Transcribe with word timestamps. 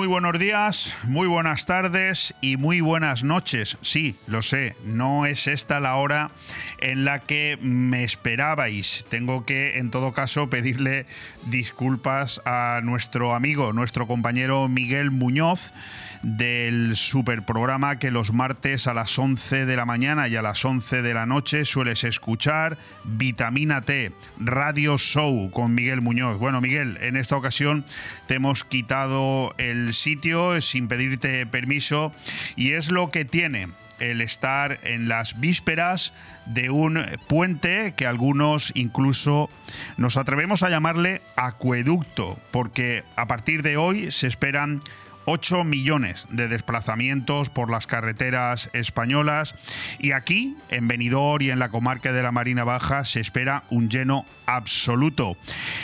Muy 0.00 0.08
buenos 0.08 0.38
días, 0.38 0.94
muy 1.04 1.28
buenas 1.28 1.66
tardes 1.66 2.34
y 2.40 2.56
muy 2.56 2.80
buenas 2.80 3.22
noches. 3.22 3.76
Sí, 3.82 4.16
lo 4.26 4.40
sé, 4.40 4.74
no 4.82 5.26
es 5.26 5.46
esta 5.46 5.78
la 5.78 5.96
hora 5.96 6.30
en 6.78 7.04
la 7.04 7.18
que 7.18 7.58
me 7.60 8.02
esperabais. 8.02 9.04
Tengo 9.10 9.44
que, 9.44 9.76
en 9.76 9.90
todo 9.90 10.14
caso, 10.14 10.48
pedirle 10.48 11.04
disculpas 11.44 12.40
a 12.46 12.80
nuestro 12.82 13.34
amigo, 13.34 13.74
nuestro 13.74 14.06
compañero 14.06 14.68
Miguel 14.68 15.10
Muñoz 15.10 15.74
del 16.22 16.96
super 16.96 17.44
programa 17.44 17.98
que 17.98 18.10
los 18.10 18.32
martes 18.32 18.86
a 18.86 18.94
las 18.94 19.18
11 19.18 19.66
de 19.66 19.76
la 19.76 19.86
mañana 19.86 20.28
y 20.28 20.36
a 20.36 20.42
las 20.42 20.64
11 20.64 21.02
de 21.02 21.14
la 21.14 21.26
noche 21.26 21.64
sueles 21.64 22.04
escuchar, 22.04 22.76
Vitamina 23.04 23.80
T, 23.80 24.12
Radio 24.38 24.98
Show 24.98 25.50
con 25.50 25.74
Miguel 25.74 26.00
Muñoz. 26.00 26.38
Bueno, 26.38 26.60
Miguel, 26.60 26.98
en 27.00 27.16
esta 27.16 27.36
ocasión 27.36 27.84
te 28.26 28.34
hemos 28.34 28.64
quitado 28.64 29.54
el 29.58 29.94
sitio 29.94 30.60
sin 30.60 30.88
pedirte 30.88 31.46
permiso 31.46 32.12
y 32.56 32.72
es 32.72 32.90
lo 32.90 33.10
que 33.10 33.24
tiene 33.24 33.68
el 34.00 34.20
estar 34.22 34.78
en 34.82 35.08
las 35.08 35.38
vísperas 35.40 36.12
de 36.46 36.70
un 36.70 37.04
puente 37.28 37.94
que 37.94 38.06
algunos 38.06 38.72
incluso 38.74 39.50
nos 39.96 40.16
atrevemos 40.16 40.62
a 40.62 40.70
llamarle 40.70 41.22
acueducto, 41.36 42.36
porque 42.50 43.04
a 43.16 43.26
partir 43.26 43.62
de 43.62 43.76
hoy 43.76 44.10
se 44.10 44.26
esperan 44.26 44.80
8 45.24 45.64
millones 45.64 46.26
de 46.30 46.48
desplazamientos 46.48 47.50
por 47.50 47.70
las 47.70 47.86
carreteras 47.86 48.70
españolas 48.72 49.54
y 49.98 50.12
aquí, 50.12 50.56
en 50.70 50.88
Benidorm 50.88 51.42
y 51.42 51.50
en 51.50 51.58
la 51.58 51.68
comarca 51.68 52.12
de 52.12 52.22
la 52.22 52.32
Marina 52.32 52.64
Baja, 52.64 53.04
se 53.04 53.20
espera 53.20 53.64
un 53.70 53.88
lleno 53.88 54.26
absoluto. 54.46 55.36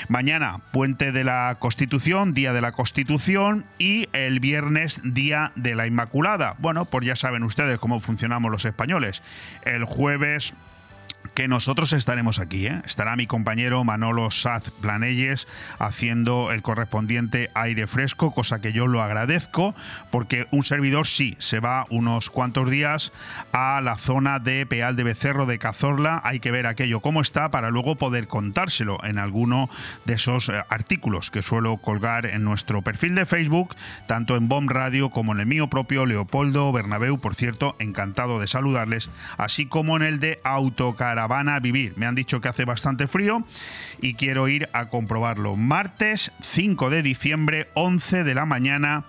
Mañana, 0.09 0.59
puente 0.73 1.13
de 1.13 1.25
la 1.25 1.57
Constitución, 1.59 2.35
día 2.35 2.53
de 2.53 2.61
la 2.61 2.73
Constitución 2.73 3.65
y 3.79 4.09
el 4.13 4.41
viernes, 4.41 5.01
día 5.05 5.53
de 5.55 5.75
la 5.75 5.87
Inmaculada. 5.87 6.57
Bueno, 6.59 6.85
pues 6.85 7.07
ya 7.07 7.17
saben 7.17 7.43
ustedes 7.43 7.79
cómo 7.79 8.01
funcionamos 8.01 8.51
los 8.51 8.65
españoles. 8.65 9.23
El 9.65 9.85
jueves 9.85 10.55
que 11.37 11.49
nosotros 11.49 11.93
estaremos 11.93 12.39
aquí. 12.39 12.67
¿eh? 12.67 12.81
Estará 12.87 13.15
mi 13.15 13.27
compañero 13.27 13.85
Manolo 13.85 14.31
Saz 14.31 14.71
Planelles 14.81 15.47
haciendo 15.79 16.51
el 16.51 16.63
correspondiente 16.63 17.51
aire 17.55 17.87
fresco, 17.87 18.33
cosa 18.33 18.63
que 18.63 18.73
yo 18.73 18.87
lo 18.87 19.03
agradezco, 19.03 19.75
porque 20.11 20.47
un 20.51 20.65
servidor 20.65 21.07
sí 21.07 21.37
se 21.39 21.61
va 21.61 21.87
unos 21.91 22.31
cuantos 22.31 22.71
días 22.71 23.13
a 23.53 23.83
la 23.83 23.99
zona 23.99 24.39
de 24.39 24.65
Peal 24.65 24.97
de 24.97 25.05
Becerro 25.05 25.45
de 25.45 25.59
Cazorla. 25.59 26.23
Hay 26.25 26.41
que 26.41 26.51
ver 26.51 26.67
aquello 26.67 27.01
cómo 27.01 27.21
está 27.21 27.51
para 27.51 27.69
luego 27.69 27.97
poder 27.97 28.29
contárselo 28.29 28.99
en 29.05 29.19
alguno 29.19 29.69
de 30.07 30.15
esos 30.15 30.49
eh, 30.49 30.65
artículos 30.71 31.31
que 31.31 31.43
suelo 31.43 31.77
colgar 31.77 32.25
en 32.25 32.45
nuestro 32.45 32.81
perfil 32.81 33.15
de 33.15 33.27
Facebook, 33.27 33.77
tanto 34.07 34.37
en 34.37 34.49
Bomb 34.49 34.71
Radio 34.71 35.11
como 35.11 35.33
en 35.33 35.41
el 35.41 35.47
mío 35.47 35.69
propio 35.69 36.07
Leopoldo 36.07 36.73
Bernabeu, 36.73 37.21
por 37.21 37.35
cierto, 37.35 37.77
encantado 37.79 38.41
de 38.41 38.47
saludarles, 38.47 39.11
así 39.37 39.67
como 39.67 39.99
en 39.99 40.03
el 40.03 40.19
de 40.19 40.41
A 41.27 41.61
Vivir. 41.61 41.95
Me 41.97 42.07
han 42.07 42.15
dicho 42.15 42.41
que 42.41 42.49
hace 42.49 42.65
bastante 42.65 43.07
frío 43.07 43.45
y 44.01 44.15
quiero 44.15 44.49
ir 44.49 44.69
a 44.73 44.89
comprobarlo. 44.89 45.57
Martes 45.57 46.33
5 46.41 46.91
de 46.91 47.03
diciembre, 47.03 47.69
11 47.75 48.25
de 48.25 48.35
la 48.35 48.47
mañana 48.47 49.05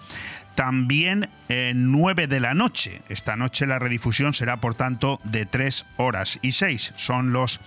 también 0.56 1.30
9 1.50 2.26
de 2.26 2.40
la 2.40 2.56
noche. 2.56 3.04
Esta 3.10 3.36
noche 3.36 3.68
la 3.68 3.78
redifusión 3.78 4.34
será, 4.34 4.58
por 4.58 4.74
tanto, 4.74 5.20
de 5.24 5.46
3 5.46 5.86
horas 5.98 6.40
y 6.42 6.54
6. 6.54 6.94
Son 6.98 7.32
los 7.32 7.62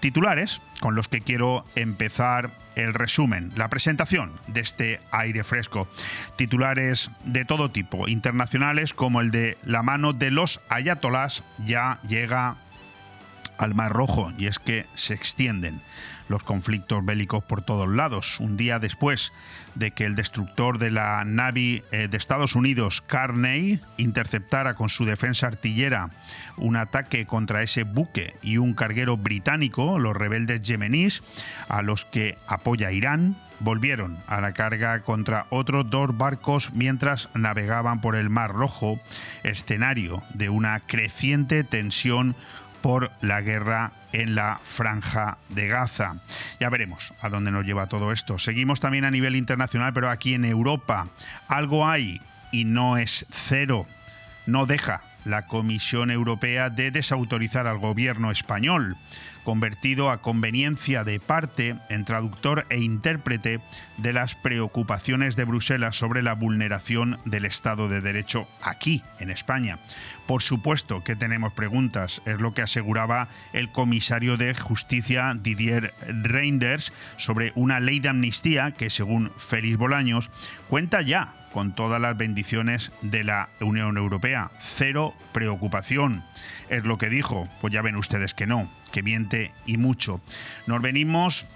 titulares 0.00 0.60
con 0.80 0.96
los 0.96 1.06
que 1.06 1.20
quiero 1.20 1.64
empezar 1.76 2.50
el 2.74 2.94
resumen, 2.94 3.52
la 3.54 3.68
presentación 3.68 4.32
de 4.48 4.60
este 4.60 5.00
aire 5.12 5.44
fresco. 5.44 5.88
Titulares 6.36 7.10
de 7.24 7.44
todo 7.44 7.70
tipo, 7.70 8.08
internacionales 8.08 8.92
como 8.92 9.20
el 9.20 9.30
de 9.30 9.56
La 9.62 9.82
mano 9.82 10.12
de 10.12 10.32
los 10.32 10.60
ayatolás 10.68 11.44
ya 11.64 12.00
llega 12.08 12.56
al 13.58 13.74
Mar 13.74 13.92
Rojo 13.92 14.32
y 14.38 14.46
es 14.46 14.58
que 14.58 14.86
se 14.94 15.14
extienden 15.14 15.82
los 16.28 16.42
conflictos 16.42 17.04
bélicos 17.04 17.44
por 17.44 17.62
todos 17.62 17.88
lados. 17.88 18.40
Un 18.40 18.56
día 18.56 18.78
después 18.78 19.32
de 19.74 19.90
que 19.90 20.04
el 20.04 20.14
destructor 20.14 20.78
de 20.78 20.90
la 20.90 21.24
Navy 21.24 21.82
eh, 21.92 22.08
de 22.08 22.16
Estados 22.16 22.54
Unidos, 22.54 23.02
Carney, 23.06 23.80
interceptara 23.96 24.74
con 24.74 24.88
su 24.88 25.04
defensa 25.04 25.46
artillera 25.46 26.10
un 26.56 26.76
ataque 26.76 27.26
contra 27.26 27.62
ese 27.62 27.84
buque 27.84 28.34
y 28.42 28.58
un 28.58 28.74
carguero 28.74 29.16
británico, 29.16 29.98
los 29.98 30.16
rebeldes 30.16 30.62
yemeníes, 30.62 31.22
a 31.68 31.82
los 31.82 32.04
que 32.04 32.38
apoya 32.46 32.92
Irán, 32.92 33.36
volvieron 33.62 34.18
a 34.26 34.40
la 34.40 34.52
carga 34.52 35.02
contra 35.02 35.46
otros 35.50 35.88
dos 35.88 36.16
barcos 36.16 36.72
mientras 36.72 37.28
navegaban 37.34 38.00
por 38.00 38.16
el 38.16 38.28
Mar 38.28 38.52
Rojo, 38.52 38.98
escenario 39.44 40.22
de 40.34 40.48
una 40.48 40.80
creciente 40.80 41.62
tensión 41.64 42.34
por 42.82 43.12
la 43.20 43.40
guerra 43.40 43.92
en 44.12 44.34
la 44.34 44.60
franja 44.62 45.38
de 45.48 45.68
Gaza. 45.68 46.16
Ya 46.60 46.68
veremos 46.68 47.14
a 47.20 47.28
dónde 47.28 47.50
nos 47.50 47.64
lleva 47.64 47.86
todo 47.86 48.12
esto. 48.12 48.38
Seguimos 48.38 48.80
también 48.80 49.04
a 49.04 49.10
nivel 49.10 49.36
internacional, 49.36 49.92
pero 49.92 50.10
aquí 50.10 50.34
en 50.34 50.44
Europa 50.44 51.08
algo 51.48 51.88
hay 51.88 52.20
y 52.50 52.64
no 52.64 52.98
es 52.98 53.26
cero. 53.30 53.86
No 54.46 54.66
deja 54.66 55.04
la 55.24 55.46
Comisión 55.46 56.10
Europea 56.10 56.68
de 56.68 56.90
desautorizar 56.90 57.66
al 57.66 57.78
gobierno 57.78 58.30
español 58.30 58.96
convertido 59.44 60.10
a 60.10 60.22
conveniencia 60.22 61.04
de 61.04 61.20
parte 61.20 61.76
en 61.88 62.04
traductor 62.04 62.66
e 62.70 62.78
intérprete 62.78 63.60
de 63.98 64.12
las 64.12 64.34
preocupaciones 64.34 65.36
de 65.36 65.44
Bruselas 65.44 65.96
sobre 65.96 66.22
la 66.22 66.34
vulneración 66.34 67.18
del 67.24 67.44
Estado 67.44 67.88
de 67.88 68.00
Derecho 68.00 68.48
aquí, 68.62 69.02
en 69.18 69.30
España. 69.30 69.78
Por 70.26 70.42
supuesto 70.42 71.02
que 71.04 71.16
tenemos 71.16 71.52
preguntas, 71.52 72.22
es 72.24 72.40
lo 72.40 72.54
que 72.54 72.62
aseguraba 72.62 73.28
el 73.52 73.70
comisario 73.70 74.36
de 74.36 74.54
Justicia 74.54 75.34
Didier 75.34 75.94
Reinders 76.06 76.92
sobre 77.16 77.52
una 77.54 77.80
ley 77.80 78.00
de 78.00 78.08
amnistía 78.08 78.72
que, 78.72 78.90
según 78.90 79.32
Félix 79.36 79.76
Bolaños, 79.76 80.30
cuenta 80.68 81.02
ya 81.02 81.34
con 81.52 81.74
todas 81.74 82.00
las 82.00 82.16
bendiciones 82.16 82.92
de 83.02 83.24
la 83.24 83.50
Unión 83.60 83.96
Europea. 83.96 84.50
Cero 84.58 85.14
preocupación. 85.32 86.24
Es 86.72 86.84
lo 86.84 86.96
que 86.98 87.10
dijo. 87.10 87.48
Pues 87.60 87.72
ya 87.72 87.82
ven 87.82 87.96
ustedes 87.96 88.34
que 88.34 88.46
no 88.46 88.68
que 88.92 89.02
miente 89.02 89.50
y 89.66 89.78
mucho. 89.78 90.20
Nos 90.68 90.80
venimos 90.80 91.46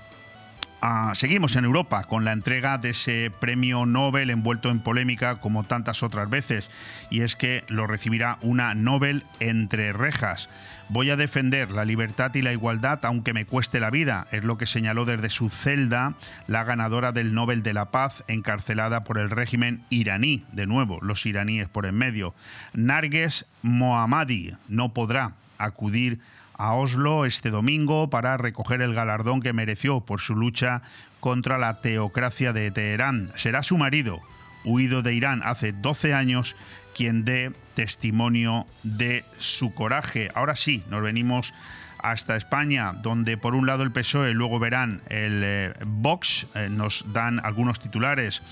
seguimos 1.14 1.56
en 1.56 1.64
Europa 1.64 2.04
con 2.04 2.24
la 2.24 2.32
entrega 2.32 2.78
de 2.78 2.90
ese 2.90 3.32
premio 3.40 3.86
Nobel 3.86 4.30
envuelto 4.30 4.70
en 4.70 4.80
polémica 4.80 5.40
como 5.40 5.64
tantas 5.64 6.02
otras 6.02 6.28
veces, 6.28 6.70
y 7.10 7.22
es 7.22 7.36
que 7.36 7.64
lo 7.68 7.86
recibirá 7.86 8.38
una 8.42 8.74
Nobel 8.74 9.24
entre 9.40 9.92
rejas. 9.92 10.48
Voy 10.88 11.10
a 11.10 11.16
defender 11.16 11.70
la 11.70 11.84
libertad 11.84 12.34
y 12.34 12.42
la 12.42 12.52
igualdad 12.52 13.00
aunque 13.04 13.32
me 13.32 13.46
cueste 13.46 13.80
la 13.80 13.90
vida, 13.90 14.26
es 14.30 14.44
lo 14.44 14.58
que 14.58 14.66
señaló 14.66 15.04
desde 15.04 15.30
su 15.30 15.48
celda 15.48 16.14
la 16.46 16.64
ganadora 16.64 17.12
del 17.12 17.34
Nobel 17.34 17.62
de 17.62 17.74
la 17.74 17.90
Paz 17.90 18.24
encarcelada 18.28 19.02
por 19.02 19.18
el 19.18 19.30
régimen 19.30 19.84
iraní, 19.90 20.44
de 20.52 20.66
nuevo, 20.66 20.98
los 21.02 21.26
iraníes 21.26 21.68
por 21.68 21.86
en 21.86 21.96
medio. 21.96 22.34
Narges 22.72 23.46
Mohammadi 23.62 24.52
no 24.68 24.92
podrá 24.92 25.32
acudir 25.58 26.18
a 26.18 26.45
Oslo 26.58 27.26
este 27.26 27.50
domingo 27.50 28.10
para 28.10 28.36
recoger 28.36 28.82
el 28.82 28.94
galardón 28.94 29.40
que 29.40 29.52
mereció 29.52 30.00
por 30.00 30.20
su 30.20 30.34
lucha 30.34 30.82
contra 31.20 31.58
la 31.58 31.80
teocracia 31.80 32.52
de 32.52 32.70
Teherán. 32.70 33.30
Será 33.34 33.62
su 33.62 33.76
marido, 33.76 34.20
huido 34.64 35.02
de 35.02 35.14
Irán 35.14 35.42
hace 35.44 35.72
12 35.72 36.14
años, 36.14 36.56
quien 36.94 37.24
dé 37.24 37.52
testimonio 37.74 38.66
de 38.82 39.24
su 39.38 39.74
coraje. 39.74 40.30
Ahora 40.34 40.56
sí, 40.56 40.82
nos 40.88 41.02
venimos 41.02 41.52
hasta 41.98 42.36
España, 42.36 42.92
donde 42.92 43.36
por 43.36 43.54
un 43.54 43.66
lado 43.66 43.82
el 43.82 43.92
PSOE, 43.92 44.32
luego 44.32 44.58
verán 44.58 45.00
el 45.08 45.42
eh, 45.44 45.72
Vox, 45.84 46.46
eh, 46.54 46.68
nos 46.70 47.04
dan 47.12 47.40
algunos 47.44 47.80
titulares. 47.80 48.42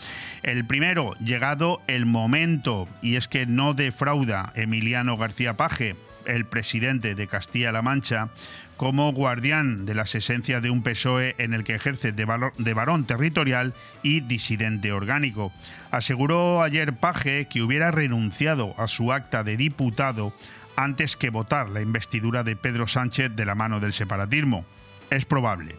El 0.42 0.66
primero, 0.66 1.14
llegado 1.18 1.80
el 1.86 2.06
momento, 2.06 2.88
y 3.00 3.16
es 3.16 3.28
que 3.28 3.46
no 3.46 3.74
defrauda 3.74 4.52
Emiliano 4.56 5.16
García 5.16 5.56
Paje 5.56 5.94
el 6.26 6.46
presidente 6.46 7.14
de 7.14 7.26
Castilla-La 7.26 7.82
Mancha 7.82 8.30
como 8.76 9.12
guardián 9.12 9.86
de 9.86 9.94
las 9.94 10.14
esencias 10.14 10.62
de 10.62 10.70
un 10.70 10.82
PSOE 10.82 11.34
en 11.38 11.54
el 11.54 11.64
que 11.64 11.74
ejerce 11.74 12.12
de, 12.12 12.24
varón 12.24 13.04
territorial 13.04 13.72
y 14.02 14.20
disidente 14.20 14.92
orgánico. 14.92 15.52
Aseguró 15.90 16.62
ayer 16.62 16.94
Paje 16.94 17.46
que 17.46 17.62
hubiera 17.62 17.90
renunciado 17.90 18.74
a 18.78 18.88
su 18.88 19.12
acta 19.12 19.44
de 19.44 19.56
diputado 19.56 20.34
antes 20.76 21.16
que 21.16 21.30
votar 21.30 21.68
la 21.68 21.80
investidura 21.80 22.42
de 22.42 22.56
Pedro 22.56 22.86
Sánchez 22.86 23.36
de 23.36 23.46
la 23.46 23.54
mano 23.54 23.78
del 23.78 23.92
separatismo. 23.92 24.64
Es 25.10 25.24
probable, 25.24 25.76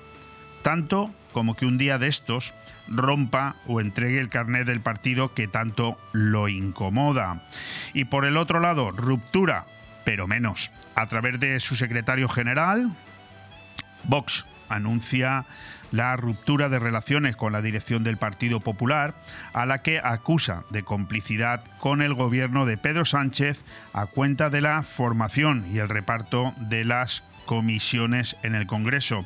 tanto 0.61 1.13
como 1.33 1.55
que 1.55 1.65
un 1.65 1.77
día 1.77 1.97
de 1.97 2.07
estos 2.07 2.53
rompa 2.87 3.57
o 3.67 3.81
entregue 3.81 4.19
el 4.19 4.29
carnet 4.29 4.65
del 4.65 4.79
partido 4.79 5.33
que 5.33 5.49
tanto 5.49 5.97
lo 6.13 6.47
incomoda. 6.47 7.45
Y 7.93 8.05
por 8.05 8.23
el 8.23 8.37
otro 8.37 8.61
lado, 8.61 8.91
ruptura 8.91 9.65
pero 10.05 10.27
menos. 10.27 10.71
A 10.95 11.07
través 11.07 11.39
de 11.39 11.59
su 11.59 11.75
secretario 11.75 12.29
general, 12.29 12.89
Vox 14.05 14.45
anuncia 14.69 15.45
la 15.91 16.15
ruptura 16.15 16.69
de 16.69 16.79
relaciones 16.79 17.35
con 17.35 17.53
la 17.53 17.61
dirección 17.61 18.03
del 18.03 18.17
Partido 18.17 18.59
Popular, 18.59 19.15
a 19.53 19.65
la 19.65 19.81
que 19.81 19.99
acusa 20.03 20.63
de 20.69 20.83
complicidad 20.83 21.61
con 21.79 22.01
el 22.01 22.13
gobierno 22.13 22.65
de 22.65 22.77
Pedro 22.77 23.05
Sánchez 23.05 23.63
a 23.93 24.05
cuenta 24.05 24.49
de 24.49 24.61
la 24.61 24.83
formación 24.83 25.65
y 25.71 25.79
el 25.79 25.89
reparto 25.89 26.53
de 26.57 26.85
las 26.85 27.23
comisiones 27.45 28.37
en 28.43 28.55
el 28.55 28.67
Congreso. 28.67 29.25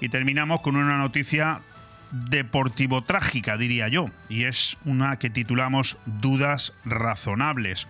Y 0.00 0.08
terminamos 0.08 0.60
con 0.60 0.76
una 0.76 0.98
noticia 0.98 1.60
deportivo 2.10 3.02
trágica, 3.02 3.56
diría 3.56 3.88
yo, 3.88 4.06
y 4.28 4.44
es 4.44 4.78
una 4.84 5.18
que 5.18 5.30
titulamos 5.30 5.98
Dudas 6.06 6.72
razonables. 6.84 7.86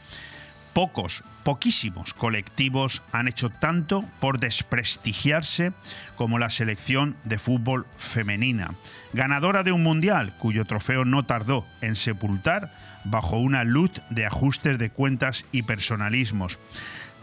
Pocos, 0.73 1.25
poquísimos 1.49 2.13
colectivos 2.13 3.03
han 3.11 3.27
hecho 3.27 3.49
tanto 3.49 4.05
por 4.21 4.39
desprestigiarse 4.39 5.73
como 6.15 6.39
la 6.39 6.51
selección 6.51 7.17
de 7.25 7.39
fútbol 7.39 7.87
femenina, 7.97 8.75
ganadora 9.15 9.63
de 9.63 9.73
un 9.73 9.83
mundial 9.83 10.35
cuyo 10.37 10.67
trofeo 10.67 11.07
no 11.07 11.25
tardó 11.25 11.67
en 11.81 11.97
sepultar 11.97 12.71
bajo 13.05 13.39
una 13.39 13.65
luz 13.65 13.93
de 14.11 14.27
ajustes 14.27 14.77
de 14.77 14.91
cuentas 14.91 15.47
y 15.51 15.63
personalismos. 15.63 16.59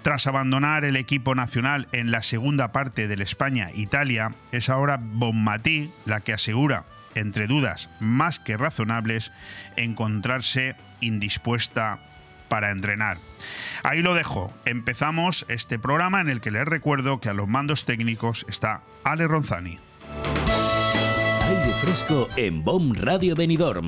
Tras 0.01 0.25
abandonar 0.25 0.86
el 0.86 0.95
equipo 0.95 1.36
nacional 1.36 1.88
en 1.92 2.10
la 2.10 2.24
segunda 2.24 2.71
parte 2.71 3.07
del 3.07 3.21
España-Italia, 3.21 4.33
es 4.51 4.71
ahora 4.71 5.00
Bonmatí 5.00 5.92
la 6.06 6.21
que 6.21 6.33
asegura, 6.33 6.86
entre 7.13 7.45
dudas 7.45 7.92
más 8.00 8.39
que 8.39 8.57
razonables, 8.57 9.31
encontrarse 9.75 10.75
indispuesta 11.00 12.00
para 12.47 12.71
entrenar. 12.71 13.18
Ahí 13.83 14.01
lo 14.01 14.13
dejo. 14.13 14.53
Empezamos 14.65 15.45
este 15.50 15.80
programa 15.80 16.21
en 16.21 16.30
el 16.30 16.42
que 16.42 16.51
les 16.51 16.65
recuerdo 16.65 17.19
que 17.19 17.30
a 17.30 17.33
los 17.33 17.47
mandos 17.47 17.86
técnicos 17.86 18.45
está 18.50 18.81
Ale 19.03 19.27
Ronzani. 19.27 19.80
Aire 21.47 21.74
fresco 21.81 22.27
en 22.36 22.63
BOM 22.63 22.94
Radio 22.95 23.36
Benidorm 23.36 23.88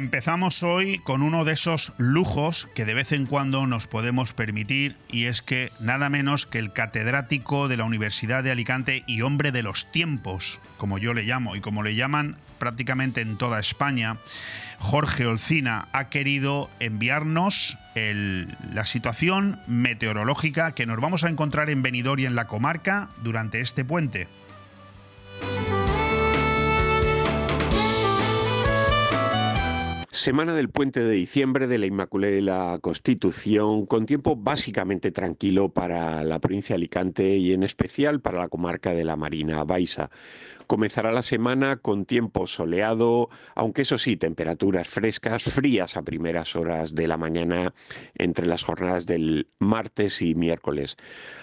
Empezamos 0.00 0.62
hoy 0.62 0.98
con 1.00 1.20
uno 1.20 1.44
de 1.44 1.52
esos 1.52 1.92
lujos 1.98 2.70
que 2.74 2.86
de 2.86 2.94
vez 2.94 3.12
en 3.12 3.26
cuando 3.26 3.66
nos 3.66 3.86
podemos 3.86 4.32
permitir 4.32 4.96
y 5.10 5.26
es 5.26 5.42
que 5.42 5.72
nada 5.78 6.08
menos 6.08 6.46
que 6.46 6.58
el 6.58 6.72
catedrático 6.72 7.68
de 7.68 7.76
la 7.76 7.84
Universidad 7.84 8.42
de 8.42 8.50
Alicante 8.50 9.04
y 9.06 9.20
hombre 9.20 9.52
de 9.52 9.62
los 9.62 9.92
tiempos, 9.92 10.58
como 10.78 10.96
yo 10.96 11.12
le 11.12 11.24
llamo 11.24 11.54
y 11.54 11.60
como 11.60 11.82
le 11.82 11.96
llaman 11.96 12.38
prácticamente 12.58 13.20
en 13.20 13.36
toda 13.36 13.60
España, 13.60 14.16
Jorge 14.78 15.26
Olcina 15.26 15.88
ha 15.92 16.08
querido 16.08 16.70
enviarnos 16.80 17.76
la 17.94 18.86
situación 18.86 19.60
meteorológica 19.66 20.72
que 20.72 20.86
nos 20.86 20.98
vamos 20.98 21.24
a 21.24 21.28
encontrar 21.28 21.68
en 21.68 21.82
Benidorm 21.82 22.20
y 22.20 22.24
en 22.24 22.36
la 22.36 22.46
comarca 22.46 23.10
durante 23.22 23.60
este 23.60 23.84
puente. 23.84 24.28
Semana 30.12 30.54
del 30.54 30.70
puente 30.70 31.04
de 31.04 31.12
diciembre 31.12 31.68
de 31.68 31.78
la 31.78 31.86
Inmaculada 31.86 32.32
de 32.32 32.42
la 32.42 32.78
Constitución, 32.82 33.86
con 33.86 34.06
tiempo 34.06 34.34
básicamente 34.34 35.12
tranquilo 35.12 35.68
para 35.68 36.24
la 36.24 36.40
provincia 36.40 36.74
de 36.74 36.78
Alicante 36.78 37.36
y 37.36 37.52
en 37.52 37.62
especial 37.62 38.20
para 38.20 38.40
la 38.40 38.48
comarca 38.48 38.92
de 38.92 39.04
la 39.04 39.14
Marina 39.14 39.62
Baixa. 39.62 40.10
Comenzará 40.66 41.12
la 41.12 41.22
semana 41.22 41.76
con 41.76 42.06
tiempo 42.06 42.48
soleado, 42.48 43.28
aunque 43.54 43.82
eso 43.82 43.98
sí, 43.98 44.16
temperaturas 44.16 44.88
frescas, 44.88 45.44
frías 45.44 45.96
a 45.96 46.02
primeras 46.02 46.56
horas 46.56 46.92
de 46.96 47.06
la 47.06 47.16
mañana 47.16 47.72
entre 48.16 48.46
las 48.46 48.64
jornadas 48.64 49.06
del 49.06 49.46
martes 49.60 50.22
y 50.22 50.34
miércoles. 50.34 50.96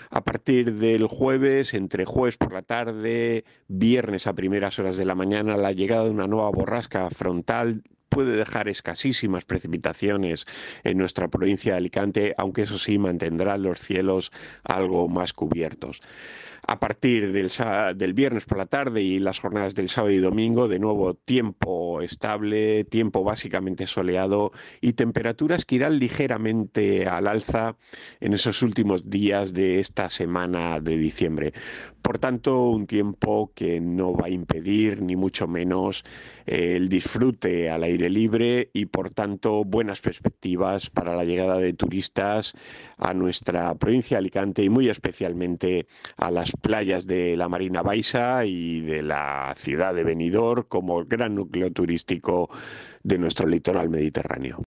A 0.09 0.25
partir 0.25 0.73
del 0.73 1.07
jueves, 1.07 1.73
entre 1.73 2.03
jueves 2.03 2.35
por 2.35 2.51
la 2.51 2.63
tarde, 2.63 3.45
viernes 3.69 4.27
a 4.27 4.35
primeras 4.35 4.77
horas 4.77 4.97
de 4.97 5.05
la 5.05 5.15
mañana, 5.15 5.55
la 5.55 5.71
llegada 5.71 6.03
de 6.03 6.11
una 6.11 6.27
nueva 6.27 6.49
borrasca 6.49 7.09
frontal 7.09 7.81
puede 8.09 8.35
dejar 8.35 8.67
escasísimas 8.67 9.45
precipitaciones 9.45 10.45
en 10.83 10.97
nuestra 10.97 11.27
provincia 11.27 11.73
de 11.73 11.77
Alicante, 11.77 12.33
aunque 12.37 12.63
eso 12.63 12.77
sí 12.77 12.97
mantendrá 12.97 13.57
los 13.57 13.79
cielos 13.79 14.31
algo 14.63 15.07
más 15.07 15.33
cubiertos. 15.33 16.01
A 16.69 16.81
partir 16.81 17.31
del, 17.31 17.49
del, 17.95 18.13
viernes 18.13 18.43
por 18.43 18.57
la 18.57 18.65
tarde 18.65 19.01
y 19.01 19.19
las 19.19 19.39
jornadas 19.39 19.73
del 19.73 19.87
sábado 19.87 20.13
y 20.13 20.17
domingo, 20.17 20.67
de 20.67 20.79
nuevo 20.79 21.13
tiempo 21.13 22.01
estable, 22.01 22.83
tiempo 22.83 23.23
básicamente 23.23 23.87
soleado 23.87 24.51
y 24.81 24.91
temperaturas 24.91 25.63
que 25.63 25.75
irán 25.75 25.97
ligeramente 25.97 27.07
al 27.07 27.27
alza 27.27 27.77
en 28.19 28.33
esos 28.33 28.61
últimos 28.63 29.09
días 29.09 29.53
de 29.53 29.79
esta 29.79 30.09
semana 30.09 30.81
de 30.81 30.97
diciembre. 30.97 31.53
Por 32.01 32.19
tanto, 32.19 32.69
un 32.69 32.85
tiempo 32.85 33.51
que 33.55 33.79
no 33.79 34.13
va 34.13 34.27
a 34.27 34.29
impedir 34.29 35.01
ni 35.01 35.15
mucho 35.15 35.47
menos 35.47 36.03
el 36.45 36.89
disfrute 36.89 37.69
al 37.69 37.83
aire 37.83 38.09
libre 38.09 38.69
y 38.73 38.85
por 38.85 39.09
tanto 39.11 39.63
buenas 39.65 40.01
perspectivas 40.01 40.89
para 40.89 41.15
la 41.15 41.25
llegada 41.25 41.57
de 41.57 41.73
turistas 41.73 42.53
a 42.97 43.13
nuestra 43.13 43.75
provincia 43.75 44.15
de 44.15 44.19
Alicante 44.19 44.63
y 44.63 44.69
muy 44.69 44.89
especialmente 44.89 45.87
a 46.17 46.31
las 46.31 46.51
playas 46.51 47.07
de 47.07 47.37
la 47.37 47.47
Marina 47.47 47.81
Baixa 47.81 48.45
y 48.45 48.81
de 48.81 49.01
la 49.01 49.53
ciudad 49.57 49.93
de 49.93 50.03
Benidorm 50.03 50.63
como 50.67 51.03
gran 51.05 51.35
núcleo 51.35 51.71
turístico 51.71 52.49
de 53.03 53.17
nuestro 53.17 53.47
litoral 53.47 53.89
mediterráneo. 53.89 54.63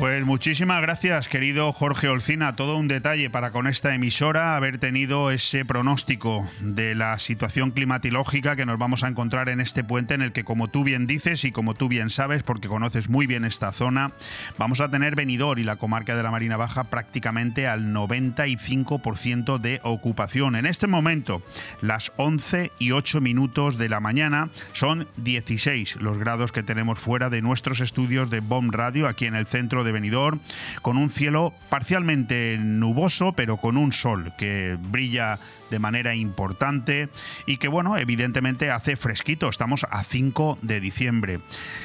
Pues 0.00 0.24
muchísimas 0.24 0.80
gracias, 0.80 1.28
querido 1.28 1.74
Jorge 1.74 2.08
Olcina. 2.08 2.56
Todo 2.56 2.78
un 2.78 2.88
detalle 2.88 3.28
para 3.28 3.52
con 3.52 3.66
esta 3.66 3.94
emisora 3.94 4.56
haber 4.56 4.78
tenido 4.78 5.30
ese 5.30 5.66
pronóstico 5.66 6.48
de 6.60 6.94
la 6.94 7.18
situación 7.18 7.70
climatológica 7.70 8.56
que 8.56 8.64
nos 8.64 8.78
vamos 8.78 9.04
a 9.04 9.08
encontrar 9.08 9.50
en 9.50 9.60
este 9.60 9.84
puente 9.84 10.14
en 10.14 10.22
el 10.22 10.32
que, 10.32 10.42
como 10.42 10.68
tú 10.68 10.84
bien 10.84 11.06
dices 11.06 11.44
y 11.44 11.52
como 11.52 11.74
tú 11.74 11.88
bien 11.88 12.08
sabes, 12.08 12.42
porque 12.42 12.66
conoces 12.66 13.10
muy 13.10 13.26
bien 13.26 13.44
esta 13.44 13.72
zona, 13.72 14.12
vamos 14.56 14.80
a 14.80 14.90
tener 14.90 15.16
Benidorm 15.16 15.60
y 15.60 15.64
la 15.64 15.76
comarca 15.76 16.16
de 16.16 16.22
la 16.22 16.30
Marina 16.30 16.56
Baja 16.56 16.84
prácticamente 16.84 17.68
al 17.68 17.92
95% 17.92 19.58
de 19.58 19.80
ocupación. 19.82 20.56
En 20.56 20.64
este 20.64 20.86
momento, 20.86 21.42
las 21.82 22.10
11 22.16 22.70
y 22.78 22.92
8 22.92 23.20
minutos 23.20 23.76
de 23.76 23.90
la 23.90 24.00
mañana 24.00 24.48
son 24.72 25.08
16 25.18 25.96
los 25.96 26.16
grados 26.16 26.52
que 26.52 26.62
tenemos 26.62 26.98
fuera 26.98 27.28
de 27.28 27.42
nuestros 27.42 27.80
estudios 27.80 28.30
de 28.30 28.40
BOM 28.40 28.70
Radio 28.70 29.06
aquí 29.06 29.26
en 29.26 29.34
el 29.34 29.44
centro 29.44 29.84
de 29.84 29.89
Benidorm, 29.92 30.40
con 30.82 30.96
un 30.96 31.10
cielo 31.10 31.52
parcialmente 31.68 32.58
nuboso, 32.58 33.32
pero 33.32 33.56
con 33.56 33.76
un 33.76 33.92
sol 33.92 34.32
que 34.36 34.76
brilla 34.80 35.38
de 35.70 35.78
manera 35.78 36.14
importante 36.14 37.08
y 37.46 37.56
que, 37.58 37.68
bueno, 37.68 37.96
evidentemente 37.96 38.70
hace 38.70 38.96
fresquito. 38.96 39.48
Estamos 39.48 39.86
a 39.90 40.02
5 40.02 40.58
de 40.62 40.80
diciembre. 40.80 41.40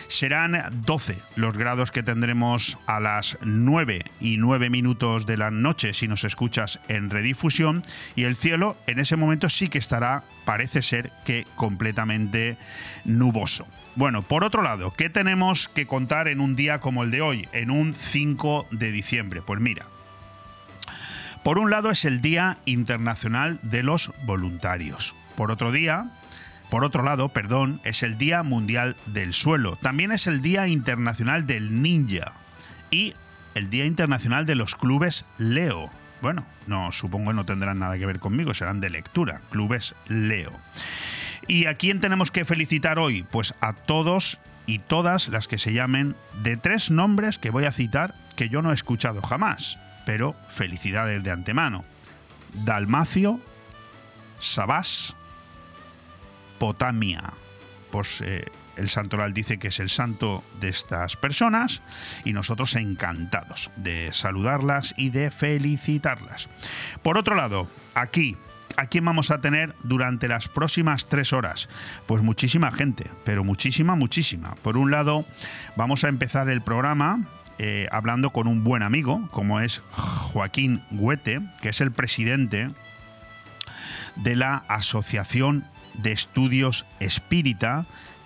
Serán 0.08 0.64
12 0.86 1.18
los 1.36 1.58
grados 1.58 1.92
que 1.92 2.04
tendremos 2.04 2.78
a 2.88 3.00
las 3.00 3.38
9 3.42 4.04
y 4.20 4.38
9 4.38 4.70
minutos 4.70 5.26
de 5.26 5.38
la 5.38 5.52
noche 5.52 5.94
si 5.94 6.08
nos 6.08 6.24
escuchas 6.24 6.80
en 6.88 7.10
redifusión 7.10 7.84
y 8.16 8.24
el 8.24 8.36
cielo 8.36 8.76
en 8.88 9.00
ese 9.00 9.16
momento 9.16 9.50
sí 9.50 9.68
que 9.68 9.78
estará, 9.78 10.24
parece 10.46 10.82
ser 10.82 11.12
que 11.26 11.46
completamente 11.56 12.58
nuboso. 13.04 13.66
Bueno, 13.96 14.24
por 14.24 14.44
otro 14.44 14.62
lado, 14.62 14.94
¿qué 14.94 15.10
tenemos 15.10 15.70
que 15.70 15.88
contar 15.88 16.28
en 16.28 16.42
un 16.42 16.58
día 16.58 16.82
como 16.82 17.04
el 17.04 17.12
de 17.12 17.22
hoy, 17.22 17.48
en 17.54 17.72
un 17.72 17.96
5 17.96 18.68
de 18.72 18.92
diciembre? 18.92 19.42
Pues 19.42 19.62
mira, 19.62 19.86
por 21.44 21.60
un 21.60 21.70
lado 21.70 21.92
es 21.92 22.04
el 22.04 22.20
Día 22.20 22.58
Internacional 22.66 23.58
de 23.62 23.84
los 23.84 24.12
Voluntarios. 24.24 25.16
Por 25.38 25.50
otro 25.50 25.72
día, 25.72 26.12
por 26.70 26.84
otro 26.84 27.04
lado, 27.04 27.30
perdón, 27.30 27.80
es 27.86 28.04
el 28.04 28.18
Día 28.18 28.44
Mundial 28.44 28.98
del 29.06 29.32
Suelo. 29.32 29.78
También 29.78 30.12
es 30.12 30.28
el 30.28 30.42
Día 30.42 30.68
Internacional 30.68 31.48
del 31.48 31.82
Ninja 31.82 32.34
y 32.92 33.14
el 33.54 33.70
Día 33.70 33.86
Internacional 33.86 34.46
de 34.46 34.56
los 34.56 34.76
Clubes 34.76 35.26
Leo. 35.38 35.90
Bueno, 36.22 36.46
no 36.68 36.92
supongo 36.92 37.32
que 37.32 37.36
no 37.36 37.46
tendrán 37.46 37.80
nada 37.80 37.98
que 37.98 38.06
ver 38.06 38.20
conmigo, 38.20 38.54
serán 38.54 38.82
de 38.82 38.90
lectura, 38.90 39.40
Clubes 39.52 39.96
Leo. 40.10 40.52
¿Y 41.48 41.68
a 41.68 41.76
quién 41.76 42.00
tenemos 42.00 42.32
que 42.32 42.46
felicitar 42.46 42.98
hoy? 42.98 43.24
Pues 43.24 43.54
a 43.62 43.74
todos 43.74 44.40
y 44.66 44.80
todas 44.80 45.28
las 45.28 45.48
que 45.48 45.58
se 45.58 45.74
llamen 45.74 46.16
de 46.42 46.58
tres 46.58 46.90
nombres 46.90 47.38
que 47.38 47.52
voy 47.52 47.66
a 47.66 47.72
citar 47.72 48.16
que 48.36 48.50
yo 48.50 48.62
no 48.62 48.72
he 48.72 48.76
escuchado 48.76 49.22
jamás, 49.22 49.78
pero 50.06 50.36
felicidades 50.50 51.24
de 51.24 51.32
antemano. 51.32 51.86
Dalmacio, 52.66 53.40
Sabás 54.40 55.16
Potamia. 56.60 57.22
Pues 57.92 58.22
eh, 58.22 58.46
el 58.76 58.90
santoral 58.90 59.34
dice 59.34 59.58
que 59.58 59.70
es 59.70 59.80
el 59.80 59.90
santo 59.90 60.44
de 60.60 60.70
estas 60.70 61.16
personas 61.16 61.82
y 62.24 62.34
nosotros 62.34 62.76
encantados 62.76 63.72
de 63.76 64.12
saludarlas 64.14 64.94
y 64.98 65.10
de 65.12 65.32
felicitarlas. 65.32 66.50
Por 67.02 67.18
otro 67.18 67.36
lado, 67.36 67.70
aquí 67.94 68.36
¿A 68.78 68.88
quién 68.88 69.06
vamos 69.06 69.32
a 69.32 69.40
tener 69.40 69.74
durante 69.84 70.28
las 70.28 70.50
próximas 70.50 71.08
tres 71.08 71.32
horas? 71.32 71.70
Pues 72.08 72.22
muchísima 72.22 72.72
gente, 72.72 73.10
pero 73.24 73.44
muchísima, 73.44 73.96
muchísima. 73.96 74.56
Por 74.62 74.78
un 74.78 74.92
lado, 74.92 75.26
vamos 75.78 76.04
a 76.04 76.10
empezar 76.10 76.50
el 76.50 76.62
programa 76.62 77.26
eh, 77.58 77.88
hablando 77.92 78.32
con 78.32 78.48
un 78.48 78.66
buen 78.66 78.84
amigo, 78.84 79.30
como 79.32 79.62
es 79.62 79.82
Joaquín 79.92 80.84
Huete, 80.92 81.42
que 81.62 81.70
es 81.70 81.80
el 81.80 81.92
presidente 81.92 82.70
de 84.18 84.36
la 84.36 84.66
Asociación 84.68 85.66
de 85.94 86.12
Estudios 86.12 86.86
Espírita, 87.00 87.86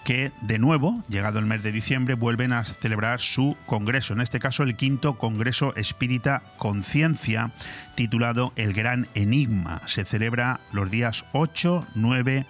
que 0.10 0.32
de 0.42 0.58
nuevo, 0.58 1.04
llegado 1.08 1.38
el 1.38 1.46
mes 1.46 1.62
de 1.62 1.72
diciembre, 1.72 2.16
vuelven 2.16 2.52
a 2.52 2.66
celebrar 2.66 3.20
su 3.20 3.56
congreso, 3.68 4.14
en 4.14 4.22
este 4.22 4.40
caso 4.40 4.64
el 4.64 4.76
quinto 4.76 5.20
Congreso 5.20 5.76
Espírita 5.76 6.42
Conciencia, 6.58 7.52
titulado 7.94 8.52
El 8.56 8.74
Gran 8.74 9.08
Enigma. 9.14 9.84
Se 9.86 10.06
celebra 10.06 10.62
los 10.72 10.90
días 10.90 11.26
8, 11.34 11.86
9 11.94 12.48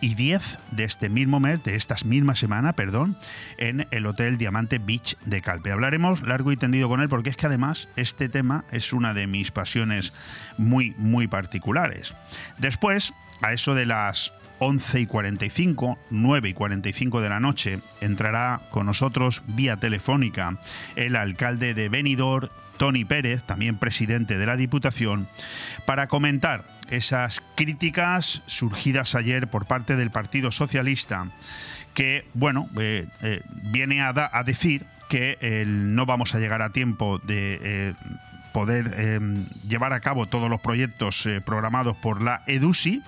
y 0.00 0.14
10 0.14 0.60
de 0.70 0.84
este 0.84 1.10
mismo 1.10 1.40
mes, 1.40 1.64
de 1.64 1.74
esta 1.74 1.96
misma 2.04 2.36
semana, 2.36 2.72
perdón, 2.72 3.16
en 3.58 3.88
el 3.90 4.06
Hotel 4.06 4.38
Diamante 4.38 4.78
Beach 4.78 5.16
de 5.24 5.42
Calpe. 5.42 5.72
Hablaremos 5.72 6.22
largo 6.22 6.52
y 6.52 6.56
tendido 6.56 6.88
con 6.88 7.00
él 7.00 7.08
porque 7.08 7.30
es 7.30 7.36
que 7.36 7.46
además 7.46 7.88
este 7.96 8.28
tema 8.28 8.64
es 8.70 8.92
una 8.92 9.12
de 9.12 9.26
mis 9.26 9.50
pasiones 9.50 10.12
muy, 10.56 10.94
muy 10.98 11.26
particulares. 11.26 12.14
Después, 12.58 13.12
a 13.40 13.52
eso 13.52 13.74
de 13.74 13.86
las 13.86 14.32
11 14.64 15.00
y 15.00 15.06
45, 15.06 15.98
9 16.10 16.48
y 16.50 16.52
45 16.52 17.20
de 17.20 17.28
la 17.28 17.40
noche, 17.40 17.80
entrará 18.00 18.60
con 18.70 18.86
nosotros 18.86 19.42
vía 19.48 19.76
telefónica 19.78 20.56
el 20.94 21.16
alcalde 21.16 21.74
de 21.74 21.88
Benidorm, 21.88 22.48
Tony 22.76 23.04
Pérez, 23.04 23.42
también 23.42 23.76
presidente 23.76 24.38
de 24.38 24.46
la 24.46 24.56
Diputación, 24.56 25.26
para 25.84 26.06
comentar 26.06 26.64
esas 26.90 27.42
críticas 27.56 28.42
surgidas 28.46 29.16
ayer 29.16 29.48
por 29.48 29.66
parte 29.66 29.96
del 29.96 30.12
Partido 30.12 30.52
Socialista, 30.52 31.32
que, 31.92 32.24
bueno, 32.34 32.68
eh, 32.78 33.08
eh, 33.20 33.40
viene 33.64 34.00
a, 34.00 34.12
decir 34.44 34.86
que 35.08 35.64
no 35.66 36.06
vamos 36.06 36.36
a 36.36 36.38
llegar 36.38 36.62
a 36.62 36.70
tiempo 36.70 37.18
de 37.18 37.58
eh, 37.60 37.94
poder 38.52 38.94
em, 38.98 39.46
llevar 39.66 39.92
a 39.92 40.00
cabo 40.00 40.26
todos 40.26 40.48
los 40.48 40.60
proyectos 40.60 41.26
eh, 41.26 41.40
programados 41.40 41.96
por 41.96 42.22
la 42.22 42.42
EDUSI 42.46 43.02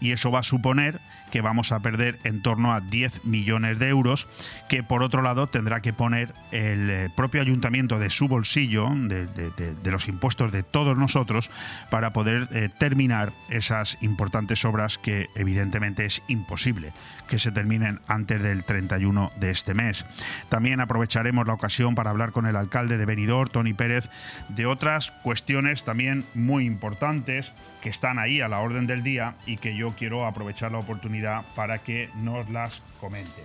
y 0.00 0.12
eso 0.12 0.30
va 0.30 0.40
a 0.40 0.42
suponer 0.42 1.00
que 1.30 1.40
vamos 1.40 1.72
a 1.72 1.80
perder 1.80 2.18
en 2.24 2.42
torno 2.42 2.72
a 2.72 2.80
10 2.80 3.24
millones 3.24 3.78
de 3.78 3.88
euros 3.88 4.28
que 4.68 4.82
por 4.82 5.02
otro 5.02 5.22
lado 5.22 5.46
tendrá 5.46 5.80
que 5.80 5.92
poner 5.92 6.34
el 6.52 6.90
eh, 6.90 7.08
propio 7.14 7.40
ayuntamiento 7.40 7.98
de 7.98 8.10
su 8.10 8.28
bolsillo, 8.28 8.88
de, 8.90 9.90
los 9.90 10.08
impuestos 10.08 10.52
de 10.52 10.62
todos 10.62 10.96
nosotros, 10.96 11.50
para 11.90 12.12
poder 12.12 12.48
eh, 12.52 12.68
terminar 12.78 13.32
esas 13.48 13.98
importantes 14.00 14.64
obras 14.64 14.98
que 14.98 15.28
evidentemente 15.34 16.04
es 16.04 16.22
imposible 16.28 16.92
que 17.28 17.38
se 17.38 17.52
terminen 17.52 18.00
antes 18.08 18.42
del 18.42 18.64
31 18.64 19.30
de 19.36 19.50
este 19.50 19.72
mes. 19.74 20.04
También 20.48 20.80
aprovecharemos 20.80 21.46
la 21.46 21.54
ocasión 21.54 21.94
para 21.94 22.10
hablar 22.10 22.32
con 22.32 22.46
el 22.46 22.56
alcalde 22.56 22.98
de 22.98 23.06
Benidorm, 23.06 23.50
Tony 23.50 23.72
Pérez, 23.72 24.10
de 24.48 24.66
otras 24.66 25.12
cuestiones 25.22 25.84
también 25.84 26.24
muy 26.34 26.66
importantes 26.66 27.52
que 27.80 27.88
están 27.88 28.18
ahí 28.18 28.40
a 28.40 28.48
la 28.48 28.60
orden 28.60 28.86
del 28.86 29.02
día 29.02 29.34
y 29.46 29.56
que 29.56 29.74
yo 29.74 29.94
quiero 29.96 30.26
aprovechar 30.26 30.72
la 30.72 30.78
oportunidad 30.78 31.44
para 31.54 31.78
que 31.78 32.10
nos 32.16 32.48
las 32.50 32.82
comente. 33.00 33.42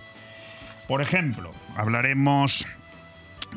Por 0.88 1.02
ejemplo, 1.02 1.52
hablaremos 1.76 2.66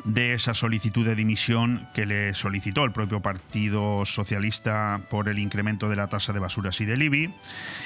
de 0.04 0.34
esa 0.34 0.54
solicitud 0.54 1.04
de 1.06 1.14
dimisión 1.14 1.88
que 1.94 2.06
le 2.06 2.34
solicitó 2.34 2.84
el 2.84 2.92
propio 2.92 3.20
Partido 3.20 4.04
Socialista 4.04 5.00
por 5.10 5.28
el 5.28 5.38
incremento 5.38 5.88
de 5.88 5.96
la 5.96 6.08
tasa 6.08 6.32
de 6.32 6.40
basuras 6.40 6.80
y 6.80 6.84
del 6.84 7.02
IBI, 7.02 7.34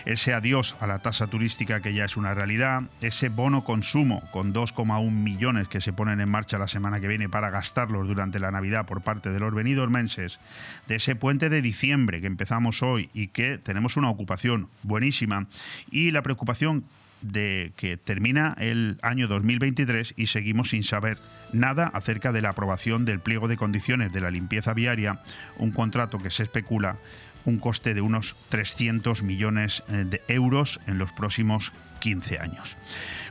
ese 0.04 0.34
adiós 0.34 0.76
a 0.80 0.86
la 0.86 0.98
tasa 0.98 1.26
turística 1.26 1.80
que 1.80 1.94
ya 1.94 2.04
es 2.04 2.16
una 2.16 2.34
realidad, 2.34 2.82
ese 3.00 3.28
bono 3.28 3.64
consumo 3.64 4.22
con 4.30 4.52
2,1 4.52 5.10
millones 5.10 5.68
que 5.68 5.80
se 5.80 5.92
ponen 5.92 6.20
en 6.20 6.28
marcha 6.28 6.58
la 6.58 6.68
semana 6.68 7.00
que 7.00 7.08
viene 7.08 7.28
para 7.28 7.50
gastarlos 7.50 8.06
durante 8.06 8.38
la 8.38 8.50
Navidad 8.50 8.86
por 8.86 9.02
parte 9.02 9.30
de 9.30 9.40
los 9.40 9.52
menses, 9.90 10.40
de 10.88 10.96
ese 10.96 11.16
puente 11.16 11.48
de 11.48 11.62
diciembre 11.62 12.20
que 12.20 12.26
empezamos 12.26 12.82
hoy 12.82 13.10
y 13.14 13.28
que 13.28 13.58
tenemos 13.58 13.96
una 13.96 14.10
ocupación 14.10 14.68
buenísima 14.82 15.46
y 15.90 16.10
la 16.10 16.22
preocupación 16.22 16.84
de 17.22 17.72
que 17.76 17.96
termina 17.96 18.54
el 18.58 18.98
año 19.02 19.28
2023 19.28 20.14
y 20.16 20.26
seguimos 20.26 20.70
sin 20.70 20.82
saber 20.82 21.18
nada 21.54 21.90
acerca 21.94 22.32
de 22.32 22.42
la 22.42 22.50
aprobación 22.50 23.04
del 23.04 23.20
pliego 23.20 23.48
de 23.48 23.56
condiciones 23.56 24.12
de 24.12 24.20
la 24.20 24.30
limpieza 24.30 24.74
viaria, 24.74 25.20
un 25.58 25.72
contrato 25.72 26.18
que 26.18 26.30
se 26.30 26.42
especula 26.42 26.96
un 27.44 27.58
coste 27.58 27.94
de 27.94 28.00
unos 28.00 28.36
300 28.48 29.22
millones 29.22 29.84
eh, 29.88 30.04
de 30.04 30.22
euros 30.28 30.80
en 30.86 30.98
los 30.98 31.12
próximos 31.12 31.72
15 32.00 32.38
años. 32.38 32.76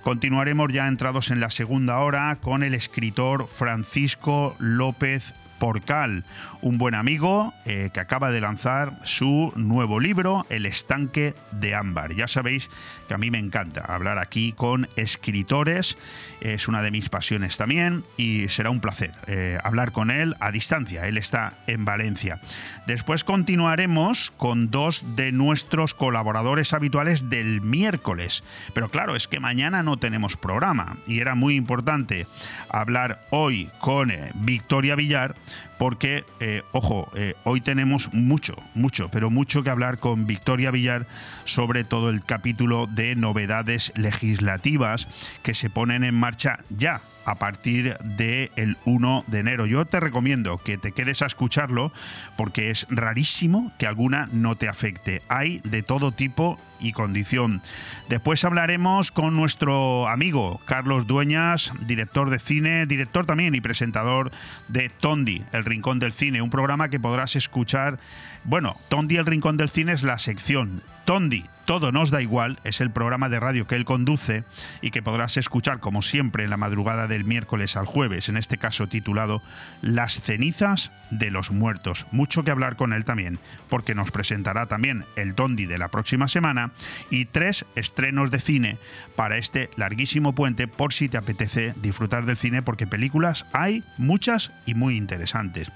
Continuaremos 0.04 0.72
ya 0.72 0.88
entrados 0.88 1.32
en 1.32 1.40
la 1.40 1.50
segunda 1.50 2.00
hora 2.00 2.38
con 2.42 2.64
el 2.64 2.74
escritor 2.74 3.48
Francisco 3.48 4.56
López 4.60 5.34
Porcal, 5.60 6.26
un 6.62 6.78
buen 6.78 6.94
amigo 6.94 7.54
eh, 7.66 7.90
que 7.94 8.02
acaba 8.02 8.32
de 8.32 8.42
lanzar 8.42 9.00
su 9.06 9.54
nuevo 9.56 10.00
libro, 10.00 10.46
El 10.50 10.66
estanque 10.66 11.36
de 11.52 11.74
ámbar. 11.74 12.14
Ya 12.16 12.28
sabéis 12.28 12.70
a 13.14 13.18
mí 13.18 13.32
me 13.32 13.40
encanta 13.40 13.82
hablar 13.82 14.18
aquí 14.20 14.54
con 14.54 14.88
escritores, 14.96 15.98
es 16.42 16.68
una 16.68 16.82
de 16.82 16.92
mis 16.92 17.10
pasiones 17.10 17.58
también 17.58 18.04
y 18.18 18.48
será 18.48 18.70
un 18.70 18.80
placer 18.80 19.12
eh, 19.28 19.58
hablar 19.64 19.92
con 19.92 20.12
él 20.12 20.36
a 20.40 20.52
distancia. 20.52 21.08
Él 21.08 21.18
está 21.18 21.58
en 21.68 21.86
Valencia. 21.86 22.42
Después 22.88 23.24
continuaremos 23.24 24.32
con 24.38 24.70
dos 24.72 25.06
de 25.16 25.32
nuestros 25.32 25.94
colaboradores 25.94 26.74
habituales 26.74 27.30
del 27.30 27.62
miércoles. 27.62 28.44
Pero 28.74 28.90
claro, 28.90 29.16
es 29.16 29.28
que 29.28 29.40
mañana 29.40 29.84
no 29.84 29.98
tenemos 29.98 30.38
programa 30.38 30.98
y 31.08 31.20
era 31.20 31.36
muy 31.36 31.56
importante 31.56 32.28
hablar 32.70 33.22
hoy 33.30 33.70
con 33.80 34.12
eh, 34.12 34.32
Victoria 34.36 34.96
Villar 34.96 35.36
porque, 35.78 36.26
eh, 36.40 36.64
ojo, 36.72 37.10
eh, 37.16 37.36
hoy 37.44 37.62
tenemos 37.62 38.14
mucho, 38.14 38.56
mucho, 38.74 39.10
pero 39.10 39.30
mucho 39.30 39.64
que 39.64 39.70
hablar 39.70 40.00
con 40.00 40.26
Victoria 40.26 40.72
Villar 40.72 41.08
sobre 41.46 41.84
todo 41.84 42.10
el 42.10 42.24
capítulo 42.24 42.88
de 42.88 43.16
novedades 43.16 43.92
legislativas 43.96 45.08
que 45.42 45.54
se 45.54 45.70
ponen 45.70 46.04
en 46.04 46.16
marcha 46.16 46.60
ya 46.70 47.02
a 47.26 47.36
partir 47.36 47.98
del 48.00 48.78
1 48.86 49.26
de 49.28 49.40
enero. 49.40 49.66
Yo 49.66 49.86
te 49.86 50.00
recomiendo 50.00 50.58
que 50.58 50.78
te 50.78 50.92
quedes 50.92 51.22
a 51.22 51.26
escucharlo 51.26 51.92
porque 52.38 52.70
es 52.70 52.88
rarísimo 52.90 53.72
que 53.78 53.88
alguna 53.88 54.30
no 54.32 54.56
te 54.56 54.70
afecte. 54.70 55.22
Hay 55.28 55.60
de 55.64 55.84
todo 55.84 56.12
tipo 56.12 56.60
y 56.80 56.92
condición. 56.92 57.62
Después 58.10 58.44
hablaremos 58.44 59.12
con 59.12 59.36
nuestro 59.36 60.08
amigo 60.08 60.60
Carlos 60.66 61.08
Dueñas, 61.08 61.74
director 61.88 62.30
de 62.30 62.40
cine, 62.40 62.86
director 62.86 63.26
también 63.26 63.56
y 63.56 63.62
presentador 63.62 64.32
de 64.68 64.90
Tondi, 64.90 65.44
El 65.54 65.66
Rincón 65.66 66.00
del 66.00 66.14
Cine, 66.14 66.42
un 66.42 66.50
programa 66.50 66.90
que 66.90 67.00
podrás 67.00 67.36
escuchar. 67.36 68.00
Bueno, 68.44 68.78
Tondi, 68.90 69.16
El 69.16 69.26
Rincón 69.26 69.58
del 69.58 69.70
Cine 69.70 69.94
es 69.94 70.04
la 70.04 70.20
sección 70.20 70.84
Tondi, 71.06 71.44
todo 71.66 71.92
nos 71.92 72.12
da 72.12 72.22
igual, 72.22 72.60
es 72.64 72.80
el 72.80 72.92
programa 72.92 73.28
de 73.28 73.40
radio 73.40 73.68
que 73.68 73.76
él 73.76 73.84
conduce 73.84 74.46
y 74.82 74.92
que 74.92 75.02
podrás 75.02 75.36
escuchar 75.36 75.80
como 75.80 76.02
siempre 76.02 76.46
en 76.46 76.50
la 76.50 76.58
madrugada 76.58 77.08
del 77.08 77.26
miércoles 77.26 77.76
al 77.76 77.86
jueves, 77.86 78.30
en 78.30 78.38
este 78.38 78.58
caso 78.58 78.88
titulado 78.88 79.42
Las 79.82 80.22
cenizas 80.22 80.94
de 81.10 81.30
los 81.30 81.52
muertos. 81.52 82.08
Mucho 82.12 82.44
que 82.44 82.52
hablar 82.52 82.78
con 82.78 82.94
él 82.94 83.04
también, 83.04 83.40
porque 83.70 83.96
nos 83.96 84.12
presentará 84.12 84.66
también 84.66 85.06
el 85.18 85.36
Tondi 85.36 85.66
de 85.66 85.78
la 85.78 85.90
próxima 85.90 86.30
semana 86.30 86.72
y 87.10 87.26
tres 87.26 87.66
estrenos 87.76 88.32
de 88.32 88.40
cine 88.40 88.78
para 89.16 89.38
este 89.38 89.70
larguísimo 89.76 90.34
puente 90.34 90.68
por 90.68 90.94
si 90.94 91.10
te 91.10 91.18
apetece 91.18 91.74
disfrutar 91.82 92.26
del 92.26 92.38
cine, 92.38 92.62
porque 92.62 92.88
películas 92.88 93.46
hay 93.52 93.84
muchas 93.98 94.52
y 94.66 94.74
muy 94.74 94.96
interesantes. 94.96 95.72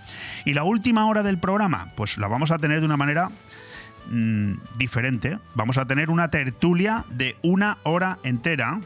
Y 0.45 0.53
la 0.53 0.63
última 0.63 1.05
hora 1.05 1.23
del 1.23 1.37
programa, 1.37 1.91
pues 1.95 2.17
la 2.17 2.27
vamos 2.27 2.51
a 2.51 2.59
tener 2.59 2.79
de 2.79 2.85
una 2.85 2.97
manera 2.97 3.29
Mm, 4.09 4.53
diferente. 4.77 5.39
Vamos 5.53 5.77
a 5.77 5.85
tener 5.85 6.09
una 6.09 6.29
tertulia 6.29 7.05
de 7.09 7.35
una 7.41 7.77
hora 7.83 8.19
entera 8.23 8.79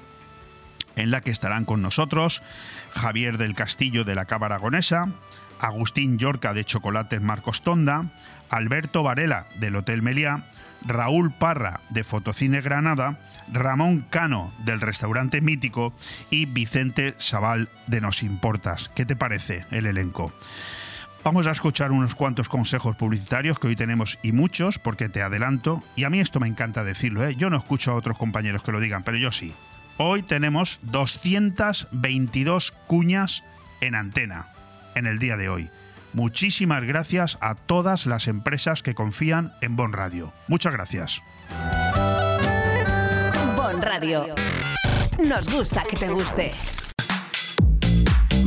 en 0.95 1.11
la 1.11 1.21
que 1.21 1.31
estarán 1.31 1.65
con 1.65 1.81
nosotros 1.81 2.41
Javier 2.91 3.37
del 3.37 3.55
Castillo 3.55 4.03
de 4.03 4.15
la 4.15 4.25
Cava 4.25 4.47
Aragonesa, 4.47 5.09
Agustín 5.59 6.17
Yorca 6.17 6.53
de 6.53 6.65
Chocolates 6.65 7.21
Marcos 7.21 7.61
Tonda, 7.61 8.11
Alberto 8.49 9.03
Varela 9.03 9.47
del 9.59 9.75
Hotel 9.75 10.01
Meliá, 10.01 10.49
Raúl 10.83 11.31
Parra 11.31 11.81
de 11.89 12.03
Fotocine 12.03 12.61
Granada, 12.61 13.19
Ramón 13.51 14.01
Cano 14.09 14.51
del 14.65 14.81
Restaurante 14.81 15.39
Mítico 15.39 15.93
y 16.31 16.47
Vicente 16.47 17.13
Sabal 17.17 17.69
de 17.85 18.01
Nos 18.01 18.23
Importas. 18.23 18.89
¿Qué 18.95 19.05
te 19.05 19.15
parece 19.15 19.65
el 19.69 19.85
elenco? 19.85 20.33
Vamos 21.23 21.45
a 21.45 21.51
escuchar 21.51 21.91
unos 21.91 22.15
cuantos 22.15 22.49
consejos 22.49 22.95
publicitarios 22.95 23.59
que 23.59 23.67
hoy 23.67 23.75
tenemos 23.75 24.17
y 24.23 24.31
muchos, 24.31 24.79
porque 24.79 25.07
te 25.07 25.21
adelanto, 25.21 25.83
y 25.95 26.03
a 26.03 26.09
mí 26.09 26.19
esto 26.19 26.39
me 26.39 26.47
encanta 26.47 26.83
decirlo, 26.83 27.23
¿eh? 27.23 27.35
yo 27.35 27.51
no 27.51 27.57
escucho 27.57 27.91
a 27.91 27.95
otros 27.95 28.17
compañeros 28.17 28.63
que 28.63 28.71
lo 28.71 28.79
digan, 28.79 29.03
pero 29.03 29.17
yo 29.17 29.31
sí. 29.31 29.53
Hoy 29.97 30.23
tenemos 30.23 30.79
222 30.83 32.71
cuñas 32.87 33.43
en 33.81 33.93
antena 33.93 34.47
en 34.95 35.05
el 35.05 35.19
día 35.19 35.37
de 35.37 35.47
hoy. 35.47 35.69
Muchísimas 36.13 36.83
gracias 36.83 37.37
a 37.39 37.53
todas 37.53 38.07
las 38.07 38.27
empresas 38.27 38.81
que 38.81 38.95
confían 38.95 39.53
en 39.61 39.75
Bon 39.75 39.93
Radio. 39.93 40.33
Muchas 40.47 40.73
gracias. 40.73 41.21
Bon 43.55 43.79
Radio. 43.79 44.33
Nos 45.23 45.47
gusta 45.53 45.83
que 45.83 45.95
te 45.95 46.09
guste. 46.09 46.51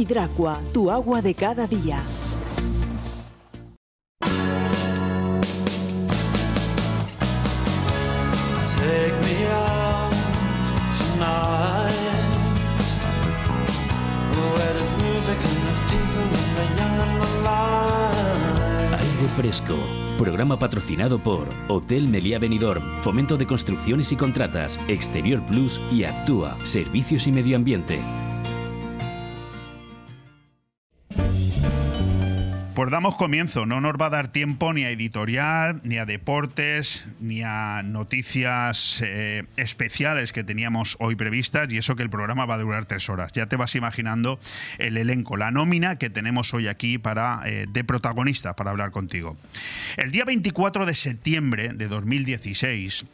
Hidracua, 0.00 0.62
tu 0.72 0.90
agua 0.90 1.20
de 1.20 1.34
cada 1.34 1.66
día. 1.66 2.02
Take 8.80 9.12
me 9.20 9.44
out 9.52 10.10
tonight 10.96 11.92
Where 14.32 14.72
there's 14.72 14.96
music 15.04 15.36
and 15.36 15.56
there's 15.66 15.82
people 15.92 16.24
and 16.32 16.50
the 16.56 16.64
young 16.80 16.96
and 17.04 17.20
the 17.20 17.28
light 17.44 19.00
Aire 19.00 19.28
Fresco. 19.36 19.76
Programa 20.16 20.58
patrocinado 20.58 21.18
por 21.18 21.46
Hotel 21.68 22.08
Meliá 22.08 22.38
Benidorm, 22.38 22.96
Fomento 23.02 23.36
de 23.36 23.46
Construcciones 23.46 24.12
y 24.12 24.16
Contratas, 24.16 24.80
Exterior 24.88 25.44
Plus 25.44 25.78
y 25.92 26.04
Actúa, 26.04 26.56
Servicios 26.64 27.26
y 27.26 27.32
Medio 27.32 27.56
Ambiente. 27.56 28.00
Pues 32.80 33.14
comienzo, 33.16 33.66
no 33.66 33.82
nos 33.82 33.92
va 34.00 34.06
a 34.06 34.10
dar 34.10 34.28
tiempo 34.28 34.72
ni 34.72 34.84
a 34.84 34.90
editorial, 34.90 35.82
ni 35.84 35.98
a 35.98 36.06
deportes, 36.06 37.06
ni 37.20 37.42
a 37.42 37.82
noticias 37.84 39.02
eh, 39.04 39.44
especiales 39.58 40.32
que 40.32 40.44
teníamos 40.44 40.96
hoy 40.98 41.14
previstas 41.14 41.70
y 41.70 41.76
eso 41.76 41.94
que 41.94 42.02
el 42.02 42.08
programa 42.08 42.46
va 42.46 42.54
a 42.54 42.58
durar 42.58 42.86
tres 42.86 43.10
horas. 43.10 43.32
Ya 43.32 43.44
te 43.44 43.56
vas 43.56 43.74
imaginando 43.74 44.40
el 44.78 44.96
elenco, 44.96 45.36
la 45.36 45.50
nómina 45.50 45.96
que 45.96 46.08
tenemos 46.08 46.54
hoy 46.54 46.68
aquí 46.68 46.96
para, 46.96 47.42
eh, 47.44 47.66
de 47.68 47.84
protagonista 47.84 48.56
para 48.56 48.70
hablar 48.70 48.92
contigo. 48.92 49.36
El 49.98 50.10
día 50.10 50.24
24 50.24 50.86
de 50.86 50.94
septiembre 50.94 51.74
de 51.74 51.86
2016, 51.86 53.04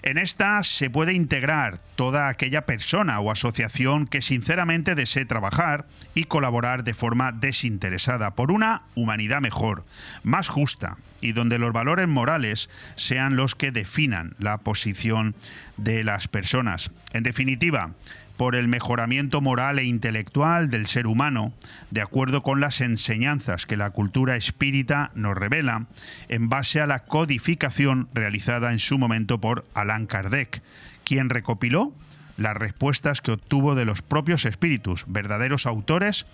En 0.02 0.16
esta 0.16 0.62
se 0.64 0.88
puede 0.88 1.12
integrar 1.12 1.78
toda 1.94 2.28
aquella 2.28 2.64
persona 2.64 3.20
o 3.20 3.30
asociación 3.30 4.06
que 4.06 4.22
sinceramente 4.22 4.94
desee 4.94 5.26
trabajar 5.26 5.86
y 6.14 6.24
colaborar 6.24 6.84
de 6.84 6.94
forma 6.94 7.32
desinteresada 7.32 8.34
por 8.34 8.50
una 8.50 8.82
humanidad 8.94 9.42
mejor, 9.42 9.84
más 10.22 10.48
justa 10.48 10.96
y 11.20 11.32
donde 11.32 11.58
los 11.58 11.72
valores 11.72 12.08
morales 12.08 12.70
sean 12.96 13.36
los 13.36 13.54
que 13.54 13.72
definan 13.72 14.34
la 14.38 14.58
posición 14.58 15.34
de 15.76 16.04
las 16.04 16.28
personas. 16.28 16.90
En 17.12 17.22
definitiva, 17.22 17.94
por 18.40 18.56
el 18.56 18.68
mejoramiento 18.68 19.42
moral 19.42 19.78
e 19.78 19.84
intelectual 19.84 20.70
del 20.70 20.86
ser 20.86 21.06
humano, 21.06 21.52
de 21.90 22.00
acuerdo 22.00 22.42
con 22.42 22.58
las 22.58 22.80
enseñanzas 22.80 23.66
que 23.66 23.76
la 23.76 23.90
cultura 23.90 24.34
espírita 24.34 25.10
nos 25.14 25.36
revela, 25.36 25.84
en 26.28 26.48
base 26.48 26.80
a 26.80 26.86
la 26.86 27.00
codificación 27.00 28.08
realizada 28.14 28.72
en 28.72 28.78
su 28.78 28.96
momento 28.96 29.42
por 29.42 29.66
Allan 29.74 30.06
Kardec, 30.06 30.62
quien 31.04 31.28
recopiló 31.28 31.92
las 32.38 32.56
respuestas 32.56 33.20
que 33.20 33.32
obtuvo 33.32 33.74
de 33.74 33.84
los 33.84 34.00
propios 34.00 34.46
espíritus, 34.46 35.04
verdaderos 35.06 35.66
autores 35.66 36.24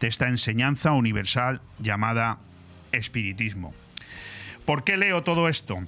de 0.00 0.08
esta 0.08 0.28
enseñanza 0.28 0.92
universal 0.92 1.62
llamada 1.78 2.40
espiritismo. 2.92 3.72
¿Por 4.64 4.82
qué 4.82 4.96
leo 4.96 5.22
todo 5.22 5.48
esto? 5.48 5.78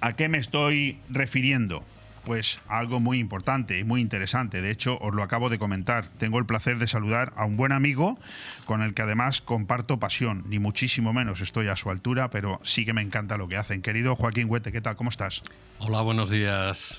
¿A 0.00 0.14
qué 0.14 0.28
me 0.28 0.38
estoy 0.38 0.98
refiriendo? 1.10 1.84
Pues 2.24 2.60
a 2.68 2.78
algo 2.78 3.00
muy 3.00 3.18
importante 3.18 3.78
y 3.78 3.84
muy 3.84 4.00
interesante. 4.00 4.62
De 4.62 4.70
hecho, 4.70 4.98
os 5.00 5.14
lo 5.14 5.22
acabo 5.22 5.50
de 5.50 5.58
comentar. 5.58 6.06
Tengo 6.08 6.38
el 6.38 6.46
placer 6.46 6.78
de 6.78 6.86
saludar 6.86 7.32
a 7.36 7.44
un 7.44 7.56
buen 7.56 7.72
amigo 7.72 8.18
con 8.64 8.82
el 8.82 8.94
que 8.94 9.02
además 9.02 9.42
comparto 9.42 9.98
pasión. 9.98 10.44
Ni 10.48 10.58
muchísimo 10.58 11.12
menos 11.12 11.40
estoy 11.40 11.68
a 11.68 11.76
su 11.76 11.90
altura, 11.90 12.30
pero 12.30 12.58
sí 12.62 12.84
que 12.84 12.92
me 12.92 13.02
encanta 13.02 13.36
lo 13.36 13.48
que 13.48 13.56
hacen. 13.56 13.82
Querido 13.82 14.16
Joaquín 14.16 14.46
Huete, 14.48 14.72
¿qué 14.72 14.80
tal? 14.80 14.96
¿Cómo 14.96 15.10
estás? 15.10 15.42
Hola, 15.78 16.00
buenos 16.00 16.30
días. 16.30 16.98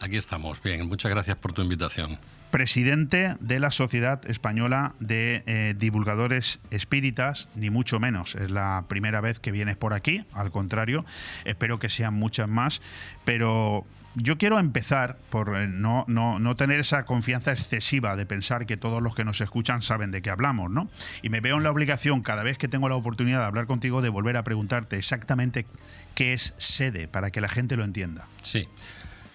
Aquí 0.00 0.16
estamos. 0.16 0.62
Bien, 0.62 0.86
muchas 0.86 1.10
gracias 1.10 1.36
por 1.38 1.52
tu 1.52 1.62
invitación. 1.62 2.18
Presidente 2.52 3.34
de 3.40 3.58
la 3.58 3.72
Sociedad 3.72 4.24
Española 4.30 4.94
de 5.00 5.42
eh, 5.46 5.74
Divulgadores 5.76 6.60
Espíritas, 6.70 7.48
ni 7.56 7.70
mucho 7.70 7.98
menos. 7.98 8.36
Es 8.36 8.52
la 8.52 8.84
primera 8.86 9.20
vez 9.20 9.40
que 9.40 9.50
vienes 9.50 9.76
por 9.76 9.94
aquí, 9.94 10.24
al 10.32 10.52
contrario, 10.52 11.04
espero 11.44 11.80
que 11.80 11.88
sean 11.88 12.14
muchas 12.14 12.48
más, 12.48 12.82
pero 13.24 13.84
yo 14.14 14.36
quiero 14.36 14.58
empezar 14.58 15.16
por 15.30 15.56
eh, 15.56 15.66
no, 15.66 16.04
no, 16.08 16.38
no, 16.38 16.54
tener 16.54 16.78
esa 16.78 17.06
confianza 17.06 17.52
excesiva 17.52 18.16
de 18.16 18.26
pensar 18.26 18.66
que 18.66 18.76
todos 18.76 19.02
los 19.02 19.14
que 19.14 19.24
nos 19.24 19.40
escuchan 19.40 19.80
saben 19.80 20.10
de 20.10 20.20
qué 20.20 20.28
hablamos, 20.28 20.70
¿no? 20.70 20.90
Y 21.22 21.30
me 21.30 21.40
veo 21.40 21.56
en 21.56 21.62
la 21.62 21.70
obligación, 21.70 22.20
cada 22.20 22.42
vez 22.42 22.58
que 22.58 22.68
tengo 22.68 22.88
la 22.90 22.96
oportunidad 22.96 23.40
de 23.40 23.46
hablar 23.46 23.66
contigo, 23.66 24.02
de 24.02 24.10
volver 24.10 24.36
a 24.36 24.44
preguntarte 24.44 24.98
exactamente 24.98 25.66
qué 26.14 26.34
es 26.34 26.54
sede, 26.58 27.08
para 27.08 27.30
que 27.30 27.40
la 27.40 27.48
gente 27.48 27.76
lo 27.76 27.84
entienda. 27.84 28.28
Sí. 28.42 28.68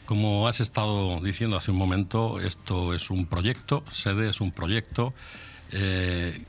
Como 0.07 0.47
has 0.47 0.61
estado 0.61 1.19
diciendo 1.19 1.57
hace 1.57 1.71
un 1.71 1.77
momento, 1.77 2.39
esto 2.39 2.93
es 2.93 3.09
un 3.09 3.25
proyecto, 3.25 3.83
sede 3.91 4.29
es 4.29 4.39
un 4.39 4.53
proyecto. 4.53 5.13
Eh, 5.71 6.41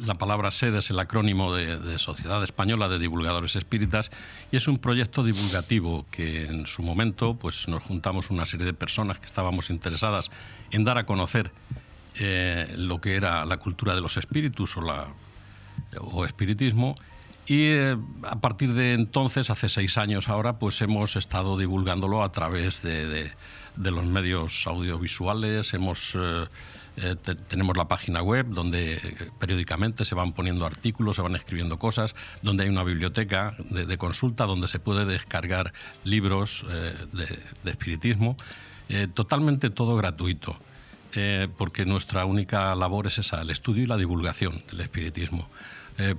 la 0.00 0.14
palabra 0.14 0.50
SEDE 0.50 0.78
es 0.78 0.88
el 0.88 0.98
acrónimo 0.98 1.54
de, 1.54 1.98
Sociedad 1.98 2.42
Española 2.42 2.88
de 2.88 2.98
Divulgadores 2.98 3.56
Espíritas 3.56 4.10
y 4.50 4.56
es 4.56 4.68
un 4.68 4.78
proyecto 4.78 5.22
divulgativo 5.22 6.06
que 6.10 6.46
en 6.46 6.64
su 6.64 6.82
momento 6.82 7.34
pues, 7.34 7.68
nos 7.68 7.82
juntamos 7.82 8.30
una 8.30 8.46
serie 8.46 8.64
de 8.64 8.72
personas 8.72 9.18
que 9.18 9.26
estábamos 9.26 9.68
interesadas 9.68 10.30
en 10.70 10.84
dar 10.84 10.96
a 10.96 11.04
conocer 11.04 11.52
eh, 12.18 12.72
lo 12.78 13.02
que 13.02 13.16
era 13.16 13.44
la 13.44 13.58
cultura 13.58 13.94
de 13.94 14.00
los 14.00 14.16
espíritus 14.16 14.78
o, 14.78 14.80
la, 14.80 15.08
o 16.00 16.24
espiritismo 16.24 16.94
y 17.46 17.66
eh, 17.66 17.96
a 18.22 18.40
partir 18.40 18.72
de 18.72 18.94
entonces, 18.94 19.50
hace 19.50 19.68
seis 19.68 19.98
años 19.98 20.28
ahora, 20.28 20.58
pues 20.58 20.80
hemos 20.80 21.16
estado 21.16 21.58
divulgándolo 21.58 22.22
a 22.22 22.32
través 22.32 22.80
de, 22.80 23.06
de, 23.76 23.90
los 23.90 24.04
medios 24.04 24.66
audiovisuales, 24.66 25.74
hemos... 25.74 26.14
Eh, 26.14 26.46
eh, 26.96 27.16
te, 27.20 27.34
tenemos 27.34 27.76
la 27.76 27.88
página 27.88 28.22
web 28.22 28.46
donde 28.50 29.00
periódicamente 29.40 30.04
se 30.04 30.14
van 30.14 30.32
poniendo 30.32 30.64
artículos, 30.64 31.16
se 31.16 31.22
van 31.22 31.34
escribiendo 31.34 31.76
cosas, 31.76 32.14
donde 32.40 32.62
hay 32.62 32.70
una 32.70 32.84
biblioteca 32.84 33.56
de, 33.68 33.98
consulta 33.98 34.46
donde 34.46 34.68
se 34.68 34.78
puede 34.78 35.04
descargar 35.04 35.72
libros 36.04 36.64
de, 37.12 37.26
de, 37.64 37.70
espiritismo, 37.70 38.36
totalmente 39.12 39.70
todo 39.70 39.96
gratuito, 39.96 40.56
porque 41.58 41.84
nuestra 41.84 42.26
única 42.26 42.72
labor 42.76 43.08
es 43.08 43.18
esa, 43.18 43.42
el 43.42 43.50
estudio 43.50 43.82
y 43.82 43.86
la 43.86 43.96
divulgación 43.96 44.62
del 44.70 44.82
espiritismo. 44.82 45.48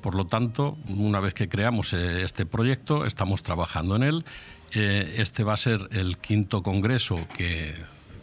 Por 0.01 0.15
lo 0.15 0.25
tanto, 0.25 0.77
una 0.87 1.19
vez 1.19 1.33
que 1.33 1.49
creamos 1.49 1.93
este 1.93 2.45
proyecto, 2.45 3.05
estamos 3.05 3.43
trabajando 3.43 3.95
en 3.95 4.03
él. 4.03 4.25
este 4.71 5.43
va 5.43 5.53
a 5.53 5.57
ser 5.57 5.89
el 5.91 6.17
quinto 6.17 6.63
congreso 6.63 7.27
que 7.35 7.75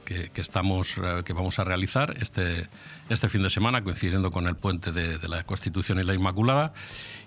que, 0.04 0.30
que, 0.30 0.40
estamos, 0.40 0.98
eh, 0.98 1.22
que 1.24 1.32
vamos 1.32 1.58
a 1.58 1.64
realizar 1.64 2.14
este, 2.20 2.66
este 3.12 3.29
fin 3.29 3.42
de 3.42 3.51
semana, 3.51 3.83
coincidiendo 3.83 4.31
con 4.31 4.46
el 4.46 4.57
puente 4.57 4.92
de, 4.92 5.18
de, 5.18 5.29
la 5.29 5.44
Constitución 5.44 5.98
y 5.98 6.03
la 6.03 6.14
Inmaculada. 6.14 6.72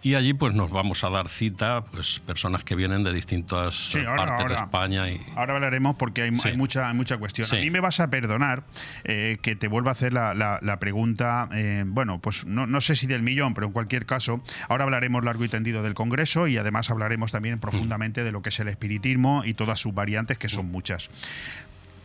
Y 0.01 0.15
allí 0.15 0.33
pues 0.33 0.53
nos 0.53 0.71
vamos 0.71 1.03
a 1.03 1.09
dar 1.09 1.29
cita 1.29 1.83
pues 1.91 2.19
personas 2.19 2.63
que 2.63 2.75
vienen 2.75 3.03
de 3.03 3.11
distintas 3.11 3.75
sí, 3.75 3.99
ahora, 3.99 4.25
partes 4.25 4.41
ahora, 4.41 4.55
de 4.55 4.61
España. 4.61 5.09
Y... 5.09 5.21
Ahora 5.35 5.55
hablaremos 5.55 5.95
porque 5.95 6.23
hay, 6.23 6.31
sí. 6.35 6.49
hay 6.49 6.57
mucha, 6.57 6.93
mucha 6.93 7.17
cuestión. 7.17 7.47
Sí. 7.47 7.57
A 7.57 7.59
mí 7.59 7.69
me 7.69 7.79
vas 7.79 7.99
a 7.99 8.09
perdonar 8.09 8.63
eh, 9.03 9.37
que 9.41 9.55
te 9.55 9.67
vuelva 9.67 9.91
a 9.91 9.93
hacer 9.93 10.13
la, 10.13 10.33
la, 10.33 10.59
la 10.61 10.79
pregunta, 10.79 11.49
eh, 11.53 11.83
bueno, 11.87 12.19
pues 12.19 12.45
no, 12.45 12.67
no, 12.67 12.81
sé 12.81 12.95
si 12.95 13.07
del 13.07 13.21
millón, 13.23 13.53
pero 13.53 13.67
en 13.67 13.73
cualquier 13.73 14.05
caso, 14.05 14.41
ahora 14.69 14.83
hablaremos 14.83 15.23
largo 15.23 15.43
y 15.43 15.49
tendido 15.49 15.81
del 15.81 15.93
Congreso 15.93 16.47
y 16.47 16.57
además 16.57 16.89
hablaremos 16.91 17.31
también 17.31 17.59
profundamente 17.59 18.21
mm. 18.21 18.25
de 18.25 18.31
lo 18.31 18.41
que 18.41 18.49
es 18.49 18.59
el 18.59 18.67
espiritismo 18.67 19.43
y 19.45 19.53
todas 19.53 19.79
sus 19.79 19.93
variantes, 19.93 20.37
que 20.37 20.49
son 20.49 20.67
mm. 20.67 20.71
muchas 20.71 21.09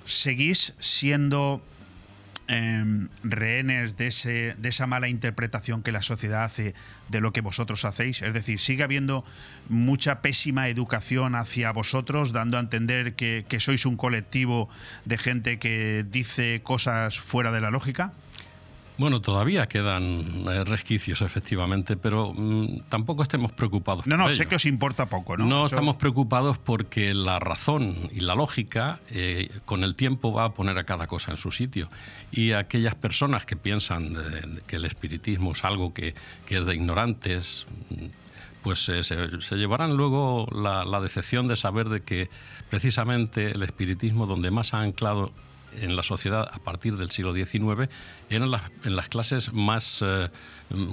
seguís 0.04 0.74
siendo 0.78 1.62
eh, 2.50 2.84
rehenes 3.22 3.96
de, 3.96 4.08
ese, 4.08 4.54
de 4.58 4.68
esa 4.68 4.86
mala 4.86 5.08
interpretación 5.08 5.82
que 5.82 5.92
la 5.92 6.02
sociedad 6.02 6.44
hace 6.44 6.74
de 7.08 7.20
lo 7.20 7.32
que 7.32 7.40
vosotros 7.40 7.84
hacéis? 7.84 8.22
Es 8.22 8.34
decir, 8.34 8.58
¿sigue 8.58 8.82
habiendo 8.82 9.24
mucha 9.68 10.20
pésima 10.20 10.68
educación 10.68 11.36
hacia 11.36 11.70
vosotros, 11.72 12.32
dando 12.32 12.58
a 12.58 12.60
entender 12.60 13.14
que, 13.14 13.46
que 13.48 13.60
sois 13.60 13.86
un 13.86 13.96
colectivo 13.96 14.68
de 15.04 15.16
gente 15.16 15.58
que 15.58 16.04
dice 16.10 16.60
cosas 16.62 17.18
fuera 17.18 17.52
de 17.52 17.60
la 17.60 17.70
lógica? 17.70 18.12
Bueno, 19.00 19.22
todavía 19.22 19.66
quedan 19.66 20.44
eh, 20.46 20.62
resquicios, 20.62 21.22
efectivamente, 21.22 21.96
pero 21.96 22.34
mmm, 22.36 22.80
tampoco 22.90 23.22
estemos 23.22 23.50
preocupados. 23.50 24.06
No, 24.06 24.18
no, 24.18 24.30
sé 24.30 24.44
que 24.44 24.56
os 24.56 24.66
importa 24.66 25.06
poco, 25.06 25.38
¿no? 25.38 25.46
No 25.46 25.64
Eso... 25.64 25.74
estamos 25.74 25.96
preocupados 25.96 26.58
porque 26.58 27.14
la 27.14 27.38
razón 27.38 27.96
y 28.12 28.20
la 28.20 28.34
lógica 28.34 29.00
eh, 29.08 29.48
con 29.64 29.84
el 29.84 29.94
tiempo 29.94 30.34
va 30.34 30.44
a 30.44 30.52
poner 30.52 30.76
a 30.76 30.84
cada 30.84 31.06
cosa 31.06 31.30
en 31.30 31.38
su 31.38 31.50
sitio. 31.50 31.88
Y 32.30 32.52
aquellas 32.52 32.94
personas 32.94 33.46
que 33.46 33.56
piensan 33.56 34.12
de, 34.12 34.22
de 34.22 34.60
que 34.66 34.76
el 34.76 34.84
espiritismo 34.84 35.52
es 35.52 35.64
algo 35.64 35.94
que, 35.94 36.14
que 36.44 36.58
es 36.58 36.66
de 36.66 36.74
ignorantes, 36.74 37.66
pues 38.62 38.86
eh, 38.90 39.02
se, 39.02 39.40
se, 39.40 39.56
llevarán 39.56 39.96
luego 39.96 40.46
la, 40.52 40.84
la 40.84 41.00
decepción 41.00 41.48
de 41.48 41.56
saber 41.56 41.88
de 41.88 42.02
que 42.02 42.28
precisamente 42.68 43.52
el 43.52 43.62
espiritismo 43.62 44.26
donde 44.26 44.50
más 44.50 44.74
ha 44.74 44.80
anclado 44.80 45.32
en 45.80 45.96
la 45.96 46.02
sociedad 46.02 46.48
a 46.52 46.58
partir 46.58 46.96
del 46.96 47.10
siglo 47.10 47.34
XIX 47.34 47.90
eran 48.28 48.50
las, 48.50 48.62
en 48.84 48.96
las 48.96 49.08
clases 49.08 49.52
más, 49.52 50.02
eh, 50.02 50.28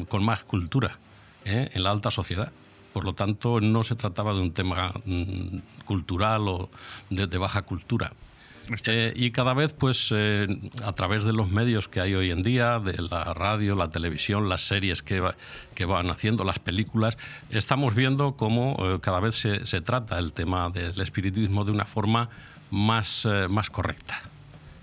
con 0.10 0.24
más 0.24 0.44
cultura, 0.44 0.98
¿eh? 1.46 1.70
en 1.74 1.84
la 1.84 1.92
alta 1.92 2.12
sociedad. 2.12 2.52
Por 2.94 3.06
lo 3.06 3.14
tanto, 3.14 3.62
no 3.62 3.84
se 3.84 3.96
trataba 3.96 4.34
de 4.34 4.42
un 4.42 4.54
tema 4.54 4.92
mm, 5.06 5.58
cultural 5.86 6.48
o 6.48 6.70
de, 7.10 7.28
de 7.28 7.38
baja 7.38 7.62
cultura. 7.62 8.12
Eh, 8.86 9.14
y 9.16 9.32
cada 9.32 9.54
vez, 9.54 9.74
pues, 9.74 10.10
eh, 10.16 10.48
a 10.84 10.94
través 10.94 11.24
de 11.24 11.34
los 11.34 11.50
medios 11.50 11.88
que 11.88 12.02
hay 12.02 12.16
hoy 12.16 12.32
en 12.32 12.44
día, 12.44 12.80
de 12.80 13.02
la 13.02 13.34
radio, 13.34 13.76
la 13.76 13.90
televisión, 13.90 14.50
las 14.50 14.62
series 14.62 15.02
que, 15.02 15.20
va, 15.20 15.36
que 15.74 15.86
van 15.86 16.10
haciendo, 16.10 16.44
las 16.44 16.60
películas, 16.60 17.18
estamos 17.50 17.96
viendo 17.96 18.36
cómo 18.36 18.76
eh, 18.80 19.00
cada 19.02 19.20
vez 19.20 19.36
se, 19.36 19.66
se, 19.66 19.82
trata 19.82 20.20
el 20.20 20.34
tema 20.34 20.70
del 20.70 21.00
espiritismo 21.00 21.64
de 21.64 21.72
una 21.72 21.86
forma 21.86 22.30
más, 22.70 23.28
más 23.50 23.70
correcta. 23.70 24.22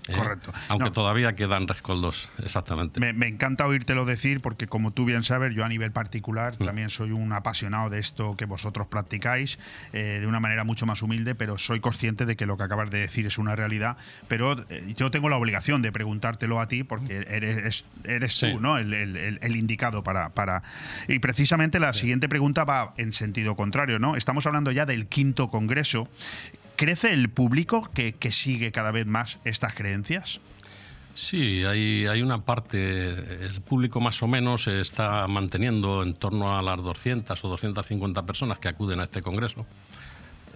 ¿Eh? 0.07 0.13
Correcto. 0.13 0.51
Aunque 0.69 0.85
no. 0.85 0.91
todavía 0.91 1.35
quedan 1.35 1.67
rescoldos, 1.67 2.29
exactamente. 2.43 2.99
Me, 2.99 3.13
me, 3.13 3.27
encanta 3.27 3.65
oírtelo 3.65 4.05
decir 4.05 4.39
porque, 4.39 4.67
como 4.67 4.91
tú 4.91 5.05
bien 5.05 5.23
sabes, 5.23 5.53
yo 5.55 5.65
a 5.65 5.69
nivel 5.69 5.91
particular 5.91 6.53
mm. 6.59 6.65
también 6.65 6.89
soy 6.89 7.11
un 7.11 7.33
apasionado 7.33 7.89
de 7.89 7.99
esto 7.99 8.37
que 8.37 8.45
vosotros 8.45 8.87
practicáis 8.87 9.57
eh, 9.93 10.19
de 10.19 10.27
una 10.27 10.39
manera 10.39 10.63
mucho 10.63 10.85
más 10.85 11.01
humilde, 11.01 11.33
pero 11.33 11.57
soy 11.57 11.79
consciente 11.79 12.25
de 12.25 12.35
que 12.35 12.45
lo 12.45 12.55
que 12.55 12.63
acabas 12.63 12.91
de 12.91 12.99
decir 12.99 13.25
es 13.25 13.39
una 13.39 13.55
realidad. 13.55 13.97
Pero 14.27 14.53
eh, 14.69 14.93
yo 14.95 15.09
tengo 15.09 15.27
la 15.27 15.37
obligación 15.37 15.81
de 15.81 15.91
preguntártelo 15.91 16.59
a 16.59 16.67
ti 16.67 16.83
porque 16.83 17.25
eres, 17.27 17.85
eres 18.03 18.33
sí. 18.33 18.51
tú 18.51 18.61
¿no? 18.61 18.77
el, 18.77 18.93
el, 18.93 19.39
el, 19.41 19.55
indicado 19.55 20.03
para, 20.03 20.29
para. 20.29 20.61
Y 21.07 21.17
precisamente 21.17 21.79
la 21.79 21.93
sí. 21.93 22.01
siguiente 22.01 22.29
pregunta 22.29 22.63
va 22.63 22.93
en 22.97 23.11
sentido 23.11 23.55
contrario. 23.55 23.97
¿no? 23.97 24.15
Estamos 24.15 24.45
hablando 24.45 24.71
ya 24.71 24.85
del 24.85 25.07
quinto 25.07 25.49
congreso. 25.49 26.07
¿Crece 26.75 27.13
el 27.13 27.29
público 27.29 27.89
que, 27.93 28.13
que, 28.13 28.31
sigue 28.31 28.71
cada 28.71 28.91
vez 28.91 29.05
más 29.05 29.39
estas 29.45 29.73
creencias? 29.73 30.41
Sí, 31.13 31.63
hay, 31.63 32.07
hay, 32.07 32.21
una 32.21 32.43
parte, 32.43 33.09
el 33.45 33.61
público 33.61 34.01
más 34.01 34.21
o 34.21 34.27
menos 34.27 34.63
se 34.63 34.81
está 34.81 35.25
manteniendo 35.27 36.03
en 36.03 36.13
torno 36.13 36.57
a 36.57 36.61
las 36.61 36.83
200 36.83 37.41
o 37.41 37.47
250 37.47 38.25
personas 38.25 38.59
que 38.59 38.67
acuden 38.67 38.99
a 38.99 39.03
este 39.03 39.21
congreso. 39.21 39.65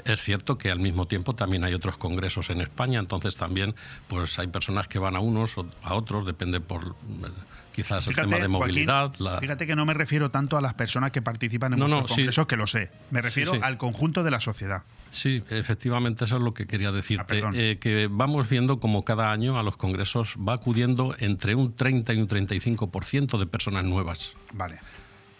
Es 0.03 0.21
cierto 0.21 0.57
que 0.57 0.69
al 0.69 0.79
mismo 0.79 1.07
tiempo 1.07 1.33
también 1.33 1.63
hay 1.63 1.73
otros 1.73 1.95
congresos 1.97 2.49
en 2.49 2.59
España, 2.61 2.99
entonces 2.99 3.37
también 3.37 3.73
pues 4.07 4.37
hay 4.39 4.47
personas 4.47 4.87
que 4.87 4.99
van 4.99 5.15
a 5.15 5.19
unos 5.19 5.57
o 5.57 5.65
a 5.83 5.93
otros, 5.93 6.25
depende 6.25 6.59
por 6.59 6.95
quizás 7.83 8.05
fíjate, 8.05 8.21
el 8.21 8.29
tema 8.29 8.41
de 8.41 8.47
movilidad. 8.47 9.07
Joaquín, 9.07 9.25
la... 9.25 9.39
Fíjate 9.39 9.67
que 9.67 9.75
no 9.75 9.85
me 9.85 9.93
refiero 9.93 10.31
tanto 10.31 10.57
a 10.57 10.61
las 10.61 10.73
personas 10.73 11.11
que 11.11 11.21
participan 11.21 11.73
en 11.73 11.79
no, 11.79 11.87
nuestros 11.87 12.11
no, 12.11 12.15
congresos, 12.15 12.43
sí. 12.43 12.47
que 12.47 12.57
lo 12.57 12.67
sé. 12.67 12.91
Me 13.11 13.21
refiero 13.21 13.51
sí, 13.51 13.57
sí. 13.57 13.63
al 13.63 13.77
conjunto 13.77 14.23
de 14.23 14.31
la 14.31 14.41
sociedad. 14.41 14.83
Sí, 15.11 15.43
efectivamente, 15.49 16.25
eso 16.25 16.37
es 16.37 16.41
lo 16.41 16.53
que 16.53 16.67
quería 16.67 16.91
decirte. 16.91 17.41
Ah, 17.43 17.51
eh, 17.53 17.77
que 17.79 18.07
vamos 18.09 18.47
viendo 18.49 18.79
como 18.79 19.03
cada 19.03 19.31
año 19.31 19.57
a 19.57 19.63
los 19.63 19.77
congresos 19.77 20.35
va 20.37 20.53
acudiendo 20.53 21.15
entre 21.19 21.55
un 21.55 21.75
30 21.75 22.13
y 22.13 22.17
un 22.21 22.27
35% 22.27 23.39
de 23.39 23.45
personas 23.47 23.85
nuevas. 23.85 24.33
Vale. 24.53 24.79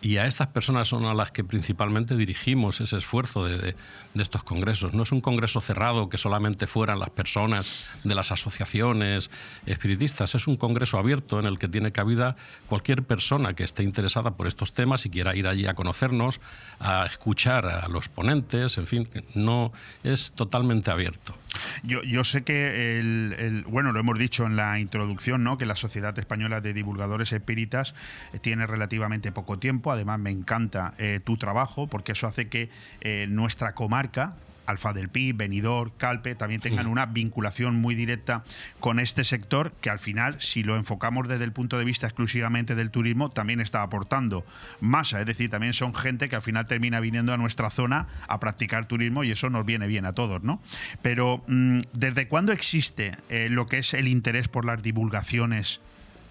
Y 0.02 0.16
a 0.18 0.28
estas 0.28 0.48
personas 0.48 0.88
son 0.88 1.06
a 1.06 1.14
las 1.14 1.32
que 1.32 1.44
principalmente 1.44 2.16
dirigimos 2.16 2.80
ese 2.80 2.98
esfuerzo 2.98 3.44
de, 3.44 3.58
de, 3.58 3.76
estos 4.16 4.44
congresos. 4.44 4.94
No 4.94 5.04
es 5.04 5.12
un 5.12 5.20
congreso 5.20 5.60
cerrado 5.60 6.08
que 6.08 6.18
solamente 6.18 6.68
fueran 6.68 7.00
las 7.00 7.10
personas 7.10 7.90
de 8.06 8.16
las 8.16 8.32
asociaciones 8.32 9.30
espiritistas, 9.66 10.36
es 10.36 10.48
un 10.48 10.56
congreso 10.56 10.98
abierto 10.98 11.40
en 11.40 11.46
el 11.46 11.60
que 11.60 11.68
tiene 11.68 11.92
cabida 11.92 12.38
cualquier 12.68 13.04
persona 13.04 13.54
que 13.54 13.66
esté 13.66 13.84
interesada 13.84 14.32
por 14.32 14.48
estos 14.48 14.74
temas 14.74 15.06
y 15.06 15.10
quiera 15.10 15.36
ir 15.36 15.48
allí 15.48 15.68
a 15.68 15.74
conocernos, 15.74 16.40
a 16.80 17.06
escuchar 17.06 17.66
a 17.66 17.88
los 17.90 18.08
ponentes, 18.08 18.78
en 18.78 18.88
fin, 18.88 19.10
no 19.36 19.74
es 20.04 20.32
totalmente 20.32 20.92
abierto. 20.92 21.36
Yo, 21.84 22.04
yo 22.04 22.24
sé 22.24 22.44
que, 22.44 23.00
el, 23.00 23.66
bueno, 23.68 23.92
lo 23.92 24.00
hemos 24.00 24.18
dicho 24.18 24.46
en 24.46 24.56
la 24.56 24.80
introducción, 24.80 25.44
¿no? 25.44 25.58
que 25.58 25.66
la 25.66 25.76
Sociedad 25.76 26.18
Española 26.18 26.62
de 26.62 26.74
Divulgadores 26.74 27.34
Espíritas 27.34 27.96
tiene 28.42 28.68
relativamente 28.68 29.32
poco 29.32 29.60
tiempo. 29.60 29.92
Además, 29.92 30.20
me 30.20 30.32
encanta 30.32 30.94
eh, 30.98 31.20
tu 31.24 31.38
trabajo 31.38 31.88
porque 31.88 32.12
eso 32.14 32.28
hace 32.28 32.50
que 32.50 32.70
eh, 33.02 33.28
nuestra 33.30 33.74
comarca 33.74 34.36
Alfa 34.70 34.94
del 34.94 35.10
Pi, 35.10 35.32
Benidorm, 35.34 35.92
Calpe, 35.98 36.36
también 36.36 36.62
tengan 36.62 36.88
una 36.88 37.06
vinculación 37.08 37.76
muy 37.82 37.96
directa 37.96 38.44
con 38.80 39.00
este 39.00 39.26
sector 39.26 39.72
que 39.82 39.90
al 39.90 40.00
final, 40.00 40.40
si 40.40 40.64
lo 40.64 40.76
enfocamos 40.78 41.28
desde 41.28 41.44
el 41.44 41.52
punto 41.52 41.78
de 41.78 41.86
vista 41.86 42.06
exclusivamente 42.08 42.76
del 42.76 42.92
turismo, 42.92 43.30
también 43.32 43.60
está 43.62 43.82
aportando 43.82 44.46
masa. 44.80 45.20
Es 45.20 45.26
decir, 45.26 45.50
también 45.50 45.74
son 45.74 45.94
gente 45.96 46.30
que 46.30 46.36
al 46.36 46.42
final 46.42 46.68
termina 46.68 47.00
viniendo 47.00 47.34
a 47.34 47.38
nuestra 47.38 47.70
zona 47.70 48.08
a 48.28 48.40
practicar 48.40 48.86
turismo 48.88 49.24
y 49.24 49.32
eso 49.32 49.50
nos 49.50 49.66
viene 49.66 49.88
bien 49.88 50.06
a 50.06 50.14
todos, 50.14 50.44
¿no? 50.44 50.62
Pero 51.02 51.44
mm, 51.48 51.80
¿desde 51.94 52.28
cuándo 52.28 52.52
existe 52.52 53.16
eh, 53.30 53.48
lo 53.50 53.66
que 53.68 53.80
es 53.80 53.94
el 53.94 54.08
interés 54.08 54.48
por 54.48 54.66
las 54.66 54.82
divulgaciones 54.84 55.82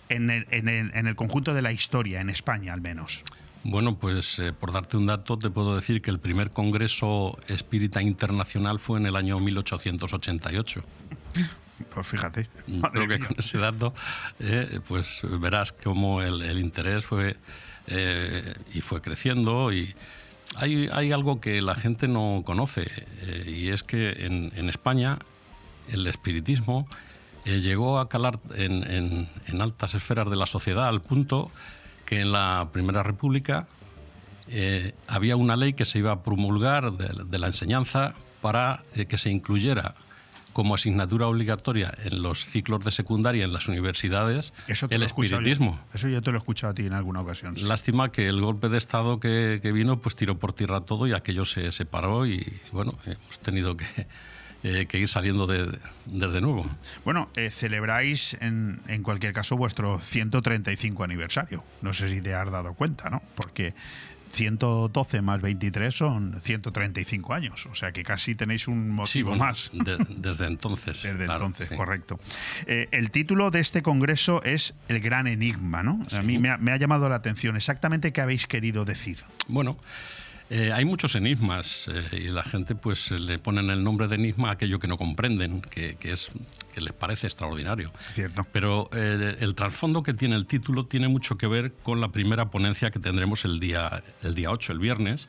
en 0.08 0.30
el, 0.30 0.46
en 0.50 0.68
el- 0.68 0.90
en 0.94 1.06
el 1.06 1.16
conjunto 1.16 1.54
de 1.54 1.62
la 1.62 1.72
historia, 1.72 2.20
en 2.20 2.30
España 2.30 2.72
al 2.72 2.80
menos? 2.80 3.22
Bueno, 3.70 3.96
pues 3.98 4.38
eh, 4.38 4.52
por 4.58 4.72
darte 4.72 4.96
un 4.96 5.04
dato, 5.06 5.36
te 5.38 5.50
puedo 5.50 5.74
decir 5.74 6.00
que 6.00 6.10
el 6.10 6.18
primer 6.18 6.50
Congreso 6.50 7.38
Espírita 7.48 8.00
Internacional 8.00 8.78
fue 8.80 8.98
en 8.98 9.06
el 9.06 9.14
año 9.14 9.38
1888. 9.38 10.80
Pues 11.94 12.06
fíjate. 12.06 12.48
madre 12.66 12.90
Creo 12.92 13.08
que 13.08 13.18
mía. 13.18 13.28
con 13.28 13.36
ese 13.38 13.58
dato, 13.58 13.94
eh, 14.40 14.80
pues 14.88 15.20
verás 15.24 15.72
cómo 15.72 16.22
el, 16.22 16.40
el 16.42 16.58
interés 16.58 17.04
fue 17.04 17.36
eh, 17.86 18.54
y 18.74 18.80
fue 18.80 19.00
creciendo 19.02 19.72
y 19.72 19.94
hay, 20.56 20.88
hay 20.90 21.12
algo 21.12 21.40
que 21.40 21.60
la 21.60 21.74
gente 21.74 22.08
no 22.08 22.42
conoce 22.44 22.90
eh, 23.20 23.54
y 23.54 23.68
es 23.68 23.82
que 23.82 24.26
en, 24.26 24.50
en 24.56 24.68
España 24.68 25.18
el 25.90 26.06
espiritismo 26.06 26.88
eh, 27.44 27.60
llegó 27.60 27.98
a 28.00 28.08
calar 28.08 28.40
en, 28.54 28.82
en- 28.90 29.28
en 29.46 29.62
altas 29.62 29.94
esferas 29.94 30.28
de 30.30 30.36
la 30.36 30.46
sociedad 30.46 30.86
al 30.86 31.00
punto 31.00 31.50
que 32.08 32.20
en 32.22 32.32
la 32.32 32.70
Primera 32.72 33.02
República 33.02 33.68
eh, 34.48 34.94
había 35.06 35.36
una 35.36 35.56
ley 35.56 35.74
que 35.74 35.84
se 35.84 35.98
iba 35.98 36.10
a 36.12 36.22
promulgar 36.22 36.92
de, 36.94 37.10
de 37.24 37.38
la 37.38 37.48
enseñanza 37.48 38.14
para 38.40 38.82
eh, 38.94 39.04
que 39.04 39.18
se 39.18 39.28
incluyera 39.30 39.94
como 40.54 40.74
asignatura 40.74 41.26
obligatoria 41.28 41.92
en 42.02 42.22
los 42.22 42.46
ciclos 42.46 42.82
de 42.82 42.90
secundaria 42.92 43.44
en 43.44 43.52
las 43.52 43.68
universidades 43.68 44.54
Eso 44.68 44.86
el 44.90 45.02
escuchado 45.02 45.42
yo. 45.42 45.46
espiritismo. 45.50 45.78
Eso 45.92 46.08
yo 46.08 46.22
te 46.22 46.30
lo 46.30 46.38
he 46.38 46.40
escuchado 46.40 46.70
a 46.70 46.74
ti 46.74 46.86
en 46.86 46.94
alguna 46.94 47.20
ocasión. 47.20 47.58
sí. 47.58 47.66
Lástima 47.66 48.10
que 48.10 48.26
el 48.26 48.40
golpe 48.40 48.70
de 48.70 48.78
Estado 48.78 49.20
que, 49.20 49.60
que 49.62 49.70
vino 49.72 50.00
pues 50.00 50.16
tiró 50.16 50.38
por 50.38 50.54
tierra 50.54 50.80
todo 50.80 51.06
y 51.06 51.12
aquello 51.12 51.44
se 51.44 51.70
separó 51.72 52.26
y 52.26 52.58
bueno, 52.72 52.94
hemos 53.04 53.38
tenido 53.40 53.76
que, 53.76 53.84
eh, 54.62 54.86
que 54.88 54.98
ir 54.98 55.08
saliendo 55.08 55.46
de- 55.46 55.78
desde 56.06 56.40
nuevo. 56.40 56.68
Bueno, 57.04 57.28
eh, 57.36 57.50
celebráis 57.50 58.36
en, 58.40 58.78
en 58.88 59.02
cualquier 59.02 59.32
caso 59.32 59.56
vuestro 59.56 60.00
135 60.00 61.04
aniversario. 61.04 61.62
No 61.82 61.92
sé 61.92 62.08
si 62.10 62.20
te 62.20 62.34
has 62.34 62.50
dado 62.50 62.74
cuenta, 62.74 63.08
¿no? 63.10 63.22
Porque 63.36 63.74
112 64.30 65.22
más 65.22 65.40
23 65.40 65.94
son 65.94 66.38
135 66.40 67.32
años. 67.34 67.66
O 67.66 67.74
sea 67.74 67.92
que 67.92 68.02
casi 68.02 68.34
tenéis 68.34 68.68
un 68.68 68.90
motivo 68.90 69.06
Sí, 69.06 69.22
bueno, 69.22 69.44
más. 69.44 69.70
de- 69.72 69.96
desde 70.16 70.46
entonces. 70.46 71.02
Desde 71.08 71.24
claro, 71.24 71.46
entonces, 71.46 71.68
sí. 71.70 71.76
correcto. 71.76 72.20
Eh, 72.66 72.88
el 72.90 73.10
título 73.10 73.50
de 73.50 73.60
este 73.60 73.82
congreso 73.82 74.42
es 74.44 74.74
El 74.88 75.00
Gran 75.00 75.26
Enigma, 75.28 75.82
¿no? 75.82 76.04
A 76.12 76.22
mí 76.22 76.38
me 76.38 76.50
ha, 76.50 76.58
me 76.58 76.72
ha 76.72 76.76
llamado 76.76 77.08
la 77.08 77.16
atención. 77.16 77.56
¿Exactamente 77.56 78.12
qué 78.12 78.20
habéis 78.20 78.46
querido 78.46 78.84
decir? 78.84 79.24
Bueno, 79.46 79.78
eh, 80.50 80.72
hay 80.72 80.84
muchos 80.84 81.14
enigmas 81.14 81.88
eh, 81.92 82.08
y 82.12 82.28
la 82.28 82.42
gente 82.42 82.74
pues 82.74 83.10
le 83.10 83.38
ponen 83.38 83.70
el 83.70 83.84
nombre 83.84 84.08
de 84.08 84.14
enigma 84.14 84.48
a 84.48 84.52
aquello 84.52 84.78
que 84.78 84.88
no 84.88 84.96
comprenden, 84.96 85.60
que, 85.60 85.96
que 85.96 86.12
es 86.12 86.32
que 86.78 86.84
les 86.84 86.94
parece 86.94 87.26
extraordinario. 87.26 87.92
Cierto. 88.12 88.46
Pero 88.52 88.88
eh, 88.92 89.36
el 89.40 89.54
trasfondo 89.56 90.04
que 90.04 90.14
tiene 90.14 90.36
el 90.36 90.46
título 90.46 90.86
tiene 90.86 91.08
mucho 91.08 91.36
que 91.36 91.48
ver 91.48 91.72
con 91.82 92.00
la 92.00 92.08
primera 92.08 92.50
ponencia 92.50 92.90
que 92.90 93.00
tendremos 93.00 93.44
el 93.44 93.58
día, 93.58 94.02
el 94.22 94.34
día 94.36 94.50
8, 94.50 94.74
el 94.74 94.78
viernes, 94.78 95.28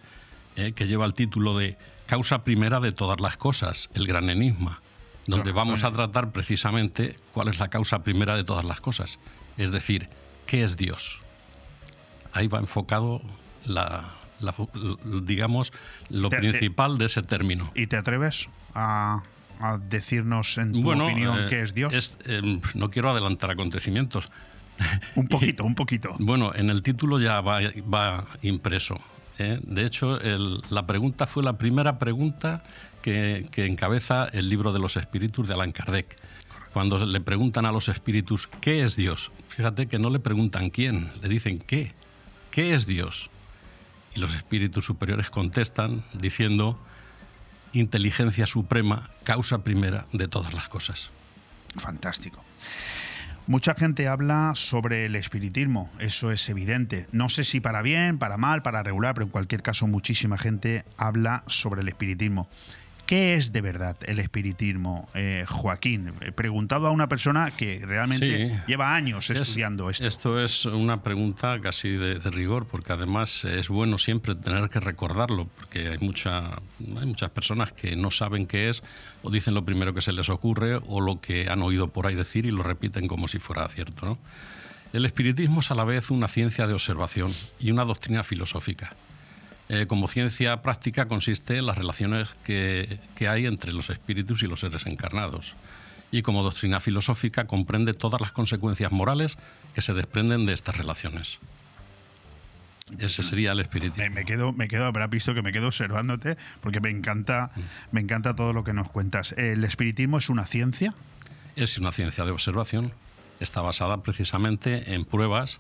eh, 0.56 0.74
que 0.74 0.88
lleva 0.88 1.06
el 1.06 1.14
título 1.16 1.58
de 1.58 1.76
Causa 2.06 2.44
primera 2.44 2.80
de 2.80 2.92
todas 2.92 3.20
las 3.20 3.36
cosas, 3.36 3.90
el 3.94 4.06
gran 4.06 4.30
enigma, 4.30 4.80
donde 5.28 5.52
vamos 5.52 5.84
a 5.84 5.92
tratar 5.92 6.32
precisamente 6.32 7.16
cuál 7.34 7.48
es 7.50 7.60
la 7.60 7.68
causa 7.68 8.04
primera 8.04 8.36
de 8.36 8.44
todas 8.44 8.66
las 8.66 8.80
cosas. 8.82 9.20
Es 9.58 9.72
decir, 9.72 10.08
¿qué 10.46 10.64
es 10.64 10.78
Dios? 10.78 11.22
Ahí 12.32 12.48
va 12.48 12.60
enfocado 12.60 13.22
la, 13.66 14.19
la 14.42 14.54
digamos, 15.22 15.72
lo 16.10 16.30
Te- 16.30 16.38
principal 16.38 16.98
de 16.98 17.06
ese 17.06 17.22
término. 17.22 17.72
¿Y 17.76 17.88
te 17.88 17.98
atreves 17.98 18.50
a, 18.74 19.24
a 19.60 19.78
decirnos 19.78 20.58
en 20.58 20.72
tu 20.74 20.82
Bueno, 20.84 21.06
opinión 21.06 21.40
eh, 21.40 21.48
qué 21.50 21.62
es 21.62 21.74
Dios? 21.74 22.18
eh, 22.26 22.60
no 22.76 22.90
quiero 22.90 23.12
adelantar 23.12 23.52
acontecimientos. 23.52 24.30
un 25.16 25.28
poquito, 25.30 25.64
un 25.64 25.76
poquito. 25.76 26.16
Bueno, 26.20 26.54
en 26.56 26.70
el 26.70 26.82
título 26.82 27.20
ya 27.20 27.42
va, 27.42 27.60
va 27.94 28.28
impreso. 28.42 29.00
¿eh? 29.38 29.60
De 29.64 29.86
hecho, 29.86 30.20
el- 30.22 30.62
la 30.70 30.86
pregunta 30.88 31.28
fue 31.28 31.44
la 31.44 31.58
primera 31.58 32.00
pregunta 32.00 32.64
que, 33.02 33.48
que 33.52 33.66
encabeza 33.66 34.26
el 34.32 34.50
libro 34.50 34.72
de 34.74 34.80
los 34.80 34.98
espíritus 34.98 35.48
de 35.48 35.54
Allan 35.54 35.72
Kardec. 35.72 36.16
Cuando 36.74 37.04
le 37.04 37.20
preguntan 37.20 37.66
a 37.66 37.72
los 37.72 37.90
espíritus, 37.90 38.48
¿qué 38.62 38.84
es 38.84 38.96
Dios? 38.96 39.32
Fíjate 39.48 39.88
que 39.88 39.98
no 39.98 40.10
le 40.12 40.20
preguntan 40.20 40.70
quién, 40.70 41.10
le 41.22 41.28
dicen 41.28 41.58
¿qué? 41.58 41.94
¿Qué 42.52 42.74
es 42.76 42.86
Dios? 42.86 43.30
Y 44.16 44.20
los 44.20 44.36
espíritus 44.36 44.86
superiores 44.86 45.30
contestan 45.30 46.04
diciendo, 46.14 46.80
inteligencia 47.74 48.48
suprema, 48.48 49.10
causa 49.24 49.64
primera 49.64 50.06
de 50.14 50.28
todas 50.28 50.54
las 50.54 50.68
cosas. 50.68 51.12
Fantástico. 51.78 52.44
Mucha 53.48 53.74
gente 53.74 54.08
habla 54.08 54.52
sobre 54.54 55.06
el 55.06 55.16
espiritismo, 55.16 55.90
eso 55.98 56.32
es 56.32 56.48
evidente. 56.50 57.08
No 57.12 57.30
sé 57.30 57.44
si 57.44 57.60
para 57.60 57.82
bien, 57.82 58.20
para 58.20 58.38
mal, 58.38 58.62
para 58.62 58.84
regular, 58.84 59.16
pero 59.16 59.26
en 59.26 59.32
cualquier 59.32 59.64
caso 59.64 59.88
muchísima 59.88 60.38
gente 60.38 60.86
habla 60.98 61.44
sobre 61.48 61.82
el 61.82 61.88
espiritismo. 61.88 62.48
¿Qué 63.10 63.34
es 63.34 63.52
de 63.52 63.62
verdad 63.62 63.98
el 64.06 64.20
espiritismo, 64.20 65.10
eh, 65.16 65.44
Joaquín? 65.50 66.14
He 66.22 66.32
preguntado 66.32 66.86
a 66.86 66.92
una 66.92 67.10
persona 67.10 67.50
que 67.50 67.84
realmente 67.84 68.50
Sí. 68.50 68.56
lleva 68.68 68.94
años 68.96 69.32
Es- 69.32 69.42
estudiando 69.42 69.90
esto. 69.90 70.06
Esto 70.06 70.40
es 70.40 70.66
una 70.66 71.02
pregunta 71.02 71.60
casi 71.60 71.90
de, 71.90 72.20
de 72.20 72.30
rigor, 72.30 72.68
porque 72.68 72.94
además 72.94 73.46
es 73.46 73.68
bueno 73.70 73.98
siempre 73.98 74.36
tener 74.36 74.70
que 74.70 74.80
recordarlo, 74.80 75.48
porque 75.58 75.88
hay, 75.88 75.98
mucha, 75.98 76.50
hay 77.00 77.06
muchas 77.08 77.32
personas 77.32 77.74
que 77.74 77.96
no 77.96 78.12
saben 78.12 78.46
qué 78.46 78.70
es, 78.70 78.84
o 79.24 79.32
dicen 79.32 79.56
lo 79.56 79.66
primero 79.66 79.92
que 79.96 80.02
se 80.02 80.14
les 80.14 80.30
ocurre, 80.30 80.76
o 80.86 81.02
lo 81.02 81.20
que 81.20 81.50
han 81.50 81.64
oído 81.64 81.88
por 81.88 82.06
ahí 82.06 82.14
decir 82.14 82.46
y 82.46 82.52
lo 82.52 82.62
repiten 82.62 83.08
como 83.08 83.28
si 83.28 83.40
fuera 83.40 83.68
cierto. 83.70 84.06
¿no? 84.06 84.20
El 84.94 85.04
espiritismo 85.06 85.62
es 85.62 85.72
a 85.72 85.74
la 85.74 85.84
vez 85.84 86.12
una 86.12 86.28
ciencia 86.28 86.68
de 86.68 86.74
observación 86.74 87.32
y 87.60 87.72
una 87.72 87.86
doctrina 87.86 88.22
filosófica. 88.24 88.94
Eh, 89.70 89.86
como 89.88 90.08
ciencia 90.08 90.64
práctica 90.64 91.08
consiste 91.08 91.58
en 91.58 91.68
las 91.68 91.78
relaciones 91.78 92.28
que, 92.44 93.00
que 93.16 93.28
hay 93.28 93.46
entre 93.46 93.72
los 93.72 93.92
espíritus 93.92 94.42
y 94.42 94.48
los 94.48 94.62
seres 94.62 94.88
encarnados. 94.88 95.54
Y 96.12 96.24
como 96.24 96.42
doctrina 96.42 96.80
filosófica 96.80 97.46
comprende 97.46 97.94
todas 97.94 98.20
las 98.20 98.32
consecuencias 98.32 98.92
morales 98.92 99.38
que 99.76 99.82
se 99.82 99.94
desprenden 99.94 100.48
de 100.48 100.54
estas 100.54 100.76
relaciones. 100.76 101.38
Ese 102.98 103.22
sería 103.22 103.52
el 103.52 103.60
espiritismo. 103.60 104.04
Me, 104.04 104.10
me 104.10 104.26
quedo, 104.26 104.52
me 104.52 104.68
quedo, 104.68 104.86
habrás 104.86 105.12
visto 105.12 105.36
que 105.36 105.44
me 105.44 105.52
quedo 105.52 105.68
observándote 105.68 106.38
porque 106.62 106.82
me 106.82 106.90
encanta, 106.90 107.52
me 107.92 108.02
encanta 108.02 108.36
todo 108.36 108.54
lo 108.54 108.64
que 108.64 108.74
nos 108.74 108.90
cuentas. 108.90 109.34
¿El 109.34 109.64
espiritismo 109.64 110.18
es 110.18 110.30
una 110.30 110.46
ciencia? 110.48 110.96
Es 111.56 111.78
una 111.78 111.92
ciencia 111.92 112.26
de 112.26 112.32
observación. 112.32 112.92
Está 113.40 113.62
basada 113.62 114.02
precisamente 114.02 114.96
en 114.96 115.06
pruebas 115.06 115.60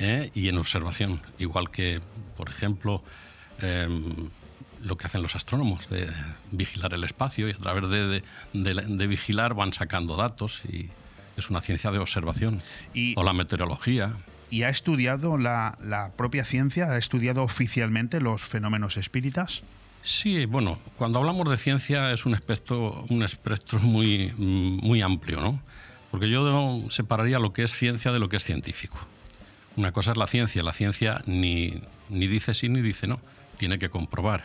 ¿eh? 0.00 0.30
y 0.34 0.48
en 0.48 0.58
observación. 0.58 1.20
Igual 1.38 1.70
que, 1.70 2.00
por 2.36 2.48
ejemplo, 2.48 3.04
em, 3.60 4.28
lo 4.82 4.96
que 4.96 5.06
hacen 5.06 5.22
los 5.22 5.34
astrónomos, 5.36 5.88
de 5.88 6.08
vigilar 6.52 6.94
el 6.94 7.04
espacio 7.04 7.48
y 7.48 7.52
a 7.52 7.56
través 7.56 7.88
de, 7.90 8.06
de- 8.06 8.22
de- 8.52 8.82
de 8.96 9.06
vigilar 9.06 9.54
van 9.54 9.72
sacando 9.72 10.16
datos 10.16 10.62
y 10.68 10.88
es 11.36 11.50
una 11.50 11.60
ciencia 11.60 11.90
de 11.90 11.98
observación. 11.98 12.60
Y- 12.94 13.14
o 13.18 13.24
la 13.24 13.32
meteorología. 13.32 14.14
¿Y 14.50 14.62
ha 14.62 14.68
estudiado 14.68 15.38
la, 15.38 15.76
la 15.82 16.12
propia 16.16 16.44
ciencia? 16.44 16.92
¿Ha 16.92 16.98
estudiado 16.98 17.42
oficialmente 17.42 18.20
los 18.20 18.42
fenómenos 18.42 18.96
espíritas? 18.96 19.62
Sí, 20.04 20.44
bueno, 20.44 20.78
cuando 20.96 21.18
hablamos 21.18 21.50
de 21.50 21.56
ciencia 21.56 22.12
es 22.12 22.26
un 22.26 22.34
espectro, 22.34 23.04
un 23.08 23.24
espectro 23.24 23.80
muy, 23.80 24.32
muy 24.36 25.02
amplio, 25.02 25.40
¿no? 25.40 25.60
Porque 26.12 26.30
yo 26.30 26.84
separaría 26.90 27.40
lo 27.40 27.52
que 27.52 27.64
es 27.64 27.72
ciencia 27.74 28.12
de 28.12 28.20
lo 28.20 28.28
que 28.28 28.36
es 28.36 28.44
científico. 28.44 28.98
Una 29.74 29.90
cosa 29.90 30.12
es 30.12 30.16
la 30.16 30.28
ciencia, 30.28 30.62
la 30.62 30.72
ciencia 30.72 31.22
ni, 31.26 31.82
ni 32.08 32.28
dice 32.28 32.54
sí 32.54 32.68
ni 32.68 32.80
dice 32.82 33.08
no, 33.08 33.18
tiene 33.58 33.78
que 33.78 33.88
comprobar. 33.88 34.44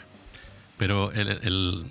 Pero 0.77 1.11
el- 1.11 1.85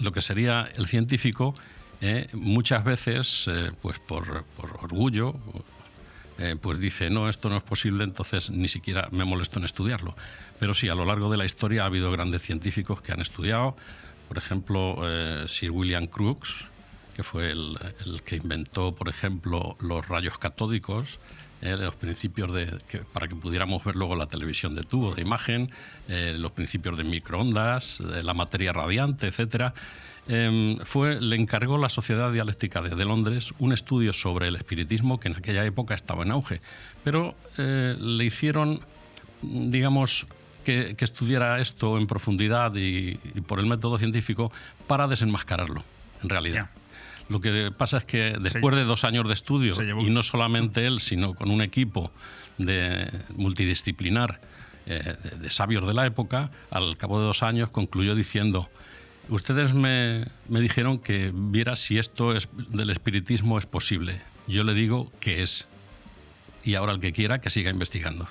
lo 0.00 0.12
que 0.12 0.20
sería 0.22 0.68
el 0.76 0.86
científico, 0.86 1.54
eh, 2.00 2.28
muchas 2.34 2.84
veces, 2.84 3.46
eh, 3.48 3.72
pues 3.80 3.98
por, 3.98 4.44
por 4.56 4.70
orgullo, 4.82 5.34
eh, 6.38 6.54
pues 6.60 6.78
dice, 6.78 7.08
no, 7.08 7.28
esto 7.30 7.48
no 7.48 7.56
es 7.56 7.62
posible, 7.62 8.04
entonces 8.04 8.50
ni 8.50 8.68
siquiera 8.68 9.08
me 9.10 9.24
molesto 9.24 9.58
en 9.58 9.64
estudiarlo. 9.64 10.14
Pero 10.60 10.74
sí, 10.74 10.88
a 10.90 10.94
lo 10.94 11.06
largo 11.06 11.30
de 11.30 11.38
la 11.38 11.46
historia 11.46 11.82
ha 11.82 11.86
habido 11.86 12.10
grandes 12.12 12.42
científicos 12.42 13.00
que 13.00 13.12
han 13.12 13.20
estudiado, 13.20 13.74
por 14.28 14.36
ejemplo, 14.38 14.98
Sir 15.48 15.70
William 15.70 16.06
Crookes, 16.06 16.50
que 17.14 17.22
fue 17.22 17.50
el, 17.52 17.78
el 18.04 18.22
que 18.22 18.36
inventó, 18.36 18.94
por 18.94 19.08
ejemplo, 19.08 19.76
los 19.80 20.06
rayos 20.06 20.36
catódicos, 20.36 21.18
eh, 21.62 21.76
los 21.76 21.94
principios 21.94 22.52
de 22.52 22.78
para 23.12 23.28
que 23.28 23.34
pudiéramos 23.34 23.82
ver 23.84 23.96
luego 23.96 24.14
la 24.14 24.26
televisión 24.26 24.74
de 24.74 24.82
tubo 24.82 25.14
de 25.14 25.22
imagen, 25.22 25.70
eh, 26.08 26.34
los 26.38 26.52
principios 26.52 26.98
de 26.98 27.04
microondas, 27.04 28.00
la 28.00 28.34
materia 28.34 28.72
radiante, 28.72 29.28
etcétera. 29.28 29.72
Em, 30.28 30.78
fue 30.78 31.20
le 31.20 31.36
encargó 31.36 31.78
la 31.78 31.88
Sociedad 31.88 32.32
Dialéctica 32.32 32.80
de, 32.82 33.04
Londres 33.04 33.54
un 33.60 33.72
estudio 33.72 34.12
sobre 34.12 34.48
el 34.48 34.56
espiritismo 34.56 35.20
que 35.20 35.28
en 35.28 35.36
aquella 35.36 35.64
época 35.64 35.94
estaba 35.94 36.24
en 36.24 36.32
auge, 36.32 36.60
pero 37.04 37.36
eh, 37.58 37.96
le 37.98 38.24
hicieron 38.24 38.80
digamos, 39.42 40.26
que, 40.64 40.96
que 40.96 41.04
estudiara 41.04 41.60
esto 41.60 41.96
en 41.96 42.06
profundidad 42.08 42.74
y 42.74 43.14
por 43.46 43.60
el 43.60 43.66
método 43.66 43.98
científico 43.98 44.50
para 44.88 45.06
desenmascararlo, 45.06 45.84
en 46.22 46.28
realidad. 46.28 46.70
Lo 47.28 47.40
que 47.40 47.72
pasa 47.76 47.98
es 47.98 48.04
que 48.04 48.36
después 48.40 48.76
de 48.76 48.84
dos 48.84 49.04
años 49.04 49.26
de 49.26 49.34
estudio, 49.34 49.74
y 50.00 50.10
no 50.10 50.22
solamente 50.22 50.86
él, 50.86 51.00
sino 51.00 51.34
con 51.34 51.50
un 51.50 51.60
equipo 51.60 52.12
de 52.58 53.10
multidisciplinar 53.34 54.40
eh, 54.86 55.16
de, 55.22 55.30
de 55.38 55.50
sabios 55.50 55.86
de 55.86 55.94
la 55.94 56.06
época, 56.06 56.50
al 56.70 56.96
cabo 56.96 57.18
de 57.18 57.26
dos 57.26 57.42
años 57.42 57.70
concluyó 57.70 58.14
diciendo, 58.14 58.68
ustedes 59.28 59.74
me, 59.74 60.26
me 60.48 60.60
dijeron 60.60 60.98
que 60.98 61.32
viera 61.34 61.76
si 61.76 61.98
esto 61.98 62.34
es, 62.34 62.48
del 62.68 62.90
espiritismo 62.90 63.58
es 63.58 63.66
posible. 63.66 64.20
Yo 64.46 64.64
le 64.64 64.74
digo 64.74 65.10
que 65.20 65.42
es. 65.42 65.66
Y 66.64 66.74
ahora 66.74 66.92
el 66.92 67.00
que 67.00 67.12
quiera 67.12 67.40
que 67.40 67.50
siga 67.50 67.70
investigando. 67.70 68.28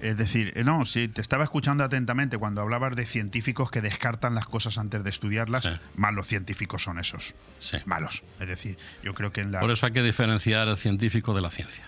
Es 0.00 0.16
decir, 0.16 0.52
eh, 0.56 0.64
no, 0.64 0.84
sí, 0.86 1.08
te 1.08 1.20
estaba 1.20 1.44
escuchando 1.44 1.84
atentamente 1.84 2.38
cuando 2.38 2.60
hablabas 2.60 2.96
de 2.96 3.06
científicos 3.06 3.70
que 3.70 3.80
descartan 3.80 4.34
las 4.34 4.46
cosas 4.46 4.78
antes 4.78 5.04
de 5.04 5.10
estudiarlas. 5.10 5.64
Sí. 5.64 5.70
Malos 5.96 6.26
científicos 6.26 6.82
son 6.82 6.98
esos. 6.98 7.34
Sí. 7.58 7.78
Malos. 7.84 8.22
Es 8.40 8.48
decir, 8.48 8.78
yo 9.02 9.14
creo 9.14 9.32
que 9.32 9.40
en 9.40 9.52
la. 9.52 9.60
Por 9.60 9.70
eso 9.70 9.86
hay 9.86 9.92
que 9.92 10.02
diferenciar 10.02 10.68
el 10.68 10.76
científico 10.76 11.34
de 11.34 11.40
la 11.40 11.50
ciencia. 11.50 11.84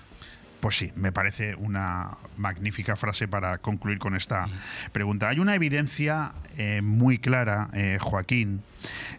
Pues 0.60 0.76
sí, 0.76 0.92
me 0.94 1.10
parece 1.10 1.54
una 1.54 2.10
magnífica 2.36 2.94
frase 2.94 3.26
para 3.26 3.58
concluir 3.58 3.98
con 3.98 4.14
esta 4.14 4.46
pregunta. 4.92 5.30
Hay 5.30 5.38
una 5.38 5.54
evidencia 5.54 6.34
eh, 6.58 6.82
muy 6.82 7.18
clara, 7.18 7.70
eh, 7.72 7.96
Joaquín, 7.98 8.62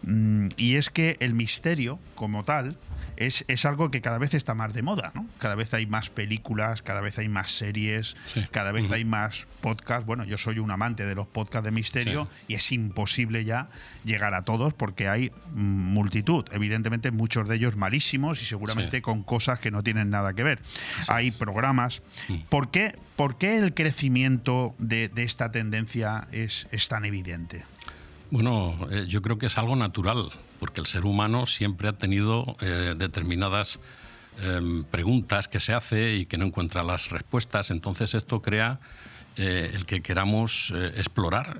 mm, 0.02 0.48
y 0.56 0.76
es 0.76 0.90
que 0.90 1.16
el 1.18 1.34
misterio 1.34 1.98
como 2.14 2.44
tal 2.44 2.76
es, 3.16 3.44
es 3.48 3.64
algo 3.64 3.90
que 3.90 4.00
cada 4.00 4.18
vez 4.18 4.34
está 4.34 4.54
más 4.54 4.72
de 4.74 4.82
moda, 4.82 5.12
¿no? 5.14 5.26
Cada 5.38 5.54
vez 5.54 5.72
hay 5.74 5.86
más 5.86 6.10
películas, 6.10 6.82
cada 6.82 7.00
vez 7.00 7.18
hay 7.18 7.28
más 7.28 7.50
series, 7.50 8.16
Sí. 8.34 8.44
cada 8.50 8.72
vez 8.72 8.90
hay 8.90 9.04
más 9.04 9.46
podcasts. 9.60 10.06
Bueno, 10.06 10.24
yo 10.24 10.38
soy 10.38 10.58
un 10.58 10.70
amante 10.70 11.04
de 11.04 11.14
los 11.14 11.26
podcasts 11.26 11.64
de 11.64 11.70
misterio 11.70 12.28
y 12.48 12.54
es 12.54 12.72
imposible 12.72 13.44
ya 13.44 13.68
llegar 14.04 14.34
a 14.34 14.42
todos 14.42 14.74
porque 14.74 15.08
hay 15.08 15.30
multitud. 15.52 16.44
Evidentemente 16.52 17.10
muchos 17.10 17.48
de 17.48 17.56
ellos 17.56 17.76
malísimos 17.76 18.42
y 18.42 18.44
seguramente 18.44 18.96
Sí. 18.98 19.02
con 19.02 19.22
cosas 19.22 19.60
que 19.60 19.70
no 19.70 19.82
tienen 19.82 20.10
nada 20.10 20.34
que 20.34 20.42
ver. 20.42 20.60
Hay 21.08 21.30
programas. 21.30 22.02
Mm. 22.28 22.36
¿Por 22.48 22.70
qué, 22.70 22.96
por 23.16 23.38
qué 23.38 23.58
el 23.58 23.74
crecimiento 23.74 24.74
de, 24.78 25.08
de 25.08 25.22
esta 25.22 25.52
tendencia 25.52 26.26
es, 26.32 26.66
es 26.72 26.88
tan 26.88 27.04
evidente? 27.04 27.64
Bueno, 28.30 28.76
eh, 28.90 29.04
yo 29.08 29.20
creo 29.22 29.38
que 29.38 29.46
es 29.46 29.58
algo 29.58 29.76
natural, 29.76 30.30
porque 30.62 30.80
el 30.80 30.86
ser 30.86 31.06
humano 31.06 31.44
siempre 31.46 31.88
ha 31.88 31.92
tenido 31.94 32.56
eh, 32.60 32.94
determinadas 32.96 33.80
em, 34.40 34.84
preguntas 34.84 35.48
que 35.48 35.58
se 35.58 35.74
hace 35.74 36.14
y 36.14 36.26
que 36.26 36.38
no 36.38 36.46
encuentra 36.46 36.84
las 36.84 37.10
respuestas. 37.10 37.72
Entonces 37.72 38.14
esto 38.14 38.40
crea 38.42 38.78
eh, 39.36 39.72
el 39.74 39.86
que 39.86 40.02
queramos 40.02 40.72
eh, 40.72 40.92
explorar, 40.98 41.58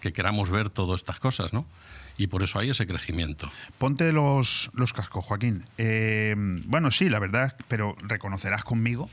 que 0.00 0.14
queramos 0.14 0.48
ver 0.48 0.70
todas 0.70 1.02
estas 1.02 1.20
cosas, 1.20 1.52
¿no? 1.52 1.66
Y 2.16 2.28
por 2.28 2.42
eso 2.42 2.58
hay 2.58 2.70
ese 2.70 2.86
crecimiento. 2.86 3.50
Ponte 3.76 4.14
los, 4.14 4.70
los 4.72 4.94
cascos, 4.94 5.26
Joaquín. 5.26 5.66
Bueno, 6.64 6.90
sí, 6.90 7.10
la 7.10 7.18
verdad, 7.18 7.54
pero 7.68 7.96
reconocerás 8.00 8.64
conmigo 8.64 9.10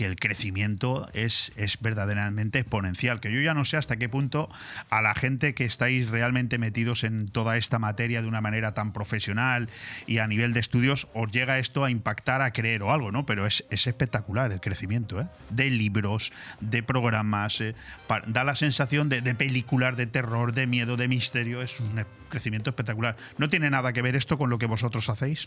que 0.00 0.06
el 0.06 0.16
crecimiento 0.16 1.10
es, 1.12 1.52
es 1.56 1.78
verdaderamente 1.78 2.60
exponencial, 2.60 3.20
que 3.20 3.30
yo 3.30 3.38
ya 3.42 3.52
no 3.52 3.66
sé 3.66 3.76
hasta 3.76 3.98
qué 3.98 4.08
punto 4.08 4.48
a 4.88 5.02
la 5.02 5.14
gente 5.14 5.52
que 5.52 5.66
estáis 5.66 6.08
realmente 6.08 6.56
metidos 6.56 7.04
en 7.04 7.28
toda 7.28 7.58
esta 7.58 7.78
materia 7.78 8.22
de 8.22 8.26
una 8.26 8.40
manera 8.40 8.72
tan 8.72 8.94
profesional 8.94 9.68
y 10.06 10.16
a 10.16 10.26
nivel 10.26 10.54
de 10.54 10.60
estudios 10.60 11.06
os 11.12 11.30
llega 11.30 11.58
esto 11.58 11.84
a 11.84 11.90
impactar, 11.90 12.40
a 12.40 12.50
creer 12.50 12.82
o 12.82 12.92
algo, 12.92 13.12
¿no? 13.12 13.26
Pero 13.26 13.44
es, 13.44 13.66
es 13.68 13.86
espectacular 13.86 14.50
el 14.52 14.60
crecimiento, 14.62 15.20
¿eh? 15.20 15.26
De 15.50 15.68
libros, 15.68 16.32
de 16.60 16.82
programas, 16.82 17.60
eh, 17.60 17.74
da 18.26 18.42
la 18.42 18.56
sensación 18.56 19.10
de, 19.10 19.20
de 19.20 19.34
películas 19.34 19.98
de 19.98 20.06
terror, 20.06 20.54
de 20.54 20.66
miedo, 20.66 20.96
de 20.96 21.08
misterio, 21.08 21.60
es 21.60 21.78
un 21.78 22.06
crecimiento 22.30 22.70
espectacular. 22.70 23.18
¿No 23.36 23.50
tiene 23.50 23.68
nada 23.68 23.92
que 23.92 24.00
ver 24.00 24.16
esto 24.16 24.38
con 24.38 24.48
lo 24.48 24.56
que 24.56 24.64
vosotros 24.64 25.10
hacéis? 25.10 25.46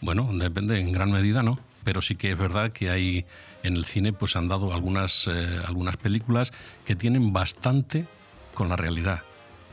Bueno, 0.00 0.30
depende, 0.32 0.80
en 0.80 0.92
gran 0.92 1.10
medida 1.10 1.42
no, 1.42 1.58
pero 1.84 2.02
sí 2.02 2.16
que 2.16 2.32
es 2.32 2.38
verdad 2.38 2.72
que 2.72 2.90
hay 2.90 3.24
en 3.66 3.76
el 3.76 3.84
cine 3.84 4.12
pues 4.12 4.36
han 4.36 4.48
dado 4.48 4.72
algunas, 4.72 5.26
eh, 5.26 5.60
algunas 5.66 5.96
películas 5.96 6.52
que 6.84 6.96
tienen 6.96 7.32
bastante 7.32 8.06
con 8.54 8.68
la 8.68 8.76
realidad. 8.76 9.22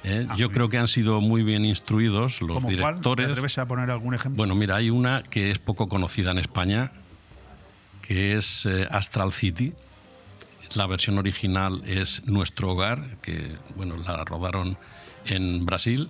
¿eh? 0.04 0.26
Ah, 0.30 0.36
Yo 0.36 0.50
creo 0.50 0.70
que 0.70 0.78
han 0.78 0.88
sido 0.88 1.22
muy 1.22 1.44
bien 1.44 1.66
instruidos 1.66 2.42
los 2.42 2.56
¿Cómo 2.56 2.68
cuál? 2.68 2.76
directores. 2.76 3.26
¿Te 3.28 3.32
atreves 3.32 3.58
a 3.58 3.68
poner 3.68 3.90
algún 3.92 4.14
ejemplo? 4.14 4.38
Bueno, 4.38 4.56
mira, 4.56 4.76
hay 4.76 4.90
una 4.90 5.24
que 5.24 5.52
es 5.52 5.60
poco 5.60 5.88
conocida 5.88 6.32
en 6.32 6.40
España, 6.40 6.92
que 8.02 8.36
es 8.36 8.66
eh, 8.66 8.88
Astral 8.92 9.32
City. 9.32 9.74
La 10.76 10.88
versión 10.88 11.18
original 11.18 11.84
es 11.86 12.26
Nuestro 12.26 12.72
Hogar, 12.72 13.18
que 13.22 13.56
bueno, 13.76 13.96
la 13.98 14.26
rodaron 14.26 14.78
en 15.26 15.66
Brasil, 15.66 16.10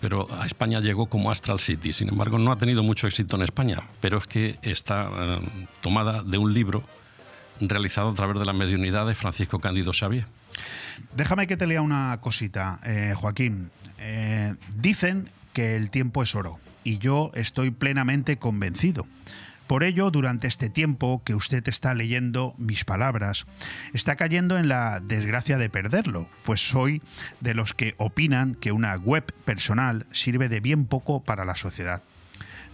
pero 0.00 0.28
a 0.32 0.46
España 0.46 0.80
llegó 0.80 1.06
como 1.06 1.30
Astral 1.30 1.58
City. 1.58 1.92
Sin 1.92 2.08
embargo, 2.08 2.38
no 2.38 2.52
ha 2.52 2.56
tenido 2.56 2.82
mucho 2.82 3.06
éxito 3.08 3.36
en 3.36 3.42
España, 3.42 3.82
pero 4.00 4.18
es 4.18 4.26
que 4.26 4.58
está 4.62 5.10
eh, 5.12 5.40
tomada 5.82 6.22
de 6.22 6.38
un 6.38 6.54
libro 6.54 6.84
realizado 7.60 8.10
a 8.10 8.14
través 8.14 8.38
de 8.38 8.44
la 8.44 8.52
mediunidad 8.52 9.06
de 9.06 9.14
Francisco 9.14 9.60
Cándido 9.60 9.92
Xavier. 9.92 10.26
Déjame 11.16 11.46
que 11.46 11.56
te 11.56 11.66
lea 11.66 11.82
una 11.82 12.18
cosita, 12.20 12.80
eh, 12.84 13.14
Joaquín. 13.16 13.70
Eh, 13.98 14.54
dicen 14.76 15.30
que 15.52 15.76
el 15.76 15.90
tiempo 15.90 16.22
es 16.22 16.34
oro 16.34 16.58
y 16.82 16.98
yo 16.98 17.30
estoy 17.34 17.70
plenamente 17.70 18.36
convencido. 18.38 19.06
Por 19.66 19.82
ello, 19.82 20.10
durante 20.10 20.46
este 20.46 20.68
tiempo 20.68 21.22
que 21.24 21.34
usted 21.34 21.66
está 21.68 21.94
leyendo 21.94 22.54
mis 22.58 22.84
palabras, 22.84 23.46
está 23.94 24.14
cayendo 24.14 24.58
en 24.58 24.68
la 24.68 25.00
desgracia 25.00 25.56
de 25.56 25.70
perderlo, 25.70 26.28
pues 26.44 26.68
soy 26.68 27.00
de 27.40 27.54
los 27.54 27.72
que 27.72 27.94
opinan 27.96 28.56
que 28.56 28.72
una 28.72 28.94
web 28.96 29.24
personal 29.46 30.04
sirve 30.12 30.50
de 30.50 30.60
bien 30.60 30.84
poco 30.84 31.24
para 31.24 31.46
la 31.46 31.56
sociedad. 31.56 32.02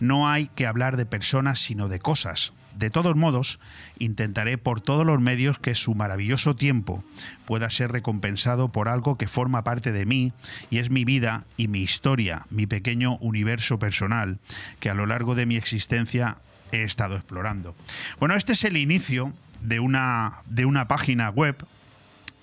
No 0.01 0.29
hay 0.29 0.47
que 0.49 0.67
hablar 0.67 0.97
de 0.97 1.07
personas 1.07 1.61
sino 1.61 1.87
de 1.87 2.01
cosas. 2.01 2.55
De 2.77 2.91
todos 2.91 3.17
modos, 3.17 3.61
intentaré 3.99 4.59
por 4.59 4.81
todos 4.81 5.05
los 5.05 5.21
medios 5.21 5.59
que 5.59 5.75
su 5.75 5.95
maravilloso 5.95 6.57
tiempo 6.57 7.05
pueda 7.45 7.69
ser 7.71 7.93
recompensado 7.93 8.69
por 8.69 8.89
algo 8.89 9.19
que 9.19 9.29
forma 9.29 9.65
parte 9.65 9.93
de 9.93 10.07
mí 10.07 10.33
y 10.71 10.79
es 10.79 10.91
mi 10.91 11.05
vida 11.05 11.45
y 11.57 11.69
mi 11.69 11.81
historia, 11.81 12.47
mi 12.51 12.67
pequeño 12.67 13.17
universo 13.19 13.79
personal 13.79 14.39
que 14.79 14.91
a 14.91 14.95
lo 14.95 15.07
largo 15.07 15.35
de 15.35 15.47
mi 15.47 15.57
existencia 15.57 16.39
he 16.73 16.83
estado 16.83 17.17
explorando. 17.17 17.75
Bueno, 18.19 18.37
este 18.37 18.53
es 18.53 18.65
el 18.65 18.77
inicio 18.77 19.33
de 19.61 19.81
una, 19.81 20.43
de 20.47 20.65
una 20.65 20.87
página 20.89 21.31
web 21.31 21.57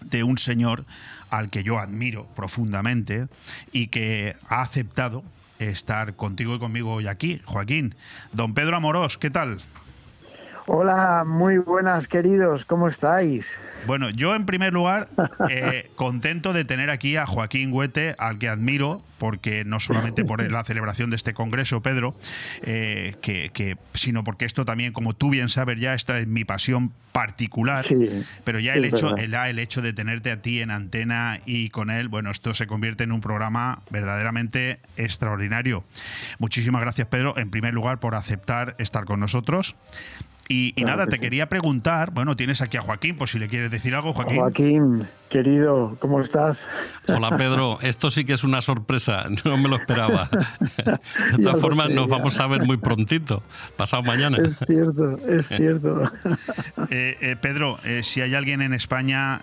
de 0.02 0.24
un 0.24 0.38
señor 0.38 0.86
al 1.30 1.50
que 1.50 1.63
yo 1.63 1.80
admiro 1.80 2.26
profundamente 2.36 3.28
y 3.72 3.88
que 3.88 4.36
ha 4.50 4.62
aceptado 4.62 5.24
estar 5.60 6.16
contigo 6.16 6.56
y 6.56 6.60
conmigo 6.60 6.94
hoy 6.94 7.08
aquí, 7.08 7.42
Joaquín. 7.46 7.96
Don 8.34 8.54
Pedro 8.54 8.78
Amorós, 8.78 9.18
¿qué 9.18 9.30
tal? 9.30 9.62
Hola, 10.70 11.24
muy 11.26 11.60
buenas 11.60 12.10
queridos, 12.10 12.66
¿cómo 12.66 12.90
estáis? 12.90 13.56
Bueno, 13.86 14.10
yo 14.10 14.36
en 14.36 14.46
primer 14.46 14.74
lugar, 14.74 15.08
eh, 15.50 15.90
contento 15.96 16.52
de 16.52 16.66
tener 16.66 16.90
aquí 16.90 17.16
a 17.16 17.26
Joaquín 17.26 17.72
Huete, 17.72 18.16
al 18.20 18.38
que 18.38 18.50
admiro, 18.50 19.02
porque 19.18 19.64
no 19.64 19.80
solamente 19.80 20.26
por 20.26 20.52
la 20.52 20.66
celebración 20.66 21.10
de 21.10 21.16
este 21.16 21.34
congreso, 21.34 21.82
Pedro, 21.82 22.14
eh, 22.64 23.16
que, 23.22 23.50
que- 23.54 23.78
sino 23.94 24.26
porque 24.26 24.44
esto 24.44 24.66
también, 24.66 24.92
como 24.92 25.14
tú 25.14 25.30
bien 25.30 25.48
sabes 25.48 25.80
ya, 25.80 25.94
esta 25.94 26.20
es 26.20 26.28
mi 26.28 26.44
pasión 26.44 26.92
particular, 27.13 27.84
Sí, 27.86 28.26
pero 28.44 28.60
ya 28.60 28.76
el 28.76 28.84
hecho, 28.86 29.15
el, 29.15 29.34
el 29.34 29.60
hecho 29.60 29.82
de 29.82 29.94
tenerte 29.94 30.32
a 30.32 30.42
ti 30.42 30.62
en 30.62 30.70
antena 30.70 31.40
y 31.46 31.70
con 31.70 31.90
él, 31.90 32.10
bueno, 32.10 32.30
esto 32.30 32.54
se 32.54 32.68
convierte 32.68 33.06
en 33.06 33.13
un 33.13 33.22
programa 33.22 33.80
verdaderamente 33.90 34.80
extraordinario. 34.98 35.86
Muchísimas 36.40 36.82
gracias, 36.82 37.08
Pedro, 37.08 37.38
en 37.38 37.50
primer 37.50 37.74
lugar, 37.74 38.00
por 38.00 38.15
aceptar 38.15 38.76
estar 38.80 39.06
con 39.06 39.22
nosotros. 39.22 39.78
Y, 40.50 40.69
y 40.69 40.83
Claro 40.83 40.95
nada, 40.98 41.06
que 41.06 41.12
te 41.12 41.17
sí. 41.17 41.21
quería 41.23 41.50
preguntar, 41.50 42.12
bueno, 42.12 42.35
tienes 42.35 42.62
aquí 42.62 42.77
a 42.77 42.81
Joaquín, 42.81 43.17
por 43.17 43.27
si 43.27 43.37
le 43.39 43.48
quieres 43.50 43.69
decir 43.71 43.93
algo, 43.95 44.13
Joaquín. 44.13 44.37
Joaquín, 44.37 45.08
Querido, 45.30 45.98
¿cómo 46.00 46.21
estás? 46.21 46.65
Hola 47.08 47.36
Pedro, 47.38 47.80
esto 47.82 48.10
sí 48.10 48.23
que 48.23 48.34
es 48.34 48.46
una 48.46 48.62
sorpresa, 48.62 49.25
no 49.46 49.58
me 49.58 49.67
lo 49.67 49.75
esperaba. 49.75 50.30
De 51.38 51.44
todas 51.44 51.60
formas, 51.60 51.90
nos 51.90 52.08
vamos 52.08 52.40
a 52.40 52.48
ver 52.48 52.63
muy 52.63 52.78
prontito, 52.78 53.44
pasado 53.75 54.04
mañana. 54.04 54.38
Es 54.38 54.58
cierto, 54.65 55.17
es 55.28 55.48
cierto. 55.48 56.04
Eh, 56.90 57.17
eh, 57.19 57.36
Pedro, 57.36 57.78
eh, 57.84 58.02
si 58.02 58.21
hay 58.21 58.34
alguien 58.34 58.62
en 58.62 58.73
España, 58.73 59.42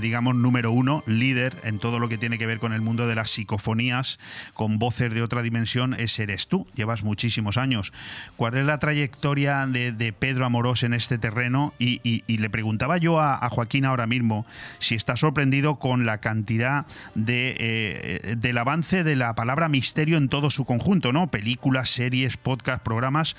digamos, 0.00 0.34
número 0.34 0.70
uno, 0.70 1.02
líder 1.06 1.54
en 1.64 1.78
todo 1.78 1.98
lo 1.98 2.08
que 2.08 2.16
tiene 2.16 2.38
que 2.38 2.46
ver 2.46 2.58
con 2.58 2.72
el 2.72 2.80
mundo 2.80 3.06
de 3.06 3.14
las 3.14 3.30
psicofonías, 3.30 4.18
con 4.54 4.78
voces 4.78 5.12
de 5.12 5.22
otra 5.22 5.42
dimensión, 5.42 5.94
ese 5.94 6.22
eres 6.22 6.46
tú. 6.46 6.66
Llevas 6.74 7.02
muchísimos 7.02 7.58
años. 7.58 7.92
¿Cuál 8.36 8.56
es 8.56 8.64
la 8.64 8.78
trayectoria 8.78 9.66
de, 9.66 10.14
Pedro 10.18 10.46
Amorós 10.46 10.84
en 10.84 10.94
este 10.94 11.18
terreno? 11.18 11.74
Y, 11.78 12.24
le 12.36 12.50
preguntaba 12.50 12.96
yo 12.96 13.20
a, 13.20 13.34
a 13.34 13.48
Joaquín 13.50 13.84
ahora 13.84 14.06
mismo 14.06 14.46
si 14.78 14.94
estás 14.94 15.22
sorprendido 15.26 15.80
con 15.80 16.06
la 16.06 16.18
cantidad 16.18 16.86
de, 17.16 17.56
eh, 17.58 18.36
del 18.36 18.58
avance 18.58 19.02
de 19.02 19.16
la 19.16 19.34
palabra 19.34 19.68
misterio 19.68 20.18
en 20.18 20.28
todo 20.28 20.50
su 20.50 20.64
conjunto, 20.64 21.12
¿no? 21.12 21.32
Películas, 21.32 21.90
series, 21.90 22.36
podcasts, 22.36 22.84
programas. 22.84 23.34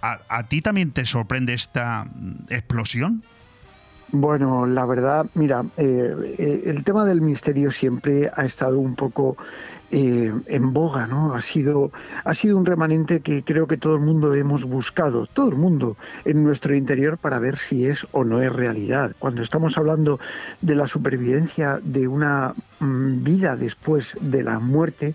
¿A, 0.00 0.42
ti 0.44 0.62
también 0.62 0.92
te 0.92 1.04
sorprende 1.04 1.52
esta 1.52 2.04
explosión? 2.48 3.24
Bueno, 4.12 4.66
la 4.66 4.86
verdad, 4.86 5.26
mira, 5.34 5.64
eh, 5.78 6.36
eh, 6.38 6.62
el 6.66 6.84
tema 6.84 7.04
del 7.04 7.20
misterio 7.22 7.72
siempre 7.72 8.30
ha 8.36 8.44
estado 8.44 8.78
un 8.78 8.94
poco 8.94 9.36
eh, 9.94 10.32
en 10.46 10.72
boga, 10.72 11.06
¿no? 11.06 11.34
Ha 11.34 11.42
sido, 11.42 11.92
ha 12.24 12.32
sido 12.32 12.56
un 12.56 12.64
remanente 12.64 13.20
que 13.20 13.44
creo 13.44 13.66
que 13.66 13.76
todo 13.76 13.94
el 13.94 14.00
mundo 14.00 14.32
hemos 14.32 14.64
buscado, 14.64 15.26
todo 15.26 15.50
el 15.50 15.56
mundo 15.56 15.98
en 16.24 16.42
nuestro 16.42 16.74
interior 16.74 17.18
para 17.18 17.38
ver 17.38 17.58
si 17.58 17.84
es 17.84 18.06
o 18.12 18.24
no 18.24 18.40
es 18.40 18.50
realidad. 18.50 19.14
Cuando 19.18 19.42
estamos 19.42 19.76
hablando 19.76 20.18
de 20.62 20.76
la 20.76 20.86
supervivencia 20.86 21.78
de 21.82 22.08
una 22.08 22.54
mm, 22.80 23.22
vida 23.22 23.54
después 23.54 24.16
de 24.18 24.42
la 24.42 24.58
muerte, 24.60 25.14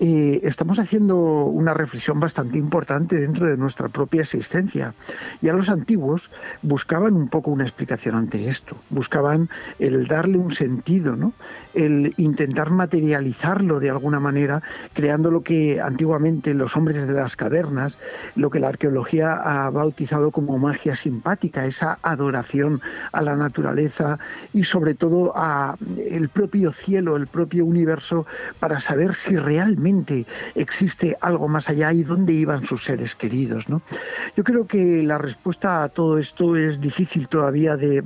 eh, 0.00 0.40
estamos 0.42 0.78
haciendo 0.78 1.16
una 1.16 1.72
reflexión 1.72 2.20
bastante 2.20 2.58
importante 2.58 3.16
dentro 3.16 3.46
de 3.46 3.56
nuestra 3.56 3.88
propia 3.88 4.22
existencia. 4.22 4.94
Ya 5.40 5.52
los 5.52 5.68
antiguos 5.68 6.30
buscaban 6.62 7.14
un 7.14 7.28
poco 7.28 7.50
una 7.50 7.64
explicación 7.64 8.14
ante 8.14 8.48
esto, 8.48 8.76
buscaban 8.90 9.48
el 9.78 10.06
darle 10.06 10.38
un 10.38 10.52
sentido, 10.52 11.16
¿no? 11.16 11.32
El 11.74 12.14
intentar 12.16 12.70
materializarlo 12.70 13.80
de 13.80 13.90
alguna 13.90 14.20
manera, 14.20 14.62
creando 14.92 15.30
lo 15.30 15.42
que 15.42 15.80
antiguamente 15.80 16.54
los 16.54 16.76
hombres 16.76 17.06
de 17.06 17.12
las 17.12 17.36
cavernas, 17.36 17.98
lo 18.36 18.50
que 18.50 18.60
la 18.60 18.68
arqueología 18.68 19.32
ha 19.32 19.70
bautizado 19.70 20.30
como 20.30 20.58
magia 20.58 20.96
simpática, 20.96 21.66
esa 21.66 21.98
adoración 22.02 22.80
a 23.12 23.22
la 23.22 23.36
naturaleza 23.36 24.18
y 24.52 24.64
sobre 24.64 24.94
todo 24.94 25.32
a 25.36 25.76
el 25.98 26.28
propio 26.28 26.72
cielo, 26.72 27.16
el 27.16 27.26
propio 27.26 27.64
universo, 27.64 28.26
para 28.60 28.80
saber 28.80 29.14
si 29.14 29.36
realmente 29.36 30.26
existe 30.54 31.16
algo 31.20 31.48
más 31.48 31.68
allá 31.68 31.92
y 31.92 32.02
dónde 32.02 32.32
iban 32.32 32.64
sus 32.64 32.84
seres 32.84 33.14
queridos. 33.14 33.68
¿no? 33.68 33.82
Yo 34.36 34.44
creo 34.44 34.66
que 34.66 35.02
la 35.02 35.18
respuesta 35.18 35.82
a 35.82 35.88
todo 35.88 36.18
esto 36.18 36.56
es 36.56 36.80
difícil 36.80 37.28
todavía 37.28 37.76
de, 37.76 38.02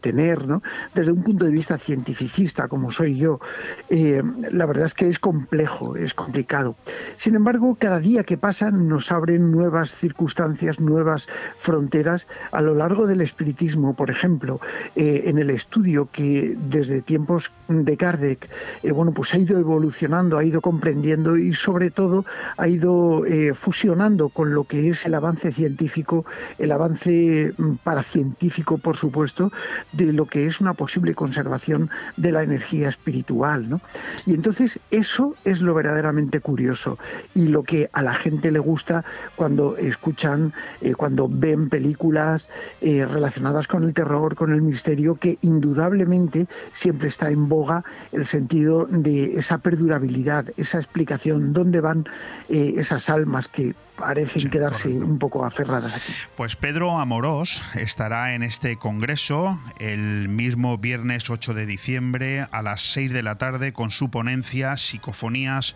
tener, 0.00 0.46
¿no? 0.46 0.62
desde 0.94 1.12
un 1.12 1.22
punto 1.22 1.44
de 1.44 1.50
vista 1.50 1.78
cientificista, 1.78 2.68
como 2.68 2.85
soy 2.90 3.16
yo. 3.16 3.40
Eh, 3.88 4.22
la 4.50 4.66
verdad 4.66 4.86
es 4.86 4.94
que 4.94 5.08
es 5.08 5.18
complejo, 5.18 5.96
es 5.96 6.14
complicado. 6.14 6.76
Sin 7.16 7.34
embargo, 7.34 7.76
cada 7.78 8.00
día 8.00 8.24
que 8.24 8.38
pasa 8.38 8.70
nos 8.70 9.12
abren 9.12 9.50
nuevas 9.50 9.94
circunstancias, 9.94 10.80
nuevas 10.80 11.28
fronteras 11.58 12.26
a 12.52 12.60
lo 12.60 12.74
largo 12.74 13.06
del 13.06 13.20
espiritismo. 13.20 13.94
Por 13.94 14.10
ejemplo, 14.10 14.60
eh, 14.94 15.22
en 15.26 15.38
el 15.38 15.50
estudio 15.50 16.08
que 16.10 16.56
desde 16.56 17.02
tiempos 17.02 17.50
de 17.68 17.96
Kardec, 17.96 18.48
eh, 18.82 18.92
bueno, 18.92 19.12
pues 19.12 19.34
ha 19.34 19.38
ido 19.38 19.58
evolucionando, 19.58 20.38
ha 20.38 20.44
ido 20.44 20.60
comprendiendo 20.60 21.36
y 21.36 21.54
sobre 21.54 21.90
todo 21.90 22.24
ha 22.56 22.68
ido 22.68 23.24
fusionando 23.54 24.28
con 24.28 24.54
lo 24.54 24.64
que 24.64 24.88
es 24.88 25.06
el 25.06 25.14
avance 25.14 25.52
científico, 25.52 26.24
el 26.58 26.72
avance 26.72 27.52
mm, 27.56 27.74
paracientífico, 27.82 28.78
por 28.78 28.96
supuesto, 28.96 29.52
de 29.92 30.12
lo 30.12 30.26
que 30.26 30.46
es 30.46 30.60
una 30.60 30.74
posible 30.74 31.14
conservación 31.14 31.90
de 32.16 32.32
la 32.32 32.42
energía 32.42 32.75
espiritual. 32.84 33.68
¿no? 33.68 33.80
Y 34.26 34.34
entonces 34.34 34.78
eso 34.90 35.34
es 35.44 35.60
lo 35.60 35.74
verdaderamente 35.74 36.40
curioso 36.40 36.98
y 37.34 37.48
lo 37.48 37.62
que 37.62 37.90
a 37.92 38.02
la 38.02 38.14
gente 38.14 38.50
le 38.50 38.58
gusta 38.58 39.04
cuando 39.34 39.76
escuchan, 39.76 40.52
eh, 40.80 40.94
cuando 40.94 41.28
ven 41.30 41.68
películas 41.68 42.48
eh, 42.80 43.04
relacionadas 43.04 43.66
con 43.66 43.84
el 43.84 43.94
terror, 43.94 44.34
con 44.34 44.52
el 44.52 44.62
misterio, 44.62 45.16
que 45.16 45.38
indudablemente 45.42 46.46
siempre 46.72 47.08
está 47.08 47.30
en 47.30 47.48
boga 47.48 47.84
el 48.12 48.26
sentido 48.26 48.86
de 48.86 49.38
esa 49.38 49.58
perdurabilidad, 49.58 50.46
esa 50.56 50.78
explicación, 50.78 51.52
dónde 51.52 51.80
van 51.80 52.06
eh, 52.48 52.74
esas 52.76 53.08
almas 53.08 53.48
que 53.48 53.74
parecen 53.96 54.50
quedarse 54.50 54.88
un 54.88 55.18
poco 55.18 55.44
aferradas 55.44 55.94
aquí. 55.94 56.12
Pues 56.36 56.56
Pedro 56.56 56.98
Amorós 56.98 57.62
estará 57.74 58.34
en 58.34 58.42
este 58.42 58.76
congreso 58.76 59.58
el 59.78 60.28
mismo 60.28 60.78
viernes 60.78 61.28
8 61.30 61.54
de 61.54 61.66
diciembre 61.66 62.46
a 62.50 62.62
las 62.62 62.82
6 62.92 63.12
de 63.12 63.22
la 63.22 63.36
tarde 63.36 63.72
con 63.72 63.90
su 63.90 64.10
ponencia 64.10 64.76
Psicofonías, 64.76 65.74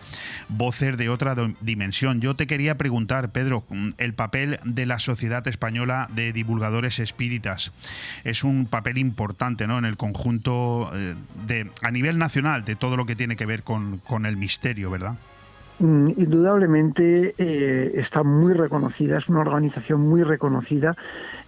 voces 0.48 0.96
de 0.96 1.08
otra 1.08 1.34
dimensión. 1.60 2.20
Yo 2.20 2.36
te 2.36 2.46
quería 2.46 2.76
preguntar, 2.76 3.32
Pedro, 3.32 3.64
el 3.98 4.14
papel 4.14 4.58
de 4.64 4.86
la 4.86 4.98
Sociedad 4.98 5.46
Española 5.48 6.08
de 6.14 6.32
Divulgadores 6.32 6.98
Espíritas 6.98 7.72
es 8.24 8.44
un 8.44 8.66
papel 8.66 8.98
importante 8.98 9.66
¿no? 9.66 9.78
en 9.78 9.84
el 9.84 9.96
conjunto 9.96 10.90
eh, 10.94 11.14
de, 11.46 11.70
a 11.82 11.90
nivel 11.90 12.18
nacional 12.18 12.64
de 12.64 12.76
todo 12.76 12.96
lo 12.96 13.06
que 13.06 13.16
tiene 13.16 13.36
que 13.36 13.46
ver 13.46 13.62
con, 13.62 13.98
con 13.98 14.26
el 14.26 14.36
misterio, 14.36 14.90
¿verdad? 14.90 15.16
Mm, 15.80 16.10
indudablemente 16.18 17.34
eh, 17.38 17.92
está 17.94 18.22
muy 18.22 18.52
reconocida, 18.52 19.16
es 19.16 19.30
una 19.30 19.40
organización 19.40 20.02
muy 20.06 20.22
reconocida. 20.22 20.94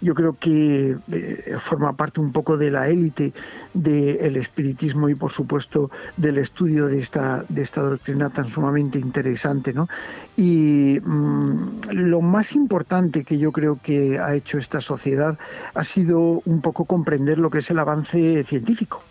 Yo 0.01 0.14
creo 0.14 0.39
que 0.39 0.97
eh, 1.12 1.57
forma 1.59 1.93
parte 1.93 2.20
un 2.22 2.33
poco 2.33 2.57
de 2.57 2.70
la 2.70 2.89
élite 2.89 3.35
del 3.74 4.37
espiritismo 4.37 5.11
y, 5.11 5.14
por 5.14 5.33
supuesto, 5.33 5.91
del 6.16 6.39
estudio 6.39 6.87
de 6.87 7.01
esta, 7.01 7.45
de 7.51 7.61
esta 7.61 7.83
doctrina 7.83 8.30
tan 8.30 8.49
sumamente 8.49 8.99
interesante. 8.99 9.74
¿no? 9.74 9.87
Y 10.35 10.99
mm, 11.05 11.91
lo 11.91 12.22
más 12.22 12.55
importante 12.55 13.24
que 13.24 13.37
yo 13.39 13.53
creo 13.53 13.78
que 13.83 14.18
ha 14.18 14.35
hecho 14.35 14.57
esta 14.57 14.80
sociedad 14.80 15.39
ha 15.74 15.85
sido 15.85 16.41
un 16.47 16.62
poco 16.62 16.87
comprender 16.87 17.37
lo 17.39 17.51
que 17.51 17.59
es 17.59 17.70
el 17.70 17.78
avance 17.78 18.43
científico 18.45 19.03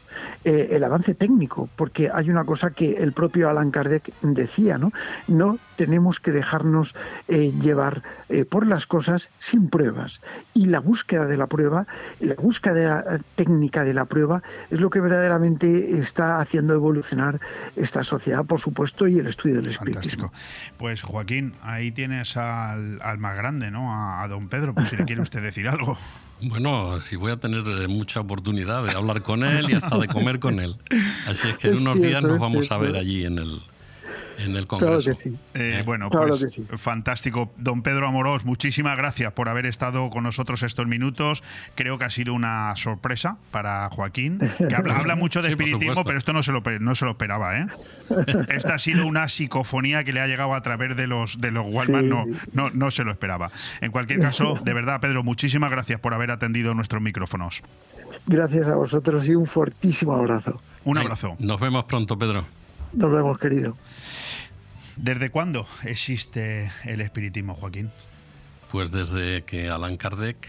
eh, 0.43 0.69
el 0.71 0.83
avance 0.83 1.13
técnico, 1.13 1.69
porque 1.75 2.09
hay 2.11 2.29
una 2.29 2.45
cosa 2.45 2.71
que 2.71 2.93
el 2.97 3.13
propio 3.13 3.49
Alan 3.49 3.69
Kardec 3.69 4.11
decía, 4.21 4.79
¿no? 4.79 4.91
No 5.27 5.59
tenemos 5.75 6.19
que 6.19 6.31
dejarnos 6.31 6.95
eh, 7.27 7.53
llevar 7.61 8.01
eh, 8.29 8.45
por 8.45 8.65
las 8.65 8.87
cosas 8.87 9.29
sin 9.37 9.69
pruebas. 9.69 10.19
Y 10.55 10.65
la 10.65 10.79
búsqueda 10.79 11.25
de 11.25 11.37
la 11.37 11.47
prueba, 11.47 11.85
la 12.19 12.33
búsqueda 12.35 13.19
técnica 13.35 13.83
de 13.83 13.93
la 13.93 14.05
prueba, 14.05 14.41
es 14.71 14.79
lo 14.79 14.89
que 14.89 14.99
verdaderamente 14.99 15.99
está 15.99 16.39
haciendo 16.39 16.73
evolucionar 16.73 17.39
esta 17.75 18.03
sociedad, 18.03 18.43
por 18.43 18.59
supuesto, 18.59 19.07
y 19.07 19.19
el 19.19 19.27
estudio 19.27 19.57
del 19.57 19.69
espiritismo. 19.69 20.29
Fantástico. 20.29 20.75
Pues 20.77 21.03
Joaquín, 21.03 21.53
ahí 21.61 21.91
tienes 21.91 22.35
al, 22.37 22.99
más 23.19 23.35
grande, 23.35 23.69
¿no? 23.69 23.93
A, 23.93 24.23
a 24.23 24.27
don 24.27 24.49
Pedro, 24.49 24.73
por 24.73 24.87
si 24.87 24.97
le 24.97 25.05
quiere 25.05 25.21
usted 25.21 25.41
decir 25.41 25.67
algo. 25.69 25.97
Bueno, 26.41 26.99
si 27.01 27.15
voy 27.15 27.31
a 27.31 27.37
tener 27.37 27.63
eh, 27.67 27.87
mucha 27.87 28.19
oportunidad 28.19 28.83
de 28.83 28.91
hablar 28.91 29.21
con 29.21 29.43
él 29.43 29.69
y 29.69 29.73
hasta 29.73 29.97
de 29.97 30.07
comer 30.07 30.39
con 30.39 30.59
él. 30.59 30.75
Así 31.27 31.47
es 31.49 31.57
que 31.57 31.67
en 31.67 31.77
unos 31.77 32.01
días 32.01 32.21
nos 32.21 32.39
vamos 32.39 32.71
a 32.71 32.77
ver 32.77 32.95
allí 32.95 33.25
en 33.25 33.37
el, 33.37 33.59
en 34.37 34.55
el 34.55 34.67
Congreso. 34.67 35.11
Eh, 35.11 35.35
¿Eh? 35.53 35.83
bueno, 35.85 36.09
pues 36.09 36.59
fantástico. 36.75 37.51
Don 37.57 37.81
Pedro 37.81 38.07
Amorós, 38.07 38.45
muchísimas 38.45 38.97
gracias 38.97 39.31
por 39.33 39.49
haber 39.49 39.65
estado 39.65 40.09
con 40.09 40.23
nosotros 40.23 40.63
estos 40.63 40.87
minutos. 40.87 41.43
Creo 41.75 41.97
que 41.97 42.05
ha 42.05 42.09
sido 42.09 42.33
una 42.33 42.75
sorpresa 42.75 43.37
para 43.51 43.89
Joaquín, 43.89 44.39
que 44.57 44.75
habla, 44.75 45.15
mucho 45.15 45.41
de 45.41 45.49
espiritismo, 45.49 46.03
pero 46.03 46.17
esto 46.17 46.33
no 46.33 46.43
se, 46.43 46.51
lo, 46.51 46.61
no 46.79 46.95
se 46.95 47.05
lo 47.05 47.11
esperaba. 47.11 47.57
¿eh? 47.57 47.67
Esta 48.49 48.75
ha 48.75 48.79
sido 48.79 49.05
una 49.05 49.27
psicofonía 49.27 50.03
que 50.03 50.13
le 50.13 50.21
ha 50.21 50.27
llegado 50.27 50.53
a 50.53 50.61
través 50.61 50.95
de 50.95 51.07
los, 51.07 51.39
de 51.39 51.51
los 51.51 51.65
Wallman, 51.67 52.09
no, 52.09 52.25
no, 52.53 52.69
no 52.71 52.91
se 52.91 53.03
lo 53.03 53.11
esperaba. 53.11 53.51
En 53.81 53.91
cualquier 53.91 54.19
caso, 54.19 54.59
de 54.63 54.73
verdad, 54.73 54.99
Pedro, 55.01 55.23
muchísimas 55.23 55.69
gracias 55.69 55.99
por 55.99 56.13
haber 56.13 56.31
atendido 56.31 56.73
nuestros 56.73 57.01
micrófonos. 57.01 57.63
Gracias 58.27 58.67
a 58.67 58.75
vosotros 58.75 59.27
y 59.27 59.35
un 59.35 59.47
fortísimo 59.47 60.13
abrazo. 60.13 60.61
Un 60.83 60.97
abrazo. 60.97 61.35
Nos 61.39 61.59
vemos 61.59 61.85
pronto, 61.85 62.17
Pedro. 62.17 62.45
Nos 62.93 63.11
vemos, 63.11 63.37
querido. 63.37 63.77
¿Desde 65.01 65.29
cuándo 65.29 65.67
existe 65.83 66.71
el 66.85 67.01
espiritismo, 67.01 67.55
Joaquín? 67.55 67.89
Pues 68.71 68.91
desde 68.91 69.43
que 69.43 69.69
Allan 69.69 69.97
Kardec 69.97 70.47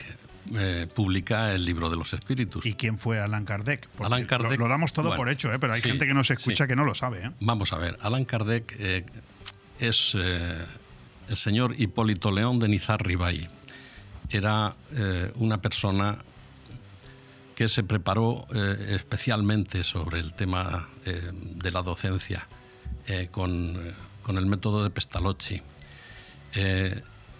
eh, 0.55 0.87
publica 0.95 1.53
el 1.53 1.65
libro 1.65 1.91
de 1.91 1.97
los 1.97 2.13
espíritus. 2.13 2.65
¿Y 2.67 2.75
quién 2.75 2.99
fue 2.99 3.21
Allan 3.21 3.45
Kardec? 3.45 3.89
lo, 3.99 4.69
damos 4.69 4.93
todo 4.93 5.17
por 5.17 5.29
hecho, 5.29 5.53
¿eh? 5.53 5.59
pero 5.59 5.73
hay 5.73 5.81
gente 5.81 6.07
que 6.07 6.15
no 6.15 6.23
se 6.23 6.35
escucha 6.35 6.67
que 6.67 6.77
no 6.77 6.85
lo 6.85 6.95
sabe. 6.95 7.27
¿eh? 7.27 7.31
Vamos 7.41 7.73
a 7.73 7.79
ver, 7.79 7.99
Allan 8.01 8.25
Kardec 8.25 8.79
es 9.81 10.15
el 10.15 11.37
señor 11.37 11.75
Hipólito 11.79 12.31
León 12.31 12.59
de 12.59 12.69
Nizar 12.69 13.05
Ribay. 13.05 13.49
Era 14.31 14.77
una 15.37 15.61
persona 15.61 16.19
que 17.55 17.69
se 17.69 17.83
preparó 17.83 18.47
eh, 18.55 18.97
especialmente 18.97 19.85
sobre 19.85 20.19
el 20.19 20.35
tema 20.35 20.89
eh, 21.05 21.31
de 21.33 21.71
la 21.71 21.83
docencia 21.83 22.47
eh, 23.07 23.29
con, 23.31 23.79
con, 24.23 24.39
el 24.39 24.47
método 24.47 24.83
de 24.83 24.91
Pestalozzi. 24.91 25.63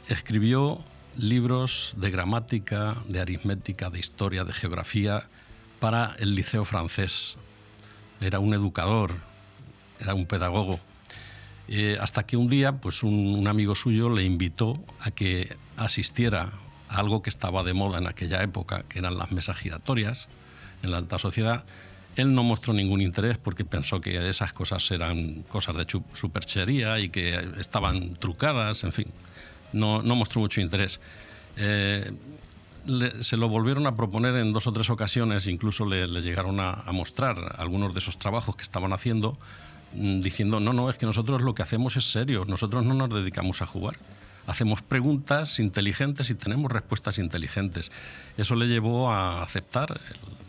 escribió 0.09 0.81
libros 1.17 1.95
de 1.97 2.11
gramática, 2.11 2.97
de 3.09 3.21
aritmética, 3.21 3.91
de 3.91 3.99
historia, 3.99 4.45
de 4.45 4.53
geografía 4.53 5.29
para 5.81 6.15
el 6.19 6.35
liceo 6.35 6.65
francés. 6.65 7.37
Era 8.21 8.39
un 8.39 8.55
educador, 8.55 9.13
era 10.01 10.15
un 10.15 10.27
pedagogo. 10.27 10.81
hasta 12.01 12.25
que 12.25 12.37
un 12.37 12.49
día, 12.49 12.73
pues 12.73 13.03
un, 13.03 13.35
un 13.35 13.49
amigo 13.49 13.75
suyo 13.75 14.09
le 14.09 14.25
invitó 14.25 14.83
a 15.01 15.11
que 15.11 15.57
asistiera 15.77 16.51
algo 16.93 17.23
que 17.23 17.31
estaba 17.31 17.63
de 17.63 17.75
moda 17.75 17.99
en 17.99 18.07
aquella 18.07 18.43
época, 18.43 18.85
que 18.89 18.99
eran 18.99 19.19
las 19.19 19.33
mesas 19.33 19.57
giratorias 19.57 20.29
en 20.83 20.91
la 20.91 20.99
alta 20.99 21.19
sociedad. 21.19 21.65
Él 22.17 22.35
no 22.35 22.43
mostró 22.43 22.75
ningún 22.75 23.01
interés 23.01 23.39
porque 23.39 23.65
pensó 23.65 24.01
que 24.01 24.29
esas 24.29 24.53
cosas 24.53 24.91
eran 24.91 25.43
cosas 25.49 25.77
de 25.77 25.87
superchería 26.13 26.99
y 26.99 27.09
que 27.09 27.35
estaban 27.59 28.15
trucadas, 28.17 28.85
en 28.85 28.93
fin, 28.93 29.07
no, 29.73 30.03
no 30.03 30.15
mostró 30.15 30.41
mucho 30.41 30.61
interés. 30.61 31.01
Eh, 31.57 32.13
se 33.21 33.37
lo 33.37 33.49
volvieron 33.49 33.87
a 33.87 33.97
proponer 33.97 34.35
en 34.37 34.53
dos 34.53 34.67
o 34.67 34.73
tres 34.73 34.91
ocasiones, 34.91 35.47
incluso 35.47 35.87
le, 35.87 36.07
llegaron 36.21 36.61
a, 36.61 36.73
a, 36.73 36.93
mostrar 36.93 37.55
algunos 37.57 37.95
de 37.95 38.01
esos 38.01 38.19
trabajos 38.19 38.57
que 38.57 38.63
estaban 38.63 38.93
haciendo, 38.93 39.39
mm, 39.95 40.21
diciendo, 40.21 40.61
no, 40.61 40.73
no, 40.73 40.91
es 40.91 40.97
que 40.97 41.07
nosotros 41.07 41.41
lo 41.41 41.55
que 41.55 41.63
hacemos 41.63 41.97
es 41.97 42.05
serio, 42.05 42.45
nosotros 42.45 42.85
no 42.85 42.95
nos 42.95 43.09
dedicamos 43.09 43.63
a 43.63 43.67
jugar 43.67 43.97
hacemos 44.47 44.83
preguntas 44.83 45.61
inteligentes 45.61 46.31
y 46.31 46.35
tenemos 46.35 46.71
respuestas 46.71 47.19
inteligentes. 47.19 47.93
Eso 48.37 48.55
le 48.55 48.67
llevó 48.67 49.11
a 49.11 49.43
aceptar 49.43 50.01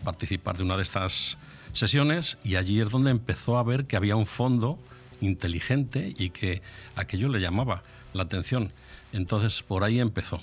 participar 0.04 0.58
de 0.58 0.64
una 0.64 0.76
de 0.76 0.84
estas 0.84 1.38
sesiones 1.74 2.38
y 2.44 2.56
allí 2.56 2.80
es 2.80 2.90
donde 2.90 3.12
empezó 3.12 3.58
a 3.58 3.64
ver 3.64 3.86
que 3.86 3.98
había 3.98 4.16
un 4.16 4.26
fondo 4.26 4.80
inteligente 5.22 6.14
y 6.18 6.30
que 6.30 6.62
aquello 6.96 7.30
le 7.30 7.40
llamaba 7.40 7.84
la 8.14 8.24
atención. 8.24 8.72
Entonces 9.12 9.64
por 9.64 9.84
ahí 9.84 10.00
empezó. 10.00 10.40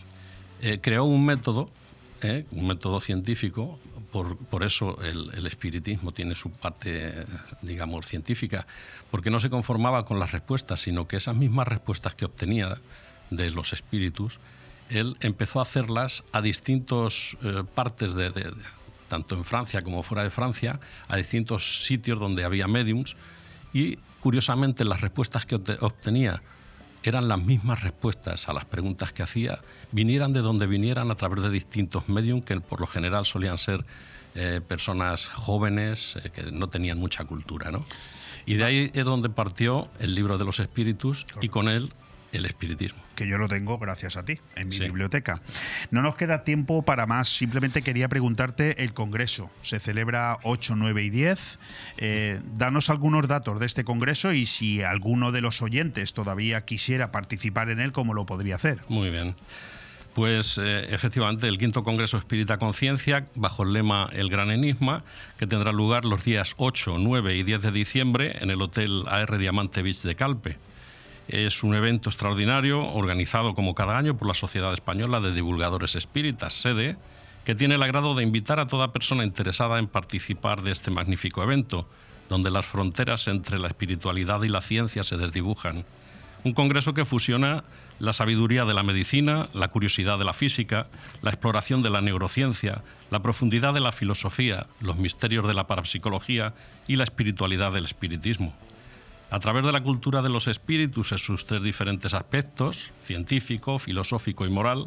Eh, 0.60 0.78
creó 0.80 1.04
un 1.04 1.24
método, 1.24 1.70
eh, 2.22 2.44
un 2.50 2.66
método 2.66 3.00
científico, 3.00 3.78
por, 4.12 4.36
por 4.36 4.64
eso 4.64 5.00
el, 5.02 5.46
espiritismo 5.46 6.12
tiene 6.12 6.34
su 6.34 6.50
parte, 6.50 7.24
digamos, 7.62 8.06
científica, 8.06 8.66
porque 9.10 9.30
no 9.30 9.40
se 9.40 9.50
conformaba 9.50 10.04
con 10.04 10.18
las 10.18 10.32
respuestas, 10.32 10.80
sino 10.80 11.06
que 11.06 11.16
esas 11.16 11.36
mismas 11.36 11.68
respuestas 11.68 12.14
que 12.14 12.24
obtenía 12.24 12.78
de 13.30 13.50
los 13.50 13.72
espíritus, 13.72 14.38
él 14.88 15.16
empezó 15.20 15.60
a 15.60 15.62
hacerlas 15.62 16.24
a 16.32 16.42
distintos 16.42 17.38
eh, 17.42 17.62
partes 17.74 18.14
de, 18.14 18.32
tanto 19.10 19.34
en 19.34 19.44
Francia 19.44 19.82
como 19.82 20.02
fuera 20.02 20.22
de 20.22 20.30
Francia, 20.30 20.80
a 21.08 21.16
distintos 21.16 21.84
sitios 21.84 22.18
donde 22.18 22.44
había 22.44 22.66
mediums 22.66 23.16
y 23.74 23.96
curiosamente 24.20 24.84
las 24.84 25.02
respuestas 25.02 25.44
que 25.44 25.56
obtenía 25.56 26.40
eran 27.02 27.28
las 27.28 27.42
mismas 27.42 27.82
respuestas 27.82 28.48
a 28.48 28.52
las 28.52 28.64
preguntas 28.64 29.12
que 29.12 29.22
hacía, 29.22 29.58
vinieran 29.90 30.32
de 30.32 30.40
donde 30.40 30.66
vinieran 30.66 31.10
a 31.10 31.14
través 31.14 31.42
de 31.42 31.50
distintos 31.50 32.08
mediums 32.08 32.44
que 32.44 32.60
por 32.60 32.80
lo 32.80 32.86
general 32.86 33.24
solían 33.24 33.58
ser 33.58 33.84
eh, 34.34 34.60
personas 34.66 35.26
jóvenes 35.26 36.16
eh, 36.22 36.30
que 36.30 36.52
no 36.52 36.68
tenían 36.68 36.98
mucha 36.98 37.24
cultura. 37.24 37.70
¿no? 37.70 37.84
Y 38.46 38.54
de 38.54 38.64
ahí 38.64 38.90
es 38.94 39.04
donde 39.04 39.28
partió 39.28 39.88
el 39.98 40.14
libro 40.14 40.38
de 40.38 40.44
los 40.44 40.60
espíritus 40.60 41.26
y 41.40 41.48
con 41.48 41.68
él 41.68 41.90
el 42.32 42.46
espiritismo. 42.46 43.00
Que 43.14 43.26
yo 43.26 43.38
lo 43.38 43.48
tengo 43.48 43.78
gracias 43.78 44.16
a 44.16 44.24
ti, 44.24 44.38
en 44.56 44.68
mi 44.68 44.74
sí. 44.74 44.84
biblioteca. 44.84 45.40
No 45.90 46.02
nos 46.02 46.16
queda 46.16 46.44
tiempo 46.44 46.82
para 46.82 47.06
más, 47.06 47.28
simplemente 47.28 47.82
quería 47.82 48.08
preguntarte 48.08 48.82
el 48.82 48.94
Congreso. 48.94 49.50
Se 49.62 49.78
celebra 49.78 50.36
8, 50.42 50.74
9 50.76 51.02
y 51.02 51.10
10. 51.10 51.58
Eh, 51.98 52.40
danos 52.56 52.90
algunos 52.90 53.28
datos 53.28 53.60
de 53.60 53.66
este 53.66 53.84
Congreso 53.84 54.32
y 54.32 54.46
si 54.46 54.82
alguno 54.82 55.32
de 55.32 55.42
los 55.42 55.62
oyentes 55.62 56.12
todavía 56.12 56.64
quisiera 56.64 57.12
participar 57.12 57.70
en 57.70 57.80
él, 57.80 57.92
¿cómo 57.92 58.14
lo 58.14 58.26
podría 58.26 58.56
hacer? 58.56 58.80
Muy 58.88 59.10
bien. 59.10 59.34
Pues 60.14 60.58
eh, 60.58 60.86
efectivamente 60.90 61.46
el 61.46 61.56
quinto 61.56 61.84
Congreso 61.84 62.18
Espírita 62.18 62.58
Conciencia, 62.58 63.26
bajo 63.36 63.62
el 63.62 63.72
lema 63.72 64.08
El 64.12 64.28
Gran 64.28 64.50
Enigma, 64.50 65.04
que 65.38 65.46
tendrá 65.46 65.72
lugar 65.72 66.04
los 66.04 66.24
días 66.24 66.54
8, 66.56 66.96
9 66.98 67.36
y 67.36 67.42
10 67.44 67.62
de 67.62 67.70
diciembre 67.70 68.36
en 68.40 68.50
el 68.50 68.60
Hotel 68.60 69.04
AR 69.06 69.38
Diamante 69.38 69.82
Beach 69.82 70.02
de 70.02 70.16
Calpe. 70.16 70.56
Es 71.30 71.62
un 71.62 71.76
evento 71.76 72.08
extraordinario 72.08 72.84
organizado 72.84 73.54
como 73.54 73.72
cada 73.72 73.96
año 73.96 74.16
por 74.16 74.26
la 74.26 74.34
Sociedad 74.34 74.72
Española 74.72 75.20
de 75.20 75.32
Divulgadores 75.32 75.94
Espíritas, 75.94 76.54
SEDE, 76.54 76.96
que 77.44 77.54
tiene 77.54 77.76
el 77.76 77.82
agrado 77.84 78.16
de 78.16 78.24
invitar 78.24 78.58
a 78.58 78.66
toda 78.66 78.92
persona 78.92 79.22
interesada 79.22 79.78
en 79.78 79.86
participar 79.86 80.62
de 80.62 80.72
este 80.72 80.90
magnífico 80.90 81.40
evento, 81.44 81.88
donde 82.28 82.50
las 82.50 82.66
fronteras 82.66 83.28
entre 83.28 83.60
la 83.60 83.68
espiritualidad 83.68 84.42
y 84.42 84.48
la 84.48 84.60
ciencia 84.60 85.04
se 85.04 85.18
desdibujan. 85.18 85.84
Un 86.42 86.52
congreso 86.52 86.94
que 86.94 87.04
fusiona 87.04 87.62
la 88.00 88.12
sabiduría 88.12 88.64
de 88.64 88.74
la 88.74 88.82
medicina, 88.82 89.50
la 89.52 89.68
curiosidad 89.68 90.18
de 90.18 90.24
la 90.24 90.32
física, 90.32 90.88
la 91.22 91.30
exploración 91.30 91.80
de 91.84 91.90
la 91.90 92.00
neurociencia, 92.00 92.82
la 93.12 93.22
profundidad 93.22 93.72
de 93.72 93.78
la 93.78 93.92
filosofía, 93.92 94.66
los 94.80 94.96
misterios 94.96 95.46
de 95.46 95.54
la 95.54 95.68
parapsicología 95.68 96.54
y 96.88 96.96
la 96.96 97.04
espiritualidad 97.04 97.72
del 97.72 97.84
espiritismo. 97.84 98.52
A 99.30 99.38
través 99.38 99.64
de 99.64 99.70
la 99.70 99.82
cultura 99.82 100.22
de 100.22 100.28
los 100.28 100.48
espíritus 100.48 101.12
en 101.12 101.18
sus 101.18 101.46
tres 101.46 101.62
diferentes 101.62 102.14
aspectos, 102.14 102.90
científico, 103.04 103.78
filosófico 103.78 104.44
y 104.44 104.50
moral, 104.50 104.86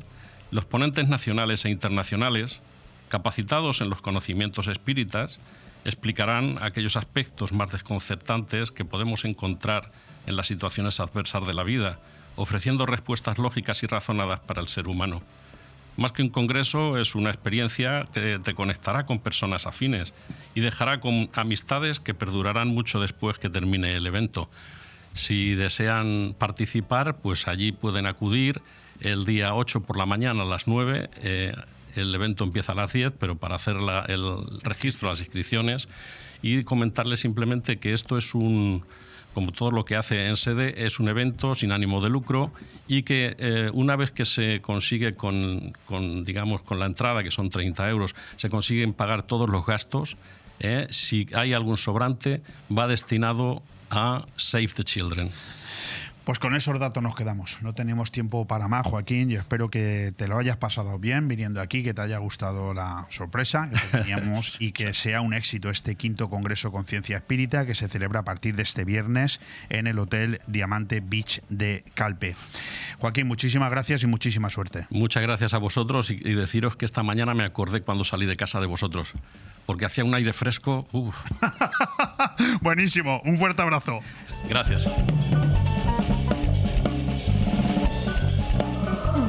los 0.52 0.66
ponentes 0.66 1.08
nacionales 1.08 1.64
e 1.64 1.70
internacionales, 1.70 2.60
capacitados 3.08 3.80
en 3.80 3.90
los 3.90 4.02
conocimientos 4.02 4.68
espíritas, 4.68 5.40
explicarán 5.86 6.58
aquellos 6.62 6.98
aspectos 6.98 7.54
más 7.54 7.72
desconcertantes 7.72 8.72
que 8.72 8.84
podemos 8.84 9.24
encontrar 9.24 9.92
en 10.28 10.36
las 10.36 10.48
situaciones 10.48 11.00
adversas 11.00 11.48
de 11.48 11.54
la 11.54 11.64
vida, 11.64 12.00
ofreciendo 12.36 12.86
respuestas 12.86 13.38
lógicas 13.38 13.82
y 13.84 13.88
razonadas 13.88 14.42
para 14.42 14.62
el 14.62 14.68
ser 14.68 14.90
humano. 14.90 15.22
Más 15.96 16.12
que 16.12 16.24
un 16.24 16.30
congreso, 16.30 16.98
es 16.98 17.14
una 17.14 17.30
experiencia 17.30 18.08
que 18.14 18.40
te 18.44 18.54
conectará 18.56 19.06
con 19.06 19.20
personas 19.20 19.68
afines 19.68 20.14
y 20.56 20.62
dejará 20.62 21.00
con 21.00 21.30
amistades 21.34 22.00
que 22.00 22.14
perdurarán 22.14 22.70
mucho 22.70 23.00
después 23.00 23.38
que 23.38 23.50
termine 23.50 23.96
el 23.96 24.08
evento. 24.08 24.50
Si 25.14 25.54
desean 25.54 26.36
participar, 26.38 27.18
pues 27.18 27.48
allí 27.48 27.72
pueden 27.72 28.08
acudir 28.08 28.62
el 29.02 29.26
día 29.26 29.54
8 29.54 29.82
por 29.82 29.98
la 29.98 30.08
mañana 30.08 30.42
a 30.42 30.46
las 30.46 30.68
9. 30.68 31.10
Eh, 31.22 31.54
el 31.96 32.16
evento 32.16 32.44
empieza 32.44 32.72
a 32.72 32.76
las 32.76 32.92
10, 32.92 33.14
pero 33.20 33.36
para 33.36 33.56
hacer 33.56 33.76
la, 33.76 34.02
el 34.08 34.24
registro, 34.64 35.10
las 35.10 35.20
inscripciones 35.20 35.88
y 36.42 36.64
comentarles 36.64 37.20
simplemente 37.20 37.78
que 37.78 37.94
esto 37.94 38.18
es 38.18 38.34
un, 38.34 38.84
como 39.34 39.52
todo 39.52 39.72
lo 39.72 39.86
que 39.86 39.96
hace 39.96 40.28
en 40.28 40.36
sede, 40.36 40.86
es 40.86 41.00
un 41.00 41.10
evento 41.10 41.56
sin 41.56 41.72
ánimo 41.72 42.02
de 42.02 42.10
lucro 42.10 42.52
y 42.88 43.04
que 43.04 43.36
eh, 43.38 43.70
una 43.74 43.96
vez 43.96 44.12
que 44.12 44.26
se 44.26 44.62
consigue 44.62 45.14
con, 45.14 45.74
con, 45.86 46.24
digamos, 46.24 46.62
con 46.62 46.80
la 46.80 46.86
entrada, 46.86 47.24
que 47.24 47.32
son 47.32 47.50
30 47.50 47.90
euros, 47.90 48.16
se 48.38 48.50
consiguen 48.50 48.94
pagar 48.94 49.24
todos 49.24 49.50
los 49.50 49.66
gastos, 49.66 50.18
eh, 50.60 50.88
si 50.90 51.28
hay 51.34 51.54
algún 51.54 51.78
sobrante, 51.78 52.42
va 52.76 52.88
destinado 52.88 53.64
a 53.90 54.26
Save 54.36 54.70
the 54.76 54.84
Children. 54.84 55.30
Pues 56.24 56.40
con 56.40 56.56
esos 56.56 56.80
datos 56.80 57.04
nos 57.04 57.16
quedamos. 57.16 57.58
No 57.62 57.74
tenemos 57.74 58.12
tiempo 58.12 58.48
para 58.48 58.70
más, 58.70 58.88
Joaquín. 58.88 59.30
Yo 59.30 59.40
espero 59.40 59.70
que 59.70 60.14
te 60.16 60.30
lo 60.30 60.38
hayas 60.38 60.56
pasado 60.56 60.98
bien 60.98 61.28
viniendo 61.28 61.60
aquí, 61.60 61.84
que 61.84 61.94
te 61.94 62.02
haya 62.02 62.18
gustado 62.18 62.74
la 62.74 63.08
sorpresa 63.10 63.70
que 63.70 63.98
teníamos 63.98 64.56
y 64.62 64.72
que 64.72 64.94
sea 64.94 65.20
un 65.20 65.34
éxito 65.34 65.70
este 65.70 65.96
quinto 65.96 66.30
Congreso 66.30 66.72
Conciencia 66.72 67.18
Espírita 67.18 67.66
que 67.66 67.76
se 67.76 67.90
celebra 67.90 68.22
a 68.22 68.24
partir 68.24 68.56
de 68.56 68.64
este 68.64 68.86
viernes 68.86 69.42
en 69.68 69.86
el 69.86 70.00
Hotel 70.00 70.40
Diamante 70.48 71.02
Beach 71.02 71.42
de 71.50 71.84
Calpe. 71.94 72.38
Joaquín, 73.00 73.28
muchísimas 73.28 73.70
gracias 73.70 74.04
y 74.04 74.08
muchísima 74.08 74.50
suerte. 74.50 74.88
Muchas 74.92 75.24
gracias 75.24 75.54
a 75.54 75.58
vosotros 75.58 76.10
y, 76.10 76.14
y 76.14 76.36
deciros 76.36 76.78
que 76.78 76.86
esta 76.86 77.04
mañana 77.04 77.34
me 77.34 77.44
acordé 77.44 77.82
cuando 77.82 78.06
salí 78.06 78.26
de 78.26 78.38
casa 78.38 78.62
de 78.62 78.68
vosotros, 78.68 79.12
porque 79.66 79.86
hacía 79.86 80.06
un 80.06 80.16
aire 80.16 80.32
fresco. 80.32 80.88
Buenísimo, 82.62 83.22
un 83.26 83.38
fuerte 83.38 83.62
abrazo. 83.62 84.00
Gracias. 84.48 84.88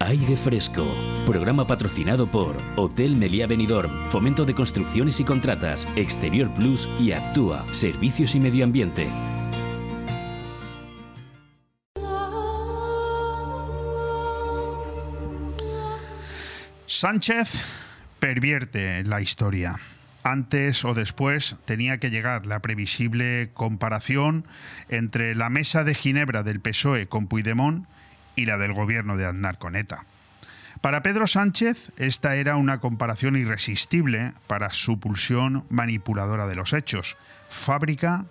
Aire 0.00 0.36
Fresco, 0.36 0.92
programa 1.24 1.68
patrocinado 1.68 2.28
por 2.28 2.56
Hotel 2.76 3.16
Meliá 3.16 3.46
Benidorm, 3.46 4.04
Fomento 4.06 4.44
de 4.44 4.52
Construcciones 4.52 5.20
y 5.20 5.24
Contratas, 5.24 5.86
Exterior 5.94 6.52
Plus 6.52 6.88
y 6.98 7.12
Actúa, 7.12 7.64
Servicios 7.72 8.34
y 8.34 8.40
Medio 8.40 8.64
Ambiente. 8.64 9.08
Sánchez 16.86 17.62
pervierte 18.18 19.04
la 19.04 19.20
historia. 19.20 19.76
Antes 20.24 20.84
o 20.84 20.94
después 20.94 21.56
tenía 21.66 21.98
que 21.98 22.10
llegar 22.10 22.46
la 22.46 22.60
previsible 22.60 23.50
comparación 23.54 24.44
entre 24.88 25.36
la 25.36 25.50
mesa 25.50 25.84
de 25.84 25.94
Ginebra 25.94 26.42
del 26.42 26.60
PSOE 26.60 27.06
con 27.06 27.28
Puigdemont 27.28 27.86
y 28.36 28.46
la 28.46 28.56
del 28.56 28.72
gobierno 28.72 29.16
de 29.16 29.26
Aznar 29.26 29.58
con 29.58 29.76
ETA. 29.76 30.04
Para 30.80 31.02
Pedro 31.02 31.26
Sánchez, 31.26 31.92
esta 31.96 32.36
era 32.36 32.56
una 32.56 32.78
comparación 32.78 33.36
irresistible 33.36 34.34
para 34.46 34.70
su 34.70 35.00
pulsión 35.00 35.64
manipuladora 35.70 36.46
de 36.46 36.56
los 36.56 36.74
hechos. 36.74 37.16
Fábrica, 37.48 38.26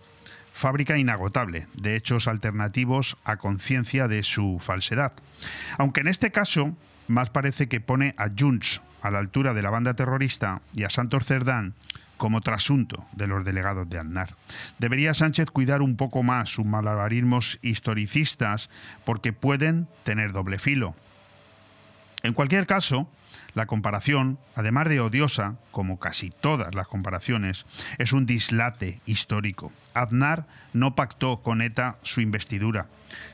fábrica 0.51 0.97
inagotable 0.97 1.65
de 1.73 1.95
hechos 1.95 2.27
alternativos 2.27 3.17
a 3.23 3.37
conciencia 3.37 4.07
de 4.07 4.21
su 4.21 4.59
falsedad. 4.59 5.13
Aunque 5.79 6.01
en 6.01 6.07
este 6.07 6.31
caso, 6.31 6.75
más 7.07 7.29
parece 7.29 7.67
que 7.67 7.81
pone 7.81 8.15
a 8.17 8.29
Junts 8.37 8.81
a 9.01 9.11
la 9.11 9.19
altura 9.19 9.53
de 9.53 9.61
la 9.61 9.69
banda 9.69 9.93
terrorista 9.93 10.61
y 10.73 10.83
a 10.83 10.89
Santos 10.89 11.25
Cerdán 11.25 11.73
como 12.17 12.41
trasunto 12.41 13.05
de 13.11 13.27
los 13.27 13.43
delegados 13.43 13.89
de 13.89 13.99
Aznar. 13.99 14.35
Debería 14.79 15.13
Sánchez 15.13 15.49
cuidar 15.49 15.81
un 15.81 15.97
poco 15.97 16.23
más 16.23 16.49
sus 16.49 16.65
malabarismos 16.65 17.59
historicistas 17.61 18.69
porque 19.03 19.33
pueden 19.33 19.87
tener 20.03 20.31
doble 20.31 20.57
filo. 20.57 20.95
En 22.21 22.33
cualquier 22.33 22.65
caso, 22.65 23.09
la 23.55 23.65
comparación, 23.65 24.39
además 24.55 24.87
de 24.87 25.01
odiosa, 25.01 25.55
como 25.71 25.99
casi 25.99 26.29
todas 26.29 26.73
las 26.73 26.87
comparaciones, 26.87 27.65
es 27.97 28.13
un 28.13 28.25
dislate 28.25 29.01
histórico. 29.05 29.71
Aznar 29.93 30.45
no 30.71 30.95
pactó 30.95 31.41
con 31.41 31.61
ETA 31.61 31.97
su 32.03 32.21
investidura, 32.21 32.87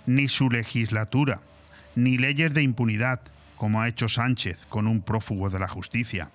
ni 0.05 0.27
su 0.27 0.49
legislatura, 0.49 1.39
ni 1.95 2.17
leyes 2.17 2.53
de 2.53 2.63
impunidad, 2.63 3.21
como 3.59 3.81
ha 3.81 3.87
hecho 3.87 4.07
Sánchez 4.07 4.65
con 4.69 4.87
un 4.87 5.01
prófugo 5.01 5.51
de 5.51 5.59
la 5.59 5.67
justicia. 5.67 6.31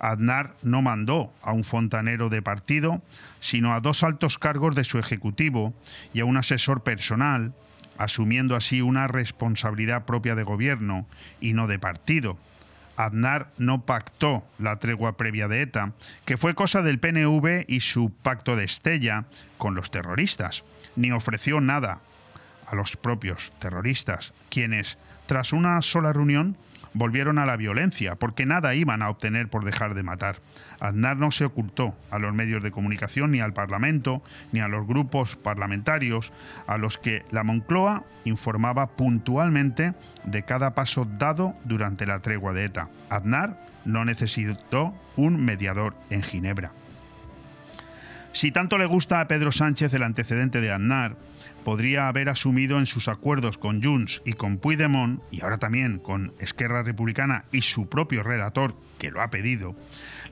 Aznar 0.00 0.54
no 0.62 0.82
mandó 0.82 1.32
a 1.42 1.52
un 1.52 1.62
fontanero 1.62 2.28
de 2.28 2.42
partido, 2.42 3.00
sino 3.38 3.72
a 3.72 3.80
dos 3.80 4.02
altos 4.02 4.38
cargos 4.38 4.74
de 4.74 4.82
su 4.82 4.98
ejecutivo 4.98 5.74
y 6.12 6.20
a 6.20 6.24
un 6.24 6.36
asesor 6.36 6.82
personal, 6.82 7.54
asumiendo 7.98 8.56
así 8.56 8.80
una 8.80 9.06
responsabilidad 9.06 10.04
propia 10.04 10.34
de 10.34 10.42
gobierno 10.42 11.06
y 11.40 11.52
no 11.52 11.68
de 11.68 11.78
partido. 11.78 12.36
Aznar 12.96 13.52
no 13.58 13.84
pactó 13.86 14.42
la 14.58 14.78
tregua 14.78 15.16
previa 15.16 15.46
de 15.48 15.62
ETA, 15.62 15.92
que 16.24 16.36
fue 16.36 16.54
cosa 16.54 16.82
del 16.82 16.98
PNV 16.98 17.66
y 17.68 17.80
su 17.80 18.10
pacto 18.10 18.56
de 18.56 18.64
Estella 18.64 19.26
con 19.58 19.74
los 19.74 19.90
terroristas, 19.90 20.64
ni 20.96 21.12
ofreció 21.12 21.60
nada 21.60 22.00
a 22.66 22.74
los 22.74 22.96
propios 22.96 23.52
terroristas, 23.58 24.34
quienes, 24.50 24.98
tras 25.26 25.52
una 25.52 25.80
sola 25.82 26.12
reunión, 26.12 26.56
volvieron 26.94 27.38
a 27.38 27.46
la 27.46 27.56
violencia, 27.56 28.16
porque 28.16 28.46
nada 28.46 28.74
iban 28.74 29.02
a 29.02 29.10
obtener 29.10 29.48
por 29.48 29.64
dejar 29.64 29.94
de 29.94 30.02
matar. 30.02 30.36
Aznar 30.80 31.16
no 31.16 31.30
se 31.30 31.44
ocultó 31.44 31.96
a 32.10 32.18
los 32.18 32.34
medios 32.34 32.62
de 32.62 32.70
comunicación, 32.70 33.30
ni 33.30 33.40
al 33.40 33.52
Parlamento, 33.52 34.22
ni 34.52 34.60
a 34.60 34.68
los 34.68 34.86
grupos 34.86 35.36
parlamentarios, 35.36 36.32
a 36.66 36.76
los 36.76 36.98
que 36.98 37.24
la 37.30 37.44
Moncloa 37.44 38.04
informaba 38.24 38.88
puntualmente 38.88 39.94
de 40.24 40.42
cada 40.42 40.74
paso 40.74 41.04
dado 41.04 41.54
durante 41.64 42.06
la 42.06 42.20
tregua 42.20 42.52
de 42.52 42.64
ETA. 42.64 42.88
Aznar 43.10 43.58
no 43.84 44.04
necesitó 44.04 44.94
un 45.16 45.44
mediador 45.44 45.94
en 46.10 46.22
Ginebra. 46.22 46.72
Si 48.32 48.50
tanto 48.50 48.78
le 48.78 48.86
gusta 48.86 49.20
a 49.20 49.28
Pedro 49.28 49.52
Sánchez 49.52 49.92
el 49.92 50.02
antecedente 50.02 50.60
de 50.60 50.72
Aznar, 50.72 51.16
podría 51.64 52.08
haber 52.08 52.28
asumido 52.28 52.78
en 52.78 52.86
sus 52.86 53.08
acuerdos 53.08 53.58
con 53.58 53.82
Junts 53.82 54.22
y 54.24 54.32
con 54.32 54.58
Puigdemont, 54.58 55.20
y 55.30 55.42
ahora 55.42 55.58
también 55.58 55.98
con 55.98 56.32
Esquerra 56.38 56.82
Republicana 56.82 57.44
y 57.52 57.62
su 57.62 57.88
propio 57.88 58.22
relator, 58.22 58.74
que 58.98 59.10
lo 59.10 59.22
ha 59.22 59.30
pedido, 59.30 59.74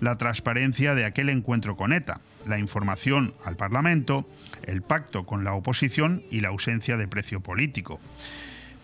la 0.01 0.17
transparencia 0.17 0.95
de 0.95 1.05
aquel 1.05 1.29
encuentro 1.29 1.77
con 1.77 1.93
ETA, 1.93 2.21
la 2.47 2.59
información 2.59 3.35
al 3.45 3.57
Parlamento, 3.57 4.29
el 4.65 4.83
pacto 4.83 5.27
con 5.27 5.45
la 5.45 5.55
oposición 5.55 6.23
y 6.31 6.41
la 6.41 6.49
ausencia 6.49 6.97
de 6.97 7.09
precio 7.09 7.41
político. 7.41 8.01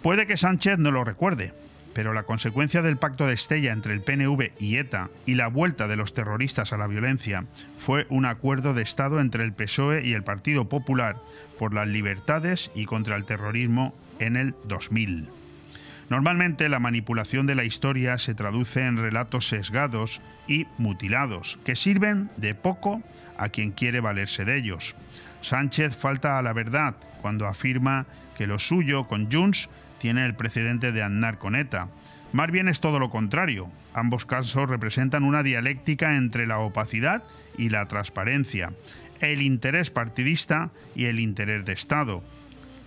Puede 0.02 0.26
que 0.26 0.36
Sánchez 0.36 0.78
no 0.78 0.90
lo 0.90 1.04
recuerde, 1.04 1.52
pero 1.96 2.12
la 2.12 2.24
consecuencia 2.24 2.82
del 2.82 2.98
pacto 2.98 3.26
de 3.26 3.32
Estella 3.32 3.72
entre 3.72 3.94
el 3.94 4.02
PNV 4.02 4.52
y 4.58 4.76
ETA 4.76 5.08
y 5.24 5.34
la 5.34 5.48
vuelta 5.48 5.88
de 5.88 5.96
los 5.96 6.12
terroristas 6.12 6.74
a 6.74 6.76
la 6.76 6.86
violencia 6.86 7.46
fue 7.78 8.06
un 8.10 8.26
acuerdo 8.26 8.74
de 8.74 8.82
Estado 8.82 9.18
entre 9.18 9.44
el 9.44 9.54
PSOE 9.54 10.06
y 10.06 10.12
el 10.12 10.22
Partido 10.22 10.68
Popular 10.68 11.16
por 11.58 11.72
las 11.72 11.88
libertades 11.88 12.70
y 12.74 12.84
contra 12.84 13.16
el 13.16 13.24
terrorismo 13.24 13.94
en 14.18 14.36
el 14.36 14.54
2000. 14.64 15.26
Normalmente 16.10 16.68
la 16.68 16.80
manipulación 16.80 17.46
de 17.46 17.54
la 17.54 17.64
historia 17.64 18.18
se 18.18 18.34
traduce 18.34 18.84
en 18.84 18.98
relatos 18.98 19.48
sesgados 19.48 20.20
y 20.46 20.66
mutilados, 20.76 21.58
que 21.64 21.76
sirven 21.76 22.28
de 22.36 22.54
poco 22.54 23.00
a 23.38 23.48
quien 23.48 23.70
quiere 23.72 24.00
valerse 24.00 24.44
de 24.44 24.58
ellos. 24.58 24.96
Sánchez 25.40 25.96
falta 25.96 26.36
a 26.36 26.42
la 26.42 26.52
verdad 26.52 26.94
cuando 27.22 27.46
afirma 27.46 28.04
que 28.36 28.46
lo 28.46 28.58
suyo 28.58 29.08
con 29.08 29.32
Junts 29.32 29.70
tiene 29.98 30.24
el 30.24 30.34
precedente 30.34 30.92
de 30.92 31.02
Aznar 31.02 31.38
con 31.38 31.56
ETA. 31.56 31.88
Más 32.32 32.50
bien 32.50 32.68
es 32.68 32.80
todo 32.80 32.98
lo 32.98 33.10
contrario. 33.10 33.66
Ambos 33.94 34.26
casos 34.26 34.68
representan 34.68 35.24
una 35.24 35.42
dialéctica 35.42 36.16
entre 36.16 36.46
la 36.46 36.58
opacidad 36.58 37.24
y 37.56 37.70
la 37.70 37.86
transparencia, 37.86 38.72
el 39.20 39.40
interés 39.42 39.90
partidista 39.90 40.70
y 40.94 41.06
el 41.06 41.18
interés 41.18 41.64
de 41.64 41.72
Estado. 41.72 42.22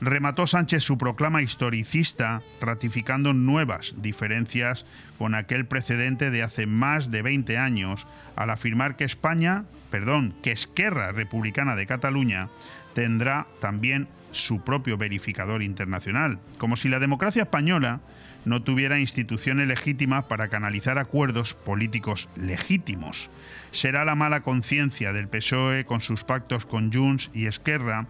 Remató 0.01 0.47
Sánchez 0.47 0.84
su 0.84 0.97
proclama 0.97 1.41
historicista 1.41 2.41
ratificando 2.62 3.34
nuevas 3.34 4.01
diferencias 4.01 4.86
con 5.18 5.36
aquel 5.36 5.66
precedente 5.66 6.32
de 6.32 6.41
hace 6.41 6.68
más 6.68 7.12
de 7.12 7.22
20 7.22 7.57
años 7.57 8.07
al 8.38 8.49
afirmar 8.49 8.95
que 8.95 9.03
España, 9.03 9.66
perdón, 9.91 10.36
que 10.41 10.51
Esquerra 10.51 11.12
Republicana 11.12 11.76
de 11.76 11.86
Cataluña 11.86 12.47
tendrá 12.93 13.47
también 13.60 14.07
su 14.32 14.62
propio 14.62 14.98
verificador 14.98 15.64
internacional, 15.64 16.40
como 16.58 16.76
si 16.76 16.90
la 16.90 17.00
democracia 17.00 17.44
española 17.44 18.02
no 18.46 18.62
tuviera 18.62 19.00
instituciones 19.00 19.68
legítimas 19.68 20.26
para 20.26 20.48
canalizar 20.48 20.98
acuerdos 20.98 21.54
políticos 21.54 22.30
legítimos. 22.36 23.30
Será 23.72 24.06
la 24.06 24.16
mala 24.16 24.42
conciencia 24.42 25.14
del 25.14 25.28
PSOE 25.28 25.86
con 25.86 26.02
sus 26.02 26.24
pactos 26.24 26.66
con 26.66 26.92
Junts 26.92 27.32
y 27.34 27.46
Esquerra 27.48 28.08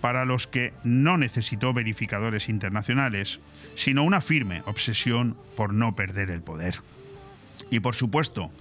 para 0.00 0.24
los 0.24 0.46
que 0.46 0.74
no 0.82 1.16
necesitó 1.16 1.72
verificadores 1.72 2.48
internacionales, 2.48 3.40
sino 3.76 4.02
una 4.02 4.20
firme 4.20 4.62
obsesión 4.66 5.36
por 5.56 5.72
no 5.72 5.94
perder 5.94 6.30
el 6.30 6.42
poder. 6.42 6.74
Y 7.70 7.80
por 7.80 7.94
supuesto, 7.94 8.52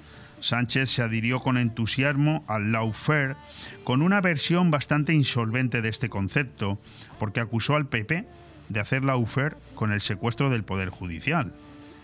Sánchez 0.42 0.90
se 0.90 1.04
adhirió 1.04 1.40
con 1.40 1.58
entusiasmo 1.58 2.44
al 2.48 2.72
lawfare 2.72 3.36
con 3.84 4.02
una 4.02 4.22
versión 4.22 4.72
bastante 4.72 5.14
insolvente 5.14 5.82
de 5.82 5.90
este 5.90 6.10
concepto, 6.10 6.80
porque 7.20 7.40
acusó 7.40 7.76
al 7.76 7.88
PP 7.88 8.26
de 8.70 8.80
hacer 8.80 9.04
lawfare 9.04 9.56
con 9.76 9.92
el 9.92 10.02
secuestro 10.02 10.50
del 10.50 10.64
Poder 10.64 10.90
Judicial. 10.90 11.54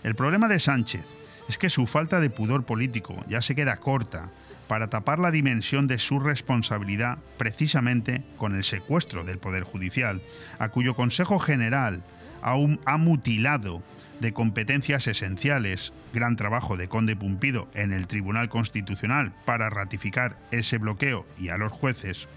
El 0.04 0.14
problema 0.14 0.48
de 0.48 0.60
Sánchez 0.60 1.04
es 1.48 1.58
que 1.58 1.70
su 1.70 1.86
falta 1.86 2.20
de 2.20 2.30
pudor 2.30 2.64
político 2.64 3.16
ya 3.28 3.42
se 3.42 3.54
queda 3.54 3.78
corta 3.78 4.30
para 4.68 4.88
tapar 4.88 5.18
la 5.18 5.30
dimensión 5.30 5.86
de 5.86 5.98
su 5.98 6.20
responsabilidad 6.20 7.18
precisamente 7.38 8.22
con 8.36 8.54
el 8.54 8.64
secuestro 8.64 9.24
del 9.24 9.38
Poder 9.38 9.64
Judicial, 9.64 10.20
a 10.58 10.68
cuyo 10.68 10.94
Consejo 10.94 11.38
General 11.38 12.02
aún 12.42 12.78
ha 12.84 12.98
mutilado 12.98 13.82
de 14.20 14.32
competencias 14.32 15.06
esenciales, 15.06 15.92
gran 16.12 16.36
trabajo 16.36 16.76
de 16.76 16.88
Conde 16.88 17.16
Pumpido 17.16 17.68
en 17.74 17.92
el 17.92 18.06
Tribunal 18.06 18.48
Constitucional 18.48 19.32
para 19.44 19.70
ratificar 19.70 20.36
ese 20.50 20.78
bloqueo 20.78 21.26
y 21.38 21.50
a 21.50 21.58
los 21.58 21.72
jueces, 21.72 22.28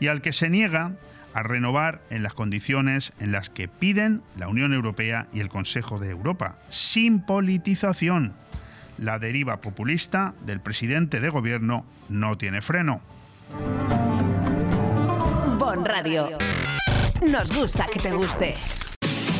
y 0.00 0.08
al 0.08 0.22
que 0.22 0.32
se 0.32 0.50
niega 0.50 0.92
a 1.34 1.42
renovar 1.42 2.00
en 2.10 2.22
las 2.22 2.32
condiciones 2.32 3.12
en 3.20 3.32
las 3.32 3.50
que 3.50 3.68
piden 3.68 4.22
la 4.36 4.48
Unión 4.48 4.72
Europea 4.72 5.28
y 5.32 5.40
el 5.40 5.48
Consejo 5.48 5.98
de 5.98 6.10
Europa, 6.10 6.58
sin 6.68 7.20
politización. 7.20 8.34
La 8.98 9.18
deriva 9.18 9.60
populista 9.60 10.34
del 10.44 10.60
presidente 10.60 11.20
de 11.20 11.28
gobierno 11.28 11.86
no 12.08 12.36
tiene 12.36 12.62
freno. 12.62 13.00
Bon 15.58 15.84
Radio. 15.84 16.38
Nos 17.30 17.56
gusta 17.56 17.86
que 17.92 18.00
te 18.00 18.12
guste. 18.12 18.54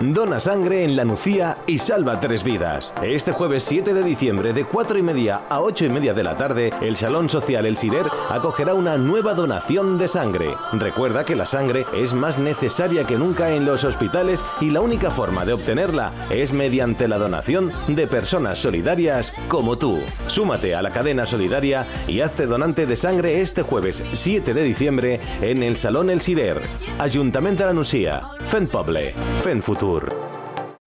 Dona 0.00 0.38
sangre 0.38 0.84
en 0.84 0.94
La 0.94 1.04
Nucía 1.04 1.58
y 1.66 1.78
salva 1.78 2.20
tres 2.20 2.44
vidas. 2.44 2.94
Este 3.02 3.32
jueves 3.32 3.64
7 3.64 3.94
de 3.94 4.04
diciembre 4.04 4.52
de 4.52 4.64
4 4.64 4.96
y 4.96 5.02
media 5.02 5.42
a 5.48 5.60
8 5.60 5.86
y 5.86 5.88
media 5.88 6.14
de 6.14 6.22
la 6.22 6.36
tarde, 6.36 6.72
el 6.80 6.94
Salón 6.94 7.28
Social 7.28 7.66
El 7.66 7.76
Sider 7.76 8.06
acogerá 8.30 8.74
una 8.74 8.96
nueva 8.96 9.34
donación 9.34 9.98
de 9.98 10.06
sangre. 10.06 10.54
Recuerda 10.72 11.24
que 11.24 11.34
la 11.34 11.46
sangre 11.46 11.84
es 11.92 12.14
más 12.14 12.38
necesaria 12.38 13.04
que 13.04 13.16
nunca 13.16 13.50
en 13.50 13.64
los 13.64 13.82
hospitales 13.82 14.44
y 14.60 14.70
la 14.70 14.82
única 14.82 15.10
forma 15.10 15.44
de 15.44 15.54
obtenerla 15.54 16.12
es 16.30 16.52
mediante 16.52 17.08
la 17.08 17.18
donación 17.18 17.72
de 17.88 18.06
personas 18.06 18.58
solidarias 18.58 19.34
como 19.48 19.78
tú. 19.78 19.98
Súmate 20.28 20.76
a 20.76 20.82
la 20.82 20.92
cadena 20.92 21.26
solidaria 21.26 21.86
y 22.06 22.20
hazte 22.20 22.46
donante 22.46 22.86
de 22.86 22.96
sangre 22.96 23.40
este 23.40 23.62
jueves 23.62 24.04
7 24.12 24.54
de 24.54 24.62
diciembre 24.62 25.18
en 25.42 25.64
el 25.64 25.76
Salón 25.76 26.08
El 26.08 26.22
Sider. 26.22 26.62
Ayuntamiento 27.00 27.64
de 27.64 27.66
La 27.66 27.74
Nucía. 27.74 28.22
Fen 28.48 28.68
Poble. 28.68 29.12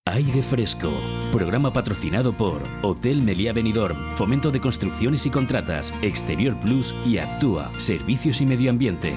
Aire 0.06 0.44
Fresco, 0.44 0.92
programa 1.32 1.74
patrocinado 1.74 2.34
por 2.34 2.62
Hotel 2.84 3.24
Meliá 3.24 3.52
Benidorm, 3.52 4.12
Fomento 4.12 4.52
de 4.52 4.62
Construcciones 4.62 5.26
y 5.26 5.32
Contratas, 5.32 5.92
Exterior 6.04 6.56
Plus 6.60 6.94
y 7.04 7.18
Actúa, 7.18 7.72
Servicios 7.80 8.42
y 8.42 8.46
Medio 8.46 8.70
Ambiente. 8.70 9.16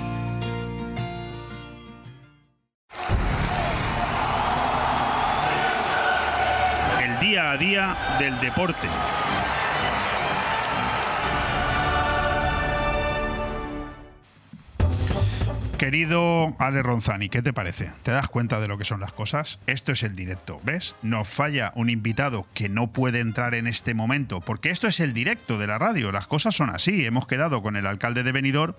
El 7.03 7.21
día 7.21 7.53
a 7.53 7.57
día 7.59 7.97
del 8.19 8.41
deporte. 8.41 8.89
Querido 15.79 16.55
Ale 16.61 16.85
Ronzani, 16.85 17.29
¿qué 17.29 17.43
te 17.43 17.53
parece? 17.53 17.91
¿Te 18.05 18.13
das 18.13 18.29
cuenta 18.29 18.61
de 18.61 18.69
lo 18.69 18.79
que 18.79 18.85
son 18.85 19.01
las 19.01 19.11
cosas? 19.11 19.59
Esto 19.67 19.91
es 19.91 20.05
el 20.05 20.15
directo, 20.15 20.61
¿ves? 20.63 20.95
Nos 21.03 21.29
falla 21.29 21.73
un 21.75 21.91
invitado 21.91 22.47
que 22.55 22.69
no 22.69 22.93
puede 22.93 23.19
entrar 23.19 23.57
en 23.57 23.67
este 23.67 23.93
momento, 23.93 24.41
porque 24.41 24.71
esto 24.71 24.87
es 24.87 25.01
el 25.01 25.13
directo 25.13 25.59
de 25.59 25.67
la 25.67 25.79
radio, 25.79 26.13
las 26.13 26.29
cosas 26.29 26.55
son 26.55 26.71
así. 26.71 27.05
Hemos 27.05 27.27
quedado 27.27 27.61
con 27.61 27.77
el 27.77 27.87
alcalde 27.87 28.23
de 28.23 28.31
Benidorm, 28.31 28.75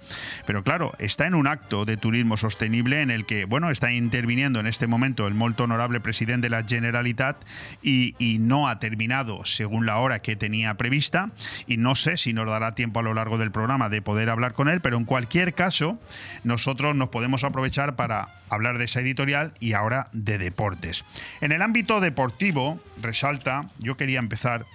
pero 0.46 0.64
claro, 0.64 0.93
está 0.98 1.28
en 1.28 1.36
un 1.36 1.48
acto 1.48 1.84
de 1.84 1.98
turismo 1.98 2.38
sostenible 2.38 3.02
en 3.02 3.12
el 3.12 3.26
que, 3.26 3.43
bueno, 3.43 3.72
está 3.72 3.91
interviniendo 3.91 4.62
en 4.62 4.68
este 4.68 4.88
momento 4.88 5.28
el 5.28 5.34
molto 5.34 5.66
honorable 5.66 6.00
presidente 6.00 6.46
de 6.46 6.50
la 6.50 6.64
Generalitat 6.64 7.38
y, 7.84 8.16
y 8.20 8.39
no 8.39 8.70
ha 8.70 8.80
terminado 8.80 9.43
según 9.43 9.86
la 9.86 9.98
hora 9.98 10.20
que 10.20 10.38
tenía 10.38 10.76
prevista 10.76 11.32
y 11.68 11.78
no 11.78 11.96
sé 11.96 12.16
si 12.16 12.32
nos 12.32 12.50
dará 12.50 12.74
tiempo 12.74 13.02
a 13.02 13.04
lo 13.04 13.14
largo 13.14 13.38
del 13.38 13.52
programa 13.52 13.89
de 13.89 14.02
poder 14.02 14.30
hablar 14.30 14.54
con 14.54 14.70
él, 14.70 14.80
pero 14.80 14.98
en 14.98 15.06
cualquier 15.06 15.54
caso, 15.54 16.00
nosotros 16.43 16.84
nos 16.93 17.09
podemos 17.09 17.43
aprovechar 17.43 17.95
para 17.95 18.29
hablar 18.49 18.77
de 18.77 18.86
esa 18.86 18.99
editorial 18.99 19.53
y 19.59 19.73
ahora 19.73 20.09
de 20.13 20.38
deportes. 20.38 21.05
En 21.41 21.51
el 21.51 21.61
ámbito 21.61 21.99
deportivo, 21.99 22.79
resalta, 23.01 23.69
yo 23.79 23.97
quería 23.97 24.19
empezar 24.19 24.65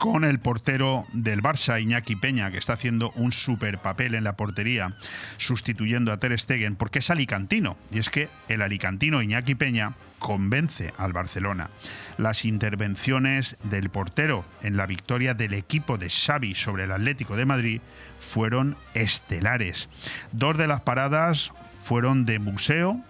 con 0.00 0.24
el 0.24 0.38
portero 0.38 1.04
del 1.12 1.42
Barça, 1.42 1.78
Iñaki 1.78 2.16
Peña, 2.16 2.50
que 2.50 2.56
está 2.56 2.72
haciendo 2.72 3.12
un 3.16 3.32
super 3.32 3.76
papel 3.82 4.14
en 4.14 4.24
la 4.24 4.34
portería, 4.34 4.94
sustituyendo 5.36 6.10
a 6.10 6.16
Ter 6.16 6.36
Stegen, 6.38 6.74
porque 6.74 7.00
es 7.00 7.10
alicantino. 7.10 7.76
Y 7.92 7.98
es 7.98 8.08
que 8.08 8.30
el 8.48 8.62
alicantino 8.62 9.20
Iñaki 9.20 9.56
Peña 9.56 9.92
convence 10.18 10.94
al 10.96 11.12
Barcelona. 11.12 11.68
Las 12.16 12.46
intervenciones 12.46 13.58
del 13.64 13.90
portero 13.90 14.46
en 14.62 14.78
la 14.78 14.86
victoria 14.86 15.34
del 15.34 15.52
equipo 15.52 15.98
de 15.98 16.08
Xavi 16.08 16.54
sobre 16.54 16.84
el 16.84 16.92
Atlético 16.92 17.36
de 17.36 17.44
Madrid 17.44 17.80
fueron 18.18 18.78
estelares. 18.94 19.90
Dos 20.32 20.56
de 20.56 20.66
las 20.66 20.80
paradas 20.80 21.52
fueron 21.78 22.24
de 22.24 22.38
museo, 22.38 23.04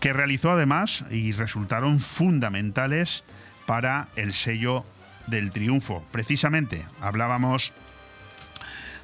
que 0.00 0.14
realizó 0.14 0.52
además 0.52 1.04
y 1.10 1.32
resultaron 1.32 1.98
fundamentales 1.98 3.24
para 3.66 4.08
el 4.16 4.32
sello 4.32 4.86
del 5.30 5.50
triunfo. 5.52 6.04
Precisamente 6.10 6.84
hablábamos 7.00 7.72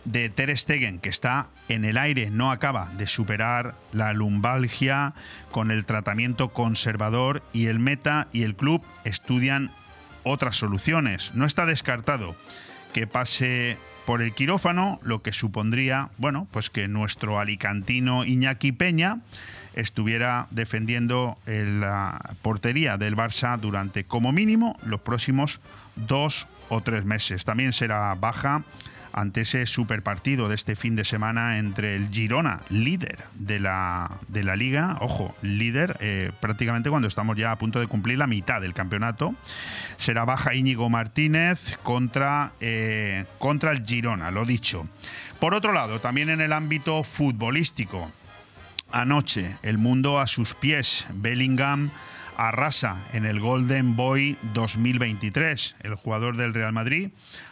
de 0.04 0.28
Ter 0.28 0.56
Stegen, 0.56 1.00
que 1.00 1.08
está 1.08 1.48
en 1.68 1.84
el 1.84 1.98
aire, 1.98 2.30
no 2.30 2.50
acaba 2.50 2.88
de 2.96 3.06
superar 3.06 3.74
la 3.92 4.12
lumbalgia 4.12 5.14
con 5.50 5.70
el 5.70 5.84
tratamiento 5.84 6.52
conservador 6.52 7.42
y 7.52 7.66
el 7.66 7.80
Meta 7.80 8.28
y 8.32 8.42
el 8.42 8.54
club 8.54 8.82
estudian 9.04 9.72
otras 10.22 10.56
soluciones. 10.56 11.34
No 11.34 11.44
está 11.44 11.66
descartado 11.66 12.36
que 12.92 13.06
pase 13.06 13.78
por 14.06 14.22
el 14.22 14.32
quirófano, 14.32 15.00
lo 15.02 15.22
que 15.22 15.32
supondría, 15.32 16.10
bueno, 16.18 16.46
pues 16.52 16.70
que 16.70 16.86
nuestro 16.86 17.40
alicantino 17.40 18.24
Iñaki 18.24 18.70
Peña 18.70 19.20
estuviera 19.76 20.48
defendiendo 20.50 21.38
la 21.46 22.18
portería 22.42 22.96
del 22.96 23.16
Barça 23.16 23.58
durante 23.58 24.04
como 24.04 24.32
mínimo 24.32 24.76
los 24.82 25.00
próximos 25.00 25.60
dos 25.94 26.48
o 26.68 26.80
tres 26.80 27.04
meses. 27.04 27.44
También 27.44 27.72
será 27.72 28.14
baja 28.14 28.64
ante 29.16 29.40
ese 29.40 29.64
super 29.64 30.02
partido 30.02 30.48
de 30.48 30.54
este 30.54 30.76
fin 30.76 30.94
de 30.94 31.04
semana 31.04 31.58
entre 31.58 31.96
el 31.96 32.10
Girona, 32.10 32.60
líder 32.68 33.24
de 33.34 33.58
la, 33.58 34.18
de 34.28 34.44
la 34.44 34.56
liga, 34.56 34.98
ojo, 35.00 35.34
líder 35.40 35.96
eh, 36.00 36.32
prácticamente 36.38 36.90
cuando 36.90 37.08
estamos 37.08 37.34
ya 37.34 37.50
a 37.50 37.56
punto 37.56 37.80
de 37.80 37.86
cumplir 37.86 38.18
la 38.18 38.26
mitad 38.26 38.60
del 38.60 38.74
campeonato. 38.74 39.34
Será 39.96 40.26
baja 40.26 40.54
Íñigo 40.54 40.90
Martínez 40.90 41.78
contra, 41.82 42.52
eh, 42.60 43.24
contra 43.38 43.72
el 43.72 43.86
Girona, 43.86 44.30
lo 44.30 44.44
dicho. 44.44 44.86
Por 45.40 45.54
otro 45.54 45.72
lado, 45.72 45.98
también 45.98 46.28
en 46.28 46.42
el 46.42 46.52
ámbito 46.52 47.02
futbolístico, 47.02 48.10
anoche 48.92 49.56
el 49.62 49.78
mundo 49.78 50.18
a 50.20 50.26
sus 50.26 50.54
pies, 50.54 51.06
Bellingham 51.14 51.90
arrasa 52.36 53.02
en 53.12 53.24
el 53.24 53.40
Golden 53.40 53.96
Boy 53.96 54.36
2023. 54.54 55.76
El 55.80 55.94
jugador 55.94 56.36
del 56.36 56.54
Real 56.54 56.72
Madrid 56.72 57.10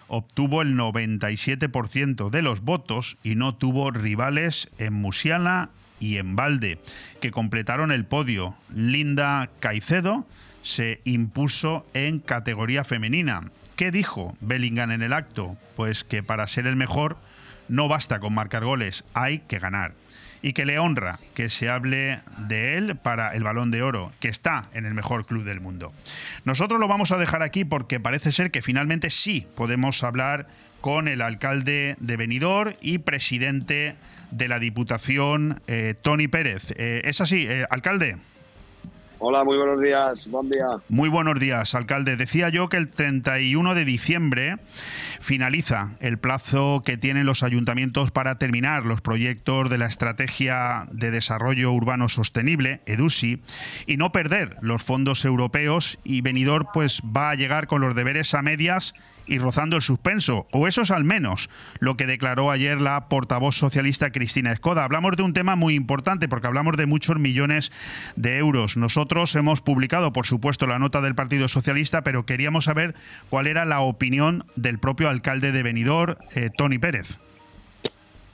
obtuvo 0.08 0.62
el 0.62 0.76
97% 0.76 2.30
de 2.30 2.42
los 2.42 2.60
votos 2.60 3.16
y 3.22 3.34
no 3.34 3.54
tuvo 3.54 3.90
rivales 3.90 4.68
en 4.78 4.94
Musiala 4.94 5.70
y 6.00 6.18
en 6.18 6.36
Valde, 6.36 6.78
que 7.20 7.30
completaron 7.30 7.92
el 7.92 8.04
podio. 8.04 8.54
Linda 8.74 9.48
Caicedo 9.60 10.26
se 10.62 11.00
impuso 11.04 11.86
en 11.94 12.18
categoría 12.18 12.84
femenina. 12.84 13.42
¿Qué 13.76 13.90
dijo 13.90 14.34
Bellingham 14.40 14.92
en 14.92 15.02
el 15.02 15.12
acto? 15.12 15.56
Pues 15.76 16.04
que 16.04 16.22
para 16.22 16.46
ser 16.46 16.66
el 16.66 16.76
mejor 16.76 17.16
no 17.68 17.88
basta 17.88 18.20
con 18.20 18.34
marcar 18.34 18.64
goles, 18.64 19.04
hay 19.14 19.40
que 19.40 19.58
ganar 19.58 19.94
y 20.44 20.52
que 20.52 20.66
le 20.66 20.78
honra 20.78 21.18
que 21.32 21.48
se 21.48 21.70
hable 21.70 22.18
de 22.36 22.76
él 22.76 22.96
para 22.96 23.34
el 23.34 23.42
balón 23.42 23.70
de 23.70 23.82
oro, 23.82 24.12
que 24.20 24.28
está 24.28 24.68
en 24.74 24.84
el 24.84 24.92
mejor 24.92 25.24
club 25.24 25.42
del 25.42 25.62
mundo. 25.62 25.90
Nosotros 26.44 26.78
lo 26.78 26.86
vamos 26.86 27.12
a 27.12 27.16
dejar 27.16 27.42
aquí 27.42 27.64
porque 27.64 27.98
parece 27.98 28.30
ser 28.30 28.50
que 28.50 28.60
finalmente 28.60 29.08
sí 29.08 29.46
podemos 29.56 30.04
hablar 30.04 30.46
con 30.82 31.08
el 31.08 31.22
alcalde 31.22 31.96
de 31.98 32.16
Benidorm 32.18 32.74
y 32.82 32.98
presidente 32.98 33.94
de 34.32 34.48
la 34.48 34.58
Diputación, 34.58 35.62
eh, 35.66 35.94
Tony 36.02 36.28
Pérez. 36.28 36.74
Eh, 36.76 37.00
¿Es 37.04 37.22
así, 37.22 37.46
eh, 37.48 37.64
alcalde? 37.70 38.16
Hola, 39.26 39.42
muy 39.44 39.56
buenos 39.56 39.80
días. 39.80 40.28
Buen 40.28 40.50
día. 40.50 40.66
Muy 40.90 41.08
buenos 41.08 41.40
días, 41.40 41.74
alcalde. 41.74 42.16
Decía 42.16 42.50
yo 42.50 42.68
que 42.68 42.76
el 42.76 42.90
31 42.90 43.74
de 43.74 43.86
diciembre 43.86 44.56
finaliza 45.24 45.96
el 46.00 46.18
plazo 46.18 46.82
que 46.84 46.98
tienen 46.98 47.24
los 47.24 47.42
ayuntamientos 47.42 48.10
para 48.10 48.36
terminar 48.36 48.84
los 48.84 49.00
proyectos 49.00 49.70
de 49.70 49.78
la 49.78 49.86
Estrategia 49.86 50.86
de 50.92 51.10
Desarrollo 51.10 51.72
Urbano 51.72 52.10
Sostenible, 52.10 52.82
EDUSI, 52.84 53.42
y 53.86 53.96
no 53.96 54.12
perder 54.12 54.56
los 54.60 54.82
fondos 54.82 55.24
europeos 55.24 55.98
y 56.04 56.20
Benidorm 56.20 56.66
pues 56.74 57.00
va 57.00 57.30
a 57.30 57.34
llegar 57.34 57.66
con 57.66 57.80
los 57.80 57.94
deberes 57.94 58.34
a 58.34 58.42
medias 58.42 58.94
y 59.26 59.38
rozando 59.38 59.76
el 59.76 59.82
suspenso, 59.82 60.46
o 60.52 60.68
eso 60.68 60.82
es 60.82 60.90
al 60.90 61.04
menos 61.04 61.48
lo 61.80 61.96
que 61.96 62.06
declaró 62.06 62.50
ayer 62.50 62.80
la 62.82 63.08
portavoz 63.08 63.56
socialista 63.56 64.12
Cristina 64.12 64.52
Escoda. 64.52 64.84
Hablamos 64.84 65.16
de 65.16 65.22
un 65.22 65.32
tema 65.32 65.56
muy 65.56 65.74
importante 65.74 66.28
porque 66.28 66.46
hablamos 66.46 66.76
de 66.76 66.84
muchos 66.84 67.18
millones 67.18 67.72
de 68.16 68.36
euros. 68.36 68.76
Nosotros 68.76 69.34
hemos 69.36 69.62
publicado, 69.62 70.12
por 70.12 70.26
supuesto, 70.26 70.66
la 70.66 70.78
nota 70.78 71.00
del 71.00 71.14
Partido 71.14 71.48
Socialista, 71.48 72.02
pero 72.02 72.26
queríamos 72.26 72.64
saber 72.64 72.94
cuál 73.30 73.46
era 73.46 73.64
la 73.64 73.80
opinión 73.80 74.44
del 74.56 74.78
propio 74.78 75.08
alcalde 75.14 75.52
de 75.52 75.62
Benidorm, 75.62 76.16
eh, 76.34 76.50
Tony 76.54 76.78
Pérez. 76.78 77.18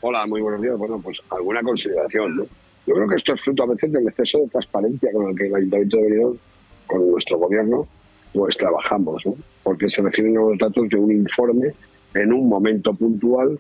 Hola, 0.01 0.27
muy 0.27 0.41
buenos 0.41 0.63
días. 0.63 0.77
Bueno, 0.79 0.99
pues 1.03 1.23
alguna 1.31 1.63
consideración. 1.63 2.37
¿no? 2.37 2.45
Yo 2.87 2.95
creo 2.95 3.09
que 3.09 3.17
esto 3.17 3.35
es 3.35 3.41
fruto 3.41 3.63
a 3.63 3.67
veces 3.67 3.93
del 3.93 4.09
exceso 4.09 4.39
de 4.39 4.49
transparencia 4.49 5.13
con 5.13 5.29
el 5.31 5.37
que 5.37 5.47
el 5.47 5.55
Ayuntamiento 5.55 5.97
de 5.99 6.03
Benidorm, 6.05 6.39
con 6.87 7.11
nuestro 7.11 7.39
gobierno, 7.39 7.87
pues 8.33 8.57
trabajamos, 8.57 9.25
¿no? 9.27 9.35
porque 9.63 9.89
se 9.89 10.03
refieren 10.03 10.37
a 10.39 10.41
los 10.41 10.59
datos 10.59 10.89
de 10.89 10.97
un 10.97 11.13
informe 11.13 11.73
en 12.15 12.33
un 12.33 12.49
momento 12.49 12.95
puntual 12.95 13.59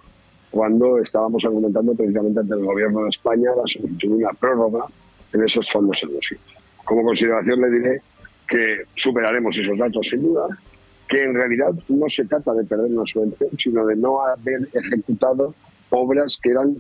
cuando 0.51 0.99
estábamos 0.99 1.45
argumentando 1.45 1.95
precisamente 1.95 2.41
ante 2.41 2.55
el 2.55 2.65
gobierno 2.65 3.05
de 3.05 3.11
España 3.11 3.51
la 3.57 3.67
solicitud 3.67 4.09
de 4.09 4.25
una 4.25 4.33
prórroga 4.33 4.85
en 5.33 5.45
esos 5.45 5.71
fondos 5.71 6.03
europeos. 6.03 6.41
Como 6.85 7.05
consideración 7.05 7.61
le 7.61 7.71
diré 7.71 8.03
que 8.49 8.83
superaremos 8.95 9.57
esos 9.57 9.79
datos 9.79 10.09
sin 10.09 10.23
duda, 10.23 10.49
que 11.11 11.25
en 11.25 11.35
realidad 11.35 11.75
no 11.89 12.09
se 12.09 12.25
trata 12.25 12.55
de 12.55 12.63
perder 12.63 12.87
una 12.87 13.05
subvención, 13.05 13.51
sino 13.59 13.85
de 13.85 13.97
no 13.97 14.25
haber 14.25 14.69
ejecutado 14.73 15.53
obras 15.91 16.39
que 16.41 16.51
eran 16.51 16.77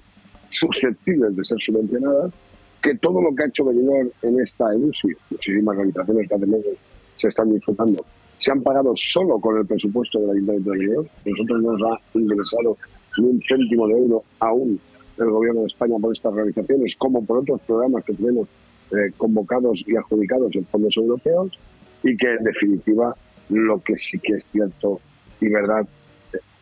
susceptibles 0.48 1.34
de 1.36 1.44
ser 1.44 1.60
subvencionadas, 1.60 2.32
que 2.80 2.94
todo 2.94 3.20
lo 3.20 3.34
que 3.34 3.42
ha 3.42 3.46
hecho 3.48 3.64
Benidorm 3.64 4.08
en 4.22 4.40
esta 4.40 4.72
EUSI, 4.72 5.08
muchísimas 5.30 5.76
organizaciones 5.76 6.28
que 6.28 6.34
hace 6.36 6.78
se 7.16 7.28
están 7.28 7.52
disfrutando, 7.52 8.04
se 8.38 8.52
han 8.52 8.62
pagado 8.62 8.92
solo 8.94 9.40
con 9.40 9.58
el 9.58 9.66
presupuesto 9.66 10.20
del 10.20 10.30
Ayuntamiento 10.30 10.70
de 10.70 10.78
Benidorm. 10.78 11.08
Nosotros 11.26 11.62
no 11.62 11.72
nos 11.72 11.82
ha 11.90 12.18
ingresado 12.18 12.76
ni 13.18 13.26
un 13.26 13.42
céntimo 13.48 13.88
de 13.88 13.94
euro 13.94 14.22
aún 14.38 14.80
el 15.18 15.30
Gobierno 15.30 15.62
de 15.62 15.66
España 15.66 15.96
por 16.00 16.12
estas 16.12 16.32
organizaciones, 16.32 16.94
como 16.94 17.24
por 17.26 17.38
otros 17.38 17.60
programas 17.66 18.04
que 18.04 18.14
tenemos 18.14 18.46
eh, 18.92 19.10
convocados 19.16 19.84
y 19.88 19.96
adjudicados 19.96 20.54
en 20.54 20.64
fondos 20.66 20.96
europeos, 20.96 21.58
y 22.04 22.16
que 22.16 22.32
en 22.32 22.44
definitiva 22.44 23.14
lo 23.50 23.80
que 23.80 23.96
sí 23.96 24.18
que 24.18 24.34
es 24.34 24.44
cierto 24.50 25.00
y 25.40 25.48
verdad, 25.48 25.86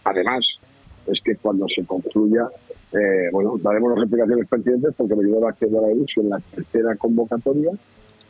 además, 0.05 0.59
es 1.07 1.20
que 1.20 1.36
cuando 1.36 1.68
se 1.68 1.84
concluya, 1.84 2.49
eh, 2.93 3.28
bueno, 3.32 3.59
daremos 3.59 3.95
las 3.95 4.05
explicaciones 4.05 4.49
pertinentes 4.49 4.95
porque 4.97 5.14
ha 5.14 5.49
accedido 5.49 5.78
a 5.78 5.89
la 5.89 5.93
EUSI 5.93 6.20
en 6.20 6.30
la 6.30 6.41
tercera 6.41 6.95
convocatoria 6.97 7.70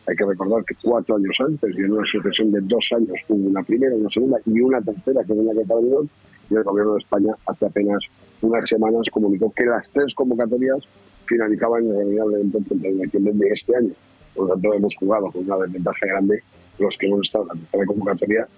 hay 0.09 0.17
que 0.17 0.25
recordar 0.25 0.65
que 0.65 0.75
cuatro 0.83 1.17
años 1.17 1.39
antes, 1.39 1.77
y 1.77 1.81
en 1.81 1.93
una 1.93 2.07
sucesión 2.07 2.51
de 2.51 2.61
dos 2.63 2.91
años, 2.95 3.21
hubo 3.29 3.49
una 3.49 3.63
primera, 3.63 3.95
una 3.95 4.09
segunda 4.09 4.39
y 4.47 4.59
una 4.59 4.81
tercera 4.81 5.23
que 5.23 5.35
venía 5.35 5.53
que 5.53 5.65
Benidorm, 5.75 6.09
y 6.49 6.55
el 6.55 6.63
Gobierno 6.63 6.95
de 6.95 7.01
España 7.01 7.35
hace 7.47 7.67
apenas 7.67 7.99
unas 8.41 8.67
semanas 8.67 9.11
comunicó 9.13 9.53
que 9.53 9.67
las 9.67 9.91
tres 9.91 10.15
convocatorias 10.15 10.79
finalizaban 11.27 11.85
irremediablemente 11.85 12.57
el 12.57 12.65
31 12.65 12.97
de 12.97 13.05
diciembre 13.05 13.33
de 13.35 13.49
este 13.53 13.77
año. 13.77 13.91
Por 14.35 14.47
lo 14.47 14.55
tanto, 14.55 14.75
hemos 14.75 14.97
jugado 14.97 15.31
con 15.31 15.45
una 15.45 15.57
desventaja 15.59 16.07
grande 16.07 16.43
los 16.79 16.97
que 16.97 17.07
hemos 17.07 17.22
estado 17.22 17.49
en 17.53 17.81
la 17.81 17.87
convocatoria, 17.87 18.49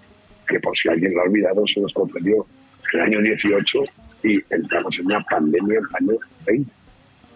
que 0.47 0.59
por 0.59 0.75
si 0.77 0.89
alguien 0.89 1.13
lo 1.13 1.21
ha 1.21 1.23
olvidado, 1.25 1.65
se 1.67 1.79
nos 1.79 1.93
concedió 1.93 2.45
en 2.93 2.99
el 2.99 3.05
año 3.05 3.21
18 3.21 3.79
y 4.23 4.39
entramos 4.49 4.99
en 4.99 5.05
una 5.07 5.23
pandemia 5.23 5.79
en 5.79 5.85
el 5.85 6.09
año 6.09 6.19
20. 6.45 6.71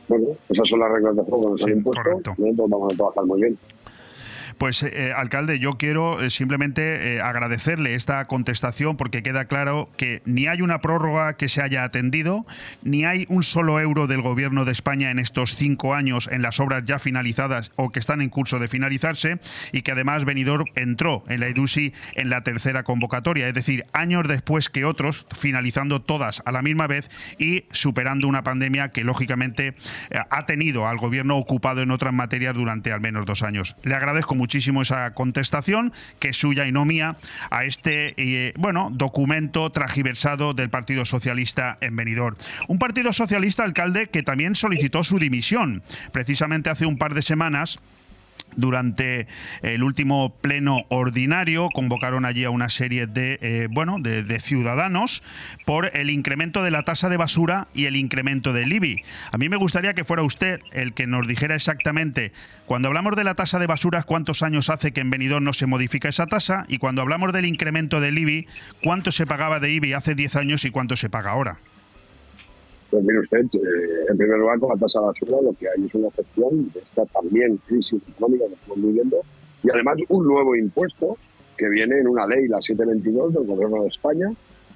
Bueno, 0.08 0.28
esas 0.50 0.68
son 0.70 0.80
las 0.80 0.92
reglas 0.92 1.16
de 1.16 1.24
juego 1.24 1.44
que 1.44 1.52
nos 1.52 1.64
han 1.64 1.78
impuesto. 1.78 2.10
Nosotros 2.38 2.70
vamos 2.70 2.94
a 2.94 2.96
trabajar 2.96 3.26
muy 3.26 3.42
bien. 3.42 3.58
Pues, 4.58 4.84
eh, 4.84 5.14
alcalde, 5.16 5.60
yo 5.60 5.74
quiero 5.74 6.22
eh, 6.22 6.30
simplemente 6.30 7.16
eh, 7.16 7.22
agradecerle 7.22 7.96
esta 7.96 8.26
contestación 8.28 8.98
porque 8.98 9.24
queda 9.24 9.46
claro 9.46 9.90
que 9.98 10.22
ni 10.26 10.48
hay 10.48 10.62
una 10.62 10.82
prórroga 10.82 11.36
que 11.38 11.50
se 11.50 11.62
haya 11.62 11.84
atendido, 11.84 12.46
ni 12.84 13.06
hay 13.06 13.26
un 13.30 13.44
solo 13.44 13.80
euro 13.80 14.08
del 14.08 14.22
Gobierno 14.22 14.66
de 14.66 14.72
España 14.72 15.12
en 15.12 15.20
estos 15.20 15.56
cinco 15.56 15.94
años 15.94 16.30
en 16.32 16.42
las 16.42 16.60
obras 16.60 16.84
ya 16.86 17.00
finalizadas 17.00 17.72
o 17.76 17.92
que 17.92 18.00
están 18.00 18.22
en 18.22 18.30
curso 18.30 18.60
de 18.60 18.68
finalizarse 18.68 19.40
y 19.72 19.82
que 19.82 19.92
además 19.92 20.26
Benidorm 20.26 20.66
entró 20.76 21.24
en 21.28 21.40
la 21.40 21.48
EDUSI 21.48 21.94
en 22.14 22.30
la 22.30 22.42
tercera 22.42 22.84
convocatoria, 22.84 23.48
es 23.48 23.54
decir, 23.54 23.86
años 23.94 24.28
después 24.28 24.70
que 24.70 24.86
otros, 24.86 25.28
finalizando 25.36 26.02
todas 26.02 26.42
a 26.46 26.52
la 26.52 26.62
misma 26.62 26.88
vez 26.88 27.10
y 27.38 27.66
superando 27.72 28.28
una 28.28 28.44
pandemia 28.44 28.90
que 28.90 29.04
lógicamente 29.04 29.76
ha 30.30 30.46
tenido 30.46 30.88
al 30.88 30.98
Gobierno 30.98 31.38
ocupado 31.38 31.82
en 31.82 31.92
otras 31.92 32.14
materias 32.14 32.54
durante 32.54 32.92
al 32.92 33.02
menos 33.02 33.26
dos 33.26 33.44
años. 33.44 33.76
Le 33.84 33.96
agradezco 33.96 34.35
muchísimo 34.36 34.82
esa 34.82 35.14
contestación, 35.14 35.94
que 36.20 36.30
es 36.30 36.38
suya 36.38 36.68
y 36.68 36.72
no 36.72 36.86
mía, 36.86 37.14
a 37.50 37.64
este 37.64 38.14
eh, 38.18 38.52
bueno 38.60 38.90
documento 38.94 39.72
tragiversado 39.72 40.54
del 40.54 40.70
Partido 40.70 41.06
Socialista 41.06 41.78
en 41.82 41.96
Benidorm. 41.96 42.36
Un 42.68 42.80
Partido 42.80 43.14
Socialista, 43.14 43.64
alcalde, 43.64 44.08
que 44.08 44.24
también 44.24 44.56
solicitó 44.56 45.04
su 45.04 45.20
dimisión, 45.20 45.84
precisamente 46.12 46.70
hace 46.70 46.86
un 46.86 46.98
par 46.98 47.14
de 47.14 47.22
semanas 47.22 47.80
durante 48.58 49.28
el 49.62 49.84
último 49.84 50.36
pleno 50.42 50.82
ordinario 50.90 51.70
convocaron 51.74 52.26
allí 52.26 52.44
a 52.44 52.50
una 52.50 52.70
serie 52.70 53.08
de 53.08 53.40
eh, 53.42 53.68
bueno 53.72 53.98
de, 54.00 54.24
de, 54.24 54.40
ciudadanos 54.40 55.24
por 55.66 55.90
el 55.96 56.10
incremento 56.10 56.64
de 56.64 56.72
la 56.72 56.84
tasa 56.84 57.10
de 57.10 57.18
basura 57.18 57.68
y 57.74 57.86
el 57.86 57.96
incremento 57.96 58.54
del 58.54 58.72
IBI. 58.72 59.04
A 59.32 59.38
mí 59.38 59.50
me 59.50 59.58
gustaría 59.58 59.94
que 59.94 60.04
fuera 60.04 60.24
usted 60.24 60.60
el 60.72 60.94
que 60.94 61.08
nos 61.08 61.28
dijera 61.28 61.56
exactamente 61.56 62.32
cuando 62.66 62.88
hablamos 62.88 63.16
de 63.16 63.24
la 63.24 63.36
tasa 63.36 63.60
de 63.60 63.68
basura 63.68 64.04
cuántos 64.04 64.44
años 64.44 64.70
hace 64.70 64.92
que 64.92 65.02
en 65.02 65.10
Benidorm 65.10 65.44
no 65.44 65.54
se 65.54 65.68
modifica 65.68 66.10
esa 66.10 66.28
tasa 66.28 66.66
y 66.68 66.78
cuando 66.78 67.02
hablamos 67.02 67.34
del 67.34 67.46
incremento 67.46 68.00
del 68.00 68.18
IBI 68.18 68.48
cuánto 68.84 69.12
se 69.12 69.28
pagaba 69.28 69.60
de 69.60 69.72
IBI 69.72 69.94
hace 69.94 70.16
10 70.16 70.36
años 70.36 70.66
y 70.66 70.72
cuánto 70.72 70.96
se 70.96 71.10
paga 71.10 71.32
ahora. 71.32 71.60
Pues 72.90 73.04
mire 73.04 73.20
usted, 73.20 73.46
eh, 73.54 74.06
en 74.10 74.18
primer 74.18 74.38
lugar, 74.38 74.60
con 74.60 74.70
la 74.70 74.76
tasa 74.76 75.00
de 75.00 75.06
basura 75.08 75.42
lo 75.42 75.54
que 75.54 75.68
hay 75.68 75.86
es 75.86 75.96
una 75.96 76.08
excepción 76.08 76.72
de 76.72 76.80
esta 76.80 77.06
también 77.06 77.58
crisis 77.66 78.02
económica 78.08 78.46
que 78.48 78.54
estamos 78.54 78.82
viviendo 78.82 79.18
y 79.64 79.70
además 79.72 79.98
un 80.10 80.28
nuevo 80.28 80.56
impuesto 80.56 81.18
que 81.58 81.70
viene 81.70 82.00
en 82.00 82.08
una 82.08 82.28
ley, 82.28 82.48
la 82.48 82.62
722 82.62 83.34
del 83.34 83.46
Gobierno 83.46 83.82
de 83.82 83.88
España, 83.88 84.32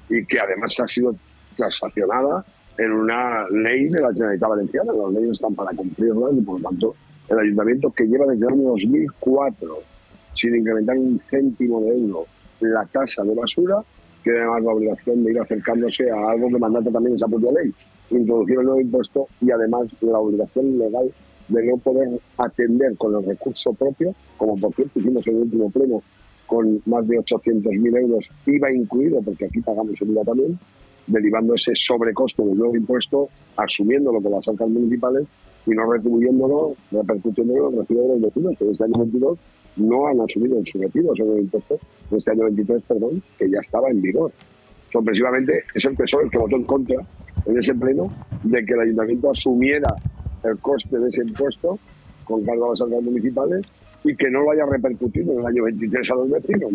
y 0.09 0.25
que 0.25 0.39
además 0.39 0.79
ha 0.79 0.87
sido 0.87 1.15
transaccionada 1.55 2.43
en 2.77 2.91
una 2.91 3.47
ley 3.49 3.89
de 3.89 4.01
la 4.01 4.13
Generalitat 4.13 4.49
Valenciana. 4.49 4.93
Las 4.93 5.13
leyes 5.13 5.31
están 5.31 5.53
para 5.53 5.71
cumplirlas 5.75 6.33
y, 6.35 6.41
por 6.41 6.59
lo 6.59 6.69
tanto, 6.69 6.95
el 7.29 7.39
ayuntamiento 7.39 7.91
que 7.91 8.05
lleva 8.05 8.25
desde 8.25 8.47
el 8.47 8.53
año 8.53 8.69
2004 8.69 9.77
sin 10.33 10.55
incrementar 10.55 10.97
un 10.97 11.19
céntimo 11.29 11.81
de 11.81 11.89
euro 11.89 12.25
la 12.61 12.85
tasa 12.85 13.23
de 13.23 13.33
basura, 13.33 13.81
tiene 14.23 14.39
además 14.39 14.63
la 14.63 14.71
obligación 14.71 15.23
de 15.23 15.31
ir 15.31 15.39
acercándose 15.39 16.09
a 16.11 16.31
algo 16.31 16.49
que 16.49 16.59
mandata 16.59 16.91
también 16.91 17.15
esa 17.15 17.27
propia 17.27 17.51
ley, 17.51 17.73
introducir 18.11 18.59
el 18.59 18.65
nuevo 18.65 18.81
impuesto 18.81 19.27
y 19.41 19.51
además 19.51 19.87
la 20.01 20.19
obligación 20.19 20.77
legal 20.77 21.11
de 21.47 21.65
no 21.65 21.77
poder 21.77 22.19
atender 22.37 22.95
con 22.97 23.15
el 23.15 23.25
recurso 23.25 23.73
propio, 23.73 24.13
como 24.37 24.55
por 24.55 24.73
cierto 24.73 24.99
hicimos 24.99 25.27
en 25.27 25.35
el 25.35 25.41
último 25.43 25.69
pleno 25.71 26.03
con 26.45 26.81
más 26.85 27.07
de 27.07 27.19
800.000 27.19 27.97
euros, 27.99 28.31
IVA 28.47 28.73
incluido, 28.73 29.21
porque 29.21 29.45
aquí 29.45 29.61
pagamos 29.61 30.01
el 30.01 30.09
IVA 30.09 30.23
también, 30.23 30.57
derivando 31.05 31.53
ese 31.53 31.73
sobrecosto 31.75 32.43
del 32.43 32.57
nuevo 32.57 32.75
impuesto, 32.75 33.29
asumiéndolo 33.55 34.21
con 34.21 34.31
las 34.31 34.47
arcas 34.47 34.67
municipales 34.67 35.27
y 35.67 35.71
no 35.71 35.91
retribuyéndolo, 35.91 36.75
repercutiéndolo 36.91 37.67
en 37.67 37.73
el 37.73 37.79
recibo 37.81 38.01
de 38.01 38.07
los 38.07 38.21
vecinos, 38.21 38.57
que 38.57 38.71
este 38.71 38.83
año 38.83 38.97
22 38.97 39.37
no 39.79 40.07
han 40.07 40.21
asumido 40.21 40.57
en 40.57 40.65
su 40.65 40.79
retiro 40.79 41.13
ese 41.13 41.23
nuevo 41.23 41.39
impuesto, 41.39 41.79
de 42.09 42.17
este 42.17 42.31
año 42.31 42.43
23, 42.45 42.83
perdón, 42.87 43.21
que 43.37 43.49
ya 43.49 43.59
estaba 43.59 43.89
en 43.89 44.01
vigor. 44.01 44.31
Sorpresivamente, 44.91 45.63
es 45.73 45.85
el 45.85 45.95
PSOE 45.95 46.25
el 46.25 46.31
que 46.31 46.37
votó 46.37 46.55
en 46.55 46.63
contra 46.63 46.97
en 47.45 47.57
ese 47.57 47.73
pleno 47.75 48.11
de 48.43 48.65
que 48.65 48.73
el 48.73 48.79
ayuntamiento 48.81 49.31
asumiera 49.31 49.95
el 50.43 50.57
coste 50.59 50.97
de 50.97 51.09
ese 51.09 51.21
impuesto 51.21 51.79
con 52.23 52.43
cargo 52.43 52.67
a 52.67 52.69
las 52.69 52.81
arcas 52.81 53.01
municipales 53.01 53.65
y 54.03 54.15
que 54.15 54.29
no 54.29 54.41
lo 54.41 54.51
haya 54.51 54.65
repercutido 54.65 55.33
en 55.33 55.39
el 55.39 55.45
año 55.45 55.63
23 55.63 56.11
a 56.11 56.15
los 56.15 56.29
vecinos, 56.29 56.71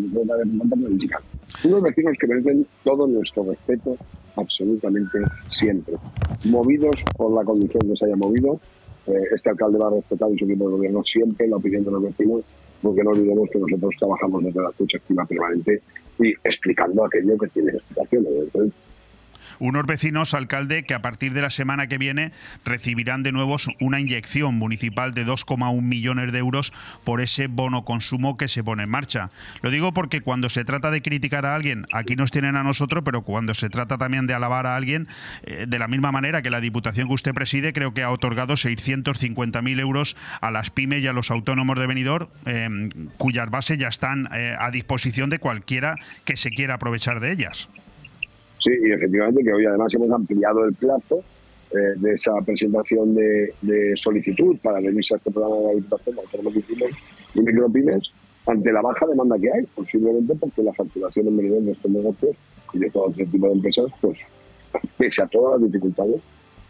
unos 1.64 1.82
vecinos 1.82 2.16
que 2.18 2.26
merecen 2.26 2.66
todo 2.82 3.06
nuestro 3.06 3.44
respeto 3.44 3.96
absolutamente 4.36 5.18
siempre. 5.48 5.94
Movidos 6.50 7.02
por 7.16 7.32
la 7.32 7.44
condición 7.44 7.88
que 7.88 7.96
se 7.96 8.04
haya 8.06 8.16
movido, 8.16 8.60
eh, 9.06 9.12
este 9.32 9.50
alcalde 9.50 9.78
va 9.78 9.88
a 9.88 9.90
respetar 9.90 10.30
en 10.30 10.38
su 10.38 10.44
equipo 10.44 10.68
de 10.68 10.76
gobierno 10.76 11.04
siempre 11.04 11.48
la 11.48 11.56
opinión 11.56 11.84
de 11.84 11.90
los 11.90 12.02
vecinos, 12.02 12.42
porque 12.84 13.02
no 13.02 13.10
olvidemos 13.10 13.48
que 13.50 13.58
nosotros 13.58 13.94
trabajamos 13.98 14.44
desde 14.44 14.62
la 14.62 14.68
escucha 14.68 14.98
activa 14.98 15.24
permanente 15.24 15.80
y 16.18 16.32
explicando 16.44 17.04
aquello 17.04 17.38
que 17.38 17.48
tiene 17.48 17.72
explicaciones. 17.72 18.32
Unos 19.58 19.86
vecinos, 19.86 20.34
alcalde, 20.34 20.84
que 20.84 20.94
a 20.94 20.98
partir 20.98 21.32
de 21.32 21.42
la 21.42 21.50
semana 21.50 21.86
que 21.86 21.98
viene 21.98 22.28
recibirán 22.64 23.22
de 23.22 23.32
nuevo 23.32 23.54
una 23.80 24.00
inyección 24.00 24.56
municipal 24.56 25.14
de 25.14 25.26
2,1 25.26 25.80
millones 25.80 26.32
de 26.32 26.38
euros 26.38 26.72
por 27.04 27.20
ese 27.20 27.46
bono 27.48 27.84
consumo 27.84 28.36
que 28.36 28.48
se 28.48 28.64
pone 28.64 28.84
en 28.84 28.90
marcha. 28.90 29.28
Lo 29.62 29.70
digo 29.70 29.92
porque 29.92 30.20
cuando 30.20 30.48
se 30.50 30.64
trata 30.64 30.90
de 30.90 31.02
criticar 31.02 31.46
a 31.46 31.54
alguien, 31.54 31.86
aquí 31.92 32.16
nos 32.16 32.30
tienen 32.30 32.56
a 32.56 32.62
nosotros, 32.62 33.02
pero 33.04 33.22
cuando 33.22 33.54
se 33.54 33.70
trata 33.70 33.98
también 33.98 34.26
de 34.26 34.34
alabar 34.34 34.66
a 34.66 34.76
alguien, 34.76 35.06
eh, 35.44 35.66
de 35.68 35.78
la 35.78 35.88
misma 35.88 36.12
manera 36.12 36.42
que 36.42 36.50
la 36.50 36.60
Diputación 36.60 37.08
que 37.08 37.14
usted 37.14 37.34
preside, 37.34 37.72
creo 37.72 37.94
que 37.94 38.02
ha 38.02 38.10
otorgado 38.10 38.54
650.000 38.54 39.80
euros 39.80 40.16
a 40.40 40.50
las 40.50 40.70
pymes 40.70 41.02
y 41.02 41.06
a 41.06 41.12
los 41.12 41.30
autónomos 41.30 41.78
de 41.78 41.86
Benidorm, 41.86 42.28
eh, 42.46 42.88
cuyas 43.16 43.50
bases 43.50 43.78
ya 43.78 43.88
están 43.88 44.28
eh, 44.34 44.54
a 44.58 44.70
disposición 44.70 45.30
de 45.30 45.38
cualquiera 45.38 45.96
que 46.24 46.36
se 46.36 46.50
quiera 46.50 46.74
aprovechar 46.74 47.20
de 47.20 47.32
ellas. 47.32 47.68
Sí, 48.58 48.70
y 48.82 48.92
efectivamente 48.92 49.42
que 49.42 49.52
hoy 49.52 49.66
además 49.66 49.92
hemos 49.94 50.10
ampliado 50.10 50.64
el 50.64 50.74
plazo 50.74 51.22
eh, 51.70 51.94
de 51.96 52.12
esa 52.12 52.32
presentación 52.44 53.14
de, 53.14 53.52
solicitud 53.96 54.56
para 54.62 54.80
venirse 54.80 55.14
a 55.14 55.16
este 55.16 55.30
programa 55.30 55.56
de 55.56 55.64
la 55.64 55.74
Diputación 55.74 56.16
de 56.16 56.90
y 57.34 57.40
Micropymes 57.40 58.10
ante 58.46 58.72
la 58.72 58.82
baja 58.82 59.06
demanda 59.06 59.36
que 59.38 59.50
hay, 59.52 59.64
posiblemente 59.74 60.34
porque 60.34 60.62
la 60.62 60.72
facturación 60.72 61.28
en 61.28 61.36
Benidorm 61.36 61.64
de 61.64 61.72
estos 61.72 61.90
negocios 61.90 62.36
y 62.74 62.78
de 62.78 62.90
todo 62.90 63.10
este 63.10 63.26
tipo 63.26 63.46
de 63.48 63.54
empresas, 63.54 63.86
pues 64.00 64.20
pese 64.98 65.22
a 65.22 65.26
todas 65.26 65.60
las 65.60 65.72
dificultades, 65.72 66.20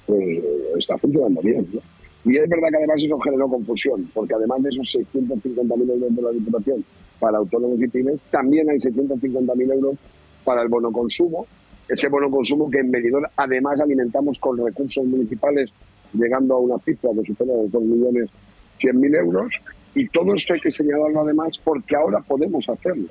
pues 0.06 0.44
está 0.78 0.96
funcionando 0.98 1.40
bien. 1.42 1.66
¿no? 1.72 1.80
Y 2.24 2.38
es 2.38 2.48
verdad 2.48 2.68
que 2.70 2.76
además 2.76 3.02
eso 3.02 3.18
generó 3.18 3.48
confusión, 3.48 4.08
porque 4.14 4.34
además 4.34 4.62
de 4.62 4.70
esos 4.70 4.94
650.000 4.94 5.90
euros 5.90 6.16
de 6.16 6.22
la 6.22 6.30
Diputación 6.30 6.84
para 7.20 7.38
autónomos 7.38 7.80
y 7.80 7.88
pymes, 7.88 8.22
también 8.30 8.70
hay 8.70 8.78
650.000 8.78 9.72
euros 9.74 9.96
para 10.44 10.62
el 10.62 10.68
bono 10.68 10.90
consumo, 10.90 11.46
ese 11.88 12.08
bono 12.08 12.30
consumo 12.30 12.70
que 12.70 12.78
en 12.78 12.90
Benidorm 12.90 13.26
además 13.36 13.80
alimentamos 13.80 14.38
con 14.38 14.58
recursos 14.58 15.04
municipales 15.04 15.70
llegando 16.12 16.54
a 16.54 16.58
una 16.58 16.78
cifra 16.78 17.10
que 17.14 17.26
supera 17.26 17.54
los 17.54 17.70
2 17.70 17.82
millones 17.82 18.30
100 18.78 19.00
mil 19.00 19.14
euros 19.14 19.52
y 19.94 20.08
todo 20.08 20.34
esto 20.34 20.54
hay 20.54 20.60
que 20.60 20.70
señalarlo 20.70 21.20
además 21.20 21.58
porque 21.62 21.94
ahora 21.96 22.20
podemos 22.20 22.68
hacerlo. 22.68 23.08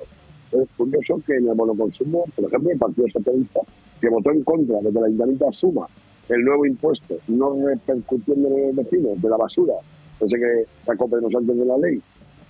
Es 0.52 0.68
curioso 0.76 1.20
que 1.26 1.36
en 1.36 1.48
el 1.48 1.54
bono 1.54 1.74
consumo, 1.74 2.24
por 2.36 2.44
ejemplo, 2.44 2.70
el 2.70 2.78
Partido 2.78 3.08
Socialista, 3.08 3.60
que 4.00 4.08
votó 4.08 4.30
en 4.30 4.44
contra 4.44 4.76
de 4.80 4.92
que 4.92 4.98
el 4.98 5.04
Ayuntamiento 5.04 5.48
asuma 5.48 5.86
el 6.28 6.44
nuevo 6.44 6.66
impuesto, 6.66 7.16
no 7.28 7.56
repercutiendo 7.66 8.48
en 8.48 8.66
los 8.66 8.76
vecinos 8.76 9.20
de 9.20 9.28
la 9.28 9.36
basura, 9.36 9.74
ese 10.20 10.38
que 10.38 10.66
sacó 10.82 11.08
Pedro 11.08 11.30
Sánchez 11.30 11.56
de 11.56 11.64
la 11.64 11.76
ley, 11.78 12.00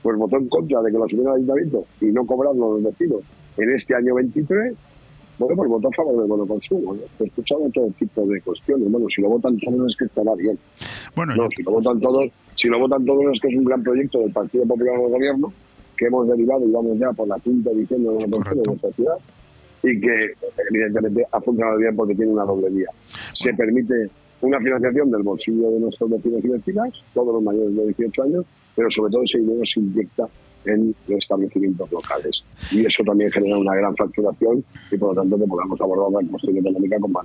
pues 0.02 0.18
votó 0.18 0.36
en 0.36 0.48
contra 0.48 0.82
de 0.82 0.90
que 0.90 0.98
lo 0.98 1.04
asumiera 1.04 1.30
el 1.30 1.36
Ayuntamiento 1.36 1.84
y 2.00 2.06
no 2.06 2.26
cobrarlo 2.26 2.74
los 2.74 2.84
vecinos 2.84 3.20
en 3.56 3.72
este 3.72 3.94
año 3.94 4.14
23 4.14 4.74
bueno, 5.39 5.57
pues 5.57 5.68
votó 5.68 5.89
a 5.89 5.93
favor 5.93 6.18
del 6.18 6.26
bono 6.26 6.47
consumo. 6.47 6.95
¿no? 6.95 7.01
He 7.20 7.24
escuchado 7.26 7.68
todo 7.72 7.89
tipo 7.99 8.26
de 8.26 8.41
cuestiones. 8.41 8.91
Bueno, 8.91 9.07
si 9.09 9.22
lo 9.22 9.28
votan 9.28 9.59
todos 9.59 9.91
es 9.91 9.97
que 9.97 10.05
estará 10.05 10.35
bien. 10.35 10.59
Bueno, 11.16 11.35
no, 11.35 11.49
si 11.55 11.62
lo 11.62 11.72
votan 11.72 12.01
todos, 12.01 12.30
si 12.55 12.68
lo 12.68 12.78
votan 12.78 13.05
todos 13.05 13.24
es 13.32 13.41
que 13.41 13.49
es 13.49 13.57
un 13.57 13.64
gran 13.64 13.82
proyecto 13.82 14.20
del 14.20 14.32
Partido 14.32 14.64
Popular 14.64 14.99
del 15.01 15.11
Gobierno 15.11 15.53
que 15.97 16.07
hemos 16.07 16.28
derivado 16.28 16.66
y 16.66 16.72
vamos 16.72 16.99
ya 16.99 17.12
por 17.12 17.28
la 17.28 17.39
quinta 17.39 17.70
edición 17.70 18.03
de 18.03 18.09
bono 18.09 18.30
consumo 18.30 18.62
de 18.62 18.66
nuestra 18.66 18.93
ciudad 18.93 19.16
y 19.82 20.01
que 20.01 20.32
evidentemente 20.70 21.26
ha 21.30 21.41
funcionado 21.41 21.78
bien 21.78 21.95
porque 21.95 22.14
tiene 22.14 22.32
una 22.32 22.45
doble 22.45 22.70
vía. 22.70 22.89
Se 23.32 23.53
permite 23.55 23.95
una 24.41 24.59
financiación 24.59 25.11
del 25.11 25.22
bolsillo 25.22 25.70
de 25.70 25.80
nuestros 25.80 26.11
vecinos 26.11 26.45
y 26.45 26.49
vecinas, 26.49 26.91
todos 27.12 27.35
los 27.35 27.43
mayores 27.43 27.76
de 27.76 27.85
18 27.85 28.22
años, 28.22 28.45
pero 28.74 28.91
sobre 28.91 29.12
todo 29.12 29.22
ese 29.22 29.39
dinero 29.39 29.64
se 29.64 29.80
inyecta 29.80 30.28
en 30.66 30.94
los 31.08 31.18
establecimientos 31.18 31.90
locales. 31.90 32.44
Y 32.70 32.84
eso 32.84 33.02
también 33.04 33.30
genera 33.30 33.58
una 33.58 33.74
gran 33.74 33.96
facturación 33.96 34.64
y 34.90 34.96
por 34.96 35.14
lo 35.14 35.22
tanto 35.22 35.38
que 35.38 35.46
podamos 35.46 35.80
abordar 35.80 36.22
la 36.22 36.30
cuestión 36.30 36.58
económica 36.58 36.98
con 37.00 37.12
más. 37.12 37.24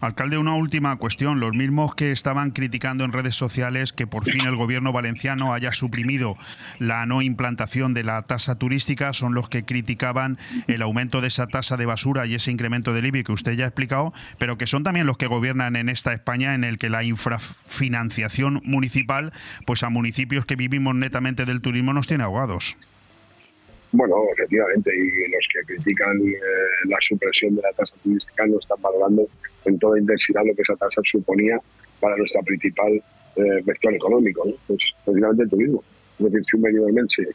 Alcalde, 0.00 0.38
una 0.38 0.56
última 0.56 0.96
cuestión. 0.96 1.40
Los 1.40 1.52
mismos 1.52 1.94
que 1.94 2.10
estaban 2.10 2.50
criticando 2.50 3.04
en 3.04 3.12
redes 3.12 3.34
sociales 3.34 3.92
que 3.92 4.06
por 4.06 4.24
fin 4.24 4.42
el 4.42 4.56
gobierno 4.56 4.92
valenciano 4.92 5.52
haya 5.52 5.72
suprimido 5.72 6.36
la 6.78 7.06
no 7.06 7.22
implantación 7.22 7.94
de 7.94 8.04
la 8.04 8.22
tasa 8.22 8.56
turística 8.56 9.12
son 9.12 9.34
los 9.34 9.48
que 9.48 9.62
criticaban 9.62 10.38
el 10.66 10.82
aumento 10.82 11.20
de 11.20 11.28
esa 11.28 11.46
tasa 11.46 11.76
de 11.76 11.86
basura 11.86 12.26
y 12.26 12.34
ese 12.34 12.50
incremento 12.50 12.92
del 12.92 13.06
IBI 13.06 13.24
que 13.24 13.32
usted 13.32 13.52
ya 13.52 13.64
ha 13.64 13.68
explicado, 13.68 14.12
pero 14.38 14.58
que 14.58 14.66
son 14.66 14.82
también 14.82 15.06
los 15.06 15.16
que 15.16 15.26
gobiernan 15.26 15.76
en 15.76 15.88
esta 15.88 16.12
España 16.12 16.54
en 16.54 16.64
el 16.64 16.78
que 16.78 16.90
la 16.90 17.04
infrafinanciación 17.04 18.60
municipal, 18.64 19.32
pues 19.66 19.82
a 19.82 19.90
municipios 19.90 20.46
que 20.46 20.56
vivimos 20.56 20.94
netamente 20.94 21.44
del 21.44 21.60
turismo 21.60 21.92
nos 21.92 22.06
tiene 22.06 22.24
ahogados. 22.24 22.59
Bueno, 23.92 24.14
efectivamente, 24.32 24.92
y 24.94 25.30
los 25.30 25.48
que 25.52 25.64
critican 25.66 26.16
eh, 26.20 26.36
la 26.84 26.96
supresión 27.00 27.56
de 27.56 27.62
la 27.62 27.72
tasa 27.72 27.92
turística 28.04 28.46
no 28.46 28.60
están 28.60 28.80
valorando 28.80 29.26
en 29.64 29.78
toda 29.80 29.98
intensidad 29.98 30.42
lo 30.46 30.54
que 30.54 30.62
esa 30.62 30.76
tasa 30.76 31.00
suponía 31.04 31.58
para 31.98 32.16
nuestra 32.16 32.40
principal 32.42 32.92
eh, 32.92 33.62
vector 33.64 33.92
económico, 33.92 34.44
¿no? 34.46 34.52
pues 34.68 34.80
precisamente 35.04 35.42
el 35.42 35.50
turismo. 35.50 35.82
Es 36.18 36.24
decir, 36.24 36.44
si 36.44 36.56
un 36.56 36.62
benidormense 36.62 37.28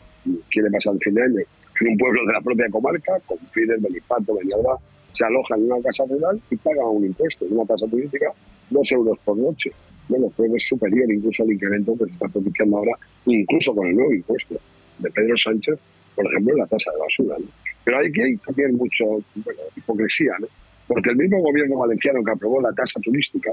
quiere 0.49 0.71
pasar 0.71 0.93
el 0.93 0.99
fin 1.01 1.13
de 1.15 1.23
año 1.23 1.39
en 1.81 1.87
un 1.87 1.97
pueblo 1.97 2.21
de 2.25 2.33
la 2.33 2.41
propia 2.41 2.69
comarca, 2.69 3.19
con 3.25 3.37
Fidel, 3.51 3.81
Benifato, 3.81 4.35
Benialba, 4.35 4.79
se 5.11 5.25
aloja 5.25 5.55
en 5.55 5.71
una 5.71 5.81
casa 5.81 6.05
rural 6.09 6.39
y 6.49 6.55
paga 6.55 6.87
un 6.87 7.05
impuesto, 7.05 7.45
una 7.49 7.65
tasa 7.65 7.85
turística, 7.87 8.31
dos 8.69 8.91
euros 8.93 9.19
por 9.25 9.37
noche. 9.37 9.71
Bueno, 10.07 10.31
pues 10.37 10.51
es 10.53 10.67
superior 10.67 11.11
incluso 11.11 11.43
al 11.43 11.51
incremento 11.51 11.97
que 11.97 12.05
se 12.05 12.11
está 12.11 12.29
propiciando 12.29 12.77
ahora, 12.77 12.93
incluso 13.25 13.75
con 13.75 13.87
el 13.87 13.95
nuevo 13.95 14.13
impuesto 14.13 14.55
de 14.99 15.09
Pedro 15.11 15.37
Sánchez, 15.37 15.79
por 16.15 16.25
ejemplo, 16.25 16.55
la 16.55 16.67
tasa 16.67 16.91
de 16.91 16.99
basura. 16.99 17.35
¿no? 17.39 17.45
Pero 17.83 17.99
hay 17.99 18.11
que 18.11 18.23
hay 18.23 18.37
también 18.37 18.75
mucho 18.75 19.05
bueno, 19.35 19.61
hipocresía, 19.75 20.33
¿no? 20.39 20.47
porque 20.87 21.09
el 21.09 21.15
mismo 21.17 21.39
gobierno 21.39 21.77
valenciano 21.77 22.23
que 22.23 22.31
aprobó 22.31 22.61
la 22.61 22.73
tasa 22.73 22.99
turística, 22.99 23.51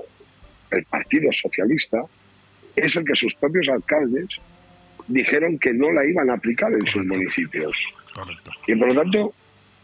el 0.70 0.84
Partido 0.84 1.30
Socialista, 1.32 2.03
es 2.76 2.97
el 2.97 3.05
que 3.05 3.14
sus 3.14 3.34
propios 3.34 3.68
alcaldes 3.68 4.28
dijeron 5.09 5.59
que 5.59 5.72
no 5.72 5.90
la 5.93 6.07
iban 6.07 6.30
a 6.30 6.34
aplicar 6.34 6.72
en 6.72 6.86
sus 6.86 7.07
municipios. 7.07 7.76
Correcto. 8.14 8.51
Y 8.66 8.74
por 8.76 8.88
lo 8.88 9.03
tanto, 9.03 9.32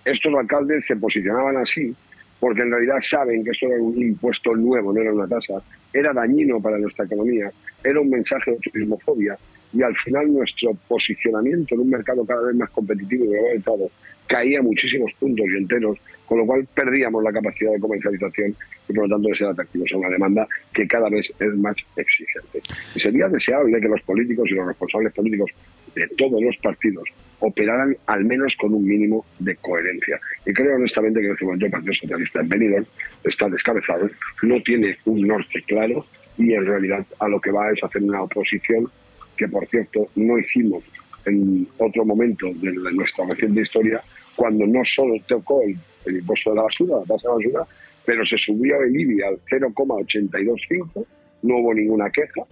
estos 0.04 0.32
alcaldes 0.34 0.86
se 0.86 0.96
posicionaban 0.96 1.56
así 1.56 1.94
porque 2.40 2.62
en 2.62 2.70
realidad 2.70 3.00
saben 3.00 3.44
que 3.44 3.50
esto 3.50 3.66
era 3.66 3.82
un 3.82 4.00
impuesto 4.00 4.54
nuevo, 4.54 4.92
no 4.92 5.00
era 5.00 5.12
una 5.12 5.26
tasa, 5.26 5.54
era 5.92 6.12
dañino 6.12 6.60
para 6.60 6.78
nuestra 6.78 7.04
economía, 7.04 7.50
era 7.82 8.00
un 8.00 8.10
mensaje 8.10 8.52
de 8.52 8.58
turismofobia 8.58 9.36
y 9.72 9.82
al 9.82 9.94
final 9.96 10.32
nuestro 10.32 10.72
posicionamiento 10.88 11.74
en 11.74 11.82
un 11.82 11.90
mercado 11.90 12.24
cada 12.24 12.42
vez 12.42 12.56
más 12.56 12.70
competitivo 12.70 13.24
y 13.24 13.28
globalizado 13.28 13.90
caía 14.28 14.62
muchísimos 14.62 15.12
puntos 15.18 15.46
y 15.48 15.56
enteros, 15.56 15.98
con 16.26 16.38
lo 16.38 16.46
cual 16.46 16.66
perdíamos 16.74 17.24
la 17.24 17.32
capacidad 17.32 17.72
de 17.72 17.80
comercialización 17.80 18.54
y 18.88 18.92
por 18.92 19.08
lo 19.08 19.16
tanto 19.16 19.28
de 19.30 19.34
ser 19.34 19.46
atractivos 19.48 19.90
a 19.92 19.96
una 19.96 20.10
demanda 20.10 20.46
que 20.72 20.86
cada 20.86 21.08
vez 21.08 21.32
es 21.40 21.54
más 21.54 21.76
exigente. 21.96 22.60
Y 22.94 23.00
sería 23.00 23.28
deseable 23.28 23.80
que 23.80 23.88
los 23.88 24.02
políticos 24.02 24.46
y 24.50 24.54
los 24.54 24.66
responsables 24.66 25.12
políticos 25.14 25.50
de 25.94 26.06
todos 26.08 26.40
los 26.42 26.56
partidos 26.58 27.08
operaran 27.40 27.96
al 28.06 28.24
menos 28.24 28.54
con 28.56 28.74
un 28.74 28.84
mínimo 28.84 29.24
de 29.38 29.56
coherencia. 29.56 30.20
Y 30.44 30.52
creo 30.52 30.76
honestamente 30.76 31.20
que 31.20 31.26
en 31.26 31.32
este 31.32 31.44
momento 31.44 31.66
el 31.66 31.72
Partido 31.72 31.94
Socialista 31.94 32.40
en 32.40 32.48
Benidorm 32.48 32.86
está 33.24 33.48
descabezado, 33.48 34.10
no 34.42 34.62
tiene 34.62 34.96
un 35.06 35.26
norte 35.26 35.62
claro 35.66 36.04
y 36.36 36.52
en 36.52 36.66
realidad 36.66 37.04
a 37.18 37.28
lo 37.28 37.40
que 37.40 37.50
va 37.50 37.70
es 37.72 37.82
hacer 37.82 38.02
una 38.02 38.22
oposición 38.22 38.90
que 39.38 39.48
por 39.48 39.66
cierto 39.66 40.08
no 40.16 40.38
hicimos 40.38 40.82
en 41.24 41.66
otro 41.78 42.04
momento 42.04 42.48
de 42.54 42.72
nuestra 42.92 43.24
reciente 43.26 43.62
historia, 43.62 44.02
cuando 44.34 44.66
no 44.66 44.84
solo 44.84 45.14
tocó 45.26 45.62
el, 45.62 45.76
impuesto 46.14 46.50
de 46.50 46.56
la 46.56 46.62
basura, 46.62 46.96
la 46.98 47.04
tasa 47.04 47.28
de 47.28 47.34
basura, 47.34 47.66
pero 48.04 48.24
se 48.24 48.38
subió 48.38 48.80
el 48.82 48.98
IBI 48.98 49.22
al 49.22 49.38
0,825, 49.50 51.06
no 51.42 51.56
hubo 51.58 51.74
ninguna 51.74 52.10
queja. 52.10 52.42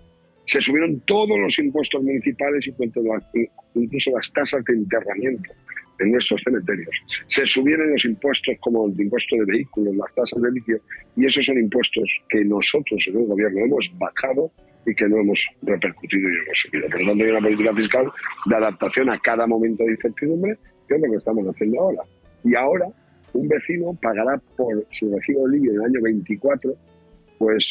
Se 0.47 0.61
subieron 0.61 1.01
todos 1.01 1.39
los 1.39 1.59
impuestos 1.59 2.03
municipales, 2.03 2.71
incluso 3.75 4.11
las 4.11 4.33
tasas 4.33 4.65
de 4.65 4.75
enterramiento 4.75 5.53
en 5.99 6.13
nuestros 6.13 6.41
cementerios. 6.45 6.95
Se 7.27 7.47
subieron 7.47 7.91
los 7.91 8.05
impuestos 8.05 8.55
como 8.61 8.87
el 8.87 9.01
impuesto 9.01 9.37
de 9.37 9.45
vehículos, 9.45 9.97
las 9.97 10.15
tasas 10.15 10.43
de 10.43 10.53
litio, 10.53 10.81
y 11.17 11.27
esos 11.27 11.47
son 11.47 11.59
impuestos 11.59 12.09
que 12.29 12.45
nosotros 12.45 13.05
en 13.09 13.19
el 13.19 13.27
gobierno 13.27 13.61
hemos 13.61 13.91
bajado 13.99 14.53
y 14.87 14.95
que 14.95 15.09
no 15.09 15.19
hemos 15.19 15.47
repercutido 15.63 16.31
y 16.31 16.35
hemos 16.45 16.59
subido. 16.59 16.89
Por 16.89 17.01
lo 17.01 17.07
tanto, 17.09 17.25
hay 17.25 17.31
una 17.31 17.41
política 17.41 17.75
fiscal 17.75 18.13
de 18.47 18.57
adaptación 18.57 19.11
a 19.11 19.19
cada 19.19 19.47
momento 19.47 19.85
de 19.85 19.93
incertidumbre, 19.93 20.57
que 20.89 20.95
es 20.95 21.01
lo 21.01 21.11
que 21.11 21.17
estamos 21.17 21.47
haciendo 21.47 21.81
ahora. 21.81 22.03
Y 22.45 22.55
ahora, 22.55 22.87
un 23.33 23.49
vecino 23.49 23.99
pagará 24.01 24.41
por 24.57 24.87
su 24.89 25.15
recibo 25.15 25.49
de 25.49 25.59
en 25.59 25.75
el 25.75 25.83
año 25.83 26.01
24, 26.03 26.75
pues 27.39 27.69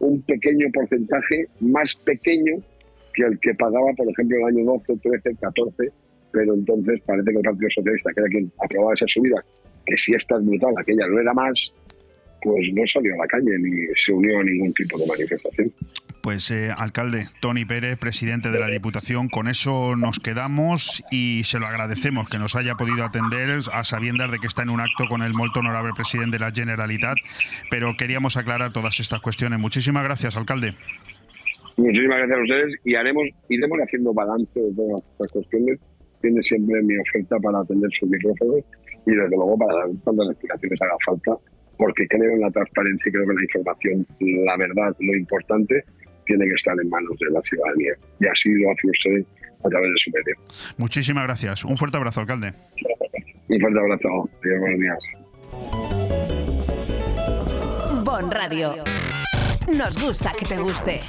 un 0.00 0.22
pequeño 0.22 0.66
porcentaje 0.72 1.46
más 1.60 1.94
pequeño 1.96 2.62
que 3.14 3.24
el 3.24 3.38
que 3.40 3.54
pagaba, 3.54 3.92
por 3.96 4.08
ejemplo, 4.08 4.36
el 4.38 4.56
año 4.56 4.64
12, 4.64 4.96
13, 5.02 5.36
14 5.40 5.92
pero 6.30 6.54
entonces 6.54 7.00
parece 7.06 7.30
que 7.30 7.36
el 7.36 7.42
Partido 7.42 7.70
Socialista, 7.70 8.12
que 8.12 8.20
era 8.20 8.28
quien 8.28 8.52
aprobaba 8.62 8.94
esa 8.94 9.06
subida, 9.08 9.44
que 9.86 9.96
si 9.96 10.14
esta 10.14 10.36
es 10.36 10.44
brutal, 10.44 10.74
aquella 10.76 11.06
no 11.06 11.20
era 11.20 11.32
más, 11.32 11.72
pues 12.42 12.72
no 12.72 12.86
salió 12.86 13.14
a 13.14 13.18
la 13.18 13.26
calle 13.26 13.58
ni 13.58 13.86
se 13.96 14.12
unió 14.12 14.38
a 14.38 14.44
ningún 14.44 14.72
tipo 14.74 14.98
de 14.98 15.06
manifestación. 15.06 15.72
Pues 16.22 16.50
eh, 16.50 16.70
alcalde 16.76 17.22
Tony 17.40 17.64
Pérez, 17.64 17.98
presidente 17.98 18.50
de 18.50 18.58
la 18.58 18.68
Diputación, 18.68 19.28
con 19.28 19.48
eso 19.48 19.94
nos 19.96 20.18
quedamos 20.18 21.04
y 21.10 21.44
se 21.44 21.58
lo 21.58 21.66
agradecemos 21.66 22.28
que 22.28 22.38
nos 22.38 22.56
haya 22.56 22.74
podido 22.74 23.04
atender 23.04 23.60
a 23.72 23.84
sabiendas 23.84 24.30
de 24.30 24.38
que 24.38 24.46
está 24.46 24.62
en 24.62 24.70
un 24.70 24.80
acto 24.80 25.06
con 25.08 25.22
el 25.22 25.32
muy 25.34 25.48
honorable 25.54 25.92
presidente 25.94 26.38
de 26.38 26.44
la 26.44 26.50
Generalitat, 26.50 27.16
pero 27.70 27.94
queríamos 27.96 28.36
aclarar 28.36 28.72
todas 28.72 28.98
estas 29.00 29.20
cuestiones. 29.20 29.58
Muchísimas 29.58 30.04
gracias, 30.04 30.36
alcalde. 30.36 30.74
Muchísimas 31.76 32.18
gracias 32.18 32.38
a 32.38 32.42
ustedes 32.42 32.74
y 32.84 32.94
haremos, 32.96 33.24
iremos 33.48 33.78
haciendo 33.78 34.12
balance 34.12 34.58
de 34.58 34.74
todas 34.74 35.02
estas 35.12 35.32
cuestiones 35.32 35.78
tiene 36.20 36.42
siempre 36.42 36.82
mi 36.82 36.96
oferta 36.98 37.36
para 37.38 37.60
atender 37.60 37.90
sus 37.98 38.08
micrófonos 38.08 38.64
y 39.06 39.10
desde 39.10 39.36
luego 39.36 39.56
para 39.58 39.74
dar 39.74 39.88
las 39.88 40.30
explicaciones 40.30 40.82
haga 40.82 40.96
falta, 41.06 41.32
porque 41.76 42.06
creo 42.08 42.32
en 42.32 42.40
la 42.40 42.50
transparencia 42.50 43.08
y 43.08 43.12
creo 43.12 43.26
que 43.26 43.34
la 43.34 43.42
información, 43.42 44.06
la 44.44 44.56
verdad, 44.56 44.96
lo 44.98 45.16
importante, 45.16 45.84
tiene 46.28 46.46
que 46.46 46.54
estar 46.54 46.76
en 46.80 46.88
manos 46.88 47.18
de 47.18 47.30
la 47.32 47.40
ciudadanía. 47.40 47.94
Y 48.20 48.26
así 48.26 48.50
lo 48.50 48.70
hace 48.70 48.86
usted 48.86 49.26
a 49.64 49.68
través 49.68 49.90
de 49.90 49.96
su 49.96 50.10
medio. 50.10 50.34
Muchísimas 50.76 51.24
gracias. 51.24 51.64
Un 51.64 51.76
fuerte 51.76 51.96
abrazo, 51.96 52.20
alcalde. 52.20 52.52
Un 53.48 53.60
fuerte 53.60 53.80
abrazo. 53.80 54.30
Buenos 54.42 54.80
días. 54.80 54.98
Bon 58.04 58.30
Radio. 58.30 58.84
Nos 59.76 60.00
gusta 60.02 60.32
que 60.38 60.44
te 60.44 60.58
guste. 60.58 61.00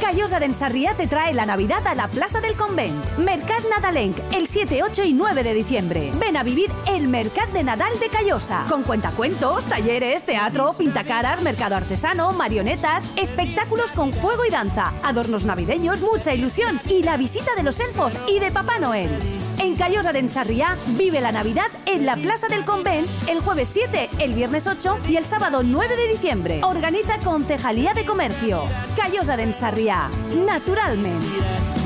Callosa 0.00 0.38
de 0.38 0.46
Ensarriá 0.46 0.94
te 0.94 1.06
trae 1.06 1.34
la 1.34 1.46
Navidad 1.46 1.86
a 1.86 1.94
la 1.94 2.08
Plaza 2.08 2.40
del 2.40 2.54
Convent. 2.54 3.18
Mercat 3.18 3.62
Nadalenc, 3.70 4.16
el 4.32 4.46
7, 4.46 4.82
8 4.82 5.04
y 5.04 5.12
9 5.12 5.42
de 5.42 5.54
diciembre. 5.54 6.10
Ven 6.18 6.36
a 6.36 6.42
vivir 6.42 6.70
el 6.88 7.08
Mercat 7.08 7.50
de 7.50 7.64
Nadal 7.64 7.98
de 8.00 8.08
Callosa, 8.08 8.64
con 8.68 8.82
cuentacuentos, 8.82 9.66
talleres, 9.66 10.24
teatro, 10.24 10.72
pintacaras, 10.76 11.42
mercado 11.42 11.76
artesano, 11.76 12.32
marionetas, 12.32 13.08
espectáculos 13.16 13.92
con 13.92 14.12
fuego 14.12 14.44
y 14.46 14.50
danza, 14.50 14.92
adornos 15.02 15.44
navideños, 15.44 16.00
mucha 16.00 16.34
ilusión 16.34 16.80
y 16.88 17.02
la 17.02 17.16
visita 17.16 17.54
de 17.56 17.62
los 17.62 17.80
elfos 17.80 18.18
y 18.28 18.38
de 18.38 18.50
Papá 18.50 18.78
Noel. 18.78 19.10
En 19.58 19.76
Callosa 19.76 20.12
de 20.12 20.20
Ensarriá 20.20 20.76
vive 20.96 21.20
la 21.20 21.32
Navidad 21.32 21.70
en 21.86 22.06
la 22.06 22.16
Plaza 22.16 22.48
del 22.48 22.64
Convent 22.64 23.08
el 23.28 23.40
jueves 23.40 23.68
7, 23.68 24.10
el 24.18 24.34
viernes 24.34 24.66
8 24.66 24.98
y 25.08 25.16
el 25.16 25.24
sábado 25.24 25.62
9 25.62 25.96
de 25.96 26.08
diciembre. 26.08 26.60
Organiza 26.62 27.18
Concejalía 27.18 27.94
de 27.94 28.04
Comercio. 28.04 28.64
Callosa 28.96 29.36
de 29.36 29.44
Ensarriá 29.84 30.08
naturalmente. 30.46 31.83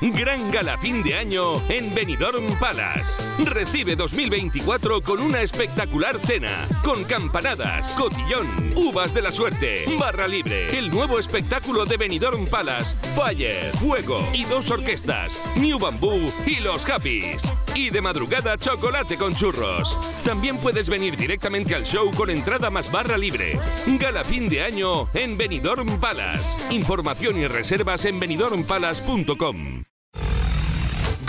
Gran 0.00 0.50
gala 0.50 0.78
fin 0.78 1.02
de 1.02 1.14
año 1.14 1.60
en 1.68 1.94
Benidorm 1.94 2.58
Palace. 2.58 3.22
Recibe 3.44 3.96
2024 3.96 5.02
con 5.02 5.20
una 5.20 5.42
espectacular 5.42 6.18
cena, 6.20 6.66
con 6.82 7.04
campanadas, 7.04 7.92
cotillón, 7.98 8.46
uvas 8.76 9.12
de 9.12 9.20
la 9.20 9.30
suerte, 9.30 9.84
barra 9.98 10.26
libre, 10.26 10.78
el 10.78 10.90
nuevo 10.90 11.18
espectáculo 11.18 11.84
de 11.84 11.98
Benidorm 11.98 12.46
Palace, 12.46 12.96
Fire, 13.14 13.72
Fuego 13.78 14.26
y 14.32 14.44
dos 14.44 14.70
orquestas, 14.70 15.38
New 15.56 15.78
Bamboo 15.78 16.32
y 16.46 16.60
Los 16.60 16.88
Happys. 16.88 17.42
Y 17.74 17.90
de 17.90 18.00
madrugada 18.00 18.56
chocolate 18.56 19.18
con 19.18 19.34
churros. 19.34 19.98
También 20.24 20.56
puedes 20.56 20.88
venir 20.88 21.14
directamente 21.16 21.74
al 21.74 21.84
show 21.84 22.10
con 22.14 22.30
entrada 22.30 22.70
más 22.70 22.90
barra 22.90 23.18
libre. 23.18 23.60
Gala 23.86 24.24
fin 24.24 24.48
de 24.48 24.62
año 24.62 25.08
en 25.12 25.36
Benidorm 25.36 26.00
Palace. 26.00 26.74
Información 26.74 27.38
y 27.38 27.46
reservas 27.46 28.06
en 28.06 28.18
benidormpalace.com. 28.18 29.82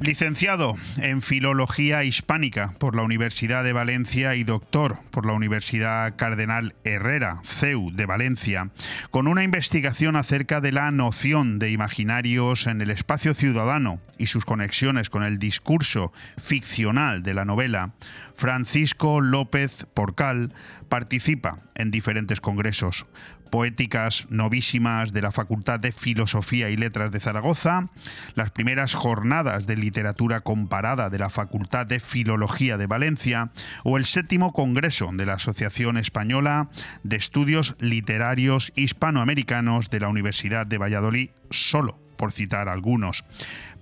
Licenciado 0.00 0.76
en 0.96 1.20
Filología 1.20 2.04
Hispánica 2.04 2.72
por 2.78 2.96
la 2.96 3.02
Universidad 3.02 3.62
de 3.62 3.74
Valencia 3.74 4.34
y 4.34 4.44
doctor 4.44 4.98
por 5.10 5.26
la 5.26 5.34
Universidad 5.34 6.16
Cardenal 6.16 6.74
Herrera, 6.84 7.42
CEU 7.44 7.90
de 7.92 8.06
Valencia, 8.06 8.70
con 9.10 9.26
una 9.26 9.44
investigación 9.44 10.16
acerca 10.16 10.62
de 10.62 10.72
la 10.72 10.90
noción 10.90 11.58
de 11.58 11.70
imaginarios 11.70 12.66
en 12.66 12.80
el 12.80 12.90
espacio 12.90 13.34
ciudadano 13.34 14.00
y 14.16 14.28
sus 14.28 14.46
conexiones 14.46 15.10
con 15.10 15.22
el 15.22 15.38
discurso 15.38 16.14
ficcional 16.38 17.22
de 17.22 17.34
la 17.34 17.44
novela, 17.44 17.92
Francisco 18.34 19.20
López 19.20 19.86
Porcal 19.92 20.54
participa 20.88 21.58
en 21.74 21.90
diferentes 21.90 22.40
congresos, 22.40 23.06
poéticas 23.50 24.26
novísimas 24.30 25.12
de 25.12 25.22
la 25.22 25.32
Facultad 25.32 25.80
de 25.80 25.92
Filosofía 25.92 26.70
y 26.70 26.76
Letras 26.76 27.12
de 27.12 27.20
Zaragoza, 27.20 27.88
las 28.34 28.50
primeras 28.50 28.94
jornadas 28.94 29.66
de 29.66 29.76
literatura 29.76 30.40
comparada 30.40 31.10
de 31.10 31.18
la 31.18 31.30
Facultad 31.30 31.86
de 31.86 32.00
Filología 32.00 32.76
de 32.76 32.86
Valencia 32.86 33.50
o 33.84 33.96
el 33.96 34.06
séptimo 34.06 34.52
Congreso 34.52 35.10
de 35.12 35.26
la 35.26 35.34
Asociación 35.34 35.98
Española 35.98 36.70
de 37.02 37.16
Estudios 37.16 37.76
Literarios 37.80 38.72
Hispanoamericanos 38.76 39.90
de 39.90 40.00
la 40.00 40.08
Universidad 40.08 40.66
de 40.66 40.78
Valladolid, 40.78 41.30
solo 41.50 42.00
por 42.16 42.32
citar 42.32 42.68
algunos. 42.68 43.24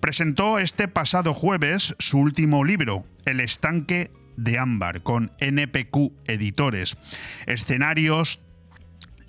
Presentó 0.00 0.58
este 0.58 0.86
pasado 0.88 1.34
jueves 1.34 1.96
su 1.98 2.18
último 2.18 2.64
libro, 2.64 3.02
El 3.24 3.40
estanque 3.40 4.12
de 4.36 4.58
ámbar, 4.58 5.02
con 5.02 5.32
NPQ 5.40 6.12
Editores. 6.28 6.96
Escenarios, 7.46 8.40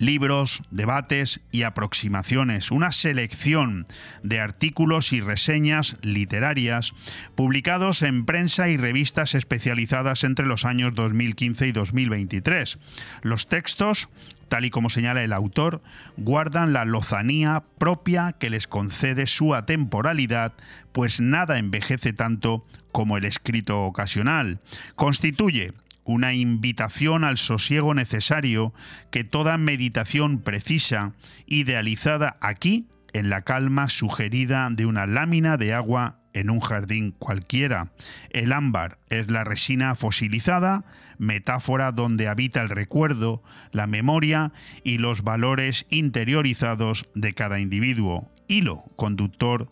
libros, 0.00 0.62
debates 0.70 1.40
y 1.52 1.62
aproximaciones, 1.62 2.72
una 2.72 2.90
selección 2.90 3.86
de 4.24 4.40
artículos 4.40 5.12
y 5.12 5.20
reseñas 5.20 5.96
literarias 6.02 6.94
publicados 7.36 8.02
en 8.02 8.24
prensa 8.24 8.68
y 8.68 8.76
revistas 8.76 9.36
especializadas 9.36 10.24
entre 10.24 10.46
los 10.46 10.64
años 10.64 10.94
2015 10.94 11.68
y 11.68 11.72
2023. 11.72 12.78
Los 13.22 13.46
textos 13.46 14.08
tal 14.48 14.64
y 14.64 14.70
como 14.70 14.90
señala 14.90 15.22
el 15.22 15.32
autor, 15.32 15.80
guardan 16.16 16.72
la 16.74 16.84
lozanía 16.84 17.62
propia 17.78 18.34
que 18.38 18.50
les 18.50 18.66
concede 18.66 19.28
su 19.28 19.54
atemporalidad, 19.54 20.54
pues 20.90 21.20
nada 21.20 21.58
envejece 21.58 22.12
tanto 22.12 22.66
como 22.90 23.16
el 23.16 23.24
escrito 23.24 23.82
ocasional. 23.84 24.58
Constituye 24.96 25.72
una 26.04 26.34
invitación 26.34 27.24
al 27.24 27.38
sosiego 27.38 27.94
necesario 27.94 28.72
que 29.10 29.24
toda 29.24 29.58
meditación 29.58 30.38
precisa, 30.38 31.12
idealizada 31.46 32.36
aquí 32.40 32.88
en 33.12 33.30
la 33.30 33.42
calma 33.42 33.88
sugerida 33.88 34.68
de 34.70 34.86
una 34.86 35.06
lámina 35.06 35.56
de 35.56 35.74
agua 35.74 36.20
en 36.32 36.50
un 36.50 36.60
jardín 36.60 37.12
cualquiera. 37.12 37.92
El 38.30 38.52
ámbar 38.52 38.98
es 39.10 39.30
la 39.30 39.44
resina 39.44 39.94
fosilizada, 39.94 40.84
metáfora 41.18 41.92
donde 41.92 42.28
habita 42.28 42.62
el 42.62 42.68
recuerdo, 42.68 43.42
la 43.72 43.86
memoria 43.86 44.52
y 44.84 44.98
los 44.98 45.22
valores 45.22 45.86
interiorizados 45.90 47.08
de 47.14 47.34
cada 47.34 47.60
individuo, 47.60 48.30
hilo 48.48 48.84
conductor 48.96 49.70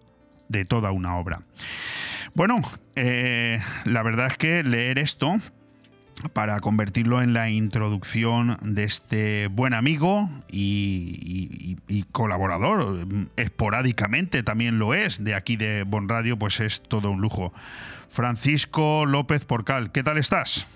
de 0.48 0.64
toda 0.64 0.90
una 0.90 1.16
obra. 1.16 1.42
Bueno, 2.34 2.56
eh, 2.96 3.60
la 3.84 4.02
verdad 4.02 4.26
es 4.26 4.36
que 4.36 4.62
leer 4.62 4.98
esto 4.98 5.36
para 6.32 6.60
convertirlo 6.60 7.22
en 7.22 7.32
la 7.32 7.48
introducción 7.50 8.56
de 8.62 8.84
este 8.84 9.46
buen 9.48 9.72
amigo 9.74 10.28
y, 10.50 11.18
y- 11.22 11.76
y 11.98 12.02
colaborador, 12.04 12.96
esporádicamente 13.36 14.42
también 14.42 14.78
lo 14.78 14.94
es, 14.94 15.22
de 15.24 15.34
aquí 15.34 15.56
de 15.56 15.84
Bon 15.84 16.08
Radio, 16.08 16.38
pues 16.38 16.60
es 16.60 16.80
todo 16.80 17.10
un 17.10 17.20
lujo. 17.20 17.52
Francisco 18.08 19.04
López 19.06 19.44
Porcal, 19.44 19.92
¿qué 19.92 20.02
tal 20.02 20.18
estás? 20.18 20.66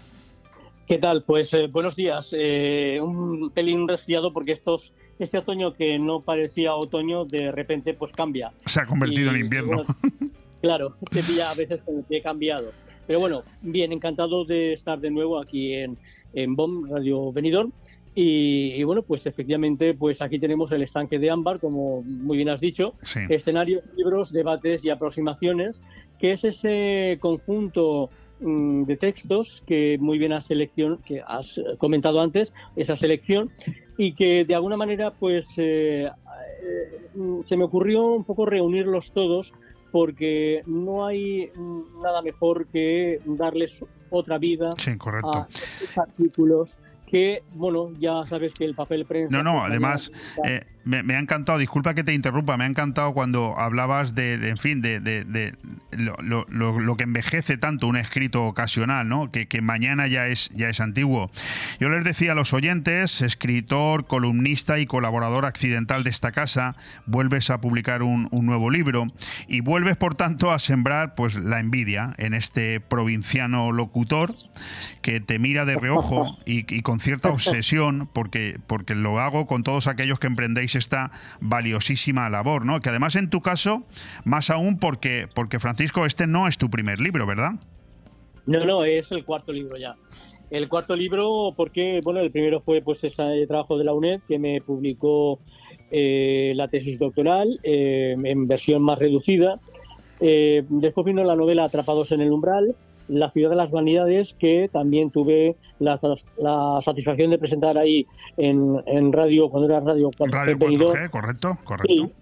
¿Qué 0.86 0.98
tal? 0.98 1.24
Pues 1.24 1.52
eh, 1.54 1.66
buenos 1.68 1.96
días. 1.96 2.30
Eh, 2.38 2.98
un 3.00 3.50
pelín 3.50 3.88
resfriado 3.88 4.32
porque 4.32 4.52
estos, 4.52 4.92
este 5.18 5.38
otoño 5.38 5.72
que 5.74 5.98
no 5.98 6.20
parecía 6.20 6.74
otoño, 6.74 7.24
de 7.24 7.50
repente 7.50 7.94
pues 7.94 8.12
cambia. 8.12 8.52
Se 8.66 8.80
ha 8.80 8.86
convertido 8.86 9.32
Y, 9.32 9.36
en 9.36 9.40
invierno. 9.44 9.76
bueno, 9.84 10.30
claro, 10.60 10.96
te 11.10 11.22
pilla 11.22 11.50
a 11.50 11.54
veces 11.54 11.80
con 11.84 11.96
el 11.98 12.04
pie 12.04 12.20
cambiado. 12.22 12.66
Pero 13.12 13.20
bueno, 13.20 13.42
bien, 13.60 13.92
encantado 13.92 14.46
de 14.46 14.72
estar 14.72 14.98
de 14.98 15.10
nuevo 15.10 15.38
aquí 15.38 15.74
en, 15.74 15.98
en 16.32 16.56
BOM 16.56 16.88
Radio 16.88 17.30
Benidorm. 17.30 17.70
Y, 18.14 18.72
y 18.72 18.82
bueno, 18.84 19.02
pues 19.02 19.26
efectivamente, 19.26 19.92
pues 19.92 20.22
aquí 20.22 20.38
tenemos 20.38 20.72
el 20.72 20.80
estanque 20.82 21.18
de 21.18 21.28
ámbar, 21.28 21.60
como 21.60 22.00
muy 22.00 22.38
bien 22.38 22.48
has 22.48 22.58
dicho, 22.58 22.94
Sí. 23.02 23.20
escenarios, 23.28 23.84
libros, 23.98 24.32
debates 24.32 24.82
y 24.86 24.88
aproximaciones, 24.88 25.82
que 26.18 26.32
es 26.32 26.44
ese 26.44 27.18
conjunto 27.20 28.08
mm, 28.40 28.84
de 28.84 28.96
textos 28.96 29.62
que 29.66 29.98
muy 30.00 30.16
bien 30.16 30.32
has 30.32 30.46
seleccion 30.46 30.96
que 31.04 31.20
has 31.26 31.60
comentado 31.76 32.18
antes, 32.18 32.54
esa 32.76 32.96
selección, 32.96 33.50
y 33.98 34.14
que 34.14 34.46
de 34.46 34.54
alguna 34.54 34.76
manera 34.76 35.10
pues 35.10 35.44
eh, 35.58 36.08
eh, 36.08 37.00
mm, 37.14 37.42
se 37.46 37.58
me 37.58 37.64
ocurrió 37.64 38.06
un 38.06 38.24
poco 38.24 38.46
reunirlos 38.46 39.10
todos 39.12 39.52
porque 39.92 40.62
no 40.66 41.06
hay 41.06 41.52
nada 42.02 42.22
mejor 42.22 42.66
que 42.66 43.20
darles 43.26 43.70
otra 44.10 44.38
vida 44.38 44.70
Sí, 44.78 44.96
correcto. 44.96 45.32
a 45.32 45.46
estos 45.48 45.98
artículos 45.98 46.76
que, 47.06 47.44
bueno, 47.52 47.92
ya 48.00 48.24
sabes 48.24 48.54
que 48.54 48.64
el 48.64 48.74
papel 48.74 49.04
prensa... 49.04 49.36
No, 49.36 49.42
no, 49.42 49.62
además 49.62 50.10
eh, 50.48 50.64
me, 50.84 51.02
me 51.02 51.14
ha 51.14 51.18
encantado, 51.18 51.58
disculpa 51.58 51.94
que 51.94 52.04
te 52.04 52.12
interrumpa, 52.14 52.56
me 52.56 52.64
ha 52.64 52.66
encantado 52.66 53.12
cuando 53.14 53.58
hablabas 53.58 54.14
de, 54.14 54.38
de, 54.38 54.50
en 54.50 54.58
fin, 54.58 54.82
de, 54.82 55.00
de- 55.00 55.24
de 55.24 55.54
lo, 55.92 56.16
lo- 56.22 56.46
lo- 56.48 56.80
lo 56.80 56.96
que 56.96 57.04
envejece 57.04 57.56
tanto 57.58 57.86
un 57.86 57.96
escrito 57.96 58.44
ocasional, 58.44 59.08
¿no? 59.08 59.30
Que, 59.30 59.46
que 59.46 59.60
mañana 59.60 60.06
ya 60.06 60.26
es, 60.26 60.48
ya 60.50 60.68
es 60.68 60.80
antiguo. 60.80 61.30
Yo 61.80 61.88
les 61.88 62.04
decía 62.04 62.32
a 62.32 62.34
los 62.34 62.52
oyentes, 62.52 63.20
escritor, 63.22 64.06
columnista 64.06 64.78
y 64.78 64.86
colaborador 64.86 65.44
accidental 65.44 66.04
de 66.04 66.10
esta 66.10 66.32
casa, 66.32 66.76
vuelves 67.06 67.50
a 67.50 67.60
publicar 67.60 68.02
un, 68.02 68.28
un 68.30 68.46
nuevo 68.46 68.70
libro 68.70 69.06
y 69.48 69.60
vuelves, 69.60 69.96
por 69.96 70.14
tanto, 70.14 70.50
a 70.50 70.58
sembrar 70.58 71.14
pues 71.14 71.34
la 71.34 71.60
envidia 71.60 72.14
en 72.18 72.34
este 72.34 72.80
provinciano 72.80 73.72
locutor 73.72 74.34
que 75.02 75.20
te 75.20 75.38
mira 75.38 75.64
de 75.64 75.76
reojo 75.76 76.38
y, 76.46 76.64
y 76.74 76.82
con 76.82 77.00
cierta 77.00 77.28
obsesión, 77.32 78.08
porque, 78.12 78.56
porque 78.66 78.94
lo 78.94 79.20
hago 79.20 79.46
con 79.46 79.62
todos 79.62 79.86
aquellos 79.88 80.18
que 80.18 80.26
emprendéis 80.26 80.71
esta 80.74 81.10
valiosísima 81.40 82.28
labor, 82.30 82.66
¿no? 82.66 82.80
Que 82.80 82.88
además 82.88 83.16
en 83.16 83.30
tu 83.30 83.40
caso, 83.40 83.84
más 84.24 84.50
aún 84.50 84.78
porque, 84.78 85.28
porque 85.34 85.60
Francisco, 85.60 86.06
este 86.06 86.26
no 86.26 86.48
es 86.48 86.58
tu 86.58 86.70
primer 86.70 87.00
libro, 87.00 87.26
¿verdad? 87.26 87.52
No, 88.46 88.64
no, 88.64 88.84
es 88.84 89.12
el 89.12 89.24
cuarto 89.24 89.52
libro 89.52 89.76
ya. 89.76 89.94
El 90.50 90.68
cuarto 90.68 90.94
libro, 90.94 91.54
porque, 91.56 92.00
bueno, 92.04 92.20
el 92.20 92.30
primero 92.30 92.60
fue 92.60 92.82
pues 92.82 93.02
ese 93.04 93.46
trabajo 93.46 93.78
de 93.78 93.84
la 93.84 93.94
UNED 93.94 94.20
que 94.28 94.38
me 94.38 94.60
publicó 94.60 95.40
eh, 95.90 96.52
la 96.56 96.68
tesis 96.68 96.98
doctoral 96.98 97.58
eh, 97.62 98.16
en 98.22 98.46
versión 98.46 98.82
más 98.82 98.98
reducida. 98.98 99.60
Eh, 100.20 100.64
después 100.68 101.06
vino 101.06 101.24
la 101.24 101.36
novela 101.36 101.64
Atrapados 101.64 102.12
en 102.12 102.20
el 102.20 102.30
umbral, 102.30 102.74
La 103.08 103.30
ciudad 103.30 103.50
de 103.50 103.56
las 103.56 103.70
vanidades, 103.70 104.34
que 104.34 104.68
también 104.72 105.10
tuve 105.10 105.56
la, 105.78 105.98
la 106.38 106.78
satisfacción 106.82 107.30
de 107.30 107.38
presentar 107.38 107.76
ahí 107.78 108.06
en, 108.36 108.76
en 108.86 109.12
radio, 109.12 109.48
cuando 109.48 109.68
era 109.68 109.80
radio, 109.80 110.10
cuando 110.16 110.36
Radio 110.36 110.56
fue 110.58 110.66
Benidorm. 110.68 110.92
4G, 111.00 111.10
correcto, 111.10 111.50
correcto. 111.64 111.92
Sí, 111.94 112.12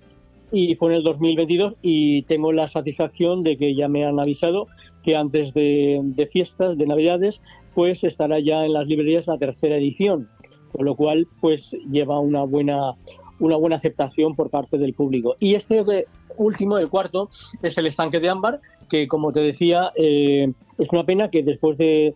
y 0.52 0.74
fue 0.74 0.90
en 0.90 0.96
el 0.96 1.02
2022 1.04 1.76
y 1.80 2.22
tengo 2.22 2.52
la 2.52 2.66
satisfacción 2.68 3.40
de 3.40 3.56
que 3.56 3.74
ya 3.74 3.88
me 3.88 4.04
han 4.04 4.18
avisado 4.18 4.66
que 5.04 5.14
antes 5.16 5.54
de, 5.54 6.00
de 6.02 6.26
fiestas, 6.26 6.76
de 6.76 6.86
navidades, 6.86 7.40
pues 7.74 8.02
estará 8.04 8.40
ya 8.40 8.64
en 8.64 8.72
las 8.72 8.86
librerías 8.88 9.26
la 9.28 9.38
tercera 9.38 9.76
edición, 9.76 10.28
con 10.72 10.84
lo 10.86 10.96
cual 10.96 11.28
pues 11.40 11.76
lleva 11.90 12.18
una 12.18 12.42
buena 12.44 12.92
una 13.38 13.56
buena 13.56 13.76
aceptación 13.76 14.34
por 14.36 14.50
parte 14.50 14.76
del 14.76 14.92
público. 14.92 15.34
Y 15.38 15.54
este 15.54 15.82
de- 15.82 16.04
último, 16.36 16.76
el 16.76 16.88
cuarto, 16.90 17.30
es 17.62 17.78
el 17.78 17.86
estanque 17.86 18.20
de 18.20 18.28
ámbar, 18.28 18.60
que 18.90 19.08
como 19.08 19.32
te 19.32 19.40
decía, 19.40 19.92
eh, 19.96 20.52
es 20.78 20.88
una 20.92 21.04
pena 21.04 21.30
que 21.30 21.42
después 21.42 21.78
de, 21.78 22.14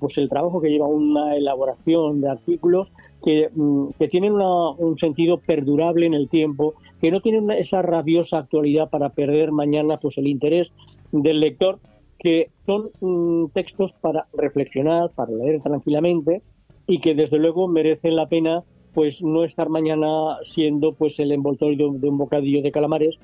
pues 0.00 0.18
el 0.18 0.28
trabajo 0.28 0.60
que 0.60 0.68
lleva 0.70 0.86
una 0.88 1.36
elaboración 1.36 2.20
de 2.20 2.28
artículos 2.28 2.88
que, 3.24 3.48
mm, 3.54 3.88
que 3.98 4.08
tienen 4.08 4.32
una- 4.32 4.70
un 4.70 4.98
sentido 4.98 5.38
perdurable 5.38 6.06
en 6.06 6.14
el 6.14 6.28
tiempo, 6.28 6.74
que 7.00 7.10
no 7.10 7.20
tienen 7.20 7.50
esa 7.50 7.80
rabiosa 7.82 8.38
actualidad 8.38 8.90
para 8.90 9.10
perder 9.10 9.52
mañana 9.52 9.98
pues 9.98 10.18
el 10.18 10.26
interés 10.26 10.70
del 11.12 11.40
lector, 11.40 11.78
que 12.18 12.50
son 12.66 12.90
mm, 13.00 13.46
textos 13.54 13.92
para 14.00 14.26
reflexionar, 14.32 15.10
para 15.14 15.30
leer 15.32 15.60
tranquilamente 15.62 16.42
y 16.86 17.00
que 17.00 17.14
desde 17.14 17.38
luego 17.38 17.68
merecen 17.68 18.16
la 18.16 18.26
pena 18.26 18.64
pues 18.94 19.22
no 19.22 19.44
estar 19.44 19.68
mañana 19.68 20.38
siendo 20.42 20.92
pues 20.92 21.18
el 21.20 21.30
envoltorio 21.30 21.92
de 21.92 22.08
un 22.08 22.16
bocadillo 22.18 22.62
de 22.62 22.72
calamares 22.72 23.16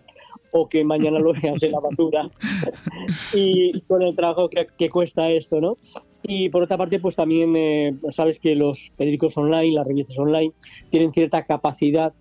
o 0.52 0.68
que 0.68 0.84
mañana 0.84 1.18
lo 1.18 1.32
veas 1.32 1.62
en 1.62 1.72
la 1.72 1.80
basura 1.80 2.30
y 3.34 3.80
con 3.82 4.02
el 4.02 4.14
trabajo 4.14 4.48
que, 4.48 4.66
que 4.78 4.88
cuesta 4.88 5.30
esto, 5.30 5.60
¿no? 5.60 5.78
Y 6.22 6.50
por 6.50 6.62
otra 6.62 6.76
parte, 6.76 7.00
pues 7.00 7.16
también 7.16 7.54
eh, 7.56 7.94
sabes 8.10 8.38
que 8.38 8.54
los 8.54 8.92
periódicos 8.96 9.36
online, 9.36 9.72
las 9.72 9.86
revistas 9.86 10.18
online, 10.18 10.52
tienen 10.90 11.12
cierta 11.12 11.44
capacidad 11.44 12.12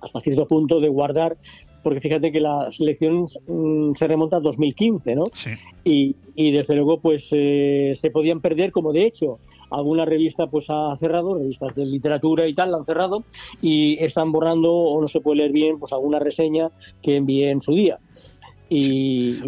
hasta 0.00 0.20
cierto 0.20 0.46
punto 0.46 0.80
de 0.80 0.88
guardar, 0.88 1.36
porque 1.82 2.00
fíjate 2.00 2.32
que 2.32 2.40
la 2.40 2.72
selección 2.72 3.26
mm, 3.46 3.94
se 3.94 4.06
remonta 4.06 4.36
a 4.36 4.40
2015, 4.40 5.14
¿no? 5.14 5.26
Sí. 5.32 5.50
Y, 5.84 6.16
y 6.34 6.50
desde 6.50 6.74
luego, 6.74 7.00
pues 7.00 7.28
eh, 7.32 7.92
se 7.94 8.10
podían 8.10 8.40
perder, 8.40 8.72
como 8.72 8.92
de 8.92 9.04
hecho 9.04 9.38
alguna 9.70 10.04
revista 10.04 10.46
pues 10.46 10.66
ha 10.68 10.96
cerrado, 10.98 11.34
revistas 11.38 11.74
de 11.74 11.86
literatura 11.86 12.46
y 12.48 12.54
tal 12.54 12.70
la 12.72 12.78
han 12.78 12.84
cerrado 12.86 13.24
y 13.62 13.96
están 14.02 14.32
borrando 14.32 14.72
o 14.72 15.00
no 15.00 15.08
se 15.08 15.20
puede 15.20 15.38
leer 15.38 15.52
bien 15.52 15.78
pues 15.78 15.92
alguna 15.92 16.18
reseña 16.18 16.70
que 17.02 17.16
envié 17.16 17.50
en 17.50 17.60
su 17.60 17.74
día. 17.74 17.98
Y, 18.68 19.38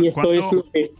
y 0.00 0.06
esto 0.08 0.32
es 0.32 0.52
lo 0.52 0.64
que 0.72 0.90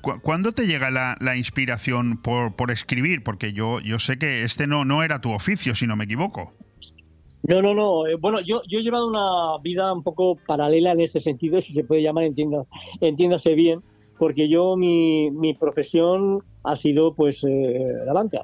¿Cu- 0.00 0.20
¿Cuándo 0.22 0.52
te 0.52 0.66
llega 0.66 0.90
la, 0.90 1.16
la 1.20 1.36
inspiración 1.36 2.16
por, 2.22 2.56
por 2.56 2.70
escribir? 2.70 3.22
Porque 3.22 3.52
yo, 3.52 3.80
yo 3.80 3.98
sé 3.98 4.18
que 4.18 4.44
este 4.44 4.66
no, 4.66 4.84
no 4.86 5.02
era 5.02 5.20
tu 5.20 5.30
oficio, 5.32 5.74
si 5.74 5.86
no 5.86 5.94
me 5.94 6.04
equivoco. 6.04 6.54
No, 7.42 7.60
no, 7.62 7.74
no. 7.74 8.06
eh, 8.06 8.16
bueno, 8.16 8.40
yo, 8.40 8.62
yo 8.68 8.78
he 8.78 8.82
llevado 8.82 9.08
una 9.08 9.62
vida 9.62 9.92
un 9.92 10.02
poco 10.02 10.38
paralela 10.46 10.92
en 10.92 11.00
ese 11.00 11.20
sentido, 11.20 11.60
si 11.60 11.72
se 11.72 11.84
puede 11.84 12.02
llamar, 12.02 12.24
entienda, 12.24 12.64
entiéndase 13.00 13.54
bien, 13.54 13.80
porque 14.18 14.48
yo 14.48 14.76
mi, 14.76 15.30
mi 15.30 15.54
profesión 15.54 16.42
ha 16.64 16.76
sido 16.76 17.14
pues 17.14 17.44
eh, 17.44 17.94
la 18.04 18.12
banca. 18.12 18.42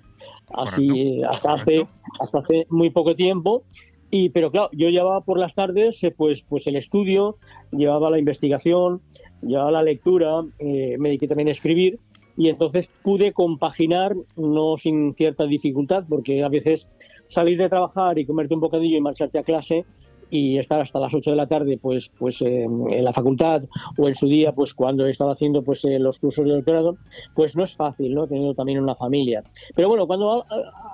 Así 0.55 1.19
eh, 1.19 1.23
hasta 1.29 1.55
hace 1.55 1.83
hasta 2.21 2.39
hace 2.39 2.67
muy 2.71 2.91
poco 2.91 3.15
tiempo. 3.15 3.65
Y 4.11 4.31
pero 4.31 4.51
claro, 4.51 4.71
yo 4.73 4.89
llevaba 4.89 5.21
por 5.23 5.39
las 5.39 5.55
tardes 5.55 6.03
eh, 6.05 6.15
pues 6.17 6.43
pues 6.43 6.67
el 6.67 6.77
estudio, 6.77 7.39
llevaba 7.73 8.11
la 8.11 8.19
investigación, 8.19 9.03
llevaba 9.43 9.73
la 9.73 9.83
lectura, 9.83 10.43
eh, 10.59 10.97
me 10.99 11.09
dediqué 11.09 11.29
también 11.29 11.49
a 11.49 11.53
escribir 11.53 11.99
y 12.37 12.49
entonces 12.49 12.89
pude 13.03 13.33
compaginar 13.33 14.15
no 14.37 14.77
sin 14.77 15.15
cierta 15.15 15.47
dificultad 15.47 16.05
porque 16.09 16.45
a 16.45 16.49
veces 16.49 16.91
salir 17.29 17.59
de 17.59 17.69
trabajar 17.69 18.19
y 18.19 18.27
comerte 18.27 18.55
un 18.55 18.61
bocadillo 18.61 18.97
y 18.97 19.01
marcharte 19.01 19.39
a 19.39 19.43
clase 19.43 19.85
y 20.31 20.59
estar 20.59 20.81
hasta 20.81 20.99
las 21.01 21.15
8 21.15 21.31
de 21.31 21.37
la 21.37 21.47
tarde 21.47 21.79
pues 21.81 22.11
pues 22.19 22.43
eh, 22.43 22.65
en 22.65 23.05
la 23.05 23.13
facultad 23.13 23.63
o 23.97 24.09
en 24.09 24.15
su 24.15 24.27
día 24.29 24.53
pues 24.53 24.75
cuando 24.75 25.07
estaba 25.07 25.33
haciendo 25.33 25.63
pues 25.63 25.85
eh, 25.85 25.99
los 25.99 26.19
cursos 26.19 26.45
de 26.45 26.53
doctorado 26.53 26.97
pues 27.35 27.57
no 27.57 27.65
es 27.65 27.77
fácil 27.77 28.15
no 28.15 28.27
teniendo 28.27 28.55
también 28.55 28.81
una 28.81 28.95
familia. 28.97 29.43
Pero 29.75 29.89
bueno 29.89 30.07
cuando 30.07 30.33
ha- 30.43 30.47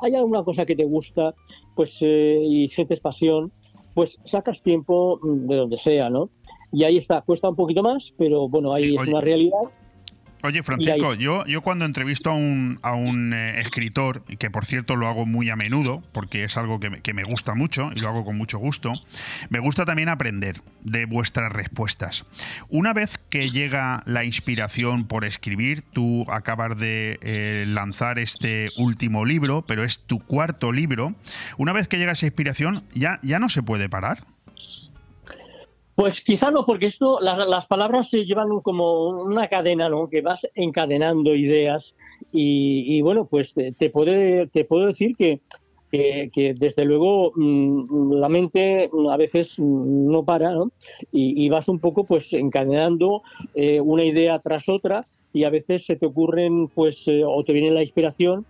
hay 0.02 0.14
alguna 0.14 0.42
cosa 0.44 0.66
que 0.66 0.76
te 0.76 0.84
gusta 0.84 1.34
pues 1.74 1.98
eh, 2.02 2.40
y 2.42 2.68
sientes 2.68 3.00
pasión 3.00 3.52
pues 3.94 4.18
sacas 4.24 4.62
tiempo 4.62 5.18
mm, 5.22 5.46
de 5.48 5.56
donde 5.56 5.78
sea 5.78 6.10
no 6.10 6.28
y 6.72 6.84
ahí 6.84 6.96
está 6.96 7.20
cuesta 7.22 7.48
un 7.48 7.56
poquito 7.56 7.82
más 7.82 8.12
pero 8.16 8.48
bueno 8.48 8.72
ahí 8.72 8.84
Sí, 8.90 8.94
es 8.94 9.00
oye. 9.02 9.10
una 9.12 9.20
realidad 9.20 9.58
Oye, 10.44 10.64
Francisco, 10.64 11.14
yo, 11.14 11.46
yo 11.46 11.62
cuando 11.62 11.84
entrevisto 11.84 12.30
a 12.30 12.34
un, 12.34 12.80
a 12.82 12.94
un 12.94 13.32
eh, 13.32 13.60
escritor, 13.60 14.22
que 14.38 14.50
por 14.50 14.64
cierto 14.64 14.96
lo 14.96 15.06
hago 15.06 15.24
muy 15.24 15.50
a 15.50 15.56
menudo, 15.56 16.02
porque 16.10 16.42
es 16.42 16.56
algo 16.56 16.80
que 16.80 16.90
me, 16.90 17.00
que 17.00 17.14
me 17.14 17.22
gusta 17.22 17.54
mucho 17.54 17.92
y 17.94 18.00
lo 18.00 18.08
hago 18.08 18.24
con 18.24 18.36
mucho 18.36 18.58
gusto, 18.58 18.92
me 19.50 19.60
gusta 19.60 19.84
también 19.84 20.08
aprender 20.08 20.60
de 20.82 21.06
vuestras 21.06 21.52
respuestas. 21.52 22.24
Una 22.68 22.92
vez 22.92 23.20
que 23.30 23.50
llega 23.50 24.02
la 24.04 24.24
inspiración 24.24 25.06
por 25.06 25.24
escribir, 25.24 25.82
tú 25.82 26.24
acabas 26.28 26.76
de 26.76 27.20
eh, 27.22 27.64
lanzar 27.68 28.18
este 28.18 28.70
último 28.78 29.24
libro, 29.24 29.64
pero 29.64 29.84
es 29.84 30.00
tu 30.00 30.18
cuarto 30.18 30.72
libro, 30.72 31.14
una 31.56 31.72
vez 31.72 31.86
que 31.86 31.98
llega 31.98 32.12
esa 32.12 32.26
inspiración, 32.26 32.82
¿ya, 32.92 33.20
ya 33.22 33.38
no 33.38 33.48
se 33.48 33.62
puede 33.62 33.88
parar? 33.88 34.24
Pues 35.94 36.22
quizá 36.24 36.50
no, 36.50 36.64
porque 36.64 36.86
esto, 36.86 37.18
las, 37.20 37.38
las 37.46 37.66
palabras 37.66 38.08
se 38.08 38.24
llevan 38.24 38.60
como 38.60 39.10
una 39.10 39.48
cadena, 39.48 39.88
¿no? 39.88 40.08
Que 40.08 40.22
vas 40.22 40.48
encadenando 40.54 41.34
ideas 41.34 41.94
y, 42.32 42.96
y 42.96 43.02
bueno, 43.02 43.26
pues 43.26 43.54
te, 43.54 43.90
puede, 43.90 44.46
te 44.46 44.64
puedo 44.64 44.86
decir 44.86 45.14
que, 45.16 45.40
que, 45.90 46.54
desde 46.58 46.86
luego 46.86 47.32
mm, 47.36 48.14
la 48.14 48.28
mente 48.30 48.90
a 49.10 49.16
veces 49.18 49.58
no 49.58 50.24
para, 50.24 50.52
¿no? 50.52 50.72
Y, 51.12 51.44
y 51.44 51.48
vas 51.50 51.68
un 51.68 51.78
poco 51.78 52.04
pues 52.04 52.32
encadenando 52.32 53.22
eh, 53.54 53.80
una 53.80 54.04
idea 54.04 54.38
tras 54.38 54.70
otra 54.70 55.06
y 55.34 55.44
a 55.44 55.50
veces 55.50 55.84
se 55.84 55.96
te 55.96 56.06
ocurren 56.06 56.68
pues 56.68 57.06
eh, 57.08 57.22
o 57.24 57.42
te 57.44 57.52
viene 57.52 57.70
la 57.70 57.80
inspiración 57.80 58.46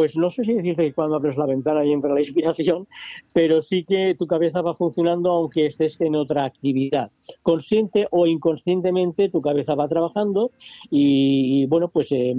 pues 0.00 0.16
no 0.16 0.30
sé 0.30 0.44
si 0.44 0.54
decirte 0.54 0.84
que 0.84 0.94
cuando 0.94 1.16
abres 1.16 1.36
la 1.36 1.44
ventana 1.44 1.84
y 1.84 1.92
entra 1.92 2.14
la 2.14 2.20
inspiración, 2.20 2.88
pero 3.34 3.60
sí 3.60 3.84
que 3.84 4.16
tu 4.18 4.26
cabeza 4.26 4.62
va 4.62 4.74
funcionando 4.74 5.30
aunque 5.30 5.66
estés 5.66 6.00
en 6.00 6.16
otra 6.16 6.46
actividad. 6.46 7.10
Consciente 7.42 8.08
o 8.10 8.26
inconscientemente 8.26 9.28
tu 9.28 9.42
cabeza 9.42 9.74
va 9.74 9.88
trabajando 9.88 10.52
y, 10.90 11.66
bueno, 11.66 11.88
pues 11.88 12.12
eh, 12.12 12.34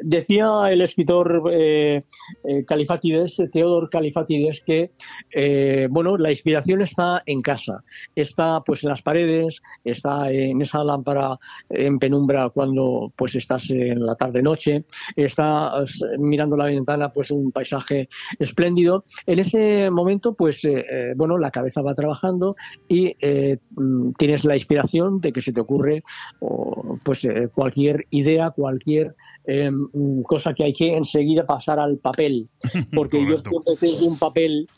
decía 0.00 0.48
el 0.70 0.80
escritor 0.80 1.50
eh, 1.52 2.02
eh, 2.44 2.64
Califatides, 2.64 3.42
Teodor 3.52 3.90
Califatides, 3.90 4.64
que 4.64 4.92
eh, 5.34 5.88
bueno, 5.90 6.16
la 6.16 6.30
inspiración 6.30 6.80
está 6.80 7.22
en 7.26 7.42
casa, 7.42 7.84
está 8.14 8.62
pues 8.64 8.84
en 8.84 8.88
las 8.88 9.02
paredes, 9.02 9.60
está 9.84 10.32
en 10.32 10.62
esa 10.62 10.82
lámpara 10.82 11.38
en 11.68 11.98
penumbra 11.98 12.48
cuando 12.48 13.12
pues 13.16 13.36
estás 13.36 13.68
en 13.68 14.06
la 14.06 14.14
tarde 14.14 14.40
noche, 14.40 14.84
estás 15.14 16.02
mirando 16.18 16.56
la 16.56 16.64
ventana 16.64 16.85
pues 17.12 17.30
un 17.30 17.52
paisaje 17.52 18.08
espléndido. 18.38 19.04
En 19.26 19.38
ese 19.38 19.90
momento 19.90 20.34
pues 20.34 20.64
eh, 20.64 20.84
eh, 20.90 21.12
bueno, 21.16 21.38
la 21.38 21.50
cabeza 21.50 21.82
va 21.82 21.94
trabajando 21.94 22.56
y 22.88 23.16
eh, 23.20 23.58
mm, 23.76 24.12
tienes 24.18 24.44
la 24.44 24.54
inspiración 24.54 25.20
de 25.20 25.32
que 25.32 25.42
se 25.42 25.52
te 25.52 25.60
ocurre 25.60 26.02
o, 26.40 26.98
pues 27.04 27.24
eh, 27.24 27.48
cualquier 27.54 28.06
idea, 28.10 28.50
cualquier 28.50 29.14
mm, 29.46 30.22
cosa 30.22 30.54
que 30.54 30.64
hay 30.64 30.72
que 30.72 30.96
enseguida 30.96 31.44
pasar 31.46 31.78
al 31.78 31.98
papel, 31.98 32.48
porque 32.94 33.24
yo 33.24 33.40
siempre 33.42 33.74
tengo 33.78 34.06
un 34.06 34.18
papel 34.18 34.68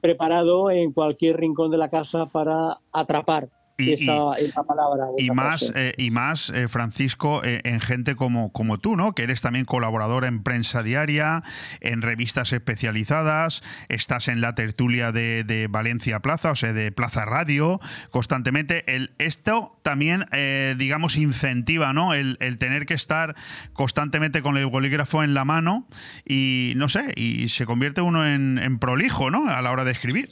preparado 0.00 0.70
en 0.70 0.92
cualquier 0.92 1.38
rincón 1.38 1.70
de 1.70 1.78
la 1.78 1.88
casa 1.88 2.26
para 2.26 2.78
atrapar 2.92 3.48
Y- 3.78 3.92
esa, 3.92 4.32
esa 4.38 4.62
palabra. 4.62 5.04
Y 5.18 5.30
más, 5.30 5.72
eh, 5.74 5.92
y 5.98 6.10
más 6.10 6.50
eh, 6.50 6.66
Francisco, 6.68 7.44
eh, 7.44 7.60
en 7.64 7.80
gente 7.80 8.16
como, 8.16 8.50
como 8.52 8.78
tú, 8.78 8.96
¿no? 8.96 9.14
Que 9.14 9.24
eres 9.24 9.42
también 9.42 9.64
colaborador 9.66 10.24
en 10.24 10.42
prensa 10.42 10.82
diaria, 10.82 11.42
en 11.80 12.00
revistas 12.00 12.52
especializadas, 12.54 13.62
estás 13.88 14.28
en 14.28 14.40
la 14.40 14.54
tertulia 14.54 15.12
de, 15.12 15.44
de 15.44 15.66
Valencia 15.68 16.20
Plaza, 16.20 16.52
o 16.52 16.54
sea, 16.56 16.72
de 16.72 16.90
Plaza 16.90 17.24
Radio, 17.26 17.78
constantemente. 18.10 18.84
El, 18.94 19.12
esto 19.18 19.78
también, 19.82 20.24
eh, 20.32 20.74
digamos, 20.78 21.16
incentiva, 21.16 21.92
¿no? 21.92 22.14
El, 22.14 22.38
el 22.40 22.58
tener 22.58 22.86
que 22.86 22.94
estar 22.94 23.34
constantemente 23.74 24.40
con 24.40 24.56
el 24.56 24.66
bolígrafo 24.66 25.22
en 25.22 25.34
la 25.34 25.44
mano 25.44 25.86
y, 26.24 26.72
no 26.76 26.88
sé, 26.88 27.12
y 27.14 27.50
se 27.50 27.66
convierte 27.66 28.00
uno 28.00 28.26
en, 28.26 28.58
en 28.58 28.78
prolijo, 28.78 29.30
¿no? 29.30 29.48
A 29.50 29.60
la 29.60 29.70
hora 29.70 29.84
de 29.84 29.92
escribir. 29.92 30.30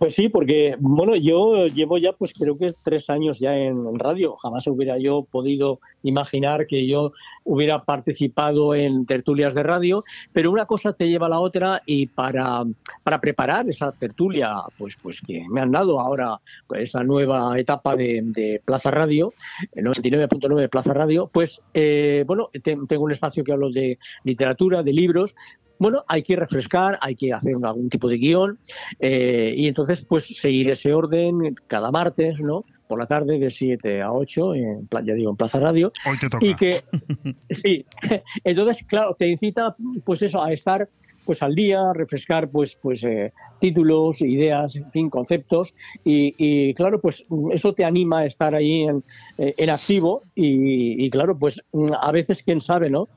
Pues 0.00 0.14
sí, 0.14 0.30
porque 0.30 0.76
bueno, 0.78 1.14
yo 1.14 1.66
llevo 1.66 1.98
ya 1.98 2.14
pues 2.14 2.32
creo 2.32 2.56
que 2.56 2.72
tres 2.82 3.10
años 3.10 3.38
ya 3.38 3.54
en, 3.54 3.98
radio. 3.98 4.34
Jamás 4.36 4.66
hubiera 4.66 4.96
yo 4.96 5.26
podido 5.30 5.78
imaginar 6.02 6.66
que 6.66 6.86
yo 6.86 7.12
hubiera 7.44 7.84
participado 7.84 8.74
en 8.74 9.04
tertulias 9.04 9.52
de 9.52 9.62
radio, 9.62 10.02
pero 10.32 10.50
una 10.50 10.64
cosa 10.64 10.94
te 10.94 11.06
lleva 11.06 11.26
a 11.26 11.28
la 11.28 11.38
otra 11.38 11.82
y 11.84 12.06
para, 12.06 12.64
para 13.04 13.20
preparar 13.20 13.68
esa 13.68 13.92
tertulia, 13.92 14.62
pues, 14.78 14.96
pues 14.96 15.20
que 15.20 15.44
me 15.50 15.60
han 15.60 15.70
dado 15.70 16.00
ahora 16.00 16.40
esa 16.76 17.04
nueva 17.04 17.58
etapa 17.58 17.94
de, 17.94 18.62
Plaza 18.64 18.90
Radio, 18.90 19.34
el 19.74 19.84
99.9 19.84 20.60
de 20.60 20.68
Plaza 20.70 20.94
Radio, 20.94 21.28
pues 21.30 21.60
eh, 21.74 22.24
bueno, 22.26 22.48
te- 22.62 22.78
tengo 22.88 23.04
un 23.04 23.12
espacio 23.12 23.44
que 23.44 23.52
hablo 23.52 23.68
de 23.68 23.98
literatura, 24.24 24.82
de 24.82 24.94
libros, 24.94 25.36
bueno, 25.80 26.04
hay 26.06 26.22
que 26.22 26.36
refrescar, 26.36 26.96
hay 27.00 27.16
que 27.16 27.32
hacer 27.32 27.56
un- 27.56 27.66
algún 27.66 27.88
tipo 27.88 28.08
de 28.08 28.18
guion 28.18 28.58
eh, 29.00 29.52
y 29.56 29.66
entonces 29.66 30.04
pues 30.04 30.26
seguir 30.26 30.70
ese 30.70 30.92
orden 30.94 31.56
cada 31.66 31.90
martes, 31.90 32.38
¿no? 32.38 32.64
Por 32.86 32.98
la 33.00 33.06
tarde 33.06 33.38
de 33.38 33.50
7 33.50 34.02
a 34.02 34.12
8, 34.12 34.54
en, 34.54 34.88
ya 35.04 35.14
digo, 35.14 35.30
en 35.30 35.36
Plaza 35.36 35.58
Radio. 35.58 35.90
Hoy 36.08 36.18
te 36.18 36.28
toca. 36.28 36.44
Y 36.44 36.54
que, 36.54 36.82
sí, 37.50 37.84
entonces, 38.44 38.84
claro, 38.86 39.16
te 39.18 39.26
incita 39.28 39.74
pues 40.04 40.22
eso, 40.22 40.42
a 40.42 40.52
estar 40.52 40.88
pues 41.30 41.44
al 41.44 41.54
día, 41.54 41.92
refrescar 41.94 42.50
pues 42.50 42.76
pues 42.82 43.04
eh, 43.04 43.32
títulos, 43.60 44.20
ideas, 44.20 44.74
en 44.74 44.90
fin, 44.90 45.08
conceptos 45.08 45.76
y, 46.02 46.34
y, 46.36 46.74
claro, 46.74 47.00
pues 47.00 47.24
eso 47.52 47.72
te 47.72 47.84
anima 47.84 48.18
a 48.18 48.26
estar 48.26 48.52
ahí 48.52 48.82
en, 48.82 49.04
eh, 49.38 49.54
en 49.56 49.70
activo 49.70 50.22
y, 50.34 51.04
y, 51.04 51.08
claro, 51.08 51.38
pues 51.38 51.62
a 52.02 52.10
veces 52.10 52.42
quién 52.42 52.60
sabe, 52.60 52.90
¿no? 52.90 53.08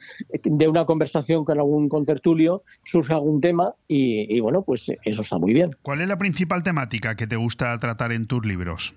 De 0.43 0.67
una 0.67 0.85
conversación 0.85 1.43
con 1.43 1.57
algún 1.57 1.89
contertulio 1.89 2.61
surge 2.83 3.13
algún 3.13 3.41
tema 3.41 3.73
y, 3.87 4.31
y 4.31 4.39
bueno, 4.41 4.61
pues 4.61 4.91
eso 5.05 5.23
está 5.23 5.39
muy 5.39 5.53
bien. 5.53 5.75
¿Cuál 5.81 6.01
es 6.01 6.07
la 6.07 6.17
principal 6.17 6.61
temática 6.61 7.15
que 7.15 7.25
te 7.25 7.35
gusta 7.35 7.79
tratar 7.79 8.11
en 8.11 8.27
tus 8.27 8.45
libros? 8.45 8.93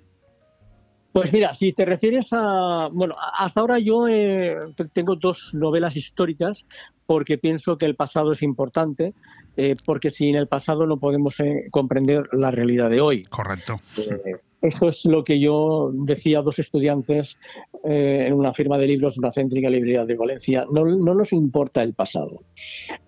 Pues 1.16 1.32
mira, 1.32 1.54
si 1.54 1.72
te 1.72 1.86
refieres 1.86 2.28
a... 2.32 2.90
Bueno, 2.92 3.14
hasta 3.38 3.60
ahora 3.60 3.78
yo 3.78 4.06
eh, 4.06 4.54
tengo 4.92 5.16
dos 5.16 5.54
novelas 5.54 5.96
históricas 5.96 6.66
porque 7.06 7.38
pienso 7.38 7.78
que 7.78 7.86
el 7.86 7.96
pasado 7.96 8.32
es 8.32 8.42
importante, 8.42 9.14
eh, 9.56 9.76
porque 9.86 10.10
sin 10.10 10.36
el 10.36 10.46
pasado 10.46 10.84
no 10.84 10.98
podemos 10.98 11.40
eh, 11.40 11.68
comprender 11.70 12.28
la 12.32 12.50
realidad 12.50 12.90
de 12.90 13.00
hoy. 13.00 13.22
Correcto. 13.22 13.76
Eh, 13.96 14.36
eso 14.62 14.88
es 14.88 15.04
lo 15.04 15.24
que 15.24 15.38
yo 15.38 15.90
decía 15.92 16.38
a 16.38 16.42
dos 16.42 16.58
estudiantes 16.58 17.38
eh, 17.84 18.24
en 18.26 18.32
una 18.34 18.52
firma 18.52 18.78
de 18.78 18.86
libros 18.86 19.16
de 19.16 19.22
la 19.22 19.32
céntrica 19.32 19.70
librería 19.70 20.04
de 20.04 20.16
Valencia. 20.16 20.66
No, 20.70 20.84
no 20.84 21.14
nos 21.14 21.32
importa 21.32 21.82
el 21.82 21.94
pasado. 21.94 22.42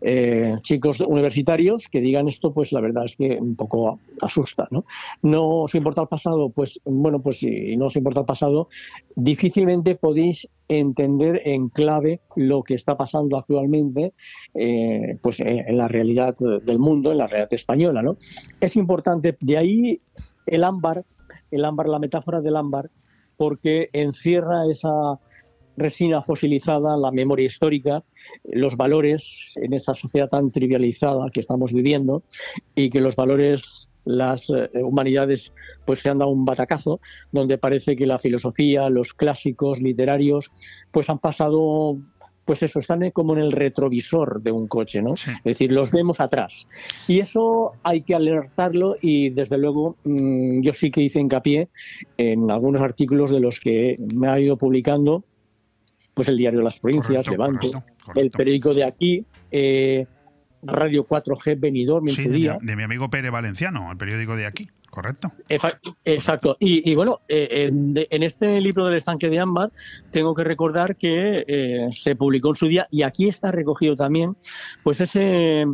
Eh, 0.00 0.56
chicos 0.62 1.00
universitarios 1.00 1.88
que 1.88 2.00
digan 2.00 2.28
esto, 2.28 2.52
pues 2.52 2.72
la 2.72 2.80
verdad 2.80 3.04
es 3.04 3.16
que 3.16 3.38
un 3.40 3.56
poco 3.56 3.98
asusta. 4.20 4.68
¿no? 4.70 4.84
no 5.22 5.62
os 5.62 5.74
importa 5.74 6.02
el 6.02 6.08
pasado, 6.08 6.50
pues 6.50 6.80
bueno, 6.84 7.20
pues 7.20 7.38
si 7.38 7.76
no 7.76 7.86
os 7.86 7.96
importa 7.96 8.20
el 8.20 8.26
pasado, 8.26 8.68
difícilmente 9.16 9.94
podéis 9.94 10.48
entender 10.68 11.42
en 11.44 11.70
clave 11.70 12.20
lo 12.36 12.62
que 12.62 12.74
está 12.74 12.96
pasando 12.96 13.38
actualmente 13.38 14.12
eh, 14.54 15.18
pues 15.22 15.40
eh, 15.40 15.64
en 15.66 15.78
la 15.78 15.88
realidad 15.88 16.36
del 16.38 16.78
mundo, 16.78 17.10
en 17.10 17.18
la 17.18 17.26
realidad 17.26 17.52
española. 17.52 18.02
¿no? 18.02 18.16
Es 18.60 18.76
importante, 18.76 19.36
de 19.40 19.56
ahí 19.56 20.00
el 20.46 20.64
ámbar, 20.64 21.04
el 21.50 21.64
ámbar, 21.64 21.88
la 21.88 21.98
metáfora 21.98 22.40
del 22.40 22.56
ámbar, 22.56 22.90
porque 23.36 23.88
encierra 23.92 24.70
esa 24.70 25.18
resina 25.76 26.22
fosilizada, 26.22 26.96
la 26.96 27.12
memoria 27.12 27.46
histórica, 27.46 28.02
los 28.44 28.76
valores 28.76 29.52
en 29.56 29.72
esa 29.74 29.94
sociedad 29.94 30.28
tan 30.28 30.50
trivializada 30.50 31.30
que 31.30 31.40
estamos 31.40 31.72
viviendo 31.72 32.24
y 32.74 32.90
que 32.90 33.00
los 33.00 33.14
valores 33.16 33.88
las 34.04 34.48
eh, 34.48 34.70
humanidades 34.82 35.52
pues 35.84 36.00
se 36.00 36.08
han 36.08 36.18
dado 36.18 36.30
un 36.30 36.46
batacazo 36.46 37.00
donde 37.30 37.58
parece 37.58 37.94
que 37.94 38.06
la 38.06 38.18
filosofía, 38.18 38.88
los 38.88 39.12
clásicos 39.12 39.80
literarios 39.80 40.50
pues 40.90 41.10
han 41.10 41.18
pasado 41.18 41.98
pues 42.48 42.62
eso, 42.62 42.80
están 42.80 43.10
como 43.10 43.34
en 43.34 43.40
el 43.40 43.52
retrovisor 43.52 44.40
de 44.40 44.50
un 44.50 44.68
coche, 44.68 45.02
¿no? 45.02 45.12
Es 45.12 45.44
decir, 45.44 45.70
los 45.70 45.90
vemos 45.90 46.18
atrás. 46.18 46.66
Y 47.06 47.20
eso 47.20 47.72
hay 47.82 48.00
que 48.00 48.14
alertarlo 48.14 48.96
y 49.02 49.28
desde 49.28 49.58
luego 49.58 49.98
mmm, 50.04 50.62
yo 50.62 50.72
sí 50.72 50.90
que 50.90 51.02
hice 51.02 51.20
hincapié 51.20 51.68
en 52.16 52.50
algunos 52.50 52.80
artículos 52.80 53.30
de 53.30 53.40
los 53.40 53.60
que 53.60 53.98
me 54.14 54.28
ha 54.28 54.40
ido 54.40 54.56
publicando 54.56 55.26
pues 56.14 56.28
el 56.28 56.38
diario 56.38 56.62
Las 56.62 56.80
Provincias, 56.80 57.26
correcto, 57.26 57.30
Levante, 57.32 57.70
correcto, 57.70 57.94
correcto. 58.02 58.20
el 58.22 58.30
periódico 58.30 58.72
de 58.72 58.84
aquí, 58.84 59.24
eh, 59.50 60.06
Radio 60.62 61.06
4G 61.06 61.60
Benidorm 61.60 62.08
en 62.08 62.14
sí, 62.14 62.22
su 62.22 62.30
de 62.30 62.34
día. 62.34 62.58
Mi, 62.62 62.66
de 62.66 62.76
mi 62.76 62.82
amigo 62.82 63.10
Pérez 63.10 63.30
Valenciano, 63.30 63.92
el 63.92 63.98
periódico 63.98 64.36
de 64.36 64.46
aquí, 64.46 64.70
correcto. 64.98 65.28
Exacto. 66.04 66.56
Y, 66.58 66.90
y 66.90 66.96
bueno, 66.96 67.20
eh, 67.28 67.68
en, 67.68 67.94
en, 67.96 68.22
este 68.24 68.60
libro 68.60 68.84
del 68.84 68.96
estanque 68.96 69.30
de 69.30 69.38
ámbar 69.38 69.70
tengo 70.10 70.34
que 70.34 70.42
recordar 70.42 70.96
que 70.96 71.44
eh, 71.46 71.86
se 71.92 72.16
publicó 72.16 72.48
en 72.48 72.56
su 72.56 72.66
día 72.66 72.88
y 72.90 73.02
aquí 73.02 73.28
está 73.28 73.52
recogido 73.52 73.94
también, 73.94 74.36
pues 74.82 75.00
ese 75.00 75.66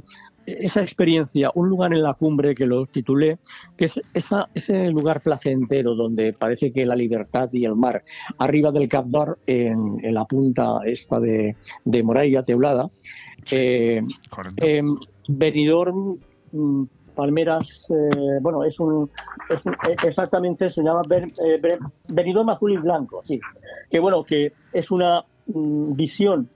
esa 0.47 0.83
experiencia, 0.83 1.51
un 1.55 1.71
lugar 1.71 1.95
en 1.95 2.03
la 2.03 2.13
cumbre 2.13 2.55
que 2.55 2.67
lo 2.67 2.85
titulé, 2.85 3.39
que 3.79 3.87
es 3.87 3.99
esa, 4.13 4.51
ese 4.53 4.91
lugar 4.91 5.23
placentero 5.23 5.95
donde 5.95 6.35
parece 6.35 6.71
que 6.71 6.85
la 6.85 6.95
libertad 6.95 7.49
y 7.51 7.65
el 7.65 7.77
mar, 7.77 8.03
arriba 8.37 8.71
del 8.71 8.87
Cap 8.87 9.07
d'Or, 9.07 9.39
en, 9.47 10.01
en 10.03 10.13
la 10.13 10.27
punta 10.27 10.81
esta 10.85 11.19
de, 11.19 11.57
de 11.87 12.03
Morella 12.03 12.43
Teulada, 12.43 12.91
eh, 13.51 14.03
eh, 14.59 14.83
Benidorm, 15.29 16.19
mm, 16.53 16.85
Palmeras, 17.15 17.91
eh, 17.91 18.39
bueno, 18.41 18.65
es 18.65 18.79
un, 18.81 19.11
es 19.49 19.65
un- 19.65 19.73
eh, 19.73 19.97
exactamente 20.05 20.69
se 20.71 20.83
llama 20.83 21.03
Ben- 21.09 21.33
eh, 21.45 21.59
Ben- 21.61 21.79
Benidorm 22.09 22.49
azul 22.51 22.73
y 22.73 22.77
blanco, 22.77 23.21
sí, 23.23 23.41
que 23.91 23.99
bueno, 23.99 24.25
que 24.25 24.53
es 24.73 24.91
una 24.91 25.25
mm, 25.47 25.95
visión 25.95 26.49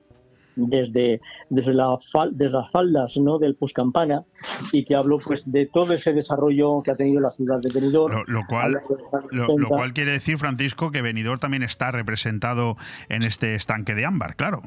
desde, 0.60 1.20
desde, 1.50 1.72
la 1.72 1.86
fal- 1.98 2.32
desde 2.32 2.56
las 2.58 2.70
faldas 2.72 3.16
¿no? 3.18 3.38
del 3.38 3.54
Puscampana 3.54 4.24
y 4.72 4.84
que 4.84 4.96
habló 4.96 5.18
pues 5.18 5.48
de 5.50 5.66
todo 5.66 5.92
ese 5.94 6.12
desarrollo 6.12 6.82
que 6.82 6.90
ha 6.90 6.96
tenido 6.96 7.20
la 7.20 7.30
ciudad 7.30 7.60
de 7.60 7.70
Benidorm. 7.72 8.12
Lo, 8.12 8.24
lo 8.26 8.46
cual, 8.48 8.72
lo 8.72 8.78
largo 8.80 8.96
de 8.96 9.02
los 9.02 9.14
años 9.14 9.32
lo, 9.32 9.42
70. 9.46 9.62
lo 9.62 9.68
cual 9.68 9.92
quiere 9.92 10.10
decir, 10.10 10.36
Francisco, 10.36 10.90
que 10.90 11.00
Benidorm 11.00 11.38
también 11.38 11.62
está 11.62 11.92
representado 11.92 12.74
en 13.08 13.22
este 13.22 13.54
estanque 13.54 13.94
de 13.94 14.04
ámbar, 14.04 14.34
claro. 14.34 14.62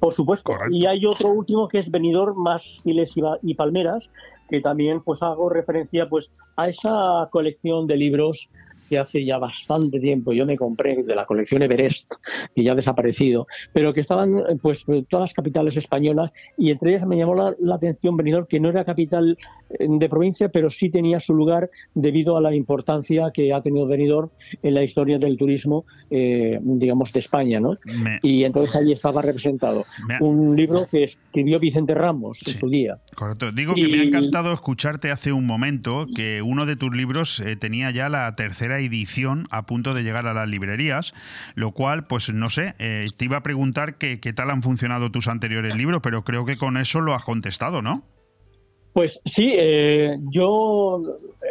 Por 0.00 0.12
supuesto. 0.12 0.52
Y 0.70 0.84
hay 0.84 1.06
otro 1.06 1.30
último 1.30 1.66
que 1.68 1.78
es 1.78 1.90
Benidorm 1.90 2.36
más 2.36 2.82
y, 2.84 3.20
Ba- 3.22 3.38
y 3.42 3.54
Palmeras, 3.54 4.10
que 4.48 4.60
también 4.60 5.00
pues 5.02 5.22
hago 5.22 5.48
referencia 5.48 6.08
pues 6.08 6.30
a 6.56 6.68
esa 6.68 7.28
colección 7.30 7.86
de 7.86 7.96
libros 7.96 8.48
que 8.88 8.98
hace 8.98 9.24
ya 9.24 9.38
bastante 9.38 10.00
tiempo 10.00 10.32
yo 10.32 10.46
me 10.46 10.56
compré 10.56 11.02
de 11.02 11.14
la 11.14 11.26
colección 11.26 11.62
Everest, 11.62 12.14
que 12.54 12.62
ya 12.62 12.72
ha 12.72 12.74
desaparecido, 12.74 13.46
pero 13.72 13.92
que 13.92 14.00
estaban 14.00 14.42
pues 14.62 14.84
todas 15.08 15.22
las 15.22 15.34
capitales 15.34 15.76
españolas 15.76 16.30
y 16.56 16.70
entre 16.70 16.90
ellas 16.90 17.06
me 17.06 17.16
llamó 17.16 17.34
la, 17.34 17.54
la 17.60 17.74
atención 17.76 18.16
Benidorm, 18.16 18.46
que 18.46 18.60
no 18.60 18.68
era 18.70 18.84
capital 18.84 19.36
eh, 19.78 19.86
de 19.88 20.08
provincia, 20.08 20.48
pero 20.48 20.70
sí 20.70 20.90
tenía 20.90 21.20
su 21.20 21.34
lugar 21.34 21.70
debido 21.94 22.36
a 22.36 22.40
la 22.40 22.54
importancia 22.54 23.30
que 23.32 23.52
ha 23.52 23.60
tenido 23.60 23.86
Benidorm 23.86 24.30
en 24.62 24.74
la 24.74 24.82
historia 24.82 25.18
del 25.18 25.36
turismo, 25.36 25.84
eh, 26.10 26.58
digamos, 26.62 27.12
de 27.12 27.18
España, 27.20 27.60
¿no? 27.60 27.76
Me- 27.84 28.18
Y 28.22 28.44
entonces 28.44 28.74
allí 28.76 28.92
estaba 28.92 29.22
representado 29.22 29.84
un 30.20 30.56
libro 30.56 30.86
que 30.90 31.04
escribió 31.04 31.58
Vicente 31.58 31.94
Ramos 31.94 32.38
en 32.46 32.54
su 32.54 32.68
día. 32.68 32.98
Correcto. 33.14 33.52
Digo 33.52 33.74
que 33.74 33.88
me 33.88 34.00
ha 34.00 34.02
encantado 34.04 34.52
escucharte 34.52 35.10
hace 35.10 35.32
un 35.32 35.46
momento 35.46 36.06
que 36.14 36.42
uno 36.42 36.66
de 36.66 36.76
tus 36.76 36.94
libros 36.94 37.40
eh, 37.40 37.56
tenía 37.56 37.90
ya 37.90 38.08
la 38.08 38.34
tercera 38.36 38.75
edición 38.78 39.46
a 39.50 39.66
punto 39.66 39.94
de 39.94 40.02
llegar 40.02 40.26
a 40.26 40.34
las 40.34 40.48
librerías, 40.48 41.14
lo 41.54 41.72
cual, 41.72 42.06
pues 42.06 42.32
no 42.32 42.50
sé, 42.50 42.74
eh, 42.78 43.08
te 43.16 43.24
iba 43.24 43.36
a 43.38 43.42
preguntar 43.42 43.96
qué 43.96 44.16
tal 44.34 44.50
han 44.50 44.62
funcionado 44.62 45.10
tus 45.10 45.28
anteriores 45.28 45.74
libros, 45.76 46.00
pero 46.02 46.24
creo 46.24 46.44
que 46.44 46.56
con 46.56 46.76
eso 46.76 47.00
lo 47.00 47.14
has 47.14 47.24
contestado, 47.24 47.82
¿no? 47.82 48.02
Pues 48.92 49.20
sí, 49.26 49.52
eh, 49.54 50.16
yo 50.30 51.02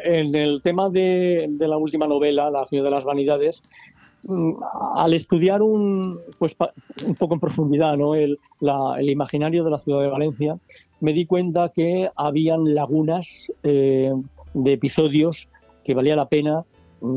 en 0.04 0.34
el 0.34 0.62
tema 0.64 0.90
de, 0.90 1.46
de 1.48 1.68
la 1.68 1.78
última 1.78 2.08
novela, 2.08 2.50
La 2.50 2.66
ciudad 2.66 2.86
de 2.86 2.90
las 2.90 3.06
vanidades, 3.06 3.62
mm, 4.24 4.54
al 4.96 5.14
estudiar 5.14 5.62
un, 5.62 6.20
pues, 6.40 6.56
un 7.08 7.14
poco 7.16 7.36
en 7.36 7.40
profundidad 7.40 7.98
¿no? 7.98 8.16
el, 8.16 8.40
la- 8.62 8.96
el 9.00 9.12
imaginario 9.12 9.64
de 9.64 9.70
la 9.70 9.78
ciudad 9.78 10.02
de 10.02 10.08
Valencia, 10.08 10.58
me 11.02 11.14
di 11.14 11.28
cuenta 11.28 11.72
que 11.76 12.10
habían 12.16 12.74
lagunas 12.74 13.52
eh, 13.62 14.12
de 14.56 14.74
episodios 14.74 15.48
que 15.84 15.94
valía 15.94 16.16
la 16.16 16.30
pena 16.30 16.64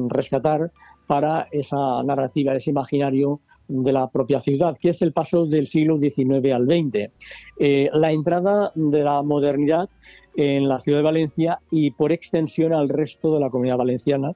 rescatar 0.08 0.70
para 1.06 1.48
esa 1.50 2.02
narrativa, 2.02 2.54
ese 2.54 2.70
imaginario 2.70 3.40
de 3.68 3.92
la 3.92 4.10
propia 4.10 4.40
ciudad, 4.40 4.76
que 4.78 4.90
es 4.90 5.02
el 5.02 5.12
paso 5.12 5.46
del 5.46 5.66
siglo 5.66 5.98
XIX 6.00 6.52
al 6.52 6.66
XX. 6.66 7.10
Eh, 7.58 7.90
la 7.92 8.12
entrada 8.12 8.72
de 8.74 9.04
la 9.04 9.22
modernidad 9.22 9.88
en 10.36 10.68
la 10.68 10.80
ciudad 10.80 10.98
de 10.98 11.04
Valencia 11.04 11.60
y 11.70 11.90
por 11.90 12.12
extensión 12.12 12.72
al 12.72 12.88
resto 12.88 13.34
de 13.34 13.40
la 13.40 13.50
comunidad 13.50 13.76
valenciana, 13.76 14.34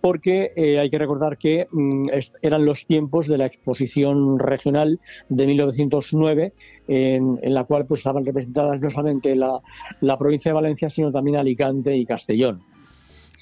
porque 0.00 0.52
eh, 0.54 0.78
hay 0.78 0.90
que 0.90 0.98
recordar 0.98 1.38
que 1.38 1.66
mm, 1.70 2.08
eran 2.42 2.64
los 2.64 2.86
tiempos 2.86 3.26
de 3.26 3.38
la 3.38 3.46
exposición 3.46 4.38
regional 4.38 5.00
de 5.28 5.46
1909, 5.46 6.52
en, 6.86 7.38
en 7.42 7.54
la 7.54 7.64
cual 7.64 7.86
pues, 7.86 8.00
estaban 8.00 8.24
representadas 8.24 8.80
no 8.80 8.90
solamente 8.90 9.34
la, 9.34 9.58
la 10.00 10.18
provincia 10.18 10.50
de 10.50 10.54
Valencia, 10.54 10.88
sino 10.88 11.10
también 11.10 11.36
Alicante 11.36 11.96
y 11.96 12.06
Castellón. 12.06 12.62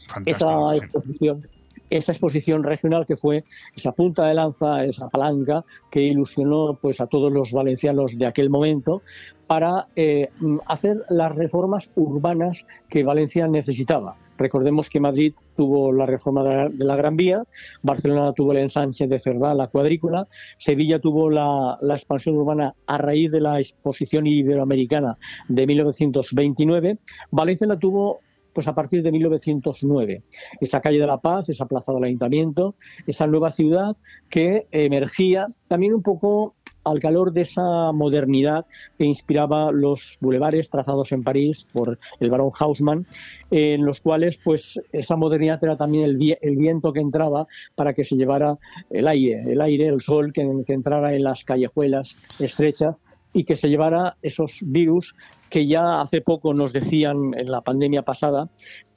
Fantástico, 0.07 0.73
esa 0.73 0.73
sí. 0.73 0.79
exposición, 0.79 1.47
esa 1.91 2.13
exposición 2.13 2.65
regional 2.65 3.07
que 3.07 3.17
fue 3.17 3.45
esa 3.75 3.93
punta 3.93 4.27
de 4.27 4.35
lanza, 4.35 4.85
esa 4.85 5.09
palanca 5.09 5.65
que 5.91 6.03
ilusionó 6.03 6.79
pues 6.81 7.01
a 7.01 7.07
todos 7.07 7.33
los 7.33 7.53
valencianos 7.53 8.19
de 8.19 8.27
aquel 8.27 8.51
momento 8.51 9.03
para 9.47 9.87
eh, 9.95 10.31
hacer 10.67 11.05
las 11.09 11.35
reformas 11.35 11.91
urbanas 11.95 12.67
que 12.89 13.05
Valencia 13.05 13.47
necesitaba. 13.47 14.17
Recordemos 14.39 14.91
que 14.91 15.01
Madrid 15.01 15.33
tuvo 15.57 15.93
la 15.93 16.05
reforma 16.05 16.43
de 16.43 16.55
la, 16.55 16.69
de 16.69 16.85
la 16.85 16.97
Gran 16.97 17.17
Vía, 17.17 17.45
Barcelona 17.83 18.35
tuvo 18.35 18.53
el 18.53 18.59
ensanche 18.59 19.07
de 19.07 19.19
Cerdá, 19.19 19.55
la 19.55 19.69
cuadrícula, 19.69 20.29
Sevilla 20.59 20.99
tuvo 20.99 21.31
la, 21.31 21.79
la 21.81 21.95
expansión 21.95 22.37
urbana 22.37 22.75
a 22.87 22.99
raíz 22.99 23.31
de 23.31 23.41
la 23.41 23.59
exposición 23.59 24.27
iberoamericana 24.27 25.17
de 25.49 25.67
1929, 25.67 26.99
Valencia 27.31 27.67
la 27.67 27.79
tuvo 27.79 28.21
pues 28.57 28.67
a 28.69 28.75
partir 28.75 29.03
de 29.03 29.13
1909. 29.13 30.23
Esa 30.63 30.81
calle 30.81 30.99
de 30.99 31.07
la 31.07 31.19
Paz, 31.19 31.47
esa 31.51 31.67
plaza 31.67 31.93
del 31.93 32.05
Ayuntamiento, 32.05 32.75
esa 33.07 33.27
nueva 33.27 33.51
ciudad 33.51 33.97
que 34.31 34.67
emergía 34.73 35.47
también 35.69 35.93
un 35.93 36.03
poco 36.03 36.55
al 36.85 37.01
calor 37.01 37.33
de 37.35 37.43
esa 37.43 37.93
modernidad 37.93 38.65
que 38.97 39.05
inspiraba 39.05 39.73
los 39.73 40.17
bulevares 40.23 40.71
trazados 40.71 41.13
en 41.13 41.23
París 41.23 41.67
por 41.71 41.99
el 42.21 42.31
barón 42.31 42.53
Haussmann, 42.59 43.05
en 43.51 43.85
los 43.85 44.01
cuales 44.01 44.39
pues 44.43 44.81
esa 44.93 45.17
modernidad 45.17 45.63
era 45.63 45.77
también 45.77 46.05
el, 46.05 46.17
vi- 46.17 46.37
el 46.41 46.57
viento 46.57 46.93
que 46.95 47.01
entraba 47.01 47.47
para 47.75 47.93
que 47.93 48.05
se 48.07 48.17
llevara 48.17 48.57
el 48.89 49.07
aire, 49.07 49.43
el 49.53 49.61
aire, 49.61 49.89
el 49.89 50.01
sol 50.01 50.33
que, 50.33 50.49
que 50.67 50.73
entrara 50.73 51.13
en 51.15 51.25
las 51.25 51.45
callejuelas 51.45 52.17
estrechas 52.41 52.95
y 53.37 53.45
que 53.45 53.55
se 53.55 53.69
llevara 53.69 54.17
esos 54.23 54.61
virus 54.63 55.15
que 55.51 55.67
ya 55.67 56.01
hace 56.01 56.23
poco 56.23 56.55
nos 56.55 56.73
decían 56.73 57.33
en 57.37 57.51
la 57.51 57.61
pandemia 57.61 58.03
pasada 58.03 58.49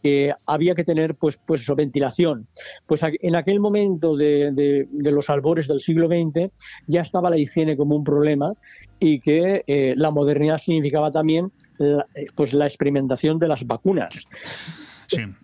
que 0.01 0.33
había 0.45 0.75
que 0.75 0.85
tener 0.85 1.15
pues 1.15 1.37
pues 1.45 1.61
eso, 1.61 1.75
ventilación. 1.75 2.47
Pues 2.87 3.01
en 3.03 3.35
aquel 3.35 3.59
momento 3.59 4.15
de, 4.15 4.51
de- 4.53 4.87
de 4.89 5.11
los 5.11 5.29
albores 5.29 5.67
del 5.67 5.81
siglo 5.81 6.07
XX 6.07 6.51
ya 6.87 7.01
estaba 7.01 7.29
la 7.29 7.37
higiene 7.37 7.75
como 7.75 7.95
un 7.97 8.03
problema 8.05 8.53
y 8.99 9.19
que 9.19 9.63
eh, 9.67 9.93
la 9.97 10.09
modernidad 10.11 10.57
significaba 10.57 11.11
también 11.11 11.51
la, 11.77 12.05
eh, 12.15 12.27
pues 12.35 12.53
la 12.53 12.65
experimentación 12.65 13.39
de 13.39 13.47
las 13.49 13.67
vacunas. 13.67 14.09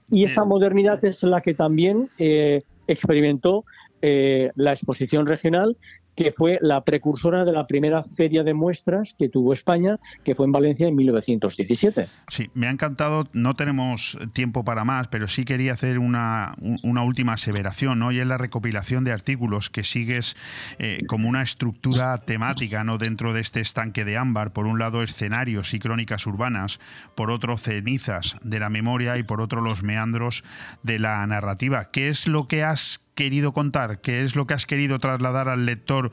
Y 0.09 0.23
esa 0.23 0.45
modernidad 0.45 1.03
es 1.03 1.21
la 1.23 1.41
que 1.41 1.53
también 1.53 2.07
eh, 2.17 2.61
experimentó 2.87 3.65
eh, 4.01 4.51
la 4.55 4.71
exposición 4.73 5.25
regional, 5.25 5.75
que 6.15 6.31
fue 6.31 6.57
la 6.61 6.83
precursora 6.83 7.43
de 7.45 7.51
la 7.51 7.67
primera 7.67 8.03
feria 8.03 8.43
de 8.43 8.53
muestras 8.53 9.15
que 9.17 9.29
tuvo 9.29 9.53
España, 9.53 9.99
que 10.23 10.35
fue 10.35 10.45
en 10.45 10.51
Valencia 10.51 10.87
en 10.87 10.95
1917. 10.95 12.07
Sí, 12.27 12.49
me 12.53 12.67
ha 12.67 12.71
encantado. 12.71 13.27
No 13.33 13.55
tenemos 13.55 14.17
tiempo 14.33 14.63
para 14.63 14.83
más, 14.83 15.07
pero 15.09 15.27
sí 15.27 15.45
quería 15.45 15.73
hacer 15.73 15.99
una, 15.99 16.53
un- 16.61 16.79
una 16.83 17.03
última 17.03 17.33
aseveración, 17.33 17.99
¿no? 17.99 18.11
Y 18.11 18.19
es 18.19 18.27
la 18.27 18.37
recopilación 18.37 19.03
de 19.03 19.11
artículos 19.11 19.69
que 19.69 19.83
sigues 19.83 20.35
eh, 20.79 20.99
como 21.07 21.27
una 21.29 21.41
estructura 21.41 22.17
temática, 22.19 22.83
¿no? 22.83 22.97
Dentro 22.97 23.33
de 23.33 23.41
este 23.41 23.59
estanque 23.59 24.05
de 24.05 24.17
ámbar. 24.17 24.53
Por 24.53 24.67
un 24.67 24.79
lado, 24.79 25.03
escenarios 25.03 25.73
y 25.73 25.79
crónicas 25.79 26.25
urbanas, 26.27 26.79
por 27.15 27.31
otro, 27.31 27.57
cenizas 27.57 28.37
de 28.41 28.59
la 28.59 28.69
memoria 28.69 29.17
y 29.17 29.23
por 29.23 29.41
otro, 29.41 29.61
los 29.61 29.83
meandros 29.83 30.43
de 30.83 30.99
la 30.99 31.25
narrativa. 31.27 31.91
¿Qué 31.91 32.07
es 32.09 32.27
lo 32.27 32.47
que 32.47 32.63
has 32.63 33.01
querido 33.15 33.53
contar? 33.53 34.01
¿Qué 34.01 34.21
es 34.21 34.35
lo 34.35 34.45
que 34.45 34.53
has 34.53 34.65
querido 34.65 34.99
trasladar 34.99 35.47
al 35.49 35.65
lector 35.65 36.11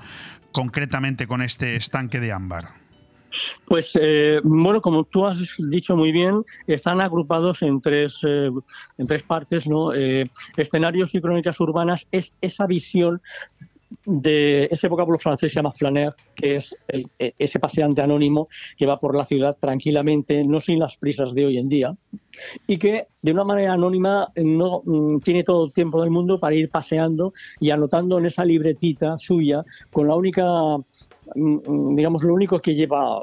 concretamente 0.53 1.27
con 1.27 1.43
este 1.43 1.77
estanque 1.77 2.21
de 2.21 2.33
ámbar? 2.33 2.69
Pues 3.67 3.99
eh, 4.01 4.41
bueno, 4.45 4.81
como 4.81 5.05
tú 5.05 5.27
has 5.27 5.57
dicho 5.71 5.97
muy 5.97 6.13
bien, 6.13 6.45
están 6.67 7.01
agrupados 7.01 7.63
en 7.63 7.81
tres, 7.81 8.21
eh, 8.27 8.51
en 8.99 9.07
tres 9.07 9.23
partes, 9.23 9.67
¿no? 9.67 9.95
Eh, 9.95 10.29
escenarios 10.57 11.15
y 11.15 11.21
crónicas 11.21 11.59
urbanas 11.61 12.07
es 12.13 12.35
esa 12.41 12.67
visión 12.67 13.21
de 14.05 14.69
ese 14.71 14.89
vocablo 14.89 15.19
francés 15.19 15.53
se 15.53 15.57
llama 15.57 15.73
flaner, 15.73 16.13
que 16.35 16.57
es 16.57 16.77
e- 16.89 17.35
ese 17.39 17.59
paseante 17.59 18.03
anónimo 18.03 18.49
que 18.77 18.87
va 18.87 18.99
por 18.99 19.17
la 19.17 19.27
ciudad 19.27 19.57
tranquilamente, 19.61 20.45
no 20.45 20.61
sin 20.61 20.79
las 20.79 20.97
prisas 20.97 21.35
de 21.35 21.47
hoy 21.47 21.59
en 21.59 21.69
día, 21.69 21.95
y 22.67 22.79
que 22.79 23.07
de 23.21 23.33
una 23.33 23.45
manera 23.45 23.75
anónima 23.75 24.29
no 24.37 24.83
mm, 24.85 25.21
tiene 25.21 25.45
todo 25.45 25.67
el 25.67 25.73
tiempo 25.73 26.01
del 26.01 26.11
mundo 26.11 26.39
para 26.41 26.55
ir 26.55 26.71
paseando 26.71 27.33
y 27.61 27.71
anotando 27.71 28.19
en 28.19 28.27
esa 28.27 28.45
libretita 28.45 29.19
suya, 29.19 29.65
con 29.93 30.09
la 30.09 30.17
única, 30.17 30.45
mm, 31.35 31.59
mm, 31.67 31.97
digamos, 31.97 32.23
lo 32.23 32.35
único 32.35 32.59
que 32.61 32.75
lleva 32.75 33.23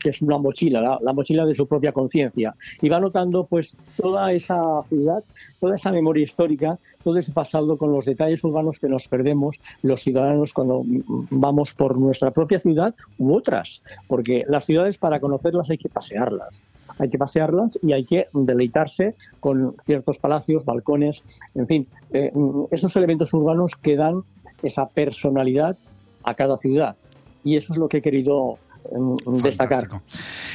que 0.00 0.10
es 0.10 0.22
una 0.22 0.38
mochila, 0.38 0.80
la, 0.80 0.98
la 1.00 1.12
mochila 1.12 1.44
de 1.44 1.54
su 1.54 1.66
propia 1.66 1.92
conciencia, 1.92 2.54
y 2.80 2.88
va 2.88 3.00
notando 3.00 3.44
pues 3.44 3.76
toda 3.96 4.32
esa 4.32 4.82
ciudad, 4.88 5.22
toda 5.60 5.74
esa 5.74 5.90
memoria 5.90 6.24
histórica, 6.24 6.78
todo 7.02 7.18
ese 7.18 7.32
pasado 7.32 7.76
con 7.76 7.92
los 7.92 8.04
detalles 8.04 8.42
urbanos 8.42 8.80
que 8.80 8.88
nos 8.88 9.06
perdemos 9.06 9.56
los 9.82 10.02
ciudadanos 10.02 10.52
cuando 10.52 10.82
vamos 11.30 11.72
por 11.72 11.96
nuestra 11.98 12.32
propia 12.32 12.58
ciudad 12.60 12.94
u 13.18 13.34
otras, 13.34 13.82
porque 14.08 14.44
las 14.48 14.66
ciudades 14.66 14.98
para 14.98 15.20
conocerlas 15.20 15.70
hay 15.70 15.78
que 15.78 15.88
pasearlas, 15.88 16.62
hay 16.98 17.08
que 17.08 17.18
pasearlas 17.18 17.78
y 17.82 17.92
hay 17.92 18.04
que 18.04 18.26
deleitarse 18.32 19.14
con 19.40 19.76
ciertos 19.84 20.18
palacios, 20.18 20.64
balcones, 20.64 21.22
en 21.54 21.66
fin, 21.66 21.86
eh, 22.12 22.32
esos 22.70 22.96
elementos 22.96 23.32
urbanos 23.32 23.76
que 23.76 23.96
dan 23.96 24.22
esa 24.62 24.88
personalidad 24.88 25.76
a 26.24 26.34
cada 26.34 26.58
ciudad. 26.58 26.96
Y 27.44 27.56
eso 27.56 27.72
es 27.72 27.78
lo 27.78 27.88
que 27.88 27.98
he 27.98 28.02
querido 28.02 28.58
mm, 28.92 29.42
destacar. 29.42 29.86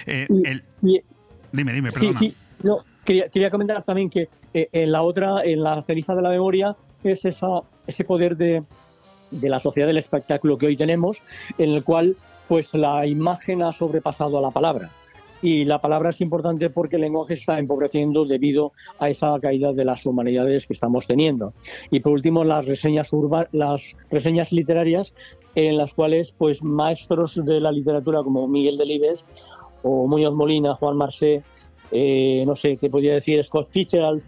Eh, 0.08 0.28
el- 0.46 0.64
y- 0.82 1.02
Dime, 1.52 1.74
dime, 1.74 1.92
Sí, 1.92 2.00
perdona. 2.00 2.20
sí. 2.20 2.36
No, 2.64 2.80
quería, 3.06 3.28
quería 3.30 3.50
comentar 3.52 3.84
también 3.84 4.10
que 4.10 4.30
eh, 4.54 4.70
en 4.72 4.92
la 4.92 5.02
otra, 5.02 5.44
en 5.44 5.64
la 5.64 5.82
ceniza 5.82 6.16
de 6.16 6.22
la 6.22 6.30
memoria, 6.30 6.76
es 7.04 7.26
esa, 7.26 7.62
ese 7.88 8.04
poder 8.06 8.38
de, 8.38 8.64
de 9.32 9.50
la 9.50 9.60
sociedad 9.60 9.88
del 9.88 9.98
espectáculo 9.98 10.58
que 10.58 10.68
hoy 10.68 10.78
tenemos, 10.78 11.22
en 11.58 11.72
el 11.72 11.84
cual 11.84 12.16
pues 12.48 12.74
la 12.74 13.06
imagen 13.06 13.64
ha 13.64 13.72
sobrepasado 13.72 14.38
a 14.38 14.42
la 14.42 14.52
palabra. 14.52 14.90
Y 15.44 15.66
la 15.66 15.80
palabra 15.82 16.12
es 16.12 16.22
importante 16.22 16.70
porque 16.70 16.98
el 16.98 17.02
lenguaje 17.02 17.36
se 17.36 17.40
está 17.40 17.58
empobreciendo 17.58 18.26
debido 18.26 18.74
a 19.00 19.10
esa 19.10 19.40
caída 19.42 19.74
de 19.74 19.84
las 19.86 20.06
humanidades 20.06 20.68
que 20.68 20.74
estamos 20.74 21.08
teniendo. 21.08 21.54
Y 21.90 22.00
por 22.02 22.12
último, 22.14 22.44
las 22.44 22.66
reseñas 22.66 23.12
urba- 23.12 23.48
las 23.52 23.96
reseñas 24.12 24.52
literarias 24.52 25.16
en 25.56 25.78
las 25.78 25.94
cuales 25.94 26.34
pues 26.38 26.64
maestros 26.64 27.36
de 27.44 27.60
la 27.60 27.72
literatura 27.72 28.24
como 28.24 28.48
Miguel 28.48 28.78
Delibes 28.78 29.26
o 29.84 30.08
Muñoz 30.08 30.34
Molina, 30.34 30.76
Juan 30.76 30.98
Marsé, 30.98 31.44
eh, 31.92 32.44
no 32.46 32.56
sé 32.56 32.78
qué 32.78 32.90
podría 32.90 33.16
decir, 33.16 33.44
Scott 33.44 33.68
Fitzgerald 33.72 34.24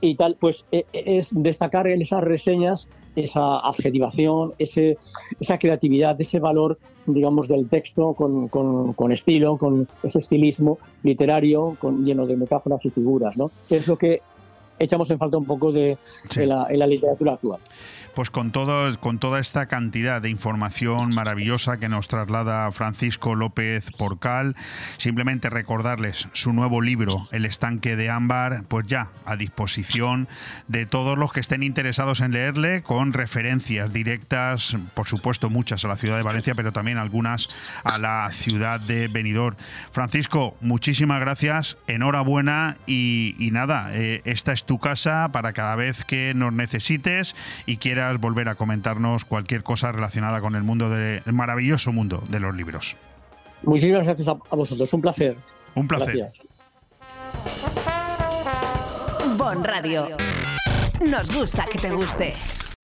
y 0.00 0.14
tal, 0.14 0.36
pues 0.38 0.66
eh, 0.72 0.84
es 0.92 1.30
destacar 1.34 1.86
en 1.88 2.02
esas 2.02 2.22
reseñas 2.22 2.88
esa 3.16 3.58
adjetivación, 3.60 4.52
ese, 4.58 4.96
esa 5.40 5.58
creatividad, 5.58 6.20
ese 6.20 6.38
valor, 6.38 6.78
digamos, 7.06 7.48
del 7.48 7.68
texto 7.68 8.12
con, 8.14 8.46
con- 8.48 8.92
con 8.92 9.10
estilo, 9.10 9.56
con 9.56 9.88
ese 10.04 10.20
estilismo 10.20 10.78
literario, 11.02 11.76
con, 11.80 12.04
lleno 12.04 12.26
de 12.26 12.36
metáforas 12.36 12.84
y 12.84 12.90
figuras, 12.90 13.36
¿no? 13.36 13.50
Es 13.70 13.88
lo 13.88 13.96
que 13.96 14.20
echamos 14.78 15.10
en 15.10 15.18
falta 15.18 15.36
un 15.36 15.46
poco 15.46 15.72
de, 15.72 15.98
la, 16.36 16.66
en 16.68 16.78
la 16.78 16.86
literatura 16.86 17.34
actual. 17.34 17.60
Pues 18.14 18.30
con, 18.30 18.50
todo, 18.50 18.98
con 18.98 19.18
toda 19.18 19.38
esta 19.38 19.66
cantidad 19.66 20.20
de 20.20 20.28
información 20.28 21.14
maravillosa 21.14 21.76
que 21.76 21.88
nos 21.88 22.08
traslada 22.08 22.70
Francisco 22.72 23.36
López 23.36 23.90
Porcal, 23.96 24.56
simplemente 24.96 25.50
recordarles 25.50 26.28
su 26.32 26.52
nuevo 26.52 26.80
libro, 26.80 27.28
El 27.30 27.44
estanque 27.44 27.94
de 27.94 28.10
ámbar, 28.10 28.64
pues 28.66 28.86
ya 28.88 29.12
a 29.24 29.36
disposición 29.36 30.26
de 30.66 30.84
todos 30.84 31.16
los 31.16 31.32
que 31.32 31.40
estén 31.40 31.62
interesados 31.62 32.20
en 32.20 32.32
leerle, 32.32 32.82
con 32.82 33.12
referencias 33.12 33.92
directas, 33.92 34.76
por 34.94 35.06
supuesto 35.06 35.48
muchas 35.48 35.84
a 35.84 35.88
la 35.88 35.96
ciudad 35.96 36.16
de 36.16 36.22
Valencia, 36.22 36.54
pero 36.56 36.72
también 36.72 36.98
algunas 36.98 37.48
a 37.84 37.98
la 37.98 38.28
ciudad 38.32 38.80
de 38.80 39.06
Benidorm. 39.08 39.56
Francisco, 39.92 40.54
muchísimas 40.60 41.20
gracias, 41.20 41.78
enhorabuena 41.86 42.78
y, 42.86 43.36
y 43.38 43.52
nada, 43.52 43.90
eh, 43.94 44.22
esta 44.24 44.52
es 44.52 44.64
tu 44.68 44.78
casa 44.78 45.30
para 45.32 45.52
cada 45.54 45.74
vez 45.76 46.04
que 46.04 46.34
nos 46.36 46.52
necesites 46.52 47.34
y 47.66 47.78
quieras 47.78 48.18
volver 48.18 48.48
a 48.50 48.54
comentarnos 48.54 49.24
cualquier 49.24 49.62
cosa 49.62 49.90
relacionada 49.92 50.40
con 50.42 50.54
el 50.54 50.62
mundo 50.62 50.90
de- 50.90 51.22
el 51.24 51.32
maravilloso 51.32 51.90
mundo 51.90 52.22
de 52.28 52.38
los 52.38 52.54
libros. 52.54 52.96
Muchísimas 53.62 54.04
gracias 54.04 54.28
a, 54.28 54.32
a 54.32 54.56
vosotros, 54.56 54.92
un 54.92 55.00
placer. 55.00 55.36
Un 55.74 55.88
placer. 55.88 56.16
Gracias. 56.18 56.46
Bon 59.36 59.64
Radio. 59.64 60.16
Nos 61.08 61.30
gusta 61.34 61.64
que 61.66 61.78
te 61.78 61.90
guste. 61.90 62.34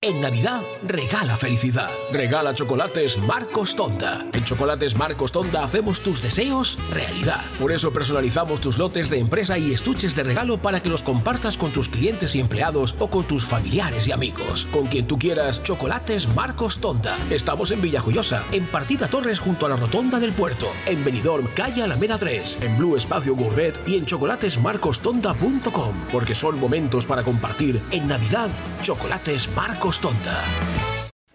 En 0.05 0.21
Navidad, 0.21 0.61
regala 0.83 1.35
felicidad. 1.35 1.89
Regala 2.11 2.53
chocolates 2.53 3.17
Marcos 3.17 3.75
Tonda. 3.75 4.23
En 4.33 4.43
Chocolates 4.43 4.95
Marcos 4.95 5.31
Tonda 5.31 5.63
hacemos 5.63 6.01
tus 6.01 6.21
deseos 6.21 6.77
realidad. 6.91 7.43
Por 7.59 7.71
eso 7.71 7.91
personalizamos 7.91 8.61
tus 8.61 8.77
lotes 8.77 9.09
de 9.09 9.17
empresa 9.17 9.57
y 9.57 9.73
estuches 9.73 10.15
de 10.15 10.21
regalo 10.21 10.59
para 10.59 10.83
que 10.83 10.89
los 10.89 11.01
compartas 11.01 11.57
con 11.57 11.71
tus 11.71 11.89
clientes 11.89 12.35
y 12.35 12.39
empleados 12.39 12.93
o 12.99 13.09
con 13.09 13.25
tus 13.25 13.45
familiares 13.45 14.07
y 14.07 14.11
amigos. 14.11 14.67
Con 14.71 14.85
quien 14.85 15.07
tú 15.07 15.17
quieras, 15.17 15.63
Chocolates 15.63 16.27
Marcos 16.35 16.77
Tonda. 16.77 17.17
Estamos 17.31 17.71
en 17.71 17.81
Villajoyosa, 17.81 18.43
en 18.51 18.67
Partida 18.67 19.07
Torres 19.07 19.39
junto 19.39 19.65
a 19.65 19.69
la 19.69 19.75
Rotonda 19.75 20.19
del 20.19 20.33
Puerto. 20.33 20.67
En 20.85 21.03
Benidorm, 21.03 21.47
calle 21.55 21.81
Alameda 21.81 22.19
3. 22.19 22.59
En 22.61 22.77
Blue 22.77 22.95
Espacio 22.95 23.35
Gourmet 23.35 23.73
y 23.87 23.97
en 23.97 24.05
chocolatesmarcostonda.com. 24.05 25.95
Porque 26.11 26.35
son 26.35 26.59
momentos 26.59 27.07
para 27.07 27.23
compartir. 27.23 27.81
En 27.89 28.07
Navidad, 28.07 28.49
Chocolates 28.83 29.49
Marcos 29.55 29.94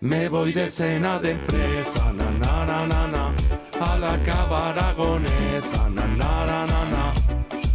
Me 0.01 0.29
voy 0.29 0.53
de 0.53 0.69
cena 0.69 1.19
de 1.19 1.31
empresa, 1.33 2.13
na 2.13 2.31
na 2.31 2.67
na 2.67 2.87
na 2.87 3.07
na, 3.07 3.33
a 3.81 3.99
la 3.99 4.19
cava 4.23 4.69
aragonesa, 4.69 5.89
na 5.89 6.07
na 6.07 6.47
na 6.47 6.67
na 6.67 6.85
na. 6.85 7.15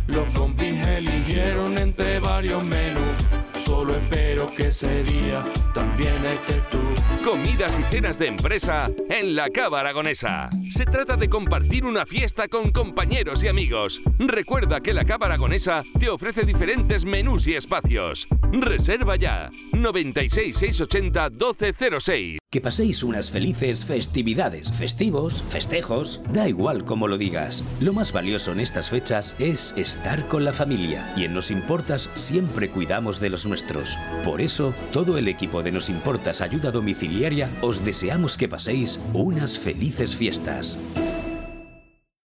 Los 0.07 0.27
compis 0.35 0.85
eligieron 0.87 1.77
entre 1.77 2.14
que 4.47 4.67
ese 4.67 5.03
día 5.03 5.43
también 5.73 6.25
estés 6.25 6.69
tú. 6.69 6.79
Comidas 7.23 7.79
y 7.79 7.83
cenas 7.83 8.19
de 8.19 8.27
empresa 8.27 8.89
en 9.09 9.35
la 9.35 9.49
Cava 9.49 9.79
Aragonesa. 9.79 10.49
Se 10.71 10.85
trata 10.85 11.15
de 11.15 11.29
compartir 11.29 11.85
una 11.85 12.05
fiesta 12.05 12.47
con 12.47 12.71
compañeros 12.71 13.43
y 13.43 13.47
amigos. 13.47 14.01
Recuerda 14.19 14.81
que 14.81 14.93
la 14.93 15.05
Cava 15.05 15.27
Aragonesa 15.27 15.83
te 15.99 16.09
ofrece 16.09 16.43
diferentes 16.43 17.05
menús 17.05 17.47
y 17.47 17.55
espacios. 17.55 18.27
Reserva 18.51 19.15
ya 19.15 19.49
96 19.73 20.57
680 20.57 21.29
1206. 21.29 22.44
Que 22.51 22.61
paséis 22.61 23.03
unas 23.03 23.31
felices 23.31 23.85
festividades, 23.85 24.71
festivos, 24.71 25.43
festejos, 25.49 26.21
da 26.31 26.47
igual 26.47 26.85
como 26.85 27.07
lo 27.07 27.17
digas. 27.17 27.63
Lo 27.81 27.91
más 27.91 28.13
valioso 28.13 28.51
en 28.53 28.61
estas 28.61 28.89
fechas 28.89 29.35
es 29.39 29.73
estar 29.75 30.27
con 30.27 30.45
la 30.45 30.53
familia 30.53 31.11
y 31.17 31.25
en 31.25 31.33
Nos 31.33 31.51
Importas 31.51 32.09
siempre 32.13 32.69
cuidamos 32.69 33.19
de 33.19 33.29
los 33.29 33.45
nuestros. 33.45 33.97
Por 34.23 34.41
eso, 34.41 34.73
todo 34.93 35.17
el 35.17 35.27
equipo 35.27 35.63
de 35.63 35.71
Nos 35.71 35.89
Importas 35.89 36.39
Ayuda 36.41 36.71
Domiciliaria 36.71 37.49
os 37.61 37.83
deseamos 37.83 38.37
que 38.37 38.47
paséis 38.47 38.99
unas 39.13 39.59
felices 39.59 40.15
fiestas. 40.15 40.77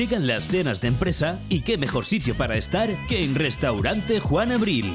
Llegan 0.00 0.26
las 0.26 0.48
cenas 0.48 0.80
de 0.80 0.88
empresa 0.88 1.38
y 1.50 1.60
qué 1.60 1.76
mejor 1.76 2.06
sitio 2.06 2.34
para 2.34 2.56
estar 2.56 2.88
que 3.06 3.22
en 3.22 3.34
Restaurante 3.34 4.18
Juan 4.18 4.50
Abril. 4.50 4.94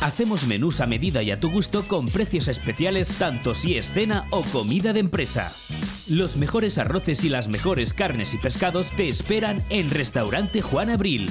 Hacemos 0.00 0.48
menús 0.48 0.80
a 0.80 0.86
medida 0.88 1.22
y 1.22 1.30
a 1.30 1.38
tu 1.38 1.48
gusto 1.48 1.86
con 1.86 2.06
precios 2.06 2.48
especiales 2.48 3.12
tanto 3.20 3.54
si 3.54 3.76
es 3.76 3.92
cena 3.92 4.26
o 4.30 4.42
comida 4.42 4.92
de 4.92 4.98
empresa. 4.98 5.52
Los 6.08 6.36
mejores 6.36 6.78
arroces 6.78 7.22
y 7.22 7.28
las 7.28 7.46
mejores 7.46 7.94
carnes 7.94 8.34
y 8.34 8.38
pescados 8.38 8.90
te 8.90 9.08
esperan 9.08 9.62
en 9.70 9.90
Restaurante 9.90 10.60
Juan 10.60 10.90
Abril. 10.90 11.30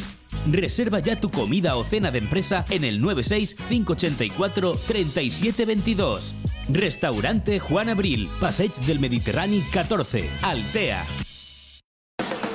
Reserva 0.50 1.00
ya 1.00 1.20
tu 1.20 1.32
comida 1.32 1.76
o 1.76 1.84
cena 1.84 2.12
de 2.12 2.20
empresa 2.20 2.64
en 2.70 2.86
el 2.86 3.02
96 3.02 3.56
584 3.56 4.80
3722. 4.88 6.34
Restaurante 6.70 7.60
Juan 7.60 7.90
Abril, 7.90 8.30
Passeig 8.40 8.72
del 8.88 9.02
Mediterráneo 9.02 9.62
14, 9.74 10.30
Altea. 10.44 11.06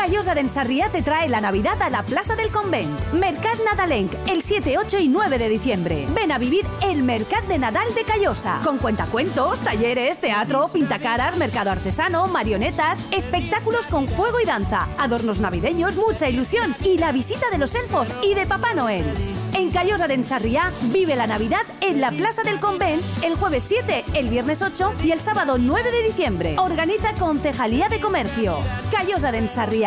Callosa 0.00 0.34
de 0.34 0.40
Ensarriá 0.40 0.88
te 0.90 1.02
trae 1.02 1.28
la 1.28 1.42
Navidad 1.42 1.80
a 1.82 1.90
la 1.90 2.02
Plaza 2.02 2.34
del 2.34 2.48
Convent. 2.48 3.12
Mercat 3.12 3.58
Nadalenc, 3.66 4.10
el 4.30 4.40
7, 4.40 4.78
8 4.78 4.98
y 4.98 5.08
9 5.08 5.36
de 5.36 5.50
diciembre. 5.50 6.06
Ven 6.14 6.32
a 6.32 6.38
vivir 6.38 6.64
el 6.82 7.02
Mercat 7.02 7.44
de 7.44 7.58
Nadal 7.58 7.94
de 7.94 8.04
Callosa, 8.04 8.60
con 8.64 8.78
cuentacuentos, 8.78 9.60
talleres, 9.60 10.18
teatro, 10.18 10.68
pintacaras, 10.72 11.36
mercado 11.36 11.70
artesano, 11.70 12.28
marionetas, 12.28 13.04
espectáculos 13.10 13.86
con 13.86 14.08
fuego 14.08 14.40
y 14.40 14.46
danza, 14.46 14.88
adornos 14.98 15.42
navideños, 15.42 15.96
mucha 15.96 16.30
ilusión 16.30 16.74
y 16.82 16.96
la 16.96 17.12
visita 17.12 17.50
de 17.50 17.58
los 17.58 17.74
elfos 17.74 18.14
y 18.22 18.32
de 18.32 18.46
Papá 18.46 18.72
Noel. 18.72 19.04
En 19.52 19.70
Callosa 19.70 20.08
de 20.08 20.14
Ensarriá 20.14 20.72
vive 20.84 21.14
la 21.14 21.26
Navidad 21.26 21.66
en 21.82 22.00
la 22.00 22.10
Plaza 22.10 22.42
del 22.42 22.58
Convent 22.58 23.04
el 23.22 23.34
jueves 23.34 23.64
7, 23.64 24.06
el 24.14 24.30
viernes 24.30 24.62
8 24.62 24.94
y 25.04 25.10
el 25.10 25.20
sábado 25.20 25.58
9 25.58 25.90
de 25.92 26.02
diciembre. 26.04 26.54
Organiza 26.58 27.12
Concejalía 27.16 27.90
de 27.90 28.00
Comercio. 28.00 28.60
Callosa 28.90 29.30
de 29.30 29.38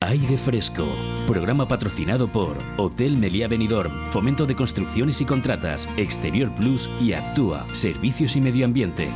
Aire 0.00 0.38
Fresco. 0.38 0.86
Programa 1.26 1.66
patrocinado 1.66 2.30
por 2.30 2.56
Hotel 2.76 3.16
Meliá 3.16 3.48
Benidorm, 3.48 4.06
Fomento 4.06 4.46
de 4.46 4.54
Construcciones 4.54 5.20
y 5.20 5.24
Contratas, 5.24 5.88
Exterior 5.96 6.54
Plus 6.54 6.88
y 7.00 7.14
Actúa, 7.14 7.66
Servicios 7.74 8.36
y 8.36 8.40
Medio 8.40 8.64
Ambiente. 8.64 9.10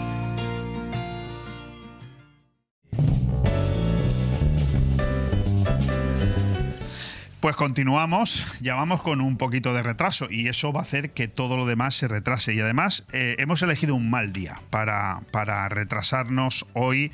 Pues 7.39 7.57
continuamos, 7.57 8.61
ya 8.61 8.75
vamos 8.75 9.03
con 9.03 9.21
un 9.21 9.37
poquito 9.37 9.75
de 9.75 9.83
retraso 9.83 10.29
y 10.31 10.47
eso 10.47 10.73
va 10.73 10.81
a 10.81 10.85
hacer 10.85 11.11
que 11.11 11.27
todo 11.27 11.57
lo 11.57 11.67
demás 11.67 11.97
se 11.97 12.07
retrase. 12.09 12.55
Y 12.55 12.61
además 12.61 13.05
eh, 13.13 13.37
hemos 13.39 13.63
elegido 13.63 13.95
un 13.95 14.11
mal 14.11 14.33
día 14.33 14.61
para, 14.71 15.21
para 15.33 15.69
retrasarnos 15.69 16.67
hoy 16.73 17.11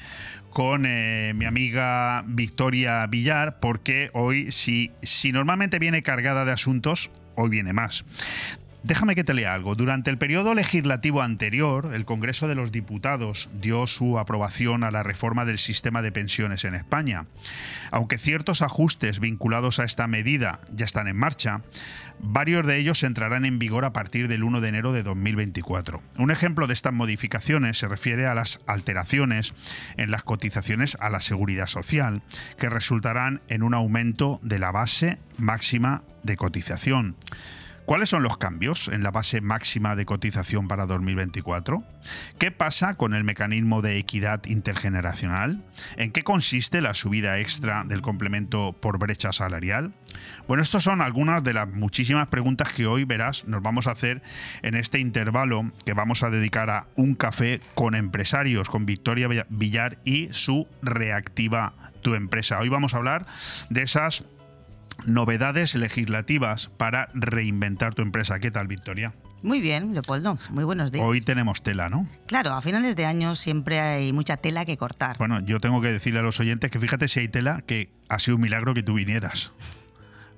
con 0.58 0.86
eh, 0.86 1.34
mi 1.36 1.44
amiga 1.44 2.24
Victoria 2.26 3.06
Villar, 3.06 3.60
porque 3.60 4.10
hoy, 4.12 4.50
si, 4.50 4.90
si 5.02 5.30
normalmente 5.30 5.78
viene 5.78 6.02
cargada 6.02 6.44
de 6.44 6.50
asuntos, 6.50 7.12
hoy 7.36 7.48
viene 7.48 7.72
más. 7.72 8.04
Déjame 8.82 9.14
que 9.14 9.22
te 9.22 9.34
lea 9.34 9.54
algo. 9.54 9.76
Durante 9.76 10.10
el 10.10 10.18
periodo 10.18 10.54
legislativo 10.54 11.22
anterior, 11.22 11.92
el 11.94 12.04
Congreso 12.04 12.48
de 12.48 12.56
los 12.56 12.72
Diputados 12.72 13.50
dio 13.52 13.86
su 13.86 14.18
aprobación 14.18 14.82
a 14.82 14.90
la 14.90 15.04
reforma 15.04 15.44
del 15.44 15.58
sistema 15.58 16.02
de 16.02 16.10
pensiones 16.10 16.64
en 16.64 16.74
España. 16.74 17.26
Aunque 17.92 18.18
ciertos 18.18 18.60
ajustes 18.60 19.20
vinculados 19.20 19.78
a 19.78 19.84
esta 19.84 20.08
medida 20.08 20.58
ya 20.72 20.86
están 20.86 21.06
en 21.06 21.16
marcha, 21.16 21.62
varios 22.20 22.66
de 22.66 22.76
ellos 22.78 23.02
entrarán 23.02 23.44
en 23.44 23.58
vigor 23.58 23.84
a 23.84 23.92
partir 23.92 24.28
del 24.28 24.44
1 24.44 24.60
de 24.60 24.68
enero 24.68 24.92
de 24.92 25.02
2024. 25.02 26.02
Un 26.18 26.30
ejemplo 26.30 26.66
de 26.66 26.74
estas 26.74 26.92
modificaciones 26.92 27.78
se 27.78 27.88
refiere 27.88 28.26
a 28.26 28.34
las 28.34 28.60
alteraciones 28.66 29.54
en 29.96 30.10
las 30.10 30.22
cotizaciones 30.22 30.96
a 31.00 31.10
la 31.10 31.20
seguridad 31.20 31.66
social, 31.66 32.22
que 32.58 32.68
resultarán 32.70 33.40
en 33.48 33.62
un 33.62 33.74
aumento 33.74 34.40
de 34.42 34.58
la 34.58 34.70
base 34.70 35.18
máxima 35.36 36.02
de 36.22 36.36
cotización. 36.36 37.16
¿Cuáles 37.88 38.10
son 38.10 38.22
los 38.22 38.36
cambios 38.36 38.88
en 38.88 39.02
la 39.02 39.10
base 39.10 39.40
máxima 39.40 39.96
de 39.96 40.04
cotización 40.04 40.68
para 40.68 40.84
2024? 40.84 41.82
¿Qué 42.38 42.50
pasa 42.50 42.96
con 42.96 43.14
el 43.14 43.24
mecanismo 43.24 43.80
de 43.80 43.96
equidad 43.96 44.44
intergeneracional? 44.44 45.64
¿En 45.96 46.12
qué 46.12 46.22
consiste 46.22 46.82
la 46.82 46.92
subida 46.92 47.38
extra 47.38 47.84
del 47.84 48.02
complemento 48.02 48.76
por 48.78 48.98
brecha 48.98 49.32
salarial? 49.32 49.94
Bueno, 50.46 50.62
estas 50.62 50.82
son 50.82 51.00
algunas 51.00 51.42
de 51.42 51.54
las 51.54 51.66
muchísimas 51.66 52.26
preguntas 52.26 52.74
que 52.74 52.86
hoy 52.86 53.04
verás 53.04 53.46
nos 53.46 53.62
vamos 53.62 53.86
a 53.86 53.92
hacer 53.92 54.20
en 54.60 54.74
este 54.74 54.98
intervalo 54.98 55.62
que 55.86 55.94
vamos 55.94 56.22
a 56.22 56.28
dedicar 56.28 56.68
a 56.68 56.88
un 56.94 57.14
café 57.14 57.62
con 57.74 57.94
empresarios, 57.94 58.68
con 58.68 58.84
Victoria 58.84 59.28
Villar 59.48 59.98
y 60.04 60.28
su 60.30 60.68
reactiva 60.82 61.72
tu 62.02 62.14
empresa. 62.14 62.58
Hoy 62.58 62.68
vamos 62.68 62.92
a 62.92 62.98
hablar 62.98 63.24
de 63.70 63.80
esas 63.80 64.24
novedades 65.06 65.74
legislativas 65.74 66.68
para 66.68 67.08
reinventar 67.14 67.94
tu 67.94 68.02
empresa. 68.02 68.38
¿Qué 68.38 68.50
tal, 68.50 68.66
Victoria? 68.66 69.14
Muy 69.42 69.60
bien, 69.60 69.94
Leopoldo. 69.94 70.36
Muy 70.50 70.64
buenos 70.64 70.90
días. 70.90 71.04
Hoy 71.04 71.20
tenemos 71.20 71.62
tela, 71.62 71.88
¿no? 71.88 72.06
Claro, 72.26 72.54
a 72.54 72.60
finales 72.60 72.96
de 72.96 73.06
año 73.06 73.34
siempre 73.34 73.80
hay 73.80 74.12
mucha 74.12 74.36
tela 74.36 74.64
que 74.64 74.76
cortar. 74.76 75.16
Bueno, 75.18 75.40
yo 75.40 75.60
tengo 75.60 75.80
que 75.80 75.92
decirle 75.92 76.20
a 76.20 76.22
los 76.22 76.40
oyentes 76.40 76.70
que 76.70 76.80
fíjate 76.80 77.06
si 77.06 77.20
hay 77.20 77.28
tela, 77.28 77.62
que 77.64 77.92
ha 78.08 78.18
sido 78.18 78.36
un 78.36 78.42
milagro 78.42 78.74
que 78.74 78.82
tú 78.82 78.94
vinieras. 78.94 79.52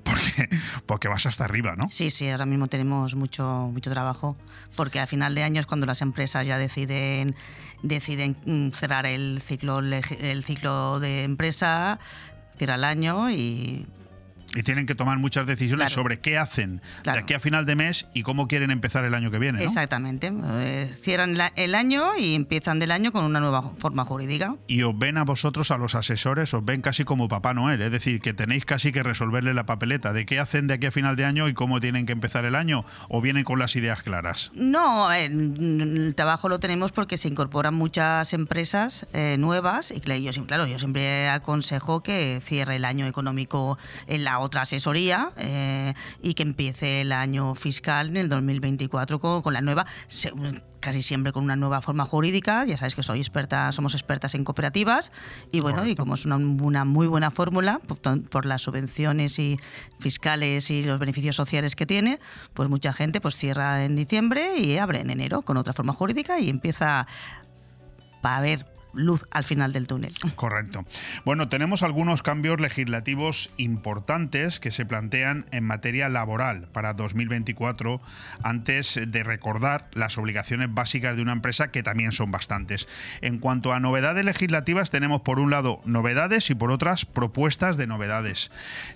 Porque, 0.03 0.49
porque 0.87 1.09
vas 1.09 1.27
hasta 1.27 1.45
arriba, 1.45 1.75
¿no? 1.77 1.89
Sí, 1.91 2.09
sí, 2.09 2.27
ahora 2.31 2.47
mismo 2.47 2.69
tenemos 2.69 3.15
mucho, 3.17 3.69
mucho 3.71 3.91
trabajo, 3.91 4.35
porque 4.75 4.99
a 4.99 5.07
final 5.07 5.35
de 5.35 5.43
año 5.43 5.61
es 5.61 5.67
cuando 5.67 5.85
las 5.85 6.01
empresas 6.01 6.47
ya 6.47 6.57
deciden, 6.57 7.37
deciden 7.83 8.35
mm, 8.47 8.71
cerrar 8.71 9.05
el 9.05 9.43
ciclo, 9.47 9.81
el 9.81 10.43
ciclo 10.43 11.01
de 11.01 11.25
empresa, 11.25 12.01
cierra 12.57 12.77
el 12.77 12.85
año 12.85 13.31
y 13.31 13.87
y 14.55 14.63
tienen 14.63 14.87
que 14.87 14.95
tomar 14.95 15.19
muchas 15.19 15.47
decisiones 15.47 15.93
sobre 15.93 16.21
qué 16.21 16.39
hacen 16.39 16.83
de 17.05 17.11
aquí 17.11 17.35
a 17.35 17.41
final 17.41 17.67
de 17.67 17.77
mes 17.77 18.09
y 18.15 18.23
cómo 18.23 18.49
quieren 18.49 18.71
empezar 18.71 19.05
el 19.05 19.15
año 19.15 19.31
que 19.31 19.39
viene. 19.39 19.59
¿no? 19.59 19.65
Exactamente. 19.65 20.33
Eh, 20.55 20.93
cierran 21.01 21.37
el 21.57 21.75
año 21.75 22.17
y 22.19 22.35
empiezan 22.35 22.79
del 22.79 22.91
año 22.91 23.13
con 23.13 23.25
una 23.25 23.41
nueva 23.41 23.63
forma 23.79 24.05
jurídica. 24.05 24.57
Y 24.67 24.83
os 24.83 24.99
ven 24.99 25.19
a 25.19 25.25
vosotros, 25.25 25.71
a 25.71 25.79
los 25.79 25.95
asesores, 25.95 26.53
os 26.55 26.65
ven 26.65 26.83
casi 26.83 27.05
como 27.05 27.29
Papá 27.29 27.55
Noel. 27.55 27.83
Es 27.83 27.93
decir, 27.93 28.21
que 28.21 28.33
tenéis 28.33 28.65
casi 28.65 28.93
que 28.93 29.03
resolverle 29.03 29.55
la 29.55 29.67
papeleta 29.67 30.13
de 30.13 30.27
qué 30.27 30.39
hacen 30.39 30.67
de 30.67 30.75
aquí 30.75 30.87
a 30.87 30.91
final 30.91 31.17
de 31.17 31.25
año 31.25 31.49
y 31.49 31.55
cómo 31.55 31.81
tienen 31.81 32.07
que 32.07 32.13
empezar 32.13 32.45
el 32.45 32.55
año 32.55 32.85
o 33.09 33.21
vienen 33.21 33.45
con 33.45 33.59
las 33.59 33.77
ideas 33.77 34.03
claras. 34.03 34.51
No, 34.55 35.13
el 35.13 36.15
trabajo 36.17 36.49
lo 36.49 36.59
tenemos 36.59 36.93
porque 36.93 37.17
se 37.19 37.29
incorporan 37.29 37.75
muchas 37.75 38.33
empresas 38.33 39.07
eh, 39.13 39.37
nuevas 39.39 39.91
y 39.91 40.01
yo, 40.23 40.47
claro, 40.47 40.67
yo 40.67 40.79
siempre 40.79 41.29
aconsejo 41.29 42.03
que 42.03 42.41
cierre 42.45 42.77
el 42.77 42.85
año 42.85 43.07
económico 43.07 43.79
en 44.07 44.25
la 44.25 44.40
otra 44.41 44.63
asesoría 44.63 45.33
eh, 45.37 45.95
y 46.23 46.35
que 46.35 46.43
empiece 46.43 47.03
el 47.03 47.13
año 47.13 47.55
fiscal 47.55 48.09
en 48.09 48.17
el 48.17 48.29
2024 48.29 49.19
con, 49.19 49.43
con 49.43 49.53
la 49.53 49.61
nueva, 49.61 49.87
casi 50.81 51.03
siempre 51.03 51.33
con 51.33 51.45
una 51.45 51.57
nueva 51.57 51.83
forma 51.83 52.05
jurídica. 52.05 52.65
Ya 52.65 52.77
sabes 52.77 52.95
que 52.95 53.03
soy 53.03 53.21
experta, 53.21 53.71
somos 53.73 53.95
expertas 53.95 54.35
en 54.35 54.45
cooperativas 54.45 55.13
y 55.53 55.61
bueno, 55.61 55.87
y 55.87 55.95
como 55.95 56.15
es 56.15 56.25
una, 56.25 56.37
una 56.37 56.85
muy 56.85 57.07
buena 57.07 57.31
fórmula 57.31 57.81
por, 57.87 58.23
por, 58.23 58.47
las 58.47 58.63
subvenciones 58.63 59.39
y 59.39 59.59
fiscales 59.99 60.71
y 60.71 60.83
los 60.83 60.99
beneficios 60.99 61.37
sociales 61.37 61.77
que 61.77 61.87
tiene, 61.87 62.19
pues 62.55 62.69
mucha 62.69 62.93
gente 62.93 63.21
pues 63.21 63.37
cierra 63.37 63.85
en 63.85 63.97
diciembre 63.97 64.59
y 64.59 64.79
abre 64.79 65.01
en 65.01 65.11
enero 65.11 65.43
con 65.43 65.57
otra 65.57 65.73
forma 65.73 65.93
jurídica 65.93 66.41
y 66.41 66.49
empieza 66.49 67.07
a 68.23 68.37
haber 68.37 68.80
luz 68.93 69.27
al 69.31 69.45
final 69.45 69.73
del 69.73 69.87
túnel. 69.87 70.13
Correcto. 70.37 70.85
Bueno, 71.25 71.49
tenemos 71.49 71.83
algunos 71.83 72.23
cambios 72.23 72.61
legislativos 72.61 73.51
importantes 73.57 74.61
que 74.61 74.71
se 74.71 74.87
plantean 74.87 75.45
en 75.51 75.65
materia 75.65 76.09
laboral 76.09 76.69
para 76.73 76.95
2024 76.95 78.01
antes 78.43 79.01
de 79.07 79.23
recordar 79.23 79.89
las 79.93 80.19
obligaciones 80.19 80.73
básicas 80.73 81.17
de 81.17 81.23
una 81.23 81.33
empresa 81.33 81.71
que 81.71 81.83
también 81.83 82.13
son 82.13 82.31
bastantes. 82.31 82.89
En 83.21 83.39
cuanto 83.39 83.73
a 83.73 83.81
novedades 83.81 84.25
legislativas 84.25 84.91
tenemos 84.91 85.23
por 85.23 85.41
un 85.41 85.51
lado 85.51 85.81
novedades 85.85 86.51
y 86.51 86.55
por 86.55 86.71
otras 86.71 87.05
propuestas 87.05 87.77
de 87.77 87.87
novedades. 87.87 88.51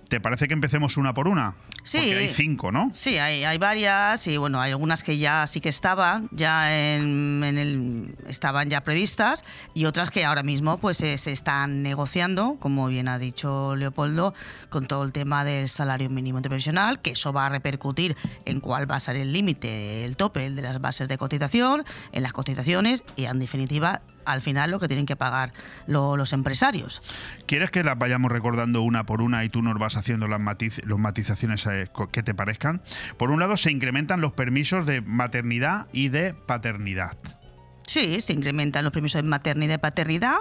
¿Te 0.08 0.20
parece 0.20 0.48
que 0.48 0.54
empecemos 0.54 0.96
una 0.96 1.14
por 1.14 1.28
una? 1.28 1.56
Sí. 1.82 1.98
Porque 1.98 2.16
hay 2.16 2.28
cinco, 2.28 2.72
¿no? 2.72 2.90
Sí, 2.94 3.18
hay, 3.18 3.44
hay 3.44 3.58
varias 3.58 4.26
y 4.26 4.36
bueno, 4.36 4.60
hay 4.60 4.72
algunas 4.72 5.02
que 5.02 5.18
ya 5.18 5.46
sí 5.46 5.60
que 5.60 5.68
estaban, 5.68 6.28
ya 6.32 6.94
en, 6.94 7.42
el, 7.44 8.14
estaban 8.26 8.70
ya 8.70 8.82
previstas 8.82 9.44
y 9.74 9.84
otras 9.84 10.10
que 10.10 10.24
ahora 10.24 10.42
mismo 10.42 10.78
pues 10.78 10.98
se, 10.98 11.14
están 11.14 11.82
negociando, 11.82 12.56
como 12.60 12.86
bien 12.88 13.08
ha 13.08 13.18
dicho 13.18 13.76
Leopoldo, 13.76 14.34
con 14.70 14.86
todo 14.86 15.04
el 15.04 15.12
tema 15.12 15.44
del 15.44 15.68
salario 15.68 16.08
mínimo 16.10 16.38
interprofesional, 16.38 17.00
que 17.00 17.10
eso 17.10 17.32
va 17.32 17.46
a 17.46 17.48
repercutir 17.48 18.16
en 18.44 18.60
cuál 18.60 18.90
va 18.90 18.96
a 18.96 19.00
ser 19.00 19.16
el 19.16 19.32
límite, 19.32 20.04
el 20.04 20.16
tope 20.16 20.46
el 20.46 20.56
de 20.56 20.62
las 20.62 20.80
bases 20.80 21.08
de 21.08 21.18
cotización, 21.18 21.84
en 22.12 22.22
las 22.22 22.32
cotizaciones 22.32 23.02
y 23.16 23.24
en 23.24 23.38
definitiva 23.38 24.02
al 24.24 24.40
final 24.40 24.70
lo 24.70 24.78
que 24.78 24.88
tienen 24.88 25.06
que 25.06 25.16
pagar 25.16 25.52
los 25.86 26.32
empresarios. 26.32 27.02
¿Quieres 27.46 27.70
que 27.70 27.84
las 27.84 27.98
vayamos 27.98 28.30
recordando 28.30 28.82
una 28.82 29.04
por 29.04 29.22
una 29.22 29.44
y 29.44 29.48
tú 29.48 29.62
nos 29.62 29.78
vas 29.78 29.96
haciendo 29.96 30.28
las 30.28 30.40
los 30.84 30.98
matizaciones 30.98 31.66
eh, 31.66 31.90
que 32.12 32.22
te 32.22 32.34
parezcan? 32.34 32.82
Por 33.16 33.30
un 33.30 33.40
lado, 33.40 33.56
se 33.56 33.70
incrementan 33.70 34.20
los 34.20 34.32
permisos 34.32 34.86
de 34.86 35.00
maternidad 35.00 35.86
y 35.92 36.08
de 36.08 36.34
paternidad. 36.34 37.16
Sí, 37.86 38.20
se 38.20 38.32
incrementan 38.32 38.84
los 38.84 38.92
permisos 38.92 39.22
de 39.22 39.28
maternidad 39.28 39.74
y 39.74 39.78
paternidad 39.78 40.36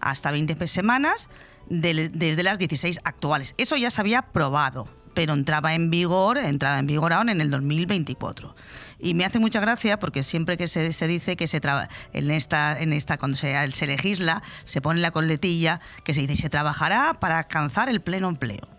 hasta 0.00 0.30
20 0.32 0.66
semanas 0.66 1.28
desde 1.68 2.42
las 2.42 2.58
16 2.58 3.00
actuales. 3.04 3.54
Eso 3.56 3.76
ya 3.76 3.90
se 3.90 4.00
había 4.00 4.20
aprobado, 4.20 4.88
pero 5.14 5.34
entraba 5.34 5.74
en 5.74 5.90
vigor, 5.90 6.38
entraba 6.38 6.78
en 6.78 6.86
vigor 6.86 7.12
ahora 7.12 7.32
en 7.32 7.40
el 7.40 7.50
2024. 7.50 8.54
Y 8.98 9.14
me 9.14 9.24
hace 9.24 9.38
mucha 9.38 9.60
gracia 9.60 9.98
porque 9.98 10.22
siempre 10.22 10.56
que 10.56 10.68
se, 10.68 10.92
se 10.92 11.06
dice 11.06 11.36
que 11.36 11.46
se 11.46 11.60
traba, 11.60 11.88
en 12.12 12.30
esta, 12.30 12.80
en 12.80 12.92
esta 12.92 13.16
cuando 13.18 13.36
se, 13.36 13.70
se 13.72 13.86
legisla, 13.86 14.42
se 14.64 14.80
pone 14.80 15.00
la 15.00 15.10
coletilla 15.10 15.80
que 16.04 16.14
se 16.14 16.20
dice 16.22 16.36
se 16.36 16.48
trabajará 16.48 17.14
para 17.14 17.38
alcanzar 17.38 17.88
el 17.88 18.00
pleno 18.00 18.28
empleo. 18.28 18.77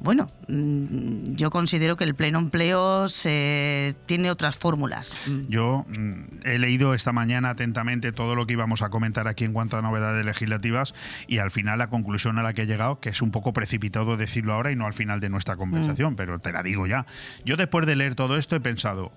Bueno, 0.00 0.30
mm, 0.46 1.34
yo 1.34 1.50
considero 1.50 1.96
que 1.96 2.04
el 2.04 2.14
pleno 2.14 2.38
empleo 2.38 3.08
se, 3.08 3.96
tiene 4.06 4.30
otras 4.30 4.56
fórmulas. 4.56 5.12
Yo 5.48 5.84
mm, 5.88 6.22
he 6.44 6.58
leído 6.58 6.94
esta 6.94 7.12
mañana 7.12 7.50
atentamente 7.50 8.12
todo 8.12 8.36
lo 8.36 8.46
que 8.46 8.52
íbamos 8.52 8.82
a 8.82 8.90
comentar 8.90 9.26
aquí 9.26 9.44
en 9.44 9.52
cuanto 9.52 9.76
a 9.76 9.82
novedades 9.82 10.24
legislativas 10.24 10.94
y 11.26 11.38
al 11.38 11.50
final 11.50 11.78
la 11.78 11.88
conclusión 11.88 12.38
a 12.38 12.42
la 12.42 12.52
que 12.52 12.62
he 12.62 12.66
llegado, 12.66 13.00
que 13.00 13.08
es 13.08 13.22
un 13.22 13.32
poco 13.32 13.52
precipitado 13.52 14.16
decirlo 14.16 14.54
ahora 14.54 14.70
y 14.70 14.76
no 14.76 14.86
al 14.86 14.94
final 14.94 15.18
de 15.20 15.30
nuestra 15.30 15.56
conversación, 15.56 16.14
pero 16.14 16.38
te 16.38 16.52
la 16.52 16.62
digo 16.62 16.86
ya. 16.86 17.04
Yo 17.44 17.56
después 17.56 17.86
de 17.86 17.96
leer 17.96 18.14
todo 18.14 18.36
esto 18.36 18.54
he 18.54 18.60
pensado, 18.60 19.12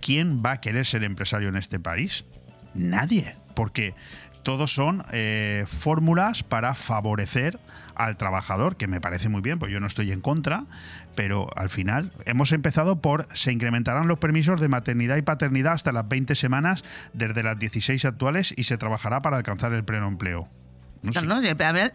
¿quién 0.00 0.42
va 0.44 0.52
a 0.52 0.60
querer 0.60 0.84
ser 0.84 1.02
empresario 1.02 1.48
en 1.48 1.56
este 1.56 1.80
país? 1.80 2.26
Nadie, 2.74 3.36
porque 3.54 3.94
todos 4.42 4.72
son 4.72 5.02
eh, 5.12 5.64
fórmulas 5.66 6.42
para 6.42 6.74
favorecer 6.74 7.58
al 7.96 8.16
trabajador, 8.16 8.76
que 8.76 8.88
me 8.88 9.00
parece 9.00 9.28
muy 9.28 9.40
bien, 9.40 9.58
pues 9.58 9.72
yo 9.72 9.80
no 9.80 9.86
estoy 9.86 10.12
en 10.12 10.20
contra, 10.20 10.64
pero 11.14 11.48
al 11.56 11.70
final 11.70 12.12
hemos 12.24 12.52
empezado 12.52 13.00
por 13.00 13.26
se 13.34 13.52
incrementarán 13.52 14.08
los 14.08 14.18
permisos 14.18 14.60
de 14.60 14.68
maternidad 14.68 15.16
y 15.16 15.22
paternidad 15.22 15.72
hasta 15.72 15.92
las 15.92 16.08
20 16.08 16.34
semanas 16.34 16.84
desde 17.12 17.42
las 17.42 17.58
16 17.58 18.04
actuales 18.04 18.54
y 18.56 18.64
se 18.64 18.76
trabajará 18.76 19.22
para 19.22 19.36
alcanzar 19.36 19.72
el 19.72 19.84
pleno 19.84 20.08
empleo. 20.08 20.48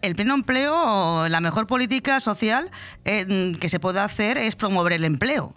El 0.02 0.16
pleno 0.16 0.36
empleo, 0.36 1.28
la 1.28 1.42
mejor 1.42 1.68
política 1.68 2.20
social 2.20 2.70
eh, 3.04 3.58
que 3.60 3.70
se 3.70 3.80
puede 3.80 4.00
hacer 4.00 4.38
es 4.38 4.56
promover 4.56 4.94
el 4.94 5.04
empleo. 5.04 5.56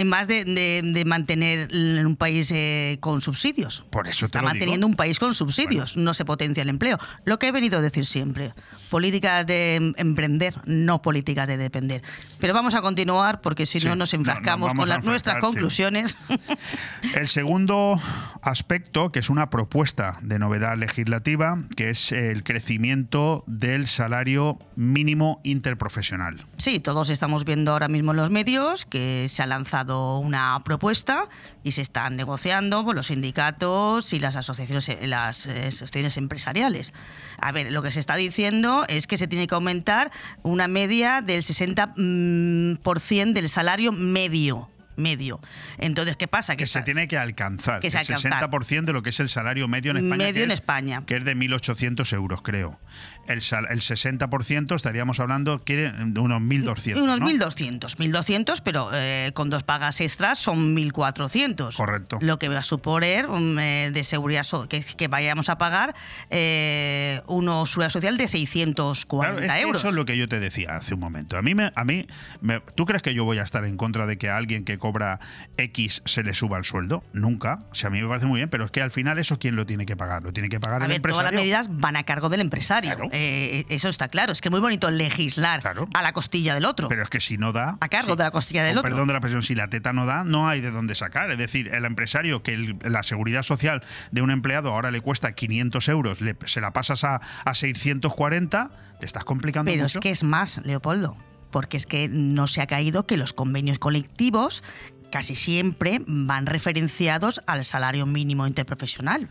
En 0.00 0.08
más 0.08 0.28
de, 0.28 0.44
de- 0.44 0.80
de 0.84 1.04
mantener 1.04 1.68
en 1.74 2.06
un 2.06 2.16
país 2.16 2.50
eh, 2.54 2.98
con 3.00 3.20
subsidios. 3.20 3.84
Por 3.90 4.06
eso 4.08 4.20
te 4.20 4.26
Está 4.26 4.38
lo 4.38 4.42
digo. 4.42 4.54
manteniendo 4.54 4.86
un 4.86 4.94
país 4.96 5.18
con 5.18 5.34
subsidios, 5.34 5.96
no 5.96 6.14
se 6.14 6.24
potencia 6.24 6.62
el 6.62 6.68
empleo. 6.68 6.98
Lo 7.24 7.38
que 7.38 7.48
he 7.48 7.52
venido 7.52 7.78
a 7.78 7.82
decir 7.82 8.06
siempre, 8.06 8.54
políticas 8.90 9.46
de 9.46 9.74
em- 9.74 9.94
emprender, 9.96 10.54
no 10.66 11.02
políticas 11.02 11.48
de 11.48 11.56
depender. 11.56 12.02
Pero 12.38 12.54
vamos 12.54 12.74
a 12.74 12.80
continuar 12.82 13.40
porque 13.40 13.66
si 13.66 13.80
Sí, 13.80 13.88
no 13.88 13.96
nos 13.96 14.12
no, 14.12 14.18
no, 14.18 14.20
enfrascamos 14.20 14.68
vamos 14.68 14.82
con 14.82 14.88
las, 14.88 15.04
nuestras 15.04 15.36
sí. 15.36 15.40
conclusiones. 15.40 16.16
El 17.14 17.26
segundo 17.28 18.00
aspecto, 18.42 19.10
que 19.12 19.18
es 19.18 19.30
una 19.30 19.50
propuesta 19.50 20.18
de 20.22 20.38
novedad 20.38 20.76
legislativa, 20.76 21.58
que 21.76 21.90
es 21.90 22.12
el 22.12 22.44
crecimiento 22.44 23.42
del 23.46 23.86
salario 23.86 24.58
mínimo 24.76 25.40
interprofesional. 25.44 26.44
Sí, 26.56 26.78
todos 26.80 27.10
estamos 27.10 27.44
viendo 27.44 27.72
ahora 27.72 27.88
mismo 27.88 28.12
en 28.12 28.16
los 28.18 28.30
medios 28.30 28.84
que 28.84 29.26
se 29.28 29.42
ha 29.42 29.46
lanzado 29.46 29.87
una 29.90 30.60
propuesta 30.64 31.28
y 31.62 31.72
se 31.72 31.82
están 31.82 32.16
negociando 32.16 32.84
con 32.84 32.96
los 32.96 33.08
sindicatos 33.08 34.12
y 34.12 34.18
las 34.20 34.36
asociaciones, 34.36 34.88
eh, 34.88 35.06
las 35.06 35.46
eh, 35.46 35.66
asociaciones 35.68 36.16
empresariales. 36.16 36.92
A 37.40 37.52
ver, 37.52 37.72
lo 37.72 37.82
que 37.82 37.90
se 37.90 38.00
está 38.00 38.16
diciendo 38.16 38.84
es 38.88 39.06
que 39.06 39.18
se 39.18 39.26
tiene 39.28 39.46
que 39.46 39.54
aumentar 39.54 40.10
una 40.42 40.68
media 40.68 41.22
del 41.22 41.42
60% 41.42 41.92
mm, 41.96 42.82
por 42.82 43.00
cien 43.00 43.34
del 43.34 43.48
salario 43.48 43.92
medio. 43.92 44.70
Medio. 44.96 45.40
Entonces, 45.78 46.16
¿qué 46.16 46.26
pasa? 46.26 46.56
Que 46.56 46.66
se 46.66 46.82
tiene 46.82 47.06
que 47.06 47.16
alcanzar 47.16 47.78
Que 47.78 47.88
se 47.88 47.98
el 47.98 48.00
alcanzar. 48.00 48.50
60% 48.50 48.84
de 48.86 48.92
lo 48.92 49.00
que 49.04 49.10
es 49.10 49.20
el 49.20 49.28
salario 49.28 49.68
medio 49.68 49.92
en 49.92 49.98
España. 49.98 50.16
Medio 50.16 50.34
que 50.34 50.42
en 50.42 50.50
es- 50.50 50.54
España. 50.58 51.04
Que 51.06 51.18
es 51.18 51.24
de 51.24 51.36
1.800 51.36 52.12
euros, 52.14 52.42
creo. 52.42 52.80
El, 53.28 53.38
el 53.38 53.80
60% 53.80 54.74
estaríamos 54.74 55.20
hablando 55.20 55.62
que 55.62 55.76
de 55.76 56.20
unos 56.20 56.40
1.200. 56.40 57.00
Unos 57.02 57.20
¿no? 57.20 57.28
1.200, 57.28 57.96
1.200, 57.96 58.60
pero 58.64 58.90
eh, 58.94 59.32
con 59.34 59.50
dos 59.50 59.62
pagas 59.64 60.00
extras 60.00 60.38
son 60.38 60.74
1.400. 60.76 61.76
Correcto. 61.76 62.18
Lo 62.20 62.38
que 62.38 62.48
va 62.48 62.58
a 62.58 62.62
suponer 62.62 63.26
um, 63.28 63.58
eh, 63.58 63.90
de 63.92 64.04
seguridad 64.04 64.44
so- 64.44 64.68
que, 64.68 64.82
que 64.82 65.08
vayamos 65.08 65.48
a 65.48 65.58
pagar 65.58 65.94
eh, 66.30 67.20
una 67.26 67.64
seguridad 67.66 67.90
social 67.90 68.16
de 68.16 68.28
640 68.28 69.08
Claro, 69.36 69.38
es 69.52 69.52
que 69.58 69.60
euros. 69.62 69.80
eso 69.80 69.88
es 69.90 69.94
lo 69.94 70.04
que 70.04 70.16
yo 70.16 70.28
te 70.28 70.40
decía 70.40 70.76
hace 70.76 70.94
un 70.94 71.00
momento. 71.00 71.36
A 71.36 71.42
mí, 71.42 71.54
me, 71.54 71.72
a 71.74 71.84
mí 71.84 72.06
me- 72.40 72.60
¿tú 72.74 72.86
crees 72.86 73.02
que 73.02 73.14
yo 73.14 73.24
voy 73.24 73.38
a 73.38 73.42
estar 73.42 73.64
en 73.64 73.76
contra 73.76 74.06
de 74.06 74.16
que 74.18 74.30
a 74.30 74.36
alguien 74.36 74.64
que 74.64 74.78
cobra 74.78 75.20
X 75.56 76.02
se 76.04 76.22
le 76.22 76.32
suba 76.34 76.58
el 76.58 76.64
sueldo? 76.64 77.02
Nunca. 77.12 77.64
O 77.70 77.74
sea, 77.74 77.88
a 77.88 77.90
mí 77.90 78.00
me 78.00 78.08
parece 78.08 78.26
muy 78.26 78.38
bien, 78.40 78.48
pero 78.48 78.64
es 78.64 78.70
que 78.70 78.80
al 78.82 78.90
final 78.90 79.18
eso 79.18 79.38
quién 79.38 79.56
lo 79.56 79.66
tiene 79.66 79.86
que 79.86 79.96
pagar? 79.96 80.22
Lo 80.22 80.32
tiene 80.32 80.48
que 80.48 80.60
pagar 80.60 80.82
A 80.82 80.86
el 80.86 80.90
ver, 80.92 81.00
todas 81.02 81.16
las 81.24 81.32
empresario. 81.32 81.40
medidas 81.40 81.80
van 81.80 81.96
a 81.96 82.04
cargo 82.04 82.28
del 82.28 82.40
empresario. 82.40 82.96
Eh, 83.20 83.66
eso 83.68 83.88
está 83.88 84.08
claro. 84.08 84.32
Es 84.32 84.40
que 84.40 84.48
es 84.48 84.50
muy 84.52 84.60
bonito 84.60 84.90
legislar 84.90 85.60
a 85.94 86.02
la 86.02 86.12
costilla 86.12 86.54
del 86.54 86.64
otro. 86.66 86.88
Pero 86.88 87.02
es 87.02 87.10
que 87.10 87.20
si 87.20 87.36
no 87.36 87.52
da. 87.52 87.76
A 87.80 87.88
cargo 87.88 88.14
de 88.14 88.22
la 88.22 88.30
costilla 88.30 88.62
del 88.62 88.78
otro. 88.78 88.88
Perdón 88.90 89.08
de 89.08 89.14
la 89.14 89.20
presión, 89.20 89.42
si 89.42 89.54
la 89.56 89.68
teta 89.68 89.92
no 89.92 90.06
da, 90.06 90.22
no 90.22 90.48
hay 90.48 90.60
de 90.60 90.70
dónde 90.70 90.94
sacar. 90.94 91.30
Es 91.32 91.38
decir, 91.38 91.68
el 91.74 91.84
empresario 91.84 92.42
que 92.44 92.52
el- 92.54 92.78
la 92.82 93.02
seguridad 93.02 93.42
social 93.42 93.82
de 94.12 94.22
un 94.22 94.30
empleado 94.30 94.72
ahora 94.72 94.90
le 94.92 95.00
cuesta 95.00 95.32
500 95.32 95.88
euros, 95.88 96.20
le- 96.20 96.36
se 96.46 96.60
la 96.60 96.72
pasas 96.72 97.02
a, 97.04 97.20
a 97.44 97.54
640, 97.54 98.70
le 99.00 99.06
estás 99.06 99.24
complicando 99.24 99.70
Pero 99.70 99.82
mucho. 99.84 99.98
es 99.98 100.02
que 100.02 100.10
es 100.10 100.22
más, 100.22 100.60
Leopoldo, 100.64 101.16
porque 101.50 101.76
es 101.76 101.86
que 101.86 102.08
no 102.08 102.46
se 102.46 102.60
ha 102.62 102.66
caído 102.66 103.06
que 103.06 103.16
los 103.16 103.32
convenios 103.32 103.78
colectivos 103.78 104.62
casi 105.10 105.34
siempre 105.34 106.02
van 106.06 106.46
referenciados 106.46 107.40
al 107.46 107.64
salario 107.64 108.06
mínimo 108.06 108.46
interprofesional. 108.46 109.28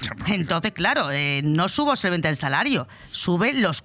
Entonces, 0.26 0.72
claro, 0.72 1.10
eh, 1.10 1.42
no 1.44 1.68
subo 1.68 1.94
solamente 1.96 2.28
el 2.28 2.36
salario, 2.36 2.88
sube 3.10 3.52
los 3.54 3.82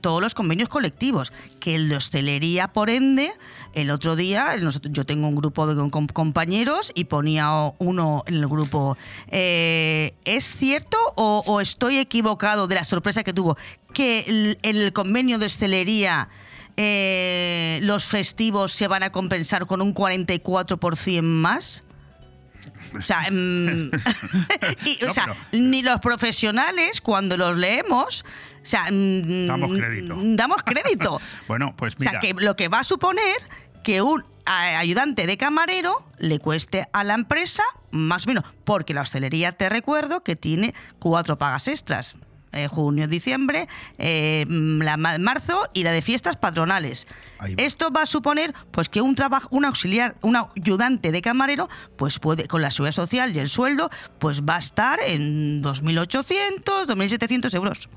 todos 0.00 0.20
los 0.20 0.34
convenios 0.34 0.68
colectivos, 0.68 1.32
que 1.60 1.74
el 1.74 1.88
de 1.88 1.96
hostelería, 1.96 2.68
por 2.68 2.90
ende, 2.90 3.32
el 3.72 3.90
otro 3.90 4.14
día, 4.16 4.56
yo 4.82 5.06
tengo 5.06 5.28
un 5.28 5.34
grupo 5.36 5.66
de 5.66 5.90
com- 5.90 6.06
compañeros 6.08 6.92
y 6.94 7.04
ponía 7.04 7.50
uno 7.78 8.24
en 8.26 8.34
el 8.34 8.46
grupo, 8.46 8.96
eh, 9.28 10.14
¿es 10.24 10.56
cierto 10.56 10.96
o, 11.16 11.42
o 11.46 11.60
estoy 11.60 11.98
equivocado 11.98 12.66
de 12.66 12.74
la 12.74 12.84
sorpresa 12.84 13.24
que 13.24 13.32
tuvo 13.32 13.56
que 13.92 14.20
el, 14.26 14.58
el 14.62 14.92
convenio 14.92 15.38
de 15.38 15.46
hostelería... 15.46 16.28
eh, 16.76 17.78
los 17.82 18.04
festivos 18.04 18.72
se 18.72 18.88
van 18.88 19.02
a 19.04 19.10
compensar 19.10 19.64
con 19.66 19.80
un 19.80 19.94
44% 19.94 21.22
más. 21.22 21.84
O 22.98 23.02
sea, 23.02 23.22
mm, 23.30 23.90
y, 24.86 25.04
o 25.04 25.08
No, 25.08 25.12
sea, 25.14 25.24
pero- 25.26 25.62
ni 25.62 25.82
los 25.82 26.00
profesionales, 26.00 27.00
cuando 27.00 27.36
los 27.36 27.56
leemos, 27.56 28.24
o 28.24 28.64
sea, 28.66 28.86
mm, 28.90 29.46
Damos 29.46 29.70
crédito. 29.78 30.16
Damos 30.22 30.62
crédito. 30.64 31.20
Bueno, 31.48 31.74
pues 31.76 31.94
O 31.98 32.02
sea, 32.02 32.12
mira. 32.12 32.20
que 32.20 32.34
lo 32.34 32.56
que 32.56 32.68
va 32.68 32.80
a 32.80 32.84
suponer 32.84 33.36
que 33.82 34.00
un 34.02 34.24
ayudante 34.46 35.26
de 35.26 35.36
camarero 35.38 36.06
le 36.18 36.38
cueste 36.38 36.86
a 36.92 37.02
la 37.04 37.14
empresa 37.14 37.62
más 37.90 38.24
o 38.26 38.28
menos, 38.28 38.44
porque 38.64 38.92
la 38.94 39.00
hostelería, 39.02 39.52
te 39.52 39.68
recuerdo, 39.68 40.22
que 40.22 40.36
tiene 40.36 40.74
cuatro 40.98 41.38
pagas 41.38 41.68
extras. 41.68 42.14
Eh, 42.54 42.68
junio, 42.68 43.06
diciembre, 43.08 43.68
eh, 43.98 44.44
la 44.48 44.96
ma- 44.96 45.18
marzo 45.18 45.68
y 45.74 45.82
la 45.82 45.92
de 45.92 46.02
fiestas 46.02 46.36
patronales. 46.36 47.06
Esto 47.58 47.90
va 47.90 48.02
a 48.02 48.06
suponer 48.06 48.54
pues 48.70 48.88
que 48.88 49.00
un 49.02 49.14
trabajo, 49.14 49.48
un 49.50 49.64
auxiliar, 49.64 50.16
un 50.22 50.36
ayudante 50.36 51.12
de 51.12 51.20
camarero, 51.20 51.68
pues 51.96 52.18
puede, 52.18 52.46
con 52.48 52.62
la 52.62 52.70
seguridad 52.70 52.94
social 52.94 53.34
y 53.36 53.38
el 53.40 53.48
sueldo, 53.48 53.90
pues 54.18 54.42
va 54.42 54.56
a 54.56 54.58
estar 54.60 54.98
en 55.04 55.62
2.800, 55.62 56.86
2.700 56.86 57.54
euros. 57.54 57.88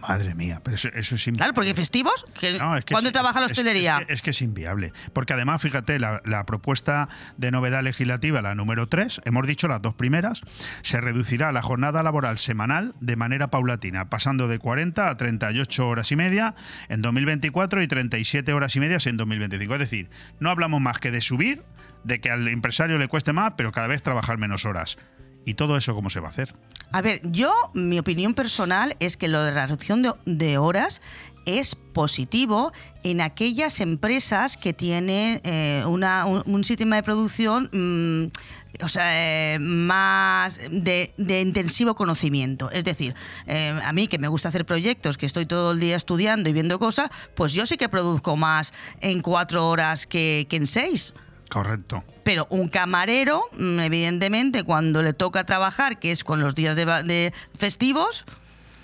Madre 0.00 0.34
mía, 0.34 0.60
pero 0.62 0.76
eso, 0.76 0.88
eso 0.94 1.14
es 1.16 1.26
inviable. 1.26 1.38
Claro, 1.38 1.54
porque 1.54 1.74
festivos, 1.74 2.24
No, 2.58 2.76
es 2.76 2.84
que 2.84 2.94
¿cuándo 2.94 3.08
es- 3.08 3.12
trabaja 3.12 3.40
la 3.40 3.46
hostelería? 3.46 3.98
Es, 3.98 4.06
que, 4.06 4.12
es 4.12 4.22
que 4.22 4.30
es 4.30 4.42
inviable. 4.42 4.92
Porque 5.12 5.32
además, 5.32 5.60
fíjate, 5.60 5.98
la, 5.98 6.22
la 6.24 6.46
propuesta 6.46 7.08
de 7.36 7.50
novedad 7.50 7.82
legislativa, 7.82 8.40
la 8.42 8.54
número 8.54 8.88
3, 8.88 9.22
hemos 9.24 9.46
dicho 9.46 9.66
las 9.68 9.82
dos 9.82 9.94
primeras, 9.94 10.40
se 10.82 11.00
reducirá 11.00 11.50
la 11.52 11.62
jornada 11.62 12.02
laboral 12.02 12.38
semanal 12.38 12.94
de 13.00 13.16
manera 13.16 13.50
paulatina, 13.50 14.08
pasando 14.08 14.46
de 14.48 14.58
40 14.58 15.08
a 15.08 15.16
38 15.16 15.88
horas 15.88 16.12
y 16.12 16.16
media 16.16 16.54
en 16.88 17.02
2024 17.02 17.82
y 17.82 17.88
37 17.88 18.52
horas 18.52 18.76
y 18.76 18.80
media 18.80 18.98
en 19.04 19.16
2025. 19.16 19.74
Es 19.74 19.80
decir, 19.80 20.10
no 20.40 20.50
hablamos 20.50 20.80
más 20.80 20.98
que 21.00 21.10
de 21.10 21.20
subir, 21.20 21.64
de 22.04 22.20
que 22.20 22.30
al 22.30 22.46
empresario 22.48 22.98
le 22.98 23.08
cueste 23.08 23.32
más, 23.32 23.54
pero 23.56 23.72
cada 23.72 23.86
vez 23.88 24.02
trabajar 24.02 24.38
menos 24.38 24.64
horas. 24.64 24.98
¿Y 25.44 25.54
todo 25.54 25.76
eso 25.76 25.94
cómo 25.94 26.10
se 26.10 26.20
va 26.20 26.28
a 26.28 26.30
hacer? 26.30 26.54
A 26.90 27.02
ver, 27.02 27.20
yo, 27.24 27.52
mi 27.74 27.98
opinión 27.98 28.34
personal 28.34 28.96
es 28.98 29.16
que 29.16 29.28
lo 29.28 29.42
de 29.42 29.52
la 29.52 29.66
reducción 29.66 30.02
de, 30.24 30.58
horas 30.58 31.02
es 31.44 31.74
positivo 31.74 32.72
en 33.02 33.20
aquellas 33.20 33.80
empresas 33.80 34.56
que 34.56 34.72
tienen 34.72 35.40
eh, 35.44 35.82
una- 35.86 36.24
un, 36.26 36.64
sistema 36.64 36.96
de 36.96 37.02
producción 37.02 37.70
mm, 37.72 38.84
o 38.84 38.88
sea, 38.88 39.54
eh, 39.54 39.58
más 39.58 40.58
de, 40.70 41.12
de 41.16 41.40
intensivo 41.40 41.94
conocimiento. 41.94 42.70
Es 42.70 42.84
decir, 42.84 43.14
eh, 43.46 43.78
a 43.84 43.92
mí 43.92 44.08
que 44.08 44.18
me 44.18 44.28
gusta 44.28 44.48
hacer 44.48 44.64
proyectos, 44.64 45.18
que 45.18 45.26
estoy 45.26 45.46
todo 45.46 45.72
el 45.72 45.80
día 45.80 45.96
estudiando 45.96 46.48
y 46.48 46.52
viendo 46.52 46.78
cosas, 46.78 47.10
pues 47.34 47.52
yo 47.52 47.66
sí 47.66 47.76
que 47.76 47.88
produzco 47.88 48.36
más 48.36 48.72
en 49.00 49.20
cuatro 49.20 49.68
horas 49.68 50.06
que 50.06 50.46
en 50.50 50.66
seis. 50.66 51.12
Correcto. 51.50 52.04
Pero 52.28 52.46
un 52.50 52.68
camarero, 52.68 53.40
mm, 53.58 53.80
evidentemente, 53.80 54.62
cuando 54.62 55.02
le 55.02 55.14
toca 55.14 55.44
trabajar, 55.44 55.98
que 55.98 56.10
es 56.12 56.24
con 56.24 56.40
los 56.40 56.54
días 56.54 56.76
de, 56.76 57.32
festivos, 57.56 58.26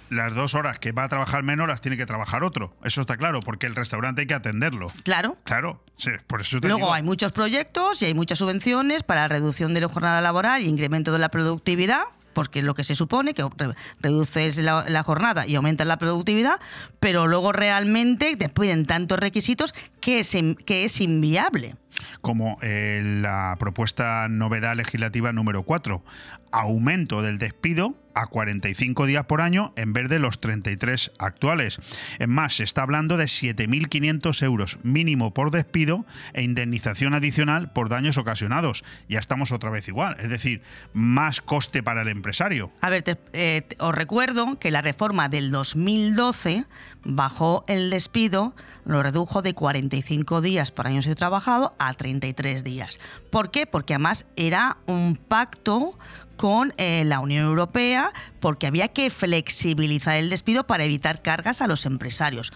Las 0.09 0.35
dos 0.35 0.55
horas 0.55 0.79
que 0.79 0.93
va 0.93 1.05
a 1.05 1.09
trabajar 1.11 1.43
menos 1.43 1.69
las 1.69 1.83
tiene 1.83 1.99
que 1.99 2.07
trabajar 2.07 2.43
otro. 2.43 2.75
Eso 2.85 3.03
está 3.03 3.19
claro, 3.19 3.41
porque 3.41 3.67
el 3.67 3.75
restaurante 3.77 4.23
hay 4.23 4.27
que 4.27 4.33
atenderlo. 4.35 4.91
claro. 5.03 5.37
Claro, 5.45 5.83
sí, 5.99 6.11
por 6.27 6.41
eso 6.41 6.59
te 6.59 6.69
Luego 6.69 6.79
digo. 6.87 6.95
hay 6.95 7.03
muchos 7.03 7.33
proyectos 7.33 8.01
y 8.01 8.07
hay 8.07 8.15
muchas 8.15 8.39
subvenciones 8.39 9.03
para 9.03 9.21
la 9.23 9.29
reducción 9.29 9.75
de 9.75 9.83
la 9.83 9.89
jornada 9.91 10.23
laboral 10.23 10.63
y 10.63 10.67
incremento 10.69 11.13
de 11.13 11.19
la 11.19 11.29
productividad, 11.29 12.03
porque 12.33 12.61
es 12.61 12.65
lo 12.65 12.75
que 12.75 12.83
se 12.85 12.95
supone, 12.95 13.33
que 13.35 13.43
re- 13.57 13.75
reduces 14.01 14.57
la, 14.59 14.85
la 14.89 15.03
jornada 15.03 15.47
y 15.47 15.55
aumentas 15.55 15.87
la 15.87 15.99
productividad, 15.99 16.61
pero 16.99 17.27
luego 17.27 17.53
realmente 17.53 18.37
te 18.37 18.49
piden 18.49 18.87
tantos 18.87 19.19
requisitos 19.19 19.75
que 20.05 20.21
es, 20.21 20.37
que 20.67 20.85
es 20.85 21.01
inviable. 21.01 21.77
como 22.21 22.59
eh, 22.63 23.01
la 23.23 23.57
propuesta 23.59 24.27
novedad 24.29 24.77
legislativa 24.77 25.33
número 25.33 25.63
4, 25.63 26.05
aumento 26.53 27.23
del 27.23 27.39
despido 27.39 27.95
a 28.17 28.27
45 28.29 29.07
días 29.07 29.25
por 29.25 29.41
año 29.41 29.73
en 29.77 29.93
vez 29.93 30.09
de 30.09 30.19
los 30.21 30.41
33 30.41 31.13
actuales. 31.19 31.79
Es 32.19 32.29
más, 32.29 32.55
se 32.57 32.63
está 32.65 32.83
hablando 32.83 33.17
de 33.17 33.25
7.500 33.25 34.43
euros 34.45 34.79
mínimo 34.85 35.33
por 35.35 35.51
despido 35.51 36.05
e 36.33 36.43
indemnización 36.43 37.15
adicional 37.15 37.73
por 37.73 37.89
daños 37.89 38.19
ocasionados. 38.19 38.85
Ya 39.09 39.19
estamos 39.19 39.51
otra 39.53 39.71
vez 39.71 39.89
igual, 39.89 40.17
es 40.21 40.29
decir, 40.29 40.63
más 40.93 41.41
coste 41.41 41.83
para 41.83 42.03
el 42.03 42.09
empresario. 42.09 42.71
A 42.83 42.91
ver, 42.91 43.03
te- 43.03 43.19
eh, 43.33 43.67
os 43.79 43.95
recuerdo 43.95 44.59
que 44.61 44.71
la 44.71 44.83
reforma 44.83 45.29
del 45.29 45.51
2012 45.51 46.65
bajó 47.05 47.65
el 47.69 47.91
despido, 47.91 48.55
lo 48.85 49.03
redujo 49.03 49.43
de 49.43 49.55
45 49.55 50.41
días 50.41 50.71
por 50.71 50.87
año 50.87 51.01
de 51.01 51.15
trabajado 51.15 51.75
a 51.79 51.93
33 51.95 52.65
días. 52.65 53.01
¿Por 53.31 53.51
qué? 53.51 53.67
Porque 53.67 53.95
además 53.95 54.27
era 54.37 54.79
un 54.87 55.17
pacto 55.17 55.99
con 56.37 56.75
eh, 56.79 57.05
la 57.05 57.21
Unión 57.21 57.45
Europea 57.47 58.13
porque 58.41 58.67
había 58.67 58.89
que 58.89 59.09
flexibilizar 59.11 60.17
el 60.17 60.31
despido 60.31 60.67
para 60.67 60.85
evitar 60.85 61.23
cargas 61.23 61.63
a 61.63 61.67
los 61.67 61.87
empresarios. 61.87 62.53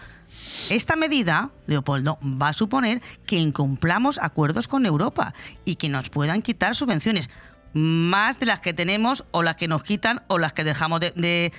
Esta 0.69 0.95
medida, 0.95 1.51
Leopoldo, 1.65 2.19
va 2.23 2.49
a 2.49 2.53
suponer 2.53 3.01
que 3.25 3.37
incumplamos 3.37 4.19
acuerdos 4.21 4.67
con 4.67 4.85
Europa 4.85 5.33
y 5.65 5.75
que 5.75 5.89
nos 5.89 6.09
puedan 6.09 6.41
quitar 6.41 6.75
subvenciones. 6.75 7.29
Más 7.73 8.39
de 8.39 8.47
las 8.47 8.59
que 8.59 8.73
tenemos 8.73 9.25
o 9.31 9.43
las 9.43 9.55
que 9.55 9.67
nos 9.67 9.83
quitan 9.83 10.23
o 10.27 10.37
las 10.39 10.53
que 10.53 10.63
dejamos 10.63 10.99
de, 10.99 11.11
de- 11.11 11.53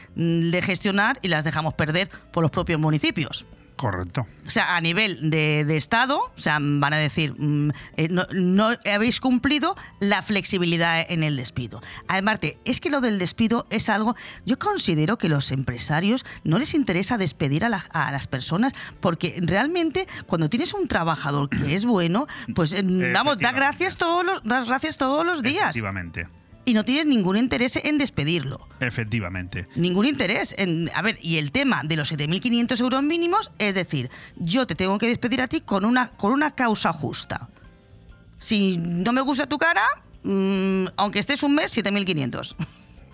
de 0.51 0.63
gestionar 0.63 1.19
y 1.23 1.29
las 1.29 1.45
dejamos 1.45 1.75
perder 1.75 2.11
por 2.33 2.43
los 2.43 2.51
propios 2.51 2.81
municipios. 2.81 3.47
Correcto. 3.81 4.27
O 4.47 4.51
sea, 4.51 4.77
a 4.77 4.81
nivel 4.83 5.31
de, 5.31 5.65
de 5.65 5.77
Estado, 5.79 6.19
o 6.37 6.39
sea, 6.39 6.59
van 6.61 6.93
a 6.93 6.99
decir, 6.99 7.33
mm, 7.39 7.71
eh, 7.97 8.09
no, 8.11 8.27
no 8.35 8.69
habéis 8.93 9.21
cumplido 9.21 9.75
la 10.01 10.21
flexibilidad 10.21 11.01
en 11.09 11.23
el 11.23 11.35
despido. 11.39 11.81
Además, 12.07 12.41
es 12.67 12.79
que 12.83 12.91
lo 12.91 13.01
del 13.01 13.19
despido 13.19 13.67
es 13.71 13.89
algo, 13.89 14.15
yo 14.45 14.59
considero 14.59 15.17
que 15.17 15.31
los 15.31 15.51
empresarios 15.51 16.27
no 16.45 16.59
les 16.59 16.75
interesa 16.75 17.17
despedir 17.17 17.65
a, 17.65 17.71
la- 17.71 17.87
a 17.95 18.13
las 18.13 18.27
personas 18.27 18.75
porque 19.01 19.39
realmente 19.41 20.07
cuando 20.27 20.51
tienes 20.51 20.75
un 20.75 20.87
trabajador 20.87 21.49
que 21.49 21.75
es 21.75 21.87
bueno, 21.87 22.27
pues 22.55 22.75
eh, 22.75 22.83
vamos, 23.15 23.39
da 23.39 23.53
gracias 23.53 23.97
todos 23.97 24.27
los, 24.27 24.45
das 24.45 24.67
gracias 24.69 24.99
todos 24.99 25.25
los 25.25 25.43
días 25.43 25.71
Efectivamente. 25.71 26.29
Y 26.65 26.75
no 26.75 26.85
tienes 26.85 27.07
ningún 27.07 27.37
interés 27.37 27.77
en 27.83 27.99
despedirlo. 27.99 28.67
Efectivamente. 28.81 29.67
Ningún 29.75 30.07
interés. 30.07 30.55
En, 30.59 30.91
a 30.95 31.03
ver, 31.03 31.19
y 31.23 31.39
el 31.39 31.53
tema 31.53 31.83
de 31.85 31.97
los 31.97 32.13
7.500 32.13 32.81
euros 32.81 33.03
mínimos, 33.03 33.51
es 33.59 33.75
decir, 33.75 34.11
yo 34.37 34.67
te 34.67 34.75
tengo 34.75 34.99
que 34.99 35.09
despedir 35.09 35.41
a 35.43 35.49
ti 35.49 35.61
con 35.61 35.85
una, 35.85 36.11
con 36.11 36.33
una 36.33 36.53
causa 36.53 36.93
justa. 36.93 37.49
Si 38.39 38.77
no 38.79 39.13
me 39.13 39.21
gusta 39.21 39.47
tu 39.47 39.59
cara, 39.59 39.83
mm, 40.23 40.87
aunque 40.97 41.19
estés 41.19 41.43
un 41.43 41.55
mes, 41.55 41.73
7.500 41.77 42.57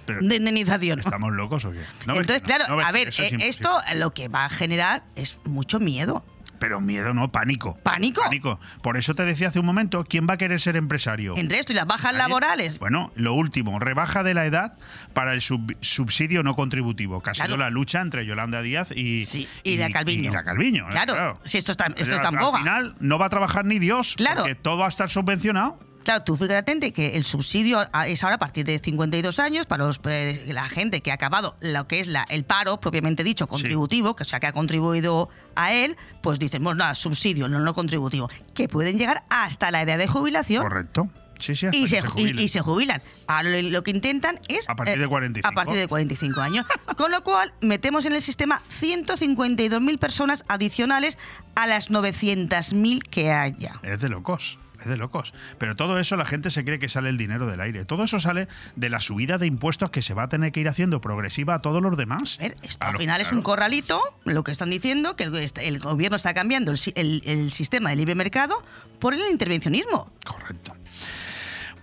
Pero- 0.06 0.20
de 0.22 0.36
indemnización. 0.36 0.98
¿Estamos 1.00 1.32
locos 1.32 1.64
o 1.64 1.72
qué? 1.72 1.80
No 2.06 2.14
Entonces, 2.14 2.42
no, 2.42 2.46
claro, 2.46 2.68
no 2.68 2.76
ves 2.76 2.86
a 2.86 2.92
ver, 2.92 3.08
es 3.08 3.18
eh, 3.20 3.36
esto 3.40 3.70
lo 3.94 4.12
que 4.14 4.28
va 4.28 4.44
a 4.44 4.48
generar 4.50 5.02
es 5.16 5.38
mucho 5.44 5.80
miedo. 5.80 6.24
Pero 6.58 6.80
miedo 6.80 7.12
no, 7.14 7.30
pánico. 7.30 7.78
¿Pánico? 7.82 8.22
Pánico. 8.22 8.60
Por 8.82 8.96
eso 8.96 9.14
te 9.14 9.24
decía 9.24 9.48
hace 9.48 9.58
un 9.60 9.66
momento, 9.66 10.04
¿quién 10.08 10.26
va 10.28 10.34
a 10.34 10.36
querer 10.38 10.60
ser 10.60 10.76
empresario? 10.76 11.34
Entre 11.36 11.58
esto 11.58 11.72
y 11.72 11.76
las 11.76 11.86
bajas 11.86 12.12
Nadie. 12.12 12.18
laborales, 12.18 12.78
Bueno, 12.78 13.12
lo 13.14 13.34
último, 13.34 13.78
rebaja 13.78 14.22
de 14.22 14.34
la 14.34 14.46
edad 14.46 14.74
para 15.12 15.32
el 15.32 15.40
sub- 15.42 15.76
subsidio 15.80 16.42
no 16.42 16.54
contributivo, 16.54 17.22
que 17.22 17.30
ha 17.30 17.34
sido 17.34 17.46
Claro. 17.46 17.60
la 17.62 17.70
lucha 17.70 18.00
entre 18.00 18.26
Yolanda 18.26 18.62
Díaz 18.62 18.90
y, 18.92 19.26
y 19.64 19.76
la 19.76 19.90
Calviño. 19.90 20.30
y 20.30 20.34
la 20.34 20.44
Calviño. 20.44 20.86
Claro, 20.90 21.40
si 21.44 21.58
esto 21.58 21.72
está- 21.72 21.86
esto 21.86 22.00
Al- 22.02 22.10
está 22.16 22.28
en 22.28 22.36
al 22.38 22.44
boga. 22.44 22.58
final 22.58 22.94
no 23.00 23.18
va 23.18 23.26
a 23.26 23.30
trabajar 23.30 23.64
ni 23.64 23.78
Dios, 23.78 24.14
Claro. 24.16 24.40
porque 24.42 24.54
todo 24.54 24.78
va 24.78 24.86
a 24.86 24.88
estar 24.88 25.08
subvencionado. 25.10 25.78
Claro, 26.06 26.22
tú 26.22 26.36
fíjate 26.36 26.54
atente 26.56 26.92
que 26.92 27.16
el 27.16 27.24
subsidio 27.24 27.84
es 28.06 28.22
ahora 28.22 28.36
a 28.36 28.38
partir 28.38 28.64
de 28.64 28.78
52 28.78 29.40
años 29.40 29.66
para 29.66 29.84
los, 29.84 30.00
eh, 30.04 30.44
la 30.54 30.68
gente 30.68 31.00
que 31.00 31.10
ha 31.10 31.14
acabado 31.14 31.56
lo 31.60 31.88
que 31.88 31.98
es 31.98 32.06
la, 32.06 32.24
el 32.28 32.44
paro, 32.44 32.78
propiamente 32.78 33.24
dicho, 33.24 33.48
contributivo, 33.48 34.14
que 34.14 34.22
o 34.22 34.26
sea 34.26 34.38
que 34.38 34.46
ha 34.46 34.52
contribuido 34.52 35.30
a 35.56 35.72
él, 35.72 35.96
pues 36.22 36.38
dicen, 36.38 36.62
bueno, 36.62 36.78
nada, 36.78 36.94
subsidio, 36.94 37.48
no, 37.48 37.58
no 37.58 37.74
contributivo, 37.74 38.30
que 38.54 38.68
pueden 38.68 38.98
llegar 38.98 39.24
hasta 39.30 39.72
la 39.72 39.82
edad 39.82 39.98
de 39.98 40.06
jubilación. 40.06 40.62
Correcto. 40.62 41.08
Sí, 41.40 41.56
sí, 41.56 41.66
Y 41.72 41.88
se, 41.88 42.00
se 42.00 42.20
y- 42.20 42.40
y 42.44 42.48
se 42.48 42.60
jubilan. 42.60 43.02
Ahora 43.26 43.60
lo, 43.60 43.82
que 43.82 43.90
intentan 43.90 44.38
es... 44.46 44.70
A 44.70 44.76
partir 44.76 44.98
de 45.00 45.08
45. 45.08 45.48
A 45.48 45.52
partir 45.52 45.76
de 45.76 45.88
45 45.88 46.40
años. 46.40 46.64
Con 46.96 47.10
lo 47.10 47.22
cual, 47.24 47.52
metemos 47.60 48.04
en 48.06 48.14
el 48.14 48.22
sistema 48.22 48.62
152.000 48.80 49.98
personas 49.98 50.44
adicionales 50.48 51.18
a 51.56 51.66
las 51.66 51.90
900.000 51.90 53.02
que 53.02 53.32
haya. 53.32 53.80
Es 53.82 54.00
de 54.00 54.08
locos, 54.08 54.58
es 54.80 54.86
de 54.86 54.96
locos. 54.96 55.32
Pero 55.58 55.76
todo 55.76 55.98
eso 55.98 56.16
la 56.16 56.24
gente 56.24 56.50
se 56.50 56.64
cree 56.64 56.78
que 56.78 56.88
sale 56.88 57.08
el 57.08 57.18
dinero 57.18 57.46
del 57.46 57.60
aire. 57.60 57.84
Todo 57.84 58.04
eso 58.04 58.20
sale 58.20 58.48
de 58.76 58.90
la 58.90 59.00
subida 59.00 59.38
de 59.38 59.46
impuestos 59.46 59.90
que 59.90 60.02
se 60.02 60.14
va 60.14 60.24
a 60.24 60.28
tener 60.28 60.52
que 60.52 60.60
ir 60.60 60.68
haciendo 60.68 61.00
progresiva 61.00 61.54
a 61.54 61.58
todos 61.62 61.82
los 61.82 61.96
demás. 61.96 62.38
Al 62.80 62.96
final 62.98 63.20
es 63.20 63.32
un 63.32 63.42
corralito, 63.42 64.00
lo 64.24 64.44
que 64.44 64.52
están 64.52 64.70
diciendo, 64.70 65.16
que 65.16 65.24
el, 65.24 65.34
el 65.56 65.78
gobierno 65.78 66.16
está 66.16 66.34
cambiando 66.34 66.72
el, 66.72 66.78
el- 66.94 67.22
el 67.24 67.52
sistema 67.52 67.90
de 67.90 67.96
libre 67.96 68.14
mercado 68.14 68.64
por 69.00 69.14
el 69.14 69.20
intervencionismo. 69.30 70.10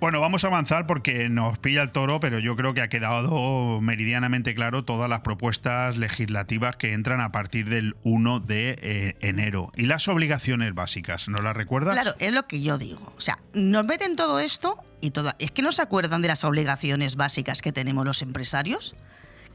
Bueno, 0.03 0.19
vamos 0.19 0.43
a 0.43 0.47
avanzar 0.47 0.85
porque 0.85 1.29
nos 1.29 1.59
pilla 1.59 1.81
el 1.81 1.91
toro, 1.91 2.19
pero 2.19 2.37
yo 2.37 2.57
creo 2.57 2.73
que 2.73 2.81
ha 2.81 2.89
quedado 2.89 3.79
meridianamente 3.79 4.53
claro 4.53 4.83
todas 4.83 5.09
las 5.09 5.21
propuestas 5.21 5.95
legislativas 5.95 6.75
que 6.75 6.91
entran 6.91 7.21
a 7.21 7.31
partir 7.31 7.69
del 7.69 7.95
1 8.03 8.41
de 8.41 8.75
eh, 8.81 9.15
enero. 9.21 9.71
Y 9.77 9.83
las 9.83 10.09
obligaciones 10.09 10.73
básicas, 10.73 11.29
¿no 11.29 11.41
las 11.41 11.55
recuerdas? 11.55 11.93
Claro, 11.93 12.17
es 12.19 12.33
lo 12.33 12.45
que 12.47 12.61
yo 12.61 12.77
digo. 12.77 13.13
O 13.15 13.21
sea, 13.21 13.37
nos 13.53 13.85
meten 13.85 14.17
todo 14.17 14.41
esto 14.41 14.83
y 14.99 15.11
todo. 15.11 15.35
Es 15.39 15.51
que 15.51 15.61
no 15.61 15.71
se 15.71 15.81
acuerdan 15.81 16.21
de 16.21 16.27
las 16.27 16.43
obligaciones 16.43 17.15
básicas 17.15 17.61
que 17.61 17.71
tenemos 17.71 18.05
los 18.05 18.21
empresarios. 18.21 18.95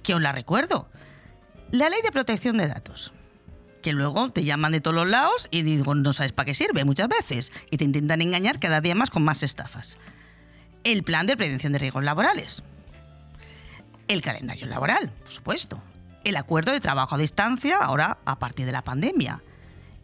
Que 0.02 0.14
os 0.14 0.22
la 0.22 0.32
recuerdo. 0.32 0.88
La 1.72 1.90
ley 1.90 2.00
de 2.02 2.10
protección 2.10 2.56
de 2.56 2.68
datos. 2.68 3.12
Que 3.82 3.92
luego 3.92 4.30
te 4.30 4.44
llaman 4.44 4.72
de 4.72 4.80
todos 4.80 4.96
los 4.96 5.08
lados 5.08 5.46
y 5.50 5.60
digo, 5.60 5.94
no 5.94 6.14
sabes 6.14 6.32
para 6.32 6.46
qué 6.46 6.54
sirve 6.54 6.86
muchas 6.86 7.08
veces. 7.08 7.52
Y 7.70 7.76
te 7.76 7.84
intentan 7.84 8.22
engañar 8.22 8.58
cada 8.58 8.80
día 8.80 8.94
más 8.94 9.10
con 9.10 9.22
más 9.22 9.42
estafas. 9.42 9.98
El 10.90 11.02
plan 11.02 11.26
de 11.26 11.36
prevención 11.36 11.72
de 11.72 11.78
riesgos 11.78 12.02
laborales. 12.02 12.62
El 14.08 14.22
calendario 14.22 14.66
laboral, 14.66 15.12
por 15.22 15.30
supuesto. 15.30 15.82
El 16.24 16.36
acuerdo 16.36 16.72
de 16.72 16.80
trabajo 16.80 17.14
a 17.14 17.18
distancia, 17.18 17.76
ahora 17.78 18.18
a 18.24 18.38
partir 18.38 18.64
de 18.64 18.72
la 18.72 18.82
pandemia. 18.82 19.42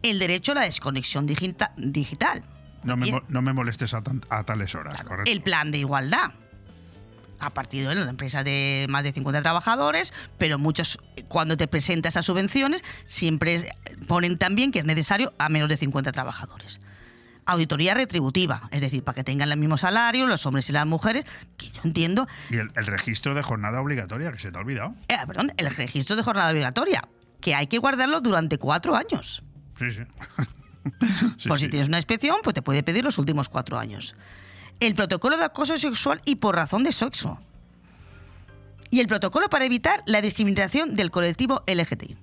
El 0.03 0.19
derecho 0.19 0.51
a 0.51 0.55
la 0.55 0.61
desconexión 0.61 1.25
digita- 1.27 1.73
digital. 1.75 2.43
Me, 2.83 3.11
no 3.29 3.41
me 3.41 3.51
molestes 3.53 3.95
a, 3.95 4.03
tan- 4.03 4.21
a 4.29 4.43
tales 4.43 4.75
horas, 4.75 5.01
correcto. 5.01 5.31
El 5.31 5.41
plan 5.41 5.71
de 5.71 5.79
igualdad. 5.79 6.33
A 7.39 7.49
partir 7.49 7.87
de 7.87 7.95
las 7.95 8.07
empresas 8.07 8.45
de 8.45 8.85
más 8.89 9.03
de 9.03 9.11
50 9.11 9.41
trabajadores, 9.41 10.13
pero 10.37 10.59
muchos, 10.59 10.99
cuando 11.27 11.57
te 11.57 11.67
presentas 11.67 12.15
a 12.15 12.21
subvenciones, 12.21 12.83
siempre 13.05 13.73
ponen 14.07 14.37
también 14.37 14.71
que 14.71 14.79
es 14.79 14.85
necesario 14.85 15.33
a 15.39 15.49
menos 15.49 15.67
de 15.67 15.77
50 15.77 16.11
trabajadores. 16.11 16.79
Auditoría 17.47 17.93
retributiva, 17.93 18.67
es 18.71 18.81
decir, 18.81 19.03
para 19.03 19.15
que 19.15 19.23
tengan 19.23 19.51
el 19.51 19.57
mismo 19.59 19.77
salario 19.77 20.25
los 20.25 20.45
hombres 20.45 20.67
y 20.69 20.73
las 20.73 20.85
mujeres, 20.87 21.25
que 21.57 21.69
yo 21.69 21.81
entiendo, 21.83 22.27
Y 22.49 22.57
el, 22.57 22.71
el 22.75 22.85
registro 22.87 23.35
de 23.35 23.43
jornada 23.43 23.79
obligatoria, 23.81 24.31
que 24.31 24.39
se 24.39 24.51
te 24.51 24.57
ha 24.57 24.61
olvidado. 24.61 24.95
eh, 25.07 25.17
perdón, 25.27 25.53
el 25.57 25.69
registro 25.75 26.15
de 26.15 26.23
jornada 26.23 26.49
obligatoria, 26.51 27.07
que 27.41 27.53
hay 27.53 27.67
que 27.67 27.77
guardarlo 27.77 28.21
durante 28.21 28.57
cuatro 28.57 28.95
años. 28.95 29.43
Sí, 29.79 29.91
sí. 29.91 30.01
Sí, 31.37 31.49
por 31.49 31.57
sí. 31.57 31.65
si 31.65 31.71
tienes 31.71 31.87
una 31.87 31.97
inspección, 31.97 32.35
pues 32.43 32.53
te 32.53 32.61
puede 32.61 32.83
pedir 32.83 33.03
los 33.03 33.17
últimos 33.17 33.49
cuatro 33.49 33.79
años. 33.79 34.15
El 34.79 34.93
protocolo 34.93 35.35
de 35.35 35.43
acoso 35.45 35.79
sexual 35.79 36.21
y 36.25 36.35
por 36.35 36.55
razón 36.55 36.83
de 36.83 36.91
sexo. 36.91 37.39
Y 38.91 38.99
el 38.99 39.07
protocolo 39.07 39.49
para 39.49 39.65
evitar 39.65 40.03
la 40.05 40.21
discriminación 40.21 40.93
del 40.93 41.09
colectivo 41.09 41.63
LGTBI. 41.65 42.17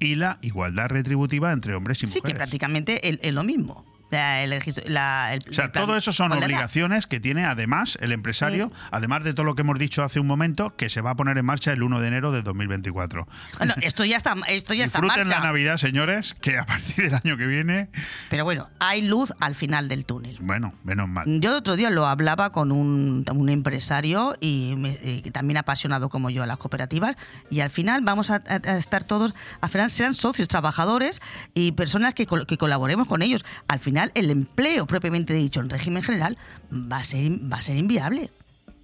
Y 0.00 0.14
la 0.14 0.38
igualdad 0.40 0.88
retributiva 0.88 1.52
entre 1.52 1.74
hombres 1.74 2.02
y 2.02 2.06
Sí, 2.06 2.14
que 2.14 2.18
mujeres. 2.20 2.38
prácticamente 2.38 3.26
es 3.28 3.34
lo 3.34 3.44
mismo. 3.44 3.84
La- 4.10 4.42
el 4.42 4.50
la- 4.86 5.34
el- 5.34 5.40
O 5.48 5.52
sea, 5.52 5.70
plan- 5.70 5.84
todo 5.86 5.96
eso 5.96 6.12
son 6.12 6.32
obligaciones 6.32 7.06
que 7.06 7.20
tiene 7.20 7.44
además 7.44 7.98
el 8.00 8.12
empresario, 8.12 8.72
además 8.90 9.22
de 9.24 9.34
todo 9.34 9.44
lo 9.44 9.54
que 9.54 9.62
hemos 9.62 9.78
dicho 9.78 10.02
hace 10.02 10.18
un 10.18 10.26
momento, 10.26 10.74
que 10.76 10.88
se 10.88 11.00
va 11.02 11.10
a 11.10 11.14
poner 11.14 11.36
en 11.36 11.44
marcha 11.44 11.72
el 11.72 11.82
1 11.82 12.00
de 12.00 12.08
enero 12.08 12.32
de 12.32 12.40
2024. 12.42 13.28
Bueno, 13.58 13.74
esto 13.82 14.04
ya 14.06 14.16
está, 14.16 14.34
esto 14.48 14.72
ya 14.74 14.84
está 14.86 14.98
en 14.98 15.02
Disfruten 15.04 15.28
la 15.28 15.34
marcha. 15.36 15.46
Navidad, 15.48 15.76
señores, 15.76 16.34
que 16.40 16.56
a 16.58 16.64
partir 16.64 17.04
del 17.10 17.14
año 17.22 17.36
que 17.36 17.46
viene, 17.46 17.90
Pero 18.30 18.44
bueno, 18.44 18.68
hay 18.78 19.02
luz 19.02 19.32
al 19.40 19.54
final 19.54 19.88
del 19.88 20.06
túnel. 20.06 20.36
bueno, 20.40 20.72
menos 20.84 21.08
mal. 21.08 21.24
Yo 21.40 21.50
el 21.50 21.56
otro 21.56 21.76
día 21.76 21.90
lo 21.90 22.06
hablaba 22.06 22.50
con 22.52 22.72
un, 22.72 23.24
un 23.30 23.48
empresario 23.50 24.36
y, 24.40 24.74
me- 24.78 24.98
y 25.02 25.30
también 25.32 25.58
apasionado 25.58 26.08
como 26.08 26.30
yo 26.30 26.42
a 26.42 26.46
las 26.46 26.56
cooperativas 26.58 27.16
y 27.50 27.60
al 27.60 27.70
final 27.70 28.00
vamos 28.02 28.30
a, 28.30 28.36
a- 28.36 28.70
a 28.72 28.78
estar 28.78 29.04
todos, 29.04 29.34
al 29.60 29.68
final 29.68 29.90
serán 29.90 30.14
socios, 30.14 30.48
trabajadores 30.48 31.20
y 31.54 31.72
personas 31.72 32.14
que, 32.14 32.26
col- 32.26 32.46
que 32.46 32.56
colaboremos 32.56 33.06
con 33.08 33.20
ellos. 33.22 33.44
Al 33.68 33.78
final 33.78 33.97
el 34.14 34.30
empleo 34.30 34.86
propiamente 34.86 35.34
dicho 35.34 35.60
en 35.60 35.70
régimen 35.70 36.02
general 36.02 36.38
va 36.72 36.98
a 36.98 37.04
ser, 37.04 37.30
va 37.52 37.58
a 37.58 37.62
ser 37.62 37.76
inviable. 37.76 38.30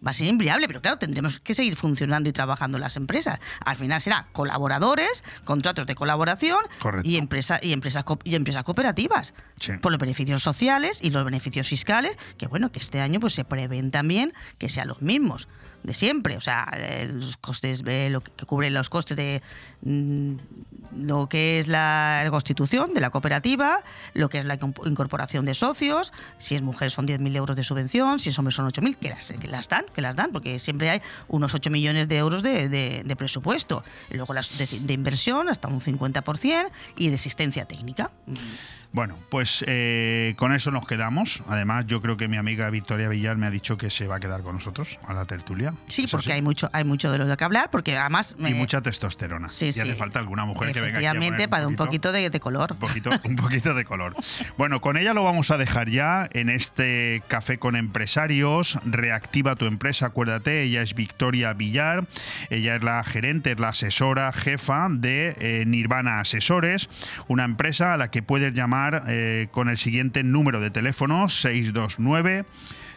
Va 0.06 0.10
a 0.10 0.14
ser 0.14 0.26
inviable, 0.26 0.66
pero 0.66 0.82
claro, 0.82 0.98
tendremos 0.98 1.40
que 1.40 1.54
seguir 1.54 1.76
funcionando 1.76 2.28
y 2.28 2.32
trabajando 2.32 2.78
las 2.78 2.96
empresas. 2.96 3.40
Al 3.64 3.76
final 3.76 4.02
será 4.02 4.26
colaboradores, 4.32 5.24
contratos 5.44 5.86
de 5.86 5.94
colaboración 5.94 6.58
Correcto. 6.78 7.08
y, 7.08 7.16
empresa, 7.16 7.58
y, 7.62 7.72
empresas, 7.72 8.04
y 8.24 8.34
empresas 8.34 8.64
cooperativas 8.64 9.32
por 9.80 9.92
los 9.92 9.98
beneficios 9.98 10.42
sociales 10.42 10.98
y 11.00 11.08
los 11.08 11.24
beneficios 11.24 11.68
fiscales, 11.68 12.18
que 12.36 12.46
bueno, 12.46 12.70
que 12.70 12.80
este 12.80 13.00
año 13.00 13.18
pues 13.18 13.32
se 13.32 13.44
prevén 13.44 13.90
también 13.90 14.34
que 14.58 14.68
sean 14.68 14.88
los 14.88 15.00
mismos 15.00 15.48
de 15.84 15.94
siempre, 15.94 16.36
o 16.36 16.40
sea, 16.40 16.66
eh, 16.76 17.08
los 17.12 17.36
costes, 17.36 17.82
lo 18.10 18.20
que 18.22 18.32
que 18.32 18.46
cubre 18.46 18.68
los 18.70 18.90
costes 18.90 19.16
de 19.16 19.42
mm, 19.82 20.34
lo 20.96 21.28
que 21.28 21.58
es 21.58 21.68
la 21.68 22.26
constitución 22.30 22.94
de 22.94 23.00
la 23.00 23.10
cooperativa, 23.10 23.78
lo 24.14 24.28
que 24.28 24.38
es 24.38 24.44
la 24.44 24.58
incorporación 24.86 25.44
de 25.44 25.54
socios, 25.54 26.12
si 26.38 26.54
es 26.54 26.62
mujer 26.62 26.90
son 26.90 27.06
10.000 27.06 27.36
euros 27.36 27.56
de 27.56 27.62
subvención, 27.62 28.18
si 28.18 28.30
es 28.30 28.38
hombre 28.38 28.52
son 28.52 28.66
8.000, 28.66 28.96
que 28.96 29.08
las, 29.10 29.32
que 29.32 29.46
las 29.48 29.68
dan, 29.68 29.84
que 29.94 30.00
las 30.02 30.16
dan, 30.16 30.32
porque 30.32 30.58
siempre 30.58 30.90
hay 30.90 31.02
unos 31.28 31.54
8 31.54 31.70
millones 31.70 32.08
de 32.08 32.16
euros 32.16 32.42
de, 32.42 32.68
de- 32.68 33.16
presupuesto. 33.16 33.84
Luego 34.10 34.34
las 34.34 34.58
de, 34.58 34.66
de 34.80 34.92
inversión 34.92 35.48
hasta 35.48 35.68
un 35.68 35.80
50% 35.80 36.66
y 36.96 37.08
de 37.10 37.14
asistencia 37.14 37.64
técnica. 37.66 38.10
Bueno, 38.94 39.18
pues 39.28 39.64
eh, 39.66 40.34
con 40.36 40.54
eso 40.54 40.70
nos 40.70 40.86
quedamos. 40.86 41.42
Además, 41.48 41.84
yo 41.88 42.00
creo 42.00 42.16
que 42.16 42.28
mi 42.28 42.36
amiga 42.36 42.70
Victoria 42.70 43.08
Villar 43.08 43.36
me 43.36 43.48
ha 43.48 43.50
dicho 43.50 43.76
que 43.76 43.90
se 43.90 44.06
va 44.06 44.16
a 44.16 44.20
quedar 44.20 44.42
con 44.42 44.54
nosotros 44.54 45.00
a 45.08 45.12
la 45.12 45.24
tertulia. 45.24 45.74
Sí, 45.88 46.06
porque 46.08 46.32
hay 46.32 46.42
mucho, 46.42 46.70
hay 46.72 46.84
mucho 46.84 47.10
de 47.10 47.18
lo 47.18 47.36
que 47.36 47.42
hablar, 47.42 47.70
porque 47.72 47.98
además... 47.98 48.36
Y 48.38 48.42
me- 48.42 48.54
mucha 48.54 48.82
testosterona. 48.82 49.48
Sí, 49.48 49.66
y 49.66 49.72
sí. 49.72 49.80
hace 49.80 49.96
falta 49.96 50.20
alguna 50.20 50.44
mujer 50.44 50.68
que 50.72 50.80
venga 50.80 51.00
Efectivamente, 51.00 51.48
para 51.48 51.66
un 51.66 51.74
poquito 51.74 52.12
de, 52.12 52.30
de 52.30 52.38
color. 52.38 52.70
un 52.70 52.78
poquito, 52.78 53.10
un 53.24 53.34
poquito 53.34 53.74
de 53.74 53.84
color. 53.84 54.14
Bueno, 54.56 54.80
con 54.80 54.96
ella 54.96 55.12
lo 55.12 55.24
vamos 55.24 55.50
a 55.50 55.58
dejar 55.58 55.88
ya 55.90 56.28
en 56.32 56.48
este 56.48 57.20
café 57.26 57.58
con 57.58 57.74
empresarios. 57.74 58.78
Reactiva 58.84 59.56
tu 59.56 59.66
empresa, 59.66 60.06
acuérdate. 60.06 60.62
Ella 60.62 60.82
es 60.82 60.94
Victoria 60.94 61.52
Villar. 61.52 62.06
Ella 62.48 62.76
es 62.76 62.84
la 62.84 63.02
gerente, 63.02 63.50
es 63.50 63.58
la 63.58 63.70
asesora, 63.70 64.32
jefa 64.32 64.86
de 64.88 65.34
eh, 65.40 65.64
Nirvana 65.66 66.20
Asesores, 66.20 66.88
una 67.26 67.42
empresa 67.42 67.92
a 67.92 67.96
la 67.96 68.12
que 68.12 68.22
puedes 68.22 68.52
llamar 68.52 68.83
eh, 69.08 69.48
con 69.50 69.68
el 69.68 69.78
siguiente 69.78 70.22
número 70.22 70.60
de 70.60 70.70
teléfono 70.70 71.28
629 71.28 72.44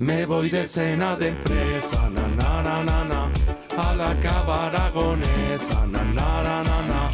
Me 0.00 0.26
voy 0.26 0.48
de 0.48 0.64
cena 0.64 1.16
de 1.16 1.30
empresa, 1.30 2.08
na 2.08 2.28
na 2.28 2.62
na 2.62 2.84
na 2.84 3.04
na, 3.04 3.32
a 3.76 3.96
la 3.96 4.14
cava 4.20 4.66
aragonesa, 4.66 5.88
na 5.88 6.04
na 6.04 6.42
na 6.44 6.62
na 6.62 6.82
na. 6.82 7.10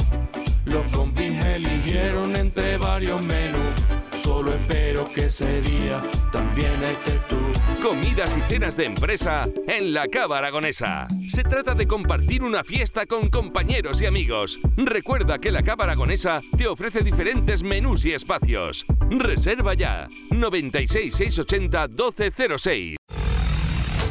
Los 0.66 0.85
compis 0.93 1.43
eligieron 1.47 2.36
entre 2.36 2.77
varios 2.77 3.23
menús, 3.23 3.84
solo 4.24 4.55
espero 4.55 5.05
que 5.05 5.26
ese 5.26 5.60
día 5.60 6.02
también 6.32 6.82
estés 6.82 7.20
tú. 7.28 7.36
Comidas 7.82 8.36
y 8.36 8.40
cenas 8.51 8.76
de 8.76 8.86
empresa 8.86 9.46
en 9.68 9.92
la 9.92 10.09
Cava 10.09 10.38
Aragonesa. 10.38 11.06
Se 11.28 11.42
trata 11.42 11.74
de 11.74 11.86
compartir 11.86 12.42
una 12.42 12.64
fiesta 12.64 13.05
con 13.05 13.28
compañeros 13.28 14.01
y 14.01 14.06
amigos. 14.06 14.59
Recuerda 14.76 15.38
que 15.38 15.52
la 15.52 15.62
Cava 15.62 15.84
Aragonesa 15.84 16.40
te 16.56 16.66
ofrece 16.66 17.02
diferentes 17.02 17.62
menús 17.62 18.06
y 18.06 18.12
espacios. 18.12 18.86
Reserva 19.10 19.74
ya 19.74 20.09
96 20.30 21.14
680 21.14 21.88
1206. 21.88 22.96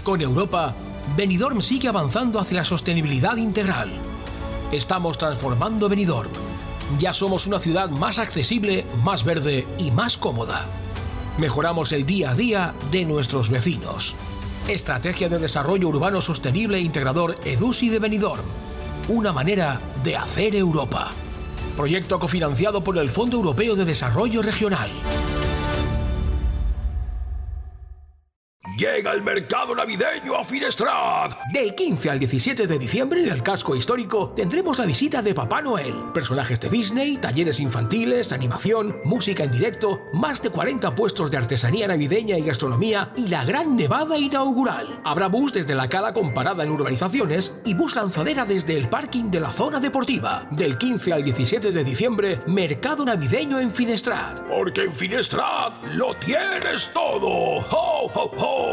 Con 0.03 0.21
Europa, 0.21 0.75
Benidorm 1.17 1.61
sigue 1.61 1.87
avanzando 1.87 2.39
hacia 2.39 2.57
la 2.57 2.63
sostenibilidad 2.63 3.37
integral. 3.37 3.91
Estamos 4.71 5.17
transformando 5.17 5.89
Benidorm. 5.89 6.52
Ya 6.99 7.13
somos 7.13 7.47
una 7.47 7.59
ciudad 7.59 7.89
más 7.89 8.19
accesible, 8.19 8.85
más 9.03 9.23
verde 9.23 9.65
y 9.77 9.91
más 9.91 10.17
cómoda. 10.17 10.65
Mejoramos 11.37 11.91
el 11.91 12.05
día 12.05 12.31
a 12.31 12.35
día 12.35 12.73
de 12.91 13.05
nuestros 13.05 13.49
vecinos. 13.49 14.15
Estrategia 14.67 15.29
de 15.29 15.39
Desarrollo 15.39 15.87
Urbano 15.89 16.21
Sostenible 16.21 16.77
e 16.77 16.81
Integrador 16.81 17.37
EDUSI 17.43 17.89
de 17.89 17.99
Benidorm. 17.99 18.43
Una 19.09 19.33
manera 19.33 19.81
de 20.03 20.15
hacer 20.15 20.55
Europa. 20.55 21.09
Proyecto 21.75 22.19
cofinanciado 22.19 22.83
por 22.83 22.97
el 22.97 23.09
Fondo 23.09 23.37
Europeo 23.37 23.75
de 23.75 23.85
Desarrollo 23.85 24.41
Regional. 24.41 24.89
Llega 28.83 29.13
el 29.13 29.21
mercado 29.21 29.73
navideño 29.73 30.35
a 30.37 30.43
Finestrat. 30.43 31.39
Del 31.53 31.73
15 31.73 32.09
al 32.09 32.19
17 32.19 32.67
de 32.67 32.77
diciembre 32.77 33.23
en 33.23 33.29
el 33.29 33.41
casco 33.41 33.77
histórico 33.77 34.33
tendremos 34.35 34.77
la 34.77 34.85
visita 34.85 35.21
de 35.21 35.33
Papá 35.33 35.61
Noel, 35.61 36.11
personajes 36.13 36.59
de 36.59 36.67
Disney, 36.67 37.15
talleres 37.15 37.61
infantiles, 37.61 38.33
animación, 38.33 38.97
música 39.05 39.45
en 39.45 39.51
directo, 39.51 40.01
más 40.11 40.41
de 40.41 40.49
40 40.49 40.95
puestos 40.95 41.31
de 41.31 41.37
artesanía 41.37 41.87
navideña 41.87 42.37
y 42.37 42.41
gastronomía 42.41 43.13
y 43.15 43.29
la 43.29 43.45
gran 43.45 43.77
nevada 43.77 44.17
inaugural. 44.17 44.99
Habrá 45.05 45.27
bus 45.27 45.53
desde 45.53 45.75
la 45.75 45.87
cala 45.87 46.11
comparada 46.11 46.65
en 46.65 46.71
urbanizaciones 46.71 47.55
y 47.63 47.75
bus 47.75 47.95
lanzadera 47.95 48.43
desde 48.43 48.77
el 48.77 48.89
parking 48.89 49.31
de 49.31 49.39
la 49.39 49.53
zona 49.53 49.79
deportiva. 49.79 50.45
Del 50.51 50.77
15 50.77 51.13
al 51.13 51.23
17 51.23 51.71
de 51.71 51.83
diciembre, 51.85 52.41
mercado 52.47 53.05
navideño 53.05 53.61
en 53.61 53.71
Finestrat. 53.71 54.41
Porque 54.41 54.81
en 54.81 54.93
Finestrat 54.93 55.81
lo 55.93 56.13
tienes 56.15 56.91
todo. 56.91 57.29
¡Ho, 57.29 58.11
ho, 58.13 58.31
ho! 58.37 58.72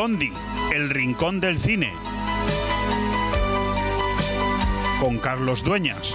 El 0.00 0.90
rincón 0.90 1.40
del 1.40 1.58
cine. 1.58 1.92
Con 5.00 5.18
Carlos 5.18 5.64
Dueñas. 5.64 6.14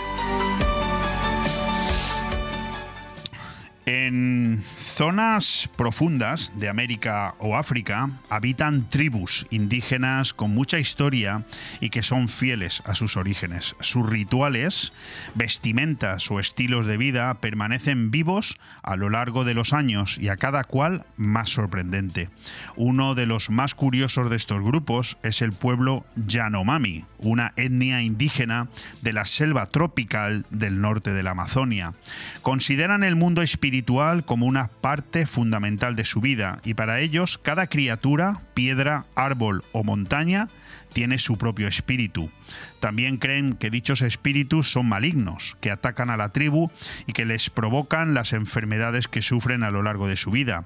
En 3.85 4.63
zonas 4.93 5.71
profundas 5.75 6.59
de 6.59 6.69
América 6.69 7.33
o 7.39 7.57
África 7.57 8.11
habitan 8.29 8.87
tribus 8.87 9.47
indígenas 9.49 10.33
con 10.35 10.53
mucha 10.53 10.77
historia 10.77 11.43
y 11.79 11.89
que 11.89 12.03
son 12.03 12.29
fieles 12.29 12.83
a 12.85 12.93
sus 12.93 13.17
orígenes. 13.17 13.75
Sus 13.79 14.07
rituales, 14.07 14.93
vestimentas 15.33 16.29
o 16.29 16.39
estilos 16.39 16.85
de 16.85 16.97
vida 16.97 17.33
permanecen 17.41 18.11
vivos 18.11 18.59
a 18.83 18.95
lo 18.95 19.09
largo 19.09 19.45
de 19.45 19.55
los 19.55 19.73
años 19.73 20.19
y 20.21 20.29
a 20.29 20.37
cada 20.37 20.63
cual 20.63 21.07
más 21.17 21.49
sorprendente. 21.49 22.29
Uno 22.75 23.15
de 23.15 23.25
los 23.25 23.49
más 23.49 23.73
curiosos 23.73 24.29
de 24.29 24.35
estos 24.35 24.61
grupos 24.61 25.17
es 25.23 25.41
el 25.41 25.53
pueblo 25.53 26.05
Yanomami, 26.15 27.03
una 27.17 27.51
etnia 27.55 28.03
indígena 28.03 28.67
de 29.01 29.13
la 29.13 29.25
selva 29.25 29.65
tropical 29.65 30.45
del 30.51 30.81
norte 30.81 31.13
de 31.13 31.23
la 31.23 31.31
Amazonia. 31.31 31.95
Consideran 32.43 33.03
el 33.03 33.15
mundo 33.15 33.41
espiritual 33.41 34.23
como 34.23 34.45
una 34.45 34.67
parte 34.83 35.25
fundamental 35.25 35.95
de 35.95 36.03
su 36.03 36.19
vida 36.19 36.59
y 36.65 36.73
para 36.73 36.99
ellos 36.99 37.37
cada 37.37 37.67
criatura, 37.67 38.41
piedra, 38.53 39.05
árbol 39.15 39.63
o 39.71 39.85
montaña 39.85 40.49
tiene 40.93 41.19
su 41.19 41.37
propio 41.37 41.67
espíritu. 41.67 42.31
También 42.79 43.17
creen 43.17 43.53
que 43.53 43.69
dichos 43.69 44.01
espíritus 44.01 44.71
son 44.71 44.87
malignos, 44.87 45.57
que 45.61 45.71
atacan 45.71 46.09
a 46.09 46.17
la 46.17 46.29
tribu 46.29 46.69
y 47.07 47.13
que 47.13 47.25
les 47.25 47.49
provocan 47.49 48.13
las 48.13 48.33
enfermedades 48.33 49.07
que 49.07 49.21
sufren 49.21 49.63
a 49.63 49.71
lo 49.71 49.83
largo 49.83 50.07
de 50.07 50.17
su 50.17 50.31
vida. 50.31 50.65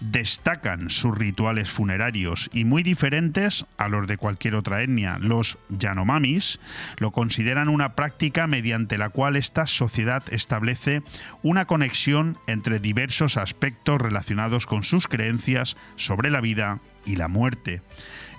Destacan 0.00 0.88
sus 0.88 1.16
rituales 1.16 1.70
funerarios 1.70 2.48
y 2.54 2.64
muy 2.64 2.82
diferentes 2.82 3.66
a 3.76 3.88
los 3.88 4.06
de 4.06 4.16
cualquier 4.16 4.54
otra 4.54 4.82
etnia. 4.82 5.18
Los 5.20 5.58
Yanomamis 5.68 6.58
lo 6.96 7.10
consideran 7.10 7.68
una 7.68 7.94
práctica 7.94 8.46
mediante 8.46 8.96
la 8.96 9.10
cual 9.10 9.36
esta 9.36 9.66
sociedad 9.66 10.22
establece 10.30 11.02
una 11.42 11.66
conexión 11.66 12.38
entre 12.46 12.80
diversos 12.80 13.36
aspectos 13.36 14.00
relacionados 14.00 14.66
con 14.66 14.84
sus 14.84 15.06
creencias 15.06 15.76
sobre 15.96 16.30
la 16.30 16.40
vida 16.40 16.80
y 17.04 17.16
la 17.16 17.28
muerte. 17.28 17.82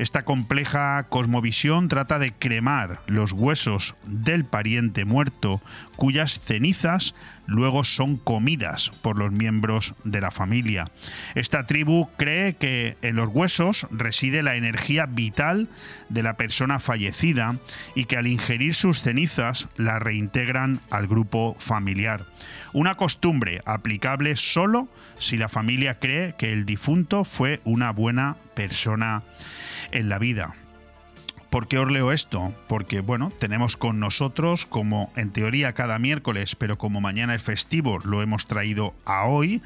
Esta 0.02 0.26
compleja 0.26 1.03
cosmovisión 1.10 1.88
trata 1.88 2.18
de 2.18 2.34
cremar 2.34 2.99
los 3.06 3.34
huesos 3.34 3.94
del 4.07 4.45
pariente 4.45 5.06
muerto, 5.06 5.61
cuyas 5.95 6.40
cenizas 6.40 7.14
luego 7.45 7.84
son 7.84 8.18
comidas 8.18 8.90
por 9.03 9.19
los 9.19 9.32
miembros 9.32 9.94
de 10.03 10.19
la 10.19 10.32
familia. 10.32 10.88
Esta 11.36 11.68
tribu 11.68 12.10
cree 12.18 12.56
que 12.56 12.98
en 13.03 13.15
los 13.15 13.30
huesos 13.30 13.86
reside 13.91 14.41
la 14.41 14.56
energía 14.56 15.06
vital 15.06 15.69
de 16.10 16.23
la 16.23 16.36
persona 16.36 16.80
fallecida 16.80 17.57
y 17.94 18.06
que 18.06 18.18
al 18.18 18.26
ingerir 18.26 18.73
sus 18.73 19.02
cenizas 19.03 19.68
la 19.78 19.99
reintegran 19.99 20.82
al 20.90 21.06
grupo 21.06 21.56
familiar. 21.60 22.26
Una 22.73 22.95
costumbre 22.95 23.61
aplicable 23.65 24.36
solo 24.36 24.88
si 25.19 25.38
la 25.38 25.48
familia 25.48 25.99
cree 25.99 26.34
que 26.40 26.53
el 26.53 26.65
difunto 26.65 27.23
fue 27.23 27.61
una 27.65 27.91
buena 27.91 28.38
persona 28.56 29.22
en 29.92 30.10
la 30.10 30.20
vida. 30.20 30.56
¿Por 31.52 31.68
qué 31.68 31.80
os 31.80 31.92
leo 31.92 32.14
esto? 32.14 32.56
Porque, 32.70 33.02
bueno, 33.02 33.30
tenemos 33.38 33.76
con 33.76 34.00
nosotros, 34.00 34.66
como 34.66 35.12
en 35.18 35.32
teoría 35.32 35.74
cada 35.74 36.00
miércoles, 36.00 36.56
pero 36.56 36.78
como 36.78 37.02
mañana 37.02 37.36
es 37.36 37.42
festivo, 37.42 38.00
lo 38.06 38.22
hemos 38.22 38.48
traído 38.48 38.96
a 39.04 39.26
hoy, 39.26 39.62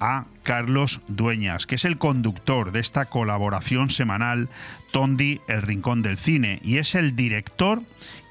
a 0.00 0.26
Carlos 0.42 1.00
Dueñas, 1.06 1.68
que 1.68 1.76
es 1.76 1.84
el 1.84 1.96
conductor 1.96 2.72
de 2.72 2.80
esta 2.80 3.04
colaboración 3.04 3.88
semanal 3.88 4.48
Tondi, 4.90 5.40
el 5.46 5.62
Rincón 5.62 6.02
del 6.02 6.18
Cine, 6.18 6.58
y 6.64 6.78
es 6.78 6.96
el 6.96 7.14
director 7.14 7.82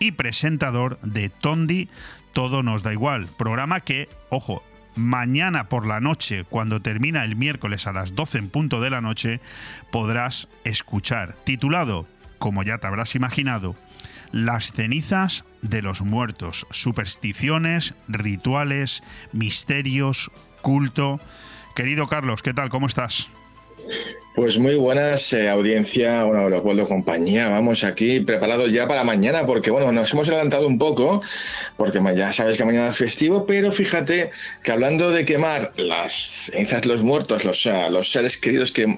y 0.02 0.12
presentador 0.12 1.00
de 1.00 1.30
Tondi, 1.30 1.88
Todo 2.34 2.62
nos 2.62 2.84
da 2.84 2.92
igual, 2.92 3.28
programa 3.38 3.80
que, 3.80 4.10
ojo, 4.30 4.64
mañana 4.98 5.70
por 5.70 5.86
la 5.86 6.00
noche, 6.00 6.44
cuando 6.44 6.82
termina 6.82 7.24
el 7.24 7.36
miércoles 7.36 7.88
a 7.88 7.94
las 7.94 8.16
12 8.16 8.38
en 8.40 8.50
punto 8.50 8.82
de 8.82 8.90
la 8.90 9.02
noche, 9.02 9.40
podrás 9.92 10.50
escuchar. 10.64 11.36
Titulado, 11.44 12.08
como 12.38 12.64
ya 12.64 12.78
te 12.78 12.88
habrás 12.88 13.16
imaginado, 13.16 13.76
Las 14.34 14.74
cenizas 14.74 15.46
de 15.62 15.82
los 15.82 16.02
muertos, 16.02 16.68
supersticiones, 16.70 17.94
rituales, 18.10 19.02
misterios, 19.32 20.32
culto. 20.62 21.22
Querido 21.76 22.08
Carlos, 22.08 22.42
¿qué 22.42 22.54
tal? 22.54 22.70
¿Cómo 22.70 22.88
estás? 22.88 23.30
Pues 24.38 24.60
muy 24.60 24.76
buenas 24.76 25.34
eh, 25.34 25.50
audiencia, 25.50 26.24
bueno, 26.24 26.48
Leopoldo 26.48 26.88
compañía, 26.88 27.50
vamos 27.50 27.84
aquí 27.84 28.20
preparados 28.20 28.72
ya 28.72 28.88
para 28.88 29.04
mañana, 29.04 29.48
porque 29.48 29.72
bueno, 29.72 29.92
nos 29.92 30.14
hemos 30.14 30.28
adelantado 30.28 30.68
un 30.68 30.78
poco, 30.78 31.24
porque 31.76 32.00
ya 32.16 32.32
sabes 32.32 32.56
que 32.56 32.64
mañana 32.64 32.90
es 32.90 32.98
festivo, 32.98 33.48
pero 33.48 33.72
fíjate 33.72 34.30
que 34.64 34.72
hablando 34.72 35.10
de 35.10 35.26
quemar 35.26 35.74
las 35.78 36.52
cenizas 36.52 36.86
los 36.86 37.02
muertos, 37.02 37.46
los, 37.46 37.68
los 37.90 38.12
seres 38.12 38.38
queridos 38.38 38.72
que 38.72 38.86
de 38.86 38.98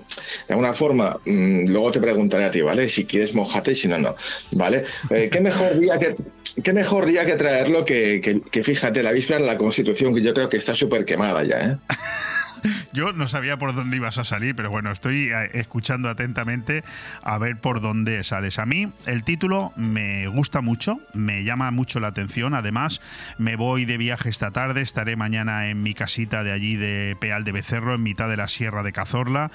alguna 0.50 0.74
forma, 0.74 1.18
mmm, 1.26 1.70
luego 1.70 1.92
te 1.92 2.02
preguntaré 2.02 2.44
a 2.44 2.52
ti, 2.52 2.62
¿vale? 2.62 2.90
Si 2.90 3.06
quieres 3.06 3.34
mojate, 3.34 3.76
si 3.76 3.88
no, 3.88 3.98
no, 3.98 4.16
¿vale? 4.52 4.84
Eh, 5.10 5.30
¿Qué 5.32 5.40
mejor 5.40 5.80
día 5.80 5.98
que 5.98 6.18
qué 6.62 6.74
mejor 6.74 7.06
día 7.06 7.26
que 7.26 7.36
traerlo 7.36 7.86
que, 7.86 8.20
que, 8.22 8.42
que, 8.42 8.64
fíjate, 8.64 9.04
la 9.04 9.14
víspera 9.14 9.40
de 9.40 9.46
la 9.46 9.58
Constitución, 9.58 10.14
que 10.14 10.22
yo 10.22 10.34
creo 10.34 10.50
que 10.50 10.58
está 10.58 10.76
súper 10.76 11.06
quemada 11.06 11.46
ya, 11.46 11.60
¿eh? 11.62 11.78
Yo 12.94 13.14
no 13.14 13.28
sabía 13.28 13.58
por 13.58 13.76
dónde 13.76 13.98
ibas 13.98 14.18
a 14.18 14.24
salir, 14.24 14.56
pero 14.56 14.70
bueno, 14.70 14.92
estoy 14.92 15.30
eh, 15.30 15.52
escuchando 15.54 16.10
atentamente 16.10 16.84
a 17.24 17.38
ver 17.38 17.60
por 17.60 17.82
dónde 17.82 18.24
sales. 18.24 18.60
A 18.60 18.66
mí 18.66 18.92
el 19.06 19.24
título 19.24 19.74
me 19.76 20.28
gusta 20.28 20.62
mucho, 20.62 21.00
me 21.14 21.44
llama 21.44 21.72
mucho 21.72 22.00
la 22.00 22.08
atención. 22.08 22.54
Además, 22.54 23.02
me 23.38 23.56
voy 23.56 23.86
de 23.86 23.98
viaje 23.98 24.30
esta 24.30 24.52
tarde, 24.52 24.82
estaré 24.82 25.16
mañana 25.16 25.68
en 25.70 25.82
mi 25.84 25.94
casita 25.94 26.44
de 26.44 26.52
allí 26.52 26.76
de 26.76 27.18
Peal 27.20 27.44
de 27.44 27.52
Becerro, 27.52 27.96
en 27.96 28.04
mitad 28.04 28.30
de 28.30 28.38
la 28.38 28.48
Sierra 28.48 28.84
de 28.84 28.92
Cazorla. 28.92 29.52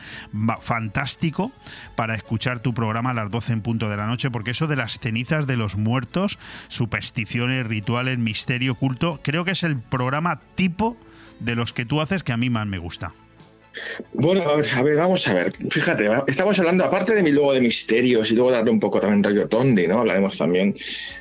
Fantástico 0.61 1.53
para 1.97 2.15
escuchar 2.15 2.61
tu 2.61 2.75
programa 2.75 3.11
a 3.11 3.15
las 3.15 3.31
12 3.31 3.53
en 3.55 3.61
punto 3.63 3.89
de 3.89 3.97
la 3.97 4.07
noche, 4.07 4.31
porque 4.31 4.53
eso 4.53 4.67
de 4.67 4.77
las 4.77 4.99
cenizas 4.99 5.47
de 5.47 5.57
los 5.57 5.77
muertos, 5.77 6.39
supersticiones, 6.69 7.67
rituales, 7.67 8.19
misterio, 8.19 8.75
culto, 8.75 9.21
creo 9.23 9.45
que 9.45 9.53
es 9.53 9.63
el 9.63 9.79
programa 9.79 10.41
tipo 10.55 10.99
de 11.41 11.57
los 11.57 11.73
que 11.73 11.85
tú 11.85 12.01
haces 12.01 12.23
que 12.23 12.33
a 12.33 12.37
mí 12.37 12.51
más 12.51 12.67
me 12.67 12.79
gusta. 12.79 13.13
Bueno, 14.13 14.43
a 14.43 14.57
ver, 14.57 14.67
a 14.77 14.83
ver, 14.83 14.97
vamos 14.97 15.27
a 15.27 15.35
ver. 15.35 15.53
Fíjate, 15.71 16.09
estamos 16.27 16.59
hablando, 16.59 16.85
aparte 16.85 17.15
de 17.15 17.23
mi 17.23 17.33
luego 17.33 17.53
de 17.53 17.61
misterios 17.61 18.31
y 18.31 18.35
luego 18.35 18.51
darle 18.51 18.71
un 18.71 18.81
poco 18.81 19.01
también 19.01 19.25
rollo 19.25 19.49
Tondi, 19.49 19.87
¿no? 19.87 20.01
Hablaremos 20.01 20.39
también 20.39 20.75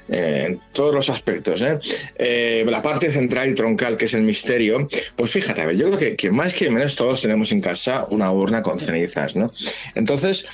eh, 0.10 0.46
en 0.48 0.62
todos 0.72 0.94
los 0.94 1.10
aspectos, 1.10 1.62
¿eh? 1.62 1.80
¿eh? 2.16 2.66
La 2.68 2.82
parte 2.82 3.12
central 3.12 3.50
y 3.50 3.56
troncal, 3.56 3.98
que 3.98 4.06
es 4.06 4.14
el 4.14 4.22
misterio, 4.22 4.88
pues 5.16 5.32
fíjate, 5.32 5.62
a 5.62 5.66
ver, 5.68 5.78
yo 5.78 5.88
creo 5.88 6.00
que, 6.00 6.16
que 6.16 6.32
más 6.32 6.54
que 6.54 6.70
menos 6.70 6.96
todos 6.96 7.22
tenemos 7.22 7.52
en 7.52 7.62
casa 7.62 8.06
una 8.10 8.32
urna 8.32 8.62
con 8.62 8.80
cenizas, 8.80 9.36
¿no? 9.36 9.52
Entonces, 9.96 10.48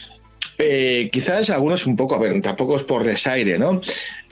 eh, 0.61 1.10
quizás 1.10 1.49
algunos 1.49 1.88
un 1.88 1.95
poco, 1.95 2.15
a 2.15 2.19
ver, 2.19 2.41
tampoco 2.41 2.76
es 2.76 2.84
por 2.84 3.06
desaire, 3.06 3.57
¿no? 3.57 3.80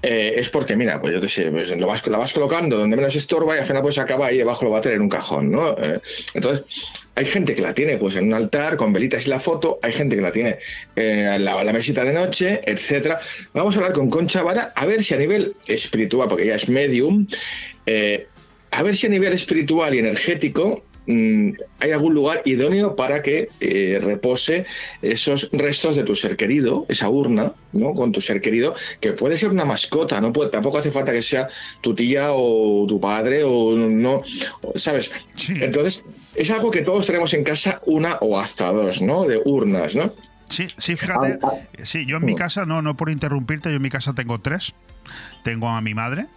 Eh, 0.01 0.33
es 0.35 0.49
porque, 0.49 0.75
mira, 0.75 0.99
pues 0.99 1.13
yo 1.13 1.21
qué 1.21 1.29
sé, 1.29 1.49
pues 1.49 1.75
lo 1.75 1.87
vas, 1.87 2.05
la 2.05 2.17
vas 2.17 2.33
colocando 2.33 2.77
donde 2.77 2.97
menos 2.97 3.15
estorba 3.15 3.55
y 3.55 3.59
al 3.59 3.65
final 3.65 3.81
pues 3.81 3.97
acaba 3.97 4.27
ahí 4.27 4.37
debajo 4.37 4.65
lo 4.65 4.71
va 4.71 4.79
a 4.79 4.81
tener 4.81 4.97
en 4.97 5.03
un 5.03 5.09
cajón, 5.09 5.49
¿no? 5.51 5.71
Eh, 5.77 6.01
entonces, 6.33 6.65
hay 7.15 7.25
gente 7.25 7.55
que 7.55 7.61
la 7.61 7.73
tiene 7.73 7.97
pues 7.97 8.17
en 8.17 8.27
un 8.27 8.33
altar 8.33 8.75
con 8.75 8.91
velitas 8.91 9.25
y 9.25 9.29
la 9.29 9.39
foto, 9.39 9.79
hay 9.81 9.93
gente 9.93 10.17
que 10.17 10.21
la 10.21 10.33
tiene 10.33 10.57
en 10.97 11.45
la, 11.45 11.63
la, 11.63 11.71
mesita 11.73 12.03
de 12.03 12.11
noche, 12.11 12.59
etcétera. 12.65 13.21
Vamos 13.53 13.75
a 13.75 13.79
hablar 13.79 13.93
con 13.93 14.09
Concha 14.09 14.43
Vara 14.43 14.73
a 14.75 14.85
ver 14.85 15.03
si 15.05 15.13
a 15.13 15.17
nivel 15.17 15.55
espiritual, 15.67 16.27
porque 16.27 16.43
ella 16.43 16.55
es 16.55 16.67
medium, 16.67 17.25
a 18.71 18.83
ver 18.83 18.95
si 18.97 19.07
a 19.07 19.09
nivel 19.09 19.31
espiritual 19.31 19.95
y 19.95 19.99
energético 19.99 20.83
mm, 21.07 21.51
hay 21.79 21.91
algún 21.91 22.13
lugar 22.13 22.41
idóneo 22.45 22.95
para 22.95 23.21
que 23.21 23.49
eh, 23.59 23.99
repose 24.01 24.65
esos 25.01 25.49
restos 25.51 25.95
de 25.95 26.03
tu 26.03 26.15
ser 26.15 26.35
querido, 26.35 26.85
esa 26.89 27.09
urna, 27.09 27.53
¿no? 27.73 27.93
Con 27.93 28.11
tu 28.11 28.21
ser 28.21 28.41
querido, 28.41 28.75
que 28.99 29.13
puede 29.13 29.37
ser 29.37 29.49
una 29.49 29.65
mascota, 29.65 30.21
no 30.21 30.31
tampoco 30.31 30.77
hace 30.77 30.91
falta 30.91 31.11
que 31.11 31.21
sea 31.21 31.47
tu 31.81 31.95
tía 31.95 32.29
o 32.31 32.85
tu 32.87 32.99
padre 32.99 33.43
o 33.43 33.75
no, 33.75 34.21
¿sabes? 34.75 35.11
Entonces, 35.49 36.05
es 36.35 36.51
algo 36.51 36.71
que 36.71 36.81
todos 36.81 37.07
tenemos 37.07 37.33
en 37.33 37.43
casa 37.43 37.81
una 37.85 38.17
o 38.21 38.39
hasta 38.39 38.71
dos, 38.71 39.01
¿no? 39.01 39.25
De 39.25 39.41
urnas, 39.43 39.95
¿no? 39.95 40.11
Sí, 40.49 40.67
sí, 40.77 40.95
fíjate. 40.95 41.39
Ah, 41.43 41.51
Sí, 41.83 42.05
yo 42.05 42.17
en 42.17 42.25
mi 42.25 42.35
casa, 42.35 42.65
no, 42.65 42.81
no 42.81 42.95
por 42.95 43.09
interrumpirte, 43.09 43.69
yo 43.69 43.75
en 43.75 43.81
mi 43.81 43.89
casa 43.89 44.13
tengo 44.13 44.39
tres. 44.39 44.73
Tengo 45.43 45.69
a 45.69 45.81
mi 45.81 45.93
madre, 45.93 46.27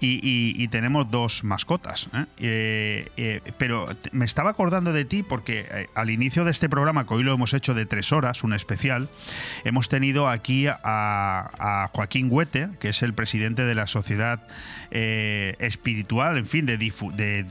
y, 0.00 0.14
y- 0.22 0.54
y 0.62 0.68
tenemos 0.68 1.10
dos 1.10 1.44
mascotas. 1.44 2.08
¿eh? 2.14 2.24
Eh, 2.38 3.08
eh, 3.16 3.40
pero 3.58 3.86
me 4.12 4.24
estaba 4.24 4.50
acordando 4.50 4.92
de 4.92 5.04
ti 5.04 5.22
porque 5.22 5.88
al 5.94 6.10
inicio 6.10 6.44
de 6.44 6.50
este 6.50 6.68
programa, 6.68 7.06
que 7.06 7.14
hoy 7.14 7.22
lo 7.22 7.32
hemos 7.34 7.54
hecho 7.54 7.74
de 7.74 7.86
tres 7.86 8.12
horas, 8.12 8.44
un 8.44 8.52
especial, 8.52 9.08
hemos 9.64 9.88
tenido 9.88 10.28
aquí 10.28 10.66
a, 10.68 10.74
a 10.82 11.90
Joaquín 11.92 12.28
Huete, 12.30 12.68
que 12.80 12.90
es 12.90 13.02
el 13.02 13.14
presidente 13.14 13.64
de 13.64 13.74
la 13.74 13.86
Sociedad 13.86 14.46
Espiritual, 14.90 16.38
en 16.38 16.46
fin, 16.46 16.66
de, 16.66 16.78
difu- 16.78 17.12
de- 17.12 17.46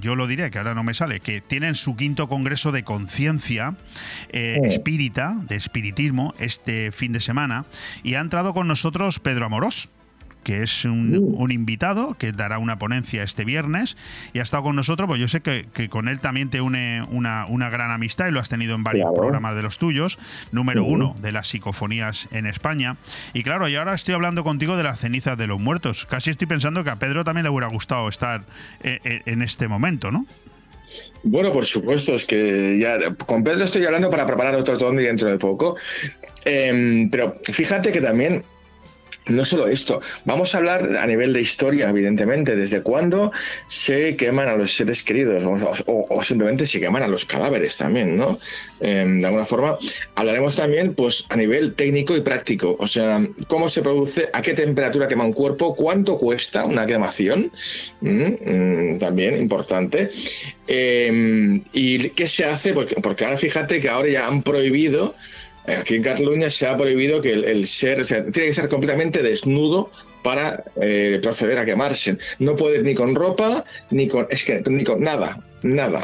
Yo 0.00 0.14
lo 0.16 0.26
diré, 0.26 0.50
que 0.50 0.58
ahora 0.58 0.74
no 0.74 0.82
me 0.82 0.94
sale, 0.94 1.20
que 1.20 1.40
tienen 1.40 1.74
su 1.74 1.96
quinto 1.96 2.28
congreso 2.28 2.72
de 2.72 2.82
conciencia 2.84 3.74
espírita, 4.30 5.36
de 5.48 5.56
espiritismo, 5.56 6.34
este 6.38 6.92
fin 6.92 7.12
de 7.12 7.20
semana, 7.20 7.64
y 8.02 8.14
ha 8.14 8.20
entrado 8.20 8.54
con 8.54 8.66
nosotros 8.68 9.18
Pedro 9.20 9.46
Amorós 9.46 9.88
que 10.42 10.62
es 10.62 10.84
un, 10.84 11.34
un 11.36 11.50
invitado 11.52 12.14
que 12.18 12.32
dará 12.32 12.58
una 12.58 12.78
ponencia 12.78 13.22
este 13.22 13.44
viernes 13.44 13.96
y 14.32 14.38
ha 14.38 14.42
estado 14.42 14.62
con 14.64 14.76
nosotros, 14.76 15.06
pues 15.08 15.20
yo 15.20 15.28
sé 15.28 15.40
que, 15.40 15.66
que 15.72 15.88
con 15.88 16.08
él 16.08 16.20
también 16.20 16.50
te 16.50 16.60
une 16.60 17.02
una, 17.10 17.46
una 17.46 17.70
gran 17.70 17.90
amistad 17.90 18.26
y 18.28 18.30
lo 18.32 18.40
has 18.40 18.48
tenido 18.48 18.74
en 18.74 18.82
varios 18.84 19.06
Claro. 19.06 19.20
programas 19.20 19.56
de 19.56 19.62
los 19.62 19.78
tuyos, 19.78 20.18
número 20.52 20.84
uno 20.84 21.16
de 21.20 21.32
las 21.32 21.48
psicofonías 21.48 22.28
en 22.32 22.46
España. 22.46 22.96
Y 23.34 23.42
claro, 23.42 23.68
y 23.68 23.76
ahora 23.76 23.94
estoy 23.94 24.14
hablando 24.14 24.44
contigo 24.44 24.76
de 24.76 24.82
las 24.84 25.00
cenizas 25.00 25.36
de 25.38 25.46
los 25.46 25.60
muertos. 25.60 26.06
Casi 26.06 26.30
estoy 26.30 26.46
pensando 26.46 26.84
que 26.84 26.90
a 26.90 26.96
Pedro 26.96 27.24
también 27.24 27.44
le 27.44 27.50
hubiera 27.50 27.66
gustado 27.68 28.08
estar 28.08 28.44
eh, 28.82 29.00
eh, 29.04 29.22
en 29.26 29.42
este 29.42 29.68
momento, 29.68 30.10
¿no? 30.10 30.26
Bueno, 31.22 31.52
por 31.52 31.64
supuesto, 31.64 32.14
es 32.14 32.24
que 32.26 32.78
ya 32.78 33.14
con 33.26 33.42
Pedro 33.44 33.64
estoy 33.64 33.84
hablando 33.84 34.10
para 34.10 34.26
preparar 34.26 34.54
otro 34.56 34.76
tondi 34.76 35.04
dentro 35.04 35.28
de 35.28 35.38
poco. 35.38 35.76
Em, 36.44 37.08
pero 37.10 37.36
fíjate 37.44 37.92
que 37.92 38.00
también 38.00 38.44
no 39.26 39.44
solo 39.44 39.68
esto, 39.68 40.00
vamos 40.24 40.54
a 40.54 40.58
hablar 40.58 40.96
a 40.96 41.06
nivel 41.06 41.32
de 41.32 41.40
historia, 41.40 41.88
evidentemente, 41.88 42.56
desde 42.56 42.82
cuándo 42.82 43.32
se 43.66 44.16
queman 44.16 44.48
a 44.48 44.56
los 44.56 44.74
seres 44.76 45.02
queridos 45.02 45.44
o, 45.86 46.06
o- 46.08 46.24
simplemente 46.24 46.66
se 46.66 46.80
queman 46.80 47.02
a 47.02 47.08
los 47.08 47.24
cadáveres 47.24 47.76
también, 47.76 48.16
¿no? 48.16 48.38
Em, 48.80 49.20
de 49.20 49.26
alguna 49.26 49.46
forma, 49.46 49.78
hablaremos 50.16 50.56
también 50.56 50.94
pues, 50.94 51.24
a 51.30 51.36
nivel 51.36 51.74
técnico 51.74 52.16
y 52.16 52.20
práctico, 52.22 52.76
o 52.78 52.86
sea, 52.86 53.24
cómo 53.46 53.68
se 53.68 53.82
produce, 53.82 54.28
a 54.32 54.42
qué 54.42 54.54
temperatura 54.54 55.08
quema 55.08 55.24
un 55.24 55.32
cuerpo, 55.32 55.74
cuánto 55.74 56.18
cuesta 56.18 56.64
una 56.64 56.86
quemación, 56.86 57.50
Mm, 58.00 58.98
también 58.98 59.40
importante, 59.40 60.10
Em, 60.68 61.62
y 61.72 62.08
qué 62.10 62.28
se 62.28 62.44
hace, 62.44 62.72
porque, 62.72 62.94
porque 62.96 63.24
ahora 63.24 63.36
fíjate 63.36 63.80
que 63.80 63.88
ahora 63.88 64.08
ya 64.08 64.26
han 64.26 64.42
prohibido 64.42 65.14
Aquí 65.66 65.94
en 65.96 66.02
Cataluña 66.02 66.50
se 66.50 66.66
ha 66.66 66.76
prohibido 66.76 67.20
que 67.20 67.32
el, 67.32 67.44
el 67.44 67.66
ser, 67.66 68.00
o 68.00 68.04
sea, 68.04 68.24
tiene 68.24 68.48
que 68.48 68.54
ser 68.54 68.68
completamente 68.68 69.22
desnudo 69.22 69.90
para 70.22 70.64
eh, 70.80 71.18
proceder 71.22 71.58
a 71.58 71.64
quemarse. 71.64 72.16
No 72.38 72.56
puedes 72.56 72.82
ni 72.82 72.94
con 72.94 73.14
ropa, 73.14 73.64
ni 73.90 74.08
con, 74.08 74.26
es 74.30 74.44
que, 74.44 74.62
ni 74.66 74.82
con 74.84 75.00
nada, 75.00 75.38
nada. 75.62 76.00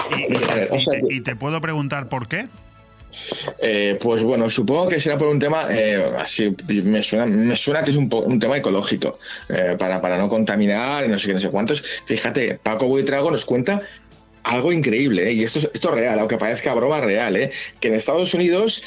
O 0.70 0.76
Y 0.76 0.84
te, 0.84 0.90
que- 1.08 1.14
y 1.14 1.20
te 1.22 1.34
puedo 1.36 1.60
preguntar 1.60 2.08
por 2.08 2.28
qué. 2.28 2.46
eh, 3.60 3.98
pues 4.00 4.22
bueno, 4.22 4.48
supongo 4.50 4.88
que 4.88 5.00
será 5.00 5.16
por 5.18 5.28
un 5.28 5.38
tema, 5.38 5.66
eh, 5.70 6.04
así 6.18 6.54
me 6.84 7.02
suena, 7.02 7.26
me 7.26 7.56
suena 7.56 7.82
que 7.82 7.90
es 7.90 7.96
un, 7.96 8.38
tema 8.38 8.56
ecológico, 8.58 9.18
eh, 9.48 9.76
para, 9.78 10.00
para 10.00 10.18
no 10.18 10.28
contaminar 10.28 11.04
y 11.04 11.08
no 11.08 11.18
sé 11.18 11.28
qué, 11.28 11.34
no 11.34 11.40
sé 11.40 11.50
cuántos. 11.50 11.82
Fíjate, 12.04 12.58
Paco 12.62 12.86
Buitrago 12.86 13.30
nos 13.30 13.44
cuenta 13.44 13.82
algo 14.44 14.72
increíble, 14.72 15.28
¿eh? 15.28 15.32
y 15.32 15.42
esto 15.42 15.58
es, 15.58 15.70
esto 15.74 15.88
es 15.90 15.94
real, 15.94 16.18
aunque 16.18 16.38
parezca 16.38 16.74
broma 16.74 17.00
real, 17.00 17.36
¿eh? 17.36 17.50
que 17.80 17.88
en 17.88 17.94
Estados 17.94 18.32
Unidos 18.34 18.82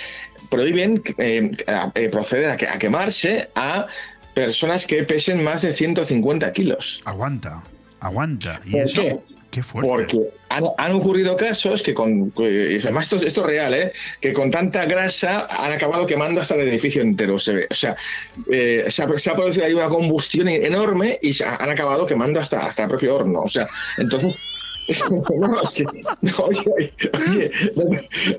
prohíben 0.52 1.02
eh, 1.18 1.50
eh, 1.96 2.10
proceder 2.10 2.52
a, 2.52 2.58
que- 2.58 2.68
a 2.68 2.78
quemarse 2.78 3.50
a 3.56 3.88
personas 4.36 4.86
que 4.86 5.04
pesen 5.04 5.44
más 5.44 5.64
de 5.64 5.74
150 5.74 6.54
kilos. 6.54 7.02
Aguanta, 7.06 7.64
aguanta. 8.00 8.60
¿Y 8.66 8.72
¿Por 8.74 8.82
eso? 8.82 9.02
qué? 9.02 9.20
Qué 9.52 9.62
fuerte. 9.64 9.90
Porque 9.90 10.30
han, 10.48 10.64
han 10.78 10.92
ocurrido 10.94 11.36
casos 11.36 11.84
que 11.84 11.94
con. 11.94 12.32
que- 12.32 12.80
además, 12.82 13.12
esto, 13.12 13.18
esto 13.26 13.42
es 13.42 13.48
real, 13.48 13.74
¿eh? 13.74 13.92
Que 14.22 14.32
con 14.32 14.50
tanta 14.50 14.86
grasa 14.86 15.46
han 15.50 15.74
acabado 15.74 16.08
quemando 16.08 16.40
hasta 16.40 16.56
el 16.56 16.62
edificio 16.70 17.02
entero. 17.02 17.38
Se 17.38 17.52
ve. 17.54 17.68
O 17.70 17.74
sea, 17.74 17.98
eh, 18.50 18.86
se, 18.88 19.04
ha, 19.04 19.18
se 19.18 19.30
ha 19.30 19.36
producido 19.36 19.66
ahí 19.66 19.74
una 19.74 19.90
combustión 19.90 20.48
enorme 20.48 21.20
y 21.22 21.34
se 21.34 21.44
ha- 21.44 21.56
han 21.58 21.70
acabado 21.70 22.06
quemando 22.06 22.40
hasta, 22.40 22.66
hasta 22.66 22.84
el 22.84 22.90
propio 22.90 23.14
horno. 23.16 23.42
O 23.42 23.50
sea, 23.50 23.68
entonces. 23.98 24.34
No, 25.40 25.62
es 25.62 25.74
que- 25.74 25.86
no, 26.22 26.32
oye, 26.46 26.92
oye, 27.28 27.52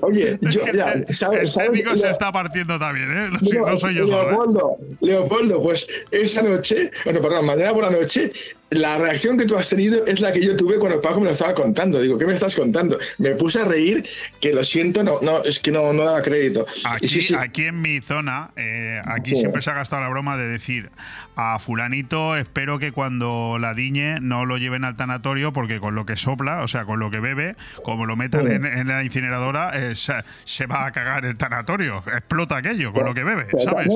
oye, 0.01 0.37
yo, 0.41 0.61
ya, 0.73 0.93
¿sabes? 1.13 1.41
El 1.41 1.51
sabes? 1.51 1.53
técnico 1.71 1.97
se 1.97 2.09
está 2.09 2.31
partiendo 2.31 2.77
también, 2.77 3.09
¿eh? 3.11 3.29
No, 3.53 3.65
no, 3.67 3.77
soy 3.77 3.95
yo 3.95 4.07
solo. 4.07 4.21
¿eh? 4.23 4.29
Leopoldo, 4.31 4.77
Leopoldo, 5.01 5.61
pues 5.63 5.87
esa 6.11 6.41
noche, 6.41 6.91
bueno, 7.05 7.21
perdón, 7.21 7.45
mañana 7.45 7.73
por 7.73 7.83
la 7.83 7.89
noche, 7.91 8.31
la 8.73 8.97
reacción 8.97 9.37
que 9.37 9.45
tú 9.45 9.57
has 9.57 9.69
tenido 9.69 10.05
es 10.05 10.19
la 10.21 10.31
que 10.33 10.41
yo 10.41 10.55
tuve 10.55 10.77
cuando 10.79 11.01
Paco 11.01 11.19
me 11.19 11.25
lo 11.27 11.31
estaba 11.31 11.53
contando. 11.53 12.01
Digo, 12.01 12.17
¿qué 12.17 12.25
me 12.25 12.33
estás 12.33 12.55
contando? 12.55 12.97
Me 13.17 13.31
puse 13.31 13.59
a 13.61 13.65
reír, 13.65 14.05
que 14.39 14.53
lo 14.53 14.63
siento, 14.63 15.03
no, 15.03 15.19
no, 15.21 15.43
es 15.43 15.59
que 15.59 15.71
no, 15.71 15.93
no 15.93 16.03
daba 16.03 16.21
crédito. 16.21 16.65
Aquí, 16.85 17.07
sí, 17.07 17.21
sí, 17.21 17.35
aquí 17.35 17.65
en 17.65 17.81
mi 17.81 17.99
zona, 18.01 18.51
eh, 18.55 19.01
aquí 19.05 19.31
Sí. 19.31 19.37
siempre 19.41 19.61
se 19.61 19.71
ha 19.71 19.73
gastado 19.73 20.01
la 20.01 20.09
broma 20.09 20.37
de 20.37 20.47
decir 20.47 20.89
a 21.35 21.57
fulanito 21.59 22.37
espero 22.37 22.77
que 22.79 22.91
cuando 22.91 23.57
la 23.59 23.73
diñe 23.73 24.19
no 24.21 24.45
lo 24.45 24.57
lleven 24.57 24.83
al 24.85 24.95
tanatorio 24.95 25.51
porque 25.53 25.79
con 25.79 25.95
lo 25.95 26.05
que 26.05 26.15
sopla, 26.15 26.61
o 26.63 26.67
sea, 26.67 26.85
con 26.85 26.99
lo 26.99 27.09
que 27.09 27.19
bebe, 27.19 27.55
como 27.83 28.05
lo 28.05 28.15
metan 28.15 28.47
en, 28.51 28.65
en 28.65 28.87
la 28.87 29.03
incineradora, 29.03 29.71
eh, 29.73 29.95
se, 29.95 30.13
se 30.43 30.65
va 30.67 30.85
a 30.85 30.91
cagar 30.91 31.25
el 31.25 31.35
tanatorio. 31.37 32.03
Explota 32.07 32.57
aquello 32.57 32.93
con 32.93 33.05
lo 33.05 33.13
que 33.13 33.23
bebe, 33.23 33.45
¿sabes? 33.63 33.87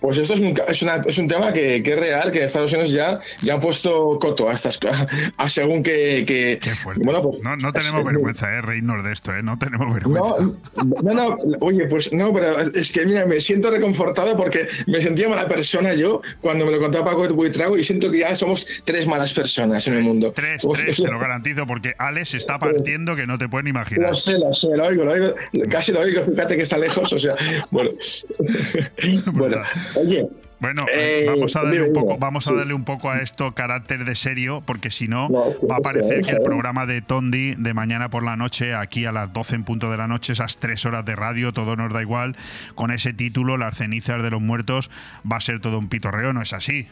Pues 0.00 0.18
esto 0.18 0.34
es 0.34 0.40
un, 0.40 0.54
es 0.68 0.82
una- 0.82 1.02
es 1.06 1.18
un 1.18 1.28
tema 1.28 1.52
que, 1.52 1.82
que 1.82 1.92
es 1.94 1.98
real, 1.98 2.30
que 2.30 2.38
en 2.38 2.44
Estados 2.44 2.72
Unidos 2.72 2.92
ya, 2.92 3.20
ya 3.42 3.54
han 3.54 3.60
puesto 3.60 3.83
coto 4.20 4.48
a 4.48 4.54
estas 4.54 4.78
cosas, 4.78 5.06
a 5.36 5.48
según 5.48 5.82
que... 5.82 6.24
que 6.26 6.58
bueno, 7.02 7.22
pues, 7.22 7.42
No, 7.42 7.56
no 7.56 7.72
tenemos 7.72 8.04
vergüenza, 8.04 8.52
eh, 8.54 8.60
reírnos 8.62 9.04
de 9.04 9.12
esto, 9.12 9.34
eh, 9.34 9.42
no 9.42 9.58
tenemos 9.58 9.92
vergüenza. 9.92 10.34
No, 10.40 10.56
no, 11.02 11.14
no, 11.14 11.36
oye, 11.60 11.86
pues 11.86 12.12
no, 12.12 12.32
pero 12.32 12.58
es 12.60 12.92
que 12.92 13.06
mira, 13.06 13.26
me 13.26 13.40
siento 13.40 13.70
reconfortado 13.70 14.36
porque 14.36 14.68
me 14.86 15.00
sentía 15.00 15.28
mala 15.28 15.46
persona 15.48 15.94
yo 15.94 16.22
cuando 16.40 16.66
me 16.66 16.72
lo 16.72 16.80
contaba 16.80 17.04
Paco 17.04 17.26
de 17.26 17.32
Buitrago 17.32 17.76
y 17.78 17.84
siento 17.84 18.10
que 18.10 18.18
ya 18.20 18.34
somos 18.34 18.66
tres 18.84 19.06
malas 19.06 19.32
personas 19.34 19.86
en 19.88 19.94
el 19.94 20.02
mundo. 20.02 20.32
Tres, 20.34 20.62
Pues, 20.64 20.80
tres, 20.82 20.98
es- 20.98 21.04
te 21.04 21.10
lo 21.10 21.18
garantizo, 21.24 21.66
porque 21.66 21.94
Alex 21.98 22.34
está 22.34 22.58
partiendo 22.58 23.14
que 23.16 23.26
no 23.26 23.38
te 23.38 23.48
pueden 23.48 23.68
imaginar. 23.68 24.10
Lo 24.10 24.16
sé, 24.16 24.32
lo 24.32 24.54
sé, 24.54 24.68
lo 24.76 24.86
oigo, 24.86 25.04
lo 25.04 25.12
oigo, 25.12 25.34
casi 25.70 25.92
lo 25.92 26.00
oigo, 26.00 26.24
fíjate 26.24 26.56
que 26.56 26.62
está 26.62 26.78
lejos, 26.78 27.12
o 27.12 27.18
sea, 27.18 27.34
bueno. 27.70 27.90
bueno, 29.32 29.56
oye. 29.96 30.26
Bueno, 30.60 30.86
eh, 30.92 31.24
vamos 31.26 31.56
a 31.56 31.62
darle 31.62 31.82
un 31.82 31.92
poco, 31.92 32.16
vamos 32.18 32.48
a 32.48 32.54
darle 32.54 32.74
un 32.74 32.84
poco 32.84 33.10
a 33.10 33.20
esto 33.20 33.54
carácter 33.54 34.04
de 34.04 34.14
serio, 34.14 34.62
porque 34.64 34.90
si 34.90 35.08
no, 35.08 35.28
va 35.30 35.76
a 35.76 35.80
parecer 35.80 36.22
que 36.22 36.30
el 36.30 36.42
programa 36.42 36.86
de 36.86 37.02
Tondi 37.02 37.54
de 37.54 37.74
mañana 37.74 38.08
por 38.08 38.22
la 38.24 38.36
noche, 38.36 38.74
aquí 38.74 39.04
a 39.04 39.12
las 39.12 39.32
12 39.32 39.56
en 39.56 39.64
punto 39.64 39.90
de 39.90 39.96
la 39.96 40.06
noche, 40.06 40.32
esas 40.32 40.58
tres 40.58 40.86
horas 40.86 41.04
de 41.04 41.16
radio, 41.16 41.52
todo 41.52 41.76
nos 41.76 41.92
da 41.92 42.00
igual, 42.00 42.36
con 42.74 42.90
ese 42.90 43.12
título, 43.12 43.56
Las 43.56 43.76
cenizas 43.76 44.22
de 44.22 44.30
los 44.30 44.40
muertos, 44.40 44.90
va 45.30 45.36
a 45.36 45.40
ser 45.40 45.60
todo 45.60 45.78
un 45.78 45.88
pitorreo, 45.88 46.32
¿no 46.32 46.40
es 46.40 46.52
así? 46.52 46.88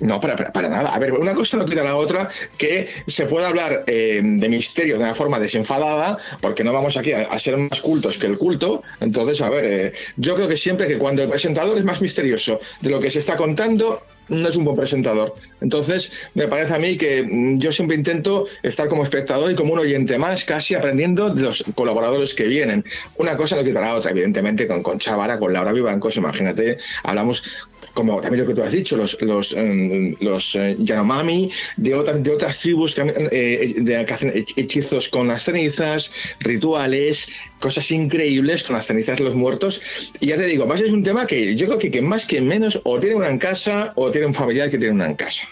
No, 0.00 0.20
para, 0.20 0.68
nada. 0.68 0.94
A 0.94 0.98
ver, 0.98 1.12
una 1.12 1.34
cosa 1.34 1.56
no 1.56 1.66
quita 1.66 1.82
la 1.82 1.96
otra, 1.96 2.30
que 2.56 2.88
se 3.06 3.26
puede 3.26 3.46
hablar 3.46 3.84
eh, 3.86 4.20
de 4.22 4.48
misterio 4.48 4.94
de 4.94 5.02
una 5.02 5.14
forma 5.14 5.38
desenfadada, 5.38 6.18
porque 6.40 6.62
no 6.62 6.72
vamos 6.72 6.96
aquí 6.96 7.12
a, 7.12 7.22
a 7.22 7.38
ser 7.38 7.56
más 7.56 7.80
cultos 7.80 8.18
que 8.18 8.26
el 8.26 8.38
culto. 8.38 8.82
Entonces, 9.00 9.40
a 9.42 9.50
ver, 9.50 9.64
eh, 9.64 9.92
yo 10.16 10.36
creo 10.36 10.48
que 10.48 10.56
siempre 10.56 10.86
que 10.86 10.98
cuando 10.98 11.22
el 11.22 11.28
presentador 11.28 11.76
es 11.76 11.84
más 11.84 12.00
misterioso 12.00 12.60
de 12.80 12.90
lo 12.90 13.00
que 13.00 13.10
se 13.10 13.18
está 13.18 13.36
contando, 13.36 14.02
no 14.28 14.48
es 14.48 14.56
un 14.56 14.64
buen 14.64 14.76
presentador. 14.76 15.34
Entonces, 15.60 16.26
me 16.34 16.48
parece 16.48 16.74
a 16.74 16.78
mí 16.78 16.96
que 16.96 17.22
mm, 17.22 17.58
yo 17.58 17.72
siempre 17.72 17.96
intento 17.96 18.46
estar 18.62 18.88
como 18.88 19.02
espectador 19.02 19.50
y 19.50 19.54
como 19.54 19.72
un 19.72 19.80
oyente 19.80 20.18
más, 20.18 20.44
casi 20.44 20.74
aprendiendo 20.74 21.30
de 21.30 21.42
los 21.42 21.64
colaboradores 21.74 22.34
que 22.34 22.46
vienen. 22.46 22.84
Una 23.16 23.36
cosa 23.36 23.56
no 23.56 23.64
quita 23.64 23.80
la 23.80 23.94
otra, 23.94 24.10
evidentemente, 24.10 24.66
con 24.66 24.82
Concha 24.82 25.16
Vara, 25.16 25.38
con 25.38 25.52
Laura 25.52 25.72
Vivancos, 25.72 26.16
imagínate, 26.16 26.78
hablamos 27.02 27.67
como 27.98 28.20
también 28.20 28.44
lo 28.44 28.48
que 28.48 28.54
tú 28.54 28.62
has 28.64 28.70
dicho, 28.70 28.96
los, 28.96 29.20
los, 29.22 29.52
em, 29.54 30.14
los 30.20 30.54
eh, 30.54 30.76
Yanomami, 30.78 31.50
de, 31.76 31.94
otras 31.96 32.22
de 32.22 32.30
otras 32.30 32.60
tribus 32.60 32.94
que, 32.94 33.02
eh, 33.32 33.74
de- 33.78 33.96
hacen 33.96 34.32
hechizos 34.54 35.08
con 35.08 35.26
las 35.26 35.42
cenizas, 35.42 36.12
rituales, 36.38 37.28
cosas 37.58 37.90
increíbles 37.90 38.62
con 38.62 38.76
las 38.76 38.86
cenizas 38.86 39.18
de 39.18 39.24
los 39.24 39.34
muertos. 39.34 39.82
Y 40.20 40.28
ya 40.28 40.36
te 40.36 40.46
digo, 40.46 40.64
más 40.64 40.80
es 40.80 40.92
un 40.92 41.02
tema 41.02 41.26
que 41.26 41.56
yo 41.56 41.66
creo 41.66 41.78
que, 41.80 41.90
que 41.90 42.00
más 42.00 42.24
que 42.24 42.40
menos 42.40 42.80
o 42.84 43.00
tiene 43.00 43.16
una 43.16 43.30
en 43.30 43.38
casa 43.38 43.92
o 43.96 44.12
tiene 44.12 44.28
un 44.28 44.34
familiar 44.34 44.70
que 44.70 44.78
tiene 44.78 44.94
una 44.94 45.06
en 45.06 45.16
casa. 45.16 45.48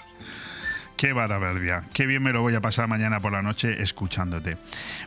Qué 0.97 1.13
maravilla. 1.13 1.83
Qué 1.93 2.07
bien 2.07 2.23
me 2.23 2.33
lo 2.33 2.41
voy 2.41 2.55
a 2.55 2.63
pasar 2.63 2.89
mañana 2.89 3.21
por 3.21 3.33
la 3.33 3.43
noche 3.43 3.83
escuchándote. 3.83 4.57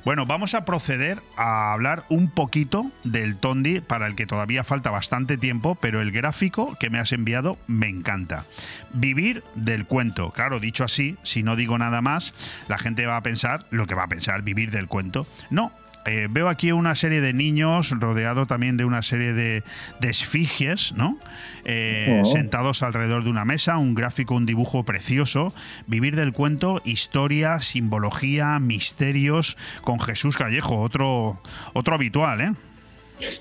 Bueno, 0.06 0.28
vamos 0.28 0.54
a 0.54 0.64
proceder 0.64 1.24
a 1.36 1.74
hablar 1.74 2.06
un 2.10 2.30
poquito 2.30 2.92
del 3.04 3.38
Tondi, 3.38 3.80
para 3.82 4.06
el 4.06 4.16
que 4.16 4.28
todavía 4.28 4.64
falta 4.64 4.92
bastante 4.92 5.38
tiempo, 5.38 5.74
pero 5.74 6.00
el 6.00 6.12
gráfico 6.12 6.78
que 6.80 6.92
me 6.92 7.00
has 7.00 7.12
enviado 7.12 7.58
me 7.66 7.88
encanta. 7.88 8.46
Vivir 8.94 9.44
del 9.56 9.88
cuento. 9.88 10.32
Claro, 10.32 10.60
dicho 10.60 10.84
así, 10.84 11.18
si 11.24 11.42
no 11.42 11.56
digo 11.56 11.78
nada 11.80 12.02
más, 12.02 12.36
la 12.68 12.78
gente 12.78 13.08
va 13.08 13.18
a 13.18 13.24
pensar 13.24 13.66
lo 13.72 13.88
que 13.88 13.96
va 13.96 14.04
a 14.04 14.10
pensar, 14.10 14.44
vivir 14.44 14.70
del 14.70 14.88
cuento. 14.88 15.26
No, 15.50 15.72
eh, 16.10 16.28
veo 16.30 16.50
aquí 16.50 16.72
una 16.72 16.96
serie 16.96 17.22
de 17.22 17.34
niños 17.34 17.92
rodeado 17.92 18.48
también 18.48 18.78
de 18.78 18.86
una 18.86 19.04
serie 19.04 19.34
de, 19.34 19.64
de 20.02 20.10
esfigies, 20.10 20.94
¿no? 20.94 21.18
Eh, 21.66 22.08
Oh. 22.10 22.26
Sentados 22.26 22.82
alrededor 22.84 23.24
de 23.24 23.30
una 23.30 23.46
mesa, 23.46 23.78
un 23.78 23.94
gráfico, 23.94 24.36
un 24.36 24.46
dibujo 24.46 24.84
precioso. 24.84 25.54
Vivir 25.88 26.16
del 26.16 26.34
cuento, 26.34 26.82
historia, 26.86 27.62
simbología, 27.62 28.60
misterios, 28.60 29.58
con 29.82 30.00
Jesús 30.00 30.38
Callejo, 30.38 30.80
otro, 30.80 31.42
otro 31.74 31.96
habitual, 31.96 32.42
¿eh? 32.42 32.52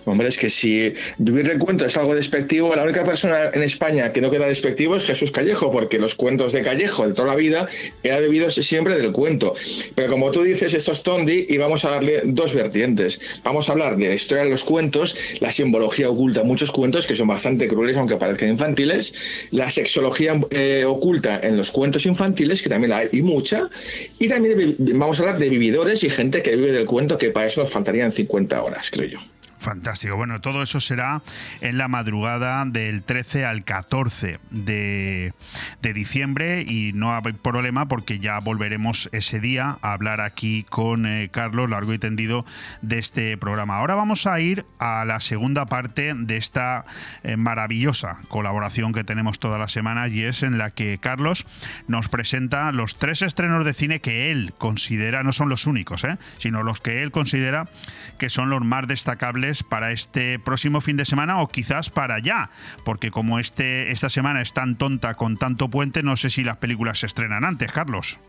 Hombre, 0.05 0.29
es 0.29 0.39
que 0.39 0.51
si 0.51 0.93
vivir 1.19 1.59
cuento 1.59 1.87
es 1.87 1.97
algo 1.97 2.15
despectivo, 2.15 2.75
la 2.75 2.85
única 2.85 3.05
persona 3.05 3.51
en 3.53 3.63
España 3.63 4.13
que 4.13 4.21
no 4.21 4.31
queda 4.31 4.47
despectivo 4.47 4.97
es 4.97 5.07
Jesús 5.07 5.31
Callejo, 5.31 5.71
porque 5.71 5.99
los 5.99 6.15
cuentos 6.15 6.53
de 6.53 6.63
Callejo 6.63 7.07
de 7.07 7.15
toda 7.15 7.29
la 7.29 7.37
vida 7.37 7.69
era 8.03 8.21
bebido 8.21 8.51
siempre 8.51 8.97
del 8.97 9.13
cuento. 9.13 9.55
Pero 9.95 10.11
como 10.11 10.31
tú 10.31 10.43
dices, 10.43 10.75
esto 10.75 10.93
es 10.93 11.03
Tondi 11.03 11.47
y 11.49 11.59
vamos 11.59 11.85
a 11.85 11.91
darle 11.91 12.23
dos 12.25 12.55
vertientes. 12.55 13.21
Vamos 13.45 13.69
a 13.69 13.73
hablar 13.73 13.97
de 13.97 14.09
la 14.09 14.15
historia 14.15 14.45
de 14.45 14.51
los 14.51 14.65
cuentos, 14.65 15.17
la 15.41 15.53
simbología 15.53 16.11
oculta 16.11 16.45
muchos 16.45 16.71
cuentos 16.71 17.07
que 17.07 17.15
son 17.15 17.29
bastante 17.29 17.69
crueles 17.69 17.97
aunque 17.97 18.17
parezcan 18.17 18.51
infantiles, 18.51 19.15
la 19.51 19.71
sexología 19.71 20.41
eh, 20.51 20.85
oculta 20.87 21.41
en 21.43 21.57
los 21.57 21.71
cuentos 21.71 22.07
infantiles, 22.07 22.63
que 22.63 22.69
también 22.69 22.91
la 22.91 22.99
hay 22.99 23.09
y 23.13 23.23
mucha, 23.23 23.69
y 24.19 24.29
también 24.29 24.77
vamos 24.79 25.19
a 25.19 25.23
hablar 25.23 25.39
de 25.39 25.49
vividores 25.49 26.05
y 26.05 26.11
gente 26.11 26.43
que 26.43 26.57
vive 26.57 26.73
del 26.73 26.87
cuento, 26.87 27.19
que 27.19 27.31
para 27.31 27.47
eso 27.47 27.63
nos 27.63 27.73
faltarían 27.73 28.13
50 28.13 28.63
horas, 28.63 28.91
creo 28.91 29.09
yo. 29.09 29.19
Fantástico. 29.59 30.17
Bueno, 30.17 30.41
todo 30.41 30.63
eso 30.63 30.79
será 30.79 31.21
en 31.61 31.79
la 31.79 31.89
madrugada 31.89 32.65
del 32.65 33.03
13 33.03 33.45
al 33.45 33.65
14 33.65 34.39
de, 34.51 35.33
de 35.83 35.93
diciembre 35.93 36.63
y 36.63 36.93
no 36.95 37.15
hay 37.15 37.33
problema 37.33 37.89
porque 37.89 38.21
ya 38.21 38.39
volveremos 38.39 39.09
ese 39.13 39.41
día 39.41 39.79
a 39.83 39.93
hablar 39.93 40.21
aquí 40.21 40.65
con 40.71 41.07
eh, 41.07 41.29
Carlos 41.33 41.69
largo 41.69 41.93
y 41.93 41.99
tendido 41.99 42.47
de 42.83 42.99
este 42.99 43.37
programa. 43.37 43.79
Ahora 43.79 43.97
vamos 43.97 44.29
a 44.29 44.39
ir 44.39 44.65
a 44.79 45.05
la 45.05 45.19
segunda 45.21 45.67
parte 45.67 46.15
de 46.15 46.37
esta 46.37 46.85
eh, 47.25 47.37
maravillosa 47.37 48.19
colaboración 48.29 48.93
que 48.93 49.03
tenemos 49.03 49.41
toda 49.41 49.59
la 49.59 49.69
semana 49.69 50.07
y 50.07 50.23
es 50.23 50.45
en 50.45 50.59
la 50.59 50.71
que 50.71 50.99
Carlos 50.99 51.47
nos 51.89 52.09
presenta 52.09 52.71
los 52.71 52.97
tres 52.97 53.23
estrenos 53.23 53.65
de 53.65 53.75
cine 53.75 54.01
que 54.01 54.31
él 54.31 54.55
considera, 54.57 55.25
no 55.25 55.33
son 55.33 55.49
los 55.49 55.67
únicos, 55.67 56.05
¿eh? 56.05 56.17
sino 56.39 56.63
los 56.63 56.81
que 56.81 57.03
él 57.03 57.11
considera 57.11 57.69
que 58.19 58.31
son 58.31 58.51
los 58.51 58.65
más 58.65 58.87
destacables 58.87 59.48
para 59.69 59.93
este 59.93 60.39
próximo 60.39 60.81
fin 60.81 60.97
de 60.97 61.05
semana 61.05 61.41
o 61.41 61.49
quizás 61.49 61.91
para 61.91 62.19
ya, 62.19 62.51
porque 62.85 63.11
como 63.11 63.39
este, 63.39 63.91
esta 63.91 64.11
semana 64.11 64.41
es 64.41 64.53
tan 64.53 64.77
tonta 64.77 65.15
con 65.15 65.37
tanto 65.37 65.69
puente, 65.71 66.03
no 66.03 66.17
sé 66.17 66.31
si 66.31 66.45
las 66.45 66.57
películas 66.59 67.01
se 67.01 67.07
estrenan 67.07 67.45
antes, 67.45 67.73
Carlos. 67.73 68.21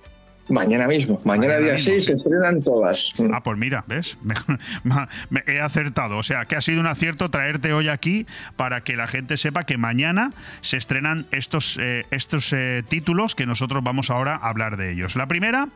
Mañana 0.50 0.88
mismo, 0.88 1.22
mañana, 1.24 1.54
Mañana 1.54 1.64
día 1.64 1.74
mismo, 1.74 1.94
6 1.94 2.06
se 2.06 2.14
estrenan 2.14 2.62
todas. 2.62 3.14
Ah, 3.32 3.44
pues 3.44 3.58
mira, 3.58 3.84
¿ves? 3.88 4.18
Me, 4.84 4.96
me 5.30 5.44
he 5.46 5.62
acertado. 5.62 6.18
O 6.18 6.24
sea, 6.24 6.46
que 6.46 6.56
ha 6.56 6.62
sido 6.62 6.80
un 6.80 6.88
acierto 6.88 7.30
traerte 7.30 7.72
hoy 7.72 7.88
aquí 7.88 8.26
para 8.56 8.82
que 8.82 8.96
la 8.98 9.08
gente 9.08 9.38
sepa 9.38 9.66
que 9.66 9.78
mañana 9.78 10.34
se 10.62 10.78
estrenan 10.78 11.28
estos, 11.32 11.78
eh, 11.80 12.06
estos 12.10 12.52
eh, 12.54 12.84
títulos 12.88 13.36
que 13.36 13.46
nosotros 13.46 13.84
vamos 13.84 14.10
ahora 14.10 14.36
a 14.36 14.50
hablar 14.50 14.78
de 14.78 14.92
ellos. 14.92 15.16
La 15.16 15.28
primera 15.28 15.70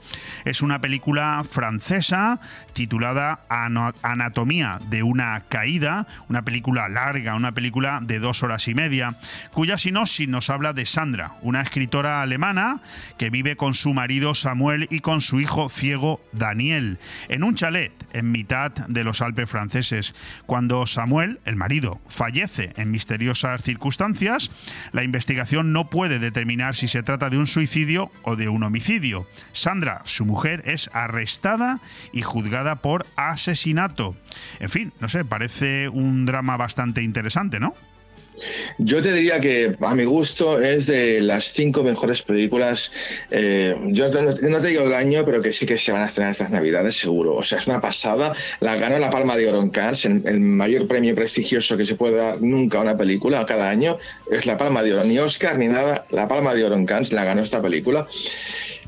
es 0.46 0.62
una 0.62 0.82
película 0.82 1.44
francesa 1.48 2.40
titulada 2.74 3.46
Anatomía 3.50 4.80
de 4.90 5.04
una 5.04 5.42
caída, 5.48 6.08
una 6.30 6.44
película 6.44 6.90
larga, 6.90 7.36
una 7.36 7.54
película 7.54 8.00
de 8.02 8.20
dos 8.20 8.44
horas 8.44 8.68
y 8.68 8.76
media, 8.76 9.16
cuya 9.52 9.78
sinopsis 9.78 10.28
nos 10.28 10.50
habla 10.50 10.74
de 10.74 10.86
Sandra, 10.86 11.34
una 11.42 11.62
escritora 11.62 12.22
alemana 12.22 12.82
que 13.18 13.30
vive 13.30 13.56
con 13.56 13.74
su 13.74 13.94
marido 13.94 14.36
Samuel 14.36 14.88
y 14.90 15.00
con 15.00 15.22
su 15.22 15.40
hijo 15.40 15.70
ciego 15.70 16.22
Daniel 16.32 17.00
en 17.30 17.44
un 17.44 17.56
chalet 17.56 17.94
en 18.14 18.32
mitad 18.32 18.72
de 18.72 19.04
los 19.04 19.22
Alpes 19.22 19.50
franceses. 19.50 20.16
Cuando 20.46 20.86
Samuel, 20.86 21.40
el 21.46 21.56
marido, 21.56 22.00
fallece 22.08 22.74
en 22.78 22.92
misteriosas 22.92 23.64
circunstancias, 23.64 24.52
la 24.92 25.04
investigación 25.04 25.74
no 25.74 25.90
puede 25.90 26.20
determinar 26.20 26.76
si 26.76 26.88
se 26.88 27.04
trata 27.04 27.30
de 27.30 27.38
un 27.38 27.48
suicidio 27.48 28.12
o 28.24 28.36
de 28.36 28.50
un 28.50 28.64
homicidio. 28.64 29.28
Sandra, 29.52 30.02
su 30.06 30.26
mujer, 30.26 30.62
es 30.66 30.90
arrestada 30.94 31.80
y 32.12 32.22
juzgada 32.22 32.76
por 32.78 33.06
asesinato. 33.16 34.16
En 34.60 34.70
fin, 34.70 34.94
no 35.00 35.10
sé, 35.10 35.26
parece 35.26 35.90
un 35.90 36.26
drama 36.26 36.58
bastante 36.58 37.02
interesante, 37.02 37.60
¿no? 37.60 37.76
Yo 38.78 39.02
te 39.02 39.14
diría 39.14 39.40
que 39.40 39.76
a 39.80 39.96
mi 39.96 40.06
gusto 40.06 40.60
es 40.62 40.88
de 40.88 41.22
las 41.22 41.54
cinco 41.54 41.84
mejores 41.84 42.22
películas. 42.22 42.92
eh, 43.32 43.76
yo 43.88 44.10
no, 44.10 44.22
no 44.22 44.62
te 44.62 44.68
digo 44.70 44.84
el 44.84 44.94
año, 44.94 45.24
pero 45.26 45.42
que 45.42 45.52
sí 45.52 45.66
que 45.66 45.78
se 45.78 45.92
van 45.92 46.04
a 46.04 46.06
estrenar 46.08 46.32
estas 46.32 46.50
navidades, 46.50 46.98
seguro. 46.98 47.36
O 47.36 47.44
sea, 47.44 47.58
es 47.58 47.68
una 47.68 47.82
pasada. 47.82 48.34
La 48.60 48.76
ganó 48.76 48.98
la 49.00 49.10
Palma 49.10 49.36
de 49.38 49.48
Oro 49.50 49.62
en 49.62 50.24
el, 50.26 50.40
mayor 50.40 50.88
premio 50.88 51.16
prestigioso 51.16 51.78
que 51.78 51.86
se 51.86 51.96
puede 51.96 52.16
dar 52.18 52.42
nunca 52.42 52.80
a 52.80 52.82
una 52.82 52.98
película 52.98 53.46
cada 53.46 53.70
año. 53.70 53.98
Es 54.32 54.46
la 54.46 54.58
Palma 54.58 54.84
de 54.84 54.94
Oro, 54.94 55.04
ni 55.04 55.20
Oscar 55.20 55.58
ni 55.58 55.68
nada. 55.68 56.06
La 56.10 56.28
Palma 56.28 56.54
de 56.54 56.64
Oro 56.64 56.76
en 56.76 56.86
la 57.12 57.24
ganó 57.24 57.42
esta 57.42 57.62
película. 57.62 58.08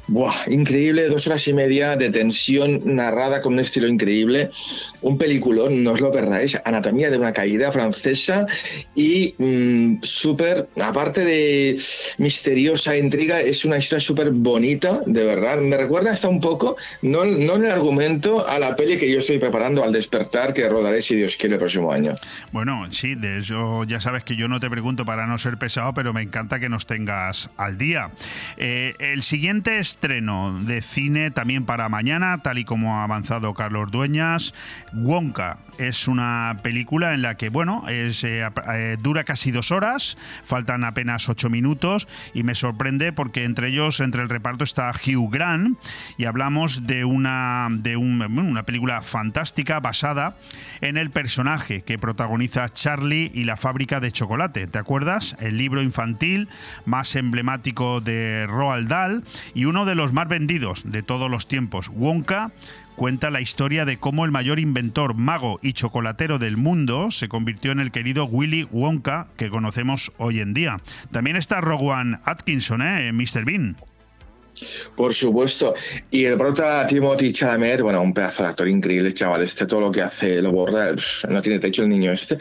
Buah, 0.08 0.36
increíble, 0.48 1.10
dos 1.10 1.26
horas 1.28 1.48
y 1.48 1.54
media 1.54 1.96
de 1.96 2.12
tensión 2.12 2.82
narrada 2.84 3.42
con 3.42 3.54
un 3.54 3.60
estilo 3.60 3.88
increíble. 3.88 4.50
Un 5.02 5.18
peliculón, 5.18 5.84
no 5.84 5.94
os 5.94 6.02
lo 6.02 6.12
perdáis. 6.12 6.58
Anatomía 6.64 7.10
de 7.10 7.18
una 7.18 7.34
caída 7.34 7.72
francesa 7.72 8.46
y 8.94 9.34
mm, 9.38 10.04
súper, 10.04 10.68
aparte 10.82 11.26
de 11.26 11.80
misteriosa 12.20 12.96
intriga, 12.96 13.42
es 13.42 13.66
una 13.66 13.78
historia 13.78 14.00
súper 14.00 14.30
bonita, 14.32 15.02
de 15.06 15.26
verdad. 15.26 15.60
Me 15.60 15.78
recuerda 15.78 16.12
hasta 16.12 16.28
un 16.28 16.40
poco, 16.40 16.78
no, 17.02 17.26
no 17.26 17.56
en 17.56 17.66
el 17.66 17.72
argumento, 17.72 18.48
a 18.48 18.60
la 18.60 18.76
peli 18.76 18.98
que 18.98 19.12
yo 19.12 19.20
estoy 19.20 19.40
preparando 19.40 19.84
al 19.84 19.92
despertar, 19.92 20.54
que 20.54 20.70
rodaré 20.70 21.02
si 21.02 21.16
Dios 21.16 21.36
quiere 21.36 21.56
el 21.56 21.60
próximo 21.60 21.92
año. 21.92 22.16
Bueno, 22.52 22.88
sí, 22.92 23.16
de 23.16 23.40
eso 23.40 23.84
ya 23.86 24.00
sabes 24.02 24.24
que 24.24 24.36
yo 24.36 24.48
no 24.48 24.60
te 24.60 24.70
pregunto 24.70 25.04
para 25.04 25.26
no 25.26 25.38
ser 25.40 25.58
pesado, 25.58 25.94
pero 25.94 26.14
me 26.14 26.22
encanta 26.22 26.60
que 26.60 26.70
nos 26.70 26.86
tengas 26.86 27.50
al 27.58 27.78
día. 27.78 28.12
Eh, 28.58 28.94
el 29.00 29.24
siguiente 29.24 29.80
estreno 29.96 30.60
de 30.66 30.82
cine 30.82 31.32
también 31.32 31.66
para 31.66 31.88
mañana, 31.88 32.40
tal 32.44 32.58
y 32.58 32.66
como 32.66 32.98
ha 32.98 33.06
avanzado 33.06 33.54
Carlos 33.54 33.90
Dueñas, 33.92 34.54
Wonka. 34.92 35.60
Es 35.78 36.10
una 36.10 36.60
película 36.64 37.14
en 37.14 37.22
la 37.22 37.36
que, 37.36 37.48
bueno, 37.48 37.84
es, 37.88 38.24
eh, 38.26 38.46
eh, 38.74 38.98
dura 39.02 39.24
casi 39.24 39.52
dos 39.52 39.72
horas, 39.72 40.18
faltan 40.44 40.84
apenas 40.84 41.30
ocho 41.30 41.50
minutos 41.50 42.10
y 42.34 42.44
me 42.44 42.56
sorprende 42.56 43.14
porque 43.14 43.46
entre 43.46 43.70
ellos, 43.70 44.02
entre 44.02 44.22
el 44.22 44.30
reparto 44.30 44.66
está 44.66 44.92
Hugh 44.92 45.32
Grant 45.32 45.78
y 46.18 46.26
hablamos 46.26 46.86
de 46.86 47.06
una, 47.06 47.70
de 47.72 47.96
una 47.96 48.64
película 48.64 49.02
fantástica 49.02 49.80
basada 49.80 50.36
en 50.82 50.98
el 50.98 51.10
personaje 51.10 51.84
que 51.84 51.98
protagoniza 51.98 52.68
Charlie 52.68 53.32
y 53.34 53.46
la 53.46 53.56
fábrica 53.56 54.02
de 54.02 54.12
chocolate. 54.12 54.68
¿Te 54.68 54.78
acuerdas? 54.78 55.38
El 55.40 55.58
libro 55.58 55.82
infantil 55.82 56.50
más 56.86 57.16
emblemático 57.16 58.02
de 58.02 58.46
Roald 58.48 58.90
Dahl 58.90 59.24
y 59.54 59.66
uno 59.66 59.85
de 59.86 59.96
los 59.96 60.14
más 60.14 60.28
vendidos 60.28 60.92
de 60.92 61.04
todos 61.04 61.30
los 61.30 61.48
tiempos. 61.48 61.90
Wonka 61.90 62.52
cuenta 62.96 63.30
la 63.30 63.42
historia 63.42 63.86
de 63.86 63.98
cómo 63.98 64.26
el 64.26 64.32
mayor 64.32 64.60
inventor, 64.60 65.16
mago 65.16 65.60
y 65.62 65.74
chocolatero 65.74 66.40
del 66.40 66.58
mundo 66.58 67.12
se 67.12 67.30
convirtió 67.30 67.72
en 67.72 67.80
el 67.80 67.92
querido 67.92 68.26
Willy 68.26 68.68
Wonka 68.72 69.28
que 69.38 69.50
conocemos 69.50 70.12
hoy 70.18 70.40
en 70.40 70.54
día. 70.54 70.82
También 71.12 71.36
está 71.36 71.62
Rowan 71.62 72.22
Atkinson, 72.26 72.82
¿eh? 72.82 73.12
Mr. 73.12 73.46
Bean. 73.46 73.78
Por 74.96 75.14
supuesto. 75.14 75.74
Y 76.12 76.26
el 76.26 76.38
prota 76.38 76.86
Timothy 76.88 77.32
Chalamet, 77.34 77.82
bueno, 77.82 78.02
un 78.02 78.14
pedazo 78.14 78.44
de 78.44 78.50
actor 78.50 78.68
increíble, 78.68 79.14
chaval. 79.14 79.44
Este 79.44 79.66
todo 79.66 79.82
lo 79.82 79.92
que 79.92 80.02
hace 80.02 80.42
lo 80.42 80.52
borra. 80.52 80.96
No 81.30 81.42
tiene 81.42 81.60
techo 81.60 81.84
el 81.84 81.90
niño 81.90 82.12
este. 82.12 82.38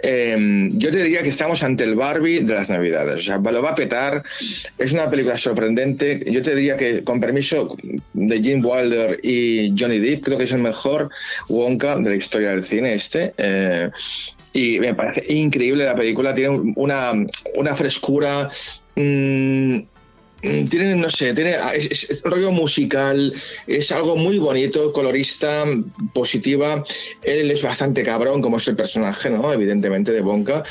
Eh, 0.00 0.68
yo 0.72 0.90
te 0.90 1.02
diría 1.02 1.22
que 1.22 1.28
estamos 1.28 1.62
ante 1.62 1.84
el 1.84 1.94
Barbie 1.94 2.40
de 2.40 2.54
las 2.54 2.68
Navidades. 2.68 3.14
O 3.16 3.18
sea, 3.18 3.38
lo 3.38 3.62
va 3.62 3.70
a 3.70 3.74
petar. 3.74 4.22
Es 4.78 4.92
una 4.92 5.08
película 5.10 5.36
sorprendente. 5.36 6.24
Yo 6.26 6.42
te 6.42 6.54
diría 6.54 6.76
que, 6.76 7.04
con 7.04 7.20
permiso 7.20 7.76
de 8.12 8.42
Jim 8.42 8.64
Wilder 8.64 9.18
y 9.22 9.74
Johnny 9.78 9.98
Depp, 9.98 10.24
creo 10.24 10.38
que 10.38 10.44
es 10.44 10.52
el 10.52 10.62
mejor 10.62 11.10
Wonka 11.48 11.96
de 11.96 12.10
la 12.10 12.16
historia 12.16 12.50
del 12.50 12.64
cine 12.64 12.94
este. 12.94 13.34
Eh, 13.38 13.90
y 14.52 14.78
me 14.78 14.94
parece 14.94 15.32
increíble 15.32 15.84
la 15.84 15.96
película. 15.96 16.34
Tiene 16.34 16.72
una, 16.76 17.12
una 17.54 17.74
frescura. 17.74 18.48
mm, 18.96 19.78
tiene, 20.70 20.96
no 20.96 21.10
sé, 21.10 21.34
tiene 21.34 21.56
es, 21.74 22.10
es 22.10 22.22
rollo 22.22 22.52
musical, 22.52 23.32
es 23.66 23.92
algo 23.92 24.16
muy 24.16 24.38
bonito, 24.38 24.92
colorista, 24.92 25.64
positiva. 26.12 26.84
Él 27.22 27.50
es 27.50 27.62
bastante 27.62 28.02
cabrón, 28.02 28.42
como 28.42 28.58
es 28.58 28.68
el 28.68 28.76
personaje, 28.76 29.30
¿no? 29.30 29.52
Evidentemente, 29.52 30.12
de 30.12 30.20
Bonka. 30.20 30.62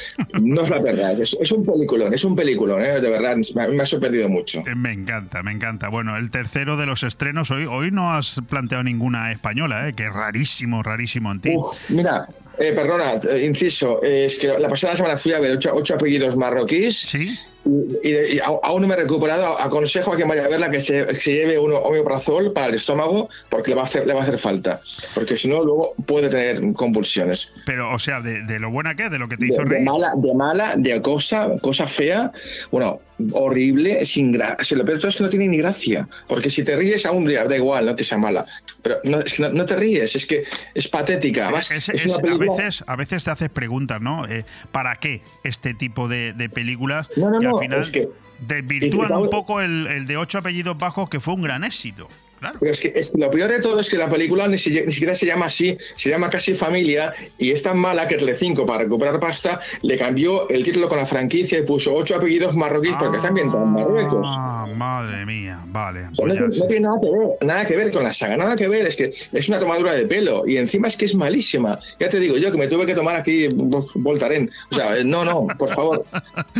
No 0.41 0.63
es 0.63 0.69
la 0.69 0.79
verdad, 0.79 1.19
es, 1.19 1.37
es 1.39 1.51
un 1.51 1.65
peliculón, 1.65 2.13
es 2.13 2.23
un 2.23 2.35
peliculón, 2.35 2.81
¿eh? 2.81 3.01
de 3.01 3.09
verdad, 3.09 3.37
me, 3.55 3.67
me 3.69 3.83
ha 3.83 3.85
sorprendido 3.85 4.29
mucho. 4.29 4.59
Eh, 4.59 4.75
Me 4.75 4.91
encanta, 4.91 5.43
me 5.43 5.51
encanta. 5.51 5.89
Bueno, 5.89 6.17
el 6.17 6.31
tercero 6.31 6.77
de 6.77 6.85
los 6.85 7.03
estrenos, 7.03 7.51
hoy, 7.51 7.65
hoy 7.65 7.91
no 7.91 8.13
has 8.13 8.41
planteado 8.49 8.83
ninguna 8.83 9.31
española, 9.31 9.87
¿eh? 9.87 9.93
que 9.93 10.03
es 10.03 10.13
rarísimo, 10.13 10.83
rarísimo 10.83 11.31
en 11.31 11.41
ti. 11.41 11.53
Uf, 11.55 11.89
mira, 11.89 12.27
eh, 12.59 12.71
perdona, 12.73 13.13
eh, 13.29 13.45
inciso, 13.45 14.01
eh, 14.03 14.25
es 14.25 14.37
que 14.37 14.47
la 14.59 14.69
pasada 14.69 14.95
semana 14.95 15.17
fui 15.17 15.33
a 15.33 15.39
ver 15.39 15.51
ocho, 15.57 15.71
ocho 15.73 15.95
apellidos 15.95 16.35
marroquíes. 16.35 16.97
Sí. 16.97 17.35
Y, 17.65 18.09
y- 18.09 18.35
y 18.35 18.39
aún 18.39 18.81
no 18.81 18.87
me 18.89 18.93
he 18.93 18.97
recuperado. 18.97 19.57
Aconsejo 19.59 20.11
a 20.11 20.15
quien 20.17 20.27
vaya 20.27 20.43
a 20.45 20.49
verla 20.49 20.69
que 20.69 20.81
se, 20.81 21.05
que 21.07 21.19
se 21.19 21.31
lleve 21.31 21.57
uno 21.57 21.77
omeprazol 21.77 22.51
para 22.51 22.67
el 22.67 22.75
estómago 22.75 23.29
porque 23.49 23.69
le 23.71 23.75
va 23.75 23.83
a 23.83 23.85
hacer, 23.85 24.05
le 24.05 24.13
va 24.13 24.19
a 24.19 24.23
hacer 24.23 24.37
falta. 24.37 24.81
Porque 25.15 25.37
si 25.37 25.47
no, 25.47 25.63
luego 25.63 25.93
puede 26.05 26.27
tener 26.29 26.61
convulsiones. 26.73 27.53
Pero, 27.65 27.89
o 27.93 27.99
sea, 27.99 28.19
de, 28.19 28.41
de 28.43 28.59
lo 28.59 28.69
buena 28.69 28.95
que 28.95 29.05
es, 29.05 29.11
de 29.11 29.17
lo 29.19 29.29
que 29.29 29.37
te 29.37 29.45
De, 29.45 29.51
hizo 29.53 29.63
de 29.63 29.69
reír. 29.69 29.83
mala, 29.85 30.11
de 30.17 30.33
mala, 30.33 30.73
de 30.75 31.01
cosa, 31.01 31.51
cosa 31.61 31.87
fea, 31.87 32.31
bueno, 32.69 32.99
horrible, 33.31 34.05
sin 34.05 34.31
gracia. 34.31 34.77
Lo 34.77 34.85
peor 34.85 34.97
de 34.97 35.01
todo 35.01 35.09
es 35.09 35.17
que 35.17 35.23
no 35.23 35.29
tiene 35.29 35.47
ni 35.47 35.57
gracia. 35.57 36.07
Porque 36.27 36.49
si 36.49 36.63
te 36.63 36.75
ríes, 36.75 37.05
aún 37.05 37.25
da 37.25 37.43
da 37.45 37.55
igual, 37.55 37.85
no 37.85 37.95
que 37.95 38.03
sea 38.03 38.17
mala. 38.17 38.45
Pero 38.81 38.97
no, 39.03 39.19
es 39.19 39.33
que 39.33 39.43
no, 39.43 39.49
no 39.49 39.65
te 39.65 39.75
ríes, 39.75 40.15
es 40.15 40.25
que 40.25 40.43
es 40.73 40.87
patética. 40.87 41.45
Además, 41.45 41.71
Es- 41.71 41.89
es 41.89 42.05
es- 42.05 42.17
una 42.17 42.33
a, 42.33 42.37
veces, 42.37 42.83
a 42.87 42.95
veces 42.95 43.23
te 43.23 43.31
haces 43.31 43.49
preguntas, 43.49 44.01
¿no? 44.01 44.25
Eh, 44.27 44.45
¿Para 44.71 44.95
qué 44.97 45.21
este 45.43 45.73
tipo 45.73 46.07
de, 46.07 46.33
de 46.33 46.49
películas? 46.49 47.09
No, 47.15 47.41
y 47.41 47.45
al 47.45 47.57
final 47.59 47.91
que- 47.91 48.09
desvirtúan 48.47 49.13
un 49.13 49.29
poco 49.29 49.61
el, 49.61 49.87
el 49.87 50.05
de 50.07 50.17
ocho 50.17 50.37
apellidos 50.39 50.77
bajos, 50.77 51.09
que 51.09 51.19
fue 51.19 51.33
un 51.33 51.41
gran 51.43 51.63
éxito. 51.63 52.09
Claro. 52.43 52.57
Pero 52.59 52.71
es 52.73 52.81
que 52.81 52.91
es- 52.93 53.13
lo 53.15 53.31
peor 53.31 53.49
de 53.51 53.59
todo 53.61 53.79
es 53.79 53.89
que 53.89 53.97
la 53.97 54.09
película 54.09 54.47
ni, 54.49 54.57
si- 54.57 54.69
ni 54.85 54.91
siquiera 54.91 55.15
se 55.15 55.25
llama 55.25 55.45
así, 55.45 55.77
se 55.95 56.09
llama 56.09 56.29
casi 56.29 56.53
familia 56.53 57.13
y 57.37 57.51
es 57.51 57.63
tan 57.63 57.77
mala 57.79 58.07
que 58.07 58.17
Telecinco 58.17 58.65
para 58.65 58.83
recuperar 58.83 59.19
pasta 59.19 59.61
le 59.81 59.97
cambió 59.97 60.49
el 60.49 60.63
título 60.63 60.89
con 60.89 60.97
la 60.97 61.05
franquicia 61.05 61.57
y 61.59 61.61
puso 61.61 61.93
ocho 61.93 62.15
apellidos 62.15 62.53
marroquíes 62.55 62.95
porque 62.99 63.15
está 63.17 63.29
ambientado 63.29 63.63
en 63.63 63.71
Marruecos. 63.73 64.23
Ah, 64.27 64.67
madre 64.75 65.25
mía, 65.25 65.59
vale. 65.67 66.01
Pues 66.17 66.33
no, 66.33 66.47
no 66.47 66.65
tiene 66.67 66.81
nada 66.87 66.99
que 67.01 67.09
ver, 67.09 67.27
nada 67.41 67.65
que 67.65 67.75
ver 67.77 67.91
con 67.93 68.03
la 68.03 68.11
saga, 68.13 68.35
nada 68.35 68.55
que 68.57 68.67
ver, 68.67 68.85
es 68.87 68.95
que 68.97 69.13
es 69.31 69.47
una 69.49 69.59
tomadura 69.59 69.93
de 69.93 70.05
pelo 70.05 70.43
y 70.45 70.57
encima 70.57 70.89
es 70.89 70.97
que 70.97 71.05
es 71.05 71.15
malísima. 71.15 71.79
Ya 71.99 72.09
te 72.09 72.19
digo 72.19 72.37
yo 72.37 72.51
que 72.51 72.57
me 72.57 72.67
tuve 72.67 72.85
que 72.85 72.93
tomar 72.95 73.15
aquí 73.15 73.47
Voltaren. 73.95 74.51
O 74.71 74.75
sea, 74.75 74.97
eh, 74.97 75.03
no, 75.05 75.23
no, 75.23 75.47
por 75.57 75.73
favor. 75.73 76.05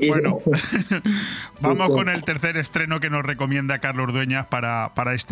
Y- 0.00 0.06
y- 0.06 0.08
Bueno, 0.08 0.40
vamos 1.60 1.90
con 1.90 2.08
el 2.08 2.24
tercer 2.24 2.56
estreno 2.56 3.00
que 3.00 3.10
nos 3.10 3.24
recomienda 3.24 3.78
Carlos 3.78 4.12
Dueñas 4.12 4.46
para, 4.46 4.92
para, 4.94 5.14
este, 5.14 5.27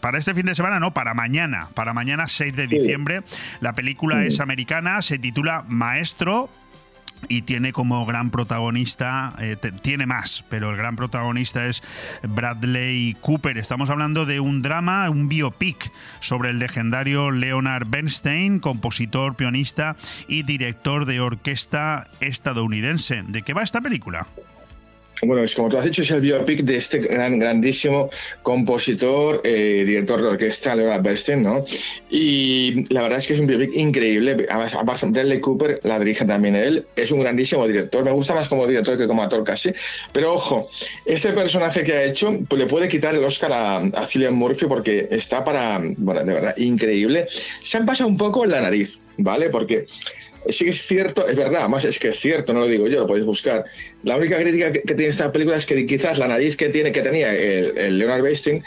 para 0.00 0.18
este 0.18 0.34
fin 0.34 0.46
de 0.46 0.54
semana, 0.54 0.80
no, 0.80 0.94
para 0.94 1.14
mañana, 1.14 1.68
para 1.74 1.92
mañana 1.92 2.28
6 2.28 2.54
de 2.56 2.66
diciembre. 2.66 3.22
La 3.60 3.74
película 3.74 4.24
es 4.24 4.40
americana, 4.40 5.02
se 5.02 5.18
titula 5.18 5.64
Maestro. 5.68 6.50
Y 7.26 7.40
tiene 7.40 7.72
como 7.72 8.04
gran 8.04 8.28
protagonista, 8.30 9.34
eh, 9.38 9.56
te- 9.58 9.72
tiene 9.72 10.04
más, 10.04 10.44
pero 10.50 10.70
el 10.70 10.76
gran 10.76 10.94
protagonista 10.94 11.64
es 11.64 11.82
Bradley 12.22 13.16
Cooper. 13.22 13.56
Estamos 13.56 13.88
hablando 13.88 14.26
de 14.26 14.40
un 14.40 14.60
drama, 14.60 15.08
un 15.08 15.26
biopic 15.28 15.90
sobre 16.20 16.50
el 16.50 16.58
legendario 16.58 17.30
Leonard 17.30 17.86
Bernstein, 17.88 18.60
compositor, 18.60 19.36
pianista 19.36 19.96
y 20.28 20.42
director 20.42 21.06
de 21.06 21.20
orquesta 21.20 22.04
estadounidense. 22.20 23.22
¿De 23.26 23.40
qué 23.40 23.54
va 23.54 23.62
esta 23.62 23.80
película? 23.80 24.26
Bueno, 25.22 25.42
es 25.42 25.54
como 25.54 25.68
tú 25.68 25.78
has 25.78 25.84
dicho, 25.84 26.02
es 26.02 26.10
el 26.10 26.20
biopic 26.20 26.62
de 26.62 26.76
este 26.76 26.98
gran, 26.98 27.38
grandísimo 27.38 28.10
compositor, 28.42 29.40
eh, 29.44 29.84
director 29.86 30.20
de 30.20 30.28
orquesta, 30.28 30.74
Leonard 30.74 31.02
Bernstein, 31.02 31.42
¿no? 31.42 31.64
Y 32.10 32.84
la 32.92 33.02
verdad 33.02 33.18
es 33.18 33.26
que 33.26 33.34
es 33.34 33.40
un 33.40 33.46
biopic 33.46 33.74
increíble. 33.74 34.46
Además, 34.48 35.04
Bradley 35.12 35.40
Cooper 35.40 35.80
la 35.82 35.98
dirige 35.98 36.24
también 36.24 36.56
él. 36.56 36.86
Es 36.96 37.12
un 37.12 37.20
grandísimo 37.20 37.66
director. 37.66 38.04
Me 38.04 38.10
gusta 38.10 38.34
más 38.34 38.48
como 38.48 38.66
director 38.66 38.98
que 38.98 39.06
como 39.06 39.22
actor 39.22 39.44
casi. 39.44 39.72
Pero 40.12 40.34
ojo, 40.34 40.68
este 41.04 41.32
personaje 41.32 41.84
que 41.84 41.92
ha 41.92 42.04
hecho 42.04 42.38
pues, 42.48 42.60
le 42.60 42.66
puede 42.66 42.88
quitar 42.88 43.14
el 43.14 43.24
Oscar 43.24 43.52
a, 43.52 43.76
a 43.76 44.06
Cillian 44.06 44.34
Murphy 44.34 44.66
porque 44.66 45.08
está 45.10 45.44
para, 45.44 45.80
bueno, 45.96 46.24
de 46.24 46.34
verdad, 46.34 46.56
increíble. 46.56 47.26
Se 47.28 47.76
han 47.76 47.86
pasado 47.86 48.08
un 48.08 48.16
poco 48.16 48.44
en 48.44 48.50
la 48.50 48.60
nariz, 48.60 48.98
¿vale? 49.18 49.50
Porque 49.50 49.86
Sí 50.48 50.64
que 50.64 50.70
es 50.70 50.86
cierto, 50.86 51.26
es 51.26 51.36
verdad, 51.36 51.68
más 51.68 51.84
es 51.84 51.98
que 51.98 52.08
es 52.08 52.18
cierto, 52.18 52.52
no 52.52 52.60
lo 52.60 52.68
digo 52.68 52.86
yo, 52.86 53.00
lo 53.00 53.06
podéis 53.06 53.26
buscar. 53.26 53.64
La 54.02 54.16
única 54.16 54.38
crítica 54.38 54.72
que, 54.72 54.82
que 54.82 54.94
tiene 54.94 55.10
esta 55.10 55.32
película 55.32 55.56
es 55.56 55.66
que 55.66 55.86
quizás 55.86 56.18
la 56.18 56.28
nariz 56.28 56.56
que 56.56 56.68
tiene 56.68 56.92
que 56.92 57.02
tenía 57.02 57.34
el, 57.34 57.76
el 57.76 57.98
Leonard 57.98 58.22
Bernstein 58.22 58.62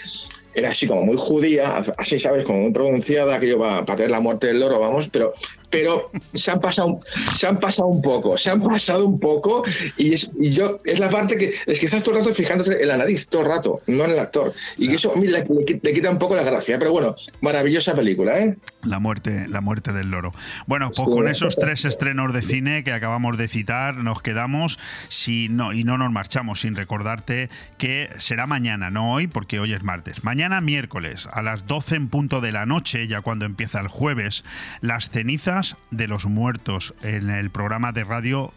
era 0.57 0.69
así 0.69 0.87
como 0.87 1.03
muy 1.03 1.17
judía, 1.17 1.83
así, 1.97 2.17
¿sabes? 2.17 2.43
Como 2.43 2.61
muy 2.61 2.71
pronunciada, 2.71 3.35
aquello 3.35 3.59
va 3.59 3.85
para 3.85 3.97
tener 3.97 4.11
la 4.11 4.19
muerte 4.19 4.47
del 4.47 4.59
loro, 4.59 4.79
vamos, 4.79 5.07
pero, 5.07 5.33
pero 5.69 6.09
se, 6.33 6.51
han 6.51 6.59
pasado, 6.61 6.99
se 7.35 7.47
han 7.47 7.59
pasado 7.59 7.87
un 7.89 8.01
poco, 8.01 8.37
se 8.37 8.49
han 8.51 8.61
pasado 8.63 9.05
un 9.05 9.19
poco 9.19 9.63
y, 9.97 10.13
es, 10.13 10.29
y 10.39 10.49
yo, 10.51 10.79
es 10.85 10.99
la 10.99 11.09
parte 11.09 11.37
que, 11.37 11.51
es 11.65 11.79
que 11.79 11.85
estás 11.87 12.03
todo 12.03 12.15
el 12.17 12.21
rato 12.23 12.33
fijándote 12.33 12.81
en 12.81 12.87
la 12.87 12.97
nariz, 12.97 13.27
todo 13.27 13.41
el 13.41 13.47
rato, 13.49 13.81
no 13.87 14.05
en 14.05 14.11
el 14.11 14.19
actor. 14.19 14.53
Y 14.77 14.87
que 14.87 14.95
eso 14.95 15.11
a 15.13 15.15
mí 15.17 15.27
le, 15.27 15.39
le- 15.43 15.79
le 15.81 15.93
quita 15.93 16.09
un 16.09 16.19
poco 16.19 16.35
la 16.35 16.43
gracia, 16.43 16.79
pero 16.79 16.91
bueno, 16.91 17.15
maravillosa 17.41 17.95
película, 17.95 18.39
¿eh? 18.39 18.57
La 18.83 18.99
muerte, 18.99 19.47
la 19.49 19.59
muerte 19.61 19.91
del 19.91 20.09
loro. 20.09 20.33
Bueno, 20.67 20.89
pues 20.95 21.07
con 21.09 21.27
esos 21.27 21.55
tres 21.57 21.83
estrenos 21.83 22.33
de 22.33 22.41
cine 22.41 22.83
que 22.85 22.93
acabamos 22.93 23.37
de 23.37 23.47
citar, 23.49 23.95
nos 23.97 24.21
quedamos 24.21 24.79
si 25.09 25.49
no, 25.49 25.73
y 25.73 25.83
no 25.83 25.97
nos 25.97 26.11
marchamos 26.11 26.61
sin 26.61 26.75
recordarte 26.75 27.49
que 27.77 28.07
será 28.19 28.47
mañana, 28.47 28.89
no 28.89 29.11
hoy, 29.11 29.27
porque 29.27 29.59
hoy 29.59 29.73
es 29.73 29.83
martes. 29.83 30.23
Mañana 30.23 30.61
miércoles, 30.61 31.27
a 31.33 31.41
las 31.41 31.67
12 31.67 31.95
en 31.95 32.07
punto 32.07 32.39
de 32.39 32.51
la 32.53 32.65
noche, 32.65 33.07
ya 33.07 33.21
cuando 33.21 33.45
empieza 33.45 33.81
el 33.81 33.87
jueves, 33.87 34.45
las 34.81 35.09
cenizas 35.09 35.56
de 35.91 36.07
los 36.07 36.25
muertos 36.25 36.93
en 37.01 37.29
el 37.29 37.49
programa 37.49 37.91
de 37.91 38.03
radio 38.03 38.53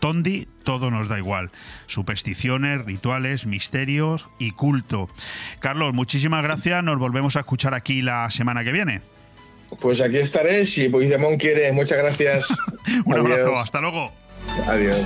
Tondi, 0.00 0.46
todo 0.64 0.90
nos 0.90 1.08
da 1.08 1.18
igual. 1.18 1.50
Supersticiones, 1.86 2.84
rituales, 2.84 3.46
misterios 3.46 4.28
y 4.38 4.52
culto. 4.52 5.08
Carlos, 5.60 5.94
muchísimas 5.94 6.42
gracias. 6.42 6.82
Nos 6.84 6.98
volvemos 6.98 7.36
a 7.36 7.40
escuchar 7.40 7.74
aquí 7.74 8.02
la 8.02 8.30
semana 8.30 8.64
que 8.64 8.72
viene. 8.72 9.00
Pues 9.80 10.00
aquí 10.00 10.18
estaré, 10.18 10.64
si 10.64 10.88
Puigdemont 10.88 11.40
quiere. 11.40 11.70
Muchas 11.72 11.98
gracias. 11.98 12.48
Un 13.04 13.18
abrazo, 13.18 13.58
hasta 13.58 13.80
luego. 13.80 14.12
Adiós. 14.66 14.96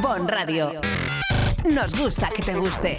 Bon 0.00 0.28
Radio. 0.28 0.80
Nos 1.64 1.98
gusta 1.98 2.30
que 2.30 2.42
te 2.42 2.54
guste. 2.54 2.98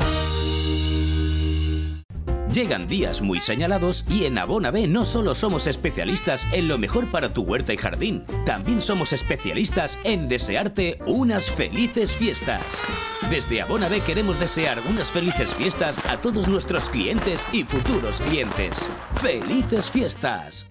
Llegan 2.53 2.85
días 2.85 3.21
muy 3.21 3.39
señalados 3.39 4.03
y 4.09 4.25
en 4.25 4.37
Abona 4.37 4.71
B 4.71 4.85
no 4.85 5.05
solo 5.05 5.35
somos 5.35 5.67
especialistas 5.67 6.45
en 6.51 6.67
lo 6.67 6.77
mejor 6.77 7.09
para 7.09 7.33
tu 7.33 7.43
huerta 7.43 7.73
y 7.73 7.77
jardín, 7.77 8.25
también 8.45 8.81
somos 8.81 9.13
especialistas 9.13 9.97
en 10.03 10.27
desearte 10.27 10.97
unas 11.05 11.49
felices 11.49 12.11
fiestas. 12.11 12.61
Desde 13.29 13.61
Abona 13.61 13.87
B 13.87 14.01
queremos 14.01 14.37
desear 14.37 14.79
unas 14.89 15.11
felices 15.11 15.55
fiestas 15.55 15.97
a 16.09 16.17
todos 16.17 16.49
nuestros 16.49 16.89
clientes 16.89 17.47
y 17.53 17.63
futuros 17.63 18.19
clientes. 18.19 18.89
¡Felices 19.13 19.89
fiestas! 19.89 20.70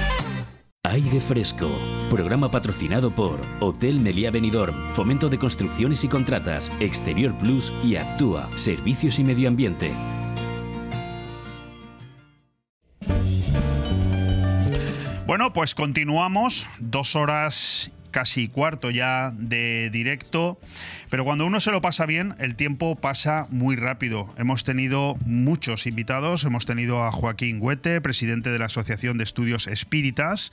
Aire 0.83 1.21
Fresco, 1.21 1.69
programa 2.09 2.49
patrocinado 2.49 3.11
por 3.11 3.39
Hotel 3.59 3.99
Meliá 3.99 4.31
Benidorm, 4.31 4.89
Fomento 4.89 5.29
de 5.29 5.37
Construcciones 5.37 6.03
y 6.03 6.07
Contratas, 6.07 6.71
Exterior 6.79 7.37
Plus 7.37 7.71
y 7.83 7.97
Actúa, 7.97 8.49
Servicios 8.57 9.19
y 9.19 9.23
Medio 9.23 9.47
Ambiente. 9.47 9.93
Bueno, 15.27 15.53
pues 15.53 15.75
continuamos, 15.75 16.67
dos 16.79 17.15
horas 17.15 17.93
casi 18.11 18.47
cuarto 18.47 18.91
ya 18.91 19.31
de 19.31 19.89
directo, 19.89 20.59
pero 21.09 21.25
cuando 21.25 21.45
uno 21.45 21.59
se 21.59 21.71
lo 21.71 21.81
pasa 21.81 22.05
bien, 22.05 22.35
el 22.39 22.55
tiempo 22.55 22.95
pasa 22.95 23.47
muy 23.49 23.75
rápido. 23.75 24.33
Hemos 24.37 24.63
tenido 24.63 25.15
muchos 25.25 25.87
invitados, 25.87 26.43
hemos 26.43 26.65
tenido 26.65 27.03
a 27.03 27.11
Joaquín 27.11 27.57
Huete, 27.61 28.01
presidente 28.01 28.49
de 28.49 28.59
la 28.59 28.65
Asociación 28.65 29.17
de 29.17 29.23
Estudios 29.23 29.67
Espíritas, 29.67 30.51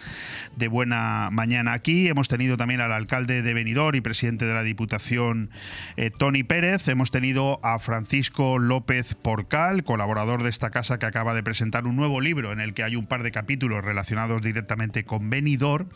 de 0.56 0.68
Buena 0.68 1.28
Mañana 1.32 1.72
aquí, 1.72 2.08
hemos 2.08 2.28
tenido 2.28 2.56
también 2.56 2.80
al 2.80 2.92
alcalde 2.92 3.42
de 3.42 3.54
Benidorm 3.54 3.96
y 3.96 4.00
presidente 4.00 4.44
de 4.44 4.54
la 4.54 4.62
Diputación, 4.62 5.50
eh, 5.96 6.10
Tony 6.10 6.44
Pérez, 6.44 6.88
hemos 6.88 7.10
tenido 7.10 7.60
a 7.62 7.78
Francisco 7.78 8.58
López 8.58 9.14
Porcal, 9.14 9.84
colaborador 9.84 10.42
de 10.42 10.50
esta 10.50 10.70
casa 10.70 10.98
que 10.98 11.06
acaba 11.06 11.34
de 11.34 11.42
presentar 11.42 11.86
un 11.86 11.96
nuevo 11.96 12.20
libro 12.20 12.52
en 12.52 12.60
el 12.60 12.74
que 12.74 12.84
hay 12.84 12.96
un 12.96 13.06
par 13.06 13.22
de 13.22 13.32
capítulos 13.32 13.84
relacionados 13.84 14.42
directamente 14.42 15.04
con 15.04 15.30
Benidorm, 15.30 15.88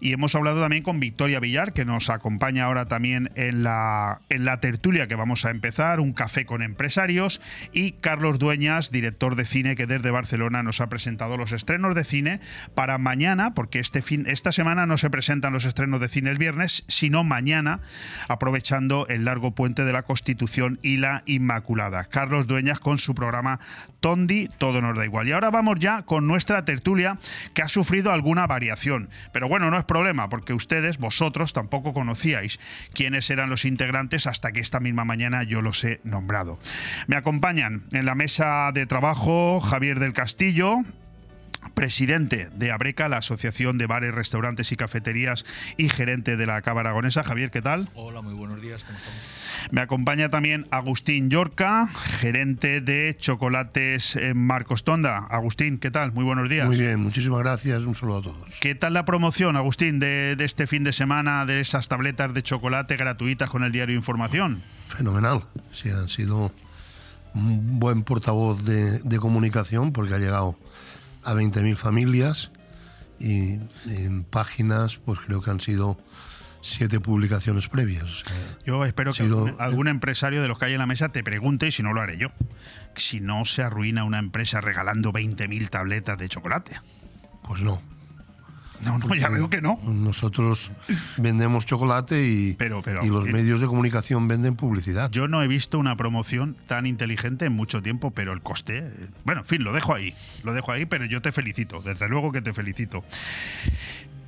y 0.00 0.12
hemos 0.12 0.34
hablado 0.34 0.60
también 0.60 0.82
con 0.82 0.99
Victoria 1.00 1.40
Villar, 1.40 1.72
que 1.72 1.84
nos 1.84 2.10
acompaña 2.10 2.64
ahora 2.64 2.86
también 2.86 3.30
en 3.34 3.62
la, 3.62 4.20
en 4.28 4.44
la 4.44 4.60
tertulia 4.60 5.08
que 5.08 5.14
vamos 5.14 5.44
a 5.44 5.50
empezar, 5.50 6.00
un 6.00 6.12
café 6.12 6.46
con 6.46 6.62
empresarios, 6.62 7.40
y 7.72 7.92
Carlos 7.92 8.38
Dueñas, 8.38 8.90
director 8.90 9.34
de 9.34 9.44
cine, 9.44 9.76
que 9.76 9.86
desde 9.86 10.10
Barcelona 10.10 10.62
nos 10.62 10.80
ha 10.80 10.88
presentado 10.88 11.36
los 11.36 11.52
estrenos 11.52 11.94
de 11.94 12.04
cine 12.04 12.40
para 12.74 12.98
mañana, 12.98 13.54
porque 13.54 13.78
este 13.78 14.02
fin, 14.02 14.24
esta 14.26 14.52
semana 14.52 14.86
no 14.86 14.98
se 14.98 15.10
presentan 15.10 15.52
los 15.52 15.64
estrenos 15.64 16.00
de 16.00 16.08
cine 16.08 16.30
el 16.30 16.38
viernes, 16.38 16.84
sino 16.86 17.24
mañana, 17.24 17.80
aprovechando 18.28 19.06
el 19.08 19.24
largo 19.24 19.54
puente 19.54 19.84
de 19.84 19.92
la 19.92 20.02
Constitución 20.02 20.78
y 20.82 20.98
la 20.98 21.22
Inmaculada. 21.26 22.04
Carlos 22.04 22.46
Dueñas 22.46 22.80
con 22.80 22.98
su 22.98 23.14
programa 23.14 23.60
Tondi, 24.00 24.48
todo 24.58 24.80
nos 24.80 24.96
da 24.96 25.04
igual. 25.04 25.28
Y 25.28 25.32
ahora 25.32 25.50
vamos 25.50 25.78
ya 25.78 26.02
con 26.02 26.26
nuestra 26.26 26.64
tertulia, 26.64 27.18
que 27.54 27.62
ha 27.62 27.68
sufrido 27.68 28.12
alguna 28.12 28.46
variación. 28.46 29.10
Pero 29.32 29.48
bueno, 29.48 29.70
no 29.70 29.78
es 29.78 29.84
problema, 29.84 30.28
porque 30.28 30.54
ustedes 30.54 30.89
vosotros 30.98 31.52
tampoco 31.52 31.92
conocíais 31.92 32.58
quiénes 32.92 33.30
eran 33.30 33.50
los 33.50 33.64
integrantes 33.64 34.26
hasta 34.26 34.52
que 34.52 34.60
esta 34.60 34.80
misma 34.80 35.04
mañana 35.04 35.42
yo 35.42 35.60
los 35.60 35.84
he 35.84 36.00
nombrado. 36.04 36.58
Me 37.06 37.16
acompañan 37.16 37.82
en 37.92 38.06
la 38.06 38.14
mesa 38.14 38.70
de 38.72 38.86
trabajo 38.86 39.60
Javier 39.60 39.98
del 39.98 40.12
Castillo, 40.12 40.76
presidente 41.74 42.48
de 42.54 42.72
Abreca, 42.72 43.08
la 43.08 43.18
Asociación 43.18 43.78
de 43.78 43.86
Bares, 43.86 44.14
Restaurantes 44.14 44.72
y 44.72 44.76
Cafeterías 44.76 45.44
y 45.76 45.88
gerente 45.88 46.36
de 46.36 46.46
la 46.46 46.60
Cava 46.62 46.80
Aragonesa. 46.80 47.22
Javier, 47.22 47.50
¿qué 47.50 47.62
tal? 47.62 47.88
Hola, 47.94 48.22
muy 48.22 48.34
buenos 48.34 48.60
días, 48.60 48.84
¿cómo 48.84 48.98
estamos? 48.98 49.68
Me 49.70 49.80
acompaña 49.80 50.28
también 50.28 50.66
Agustín 50.70 51.28
Yorca, 51.28 51.88
gerente 52.18 52.80
de 52.80 53.14
Chocolates 53.18 54.18
Marcos 54.34 54.84
Tonda. 54.84 55.18
Agustín, 55.18 55.78
¿qué 55.78 55.90
tal? 55.90 56.12
Muy 56.12 56.24
buenos 56.24 56.48
días. 56.48 56.66
Muy 56.66 56.78
bien, 56.78 57.00
muchísimas 57.00 57.40
gracias. 57.40 57.82
Un 57.82 57.94
saludo 57.94 58.18
a 58.18 58.22
todos. 58.22 58.58
¿Qué 58.60 58.74
tal 58.74 58.94
la 58.94 59.04
promoción, 59.04 59.56
Agustín, 59.56 59.98
de, 60.00 60.36
de 60.36 60.44
este 60.44 60.66
fin 60.66 60.84
de 60.84 60.92
semana 60.92 61.44
de 61.46 61.60
esas 61.60 61.88
tabletas 61.88 62.32
de 62.32 62.42
chocolate 62.42 62.96
gratuitas 62.96 63.50
con 63.50 63.64
el 63.64 63.72
diario 63.72 63.96
Información? 63.96 64.62
Fenomenal. 64.88 65.44
Sí, 65.72 65.90
han 65.90 66.08
sido 66.08 66.52
un 67.34 67.78
buen 67.78 68.02
portavoz 68.02 68.64
de, 68.64 68.98
de 68.98 69.18
comunicación 69.18 69.92
porque 69.92 70.14
ha 70.14 70.18
llegado 70.18 70.58
a 71.24 71.34
20.000 71.34 71.76
familias 71.76 72.50
y 73.18 73.58
en 73.88 74.24
páginas 74.24 74.96
pues 74.96 75.18
creo 75.20 75.42
que 75.42 75.50
han 75.50 75.60
sido 75.60 75.98
siete 76.62 77.00
publicaciones 77.00 77.68
previas. 77.68 78.04
O 78.04 78.08
sea, 78.24 78.36
Yo 78.66 78.84
espero 78.84 79.12
que 79.12 79.22
sido- 79.24 79.46
algún, 79.46 79.60
algún 79.60 79.88
empresario 79.88 80.42
de 80.42 80.48
los 80.48 80.58
que 80.58 80.66
hay 80.66 80.72
en 80.74 80.78
la 80.78 80.86
mesa 80.86 81.08
te 81.10 81.22
pregunte, 81.24 81.66
y 81.68 81.72
si 81.72 81.82
no 81.82 81.92
lo 81.94 82.00
haré 82.02 82.18
yo, 82.18 82.28
si 82.96 83.20
no 83.20 83.44
se 83.46 83.62
arruina 83.62 84.04
una 84.04 84.18
empresa 84.18 84.60
regalando 84.60 85.12
20.000 85.12 85.68
tabletas 85.70 86.18
de 86.18 86.28
chocolate. 86.28 86.78
Pues 87.46 87.62
no. 87.62 87.80
No, 88.84 88.98
no, 88.98 89.14
ya 89.14 89.28
veo 89.28 89.50
que 89.50 89.60
no. 89.60 89.78
Nosotros 89.84 90.72
vendemos 91.18 91.66
chocolate 91.66 92.26
y, 92.26 92.54
pero, 92.54 92.82
y 93.02 93.08
los 93.08 93.28
eh, 93.28 93.32
medios 93.32 93.60
de 93.60 93.66
comunicación 93.66 94.28
venden 94.28 94.56
publicidad. 94.56 95.10
Yo 95.10 95.28
no 95.28 95.42
he 95.42 95.48
visto 95.48 95.78
una 95.78 95.96
promoción 95.96 96.56
tan 96.66 96.86
inteligente 96.86 97.44
en 97.46 97.52
mucho 97.54 97.82
tiempo, 97.82 98.10
pero 98.10 98.32
el 98.32 98.40
coste. 98.40 98.78
eh, 98.78 98.90
Bueno, 99.24 99.42
en 99.42 99.46
fin, 99.46 99.64
lo 99.64 99.72
dejo 99.72 99.94
ahí. 99.94 100.14
Lo 100.44 100.52
dejo 100.52 100.72
ahí, 100.72 100.86
pero 100.86 101.04
yo 101.04 101.20
te 101.22 101.32
felicito. 101.32 101.82
Desde 101.82 102.08
luego 102.08 102.32
que 102.32 102.40
te 102.42 102.52
felicito. 102.52 103.04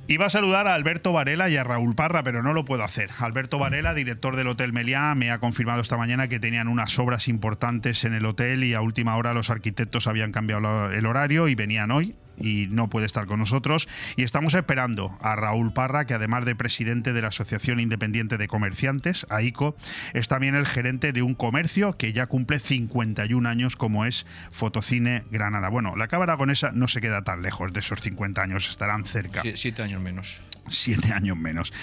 Iba 0.05 0.25
a 0.25 0.29
saludar 0.29 0.67
a 0.67 0.73
Alberto 0.73 1.13
Varela 1.13 1.47
y 1.49 1.55
a 1.55 1.63
Raúl 1.63 1.95
Parra, 1.95 2.23
pero 2.23 2.43
no 2.43 2.53
lo 2.53 2.65
puedo 2.65 2.83
hacer. 2.83 3.09
Alberto 3.19 3.57
Varela, 3.57 3.93
director 3.93 4.35
del 4.35 4.47
Hotel 4.49 4.73
Meliá, 4.73 5.15
me 5.15 5.31
ha 5.31 5.39
confirmado 5.39 5.79
esta 5.81 5.95
mañana 5.95 6.27
que 6.27 6.41
tenían 6.41 6.67
unas 6.67 6.99
obras 6.99 7.29
importantes 7.29 8.03
en 8.03 8.13
el 8.13 8.25
hotel 8.25 8.65
y 8.65 8.73
a 8.73 8.81
última 8.81 9.15
hora 9.15 9.33
los 9.33 9.49
arquitectos 9.49 10.07
habían 10.07 10.33
cambiado 10.33 10.91
el 10.91 11.05
horario 11.05 11.47
y 11.47 11.55
venían 11.55 11.89
hoy 11.91 12.15
y 12.37 12.67
no 12.69 12.89
puede 12.89 13.05
estar 13.05 13.25
con 13.25 13.39
nosotros. 13.39 13.87
Y 14.15 14.23
estamos 14.23 14.53
esperando 14.53 15.15
a 15.21 15.35
Raúl 15.35 15.73
Parra, 15.73 16.05
que 16.05 16.13
además 16.13 16.45
de 16.45 16.55
presidente 16.55 17.13
de 17.13 17.21
la 17.21 17.29
Asociación 17.29 17.79
Independiente 17.79 18.37
de 18.37 18.47
Comerciantes, 18.47 19.25
AICO, 19.29 19.75
es 20.13 20.27
también 20.27 20.55
el 20.55 20.67
gerente 20.67 21.13
de 21.13 21.21
un 21.21 21.33
comercio 21.33 21.97
que 21.97 22.13
ya 22.13 22.27
cumple 22.27 22.59
51 22.59 23.47
años, 23.47 23.75
como 23.75 24.05
es 24.05 24.25
Fotocine 24.51 25.23
Granada. 25.31 25.69
Bueno, 25.69 25.95
la 25.95 26.07
cámara 26.07 26.37
con 26.37 26.49
esa 26.49 26.71
no 26.71 26.87
se 26.87 27.01
queda 27.01 27.23
tan 27.23 27.41
lejos 27.41 27.73
de 27.73 27.79
esos 27.79 28.01
50 28.01 28.41
años, 28.41 28.69
estarán 28.69 29.05
cerca. 29.05 29.41
siete 29.55 29.83
años 29.83 30.01
menos 30.01 30.41
siete 30.69 31.13
años 31.13 31.37
menos. 31.37 31.73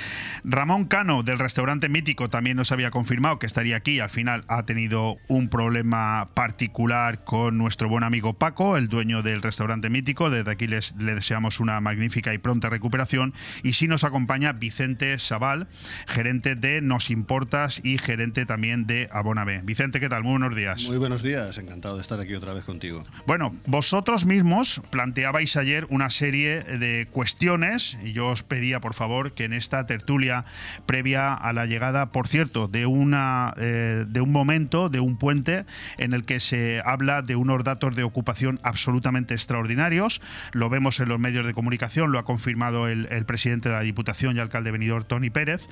Ramón 0.44 0.84
Cano, 0.86 1.22
del 1.22 1.38
restaurante 1.38 1.88
Mítico, 1.88 2.30
también 2.30 2.56
nos 2.56 2.72
había 2.72 2.90
confirmado 2.90 3.38
que 3.38 3.46
estaría 3.46 3.76
aquí. 3.76 4.00
Al 4.00 4.10
final 4.10 4.44
ha 4.48 4.64
tenido 4.64 5.18
un 5.28 5.48
problema 5.48 6.28
particular 6.34 7.24
con 7.24 7.58
nuestro 7.58 7.88
buen 7.88 8.04
amigo 8.04 8.34
Paco, 8.34 8.76
el 8.76 8.88
dueño 8.88 9.22
del 9.22 9.42
restaurante 9.42 9.90
Mítico. 9.90 10.30
Desde 10.30 10.50
aquí 10.50 10.66
les, 10.66 10.94
le 10.96 11.14
deseamos 11.14 11.60
una 11.60 11.80
magnífica 11.80 12.34
y 12.34 12.38
pronta 12.38 12.68
recuperación. 12.68 13.34
Y 13.62 13.74
sí 13.74 13.88
nos 13.88 14.04
acompaña 14.04 14.52
Vicente 14.52 15.18
Sabal, 15.18 15.68
gerente 16.06 16.54
de 16.54 16.80
Nos 16.80 17.10
Importas 17.10 17.80
y 17.84 17.98
gerente 17.98 18.46
también 18.46 18.86
de 18.86 19.08
Abonabe. 19.12 19.60
Vicente, 19.64 20.00
¿qué 20.00 20.08
tal? 20.08 20.22
Muy 20.22 20.32
buenos 20.32 20.56
días. 20.56 20.84
Muy 20.88 20.98
buenos 20.98 21.22
días, 21.22 21.58
encantado 21.58 21.96
de 21.96 22.02
estar 22.02 22.20
aquí 22.20 22.34
otra 22.34 22.54
vez 22.54 22.64
contigo. 22.64 23.04
Bueno, 23.26 23.52
vosotros 23.66 24.26
mismos 24.26 24.82
planteabais 24.90 25.56
ayer 25.56 25.86
una 25.90 26.10
serie 26.10 26.60
de 26.62 27.08
cuestiones 27.10 27.98
y 28.02 28.12
yo 28.12 28.28
os 28.28 28.42
pedí 28.42 28.69
por 28.78 28.94
favor, 28.94 29.32
que 29.32 29.44
en 29.44 29.52
esta 29.52 29.86
tertulia 29.86 30.44
previa 30.86 31.34
a 31.34 31.52
la 31.52 31.66
llegada, 31.66 32.12
por 32.12 32.28
cierto, 32.28 32.68
de, 32.68 32.86
una, 32.86 33.52
eh, 33.56 34.04
de 34.06 34.20
un 34.20 34.30
momento, 34.30 34.88
de 34.88 35.00
un 35.00 35.16
puente, 35.16 35.64
en 35.98 36.12
el 36.12 36.24
que 36.24 36.38
se 36.38 36.80
habla 36.84 37.22
de 37.22 37.34
unos 37.34 37.64
datos 37.64 37.96
de 37.96 38.04
ocupación 38.04 38.60
absolutamente 38.62 39.34
extraordinarios. 39.34 40.22
Lo 40.52 40.68
vemos 40.68 41.00
en 41.00 41.08
los 41.08 41.18
medios 41.18 41.44
de 41.44 41.54
comunicación, 41.54 42.12
lo 42.12 42.20
ha 42.20 42.24
confirmado 42.24 42.86
el, 42.86 43.08
presidente 43.26 43.68
de 43.68 43.74
la 43.74 43.80
Diputación 43.80 44.36
y 44.36 44.40
alcalde 44.40 44.70
venidor, 44.70 45.02
Tony 45.02 45.30
Pérez. 45.30 45.66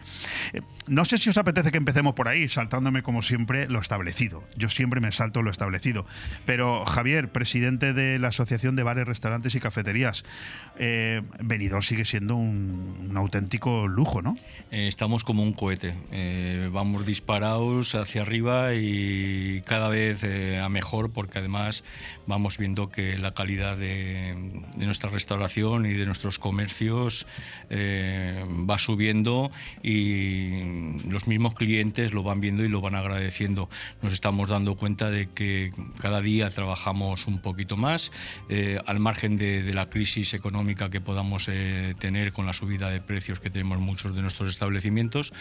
Eh, 0.53 0.63
no 0.89 1.05
sé 1.05 1.19
si 1.19 1.31
os 1.31 1.39
apetece 1.39 1.71
que 1.71 1.79
empecemos 1.79 2.15
por 2.15 2.27
ahí, 2.27 2.49
saltándome 2.49 3.03
como 3.03 3.23
siempre 3.23 3.69
lo 3.69 3.81
establecido. 3.81 4.43
Yo 4.57 4.69
siempre 4.69 5.01
me 5.01 5.13
salto 5.13 5.43
lo 5.43 5.51
establecido. 5.51 6.07
Pero 6.47 6.85
Javier, 6.87 7.31
presidente 7.31 7.93
de 7.93 8.19
la 8.19 8.29
Asociación 8.29 8.75
de 8.75 8.83
Bares, 8.83 9.07
Restaurantes 9.07 9.55
y 9.55 9.61
Cafeterías, 9.61 10.25
eh, 10.79 11.23
sigue 11.81 12.05
siendo 12.05 12.37
un, 12.37 12.88
un 13.09 13.17
auténtico 13.17 13.89
lujo, 13.89 14.23
¿no? 14.23 14.37
Eh, 14.71 14.87
estamos 14.87 15.25
como 15.25 15.43
un 15.43 15.53
cohete. 15.53 15.95
Eh, 16.13 16.69
vamos 16.71 17.07
disparados 17.07 17.95
hacia 17.95 18.21
arriba 18.21 18.75
y 18.75 19.63
cada 19.65 19.89
vez 19.89 20.23
eh, 20.25 20.59
a 20.59 20.69
mejor 20.69 21.11
porque 21.11 21.39
además 21.39 21.85
vamos 22.27 22.59
viendo 22.59 22.91
que 22.91 23.17
la 23.17 23.33
calidad 23.33 23.79
de, 23.79 24.37
nuestra 24.77 25.09
restauración 25.09 25.87
y 25.87 25.95
de 25.95 26.05
nuestros 26.05 26.39
comercios 26.39 27.27
va 27.71 28.79
subiendo 28.79 29.51
y 29.83 31.01
los 31.09 31.27
mismos 31.27 31.55
clientes 31.55 32.13
lo 32.13 32.23
van 32.23 32.41
viendo 32.41 32.65
y 32.65 32.69
lo 32.69 32.81
van 32.81 32.95
agradeciendo. 32.95 33.71
Nos 34.03 34.13
estamos 34.13 34.51
dando 34.51 34.77
cuenta 34.77 35.11
de 35.11 35.29
que 35.29 35.73
cada 36.01 36.21
día 36.21 36.51
trabajamos 36.51 37.27
un 37.27 37.39
poquito 37.39 37.77
más 37.77 38.13
al 38.87 39.01
margen 39.01 39.39
de, 39.39 39.63
de, 39.63 39.75
la 39.75 39.89
crisis 39.89 40.35
económica 40.35 40.91
que 40.91 41.01
podamos 41.01 41.51
tener 41.99 42.33
con 42.33 42.47
la 42.47 42.53
subida 42.53 42.78
de 42.87 43.01
precios 43.01 43.41
que 43.41 43.51
tenemos 43.51 43.79
muchos 43.79 44.15
de 44.15 44.23
nuestros 44.23 44.49
establecimientos, 44.49 45.33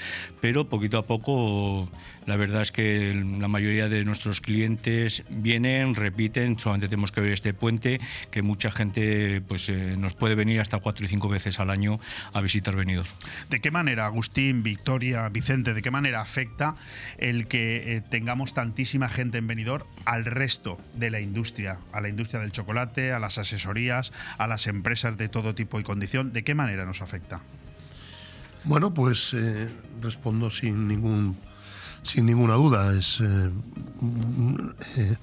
pero 0.42 0.66
poquito 0.66 0.98
a 0.98 1.06
poco 1.06 1.88
la 2.28 2.36
verdad 2.36 2.62
es 2.62 2.74
que 2.74 3.14
la 3.40 3.48
mayoría 3.48 3.88
de 3.88 4.04
nuestros 4.04 4.42
clientes 4.42 5.24
vienen, 5.30 5.96
repiten, 5.96 6.60
solamente 6.60 6.90
tenemos 6.90 7.14
que 7.14 7.22
ver 7.22 7.32
este 7.32 7.54
puente, 7.54 8.02
que 8.32 8.42
mucha 8.42 8.70
gente 8.70 9.42
pues, 9.48 9.70
eh, 9.70 9.96
nos 9.98 10.16
puede 10.16 10.36
venir 10.36 10.60
hasta 10.60 10.78
cuatro 10.80 11.06
y 11.06 11.08
cinco 11.08 11.30
veces 11.30 11.60
al 11.62 11.70
año 11.70 12.02
a 12.34 12.42
visitar 12.42 12.76
Benidorm. 12.76 13.08
¿De 13.50 13.62
qué 13.62 13.72
manera, 13.72 14.06
Agustín, 14.06 14.62
Victoria, 14.62 15.28
Vicente, 15.30 15.74
de 15.74 15.82
qué 15.82 15.90
manera 15.90 16.20
afecta 16.20 16.76
el 17.18 17.48
que 17.48 17.96
eh, 17.96 18.02
tengamos 18.02 18.54
tantísima 18.54 19.08
gente 19.08 19.38
en 19.38 19.48
Benidorm 19.48 19.86
al 20.04 20.26
resto 20.26 20.78
de 20.96 21.12
la 21.12 21.22
industria, 21.22 21.80
a 21.94 22.02
la 22.02 22.10
industria 22.10 22.42
del 22.42 22.52
chocolate, 22.52 23.14
a 23.14 23.20
las 23.20 23.38
asesorías, 23.38 24.12
a 24.38 24.48
las 24.48 24.68
empresas 24.68 25.18
de 25.18 25.30
todo 25.30 25.56
tipo 25.56 25.80
y 25.80 25.84
condición? 25.84 26.34
¿De 26.34 26.44
qué 26.44 26.56
manera 26.56 26.86
nos 26.86 27.02
afecta? 27.02 27.42
Bueno, 28.66 28.94
pues 28.94 29.34
eh, 29.34 29.70
respondo 30.02 30.52
sin 30.52 30.90
ningún 30.90 31.38
sin 32.08 32.26
ninguna 32.26 32.56
duda. 32.56 32.94
Es 32.94 33.20
eh, 33.20 33.52
eh, 34.98 35.16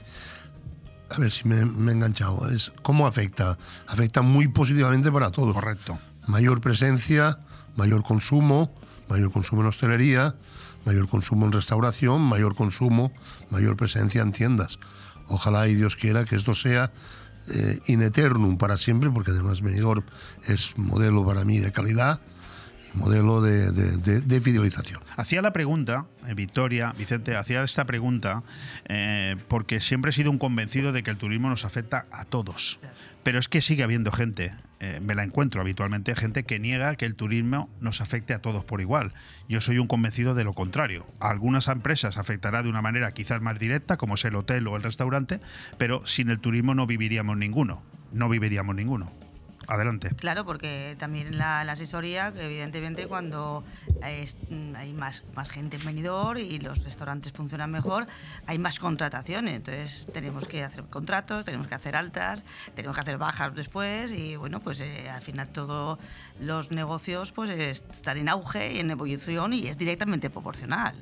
a 1.10 1.18
ver 1.18 1.32
si 1.32 1.48
me, 1.48 1.56
he 1.58 1.92
enganchado. 1.92 2.48
Es 2.48 2.72
cómo 2.82 3.06
afecta. 3.06 3.58
Afecta 3.86 4.22
muy 4.22 4.48
positivamente 4.48 5.10
para 5.10 5.30
todos. 5.30 5.54
Correcto. 5.54 5.98
Mayor 6.26 6.60
presencia, 6.60 7.38
mayor 7.76 8.04
consumo, 8.04 8.74
mayor 9.08 9.32
consumo 9.32 9.62
en 9.62 9.68
hostelería, 9.68 10.34
mayor 10.84 11.08
consumo 11.08 11.46
en 11.46 11.52
restauración, 11.52 12.22
mayor 12.22 12.54
consumo, 12.54 13.12
mayor 13.50 13.76
presencia 13.76 14.22
en 14.22 14.32
tiendas. 14.32 14.78
Ojalá 15.28 15.68
y 15.68 15.74
Dios 15.74 15.96
quiera 15.96 16.24
que 16.24 16.36
esto 16.36 16.54
sea 16.54 16.92
in 17.86 18.00
eternum 18.00 18.56
para 18.56 18.78
siempre, 18.78 19.10
porque 19.10 19.32
además 19.32 19.60
Benidorm 19.60 20.02
es 20.46 20.78
modelo 20.78 21.26
para 21.26 21.44
mí 21.44 21.58
de 21.58 21.72
calidad 21.72 22.20
modelo 22.94 23.40
de, 23.42 24.40
fidelización. 24.40 25.02
Hacía 25.16 25.42
la 25.42 25.52
pregunta, 25.52 26.06
eh, 26.26 26.34
Victoria, 26.34 26.94
Vicente, 26.96 27.36
hacía 27.36 27.62
esta 27.62 27.84
pregunta 27.84 28.42
eh, 28.88 29.36
porque 29.48 29.80
siempre 29.80 30.10
he 30.10 30.12
sido 30.12 30.30
un 30.30 30.38
convencido 30.38 30.92
de 30.92 31.02
que 31.02 31.10
el 31.10 31.16
turismo 31.16 31.48
nos 31.48 31.64
afecta 31.64 32.06
a 32.10 32.24
todos. 32.24 32.78
Pero 33.22 33.38
es 33.38 33.48
que 33.48 33.62
sigue 33.62 33.82
habiendo 33.82 34.12
gente, 34.12 34.54
eh, 34.80 35.00
me 35.02 35.14
la 35.14 35.24
encuentro 35.24 35.62
habitualmente, 35.62 36.14
gente 36.14 36.44
que 36.44 36.58
niega 36.58 36.94
que 36.96 37.06
el 37.06 37.14
turismo 37.14 37.70
nos 37.80 38.00
afecte 38.02 38.34
a 38.34 38.40
todos 38.40 38.64
por 38.64 38.80
igual. 38.82 39.14
Yo 39.48 39.60
soy 39.60 39.78
un 39.78 39.86
convencido 39.86 40.34
de 40.34 40.44
lo 40.44 40.52
contrario. 40.52 41.06
Algunas 41.20 41.68
empresas 41.68 42.18
afectará 42.18 42.62
de 42.62 42.68
una 42.68 42.82
manera 42.82 43.12
quizás 43.12 43.40
más 43.40 43.58
directa, 43.58 43.96
como 43.96 44.14
es 44.14 44.24
el 44.26 44.36
hotel 44.36 44.68
o 44.68 44.76
el 44.76 44.82
restaurante, 44.82 45.40
pero 45.78 46.04
sin 46.06 46.28
el 46.28 46.38
turismo 46.38 46.74
no 46.74 46.86
viviríamos 46.86 47.38
ninguno. 47.38 47.82
No 48.12 48.28
viviríamos 48.28 48.76
ninguno. 48.76 49.23
Adelante. 49.66 50.10
Claro, 50.16 50.44
porque 50.44 50.96
también 50.98 51.38
la, 51.38 51.60
asesoría, 51.60 52.32
evidentemente, 52.36 53.06
cuando 53.06 53.64
mm, 54.50 54.76
hay 54.76 54.92
más, 54.92 55.24
más 55.34 55.50
gente 55.50 55.76
en 55.76 55.84
venidor 55.84 56.38
y 56.38 56.58
los 56.58 56.84
restaurantes 56.84 57.32
funcionan 57.32 57.70
mejor, 57.70 58.06
hay 58.46 58.58
más 58.58 58.78
contrataciones. 58.78 59.54
Entonces, 59.54 60.06
tenemos 60.12 60.46
que 60.46 60.64
hacer 60.64 60.84
contratos, 60.84 61.44
tenemos 61.44 61.66
que 61.66 61.74
hacer 61.74 61.96
altas, 61.96 62.42
tenemos 62.74 62.96
que 62.96 63.00
hacer 63.00 63.18
bajas 63.18 63.54
después 63.54 64.12
y, 64.12 64.36
bueno, 64.36 64.60
pues 64.60 64.80
eh, 64.80 65.08
al 65.10 65.22
final 65.22 65.48
todos 65.48 65.98
los 66.40 66.70
negocios 66.70 67.32
pues 67.32 67.50
están 67.50 68.18
en 68.18 68.28
auge 68.28 68.74
y 68.74 68.80
en 68.80 68.90
evolución 68.90 69.52
y 69.52 69.68
es 69.68 69.78
directamente 69.78 70.30
proporcional 70.30 70.94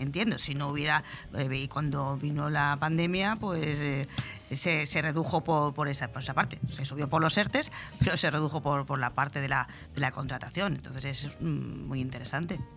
entiendo, 0.00 0.38
si 0.38 0.54
no 0.54 0.68
hubiera, 0.68 1.04
eh, 1.34 1.68
cuando 1.72 2.16
vino 2.16 2.50
la 2.50 2.76
pandemia, 2.78 3.36
pues 3.36 3.64
eh, 3.64 4.08
se, 4.50 4.86
se, 4.86 5.02
redujo 5.02 5.42
por, 5.42 5.74
por, 5.74 5.88
esa, 5.88 6.08
por, 6.08 6.22
esa, 6.22 6.34
parte. 6.34 6.58
Se 6.70 6.84
subió 6.84 7.08
por 7.08 7.20
los 7.20 7.36
ERTES, 7.36 7.72
pero 7.98 8.16
se 8.16 8.30
redujo 8.30 8.60
por, 8.62 8.86
por 8.86 8.98
la 8.98 9.10
parte 9.10 9.40
de 9.40 9.48
la, 9.48 9.68
de 9.94 10.00
la, 10.00 10.12
contratación. 10.12 10.74
Entonces 10.74 11.04
es 11.04 11.40
mm, 11.40 11.86
muy 11.86 12.00
interesante, 12.00 12.33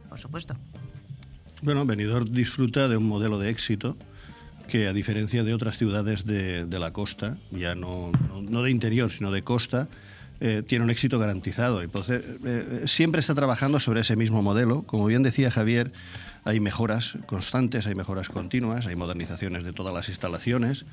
por 0.09 0.19
supuesto. 0.19 0.55
Bueno, 1.61 1.85
Benidorm 1.85 2.31
disfruta 2.31 2.87
de 2.87 2.97
un 2.97 3.07
modelo 3.07 3.39
de 3.39 3.49
éxito 3.49 3.97
que 4.67 4.87
a 4.87 4.93
diferencia 4.93 5.43
de 5.43 5.53
otras 5.53 5.77
ciudades 5.77 6.25
de, 6.25 6.67
la 6.79 6.91
costa, 6.91 7.37
ya 7.51 7.73
no, 7.73 8.11
de 8.41 8.69
interior, 8.69 9.09
sino 9.09 9.31
de 9.31 9.43
costa, 9.43 9.87
eh, 10.39 10.61
tiene 10.67 10.83
un 10.83 10.91
éxito 10.91 11.17
garantizado. 11.17 11.81
Y 11.83 11.87
pues, 11.87 12.09
eh, 12.09 12.83
siempre 12.85 13.21
está 13.21 13.33
trabajando 13.33 13.79
sobre 13.79 14.01
ese 14.01 14.15
mismo 14.15 14.43
modelo. 14.43 14.83
Como 14.83 15.05
bien 15.05 15.23
decía 15.23 15.49
Javier, 15.49 15.91
hay 16.43 16.59
mejoras 16.59 17.17
constantes, 17.25 17.87
hay 17.87 17.95
mejoras 17.95 18.29
continuas, 18.29 18.85
hay 18.85 18.95
modernizaciones 18.95 19.63
de 19.63 19.73
todas 19.73 19.93
las 19.93 20.09
instalaciones. 20.09 20.85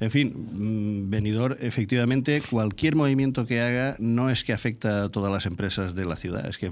En 0.00 0.12
fin, 0.12 0.32
mm, 0.52 1.10
venidor, 1.10 1.56
efectivamente, 1.60 2.40
cualquier 2.40 2.94
movimiento 2.94 3.46
que 3.46 3.60
haga 3.60 3.96
no 3.98 4.30
es 4.30 4.44
que 4.44 4.52
afecta 4.52 5.04
a 5.04 5.08
todas 5.08 5.32
las 5.32 5.44
empresas 5.44 5.96
de 5.96 6.04
la 6.04 6.14
ciudad, 6.14 6.46
es 6.46 6.56
que 6.56 6.70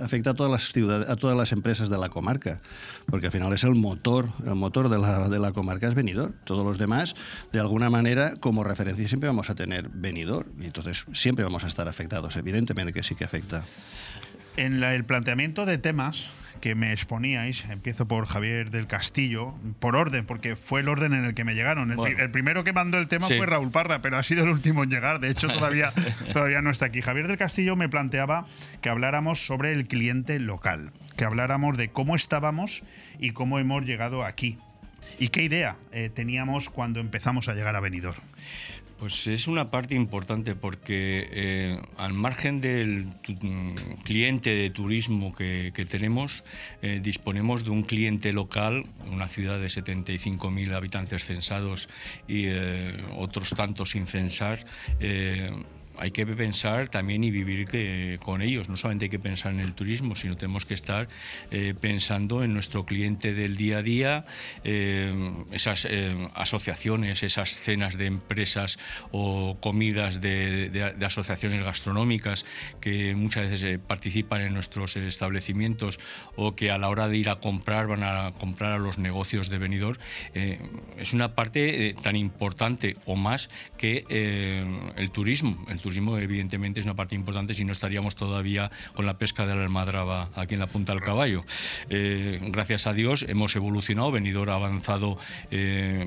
afecta 0.00 0.30
a 0.30 0.34
todas 0.34 0.50
las 0.50 0.72
ciudades, 0.72 1.08
a 1.08 1.14
todas 1.14 1.36
las 1.36 1.52
empresas 1.52 1.88
de 1.88 1.98
la 1.98 2.08
comarca, 2.08 2.60
porque 3.06 3.26
al 3.26 3.32
final 3.32 3.52
es 3.52 3.62
el 3.62 3.76
motor, 3.76 4.28
el 4.44 4.56
motor 4.56 4.88
de 4.88 4.98
la, 4.98 5.28
de 5.28 5.38
la 5.38 5.52
comarca 5.52 5.86
es 5.86 5.94
venidor. 5.94 6.34
Todos 6.44 6.66
los 6.66 6.76
demás, 6.76 7.14
de 7.52 7.60
alguna 7.60 7.90
manera, 7.90 8.34
como 8.40 8.64
referencia 8.64 9.06
siempre 9.06 9.28
vamos 9.28 9.50
a 9.50 9.54
tener 9.54 9.88
venidor, 9.90 10.46
y 10.60 10.64
entonces 10.64 11.04
siempre 11.12 11.44
vamos 11.44 11.62
a 11.62 11.68
estar 11.68 11.86
afectados. 11.86 12.36
Evidentemente 12.36 12.92
que 12.92 13.04
sí 13.04 13.14
que 13.14 13.24
afecta. 13.24 13.62
En 14.56 14.82
el 14.82 15.04
planteamiento 15.04 15.64
de 15.64 15.78
temas 15.78 16.43
que 16.64 16.74
me 16.74 16.92
exponíais. 16.94 17.66
Empiezo 17.68 18.08
por 18.08 18.24
Javier 18.24 18.70
del 18.70 18.86
Castillo, 18.86 19.52
por 19.80 19.96
orden, 19.96 20.24
porque 20.24 20.56
fue 20.56 20.80
el 20.80 20.88
orden 20.88 21.12
en 21.12 21.26
el 21.26 21.34
que 21.34 21.44
me 21.44 21.54
llegaron. 21.54 21.90
El, 21.90 21.98
Bueno. 21.98 22.18
el 22.18 22.30
primero 22.30 22.64
que 22.64 22.72
mandó 22.72 22.96
el 22.96 23.06
tema 23.06 23.26
Sí. 23.26 23.36
fue 23.36 23.44
Raúl 23.44 23.70
Parra, 23.70 24.00
pero 24.00 24.16
ha 24.16 24.22
sido 24.22 24.44
el 24.44 24.48
último 24.48 24.82
en 24.82 24.88
llegar. 24.88 25.20
De 25.20 25.28
hecho, 25.28 25.46
todavía, 25.52 25.92
todavía 26.32 26.62
no 26.62 26.70
está 26.70 26.86
aquí. 26.86 27.02
Javier 27.02 27.28
del 27.28 27.36
Castillo 27.36 27.76
me 27.76 27.90
planteaba 27.90 28.46
que 28.80 28.88
habláramos 28.88 29.44
sobre 29.44 29.72
el 29.72 29.86
cliente 29.86 30.40
local, 30.40 30.90
que 31.18 31.26
habláramos 31.26 31.76
de 31.76 31.90
cómo 31.90 32.16
estábamos 32.16 32.82
y 33.18 33.32
cómo 33.32 33.58
hemos 33.58 33.84
llegado 33.84 34.24
aquí. 34.24 34.56
¿Y 35.18 35.28
qué 35.28 35.42
idea 35.42 35.76
eh, 35.92 36.08
teníamos 36.08 36.70
cuando 36.70 36.98
empezamos 36.98 37.50
a 37.50 37.52
llegar 37.54 37.76
a 37.76 37.80
Benidorm? 37.80 38.22
Pues 38.98 39.26
es 39.26 39.48
una 39.48 39.70
parte 39.70 39.94
importante 39.94 40.54
porque 40.54 41.28
eh, 41.30 41.82
al 41.96 42.12
margen 42.12 42.60
del 42.60 43.06
mm, 43.06 43.74
cliente 44.04 44.54
de 44.54 44.70
turismo 44.70 45.34
que, 45.34 45.72
que 45.74 45.84
tenemos, 45.84 46.44
eh, 46.80 47.00
disponemos 47.02 47.64
de 47.64 47.70
un 47.70 47.82
cliente 47.82 48.32
local, 48.32 48.86
una 49.10 49.28
ciudad 49.28 49.58
de 49.60 49.66
75.000 49.66 50.72
habitantes 50.74 51.24
censados 51.24 51.88
y 52.28 52.46
eh, 52.46 52.96
otros 53.16 53.50
tantos 53.50 53.90
sin 53.90 54.06
censar. 54.06 54.64
Eh, 55.94 55.98
hay 55.98 56.10
que 56.10 56.26
pensar 56.26 56.88
también 56.88 57.24
y 57.24 57.30
vivir 57.30 57.66
que- 57.66 58.18
con 58.22 58.42
ellos. 58.42 58.68
No 58.68 58.76
solamente 58.76 59.06
hay 59.06 59.10
que 59.10 59.18
pensar 59.18 59.52
en 59.52 59.60
el 59.60 59.74
turismo, 59.74 60.16
sino 60.16 60.36
tenemos 60.36 60.64
que 60.66 60.74
estar 60.74 61.08
eh, 61.50 61.74
pensando 61.80 62.42
en 62.44 62.54
nuestro 62.54 62.84
cliente 62.84 63.34
del 63.34 63.56
día 63.56 63.78
a 63.78 63.82
día, 63.82 64.24
eh, 64.64 65.12
esas 65.52 65.86
eh, 65.90 66.28
asociaciones, 66.34 67.22
esas 67.22 67.50
cenas 67.56 67.96
de 67.98 68.06
empresas 68.06 68.78
o 69.12 69.56
comidas 69.60 70.20
de, 70.20 70.94
asociaciones 71.04 71.62
gastronómicas 71.62 72.44
que 72.80 73.14
muchas 73.14 73.50
veces 73.50 73.62
eh, 73.62 73.78
participan 73.78 74.42
en 74.42 74.54
nuestros 74.54 74.96
establecimientos 74.96 76.00
o 76.36 76.54
que 76.54 76.70
a 76.70 76.78
la 76.78 76.88
hora 76.88 77.08
de 77.08 77.16
ir 77.16 77.28
a 77.28 77.36
comprar 77.36 77.86
van 77.86 78.02
a 78.04 78.32
comprar 78.38 78.72
a 78.72 78.78
los 78.78 78.98
negocios 78.98 79.48
de 79.48 79.58
venidor. 79.58 79.98
eh, 80.34 80.58
es 80.98 81.12
una 81.12 81.34
parte 81.34 81.88
eh, 81.88 81.94
tan 81.94 82.16
importante 82.16 82.96
o 83.06 83.16
más 83.16 83.50
que 83.76 84.04
eh, 84.08 84.64
el 84.96 85.10
turismo. 85.10 85.64
Turismo 85.84 86.16
evidentemente 86.16 86.80
es 86.80 86.86
una 86.86 86.96
parte 86.96 87.14
importante 87.14 87.52
si 87.52 87.62
no 87.62 87.72
estaríamos 87.72 88.16
todavía 88.16 88.70
con 88.94 89.04
la 89.04 89.18
pesca 89.18 89.46
de 89.46 89.54
la 89.54 89.62
almadraba 89.64 90.30
aquí 90.34 90.54
en 90.54 90.60
la 90.60 90.66
punta 90.66 90.94
del 90.94 91.02
caballo. 91.02 91.44
Eh, 91.90 92.38
gracias 92.40 92.86
a 92.86 92.94
Dios 92.94 93.26
hemos 93.28 93.54
evolucionado, 93.54 94.10
venidor 94.10 94.48
ha 94.48 94.54
avanzado 94.54 95.18
eh, 95.50 96.06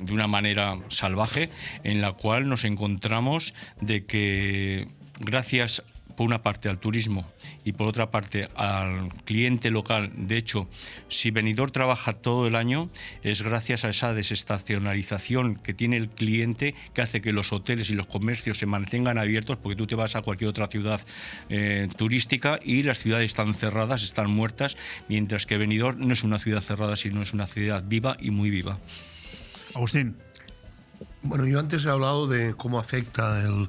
de 0.00 0.12
una 0.12 0.28
manera 0.28 0.78
salvaje 0.88 1.50
en 1.82 2.00
la 2.00 2.12
cual 2.12 2.48
nos 2.48 2.64
encontramos 2.64 3.54
de 3.80 4.06
que 4.06 4.86
gracias 5.18 5.82
por 6.16 6.26
una 6.26 6.44
parte 6.44 6.68
al 6.68 6.78
turismo 6.78 7.26
y 7.64 7.72
por 7.72 7.88
otra 7.88 8.10
parte 8.10 8.48
al 8.56 9.08
cliente 9.24 9.70
local. 9.70 10.10
De 10.14 10.36
hecho, 10.36 10.68
si 11.08 11.30
Benidorm 11.30 11.72
trabaja 11.72 12.12
todo 12.12 12.46
el 12.46 12.56
año 12.56 12.90
es 13.22 13.42
gracias 13.42 13.84
a 13.84 13.88
esa 13.88 14.12
desestacionalización 14.14 15.56
que 15.56 15.74
tiene 15.74 15.96
el 15.96 16.08
cliente 16.08 16.74
que 16.94 17.02
hace 17.02 17.20
que 17.20 17.32
los 17.32 17.52
hoteles 17.52 17.90
y 17.90 17.94
los 17.94 18.06
comercios 18.06 18.58
se 18.58 18.66
mantengan 18.66 19.18
abiertos 19.18 19.56
porque 19.56 19.76
tú 19.76 19.86
te 19.86 19.94
vas 19.94 20.16
a 20.16 20.22
cualquier 20.22 20.50
otra 20.50 20.66
ciudad 20.66 21.00
eh, 21.48 21.88
turística 21.96 22.60
y 22.62 22.82
las 22.82 22.98
ciudades 22.98 23.26
están 23.26 23.54
cerradas, 23.54 24.02
están 24.02 24.30
muertas, 24.30 24.76
mientras 25.08 25.46
que 25.46 25.56
Benidorm 25.56 26.06
no 26.06 26.12
es 26.12 26.22
una 26.22 26.38
ciudad 26.38 26.60
cerrada, 26.60 26.96
sino 26.96 27.22
es 27.22 27.32
una 27.32 27.46
ciudad 27.46 27.82
viva 27.86 28.16
y 28.20 28.30
muy 28.30 28.50
viva. 28.50 28.78
Agustín. 29.74 30.16
Bueno, 31.22 31.46
yo 31.46 31.58
antes 31.58 31.84
he 31.86 31.88
hablado 31.88 32.26
de 32.26 32.54
cómo 32.54 32.78
afecta 32.78 33.40
el- 33.42 33.68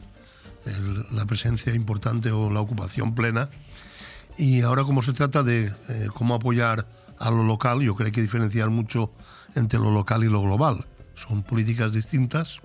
el- 0.66 1.04
la 1.16 1.26
presencia 1.26 1.74
importante 1.74 2.32
o 2.32 2.50
la 2.52 2.60
ocupación 2.60 3.16
plena. 3.16 3.50
Y 4.38 4.62
ahora 4.62 4.84
como 4.84 5.02
se 5.02 5.14
trata 5.14 5.44
de 5.44 5.74
eh, 5.90 6.08
cómo 6.14 6.36
apoyar 6.36 6.88
a 7.20 7.32
lo 7.32 7.44
local, 7.44 7.82
yo 7.82 7.96
creo 7.96 8.06
que 8.06 8.10
hay 8.10 8.12
que 8.12 8.22
diferenciar 8.22 8.70
mucho 8.70 9.12
entre 9.56 9.80
lo 9.80 9.92
local 9.92 10.24
y 10.24 10.30
lo 10.30 10.42
global. 10.42 10.86
Son 11.16 11.44
políticas 11.44 11.94
distintas. 11.94 12.58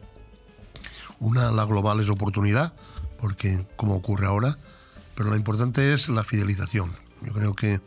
Una, 1.20 1.52
la 1.52 1.65
global 1.65 2.00
es 2.00 2.08
oportunidad, 2.08 2.73
porque 3.18 3.66
como 3.76 3.94
ocurre 3.94 4.26
ahora, 4.26 4.58
pero 5.15 5.31
lo 5.31 5.36
importante 5.36 5.94
es 5.94 6.08
la 6.08 6.24
fidelización. 6.24 6.97
Yo 7.23 7.32
creo 7.32 7.55
que 7.55 7.81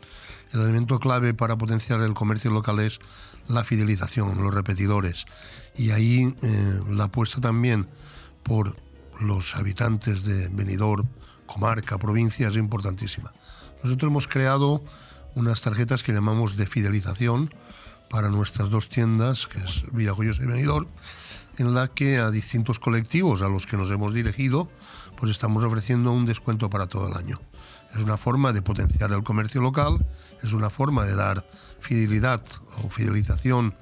el 0.52 0.60
elemento 0.60 1.00
clave 1.00 1.34
para 1.34 1.58
potenciar 1.58 2.00
el 2.00 2.14
comercio 2.14 2.50
local 2.50 2.78
es 2.78 3.00
la 3.48 3.64
fidelización, 3.64 4.42
los 4.42 4.54
repetidores. 4.54 5.26
Y 5.76 5.90
ahí 5.90 6.34
eh, 6.42 6.80
la 6.90 7.04
apuesta 7.04 7.40
también 7.40 7.86
por 8.42 8.76
los 9.20 9.56
habitantes 9.56 10.24
de 10.24 10.48
Benidorm, 10.48 11.08
comarca, 11.46 11.98
provincia, 11.98 12.48
es 12.48 12.56
importantísima. 12.56 13.32
Nosotros 13.84 14.10
hemos 14.10 14.26
creado 14.26 14.82
unas 15.34 15.60
tarjetas 15.60 16.02
que 16.02 16.14
llamamos 16.14 16.56
de 16.56 16.64
fidelización 16.64 17.54
para 18.08 18.30
nuestras 18.30 18.70
dos 18.70 18.88
tiendas, 18.88 19.46
que 19.46 19.58
es 19.58 19.84
Villajoyos 19.92 20.38
y 20.38 20.46
Benidorm, 20.46 20.88
en 21.58 21.74
la 21.74 21.88
que 21.88 22.16
a 22.16 22.30
distintos 22.30 22.78
colectivos 22.78 23.42
a 23.42 23.48
los 23.48 23.66
que 23.66 23.76
nos 23.76 23.90
hemos 23.90 24.14
dirigido, 24.14 24.70
pues 25.18 25.30
estamos 25.30 25.62
ofreciendo 25.64 26.12
un 26.12 26.24
descuento 26.24 26.70
para 26.70 26.86
todo 26.86 27.08
el 27.08 27.14
año. 27.14 27.38
Es 27.90 27.96
una 27.98 28.16
forma 28.16 28.54
de 28.54 28.62
potenciar 28.62 29.12
el 29.12 29.22
comercio 29.22 29.60
local, 29.60 30.06
es 30.42 30.52
una 30.52 30.70
forma 30.70 31.04
de 31.04 31.14
dar 31.14 31.46
fidelidad 31.80 32.42
o 32.82 32.88
fidelización 32.88 33.74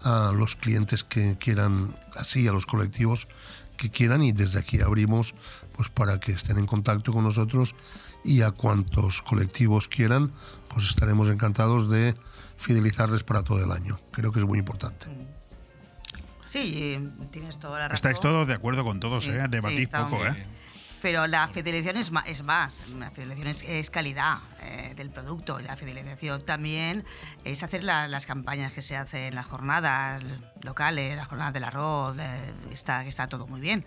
a 0.00 0.32
los 0.34 0.56
clientes 0.56 1.04
que 1.04 1.36
quieran, 1.36 1.94
así 2.16 2.48
a 2.48 2.52
los 2.52 2.64
colectivos 2.64 3.28
que 3.76 3.90
quieran 3.90 4.22
y 4.22 4.32
desde 4.32 4.58
aquí 4.58 4.80
abrimos 4.80 5.34
pues 5.76 5.88
para 5.90 6.18
que 6.18 6.32
estén 6.32 6.58
en 6.58 6.66
contacto 6.66 7.12
con 7.12 7.24
nosotros 7.24 7.74
y 8.24 8.42
a 8.42 8.50
cuantos 8.50 9.22
colectivos 9.22 9.88
quieran, 9.88 10.30
pues 10.68 10.86
estaremos 10.86 11.28
encantados 11.28 11.90
de 11.90 12.14
fidelizarles 12.56 13.22
para 13.22 13.42
todo 13.42 13.64
el 13.64 13.72
año. 13.72 13.98
Creo 14.12 14.32
que 14.32 14.40
es 14.40 14.46
muy 14.46 14.58
importante. 14.58 15.06
Sí, 16.46 16.98
tienes 17.30 17.58
toda 17.58 17.78
la 17.78 17.88
razón. 17.88 17.94
Estáis 17.94 18.20
todos 18.20 18.46
de 18.48 18.54
acuerdo 18.54 18.84
con 18.84 18.98
todos, 18.98 19.24
Sí, 19.24 19.30
¿eh? 19.30 19.46
Debatís 19.48 19.80
sí, 19.80 19.86
poco, 19.86 20.26
¿eh? 20.26 20.46
Pero 21.02 21.26
la 21.26 21.48
fidelización 21.48 21.96
es 21.96 22.12
es 22.26 22.42
más. 22.42 22.82
la 22.98 23.10
fidelización 23.10 23.48
es, 23.48 23.62
es 23.62 23.90
calidad 23.90 24.38
eh, 24.62 24.92
del 24.96 25.10
producto. 25.10 25.58
La 25.60 25.76
fidelización 25.76 26.44
también 26.44 27.04
es 27.44 27.62
hacer 27.62 27.84
la- 27.84 28.06
las 28.08 28.26
campañas 28.26 28.72
que 28.72 28.82
se 28.82 28.96
hacen 28.96 29.20
en 29.24 29.34
las 29.34 29.46
jornadas 29.46 30.22
locales, 30.62 31.16
las 31.16 31.26
jornadas 31.26 31.54
del 31.54 31.64
arroz, 31.64 32.16
eh, 32.18 32.52
está, 32.72 33.04
está 33.06 33.28
todo 33.28 33.46
muy 33.46 33.60
bien. 33.60 33.84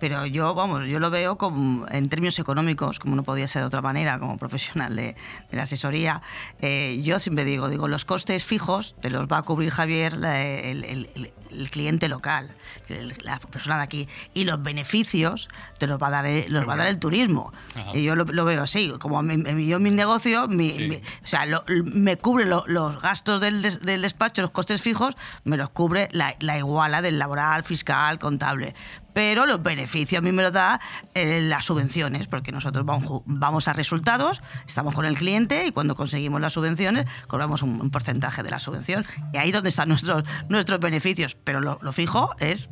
Pero 0.00 0.26
yo, 0.26 0.54
vamos, 0.54 0.86
yo 0.86 0.98
lo 0.98 1.10
veo 1.10 1.38
como, 1.38 1.86
en 1.88 2.08
términos 2.08 2.38
económicos, 2.40 2.98
como 2.98 3.14
no 3.14 3.22
podía 3.22 3.46
ser 3.46 3.62
de 3.62 3.66
otra 3.66 3.80
manera, 3.80 4.18
como 4.18 4.36
profesional 4.36 4.96
de, 4.96 5.14
de 5.50 5.56
la 5.56 5.62
asesoría, 5.62 6.20
eh, 6.60 7.00
yo 7.02 7.18
siempre 7.20 7.44
digo, 7.44 7.68
digo, 7.68 7.86
los 7.86 8.04
costes 8.04 8.44
fijos 8.44 8.96
te 9.00 9.08
los 9.10 9.28
va 9.28 9.38
a 9.38 9.42
cubrir 9.42 9.70
Javier 9.70 10.14
el, 10.14 10.84
el- 10.84 11.10
el- 11.14 11.32
el 11.58 11.70
cliente 11.70 12.08
local, 12.08 12.50
el- 12.88 13.16
la 13.22 13.38
persona 13.40 13.76
de 13.78 13.82
aquí, 13.84 14.08
y 14.34 14.44
los 14.44 14.62
beneficios 14.62 15.48
te 15.78 15.86
los 15.86 16.00
va 16.00 16.08
a 16.08 16.10
dar 16.10 16.26
el, 16.26 16.52
los 16.52 16.68
va 16.68 16.74
a 16.74 16.76
dar 16.76 16.86
el 16.86 16.98
turismo. 16.98 17.52
Ajá. 17.74 17.90
Y 17.94 18.02
yo 18.04 18.14
lo, 18.16 18.24
lo 18.24 18.44
veo 18.44 18.62
así, 18.62 18.92
como 19.00 19.22
mi, 19.22 19.36
mi- 19.36 19.66
yo 19.66 19.78
mi 19.80 19.90
negocio, 19.90 20.48
mi- 20.48 20.72
Sí. 20.72 20.88
mi- 20.88 20.96
o 20.96 21.00
sea, 21.26 21.46
lo- 21.46 21.64
me 21.84 22.16
cubre 22.16 22.44
lo- 22.44 22.64
los 22.66 23.00
gastos 23.00 23.40
del, 23.40 23.62
des- 23.62 23.80
del 23.80 24.02
despacho, 24.02 24.42
los 24.42 24.50
costes 24.50 24.82
fijos, 24.82 25.16
me 25.44 25.56
los 25.56 25.70
cubre 25.70 26.08
la, 26.12 26.36
la 26.40 26.58
iguala 26.58 27.02
del 27.02 27.18
laboral, 27.18 27.62
fiscal, 27.64 28.18
contable. 28.18 28.74
Pero 29.16 29.46
los 29.46 29.62
beneficios 29.62 30.18
a 30.18 30.20
mí 30.20 30.30
me 30.30 30.42
los 30.42 30.52
da 30.52 30.78
eh, 31.14 31.40
las 31.40 31.64
subvenciones, 31.64 32.26
porque 32.26 32.52
nosotros 32.52 32.84
vamos, 32.84 33.66
a 33.66 33.72
resultados, 33.72 34.42
estamos 34.66 34.94
con 34.94 35.06
el 35.06 35.16
cliente 35.16 35.66
y 35.66 35.72
cuando 35.72 35.94
conseguimos 35.94 36.38
las 36.38 36.52
subvenciones 36.52 37.06
cobramos 37.26 37.62
un, 37.62 37.90
porcentaje 37.90 38.42
de 38.42 38.50
la 38.50 38.58
subvención. 38.58 39.06
Y 39.32 39.38
ahí 39.38 39.48
es 39.48 39.54
donde 39.54 39.70
están 39.70 39.88
nuestros, 39.88 40.22
nuestros 40.50 40.80
beneficios. 40.80 41.34
Pero 41.34 41.62
lo 41.62 41.92
fijo 41.92 42.34
es 42.40 42.68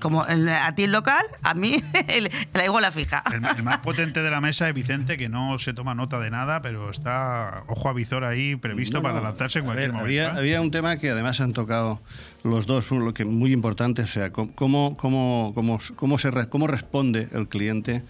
como 0.00 0.26
el- 0.26 0.48
a 0.48 0.74
ti 0.74 0.84
el 0.84 0.92
local, 0.92 1.24
a 1.42 1.54
mí 1.54 1.82
el- 2.08 2.30
la 2.52 2.64
iguala 2.64 2.90
fija. 2.90 3.22
El, 3.32 3.44
el 3.44 3.62
más 3.62 3.78
potente 3.78 4.22
de 4.22 4.30
la 4.30 4.40
mesa 4.40 4.68
es 4.68 4.74
Vicente, 4.74 5.16
que 5.18 5.28
no 5.28 5.58
se 5.58 5.72
toma 5.74 5.94
nota 5.94 6.18
de 6.20 6.30
nada, 6.30 6.62
pero 6.62 6.90
está 6.90 7.64
ojo 7.68 7.88
a 7.88 7.92
visor 7.92 8.24
ahí 8.24 8.56
previsto 8.56 8.98
No, 8.98 9.02
para 9.02 9.16
no. 9.16 9.22
lanzarse 9.22 9.60
en 9.60 9.64
cualquier 9.64 9.90
ver, 9.90 9.92
momento. 9.96 10.06
había, 10.06 10.26
¿eh? 10.34 10.38
había 10.38 10.60
un 10.60 10.70
tema 10.70 10.96
que 10.96 11.10
además 11.10 11.40
han 11.40 11.52
tocado 11.52 12.00
los 12.42 12.66
dos, 12.66 12.90
lo 12.90 13.14
que 13.14 13.24
muy 13.24 13.52
importante, 13.52 14.02
o 14.02 14.06
sea, 14.06 14.30
cómo, 14.30 14.54
cómo, 14.54 14.94
cómo, 14.98 15.52
cómo, 15.54 15.78
cómo 15.96 16.18
se, 16.18 16.30
cómo 16.48 16.66
responde 16.66 17.28
el 17.32 17.48
cliente 17.48 18.02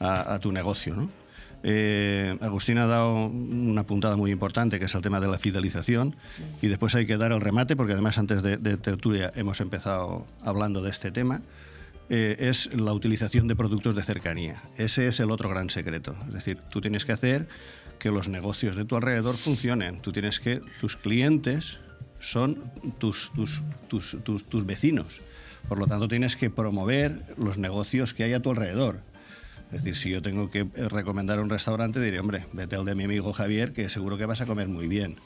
a, 0.00 0.34
a 0.34 0.38
tu 0.38 0.52
negocio, 0.52 0.94
¿no? 0.94 1.08
Eh, 1.64 2.36
Agustín 2.40 2.78
ha 2.78 2.86
dado 2.86 3.26
una 3.26 3.84
puntada 3.84 4.16
muy 4.16 4.30
importante, 4.30 4.78
que 4.78 4.86
es 4.86 4.94
el 4.94 5.02
tema 5.02 5.20
de 5.20 5.28
la 5.28 5.38
fidelización, 5.38 6.16
y 6.60 6.68
después 6.68 6.94
hay 6.94 7.06
que 7.06 7.16
dar 7.16 7.32
el 7.32 7.40
remate, 7.40 7.76
porque 7.76 7.92
además 7.92 8.18
antes 8.18 8.42
de, 8.42 8.56
de 8.56 8.76
tertulia 8.76 9.30
hemos 9.36 9.60
empezado 9.60 10.26
hablando 10.42 10.82
de 10.82 10.90
este 10.90 11.12
tema, 11.12 11.42
eh, 12.14 12.50
es 12.50 12.68
la 12.78 12.92
utilización 12.92 13.48
de 13.48 13.56
productos 13.56 13.94
de 13.94 14.02
cercanía. 14.02 14.60
Ese 14.76 15.08
es 15.08 15.18
el 15.20 15.30
otro 15.30 15.48
gran 15.48 15.70
secreto. 15.70 16.14
Es 16.26 16.34
decir, 16.34 16.58
tú 16.70 16.82
tienes 16.82 17.06
que 17.06 17.12
hacer 17.12 17.48
que 17.98 18.10
los 18.10 18.28
negocios 18.28 18.76
de 18.76 18.84
tu 18.84 18.96
alrededor 18.96 19.34
funcionen. 19.34 20.00
Tú 20.02 20.12
tienes 20.12 20.38
que, 20.38 20.60
tus 20.78 20.96
clientes 20.96 21.78
son 22.20 22.58
tus, 22.98 23.32
tus, 23.34 23.62
tus, 23.88 24.18
tus, 24.24 24.44
tus 24.44 24.66
vecinos. 24.66 25.22
Por 25.68 25.78
lo 25.78 25.86
tanto, 25.86 26.06
tienes 26.06 26.36
que 26.36 26.50
promover 26.50 27.22
los 27.38 27.56
negocios 27.56 28.12
que 28.12 28.24
hay 28.24 28.34
a 28.34 28.40
tu 28.40 28.50
alrededor. 28.50 29.00
Es 29.72 29.82
decir, 29.82 29.96
si 29.96 30.10
yo 30.10 30.20
tengo 30.20 30.50
que 30.50 30.60
eh, 30.60 30.88
recomendar 30.90 31.40
un 31.40 31.48
restaurante, 31.48 31.98
diré, 31.98 32.20
hombre, 32.20 32.44
vete 32.52 32.76
al 32.76 32.84
de 32.84 32.94
mi 32.94 33.04
amigo 33.04 33.32
Javier, 33.32 33.72
que 33.72 33.88
seguro 33.88 34.18
que 34.18 34.26
vas 34.26 34.40
a 34.42 34.46
comer 34.46 34.68
muy 34.68 34.86
bien. 34.86 35.16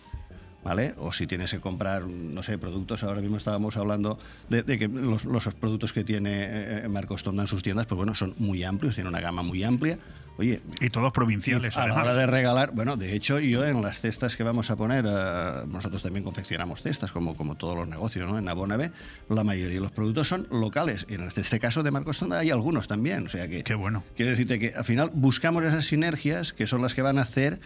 ¿Vale? 0.62 0.94
O 0.98 1.12
si 1.12 1.28
tienes 1.28 1.52
que 1.52 1.60
comprar, 1.60 2.08
no 2.08 2.42
sé, 2.42 2.58
productos, 2.58 3.04
ahora 3.04 3.20
mismo 3.20 3.36
estábamos 3.36 3.76
hablando 3.76 4.18
de, 4.48 4.64
que 4.64 4.88
los, 4.88 5.24
los 5.24 5.44
productos 5.54 5.92
que 5.92 6.02
tiene 6.02 6.30
eh, 6.32 6.88
Marcos 6.88 7.22
Tonda 7.22 7.42
en 7.42 7.46
sus 7.46 7.62
tiendas, 7.62 7.86
pues 7.86 7.96
bueno, 7.96 8.16
son 8.16 8.34
muy 8.38 8.64
amplios, 8.64 8.96
tiene 8.96 9.08
una 9.08 9.20
gama 9.20 9.44
muy 9.44 9.62
amplia. 9.62 9.96
Oye, 10.38 10.60
y 10.80 10.90
todos 10.90 11.12
provinciales, 11.12 11.76
a 11.78 11.86
la 11.86 11.94
hora 11.94 12.14
de 12.14 12.26
regalar, 12.26 12.72
bueno, 12.74 12.96
de 12.96 13.14
hecho 13.14 13.38
yo 13.40 13.64
en 13.64 13.80
las 13.80 14.00
cestas 14.00 14.36
que 14.36 14.42
vamos 14.42 14.70
a 14.70 14.76
poner, 14.76 15.06
eh, 15.08 15.66
nosotros 15.68 16.02
también 16.02 16.24
confeccionamos 16.24 16.82
cestas, 16.82 17.10
como, 17.10 17.34
como 17.36 17.54
todos 17.54 17.76
los 17.76 17.88
negocios, 17.88 18.30
¿no? 18.30 18.38
En 18.38 18.48
Abonave, 18.48 18.90
la 19.30 19.44
mayoría 19.44 19.76
de 19.76 19.80
los 19.80 19.92
productos 19.92 20.28
son 20.28 20.46
locales. 20.50 21.06
Y 21.08 21.14
en 21.14 21.22
este 21.22 21.58
caso 21.58 21.82
de 21.82 21.90
Marcos 21.90 22.18
Tonda 22.18 22.38
hay 22.38 22.50
algunos 22.50 22.86
también. 22.86 23.26
O 23.26 23.28
sea 23.28 23.48
que. 23.48 23.62
Qué 23.62 23.74
bueno. 23.74 24.04
Quiero 24.14 24.30
decirte 24.30 24.58
que 24.58 24.74
al 24.74 24.84
final 24.84 25.10
buscamos 25.14 25.64
esas 25.64 25.86
sinergias 25.86 26.52
que 26.52 26.66
son 26.66 26.82
las 26.82 26.94
que 26.94 27.02
van 27.02 27.18
a 27.18 27.22
hacer 27.22 27.60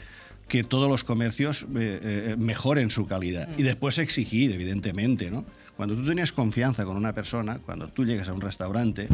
que 0.50 0.64
todos 0.64 0.90
los 0.90 1.04
comercios 1.04 1.62
eh, 1.76 2.00
eh, 2.02 2.36
mejoren 2.38 2.90
su 2.90 3.06
calidad. 3.06 3.48
Y 3.56 3.62
después 3.62 3.98
exigir, 3.98 4.52
evidentemente, 4.52 5.30
¿no? 5.30 5.44
Cuando 5.76 5.94
tú 5.94 6.04
tienes 6.04 6.32
confianza 6.32 6.84
con 6.84 6.96
una 6.96 7.14
persona, 7.14 7.58
cuando 7.64 7.88
tú 7.88 8.04
llegas 8.04 8.28
a 8.28 8.32
un 8.32 8.40
restaurante 8.40 9.08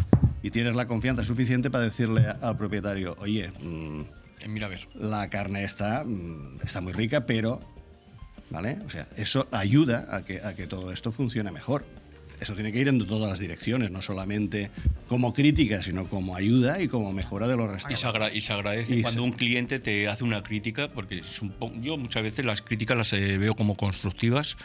y 0.47 0.51
tienes 0.53 0.77
la 0.77 0.87
confianza 0.87 1.25
suficiente 1.25 1.71
para 1.71 1.83
decirle 1.83 2.25
al 2.41 2.57
propietario, 2.57 3.17
oye, 3.19 3.51
mm, 3.63 4.03
Eh, 4.43 4.49
Mira, 4.49 4.67
a 4.67 4.69
ver. 4.69 4.87
la 4.95 5.29
carne 5.29 5.65
está, 5.65 6.05
mm, 6.05 6.61
está 6.63 6.81
muy 6.81 6.93
rica, 6.93 7.27
pero, 7.27 7.61
¿vale? 8.51 8.79
O 8.87 8.91
sea, 8.91 9.09
eso 9.17 9.49
ayuda 9.51 10.07
a 10.15 10.23
que, 10.25 10.41
a 10.41 10.55
que 10.55 10.69
todo 10.69 10.93
esto 10.93 11.11
funcione 11.11 11.51
mejor. 11.51 11.85
Eso 12.41 12.55
tiene 12.55 12.71
que 12.73 12.81
ir 12.81 12.89
en 12.89 12.99
todas 13.07 13.31
las 13.31 13.39
direcciones, 13.39 13.91
no 13.91 14.03
solamente 14.03 14.71
como 15.09 15.33
crítica, 15.33 15.83
sino 15.83 16.07
como 16.07 16.35
ayuda 16.37 16.83
y 16.83 16.89
como 16.89 17.13
mejora 17.13 17.47
de 17.47 17.57
los 17.57 17.67
Y 17.67 17.73
restaurantes. 17.73 18.01
se, 18.01 18.07
agra- 18.07 18.33
y 18.35 18.41
se 18.41 18.53
agradece 18.53 18.97
Y 18.97 19.03
cuando 19.03 19.23
se- 19.23 19.25
un 19.29 19.33
cliente 19.33 19.79
te 19.81 20.09
hace 20.09 20.25
una 20.25 20.43
crítica, 20.43 20.89
porque 20.89 21.19
es 21.21 21.41
un 21.41 21.51
po- 21.51 21.73
yo 21.81 21.97
muchas 21.97 22.23
veces 22.23 22.45
las 22.45 22.61
críticas 22.63 22.97
las 22.97 23.13
eh, 23.13 23.39
veo 23.39 23.55
como 23.55 23.77
constructivas 23.77 24.57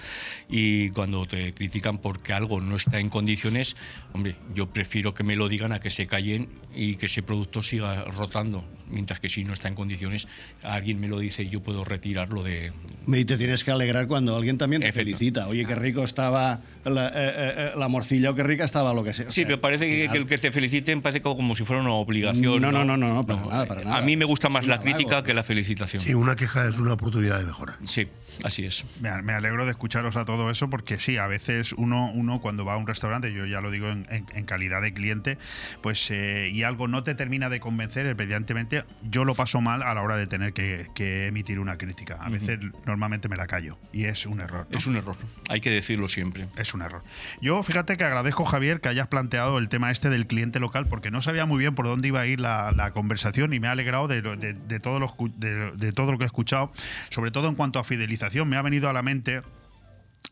y 0.49 0.89
cuando 0.89 1.25
te 1.25 1.53
critican 1.53 1.97
porque 1.99 2.33
algo 2.33 2.59
no 2.59 2.75
está 2.75 2.99
en 2.99 3.09
condiciones, 3.09 3.75
hombre, 4.13 4.35
yo 4.53 4.67
prefiero 4.73 5.13
que 5.13 5.23
me 5.23 5.35
lo 5.35 5.47
digan 5.47 5.71
a 5.71 5.79
que 5.79 5.89
se 5.89 6.07
callen 6.07 6.49
y 6.75 6.95
que 6.95 7.05
ese 7.05 7.21
producto 7.23 7.63
siga 7.63 8.03
rotando, 8.05 8.63
mientras 8.89 9.19
que 9.19 9.29
si 9.29 9.43
no 9.43 9.53
está 9.53 9.67
en 9.67 9.75
condiciones, 9.75 10.27
alguien 10.63 10.99
me 10.99 11.07
lo 11.07 11.19
dice 11.19 11.43
y 11.43 11.49
yo 11.49 11.61
puedo 11.61 11.83
retirarlo 11.83 12.43
de... 12.43 12.71
Y 13.07 13.25
te 13.25 13.37
tienes 13.37 13.63
que 13.63 13.71
alegrar 13.71 14.07
cuando 14.07 14.35
alguien 14.35 14.57
también 14.57 14.81
te 14.81 14.91
felicita. 14.91 15.47
Oye, 15.47 15.65
qué 15.65 15.75
rico 15.75 16.03
estaba 16.03 16.59
la, 16.85 17.07
eh, 17.07 17.11
eh, 17.15 17.60
eh, 17.67 17.71
la 17.77 17.87
morcilla 17.87 18.31
o 18.31 18.35
qué 18.35 18.43
rica 18.43 18.63
estaba 18.63 18.93
lo 18.93 19.03
que 19.03 19.13
sea. 19.13 19.27
O 19.27 19.31
Sí, 19.31 19.41
sea, 19.41 19.47
pero 19.47 19.61
parece 19.61 19.85
que, 19.87 20.09
que 20.11 20.17
el 20.17 20.25
que 20.25 20.37
te 20.37 20.51
feliciten 20.51 21.01
parece 21.01 21.21
como, 21.21 21.35
como 21.37 21.55
si 21.55 21.63
fuera 21.63 21.81
una 21.81 21.91
obligación. 21.93 22.61
No, 22.61 22.71
no, 22.71 22.83
no, 22.83 22.97
no, 22.97 23.13
no, 23.13 23.25
para 23.25 23.41
nada, 23.45 23.65
para 23.65 23.83
nada. 23.83 23.97
A 23.97 24.01
mí 24.01 24.17
me 24.17 24.25
gusta 24.25 24.49
más 24.49 24.65
la 24.67 24.79
crítica 24.81 25.23
que 25.23 25.33
la 25.33 25.43
felicitación. 25.43 26.03
Sí, 26.03 26.13
una 26.13 26.35
queja 26.35 26.67
es 26.67 26.77
una 26.77 26.93
oportunidad 26.93 27.39
de 27.39 27.45
mejora. 27.45 27.77
Sí, 27.83 28.07
así 28.43 28.65
es. 28.65 28.85
Me, 28.99 29.09
alegro 29.33 29.65
de 29.65 29.71
escucharos 29.71 30.15
a 30.15 30.25
todo 30.25 30.49
eso 30.51 30.69
porque 30.69 30.97
sí, 30.97 31.17
a 31.17 31.27
veces 31.27 31.73
uno, 31.73 32.09
uno 32.13 32.39
cuando 32.41 32.65
va 32.65 32.73
a 32.73 32.77
un 32.77 32.87
restaurante, 32.87 33.33
yo 33.33 33.45
ya 33.45 33.61
lo 33.61 33.71
digo 33.71 33.89
en, 33.89 34.05
en- 34.09 34.25
en 34.33 34.45
calidad 34.45 34.81
de 34.81 34.93
cliente, 34.93 35.37
pues 35.81 36.09
eh, 36.11 36.49
y 36.51 36.63
algo 36.63 36.87
no 36.87 37.03
te 37.03 37.15
termina 37.15 37.49
de 37.49 37.59
convencer, 37.59 38.05
evidentemente 38.05 38.83
yo 39.09 39.25
lo 39.25 39.35
paso 39.35 39.61
mal 39.61 39.83
a 39.83 39.93
la 39.93 40.01
hora 40.01 40.17
de 40.17 40.27
tener 40.27 40.53
que, 40.53 40.87
que 40.95 41.27
emitir 41.27 41.59
una 41.59 41.77
crítica. 41.77 42.17
A 42.21 42.29
veces 42.29 42.59
normalmente 42.85 43.29
me 43.29 43.35
la 43.37 43.47
callo 43.47 43.77
y 43.91 44.05
es 44.05 44.25
un 44.25 44.39
error. 44.41 44.67
¿no? 44.69 44.77
Es 44.77 44.85
un 44.87 44.95
error, 44.95 45.15
hay 45.49 45.61
que 45.61 45.69
decirlo 45.71 46.07
siempre. 46.09 46.47
Es 46.57 46.73
un 46.73 46.81
error. 46.81 47.03
Yo 47.41 47.61
fíjate 47.63 47.97
que 47.97 48.03
agradezco, 48.03 48.45
Javier, 48.45 48.81
que 48.81 48.89
hayas 48.89 49.07
planteado 49.07 49.57
el 49.57 49.69
tema 49.69 49.91
este 49.91 50.09
del 50.09 50.27
cliente 50.27 50.59
local, 50.59 50.87
porque 50.87 51.11
no 51.11 51.21
sabía 51.21 51.45
muy 51.45 51.59
bien 51.59 51.75
por 51.75 51.85
dónde 51.85 52.07
iba 52.07 52.21
a 52.21 52.25
ir 52.25 52.39
la, 52.39 52.71
la 52.71 52.91
conversación 52.91 53.53
y 53.53 53.59
me 53.59 53.67
ha 53.67 53.71
alegrado 53.71 54.07
de, 54.07 54.21
lo- 54.21 54.35
de, 54.35 54.53
de 54.53 54.79
todo 54.79 54.99
lo, 54.99 55.15
de- 55.37 55.71
de 55.71 55.91
todo 55.91 56.11
lo 56.11 56.17
que 56.17 56.23
he 56.23 56.27
escuchado, 56.27 56.71
sobre 57.09 57.31
todo 57.31 57.47
en 57.47 57.55
cuanto 57.55 57.79
a 57.79 57.83
fidelización. 57.83 58.20
Me 58.45 58.57
ha 58.57 58.61
venido 58.61 58.89
a 58.89 58.93
la 58.93 59.01
mente 59.01 59.41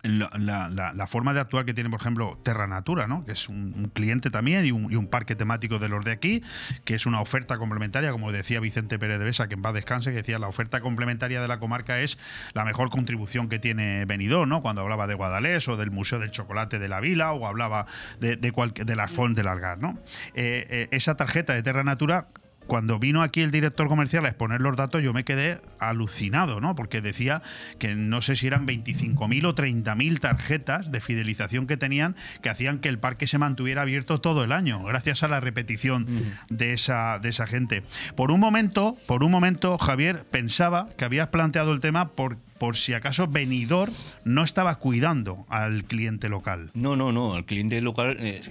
la, 0.04 1.08
forma 1.08 1.34
de 1.34 1.42
actuar 1.42 1.66
que 1.66 1.74
tiene, 1.74 1.90
por 1.90 2.00
ejemplo, 2.00 2.40
Terra 2.44 2.68
Natura, 2.68 3.08
¿no? 3.08 3.26
que 3.26 3.34
es 3.34 3.50
un, 3.50 3.92
cliente 3.94 4.30
también 4.30 4.66
y 4.66 4.72
un, 4.72 5.08
parque 5.08 5.36
temático 5.36 5.80
de 5.80 5.90
los 5.90 6.06
de 6.06 6.12
aquí, 6.12 6.44
que 6.86 6.96
es 6.96 7.06
una 7.06 7.20
oferta 7.20 7.58
complementaria, 7.58 8.12
como 8.12 8.32
decía 8.32 8.60
Vicente 8.60 9.00
Pérez 9.00 9.20
de 9.20 9.26
Besa, 9.26 9.48
que 9.48 9.56
en 9.56 9.62
paz 9.62 9.74
descanse, 9.74 10.12
que 10.12 10.18
decía 10.18 10.40
la 10.40 10.48
oferta 10.48 10.82
complementaria 10.82 11.42
de 11.42 11.48
la 11.48 11.60
comarca 11.60 12.00
es 12.00 12.18
la 12.54 12.64
mejor 12.64 12.90
contribución 12.90 13.50
que 13.50 13.60
tiene 13.60 14.06
Benidorm, 14.06 14.48
¿no? 14.48 14.62
cuando 14.62 14.82
hablaba 14.82 15.08
de 15.08 15.16
Guadalés 15.16 15.68
o 15.68 15.76
del 15.76 15.92
Museo 15.92 16.20
del 16.20 16.32
Chocolate 16.32 16.80
de 16.80 16.88
la 16.88 17.00
Vila 17.00 17.34
o 17.34 17.48
hablaba 17.48 17.86
de, 18.20 18.38
de, 18.38 18.54
de 18.86 18.96
la 18.96 19.08
Font 19.08 19.36
del 19.36 19.48
Algar. 19.48 19.82
¿no? 19.82 20.00
Eh, 20.34 20.66
eh, 20.70 20.88
esa 20.92 21.16
tarjeta 21.16 21.54
de 21.54 21.64
Terra 21.64 21.84
Natura 21.84 22.28
cuando 22.70 23.00
vino 23.00 23.24
aquí 23.24 23.42
el 23.42 23.50
director 23.50 23.88
comercial 23.88 24.26
a 24.26 24.30
exponer 24.30 24.62
los 24.62 24.78
datos, 24.78 25.02
yo 25.02 25.12
me 25.12 25.26
quedé 25.26 25.60
alucinado, 25.80 26.62
¿no? 26.62 26.76
Porque 26.76 27.02
decía 27.02 27.42
que 27.80 27.96
no 27.96 28.22
sé 28.22 28.36
si 28.36 28.46
eran 28.46 28.68
25.000 28.68 29.46
o 29.48 29.56
30.000 29.56 30.20
tarjetas 30.20 30.92
de 30.92 31.02
fidelización 31.02 31.66
que 31.66 31.78
tenían 31.78 32.16
que 32.44 32.50
hacían 32.50 32.78
que 32.78 32.88
el 32.88 33.00
parque 33.00 33.26
se 33.26 33.40
mantuviera 33.40 33.82
abierto 33.82 34.22
todo 34.22 34.44
el 34.44 34.52
año, 34.52 34.84
gracias 34.84 35.24
a 35.24 35.28
la 35.28 35.40
repetición 35.40 36.06
de, 36.50 36.74
esa, 36.74 37.18
de 37.18 37.30
esa 37.30 37.48
gente. 37.48 37.84
Por 38.16 38.32
un 38.32 38.40
momento, 38.40 38.96
por 39.08 39.24
un 39.24 39.32
momento, 39.32 39.80
Javier, 39.80 40.26
pensaba 40.30 40.88
que 40.96 41.06
habías 41.06 41.30
planteado 41.30 41.74
el 41.74 41.80
tema 41.80 42.10
por, 42.10 42.38
por 42.60 42.78
si 42.78 42.94
acaso 42.94 43.28
Benidorm 43.28 43.92
no 44.26 44.44
estaba 44.44 44.76
cuidando 44.76 45.44
al 45.50 45.86
cliente 45.86 46.30
local. 46.30 46.70
No, 46.76 46.96
no, 46.96 47.12
no, 47.12 47.34
al 47.34 47.46
cliente 47.46 47.82
local 47.82 48.16
eh, 48.20 48.44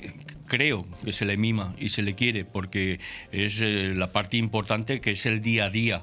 creo 0.48 0.86
que 1.04 1.12
se 1.12 1.24
le 1.24 1.36
mima 1.36 1.74
y 1.78 1.90
se 1.90 2.02
le 2.02 2.14
quiere 2.14 2.44
porque 2.44 2.98
es 3.30 3.60
eh, 3.60 3.92
la 3.94 4.12
parte 4.12 4.36
importante 4.36 5.00
que 5.00 5.12
es 5.12 5.26
el 5.26 5.40
día 5.40 5.66
a 5.66 5.70
día. 5.70 6.02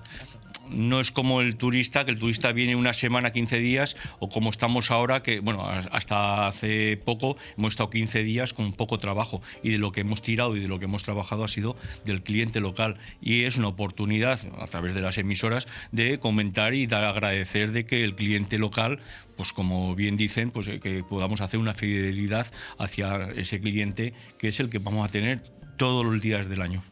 No 0.70 1.00
es 1.00 1.12
como 1.12 1.42
el 1.42 1.56
turista, 1.56 2.06
que 2.06 2.12
el 2.12 2.20
turista 2.20 2.52
viene 2.52 2.76
una 2.76 2.94
semana, 2.94 3.32
15 3.32 3.60
días, 3.60 3.96
o 4.20 4.30
como 4.30 4.50
estamos 4.50 4.92
ahora, 4.92 5.24
que 5.24 5.40
bueno, 5.40 5.68
hasta 5.68 6.48
hace 6.48 6.98
poco 6.98 7.38
hemos 7.58 7.74
estado 7.74 7.90
15 7.90 8.24
días 8.24 8.54
con 8.54 8.74
poco 8.74 9.00
trabajo 9.00 9.42
y 9.64 9.72
de 9.72 9.78
lo 9.78 9.92
que 9.92 10.02
hemos 10.02 10.22
tirado 10.22 10.56
y 10.56 10.60
de 10.60 10.68
lo 10.68 10.80
que 10.80 10.86
hemos 10.86 11.04
trabajado 11.04 11.44
ha 11.44 11.48
sido 11.48 11.76
del 12.06 12.24
cliente 12.24 12.60
local. 12.60 12.98
Y 13.22 13.44
es 13.44 13.58
una 13.58 13.68
oportunidad, 13.68 14.40
a 14.60 14.68
través 14.68 14.94
de 14.94 15.02
las 15.02 15.18
emisoras, 15.18 15.68
de 15.92 16.20
comentar 16.20 16.74
y 16.74 16.88
dar 16.88 17.06
agradecer 17.06 17.72
de 17.72 17.86
que 17.86 18.04
el 18.04 18.16
cliente 18.16 18.58
local 18.58 19.00
pues 19.36 19.52
como 19.52 19.96
bien 19.96 20.18
dicen, 20.18 20.52
pues 20.52 20.68
eh, 20.68 20.80
que 20.80 21.04
podamos 21.04 21.42
hacer 21.42 21.60
una 21.60 21.74
fidelidad 21.74 22.48
hacia 22.78 23.30
ese 23.36 23.60
cliente 23.60 24.14
que 24.38 24.48
es 24.48 24.60
el 24.60 24.70
que 24.70 24.80
vamos 24.80 25.08
a 25.08 25.12
tener 25.12 25.44
todos 25.78 26.06
los 26.06 26.22
días 26.22 26.48
del 26.48 26.62
año. 26.62 26.84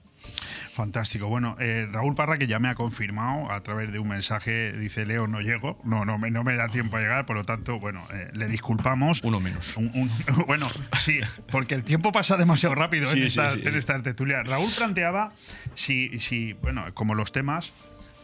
Fantástico. 0.74 1.28
Bueno, 1.28 1.56
eh, 1.60 1.88
Raúl 1.92 2.16
Parra, 2.16 2.40
que 2.40 2.48
ya 2.48 2.58
me 2.58 2.68
ha 2.68 2.74
confirmado 2.74 3.52
a 3.52 3.62
través 3.62 3.92
de 3.92 4.00
un 4.00 4.10
mensaje, 4.10 4.72
dice 4.74 5.06
Leo, 5.06 5.28
no 5.28 5.40
llego, 5.40 5.80
no, 5.84 6.04
no, 6.04 6.18
me, 6.18 6.32
no 6.32 6.44
me 6.44 6.56
da 6.56 6.68
tiempo 6.68 6.98
a 6.98 7.00
llegar, 7.00 7.28
por 7.28 7.36
lo 7.36 7.44
tanto, 7.44 7.80
bueno, 7.80 8.08
eh, 8.12 8.30
le 8.34 8.48
disculpamos. 8.48 9.22
Uno 9.24 9.40
menos. 9.40 9.78
Un- 9.78 9.92
un- 9.94 10.10
bueno, 10.48 10.68
sí, 11.00 11.20
porque 11.52 11.76
el 11.76 11.84
tiempo 11.84 12.12
pasa 12.12 12.38
demasiado 12.38 12.74
rápido 12.74 13.06
Sí, 13.12 13.18
en, 13.22 13.30
sí, 13.30 13.40
esta, 13.40 13.54
sí. 13.54 13.62
en 13.64 13.76
esta 13.76 14.02
tertulia. 14.02 14.42
Raúl 14.42 14.70
planteaba 14.76 15.32
si, 15.76 16.18
si, 16.18 16.54
bueno, 16.54 16.84
como 16.96 17.14
los 17.14 17.32
temas. 17.32 17.74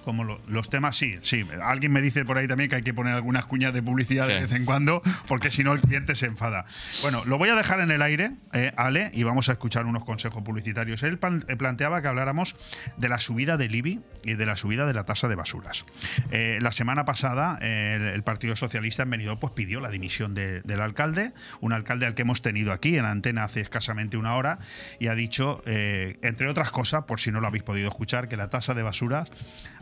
Como 0.10 0.24
lo- 0.24 0.42
los 0.48 0.72
temas, 0.72 0.96
sí, 0.96 1.20
sí. 1.22 1.46
Alguien 1.62 1.92
me 1.92 2.02
dice 2.02 2.26
por 2.26 2.40
ahí 2.40 2.48
también 2.48 2.68
que 2.68 2.78
hay 2.78 2.82
que 2.82 2.96
poner 2.96 3.14
algunas 3.14 3.46
cuñas 3.46 3.74
de 3.74 3.84
publicidad 3.84 4.26
de 4.28 4.40
vez 4.42 4.52
en 4.54 4.66
cuando, 4.66 5.04
porque 5.28 5.52
si 5.52 5.64
no 5.64 5.72
el 5.74 5.82
cliente 5.82 6.16
se 6.16 6.26
enfada. 6.26 6.66
Bueno, 7.04 7.24
lo 7.26 7.38
voy 7.38 7.50
a 7.50 7.56
dejar 7.56 7.80
en 7.80 7.92
el 7.92 8.02
aire, 8.02 8.32
eh, 8.54 8.74
Ale, 8.76 9.12
y 9.14 9.22
vamos 9.22 9.50
a 9.50 9.52
escuchar 9.52 9.86
unos 9.86 10.04
consejos 10.06 10.42
publicitarios. 10.42 11.04
Él 11.04 11.20
pan- 11.20 11.46
eh, 11.48 11.56
planteaba 11.58 12.02
que 12.02 12.08
habláramos 12.08 12.56
de 12.98 13.08
la 13.08 13.20
subida 13.20 13.56
del 13.58 13.76
IBI 13.76 14.00
y 14.24 14.34
de 14.34 14.46
la 14.48 14.56
subida 14.56 14.88
de 14.88 14.94
la 14.96 15.04
tasa 15.04 15.28
de 15.28 15.36
basuras. 15.36 15.86
Eh, 16.32 16.58
la 16.60 16.72
semana 16.72 17.06
pasada, 17.06 17.60
el, 17.62 18.02
el 18.08 18.24
Partido 18.24 18.56
Socialista 18.56 19.04
en 19.04 19.12
Benidorm 19.12 19.40
pues, 19.40 19.54
pidió 19.54 19.80
la 19.80 19.90
dimisión 19.90 20.34
de- 20.34 20.62
del 20.62 20.82
alcalde, 20.82 21.34
un 21.62 21.72
alcalde 21.74 22.08
al 22.08 22.16
que 22.16 22.24
hemos 22.24 22.42
tenido 22.42 22.74
aquí 22.74 22.98
en 22.98 23.06
antena 23.06 23.44
hace 23.44 23.62
escasamente 23.62 24.18
una 24.18 24.34
hora, 24.34 24.58
y 25.00 25.06
ha 25.08 25.14
dicho, 25.14 25.62
entre 25.66 26.50
otras 26.50 26.72
cosas, 26.72 27.04
por 27.04 27.20
si 27.20 27.32
no 27.32 27.40
lo 27.42 27.48
habéis 27.48 27.64
podido 27.64 27.88
escuchar, 27.90 28.28
que 28.28 28.38
la 28.38 28.50
tasa 28.50 28.74
de 28.74 28.82
basuras 28.82 29.30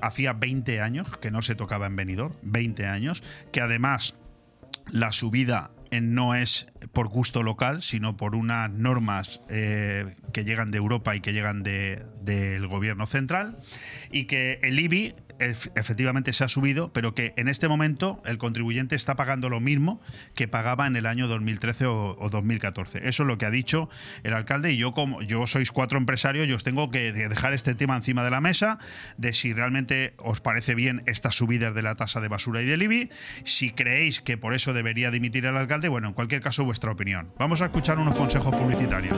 hacía 0.01 0.33
20 0.33 0.81
años 0.81 1.07
que 1.17 1.31
no 1.31 1.41
se 1.41 1.55
tocaba 1.55 1.87
en 1.87 1.95
Benidorm, 1.95 2.33
20 2.43 2.85
años, 2.87 3.23
que 3.51 3.61
además 3.61 4.15
la 4.91 5.11
subida 5.11 5.71
no 6.01 6.35
es 6.35 6.67
por 6.93 7.07
gusto 7.07 7.43
local, 7.43 7.81
sino 7.81 8.17
por 8.17 8.35
unas 8.35 8.69
normas 8.69 9.41
eh, 9.49 10.15
que 10.33 10.43
llegan 10.43 10.71
de 10.71 10.77
Europa 10.77 11.15
y 11.15 11.19
que 11.21 11.33
llegan 11.33 11.63
de- 11.63 12.01
del 12.21 12.67
gobierno 12.67 13.07
central, 13.07 13.57
y 14.11 14.25
que 14.25 14.59
el 14.63 14.79
IBI 14.79 15.13
ef- 15.39 15.71
efectivamente 15.75 16.33
se 16.33 16.43
ha 16.43 16.47
subido, 16.47 16.91
pero 16.91 17.13
que 17.15 17.33
en 17.37 17.47
este 17.47 17.67
momento 17.67 18.21
el 18.25 18.37
contribuyente 18.37 18.95
está 18.95 19.15
pagando 19.15 19.49
lo 19.49 19.59
mismo 19.59 20.01
que 20.35 20.47
pagaba 20.47 20.87
en 20.87 20.95
el 20.95 21.05
año 21.05 21.27
2013 21.27 21.85
o, 21.85 22.17
o 22.19 22.29
2014. 22.29 23.07
Eso 23.07 23.23
es 23.23 23.27
lo 23.27 23.37
que 23.37 23.45
ha 23.45 23.51
dicho 23.51 23.89
el 24.23 24.33
alcalde 24.33 24.71
y 24.73 24.77
yo 24.77 24.93
como 24.93 25.21
yo 25.21 25.47
sois 25.47 25.71
cuatro 25.71 25.97
empresarios, 25.97 26.47
yo 26.47 26.55
os 26.55 26.63
tengo 26.63 26.91
que 26.91 27.11
de- 27.13 27.29
dejar 27.29 27.53
este 27.53 27.75
tema 27.75 27.95
encima 27.95 28.23
de 28.23 28.31
la 28.31 28.41
mesa 28.41 28.77
de 29.17 29.33
si 29.33 29.53
realmente 29.53 30.13
os 30.17 30.41
parece 30.41 30.75
bien 30.75 31.01
estas 31.05 31.35
subidas 31.35 31.73
de 31.75 31.81
la 31.83 31.95
tasa 31.95 32.19
de 32.19 32.27
basura 32.27 32.61
y 32.61 32.65
del 32.65 32.81
IBI, 32.81 33.09
si 33.43 33.71
creéis 33.71 34.21
que 34.21 34.37
por 34.37 34.53
eso 34.53 34.73
debería 34.73 35.11
dimitir 35.11 35.45
el 35.45 35.55
alcalde, 35.55 35.87
bueno, 35.87 36.09
en 36.09 36.13
cualquier 36.13 36.41
caso 36.41 36.65
vuestra 36.65 36.91
opinión. 36.91 37.31
Vamos 37.37 37.61
a 37.61 37.65
escuchar 37.65 37.99
unos 37.99 38.17
consejos 38.17 38.53
publicitarios. 38.55 39.17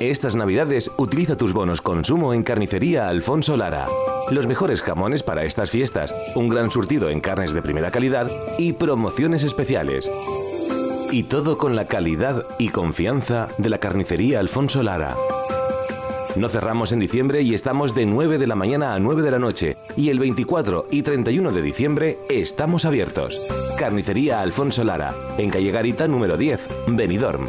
Estas 0.00 0.36
navidades 0.36 0.92
utiliza 0.96 1.36
tus 1.36 1.52
bonos 1.52 1.82
consumo 1.82 2.32
en 2.32 2.44
Carnicería 2.44 3.08
Alfonso 3.08 3.56
Lara. 3.56 3.86
Los 4.30 4.46
mejores 4.46 4.80
jamones 4.80 5.24
para 5.24 5.44
estas 5.44 5.72
fiestas, 5.72 6.14
un 6.36 6.48
gran 6.48 6.70
surtido 6.70 7.10
en 7.10 7.20
carnes 7.20 7.52
de 7.52 7.62
primera 7.62 7.90
calidad 7.90 8.30
y 8.58 8.74
promociones 8.74 9.42
especiales. 9.42 10.08
Y 11.10 11.24
todo 11.24 11.58
con 11.58 11.74
la 11.74 11.86
calidad 11.86 12.44
y 12.58 12.68
confianza 12.68 13.48
de 13.58 13.70
la 13.70 13.78
Carnicería 13.78 14.38
Alfonso 14.38 14.84
Lara. 14.84 15.16
No 16.36 16.48
cerramos 16.48 16.92
en 16.92 17.00
diciembre 17.00 17.42
y 17.42 17.54
estamos 17.54 17.94
de 17.96 18.06
9 18.06 18.38
de 18.38 18.46
la 18.46 18.54
mañana 18.54 18.94
a 18.94 19.00
9 19.00 19.22
de 19.22 19.30
la 19.32 19.40
noche. 19.40 19.76
Y 19.96 20.10
el 20.10 20.20
24 20.20 20.86
y 20.92 21.02
31 21.02 21.50
de 21.50 21.62
diciembre 21.62 22.18
estamos 22.28 22.84
abiertos. 22.84 23.36
Carnicería 23.76 24.40
Alfonso 24.42 24.84
Lara, 24.84 25.12
en 25.38 25.50
calle 25.50 25.72
Garita 25.72 26.06
número 26.06 26.36
10, 26.36 26.60
Benidorm. 26.86 27.48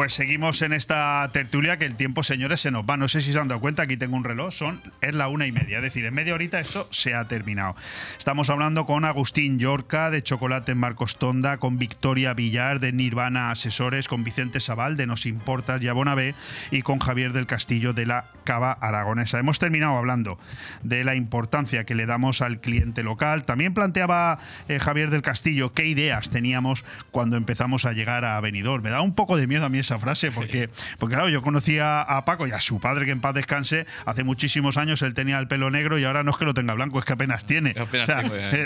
Pues 0.00 0.14
seguimos 0.14 0.62
en 0.62 0.72
esta 0.72 1.28
tertulia 1.30 1.76
que 1.76 1.84
el 1.84 1.94
tiempo, 1.94 2.22
señores, 2.22 2.62
se 2.62 2.70
nos 2.70 2.84
va. 2.84 2.96
No 2.96 3.06
sé 3.06 3.20
si 3.20 3.34
se 3.34 3.38
han 3.38 3.48
dado 3.48 3.60
cuenta, 3.60 3.82
aquí 3.82 3.98
tengo 3.98 4.16
un 4.16 4.24
reloj, 4.24 4.50
son, 4.50 4.80
es 5.02 5.14
la 5.14 5.28
una 5.28 5.46
y 5.46 5.52
media. 5.52 5.76
Es 5.76 5.82
decir, 5.82 6.06
en 6.06 6.14
media 6.14 6.32
horita 6.32 6.58
esto 6.58 6.88
se 6.90 7.14
ha 7.14 7.26
terminado. 7.26 7.76
Estamos 8.16 8.48
hablando 8.48 8.86
con 8.86 9.04
Agustín 9.04 9.58
Yorca 9.58 10.08
de 10.08 10.22
Chocolate 10.22 10.72
en 10.72 10.78
Marcos 10.78 11.18
Tonda, 11.18 11.58
con 11.58 11.76
Victoria 11.76 12.32
Villar 12.32 12.80
de 12.80 12.92
Nirvana 12.92 13.50
Asesores, 13.50 14.08
con 14.08 14.24
Vicente 14.24 14.58
Sabal 14.60 14.96
de 14.96 15.06
Nos 15.06 15.26
Importas 15.26 15.82
y 15.82 16.76
y 16.78 16.80
con 16.80 16.98
Javier 16.98 17.34
del 17.34 17.44
Castillo 17.44 17.92
de 17.92 18.06
la 18.06 18.24
Cava 18.44 18.72
Aragonesa. 18.72 19.38
Hemos 19.38 19.58
terminado 19.58 19.98
hablando 19.98 20.38
de 20.82 21.04
la 21.04 21.14
importancia 21.14 21.84
que 21.84 21.94
le 21.94 22.06
damos 22.06 22.40
al 22.40 22.62
cliente 22.62 23.02
local. 23.02 23.44
También 23.44 23.74
planteaba 23.74 24.38
eh, 24.68 24.78
Javier 24.78 25.10
del 25.10 25.20
Castillo 25.20 25.74
qué 25.74 25.86
ideas 25.86 26.30
teníamos 26.30 26.86
cuando 27.10 27.36
empezamos 27.36 27.84
a 27.84 27.92
llegar 27.92 28.24
a 28.24 28.40
Benidorm. 28.40 28.82
Me 28.82 28.90
da 28.90 29.02
un 29.02 29.14
poco 29.14 29.36
de 29.36 29.46
miedo 29.46 29.66
a 29.66 29.68
mí 29.68 29.78
esa 29.78 29.89
frase, 29.98 30.30
porque, 30.32 30.68
porque 30.98 31.14
claro, 31.14 31.28
yo 31.28 31.42
conocía 31.42 32.02
a 32.02 32.24
Paco 32.24 32.46
y 32.46 32.52
a 32.52 32.60
su 32.60 32.80
padre, 32.80 33.06
que 33.06 33.12
en 33.12 33.20
paz 33.20 33.34
descanse, 33.34 33.86
hace 34.06 34.24
muchísimos 34.24 34.76
años 34.76 35.02
él 35.02 35.14
tenía 35.14 35.38
el 35.38 35.48
pelo 35.48 35.70
negro 35.70 35.98
y 35.98 36.04
ahora 36.04 36.22
no 36.22 36.30
es 36.30 36.36
que 36.36 36.44
lo 36.44 36.54
tenga 36.54 36.74
blanco, 36.74 36.98
es 36.98 37.04
que 37.04 37.12
apenas 37.12 37.44
tiene. 37.44 37.74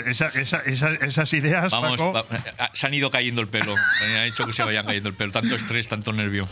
esas 0.05 1.33
ideas, 1.33 1.71
Paco, 1.71 2.25
eh, 2.31 2.37
se 2.73 2.87
han 2.87 2.93
ido 2.93 3.09
cayendo 3.11 3.41
el 3.41 3.47
pelo, 3.47 3.75
han 4.01 4.25
hecho 4.25 4.45
que 4.45 4.53
se 4.53 4.63
vayan 4.63 4.85
cayendo 4.85 5.09
el 5.09 5.15
pelo, 5.15 5.31
tanto 5.31 5.55
estrés, 5.55 5.87
tanto 5.87 6.11
nervio. 6.11 6.47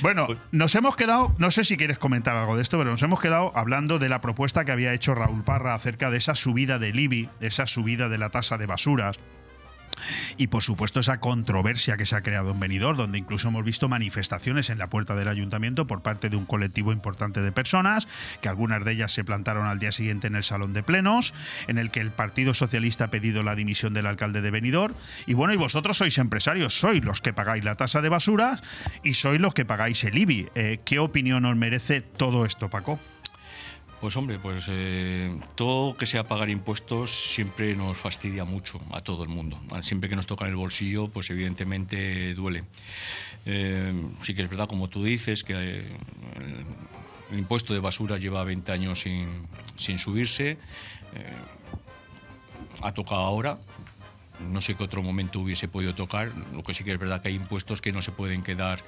Bueno, 0.00 0.26
nos 0.50 0.74
hemos 0.74 0.96
quedado, 0.96 1.32
no 1.38 1.52
sé 1.52 1.62
si 1.62 1.76
quieres 1.76 1.96
comentar 1.96 2.34
algo 2.34 2.56
de 2.56 2.62
esto, 2.62 2.76
pero 2.76 2.90
nos 2.90 3.02
hemos 3.04 3.20
quedado 3.20 3.52
hablando 3.54 4.00
de 4.00 4.08
la 4.08 4.20
propuesta 4.20 4.64
que 4.64 4.72
había 4.72 4.92
hecho 4.92 5.14
Raúl 5.14 5.44
Parra 5.44 5.74
acerca 5.74 6.10
de 6.10 6.18
esa 6.18 6.34
subida 6.34 6.80
del 6.80 6.98
IBI, 6.98 7.28
esa 7.40 7.68
subida 7.68 8.08
de 8.08 8.18
la 8.18 8.30
tasa 8.30 8.58
de 8.58 8.66
basuras. 8.66 9.20
Y 10.36 10.48
por 10.48 10.62
supuesto 10.62 11.00
esa 11.00 11.20
controversia 11.20 11.96
que 11.96 12.06
se 12.06 12.16
ha 12.16 12.22
creado 12.22 12.50
en 12.52 12.60
Benidorm, 12.60 12.96
donde 12.96 13.18
incluso 13.18 13.48
hemos 13.48 13.64
visto 13.64 13.88
manifestaciones 13.88 14.70
en 14.70 14.78
la 14.78 14.88
puerta 14.88 15.14
del 15.14 15.28
ayuntamiento 15.28 15.86
por 15.86 16.02
parte 16.02 16.28
de 16.28 16.36
un 16.36 16.46
colectivo 16.46 16.92
importante 16.92 17.42
de 17.42 17.52
personas, 17.52 18.08
que 18.40 18.48
algunas 18.48 18.84
de 18.84 18.92
ellas 18.92 19.12
se 19.12 19.24
plantaron 19.24 19.66
al 19.66 19.78
día 19.78 19.92
siguiente 19.92 20.26
en 20.26 20.36
el 20.36 20.44
salón 20.44 20.72
de 20.72 20.82
plenos, 20.82 21.34
en 21.68 21.78
el 21.78 21.90
que 21.90 22.00
el 22.00 22.10
Partido 22.10 22.54
Socialista 22.54 23.04
ha 23.04 23.10
pedido 23.10 23.42
la 23.42 23.54
dimisión 23.54 23.94
del 23.94 24.06
alcalde 24.06 24.40
de 24.40 24.50
Benidorm. 24.50 24.94
Y 25.26 25.34
bueno, 25.34 25.54
y 25.54 25.56
vosotros 25.56 25.98
sois 25.98 26.18
empresarios, 26.18 26.78
sois 26.78 27.04
los 27.04 27.20
que 27.20 27.32
pagáis 27.32 27.64
la 27.64 27.74
tasa 27.74 28.00
de 28.00 28.08
basuras 28.08 28.62
y 29.02 29.14
sois 29.14 29.40
los 29.40 29.54
que 29.54 29.64
pagáis 29.64 30.04
el 30.04 30.16
IBI. 30.16 30.48
Eh, 30.54 30.80
¿Qué 30.84 30.98
opinión 30.98 31.44
os 31.44 31.56
merece 31.56 32.00
todo 32.00 32.44
esto, 32.44 32.70
Paco? 32.70 32.98
Pues 34.02 34.16
hombre, 34.16 34.40
pues 34.40 34.64
eh, 34.68 35.38
todo 35.54 35.96
que 35.96 36.06
sea 36.06 36.24
pagar 36.24 36.50
impuestos 36.50 37.12
siempre 37.12 37.76
nos 37.76 37.96
fastidia 37.96 38.44
mucho 38.44 38.80
a 38.90 39.00
todo 39.00 39.22
el 39.22 39.28
mundo. 39.28 39.60
Siempre 39.80 40.10
que 40.10 40.16
nos 40.16 40.26
toca 40.26 40.44
en 40.44 40.50
el 40.50 40.56
bolsillo, 40.56 41.06
pues 41.06 41.30
evidentemente 41.30 42.34
duele. 42.34 42.64
Eh, 43.46 43.94
sí 44.20 44.34
que 44.34 44.42
es 44.42 44.48
verdad, 44.50 44.66
como 44.66 44.88
tú 44.88 45.04
dices, 45.04 45.44
que 45.44 45.52
eh, 45.52 45.86
el, 47.30 47.38
impuesto 47.38 47.74
de 47.74 47.78
basura 47.78 48.16
lleva 48.16 48.42
20 48.42 48.72
años 48.72 48.98
sin, 48.98 49.98
subirse. 50.00 50.58
Ha 52.82 52.90
tocado 52.94 53.20
ahora, 53.20 53.58
no 54.40 54.60
sé 54.60 54.74
qué 54.74 54.82
otro 54.82 55.04
momento 55.04 55.38
hubiese 55.38 55.68
podido 55.68 55.94
tocar. 55.94 56.32
Lo 56.52 56.64
que 56.64 56.74
sí 56.74 56.82
que 56.82 56.90
es 56.90 56.98
verdad 56.98 57.22
que 57.22 57.28
hay 57.28 57.36
impuestos 57.36 57.80
que 57.80 57.92
no 57.92 58.02
se 58.02 58.10
pueden 58.10 58.42
quedar 58.42 58.82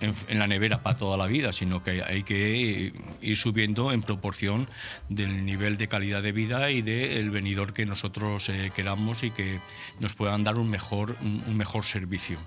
en, 0.00 0.38
la 0.38 0.46
nevera 0.46 0.82
para 0.82 0.98
toda 0.98 1.16
la 1.16 1.26
vida, 1.26 1.52
sino 1.52 1.82
que 1.82 2.02
hay 2.02 2.22
que 2.22 2.92
ir 3.20 3.36
subiendo 3.36 3.92
en 3.92 4.02
proporción 4.02 4.68
del 5.08 5.44
nivel 5.44 5.76
de 5.76 5.88
calidad 5.88 6.22
de 6.22 6.32
vida 6.32 6.70
y 6.70 6.82
del 6.82 7.30
venidor 7.30 7.72
que 7.72 7.86
nosotros 7.86 8.48
eh, 8.48 8.70
queramos 8.74 9.24
y 9.24 9.30
que 9.30 9.60
nos 10.00 10.14
puedan 10.14 10.44
dar 10.44 10.56
un 10.56 10.70
mejor, 10.70 11.16
un 11.22 11.56
mejor 11.56 11.84
servicio. 11.84 12.38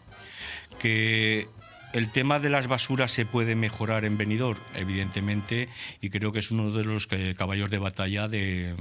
Que 0.80 1.48
el 1.94 2.10
tema 2.10 2.40
de 2.40 2.50
las 2.50 2.68
basuras 2.68 3.12
se 3.12 3.26
puede 3.26 3.56
mejorar 3.56 4.06
en 4.06 4.18
Benidorm, 4.18 4.60
evidentemente, 4.76 5.68
y 6.02 6.10
creo 6.10 6.32
que 6.32 6.40
es 6.40 6.52
uno 6.52 6.72
de 6.72 6.84
los 6.86 7.08
que- 7.08 7.36
caballos 7.36 7.70
de 7.70 7.80
batalla 7.80 8.28
de- 8.28 8.76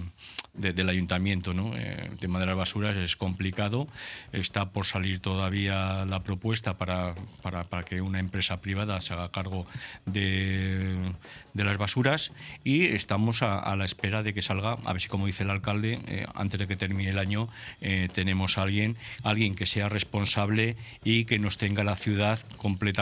de- 0.54 0.72
del 0.72 0.88
ayuntamiento. 0.88 1.52
Eh, 1.76 2.08
el 2.10 2.18
tema 2.18 2.38
de 2.40 2.46
las 2.46 2.56
basuras 2.56 2.96
es 2.96 3.16
complicado, 3.16 3.88
está 4.32 4.70
por 4.70 4.84
salir 4.86 5.18
todavía 5.20 6.04
la 6.06 6.22
propuesta 6.22 6.76
para, 6.78 7.14
para- 7.42 7.64
que 7.84 8.00
una 8.00 8.18
empresa 8.18 8.60
privada 8.60 9.00
se 9.00 9.14
haga 9.14 9.30
cargo 9.30 9.66
de, 10.06 11.12
las 11.54 11.76
basuras 11.78 12.32
y 12.64 12.86
estamos 12.86 13.42
a, 13.42 13.58
a 13.58 13.76
la 13.76 13.84
espera 13.84 14.22
de 14.22 14.32
que 14.34 14.40
salga, 14.42 14.76
a 14.84 14.92
ver 14.92 15.00
si 15.02 15.08
como 15.08 15.26
dice 15.26 15.42
el 15.42 15.50
alcalde, 15.50 16.00
eh, 16.06 16.26
antes 16.34 16.58
de 16.58 16.66
que 16.66 16.76
termine 16.76 17.10
el 17.10 17.18
año 17.18 17.48
eh, 17.80 18.08
tenemos 18.14 18.56
a 18.58 18.62
alguien, 18.62 18.96
alguien 19.24 19.54
que 19.54 19.66
sea 19.66 19.88
responsable 19.88 20.76
y 21.04 21.24
que 21.26 21.38
nos 21.38 21.58
tenga 21.58 21.84
la 21.84 21.96
ciudad 21.96 22.38
completamente 22.56 22.99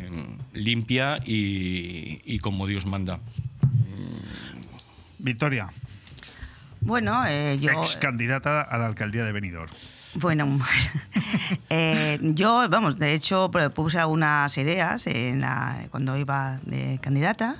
eh, 0.00 0.08
limpia 0.54 1.18
y, 1.24 2.20
y 2.24 2.38
como 2.40 2.66
Dios 2.66 2.86
manda. 2.86 3.20
Victoria, 5.18 5.66
Bueno, 6.80 7.24
eh, 7.26 7.58
yo... 7.60 7.70
ex 7.72 7.96
candidata 7.96 8.62
a 8.62 8.78
la 8.78 8.86
alcaldía 8.86 9.24
de 9.24 9.32
Benidorm. 9.32 9.70
Bueno, 10.14 10.58
eh, 11.70 12.18
yo, 12.22 12.66
vamos, 12.70 12.98
de 12.98 13.14
hecho 13.14 13.50
puse 13.74 13.98
algunas 13.98 14.56
ideas 14.58 15.06
en 15.06 15.40
la- 15.40 15.86
cuando 15.90 16.16
iba 16.16 16.58
de 16.64 16.98
candidata 17.02 17.56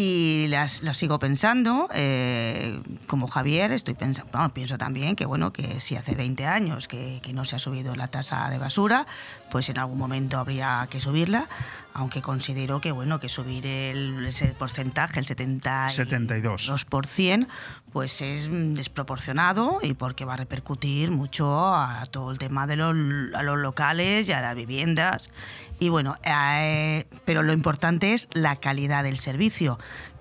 y 0.00 0.46
las, 0.46 0.84
las 0.84 0.96
sigo 0.96 1.18
pensando. 1.18 1.88
eh, 1.92 2.80
como 3.08 3.26
Javier, 3.26 3.72
estoy 3.72 3.94
pensando, 3.94 4.30
bueno, 4.30 4.54
pienso 4.54 4.78
también 4.78 5.16
que 5.16 5.26
bueno, 5.26 5.52
que 5.52 5.80
si 5.80 5.96
hace 5.96 6.14
20 6.14 6.46
años 6.46 6.86
que, 6.86 7.18
que 7.20 7.32
no 7.32 7.44
se 7.44 7.56
ha 7.56 7.58
subido 7.58 7.96
la 7.96 8.06
tasa 8.06 8.48
de 8.48 8.58
basura, 8.58 9.08
pues 9.50 9.68
en 9.70 9.78
algún 9.78 9.98
momento 9.98 10.38
habría 10.38 10.86
que 10.88 11.00
subirla, 11.00 11.48
aunque 11.94 12.22
considero 12.22 12.80
que 12.80 12.92
bueno, 12.92 13.18
que 13.18 13.28
subir 13.28 13.66
el, 13.66 14.24
ese 14.24 14.46
porcentaje, 14.48 15.18
el 15.18 15.26
70 15.26 15.88
72. 15.88 16.70
2%, 16.70 17.48
pues 17.92 18.22
es 18.22 18.48
desproporcionado 18.52 19.80
y 19.82 19.94
porque 19.94 20.24
va 20.24 20.34
a 20.34 20.36
repercutir 20.36 21.10
mucho 21.10 21.74
a 21.74 22.04
todo 22.08 22.30
el 22.30 22.38
tema 22.38 22.68
de 22.68 22.76
los, 22.76 22.94
a 23.34 23.42
los 23.42 23.58
locales 23.58 24.28
y 24.28 24.32
a 24.32 24.40
las 24.40 24.54
viviendas. 24.54 25.30
Y 25.78 25.88
bueno, 25.90 26.16
eh, 26.24 27.06
pero 27.24 27.42
lo 27.42 27.52
importante 27.52 28.14
es 28.14 28.28
la 28.32 28.56
calidad 28.56 29.04
del 29.04 29.18
servicio, 29.18 29.78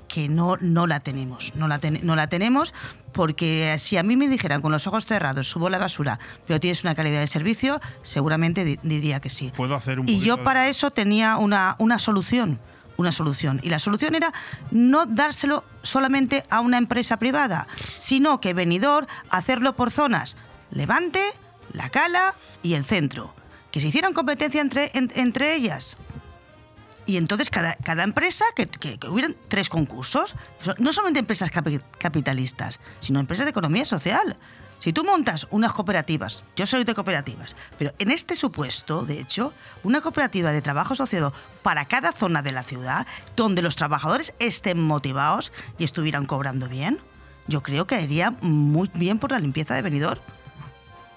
que 0.07 0.29
no, 0.29 0.55
no 0.61 0.87
la 0.87 0.99
tenemos. 0.99 1.51
No 1.55 1.67
la, 1.67 1.79
ten- 1.79 1.99
no 2.03 2.15
la 2.15 2.27
tenemos 2.27 2.73
porque 3.11 3.75
si 3.79 3.97
a 3.97 4.03
mí 4.03 4.15
me 4.15 4.27
dijeran 4.29 4.61
con 4.61 4.71
los 4.71 4.85
ojos 4.87 5.05
cerrados, 5.05 5.49
subo 5.49 5.69
la 5.69 5.79
basura, 5.79 6.19
pero 6.45 6.59
tienes 6.59 6.83
una 6.83 6.93
calidad 6.95 7.19
de 7.19 7.27
servicio, 7.27 7.81
seguramente 8.03 8.63
di- 8.63 8.79
diría 8.83 9.19
que 9.19 9.29
sí. 9.29 9.51
Puedo 9.55 9.75
hacer 9.75 9.99
un 9.99 10.07
Y 10.07 10.19
yo 10.19 10.37
de- 10.37 10.43
para 10.43 10.69
eso 10.69 10.91
tenía 10.91 11.37
una, 11.37 11.75
una 11.79 11.99
solución. 11.99 12.59
Una 12.97 13.11
solución. 13.11 13.59
Y 13.63 13.69
la 13.69 13.77
solución 13.79 14.15
era 14.15 14.33
no 14.71 15.05
dárselo 15.05 15.63
solamente 15.83 16.45
a 16.49 16.61
una 16.61 16.77
empresa 16.79 17.17
privada, 17.17 17.67
sino 17.95 18.39
que 18.41 18.53
venidor 18.55 19.05
hacerlo 19.29 19.75
por 19.75 19.91
zonas. 19.91 20.35
Levante, 20.71 21.21
la 21.73 21.89
cala 21.89 22.33
y 22.63 22.73
el 22.73 22.85
centro. 22.85 23.33
Que 23.77 23.81
se 23.81 23.89
hicieran 23.89 24.13
competencia 24.13 24.59
entre, 24.59 24.89
en- 24.95 25.11
entre 25.13 25.53
ellas. 25.53 25.97
Y 27.05 27.17
entonces 27.17 27.51
cada, 27.51 27.75
cada 27.75 28.01
empresa, 28.03 28.43
que, 28.55 28.65
que, 28.65 28.97
hubieran 29.07 29.35
tres 29.49 29.69
concursos, 29.69 30.35
So- 30.59 30.73
no 30.79 30.91
solamente 30.93 31.19
empresas 31.19 31.51
capi- 31.51 31.83
capitalistas, 31.99 32.79
sino 33.01 33.19
empresas 33.19 33.45
de 33.45 33.51
economía 33.51 33.85
social. 33.85 34.35
Si 34.79 34.93
tú 34.93 35.03
montas 35.03 35.45
unas 35.51 35.73
cooperativas, 35.73 36.43
yo 36.55 36.65
soy 36.65 36.85
de 36.85 36.95
cooperativas, 36.95 37.55
pero 37.77 37.93
en 37.99 38.09
este 38.09 38.35
supuesto, 38.35 39.03
de 39.05 39.19
hecho, 39.19 39.53
una 39.83 40.01
cooperativa 40.01 40.49
de 40.51 40.63
trabajo 40.63 40.93
asociado 40.93 41.31
para 41.61 41.85
cada 41.85 42.13
zona 42.13 42.41
de 42.41 42.53
la 42.53 42.63
ciudad, 42.63 43.05
donde 43.35 43.61
los 43.61 43.75
trabajadores 43.75 44.33
estén 44.39 44.81
motivados 44.81 45.51
y 45.77 45.83
estuvieran 45.83 46.25
cobrando 46.25 46.67
bien, 46.67 46.97
yo 47.45 47.61
creo 47.61 47.85
que 47.85 47.93
haría 47.93 48.31
muy 48.41 48.89
bien 48.95 49.19
por 49.19 49.31
la 49.33 49.39
limpieza 49.39 49.75
de 49.75 49.83
venidor. 49.83 50.19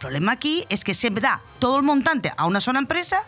El 0.00 0.06
problema 0.06 0.32
aquí 0.32 0.64
es 0.70 0.82
que 0.82 0.94
se 0.94 1.10
da 1.10 1.42
todo 1.58 1.76
el 1.76 1.82
montante 1.84 2.32
a 2.34 2.46
una 2.46 2.62
sola 2.62 2.78
empresa 2.78 3.20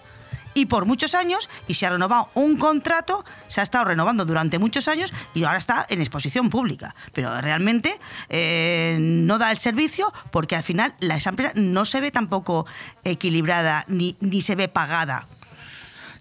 y 0.55 0.65
por 0.65 0.87
muchos 0.87 1.15
años 1.15 1.51
y 1.69 1.75
se 1.75 1.85
ha 1.85 1.91
renovado 1.91 2.31
un 2.33 2.57
contrato, 2.57 3.27
se 3.47 3.61
ha 3.61 3.63
estado 3.63 3.85
renovando 3.85 4.25
durante 4.25 4.59
muchos 4.59 4.89
años 4.89 5.13
y 5.35 5.45
ahora 5.45 5.59
está 5.59 5.85
en 5.91 6.01
exposición 6.01 6.49
pública. 6.49 6.95
Pero 7.13 7.39
realmente 7.43 8.01
eh, 8.31 8.97
no 8.99 9.37
da 9.37 9.51
el 9.51 9.59
servicio 9.59 10.11
porque 10.31 10.57
al 10.57 10.63
final 10.63 10.95
la 11.01 11.17
esa 11.17 11.29
empresa 11.29 11.53
no 11.57 11.85
se 11.85 12.01
ve 12.01 12.11
tampoco 12.11 12.67
equilibrada 13.05 13.85
ni, 13.87 14.17
ni 14.21 14.41
se 14.41 14.55
ve 14.55 14.69
pagada. 14.69 15.27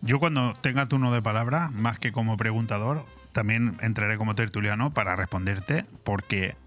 Yo 0.02 0.20
cuando 0.20 0.54
tenga 0.56 0.86
turno 0.86 1.14
de 1.14 1.22
palabra, 1.22 1.70
más 1.72 1.98
que 1.98 2.12
como 2.12 2.36
preguntador, 2.36 3.06
también 3.32 3.78
entraré 3.80 4.18
como 4.18 4.36
tertuliano 4.36 4.94
para 4.94 5.16
responderte, 5.16 5.86
porque 6.04 6.58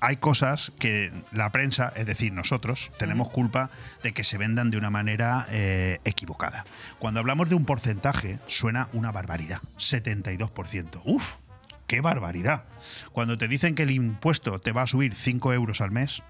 hay 0.00 0.16
cosas 0.16 0.72
que 0.78 1.12
la 1.32 1.50
prensa, 1.50 1.92
es 1.96 2.06
decir, 2.06 2.32
nosotros, 2.32 2.90
tenemos 2.98 3.30
culpa 3.30 3.70
de 4.02 4.12
que 4.12 4.22
se 4.24 4.38
vendan 4.38 4.70
de 4.70 4.78
una 4.78 4.90
manera 4.90 5.46
eh, 5.50 5.98
equivocada. 6.04 6.64
Cuando 6.98 7.20
hablamos 7.20 7.48
de 7.48 7.56
un 7.56 7.64
porcentaje, 7.64 8.38
suena 8.46 8.88
una 8.92 9.10
barbaridad, 9.12 9.60
72%. 9.78 11.00
¡Uf! 11.04 11.34
¡Qué 11.86 12.00
barbaridad! 12.00 12.64
Cuando 13.12 13.36
te 13.38 13.48
dicen 13.48 13.74
que 13.74 13.82
el 13.82 13.90
impuesto 13.90 14.60
te 14.60 14.72
va 14.72 14.82
a 14.82 14.86
subir 14.86 15.14
5 15.14 15.52
euros 15.52 15.80
al 15.80 15.90
mes, 15.90 16.22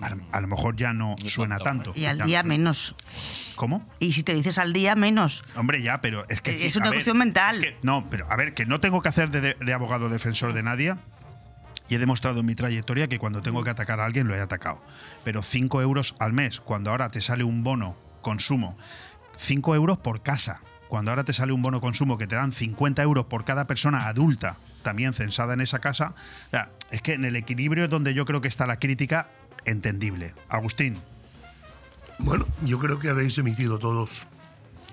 a, 0.00 0.10
lo- 0.10 0.22
a 0.30 0.40
lo 0.40 0.46
mejor 0.46 0.76
ya 0.76 0.92
no 0.92 1.16
suena 1.24 1.58
tanto. 1.58 1.92
Y 1.96 2.04
al 2.04 2.18
no 2.18 2.26
día 2.26 2.42
menos. 2.44 2.94
¿Cómo? 3.56 3.84
Y 3.98 4.12
si 4.12 4.22
te 4.22 4.34
dices 4.34 4.58
al 4.58 4.72
día, 4.72 4.94
menos. 4.94 5.42
Hombre, 5.56 5.82
ya, 5.82 6.00
pero 6.00 6.24
es 6.28 6.40
que... 6.42 6.66
Es 6.66 6.76
a 6.76 6.80
una 6.80 6.90
ver, 6.90 6.98
cuestión 6.98 7.18
mental. 7.18 7.56
es 7.64 7.72
que- 7.72 7.76
no, 7.82 8.08
pero 8.10 8.30
a 8.30 8.36
ver, 8.36 8.54
que 8.54 8.66
no 8.66 8.78
tengo 8.80 9.02
que 9.02 9.08
hacer 9.08 9.30
de 9.30 9.72
abogado 9.72 10.08
defensor 10.08 10.52
de 10.52 10.62
nadie. 10.62 10.94
Y 11.88 11.94
he 11.94 11.98
demostrado 11.98 12.40
en 12.40 12.46
mi 12.46 12.54
trayectoria 12.54 13.08
que 13.08 13.18
cuando 13.18 13.42
tengo 13.42 13.62
que 13.62 13.70
atacar 13.70 14.00
a 14.00 14.04
alguien 14.04 14.26
lo 14.28 14.34
he 14.34 14.40
atacado. 14.40 14.80
Pero 15.24 15.42
5 15.42 15.80
euros 15.82 16.14
al 16.18 16.32
mes, 16.32 16.60
cuando 16.60 16.90
ahora 16.90 17.08
te 17.08 17.20
sale 17.20 17.44
un 17.44 17.62
bono 17.62 17.96
consumo, 18.22 18.76
5 19.36 19.74
euros 19.74 19.98
por 19.98 20.22
casa, 20.22 20.60
cuando 20.88 21.10
ahora 21.10 21.24
te 21.24 21.32
sale 21.32 21.52
un 21.52 21.62
bono 21.62 21.80
consumo 21.80 22.18
que 22.18 22.26
te 22.26 22.34
dan 22.36 22.52
50 22.52 23.02
euros 23.02 23.26
por 23.26 23.44
cada 23.44 23.66
persona 23.66 24.06
adulta 24.08 24.56
también 24.82 25.12
censada 25.14 25.54
en 25.54 25.60
esa 25.60 25.80
casa, 25.80 26.14
o 26.46 26.50
sea, 26.50 26.70
es 26.90 27.02
que 27.02 27.14
en 27.14 27.24
el 27.24 27.34
equilibrio 27.34 27.84
es 27.84 27.90
donde 27.90 28.14
yo 28.14 28.24
creo 28.24 28.40
que 28.40 28.46
está 28.48 28.66
la 28.66 28.78
crítica 28.78 29.28
entendible. 29.64 30.32
Agustín, 30.48 30.98
Bueno, 32.18 32.46
yo 32.64 32.78
creo 32.78 32.98
que 33.00 33.08
habéis 33.08 33.36
emitido 33.38 33.78
todos. 33.78 34.26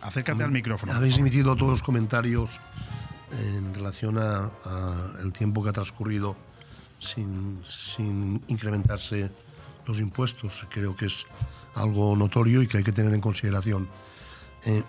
acércate 0.02 0.44
al 0.44 0.52
micrófono. 0.52 0.94
Habéis 0.94 1.18
emitido 1.20 1.56
todos 1.56 1.82
comentarios 1.84 2.60
en 3.32 3.74
relación 3.74 4.18
a, 4.18 4.50
a 4.66 5.12
el 5.24 5.32
tiempo 5.32 5.64
que 5.64 5.70
ha 5.70 5.74
transcurrido 5.74 6.36
sin, 7.04 7.62
sin 7.68 8.42
incrementarse 8.48 9.30
los 9.86 10.00
impuestos. 10.00 10.66
Creo 10.70 10.96
que 10.96 11.06
es 11.08 11.26
algo 11.76 12.16
notorio 12.16 12.62
y 12.62 12.68
que 12.68 12.78
hay 12.78 12.84
que 12.84 12.92
tener 12.92 13.14
en 13.14 13.22
consideración. 13.22 13.88
Eh, 14.66 14.84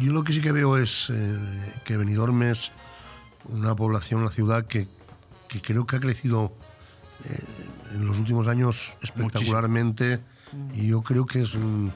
yo 0.00 0.12
lo 0.12 0.22
que 0.24 0.32
sí 0.32 0.40
que 0.40 0.52
veo 0.52 0.76
es 0.76 1.08
eh, 1.10 1.38
que 1.84 1.96
Benidorm 1.96 2.42
es 2.42 2.70
una 3.44 3.74
población, 3.74 4.20
una 4.22 4.30
ciudad 4.30 4.66
que, 4.66 4.86
que 5.48 5.60
creo 5.62 5.86
que 5.86 5.96
ha 5.96 6.00
crecido 6.00 6.52
eh, 7.24 7.44
en 7.94 8.06
los 8.06 8.18
últimos 8.18 8.46
años 8.48 8.94
espectacularmente 9.02 10.20
y 10.74 10.88
yo 10.88 11.02
creo 11.02 11.26
que 11.26 11.40
es 11.42 11.54
un- 11.54 11.92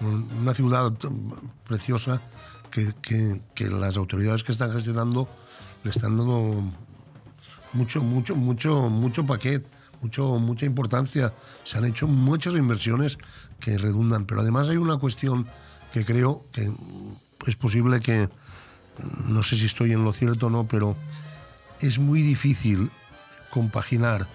un- 0.00 0.28
una 0.40 0.54
ciudad 0.54 0.92
preciosa 1.66 2.22
que, 2.70 2.94
que- 3.02 3.40
que 3.54 3.68
las 3.68 3.96
autoridades 3.96 4.44
que 4.44 4.52
están 4.52 4.72
gestionando 4.72 5.28
le 5.84 5.90
están 5.90 6.16
dando 6.16 6.62
mucho, 7.78 8.02
mucho, 8.02 8.34
mucho, 8.34 8.90
mucho 8.90 9.24
paquete, 9.24 9.66
mucho, 10.02 10.38
mucha 10.40 10.66
importancia. 10.66 11.32
Se 11.62 11.78
han 11.78 11.84
hecho 11.84 12.08
muchas 12.08 12.54
inversiones 12.54 13.18
que 13.60 13.78
redundan, 13.78 14.26
pero 14.26 14.40
además 14.40 14.68
hay 14.68 14.76
una 14.76 14.98
cuestión 14.98 15.46
que 15.92 16.04
creo 16.04 16.44
que 16.52 16.70
es 17.46 17.56
posible 17.56 18.00
que 18.00 18.28
no 19.26 19.44
sé 19.44 19.56
si 19.56 19.66
estoy 19.66 19.92
en 19.92 20.02
lo 20.02 20.12
cierto 20.12 20.48
o 20.48 20.50
no, 20.50 20.66
pero 20.66 20.96
es 21.80 22.00
muy 22.00 22.20
difícil 22.20 22.90
compaginar 23.50 24.26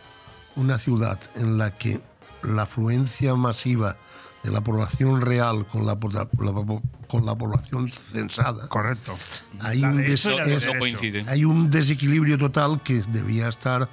una 0.56 0.80
ciudad 0.80 1.20
en 1.36 1.58
la 1.58 1.72
que 1.78 2.00
la 2.44 2.64
afluencia 2.64 3.36
masiva 3.36 3.98
de 4.44 4.52
la 4.52 4.62
población 4.62 5.22
real 5.22 5.66
con 5.66 5.86
la, 5.86 5.98
la- 6.12 6.28
la- 6.40 6.82
con 7.08 7.26
la 7.26 7.36
población 7.36 7.90
censada. 7.92 8.68
Correcto. 8.68 9.14
Hay 9.62 9.80
La 9.80 9.90
un, 9.92 9.98
de 9.98 10.04
des-. 10.04 10.26
No 10.26 11.32
hay 11.32 11.46
un 11.46 11.70
desequilibrio 11.70 12.38
total 12.38 12.82
que 12.84 13.02
debía 13.08 13.48
estar 13.48 13.88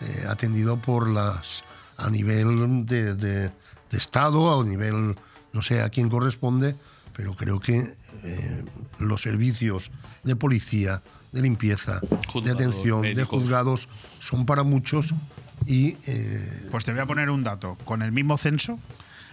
eh, 0.00 0.24
atendido 0.28 0.76
por 0.76 1.08
las 1.08 1.64
a 1.96 2.10
nivel 2.10 2.84
de, 2.86 3.14
de- 3.14 3.50
de 3.90 3.98
Estado, 3.98 4.60
a 4.60 4.64
nivel, 4.64 5.16
no 5.52 5.62
sé 5.62 5.80
a 5.80 5.88
quién 5.88 6.08
corresponde, 6.10 6.76
pero 7.14 7.34
creo 7.34 7.58
que 7.60 7.94
eh, 8.24 8.64
los 8.98 9.22
servicios 9.22 9.90
de 10.22 10.36
policía, 10.36 11.02
de 11.32 11.40
limpieza, 11.42 12.00
de 12.44 12.50
atención, 12.50 13.02
de 13.02 13.24
juzgados, 13.24 13.88
son 14.18 14.44
para 14.44 14.62
muchos 14.64 15.14
y 15.64 15.96
eh, 16.06 16.68
Pues 16.70 16.84
te 16.84 16.92
voy 16.92 17.00
a 17.00 17.06
poner 17.06 17.30
un 17.30 17.42
dato. 17.42 17.78
Con 17.86 18.02
el 18.02 18.12
mismo 18.12 18.36
censo, 18.36 18.78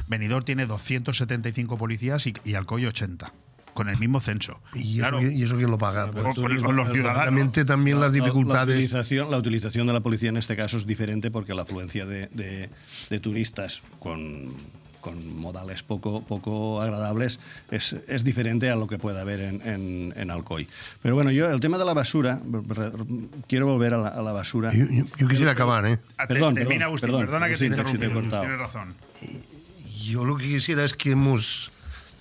Benidorm 0.07 0.43
tiene 0.45 0.65
275 0.65 1.77
policías 1.77 2.25
y, 2.27 2.33
y 2.43 2.53
Alcoy 2.55 2.85
80. 2.85 3.33
Con 3.73 3.89
el 3.89 3.97
mismo 3.97 4.19
censo. 4.19 4.61
¿Y, 4.75 4.99
Claro. 4.99 5.17
eso, 5.19 5.31
y 5.31 5.41
eso 5.43 5.57
quién 5.57 5.71
lo 5.71 5.79
paga? 5.79 6.11
Pues 6.11 6.37
o- 6.37 6.41
o 6.43 6.47
los 6.71 6.91
ciudadanos. 6.91 7.21
Realmente 7.23 7.65
también 7.65 7.99
las 7.99 8.11
La- 8.11 8.17
la- 8.19 8.23
dificultades. 8.23 8.67
La, 8.69 8.73
utilización, 8.75 9.31
la 9.31 9.37
utilización 9.39 9.87
de 9.87 9.93
la 9.93 10.01
policía 10.01 10.29
en 10.29 10.37
este 10.37 10.55
caso 10.55 10.77
es 10.77 10.85
diferente 10.85 11.31
porque 11.31 11.55
la 11.55 11.63
afluencia 11.63 12.05
de, 12.05 12.27
de- 12.27 12.69
de 13.09 13.19
turistas 13.19 13.81
con, 13.97 14.53
con 15.01 15.35
modales 15.39 15.81
poco, 15.81 16.21
poco 16.23 16.81
agradables 16.83 17.39
es, 17.71 17.95
es 18.07 18.23
diferente 18.23 18.69
a 18.69 18.75
lo 18.75 18.85
que 18.85 18.99
puede 18.99 19.19
haber 19.19 19.39
en, 19.39 19.61
en- 19.67 20.13
en 20.17 20.29
Alcoy. 20.29 20.67
Pero 21.01 21.15
bueno, 21.15 21.31
yo 21.31 21.49
el 21.49 21.59
tema 21.59 21.79
de 21.79 21.85
la 21.85 21.95
basura, 21.95 22.39
quiero 23.47 23.65
volver 23.65 23.95
a 23.95 23.97
la, 23.97 24.07
a 24.09 24.21
la 24.21 24.33
basura. 24.33 24.71
Yo, 24.71 24.85
yo- 24.85 25.05
yo 25.17 25.27
quisiera 25.27 25.53
acabar, 25.53 25.83
¿eh? 25.87 25.97
Ah, 26.19 26.27
Perdón, 26.27 26.53
termina, 26.53 26.67
perdón, 26.69 26.83
Agustín, 26.83 27.07
perdón, 27.09 27.25
perdona 27.25 27.45
que 27.47 27.53
te 27.53 27.57
si 27.57 27.65
interrumpí. 27.65 27.97
te 27.97 28.05
he 28.05 28.11
cortado. 28.11 28.41
Tienes 28.43 28.59
razón. 28.59 28.95
Yo 30.03 30.25
lo 30.25 30.35
que 30.35 30.47
quisiera 30.47 30.83
es 30.83 30.93
que 30.93 31.11
hemos 31.11 31.71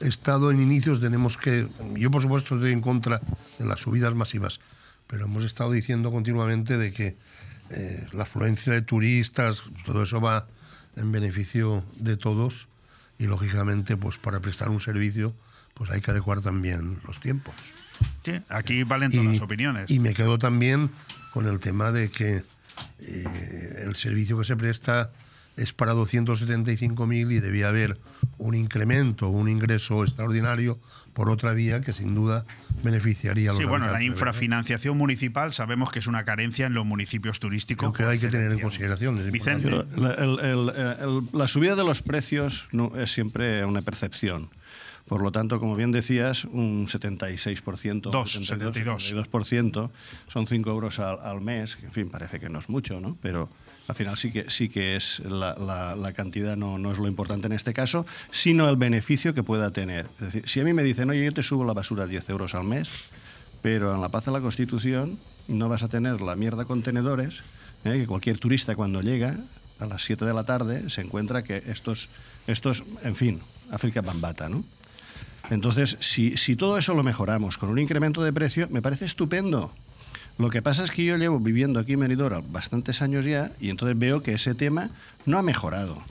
estado 0.00 0.50
en 0.50 0.60
inicios, 0.60 1.00
tenemos 1.00 1.36
que. 1.36 1.68
Yo, 1.94 2.10
por 2.10 2.22
supuesto, 2.22 2.54
estoy 2.54 2.72
en 2.72 2.80
contra 2.80 3.20
de 3.58 3.66
las 3.66 3.80
subidas 3.80 4.14
masivas, 4.14 4.60
pero 5.06 5.24
hemos 5.24 5.44
estado 5.44 5.72
diciendo 5.72 6.10
continuamente 6.10 6.78
de 6.78 6.92
que 6.92 7.16
eh, 7.70 8.06
la 8.12 8.22
afluencia 8.24 8.72
de 8.72 8.82
turistas, 8.82 9.62
todo 9.84 10.04
eso 10.04 10.20
va 10.20 10.46
en 10.96 11.10
beneficio 11.10 11.84
de 11.96 12.16
todos 12.16 12.68
y, 13.18 13.26
lógicamente, 13.26 13.96
pues 13.96 14.18
para 14.18 14.40
prestar 14.40 14.68
un 14.68 14.80
servicio, 14.80 15.34
pues 15.74 15.90
hay 15.90 16.00
que 16.00 16.10
adecuar 16.10 16.40
también 16.40 17.00
los 17.06 17.18
tiempos. 17.20 17.54
Sí, 18.24 18.32
aquí 18.48 18.82
valen 18.84 19.10
todas 19.10 19.26
las 19.26 19.40
opiniones. 19.40 19.90
Y 19.90 19.98
me 19.98 20.14
quedo 20.14 20.38
también 20.38 20.90
con 21.32 21.46
el 21.46 21.58
tema 21.60 21.92
de 21.92 22.10
que 22.10 22.44
eh, 23.00 23.84
el 23.86 23.96
servicio 23.96 24.38
que 24.38 24.44
se 24.44 24.56
presta 24.56 25.10
es 25.56 25.72
para 25.72 25.92
275.000 25.94 27.32
y 27.32 27.40
debía 27.40 27.68
haber 27.68 27.98
un 28.38 28.54
incremento, 28.54 29.28
un 29.28 29.48
ingreso 29.48 30.02
extraordinario 30.04 30.78
por 31.12 31.28
otra 31.28 31.52
vía 31.52 31.80
que 31.82 31.92
sin 31.92 32.14
duda 32.14 32.44
beneficiaría 32.82 33.50
a 33.50 33.52
los 33.52 33.58
Sí, 33.60 33.64
bueno, 33.66 33.86
la 33.90 34.02
infrafinanciación 34.02 34.96
municipal 34.96 35.52
sabemos 35.52 35.90
que 35.90 35.98
es 35.98 36.06
una 36.06 36.24
carencia 36.24 36.66
en 36.66 36.74
los 36.74 36.86
municipios 36.86 37.38
turísticos. 37.38 37.92
Creo 37.92 38.08
que 38.08 38.12
hay 38.14 38.18
que 38.18 38.28
tener 38.28 38.52
en 38.52 38.60
consideración. 38.60 39.18
es 39.18 39.30
Vicente. 39.30 39.70
La, 39.96 40.12
el- 40.14 40.38
el- 40.40 40.68
el- 40.70 41.22
la 41.34 41.46
subida 41.48 41.76
de 41.76 41.84
los 41.84 42.02
precios 42.02 42.68
no, 42.72 42.92
es 42.96 43.12
siempre 43.12 43.64
una 43.64 43.82
percepción. 43.82 44.48
Por 45.06 45.20
lo 45.20 45.32
tanto, 45.32 45.58
como 45.60 45.76
bien 45.76 45.92
decías, 45.92 46.44
un 46.46 46.86
76%, 46.86 48.10
Dos, 48.10 48.32
72, 48.32 49.12
72% 49.12 49.90
son 50.28 50.46
5 50.46 50.70
euros 50.70 50.98
al, 51.00 51.18
al 51.22 51.40
mes, 51.42 51.76
que 51.76 51.86
en 51.86 51.92
fin, 51.92 52.08
parece 52.08 52.38
que 52.40 52.48
no 52.48 52.60
es 52.60 52.68
mucho, 52.68 53.00
¿no? 53.00 53.18
Pero 53.20 53.50
al 53.88 53.94
final 53.94 54.16
sí 54.16 54.30
que, 54.32 54.50
sí 54.50 54.68
que 54.68 54.96
es 54.96 55.20
la, 55.20 55.54
la- 55.96 56.12
cantidad, 56.12 56.56
no, 56.56 56.78
no 56.78 56.92
es 56.92 56.98
lo 56.98 57.08
importante 57.08 57.46
en 57.46 57.52
este 57.52 57.72
caso, 57.72 58.06
sino 58.30 58.68
el 58.68 58.76
beneficio 58.76 59.34
que 59.34 59.42
pueda 59.42 59.70
tener. 59.70 60.06
Es 60.20 60.26
decir, 60.32 60.48
si 60.48 60.60
a 60.60 60.64
mí 60.64 60.72
me 60.72 60.82
dicen, 60.82 61.10
oye, 61.10 61.24
yo 61.24 61.32
te 61.32 61.42
subo 61.42 61.64
la 61.64 61.72
basura 61.72 62.06
10 62.06 62.28
euros 62.30 62.54
al 62.54 62.64
mes, 62.64 62.88
pero 63.62 63.94
en 63.94 64.00
la 64.00 64.08
paz 64.08 64.24
de 64.26 64.32
la 64.32 64.40
Constitución 64.40 65.18
no 65.48 65.68
vas 65.68 65.82
a 65.82 65.88
tener 65.88 66.20
la 66.20 66.36
mierda 66.36 66.64
contenedores, 66.64 67.42
¿eh? 67.84 67.92
que 67.98 68.06
cualquier 68.06 68.38
turista 68.38 68.74
cuando 68.76 69.02
llega 69.02 69.36
a 69.80 69.86
las 69.86 70.04
7 70.04 70.24
de 70.24 70.34
la 70.34 70.44
tarde 70.44 70.88
se 70.90 71.00
encuentra 71.00 71.42
que 71.42 71.56
estos, 71.66 72.08
estos 72.46 72.84
en 73.02 73.16
fin, 73.16 73.40
África 73.70 74.00
Bambata, 74.02 74.48
¿no? 74.48 74.62
Entonces, 75.50 75.96
si, 76.00 76.36
si 76.36 76.54
todo 76.56 76.78
eso 76.78 76.94
lo 76.94 77.02
mejoramos 77.02 77.58
con 77.58 77.68
un 77.68 77.78
incremento 77.78 78.22
de 78.22 78.32
precio, 78.32 78.68
me 78.70 78.80
parece 78.80 79.04
estupendo. 79.06 79.72
Lo 80.38 80.50
que 80.50 80.62
pasa 80.62 80.84
es 80.84 80.90
que 80.90 81.04
yo 81.04 81.16
llevo 81.16 81.38
viviendo 81.40 81.78
aquí 81.80 81.92
en 81.92 82.00
Benidorm 82.00 82.44
bastantes 82.52 83.02
años 83.02 83.24
ya 83.24 83.50
y 83.60 83.70
entonces 83.70 83.98
veo 83.98 84.22
que 84.22 84.32
ese 84.34 84.54
tema 84.54 84.90
no 85.26 85.38
ha 85.38 85.42
mejorado. 85.42 86.02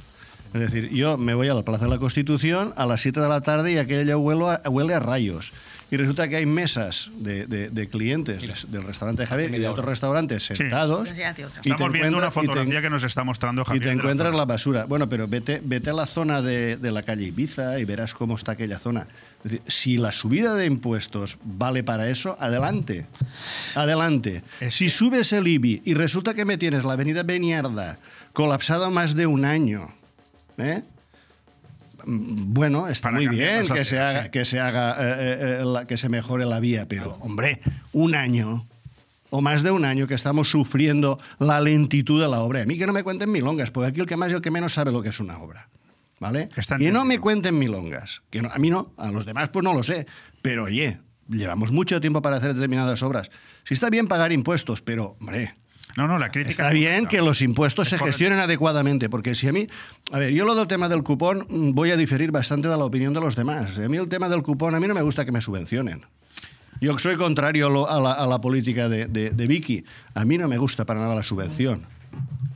Es 0.53 0.59
decir, 0.59 0.90
yo 0.90 1.17
me 1.17 1.33
voy 1.33 1.48
a 1.48 1.53
la 1.53 1.64
Plaza 1.64 1.85
de 1.85 1.91
la 1.91 1.98
Constitución 1.98 2.74
a 2.75 2.85
las 2.85 3.01
7 3.01 3.19
de 3.22 3.30
la 3.30 3.41
tarde 3.41 3.72
y 3.72 3.77
aquello 3.77 4.19
huele 4.19 4.59
a, 4.64 4.69
huele 4.69 4.93
a 4.93 5.00
rayos. 5.00 5.51
Y 5.90 5.98
resulta 5.98 6.30
que 6.30 6.38
hay 6.38 6.45
mesas 6.45 7.09
de, 7.17 7.45
de- 7.48 7.69
de 7.69 7.88
clientes 7.90 8.41
del 8.72 8.83
restaurante 8.83 9.24
de 9.24 9.27
Javier 9.27 9.53
y 9.53 9.59
de 9.59 9.67
otros 9.67 9.85
restaurantes 9.85 10.43
Sí. 10.43 10.56
sentados. 10.56 11.09
Ya, 11.17 11.32
y 11.32 11.33
te 11.33 11.43
Estamos 11.69 11.91
viendo 11.91 12.17
una 12.17 12.27
y 12.27 12.30
te- 12.30 12.33
fotografía 12.33 12.82
que 12.82 12.90
nos 12.90 13.03
está 13.03 13.25
mostrando 13.25 13.64
y 13.64 13.66
Javier. 13.66 13.83
te 13.83 13.90
de 13.90 13.95
la 13.95 14.01
encuentras 14.01 14.33
la 14.35 14.45
basura. 14.45 14.85
Bueno, 14.85 15.09
pero 15.09 15.27
vete, 15.27 15.61
vete 15.64 15.90
a 15.90 15.93
la 15.93 16.06
zona 16.06 16.41
de, 16.41 16.77
de 16.77 16.91
la 16.93 17.03
calle 17.03 17.25
Ibiza 17.25 17.77
y 17.80 17.83
verás 17.85 18.14
cómo 18.14 18.35
está 18.38 18.53
aquella 18.53 18.80
zona. 18.80 19.08
Es 19.44 19.52
decir, 19.52 19.61
si 19.68 19.98
la 19.98 20.11
subida 20.11 20.56
de 20.56 20.66
impuestos 20.68 21.38
vale 21.44 21.84
para 21.84 22.10
eso, 22.10 22.38
adelante. 22.40 23.06
Adelante. 23.76 24.44
Si 24.70 24.90
subes 24.90 25.34
el 25.34 25.48
IBI 25.48 25.82
y 25.86 25.94
resulta 25.95 26.34
que 26.34 26.45
me 26.45 26.58
tienes 26.58 26.84
la 26.86 26.94
avenida 26.94 27.24
Beniarda 27.24 27.98
colapsada 28.34 28.90
más 28.90 29.16
de 29.16 29.26
un 29.28 29.44
año, 29.45 29.94
¿eh? 30.58 30.84
Bueno, 32.06 32.88
está 32.88 33.10
Para 33.11 33.18
muy 33.18 33.28
bien 33.28 33.68
que 33.68 33.86
se 33.86 34.00
haga, 34.00 34.24
sí. 34.26 34.30
que 34.32 34.45
se 34.45 34.60
haga, 34.60 34.94
eh, 34.94 35.16
eh, 35.20 35.58
eh, 35.61 35.66
la- 35.66 35.86
que 35.86 35.98
se 35.98 36.10
mejore 36.10 36.45
la 36.45 36.60
vía, 36.60 36.88
pero 36.88 37.16
hombre, 37.22 37.61
un 37.94 38.16
año 38.16 38.66
o 39.30 39.40
más 39.42 39.61
de 39.64 39.72
un 39.72 39.86
año 39.86 40.08
que 40.08 40.16
estamos 40.16 40.50
sufriendo 40.50 41.20
la 41.40 41.61
lentitud 41.61 42.20
de 42.22 42.28
la 42.28 42.40
obra. 42.42 42.64
A 42.64 42.66
mí 42.66 42.78
que 42.78 42.88
no 42.88 42.94
me 42.94 43.03
cuenten 43.03 43.32
milongas, 43.32 43.70
porque 43.72 43.90
aquí 43.90 44.00
el 44.02 44.08
que 44.08 44.18
más 44.18 44.32
y 44.32 44.34
el 44.34 44.42
que 44.42 44.50
menos 44.52 44.74
sabe 44.74 44.92
lo 44.92 45.02
que 45.02 45.10
es 45.10 45.20
una 45.20 45.38
obra. 45.38 45.70
¿Vale? 46.22 46.50
que 46.77 46.91
no 46.93 47.03
me 47.03 47.17
cuenten 47.19 47.58
milongas. 47.58 48.22
Que 48.30 48.41
no- 48.43 48.50
a 48.50 48.58
mí 48.59 48.69
no, 48.69 48.93
a 48.98 49.11
los 49.11 49.25
demás 49.25 49.50
pues 49.50 49.64
no 49.64 49.74
lo 49.74 49.82
sé. 49.83 50.06
Pero 50.43 50.66
oye, 50.66 51.00
llevamos 51.27 51.72
mucho 51.72 52.00
tiempo 52.00 52.22
para 52.22 52.38
hacer 52.38 52.53
determinadas 52.53 53.01
obras. 53.01 53.32
Si 53.66 53.74
está 53.74 53.90
bien 53.90 54.08
pagar 54.08 54.32
impuestos, 54.32 54.82
pero, 54.83 55.17
hombre, 55.19 55.56
No, 55.98 56.08
no, 56.08 56.17
la 56.19 56.30
crítica. 56.30 56.51
Está 56.51 56.67
es 56.69 56.74
bien 56.75 57.06
que 57.08 57.22
los 57.22 57.41
impuestos 57.41 57.91
Es 57.91 58.00
se 58.00 58.06
gestionen 58.06 58.40
adecuadamente, 58.40 59.09
porque 59.09 59.35
si 59.35 59.48
a 59.50 59.51
mí, 59.51 59.67
a 60.14 60.19
ver, 60.19 60.32
yo 60.32 60.45
lo 60.45 60.56
del 60.56 60.67
tema 60.67 60.88
del 60.88 61.03
cupón 61.03 61.45
mm, 61.50 61.72
voy 61.72 61.90
a 61.91 61.98
diferir 61.98 62.32
bastante 62.32 62.69
de 62.69 62.77
la 62.77 62.85
opinión 62.85 63.14
de 63.14 63.19
los 63.19 63.35
demás. 63.35 63.77
A 63.80 63.90
mí 63.90 63.98
el 63.98 64.08
tema 64.08 64.30
del 64.30 64.41
cupón, 64.43 64.74
a 64.75 64.80
mí 64.80 64.88
no 64.88 64.93
me 64.93 65.01
gusta 65.01 65.25
que 65.25 65.32
me 65.33 65.41
subvencionen. 65.41 66.06
Yo 66.80 66.98
soy 67.00 67.17
contrario 67.17 67.67
a 67.90 68.00
la, 68.00 68.14
a 68.14 68.25
la 68.27 68.40
política 68.40 68.88
de, 68.88 69.08
de- 69.08 69.32
de 69.32 69.48
Vicky. 69.48 69.83
A 70.14 70.24
mí 70.24 70.38
no 70.38 70.48
me 70.48 70.58
gusta 70.59 70.85
para 70.85 71.00
nada 71.01 71.14
la 71.16 71.24
subvención. 71.24 71.85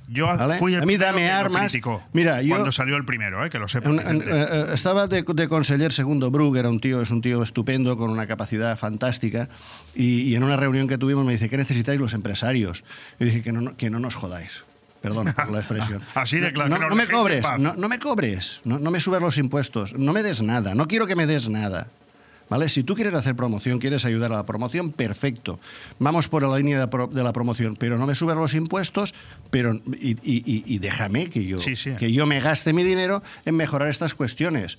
Yo 0.08 0.28
¿Vale? 0.28 0.56
fui 0.60 0.74
el 0.76 0.84
A 0.84 0.86
mí 0.86 0.94
primero 0.98 1.06
dame 1.08 1.22
que 1.22 1.28
lo 1.28 1.34
armas. 1.34 1.62
criticó 1.72 2.04
Mira, 2.14 2.42
yo- 2.42 2.50
cuando 2.50 2.72
salió 2.72 2.96
el 2.96 3.06
primero, 3.06 3.44
eh, 3.44 3.50
que 3.50 3.58
lo 3.60 3.68
sepa. 3.68 3.90
Eh, 3.90 4.66
estaba 4.74 5.08
de, 5.08 5.24
de 5.28 5.48
conseller 5.48 5.92
segundo 5.92 6.30
Brug, 6.32 6.56
era 6.58 6.70
un 6.70 6.80
tío, 6.80 7.02
es 7.02 7.10
un 7.10 7.22
tío 7.22 7.42
estupendo, 7.42 7.98
con 7.98 8.12
una 8.12 8.28
capacidad 8.28 8.78
fantástica, 8.78 9.50
y, 9.96 10.22
y 10.22 10.36
en 10.36 10.44
una 10.44 10.58
reunión 10.58 10.88
que 10.88 10.98
tuvimos 10.98 11.26
me 11.26 11.32
dice, 11.32 11.50
¿qué 11.50 11.58
necesitáis 11.58 12.00
los 12.00 12.14
empresarios? 12.14 12.84
Y 13.20 13.26
dije, 13.26 13.42
que 13.42 13.52
no, 13.52 13.76
que 13.76 13.90
no 13.90 14.00
nos 14.00 14.14
jodáis. 14.16 14.64
Perdón 15.02 15.28
por 15.36 15.52
la 15.52 15.60
expresión. 15.60 16.02
Así 16.16 16.40
de 16.40 16.52
claro, 16.54 16.70
No, 16.78 16.96
me 16.96 17.06
cobres, 17.08 17.44
no, 17.60 17.74
no 17.76 17.88
me 17.90 18.00
cobres, 18.00 18.62
no 18.64 18.80
me 18.80 19.00
subas 19.00 19.22
los 19.22 19.38
impuestos, 19.38 19.94
no 19.94 20.14
me 20.14 20.24
des 20.24 20.42
nada, 20.42 20.74
no 20.76 20.88
quiero 20.88 21.06
que 21.08 21.16
me 21.16 21.26
des 21.28 21.48
nada. 21.50 21.88
¿Vale? 22.50 22.70
Si 22.70 22.84
tú 22.84 22.94
quieres 22.94 23.14
hacer 23.16 23.36
promoción, 23.36 23.80
quieres 23.80 24.06
ayudar 24.06 24.32
a 24.32 24.36
la 24.36 24.46
promoción, 24.46 24.92
perfecto. 24.92 25.60
Vamos 25.98 26.28
por 26.28 26.44
la 26.44 26.56
línea 26.58 26.80
de, 26.80 26.88
pro- 26.88 27.08
de 27.08 27.24
la 27.24 27.34
promoción, 27.34 27.76
pero 27.76 27.98
no 27.98 28.06
me 28.06 28.14
subas 28.14 28.38
los 28.38 28.54
impuestos 28.54 29.14
pero, 29.50 29.74
y, 30.00 30.12
y- 30.12 30.44
y- 30.46 30.64
y 30.66 30.78
déjame 30.80 31.28
que 31.32 31.44
yo, 31.46 31.60
Sí, 31.60 31.76
sí. 31.76 31.92
que 31.98 32.12
yo 32.14 32.26
me 32.28 32.40
gaste 32.40 32.72
mi 32.74 32.84
dinero 32.84 33.24
en 33.46 33.56
mejorar 33.56 33.90
estas 33.90 34.14
cuestiones. 34.14 34.78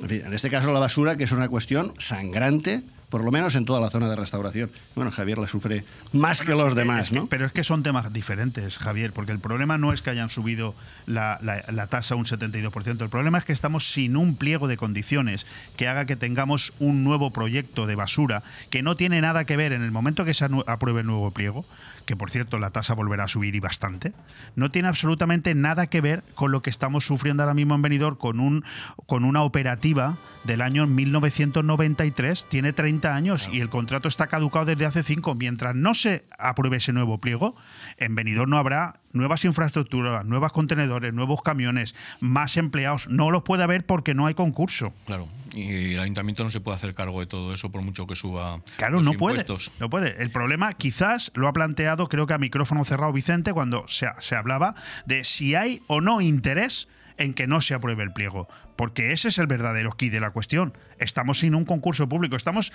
En, 0.00 0.08
fin, 0.08 0.22
en 0.26 0.32
este 0.34 0.50
caso 0.50 0.72
la 0.72 0.80
basura, 0.80 1.16
que 1.16 1.24
es 1.24 1.32
una 1.32 1.48
cuestión 1.48 1.94
sangrante, 1.98 2.82
por 3.08 3.24
lo 3.24 3.30
menos 3.30 3.54
en 3.54 3.64
toda 3.64 3.80
la 3.80 3.90
zona 3.90 4.08
de 4.08 4.16
restauración. 4.16 4.70
Bueno, 4.94 5.10
Javier 5.10 5.38
la 5.38 5.46
sufre 5.46 5.84
más 6.12 6.42
que 6.42 6.50
los 6.52 6.74
demás, 6.74 7.04
Es 7.04 7.08
que- 7.10 7.14
¿no? 7.16 7.26
Pero 7.26 7.46
es 7.46 7.52
que 7.52 7.64
son 7.64 7.82
temas 7.82 8.12
diferentes, 8.12 8.78
Javier, 8.78 9.12
porque 9.12 9.32
el 9.32 9.38
problema 9.40 9.78
no 9.78 9.92
es 9.92 10.02
que 10.02 10.10
hayan 10.10 10.28
subido 10.28 10.74
la, 11.06 11.38
la- 11.42 11.64
la 11.72 11.86
tasa 11.86 12.14
un 12.16 12.26
72%, 12.26 13.02
el 13.04 13.08
problema 13.10 13.38
es 13.38 13.44
que 13.44 13.52
estamos 13.52 13.90
sin 13.90 14.16
un 14.16 14.36
pliego 14.36 14.68
de 14.68 14.76
condiciones 14.76 15.46
que 15.76 15.88
haga 15.88 16.04
que 16.04 16.16
tengamos 16.16 16.72
un 16.78 17.04
nuevo 17.04 17.32
proyecto 17.32 17.86
de 17.86 17.94
basura 17.94 18.42
que 18.70 18.82
no 18.82 18.96
tiene 18.96 19.20
nada 19.20 19.44
que 19.46 19.56
ver 19.56 19.72
en 19.72 19.82
el 19.82 19.90
momento 19.90 20.24
que 20.24 20.34
se 20.34 20.46
apruebe 20.66 21.00
el 21.00 21.06
nuevo 21.06 21.30
pliego, 21.30 21.64
que 22.08 22.16
por 22.16 22.30
cierto 22.30 22.58
la 22.58 22.70
tasa 22.70 22.94
volverá 22.94 23.24
a 23.24 23.28
subir 23.28 23.54
y 23.54 23.60
bastante, 23.60 24.14
no 24.56 24.72
tiene 24.72 24.88
absolutamente 24.88 25.54
nada 25.54 25.86
que 25.86 26.00
ver 26.00 26.24
con 26.34 26.50
lo 26.50 26.62
que 26.62 26.70
estamos 26.70 27.06
sufriendo 27.06 27.44
ahora 27.44 27.54
mismo 27.54 27.76
en 27.76 27.82
Benidorm 27.82 28.16
con, 28.16 28.40
un, 28.40 28.64
con 29.06 29.24
una 29.24 29.42
operativa 29.42 30.16
del 30.44 30.62
año 30.62 30.86
1993, 30.86 32.46
tiene 32.48 32.72
30 32.72 32.88
30 32.88 33.14
años 33.14 33.50
y 33.52 33.60
el 33.60 33.68
contrato 33.68 34.08
está 34.08 34.28
caducado 34.28 34.64
desde 34.64 34.86
hace 34.86 35.02
5. 35.02 35.34
Mientras 35.34 35.76
no 35.76 35.92
se 35.92 36.24
apruebe 36.38 36.78
ese 36.78 36.94
nuevo 36.94 37.18
pliego, 37.18 37.54
en 37.98 38.14
Benidorm 38.14 38.48
no 38.48 38.56
habrá 38.56 39.00
nuevas 39.12 39.44
infraestructuras, 39.44 40.24
nuevos 40.24 40.52
contenedores, 40.52 41.12
nuevos 41.12 41.42
camiones, 41.42 41.94
más 42.20 42.56
empleados. 42.56 43.08
No 43.08 43.30
los 43.30 43.42
puede 43.42 43.62
haber 43.62 43.84
porque 43.84 44.14
no 44.14 44.24
hay 44.24 44.32
concurso. 44.32 44.94
Claro, 45.04 45.28
y 45.54 45.94
el 45.94 46.00
ayuntamiento 46.00 46.44
no 46.44 46.50
se 46.50 46.60
puede 46.60 46.76
hacer 46.76 46.94
cargo 46.94 47.20
de 47.20 47.26
todo 47.26 47.52
eso 47.54 47.70
por 47.70 47.82
mucho 47.82 48.06
que 48.06 48.16
suba 48.16 48.60
Claro, 48.76 48.96
los 48.96 49.04
no 49.04 49.12
puede. 49.14 49.40
impuestos. 49.40 49.72
No 49.80 49.88
puede. 49.90 50.22
El 50.22 50.30
problema 50.30 50.72
quizás 50.72 51.30
lo 51.34 51.48
ha 51.48 51.52
planteado, 51.52 52.08
creo 52.08 52.26
que 52.26 52.34
a 52.34 52.38
micrófono 52.38 52.84
cerrado 52.84 53.12
Vicente, 53.12 53.52
cuando 53.52 53.86
se, 53.88 54.06
se 54.20 54.36
hablaba 54.36 54.74
de 55.06 55.24
si 55.24 55.54
hay 55.54 55.82
o 55.86 56.00
no 56.00 56.20
interés 56.20 56.88
en 57.16 57.34
que 57.34 57.46
no 57.46 57.60
se 57.60 57.74
apruebe 57.74 58.02
el 58.04 58.12
pliego. 58.12 58.48
Porque 58.76 59.12
ese 59.12 59.28
es 59.28 59.38
el 59.38 59.46
verdadero 59.48 59.92
key 59.92 60.08
de 60.08 60.20
la 60.20 60.30
cuestión. 60.30 60.76
Estamos 60.98 61.40
sin 61.40 61.54
un 61.54 61.64
concurso 61.64 62.08
público. 62.08 62.36
Estamos. 62.36 62.72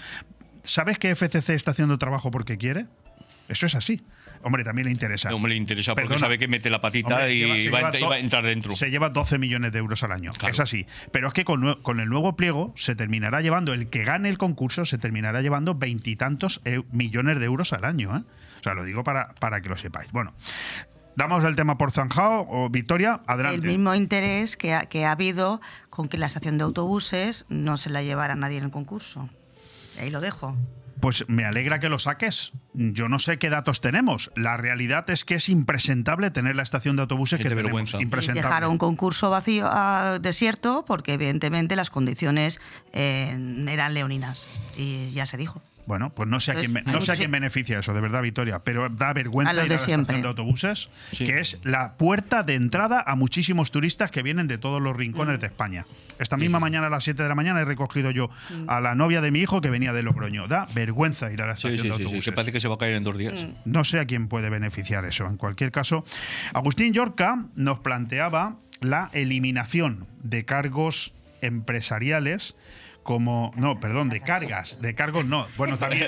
¿Sabes 0.64 0.98
que 1.00 1.16
FCC 1.16 1.50
está 1.50 1.72
haciendo 1.72 1.98
trabajo 1.98 2.30
porque 2.32 2.58
quiere? 2.58 2.88
Eso 3.48 3.66
es 3.66 3.76
así. 3.76 4.02
Hombre, 4.44 4.64
también 4.64 4.86
le 4.86 4.92
interesa. 4.92 5.34
Hombre, 5.34 5.52
le 5.52 5.58
interesa 5.58 5.94
porque 5.94 6.04
Perdona. 6.08 6.20
sabe 6.20 6.38
que 6.38 6.48
mete 6.48 6.70
la 6.70 6.82
patita 6.82 7.16
Hombre, 7.16 7.34
y 7.34 7.40
lleva- 7.40 7.60
se 7.60 7.70
va, 7.70 7.78
a 7.78 7.82
lleva 7.82 7.92
ent- 7.98 8.00
do- 8.02 8.10
va 8.10 8.16
a 8.16 8.20
entrar 8.20 8.44
dentro. 8.44 8.76
Se 8.76 8.92
lleva 8.92 9.10
12 9.10 9.38
millones 9.38 9.72
de 9.72 9.80
euros 9.80 10.04
al 10.04 10.12
año. 10.12 10.32
Es 10.48 10.60
así. 10.60 10.86
Pero 11.12 11.28
es 11.30 11.34
que 11.34 11.46
con, 11.46 11.62
nue- 11.62 11.82
con 11.82 12.00
el 12.00 12.10
nuevo 12.10 12.36
pliego 12.36 12.74
se 12.76 12.96
terminará 12.96 13.42
llevando, 13.42 13.74
el 13.74 13.90
que 13.90 14.04
gane 14.04 14.30
el 14.30 14.38
concurso 14.38 14.86
se 14.86 14.98
terminará 14.98 15.42
llevando 15.42 15.76
veintitantos 15.76 16.62
eu- 16.66 16.86
millones 16.92 17.40
de 17.40 17.46
euros 17.46 17.74
al 17.74 17.86
año. 17.86 18.16
¿eh? 18.18 18.24
O 18.60 18.64
sea, 18.64 18.74
lo 18.74 18.84
digo 18.84 19.04
para, 19.04 19.30
para 19.40 19.62
que 19.62 19.70
lo 19.70 19.78
sepáis. 19.78 20.12
Bueno, 20.12 20.34
damos 21.16 21.44
el 21.44 21.56
tema 21.56 21.78
por 21.78 21.92
zanjado. 21.92 22.46
O 22.50 22.70
Victoria, 22.70 23.22
adelante. 23.28 23.62
El 23.62 23.68
mismo 23.68 23.94
interés 23.96 24.58
que 24.58 24.74
ha, 24.74 24.86
que 24.88 25.06
ha 25.06 25.12
habido 25.12 25.62
con 25.90 26.08
que 26.08 26.18
la 26.18 26.26
estación 26.28 26.58
de 26.58 26.64
autobuses 26.64 27.46
no 27.50 27.78
se 27.78 27.90
la 27.90 28.04
llevara 28.04 28.36
nadie 28.36 28.58
en 28.58 28.66
el 28.66 28.72
concurso. 28.72 29.30
Ahí 30.00 30.10
lo 30.10 30.22
dejo. 30.22 30.58
Pues 31.04 31.26
me 31.28 31.44
alegra 31.44 31.82
que 31.82 31.90
lo 31.90 32.00
saques. 32.00 32.54
Yo 32.72 33.10
no 33.10 33.20
sé 33.20 33.38
qué 33.38 33.50
datos 33.50 33.82
tenemos. 33.82 34.32
La 34.38 34.56
realidad 34.56 35.10
es 35.10 35.26
que 35.26 35.36
es 35.36 35.50
impresentable 35.50 36.32
tener 36.32 36.56
la 36.56 36.64
estación 36.64 36.96
de 36.96 37.02
autobuses 37.02 37.42
que 37.42 37.50
tenemos. 37.50 37.94
Impresentable. 37.96 38.42
dejaron 38.42 38.72
un 38.72 38.78
concurso 38.78 39.30
vacío, 39.30 39.68
ah, 39.68 40.20
desierto, 40.22 40.86
porque 40.88 41.16
evidentemente 41.16 41.76
las 41.76 41.90
condiciones 41.90 42.62
eh, 42.94 43.38
eran 43.68 43.94
leoninas. 43.94 44.48
Y 44.78 45.12
ya 45.12 45.26
se 45.26 45.36
dijo. 45.36 45.62
Bueno, 45.86 46.14
pues 46.16 46.30
no 46.30 46.40
sé 46.40 46.52
a 46.52 46.56
quién, 46.56 46.74
no 46.86 47.02
sé 47.02 47.12
a 47.12 47.16
quién 47.16 47.30
beneficia 47.32 47.80
eso, 47.80 47.94
de 47.94 48.00
verdad, 48.02 48.22
Victoria, 48.22 48.64
pero 48.64 48.88
da 48.90 49.12
vergüenza 49.14 49.52
A 49.52 49.54
los 49.54 49.64
ir 49.66 49.70
de 49.70 49.76
a 49.76 49.78
la 49.80 49.86
siempre. 49.86 50.02
estación 50.16 50.22
de 50.22 50.28
autobuses, 50.30 50.90
que 51.18 51.40
es 51.40 51.58
la 51.64 51.96
puerta 51.98 52.44
de 52.44 52.56
entrada 52.56 53.04
a 53.06 53.16
muchísimos 53.16 53.72
turistas 53.72 54.10
que 54.12 54.24
vienen 54.24 54.48
de 54.48 54.58
todos 54.58 54.82
los 54.82 54.94
Mm. 54.94 54.98
rincones 54.98 55.40
de 55.40 55.48
España. 55.48 55.86
Esta 56.20 56.38
misma 56.38 56.60
mañana 56.60 56.88
a 56.88 56.90
las 56.90 57.04
7 57.04 57.22
de 57.24 57.28
la 57.28 57.36
mañana 57.36 57.60
he 57.62 57.66
recogido 57.66 58.12
yo 58.12 58.30
a 58.68 58.80
la 58.80 58.96
novia 58.96 59.20
de 59.20 59.32
mi 59.32 59.40
hijo 59.40 59.60
que 59.62 59.70
venía 59.70 59.92
de 59.94 60.04
Logroño. 60.04 60.48
Da 60.48 60.68
vergüenza 60.74 61.32
ir 61.32 61.42
a 61.42 61.48
la 61.48 61.54
estación 61.54 61.78
sí, 61.82 61.84
de 61.90 61.90
sí, 61.90 61.98
sí, 61.98 62.04
autobuses. 62.04 62.26
que 62.26 62.32
parece 62.32 62.52
que 62.54 62.60
se 62.60 62.68
va 62.68 62.76
a 62.76 62.78
caer 62.78 62.94
en 62.94 63.04
dos 63.04 63.18
días. 63.18 63.46
No 63.66 63.84
sé 63.84 64.00
a 64.00 64.06
quién 64.06 64.28
puede 64.28 64.50
beneficiar 64.50 65.04
eso. 65.06 65.26
En 65.28 65.38
cualquier 65.38 65.72
caso, 65.72 66.06
Agustín 66.54 66.94
Yorca 66.94 67.46
nos 67.56 67.80
planteaba 67.80 68.58
la 68.80 69.10
eliminación 69.14 70.08
de 70.22 70.46
cargos 70.46 71.14
empresariales 71.42 72.56
como 73.04 73.52
no, 73.56 73.80
perdón, 73.80 74.10
de 74.10 74.22
cargas, 74.22 74.82
de 74.82 74.96
cargos 74.96 75.26
no. 75.26 75.46
Bueno, 75.58 75.78
también. 75.78 76.08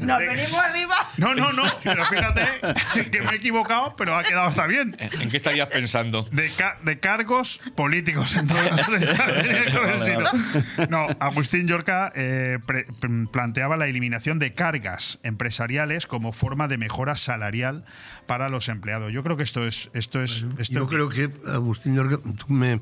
Nos 0.00 0.18
venimos 0.18 0.54
arriba. 0.54 0.94
No, 1.18 1.34
no, 1.34 1.52
no, 1.52 1.62
pero 1.82 2.04
fíjate 2.04 3.10
que 3.10 3.22
me 3.22 3.32
he 3.32 3.36
equivocado, 3.36 3.94
pero 3.96 4.16
ha 4.16 4.22
quedado 4.22 4.48
hasta 4.48 4.66
bien. 4.66 4.96
¿En 5.20 5.30
qué 5.30 5.36
estarías 5.36 5.68
pensando? 5.68 6.22
De, 6.32 6.48
ca- 6.50 6.76
de 6.82 6.98
cargos 6.98 7.60
políticos. 7.76 8.34
entonces. 8.36 8.86
No, 10.88 11.06
Agustín 11.20 11.66
Yorca 11.68 12.12
eh, 12.14 12.58
pre- 12.66 12.84
p- 12.84 13.08
planteaba 13.32 13.76
la 13.76 13.86
eliminación 13.86 14.38
de 14.38 14.52
cargas 14.52 15.18
empresariales 15.22 16.06
como 16.06 16.32
forma 16.32 16.68
de 16.68 16.78
mejora 16.78 17.16
salarial 17.16 17.84
para 18.26 18.48
los 18.48 18.68
empleados. 18.68 19.12
Yo 19.12 19.22
creo 19.22 19.36
que 19.36 19.42
esto 19.42 19.66
es. 19.66 19.90
Esto 19.94 20.22
es 20.22 20.44
esto 20.58 20.74
Yo 20.74 20.86
creo 20.88 21.08
que, 21.08 21.30
Agustín, 21.52 21.96
Llorca, 21.96 22.18
tú 22.18 22.46
me, 22.48 22.80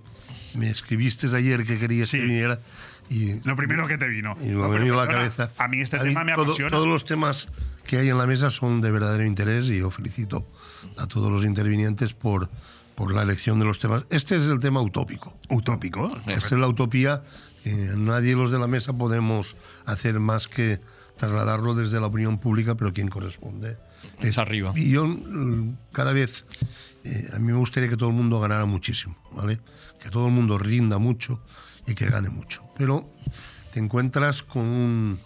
me 0.54 0.68
escribiste 0.70 1.26
ayer 1.34 1.64
que 1.64 1.78
querías 1.78 2.10
que 2.10 2.20
viniera. 2.20 2.60
Y, 3.08 3.40
Lo 3.46 3.56
primero 3.56 3.86
que 3.86 3.98
te 3.98 4.08
vino. 4.08 4.34
Y 4.40 4.46
me 4.50 4.66
venido 4.68 4.98
a 5.00 5.04
la 5.06 5.12
cabeza. 5.12 5.50
a 5.58 5.68
mí 5.68 5.80
este 5.80 5.98
mí 5.98 6.04
tema 6.10 6.24
me 6.24 6.32
todo- 6.34 6.44
apasiona. 6.44 6.70
Todos 6.70 6.88
los 6.88 7.04
temas 7.04 7.48
que 7.84 7.98
hay 7.98 8.08
en 8.08 8.16
la 8.18 8.26
mesa 8.26 8.50
son 8.50 8.80
de 8.80 8.90
verdadero 8.90 9.24
interés 9.24 9.68
y 9.68 9.78
yo 9.78 9.90
felicito 9.90 10.46
a 10.98 11.06
todos 11.06 11.30
los 11.30 11.44
intervinientes 11.44 12.14
por, 12.14 12.48
por 12.94 13.12
la 13.12 13.22
elección 13.22 13.58
de 13.58 13.64
los 13.64 13.78
temas. 13.80 14.04
Este 14.10 14.36
es 14.36 14.44
el 14.44 14.60
tema 14.60 14.80
utópico. 14.80 15.36
¿Utópico? 15.50 16.14
Esta 16.26 16.46
es 16.46 16.52
la 16.52 16.68
utopía 16.68 17.22
que 17.64 17.70
nadie 17.96 18.34
los 18.34 18.50
de 18.50 18.58
la 18.58 18.66
mesa 18.66 18.92
podemos 18.92 19.56
hacer 19.84 20.18
más 20.20 20.48
que 20.48 20.80
trasladarlo 21.16 21.74
desde 21.74 22.00
la 22.00 22.06
opinión 22.06 22.38
pública, 22.38 22.74
pero 22.76 22.92
quien 22.92 23.08
corresponde 23.08 23.76
Es 24.20 24.38
arriba. 24.38 24.72
y 24.74 24.90
yo 24.90 25.06
mm, 25.06 25.76
cada 25.92 26.12
vez, 26.12 26.44
eh, 27.04 27.28
a 27.34 27.38
mí 27.38 27.52
me 27.52 27.58
gustaría 27.58 27.88
que 27.88 27.96
todo 27.96 28.08
el 28.08 28.14
mundo 28.16 28.40
ganara 28.40 28.64
muchísimo, 28.64 29.16
¿vale? 29.32 29.60
Que 30.02 30.10
todo 30.10 30.26
el 30.26 30.32
mundo 30.32 30.58
rinda 30.58 30.98
mucho 30.98 31.40
y 31.86 31.94
que 31.94 32.06
gane 32.06 32.28
mucho. 32.28 32.62
Pero 32.76 33.08
te 33.72 33.78
encuentras 33.80 34.42
con, 34.42 34.62
un- 34.62 35.20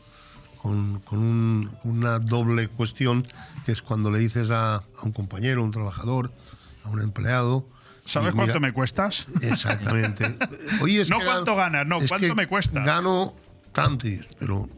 con, 0.61 1.01
con 1.01 1.19
un- 1.19 1.71
una 1.85 2.19
doble 2.19 2.69
cuestión, 2.69 3.27
que 3.65 3.73
es 3.73 3.81
cuando 3.83 4.11
le 4.11 4.19
dices 4.19 4.51
a, 4.51 4.77
a 4.77 4.83
un 5.03 5.13
compañero, 5.13 5.63
a 5.63 5.65
un 5.65 5.71
trabajador, 5.71 6.31
a 6.85 6.89
un 6.91 7.01
empleado... 7.01 7.67
¿Sabes 8.05 8.35
mira- 8.35 8.45
cuánto 8.45 8.61
me 8.61 8.73
cuestas? 8.73 9.27
Exactamente. 9.43 10.37
Oye, 10.81 11.01
es 11.01 11.11
no 11.11 11.19
que 11.19 11.25
cuánto 11.25 11.57
gano- 11.57 11.73
ganas, 11.79 11.87
no, 11.89 12.07
cuánto 12.07 12.35
me 12.37 12.47
cuesta. 12.47 12.85
Gano 12.85 13.35
tanto, 13.73 14.07
pero 14.39 14.69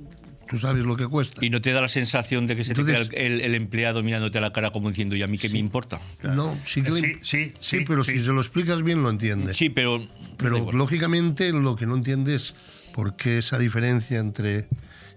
tú 0.49 0.59
sabes 0.59 0.85
lo 0.85 0.97
que 0.97 1.07
cuesta. 1.07 1.45
Y 1.45 1.51
no 1.51 1.61
te 1.61 1.73
da 1.73 1.81
la 1.81 1.89
sensación 1.89 2.47
de 2.47 2.57
que 2.57 2.65
se 2.65 2.73
Entonces- 2.73 3.09
te 3.09 3.15
queda 3.17 3.23
el, 3.27 3.41
el- 3.41 3.55
empleado 3.55 4.03
mirándote 4.03 4.39
a 4.39 4.41
la 4.41 4.53
cara 4.53 4.71
como 4.71 4.89
diciendo, 4.89 5.15
¿y 5.17 5.23
a 5.23 5.27
mí 5.27 5.39
qué 5.39 5.49
me 5.49 5.59
importa? 5.59 6.01
No, 6.23 6.57
sí 6.67 6.83
que 6.83 6.93
Sí, 6.93 7.13
sí, 7.23 7.53
sí, 7.61 7.85
pero 7.87 8.03
si 8.05 8.21
se 8.21 8.33
lo 8.33 8.41
explicas 8.41 8.83
bien 8.83 9.03
lo 9.03 9.11
entiende. 9.11 9.55
Sí, 9.55 9.69
pero. 9.71 10.01
Pero 10.37 10.71
lógicamente 10.73 11.53
lo 11.53 11.75
que 11.77 11.87
no 11.87 11.95
entiende 11.97 12.35
es 12.37 12.55
por 12.95 13.17
qué 13.17 13.39
esa 13.39 13.59
diferencia 13.59 14.19
entre... 14.19 14.69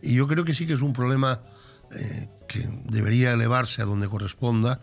Y 0.01 0.15
yo 0.15 0.27
creo 0.27 0.43
que 0.45 0.53
sí 0.53 0.65
que 0.65 0.73
es 0.73 0.81
un 0.81 0.93
problema 0.93 1.41
eh, 1.95 2.27
que 2.47 2.67
debería 2.85 3.33
elevarse 3.33 3.81
a 3.81 3.85
donde 3.85 4.07
corresponda. 4.09 4.79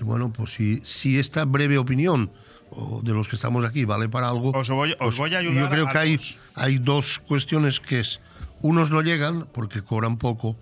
Y 0.00 0.04
bueno, 0.04 0.32
pues 0.32 0.52
si, 0.54 0.80
si 0.84 1.18
esta 1.18 1.44
breve 1.44 1.76
opinión 1.78 2.32
o 2.70 3.00
de 3.04 3.12
los 3.12 3.28
que 3.28 3.36
estamos 3.36 3.64
aquí 3.64 3.84
vale 3.84 4.08
para 4.08 4.28
algo... 4.30 4.50
Os 4.52 4.68
voy, 4.70 4.90
os 4.92 4.96
pues 4.98 5.16
voy 5.18 5.34
a 5.34 5.38
ayudar 5.38 5.64
Yo 5.64 5.70
creo 5.70 5.88
a 5.88 5.92
que 5.92 5.98
hay, 5.98 6.20
hay 6.54 6.78
dos 6.78 7.18
cuestiones 7.20 7.78
que 7.78 8.00
es... 8.00 8.20
Unos 8.64 8.90
no 8.90 9.02
llegan 9.02 9.46
porque 9.52 9.82
cobran 9.82 10.16
poco 10.16 10.56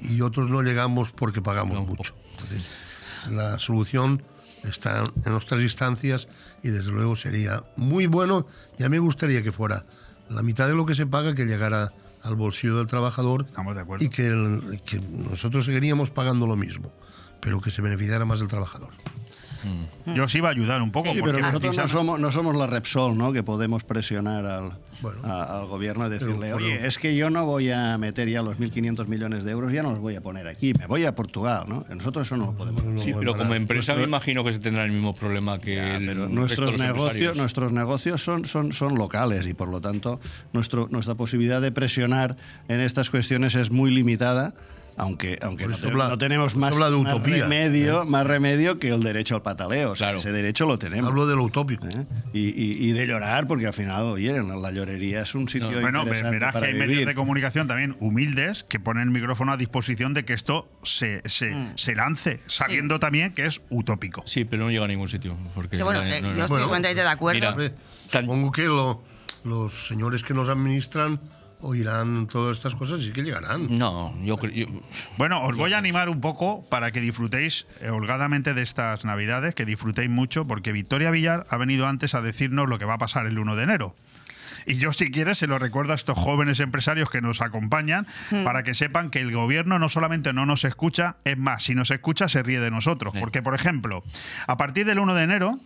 y 0.00 0.22
otros 0.22 0.48
no 0.48 0.62
llegamos 0.62 1.10
porque 1.12 1.42
pagamos 1.42 1.86
mucho. 1.86 2.14
Entonces, 2.32 3.30
la 3.32 3.58
solución 3.58 4.22
está 4.64 5.04
en 5.22 5.32
nuestras 5.32 5.60
instancias 5.60 6.28
y 6.62 6.68
desde 6.70 6.92
luego 6.92 7.14
sería 7.14 7.62
muy 7.76 8.06
bueno. 8.06 8.46
Ya 8.78 8.88
me 8.88 8.98
gustaría 8.98 9.42
que 9.42 9.52
fuera 9.52 9.84
la 10.30 10.42
mitad 10.42 10.66
de 10.66 10.74
lo 10.74 10.86
que 10.86 10.94
se 10.94 11.06
paga 11.06 11.34
que 11.34 11.44
llegara 11.44 11.92
al 12.22 12.36
bolsillo 12.36 12.78
del 12.78 12.86
trabajador 12.86 13.44
Estamos 13.46 13.74
de 13.74 13.82
acuerdo. 13.82 14.02
y 14.04 14.08
que, 14.08 14.28
el- 14.28 14.80
que 14.86 14.98
nosotros 15.00 15.66
seguiríamos 15.66 16.08
pagando 16.08 16.46
lo 16.46 16.56
mismo, 16.56 16.90
pero 17.40 17.60
que 17.60 17.70
se 17.70 17.82
beneficiara 17.82 18.24
más 18.24 18.40
el 18.40 18.48
trabajador. 18.48 18.94
Yo 20.14 20.24
os 20.24 20.34
iba 20.34 20.48
a 20.48 20.52
ayudar 20.52 20.82
un 20.82 20.90
poco. 20.90 21.10
Sí, 21.12 21.18
porque 21.20 21.34
pero 21.36 21.46
nosotros 21.46 21.76
no 21.76 21.88
somos, 21.88 22.20
no 22.20 22.30
somos 22.32 22.56
la 22.56 22.66
Repsol, 22.66 23.16
¿no? 23.18 23.32
Que 23.32 23.42
podemos 23.42 23.84
presionar 23.84 24.46
al, 24.46 24.72
a- 25.24 25.58
al 25.60 25.66
gobierno 25.66 26.06
y 26.06 26.10
decirle, 26.10 26.36
pero- 26.52 26.56
oye, 26.56 26.86
es 26.86 26.98
que 26.98 27.16
yo 27.16 27.28
no 27.30 27.44
voy 27.44 27.70
a 27.70 27.98
meter 27.98 28.28
ya 28.28 28.42
los 28.42 28.58
1.500 28.58 29.06
millones 29.08 29.44
de 29.44 29.50
euros, 29.50 29.72
ya 29.72 29.82
no 29.82 29.90
los 29.90 29.98
voy 29.98 30.14
a 30.16 30.20
poner 30.20 30.46
aquí, 30.46 30.72
me 30.78 30.86
voy 30.86 31.04
a 31.04 31.14
Portugal, 31.14 31.64
¿no? 31.68 31.84
Nosotros 31.94 32.26
eso 32.26 32.36
no 32.36 32.46
lo 32.46 32.52
podemos 32.52 32.82
hacer. 32.82 32.98
Sí, 32.98 33.14
pero 33.18 33.36
como 33.36 33.54
empresa 33.54 33.94
me 33.94 34.04
imagino 34.04 34.44
que 34.44 34.52
se 34.52 34.58
tendrá 34.58 34.84
el 34.84 34.92
mismo 34.92 35.14
problema 35.14 35.58
que 35.58 35.96
el 35.96 36.34
Nuestros 36.34 36.72
los 36.72 36.80
negocios, 36.80 37.36
nuestros 37.36 37.72
negocios 37.72 38.22
son, 38.22 38.46
son, 38.46 38.72
son 38.72 38.94
locales 38.94 39.46
y 39.46 39.54
por 39.54 39.68
lo 39.68 39.80
tanto 39.80 40.20
nuestro, 40.52 40.88
nuestra 40.90 41.14
posibilidad 41.14 41.60
de 41.60 41.72
presionar 41.72 42.36
en 42.68 42.80
estas 42.80 43.10
cuestiones 43.10 43.54
es 43.54 43.70
muy 43.70 43.90
limitada. 43.90 44.54
Aunque, 44.98 45.38
aunque 45.42 45.64
Por 45.64 45.72
no, 45.72 45.78
te- 45.78 45.86
habla- 45.88 46.08
no 46.08 46.16
tenemos 46.18 46.56
más, 46.56 46.72
habla 46.72 46.88
de 46.90 46.96
más 46.96 47.14
utopía, 47.14 47.42
remedio, 47.42 48.02
¿eh? 48.02 48.06
más 48.06 48.26
remedio 48.26 48.78
que 48.78 48.88
el 48.88 49.02
derecho 49.02 49.34
al 49.34 49.42
pataleo. 49.42 49.92
O 49.92 49.96
sea, 49.96 50.12
Ese 50.12 50.32
derecho 50.32 50.64
lo 50.64 50.78
tenemos. 50.78 51.08
Hablo 51.10 51.26
de 51.26 51.36
lo 51.36 51.42
utópico. 51.42 51.86
¿eh? 51.86 52.06
Y, 52.32 52.40
y- 52.48 52.88
y 52.88 52.92
de 52.92 53.06
llorar, 53.06 53.46
porque 53.46 53.66
al 53.66 53.74
final, 53.74 54.04
oye, 54.04 54.42
la 54.42 54.70
llorería 54.70 55.20
es 55.20 55.34
un 55.34 55.48
sitio 55.48 55.68
Bueno, 55.80 55.98
ve- 56.04 56.10
interesante 56.10 56.30
verás 56.30 56.48
que 56.48 56.52
para 56.54 56.66
hay 56.66 56.72
vivir. 56.72 56.88
medios 56.88 57.06
de 57.06 57.14
comunicación 57.14 57.68
también 57.68 57.94
humildes 58.00 58.64
que 58.64 58.80
ponen 58.80 59.02
el 59.04 59.10
micrófono 59.10 59.52
a 59.52 59.56
disposición 59.58 60.14
de 60.14 60.24
que 60.24 60.32
esto 60.32 60.66
se, 60.82 61.20
se, 61.28 61.54
Mm. 61.54 61.72
se 61.76 61.94
lance, 61.94 62.40
sabiendo 62.46 62.98
también 62.98 63.34
que 63.34 63.44
es 63.44 63.60
utópico. 63.68 64.22
Sí, 64.26 64.44
pero 64.46 64.64
no 64.64 64.70
llega 64.70 64.86
a 64.86 64.88
ningún 64.88 65.08
sitio. 65.10 65.36
Porque 65.54 65.76
Sí, 65.76 65.82
bueno, 65.82 66.00
no- 66.02 66.06
eh, 66.06 66.22
no- 66.22 66.28
yo 66.28 66.34
no- 66.36 66.42
estoy 66.44 66.62
completamente 66.62 67.02
de 67.02 67.08
acuerdo. 67.08 67.54
Mira, 67.56 67.72
Supongo 68.08 68.50
que 68.50 68.62
lo- 68.64 69.02
los 69.44 69.88
señores 69.88 70.22
que 70.22 70.32
nos 70.34 70.48
administran 70.48 71.20
oirán 71.60 72.26
todas 72.26 72.56
estas 72.58 72.74
cosas 72.74 73.02
y 73.02 73.12
que 73.12 73.22
llegarán. 73.22 73.78
No, 73.78 74.14
yo 74.22 74.36
creo. 74.36 74.68
Bueno, 75.16 75.42
os 75.42 75.56
voy 75.56 75.72
a 75.72 75.78
animar 75.78 76.08
un 76.08 76.20
poco 76.20 76.64
para 76.68 76.90
que 76.90 77.00
disfrutéis 77.00 77.66
eh, 77.80 77.90
holgadamente 77.90 78.54
de 78.54 78.62
estas 78.62 79.04
Navidades, 79.04 79.54
que 79.54 79.64
disfrutéis 79.64 80.10
mucho, 80.10 80.46
porque 80.46 80.72
Victoria 80.72 81.10
Villar 81.10 81.46
ha 81.50 81.56
venido 81.56 81.86
antes 81.86 82.14
a 82.14 82.22
decirnos 82.22 82.68
lo 82.68 82.78
que 82.78 82.84
va 82.84 82.94
a 82.94 82.98
pasar 82.98 83.26
el 83.26 83.38
1 83.38 83.56
de 83.56 83.62
enero. 83.62 83.96
Y 84.68 84.74
yo, 84.74 84.92
si 84.92 85.12
quieres, 85.12 85.38
se 85.38 85.46
lo 85.46 85.60
recuerdo 85.60 85.92
a 85.92 85.94
estos 85.94 86.18
jóvenes 86.18 86.58
empresarios 86.58 87.08
que 87.08 87.20
nos 87.20 87.40
acompañan 87.40 88.06
Hmm. 88.30 88.42
para 88.42 88.64
que 88.64 88.74
sepan 88.74 89.10
que 89.10 89.20
el 89.20 89.30
gobierno 89.32 89.78
no 89.78 89.88
solamente 89.88 90.32
no 90.32 90.44
nos 90.44 90.64
escucha, 90.64 91.16
es 91.24 91.38
más, 91.38 91.62
si 91.62 91.76
nos 91.76 91.92
escucha, 91.92 92.28
se 92.28 92.42
ríe 92.42 92.58
de 92.58 92.72
nosotros. 92.72 93.14
Porque, 93.18 93.42
por 93.42 93.54
ejemplo, 93.54 94.02
a 94.48 94.56
partir 94.56 94.84
del 94.84 94.98
1 94.98 95.14
de 95.14 95.22
enero 95.22 95.60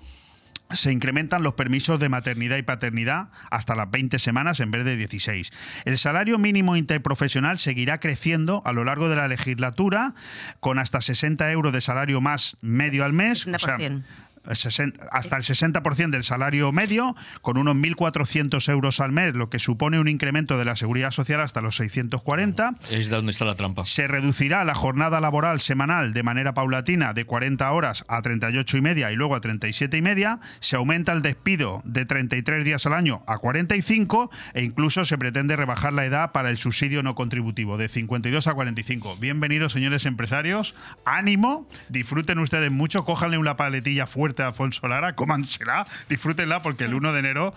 se 0.72 0.92
incrementan 0.92 1.42
los 1.42 1.54
permisos 1.54 2.00
de 2.00 2.08
maternidad 2.08 2.56
y 2.56 2.62
paternidad 2.62 3.28
hasta 3.50 3.74
las 3.74 3.90
20 3.90 4.18
semanas 4.18 4.60
en 4.60 4.70
vez 4.70 4.84
de 4.84 4.96
16. 4.96 5.50
El 5.84 5.98
salario 5.98 6.38
mínimo 6.38 6.76
interprofesional 6.76 7.58
seguirá 7.58 7.98
creciendo 8.00 8.62
a 8.64 8.72
lo 8.72 8.84
largo 8.84 9.08
de 9.08 9.16
la 9.16 9.28
legislatura 9.28 10.14
con 10.60 10.78
hasta 10.78 11.00
60 11.00 11.50
euros 11.52 11.72
de 11.72 11.80
salario 11.80 12.20
más 12.20 12.56
medio 12.60 13.04
al 13.04 13.12
mes. 13.12 13.46
o 13.46 13.58
sea, 13.58 13.78
60%. 13.78 14.02
60 14.28 14.29
hasta 14.50 15.36
el 15.36 15.42
60% 15.42 16.10
del 16.10 16.24
salario 16.24 16.72
medio, 16.72 17.14
con 17.40 17.58
unos 17.58 17.76
1.400 17.76 18.68
euros 18.70 19.00
al 19.00 19.12
mes, 19.12 19.34
lo 19.34 19.48
que 19.48 19.58
supone 19.58 20.00
un 20.00 20.08
incremento 20.08 20.58
de 20.58 20.64
la 20.64 20.76
seguridad 20.76 21.10
social 21.10 21.40
hasta 21.40 21.60
los 21.60 21.76
640. 21.76 22.74
Es 22.90 23.08
de 23.08 23.16
donde 23.16 23.32
está 23.32 23.44
la 23.44 23.54
trampa. 23.54 23.84
Se 23.84 24.08
reducirá 24.08 24.64
la 24.64 24.74
jornada 24.74 25.20
laboral 25.20 25.60
semanal 25.60 26.12
de 26.12 26.22
manera 26.22 26.54
paulatina 26.54 27.14
de 27.14 27.24
40 27.24 27.70
horas 27.70 28.04
a 28.08 28.20
38 28.22 28.76
y 28.76 28.80
media 28.80 29.12
y 29.12 29.16
luego 29.16 29.34
a 29.34 29.40
37 29.40 29.96
y 29.96 30.02
media. 30.02 30.40
Se 30.58 30.76
aumenta 30.76 31.12
el 31.12 31.22
despido 31.22 31.80
de 31.84 32.04
33 32.04 32.64
días 32.64 32.86
al 32.86 32.94
año 32.94 33.22
a 33.26 33.38
45 33.38 34.30
e 34.54 34.62
incluso 34.62 35.04
se 35.04 35.18
pretende 35.18 35.56
rebajar 35.56 35.92
la 35.92 36.04
edad 36.04 36.32
para 36.32 36.50
el 36.50 36.56
subsidio 36.56 37.02
no 37.02 37.14
contributivo 37.14 37.78
de 37.78 37.88
52 37.88 38.46
a 38.46 38.54
45. 38.54 39.16
Bienvenidos, 39.16 39.72
señores 39.72 40.06
empresarios. 40.06 40.74
Ánimo, 41.04 41.68
disfruten 41.88 42.38
ustedes 42.38 42.70
mucho, 42.70 43.04
cójanle 43.04 43.38
una 43.38 43.56
paletilla 43.56 44.06
fuerte 44.06 44.39
a 44.42 44.48
Alfonso 44.48 44.86
Lara, 44.88 45.14
cómansela, 45.14 45.86
disfrútenla 46.08 46.60
porque 46.62 46.84
el 46.84 46.94
1 46.94 47.12
de 47.12 47.18
enero 47.18 47.54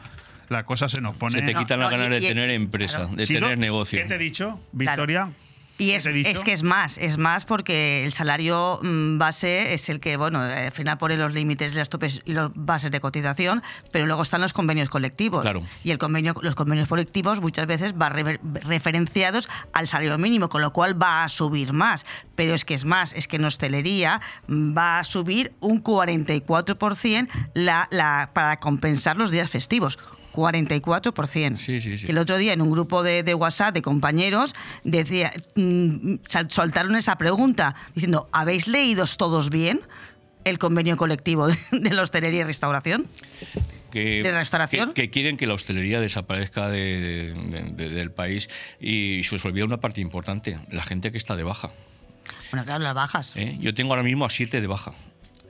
la 0.49 0.65
cosa 0.65 0.89
se 0.89 1.01
nos 1.01 1.15
pone. 1.15 1.39
Se 1.39 1.45
te 1.45 1.53
quitan 1.53 1.79
las 1.79 1.91
ganas 1.91 2.09
de 2.09 2.21
tener 2.21 2.49
empresa, 2.49 3.07
de 3.07 3.25
Si 3.25 3.33
no, 3.35 3.41
tener 3.41 3.57
negocio. 3.57 3.99
¿Qué 3.99 4.05
te 4.05 4.15
he 4.15 4.19
dicho, 4.19 4.59
Victoria? 4.71 5.31
Y 5.77 5.89
¿Qué 5.89 5.95
es, 5.95 6.05
es 6.05 6.43
que 6.43 6.53
es 6.53 6.61
más, 6.61 6.99
es 6.99 7.17
más 7.17 7.45
porque 7.45 8.05
el 8.05 8.11
salario 8.11 8.79
mm, 8.83 9.17
base 9.17 9.73
es 9.73 9.89
el 9.89 9.99
que, 9.99 10.17
bueno, 10.17 10.39
al 10.39 10.71
final 10.71 10.99
pone 10.99 11.17
los 11.17 11.33
límites, 11.33 11.73
las 11.73 11.89
topes 11.89 12.21
y 12.25 12.33
las 12.33 12.51
bases 12.53 12.91
de 12.91 12.99
cotización, 12.99 13.63
pero 13.91 14.05
luego 14.05 14.21
están 14.21 14.41
los 14.41 14.53
convenios 14.53 14.89
colectivos. 14.89 15.41
Claro. 15.41 15.63
Y 15.83 15.89
el 15.89 15.97
convenio, 15.97 16.35
los 16.41 16.53
convenios 16.53 16.87
colectivos 16.87 17.41
muchas 17.41 17.65
veces 17.65 17.97
van 17.97 18.39
referenciados 18.63 19.49
al 19.73 19.87
salario 19.87 20.17
mínimo, 20.19 20.47
con 20.47 20.61
lo 20.61 20.73
cual 20.73 21.01
va 21.01 21.23
a 21.23 21.29
subir 21.29 21.73
más. 21.73 22.05
Pero 22.35 22.53
es 22.53 22.65
que 22.65 22.75
es 22.75 22.85
más, 22.85 23.13
es 23.13 23.27
que 23.27 23.37
en 23.37 23.45
hostelería 23.45 24.21
mm, 24.47 24.77
va 24.77 24.99
a 24.99 25.03
subir 25.03 25.53
un 25.59 25.83
44% 25.83 27.29
la, 27.55 27.87
la, 27.89 28.29
para 28.33 28.59
compensar 28.59 29.17
los 29.17 29.31
días 29.31 29.49
festivos. 29.49 29.97
44%. 30.33 31.55
Sí, 31.55 31.79
sí, 31.81 31.97
sí. 31.97 32.07
El 32.09 32.17
otro 32.17 32.37
día 32.37 32.53
en 32.53 32.61
un 32.61 32.71
grupo 32.71 33.03
de, 33.03 33.23
de 33.23 33.33
WhatsApp 33.33 33.73
de 33.73 33.81
compañeros 33.81 34.53
decía, 34.83 35.31
mm, 35.55 36.15
sal- 36.27 36.49
soltaron 36.51 36.95
esa 36.95 37.17
pregunta 37.17 37.75
diciendo, 37.95 38.27
¿habéis 38.31 38.67
leído 38.67 39.05
todos 39.17 39.49
bien 39.49 39.79
el 40.43 40.57
convenio 40.59 40.97
colectivo 40.97 41.47
de, 41.47 41.57
de 41.71 41.89
la 41.91 42.01
hostelería 42.01 42.41
y 42.41 42.43
restauración? 42.43 43.05
que, 43.91 44.23
¿De 44.23 44.31
restauración? 44.31 44.93
Que, 44.93 45.03
que 45.03 45.09
quieren 45.11 45.37
que 45.37 45.45
la 45.45 45.53
hostelería 45.53 46.01
desaparezca 46.01 46.67
de- 46.67 47.33
de- 47.35 47.71
de- 47.75 47.89
del 47.89 48.09
país 48.11 48.49
y 48.81 49.21
se 49.23 49.35
os 49.35 49.45
olvida 49.45 49.65
una 49.65 49.77
parte 49.77 50.01
importante, 50.01 50.57
la 50.71 50.81
gente 50.83 51.11
que 51.11 51.17
está 51.17 51.35
de 51.35 51.43
baja. 51.43 51.69
Bueno, 52.51 52.65
claro, 52.65 52.83
las 52.83 52.93
bajas. 52.95 53.33
¿eh? 53.35 53.55
Yo 53.59 53.73
tengo 53.75 53.91
ahora 53.93 54.01
mismo 54.03 54.25
a 54.25 54.29
siete 54.31 54.61
de 54.61 54.67
baja. 54.67 54.93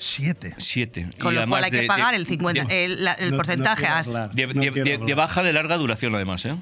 ¿Siete? 0.04 0.54
Siete. 0.58 1.10
Con 1.20 1.34
Y 1.34 1.38
lo 1.38 1.48
cual 1.48 1.64
hay 1.64 1.72
que 1.72 1.82
de- 1.82 1.88
pagar 1.88 2.12
de- 2.12 2.18
el, 2.18 2.26
50, 2.28 2.66
de- 2.66 2.86
el, 2.86 3.04
la- 3.06 3.14
el 3.14 3.26
No- 3.30 3.32
no 3.32 3.38
porcentaje. 3.38 3.86
hasta- 3.86 4.24
hablar. 4.26 4.36
de, 4.36 4.48
No 4.98 5.06
de- 5.06 5.14
baja 5.16 5.44
de 5.44 5.54
larga 5.54 5.78
duración, 5.78 6.14
además. 6.14 6.46
¿eh? 6.46 6.56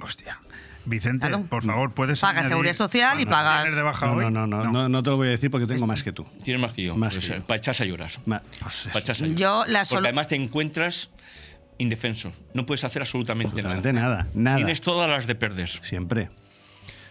Hostia. 0.00 0.40
Vicente, 0.86 1.28
Claro. 1.28 1.44
por 1.44 1.62
favor, 1.62 1.92
puedes 1.92 2.20
Pagas 2.20 2.38
añadir- 2.46 2.48
seguridad 2.52 2.72
social 2.74 3.20
y 3.20 3.26
¿Cuántos 3.26 3.34
pagas- 3.36 3.62
tienes 3.62 3.76
de 3.76 3.82
baja 3.82 4.06
No, 4.06 4.12
hoy? 4.12 4.24
no, 4.24 4.30
no, 4.30 4.46
no, 4.46 4.64
no, 4.72 4.88
no 4.88 5.02
te 5.02 5.10
lo 5.10 5.16
voy 5.16 5.28
a 5.28 5.30
decir 5.32 5.50
porque 5.50 5.66
tengo 5.66 5.86
más 5.86 6.02
que 6.02 6.12
tú. 6.12 6.26
Tienes 6.42 6.60
más 6.62 6.72
que 6.72 6.84
yo. 6.84 6.96
Más 6.96 7.14
Pues, 7.14 7.26
que 7.28 7.34
eh, 7.34 7.38
yo. 7.40 7.46
para 7.46 7.58
echarse 7.58 7.82
a 7.82 7.86
llorar. 7.86 8.10
Ma- 8.24 8.42
pues 8.60 8.74
eso. 8.80 8.88
Para 8.88 9.00
echarse 9.00 9.24
a 9.24 9.26
llorar. 9.26 9.38
Yo 9.38 9.64
la 9.68 9.84
Porque 9.84 10.06
además 10.08 10.28
te 10.28 10.36
encuentras 10.36 11.10
indefenso. 11.76 12.32
No 12.54 12.64
puedes 12.64 12.82
hacer 12.84 13.02
absolutamente, 13.02 13.50
Absolutamente 13.50 13.92
nada. 13.92 14.08
nada, 14.24 14.28
nada. 14.34 14.56
Tienes 14.56 14.80
todas 14.80 15.08
las 15.10 15.26
de 15.26 15.34
perder. 15.34 15.68
Siempre. 15.68 16.30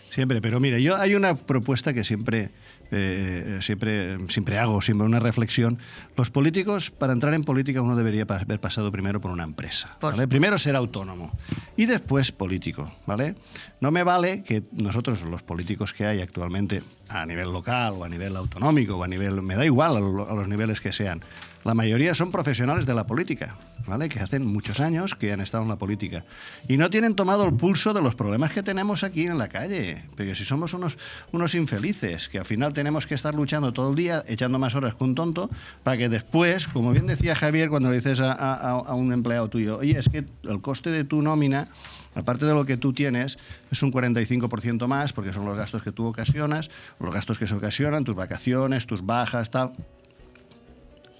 Siempre, 0.10 0.42
pero 0.42 0.60
mire, 0.60 0.82
yo 0.82 0.98
hay 0.98 1.14
una 1.14 1.36
propuesta 1.36 1.94
que 1.94 2.04
siempre, 2.04 2.50
eh, 2.92 3.60
siempre, 3.62 4.18
siempre 4.30 4.58
hago, 4.58 4.82
siempre 4.82 5.06
una 5.06 5.20
reflexión. 5.20 5.80
Los 6.16 6.32
políticos, 6.32 6.92
para 6.92 7.14
entrar 7.14 7.34
en 7.34 7.44
política, 7.44 7.82
uno 7.82 7.96
debería 7.96 8.26
haber 8.28 8.60
pasado 8.60 8.92
primero 8.92 9.22
por 9.22 9.32
una 9.32 9.44
empresa. 9.44 9.98
Por 10.00 10.14
¿vale? 10.14 10.28
Primero 10.28 10.58
ser 10.58 10.76
autónomo 10.76 11.32
y 11.78 11.86
después 11.86 12.32
político, 12.32 12.92
¿vale? 13.06 13.36
No 13.82 13.92
me 13.92 14.04
vale 14.04 14.44
que 14.44 14.64
nosotros, 14.72 15.22
los 15.22 15.44
políticos 15.44 15.94
que 15.94 16.06
hay 16.06 16.22
actualmente, 16.22 16.82
a 17.10 17.26
nivel 17.26 17.52
local 17.52 17.94
o 17.98 18.04
a 18.04 18.10
nivel 18.10 18.36
autonómico 18.36 18.96
o 18.98 19.04
a 19.04 19.08
nivel, 19.08 19.42
me 19.42 19.56
da 19.56 19.66
igual 19.66 19.98
a, 19.98 20.00
lo- 20.00 20.30
a 20.30 20.36
los 20.36 20.48
niveles 20.48 20.80
que 20.82 20.94
sean, 20.94 21.22
la 21.66 21.74
mayoría 21.74 22.16
son 22.16 22.32
profesionales 22.32 22.86
de 22.86 22.94
la 22.94 23.06
política, 23.06 23.58
¿vale? 23.86 24.08
Que 24.08 24.22
hacen 24.22 24.46
muchos 24.46 24.80
años 24.80 25.16
que 25.16 25.34
han 25.34 25.42
estado 25.42 25.64
en 25.64 25.70
la 25.70 25.78
política. 25.78 26.24
Y 26.70 26.78
no 26.78 26.90
tienen 26.90 27.16
tomado 27.16 27.44
el 27.44 27.54
pulso 27.54 27.94
de 27.94 28.02
los 28.02 28.16
problemas 28.16 28.54
que 28.54 28.64
tenemos 28.64 29.04
aquí 29.04 29.26
en 29.26 29.38
la 29.38 29.50
calle, 29.50 30.02
porque 30.16 30.36
si 30.36 30.46
somos 30.46 30.74
unos, 30.74 30.98
unos 31.34 31.56
infelices, 31.56 32.30
que 32.30 32.40
al 32.40 32.46
final 32.46 32.72
tenemos 32.72 33.06
que 33.06 33.14
estar 33.16 33.36
luchando 33.36 33.74
todo 33.74 33.90
el 33.90 33.96
día, 33.98 34.24
echando 34.28 34.58
más 34.58 34.74
horas 34.76 34.96
que 34.96 35.04
un 35.04 35.16
tonto, 35.16 35.50
para 35.84 35.98
que 35.98 36.08
después, 36.08 36.66
como 36.70 36.92
bien 36.94 37.08
decía 37.08 37.36
Javier 37.36 37.70
cuando 37.70 37.90
le 37.90 37.98
dices 37.98 38.22
a, 38.22 38.32
a- 38.32 38.70
a 38.72 38.94
un 38.94 39.12
empleado 39.12 39.50
tuyo, 39.50 39.80
oye, 39.80 40.00
es 40.00 40.08
que 40.08 40.24
el 40.44 40.62
coste 40.62 40.92
de 40.92 41.04
tu 41.04 41.22
nómina 41.22 41.68
aparte 42.16 42.46
de 42.46 42.54
lo 42.54 42.66
que 42.66 42.78
tú 42.78 42.94
tienes, 42.94 43.38
es 43.72 43.84
un 43.84 43.92
45% 43.92 44.88
más, 44.88 45.14
porque 45.14 45.34
son 45.34 45.46
los 45.46 45.58
gastos 45.58 45.84
que 45.84 45.92
tú 45.92 46.06
ocasionas, 46.06 46.70
los 47.00 47.14
gastos 47.14 47.40
que 47.40 47.48
se 47.48 47.56
ocasionan, 47.56 48.04
tus 48.04 48.16
vacaciones, 48.16 48.86
tus 48.86 49.06
bajas, 49.06 49.52
tal. 49.52 49.74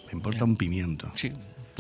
Me 0.08 0.14
importa 0.14 0.44
un 0.44 0.58
pimiento. 0.58 1.12
Sí, 1.16 1.32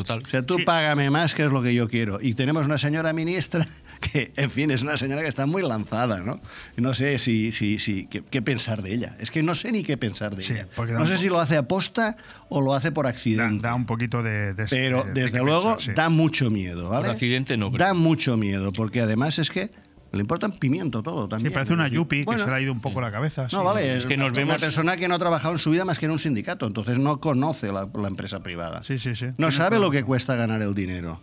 total. 0.03 0.23
O 0.23 0.25
sea, 0.27 0.41
tú 0.45 0.57
págame 0.65 1.09
más, 1.09 1.35
que 1.35 1.43
es 1.43 1.51
lo 1.51 1.61
que 1.61 1.73
yo 1.73 1.89
quiero. 1.89 2.19
Y 2.21 2.33
tenemos 2.33 2.65
una 2.65 2.77
señora 2.77 3.11
ministra 3.13 3.65
que, 3.99 4.31
en 4.37 4.49
fin, 4.49 4.71
es 4.71 4.81
una 4.81 4.95
señora 4.97 5.21
que 5.21 5.27
está 5.27 5.45
muy 5.45 5.61
lanzada, 5.61 6.19
¿no? 6.21 6.39
No 6.77 6.93
sé 6.93 7.19
si, 7.19 7.51
si, 7.51 7.79
si 7.79 8.05
qué, 8.07 8.23
qué 8.23 8.41
pensar 8.41 8.81
de 8.81 8.93
ella. 8.93 9.15
Es 9.19 9.29
que 9.31 9.43
no 9.43 9.55
sé 9.55 9.71
ni 9.71 9.83
qué 9.83 9.97
pensar 9.97 10.35
de 10.35 10.41
Sí, 10.41 10.53
ella. 10.53 10.67
No 10.97 11.05
sé 11.05 11.17
si 11.17 11.27
lo 11.27 11.39
hace 11.39 11.57
aposta 11.57 12.15
o 12.47 12.61
lo 12.61 12.73
hace 12.73 12.91
por 12.91 13.07
accidente. 13.07 13.61
Da 13.61 13.75
un 13.75 13.85
poquito 13.85 14.23
de... 14.23 14.53
de- 14.53 14.65
Pero 14.69 15.03
de- 15.03 15.13
de 15.13 15.21
desde 15.23 15.39
luego 15.43 15.71
pensar, 15.75 15.81
sí. 15.81 15.91
da 15.93 16.09
mucho 16.09 16.49
miedo, 16.49 16.89
¿vale? 16.89 17.03
Por 17.05 17.11
accidente 17.15 17.57
no 17.57 17.71
creo. 17.71 17.85
Da 17.87 17.93
mucho 17.93 18.37
miedo, 18.37 18.71
porque 18.71 19.01
además 19.01 19.37
es 19.39 19.49
que 19.49 19.69
le 20.11 20.19
importa 20.21 20.47
un 20.47 20.53
pimiento 20.57 21.03
todo 21.03 21.23
Sí, 21.25 21.29
también. 21.29 21.53
parece 21.53 21.73
una 21.73 21.87
yupi 21.87 22.23
bueno, 22.23 22.39
que 22.39 22.43
se 22.45 22.49
le 22.49 22.55
ha 22.57 22.61
ido 22.61 22.71
un 22.73 22.81
poco 22.81 22.99
la 23.01 23.11
cabeza. 23.11 23.43
No, 23.43 23.49
sí. 23.49 23.65
vale, 23.65 23.95
Es 23.97 24.05
que 24.05 24.17
nos 24.17 24.29
una 24.31 24.37
vemos- 24.37 24.57
persona 24.59 24.97
que 24.97 25.07
no 25.07 25.15
ha 25.15 25.19
trabajado 25.19 25.53
en 25.53 25.59
su 25.59 25.69
vida 25.71 25.85
más 25.85 25.99
que 25.99 26.05
en 26.05 26.11
un 26.11 26.19
sindicato, 26.19 26.65
entonces 26.67 26.97
no 26.97 27.19
conoce 27.19 27.71
la, 27.71 27.87
la 27.93 28.07
empresa 28.07 28.41
privada. 28.41 28.83
Sí, 28.83 28.97
sí, 28.99 29.15
sí. 29.15 29.27
No 29.37 29.51
sabe 29.51 29.79
lo 29.79 29.91
que 29.91 30.03
cuesta 30.03 30.35
ganar 30.35 30.61
el 30.61 30.73
dinero. 30.73 31.19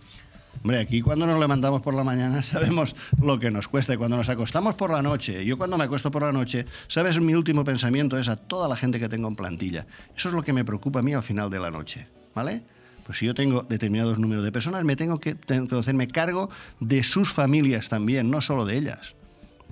Hombre, 0.62 0.78
aquí 0.80 1.02
cuando 1.02 1.26
nos 1.26 1.38
levantamos 1.38 1.82
por 1.82 1.94
la 1.94 2.02
mañana 2.02 2.42
sabemos 2.42 2.96
lo 3.22 3.38
que 3.38 3.50
nos 3.50 3.68
cuesta 3.68 3.94
y 3.94 3.96
cuando 3.98 4.16
nos 4.16 4.28
acostamos 4.28 4.74
por 4.74 4.90
la 4.90 5.02
noche, 5.02 5.44
yo 5.44 5.58
cuando 5.58 5.76
me 5.76 5.84
acuesto 5.84 6.10
por 6.10 6.22
la 6.22 6.32
noche, 6.32 6.64
sabes, 6.88 7.20
mi 7.20 7.34
último 7.34 7.62
pensamiento 7.62 8.16
es 8.18 8.28
a 8.28 8.36
toda 8.36 8.66
la 8.68 8.74
gente 8.76 8.98
que 8.98 9.08
tengo 9.08 9.28
en 9.28 9.36
plantilla. 9.36 9.86
Eso 10.16 10.28
es 10.30 10.34
lo 10.34 10.42
que 10.42 10.52
me 10.52 10.64
preocupa 10.64 11.00
a 11.00 11.02
mí 11.02 11.12
al 11.12 11.22
final 11.22 11.50
de 11.50 11.58
la 11.60 11.70
noche, 11.70 12.08
¿vale? 12.34 12.62
Pues 13.06 13.18
si 13.18 13.26
yo 13.26 13.34
tengo 13.34 13.62
determinados 13.62 14.18
números 14.18 14.42
de 14.42 14.50
personas, 14.50 14.82
me 14.82 14.96
tengo 14.96 15.20
que, 15.20 15.36
tengo 15.36 15.68
que 15.68 15.76
hacerme 15.76 16.08
cargo 16.08 16.50
de 16.80 17.04
sus 17.04 17.32
familias 17.32 17.88
también, 17.88 18.30
no 18.30 18.40
solo 18.40 18.66
de 18.66 18.76
ellas. 18.76 19.14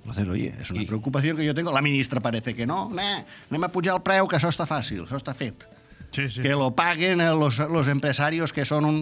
Entonces, 0.05 0.29
oye, 0.29 0.53
és 0.61 0.71
una 0.71 0.85
preocupació 0.85 1.35
que 1.35 1.47
jo 1.49 1.55
tengo. 1.57 1.73
La 1.73 1.81
ministra 1.81 2.21
parece 2.21 2.55
que 2.55 2.67
no. 2.69 2.91
Nah, 2.93 3.25
anem 3.49 3.65
a 3.65 3.71
pujar 3.73 3.95
el 3.97 4.03
preu, 4.05 4.29
que 4.29 4.37
això 4.37 4.51
està 4.53 4.67
fàcil, 4.69 5.07
això 5.07 5.17
està 5.17 5.33
fet. 5.33 5.65
Sí, 6.13 6.29
sí. 6.29 6.43
Que 6.45 6.53
lo 6.53 6.75
paguen 6.77 7.23
eh, 7.25 7.31
los, 7.33 7.59
los 7.73 7.89
empresarios 7.89 8.53
que 8.53 8.67
son 8.69 8.85
un, 8.85 8.99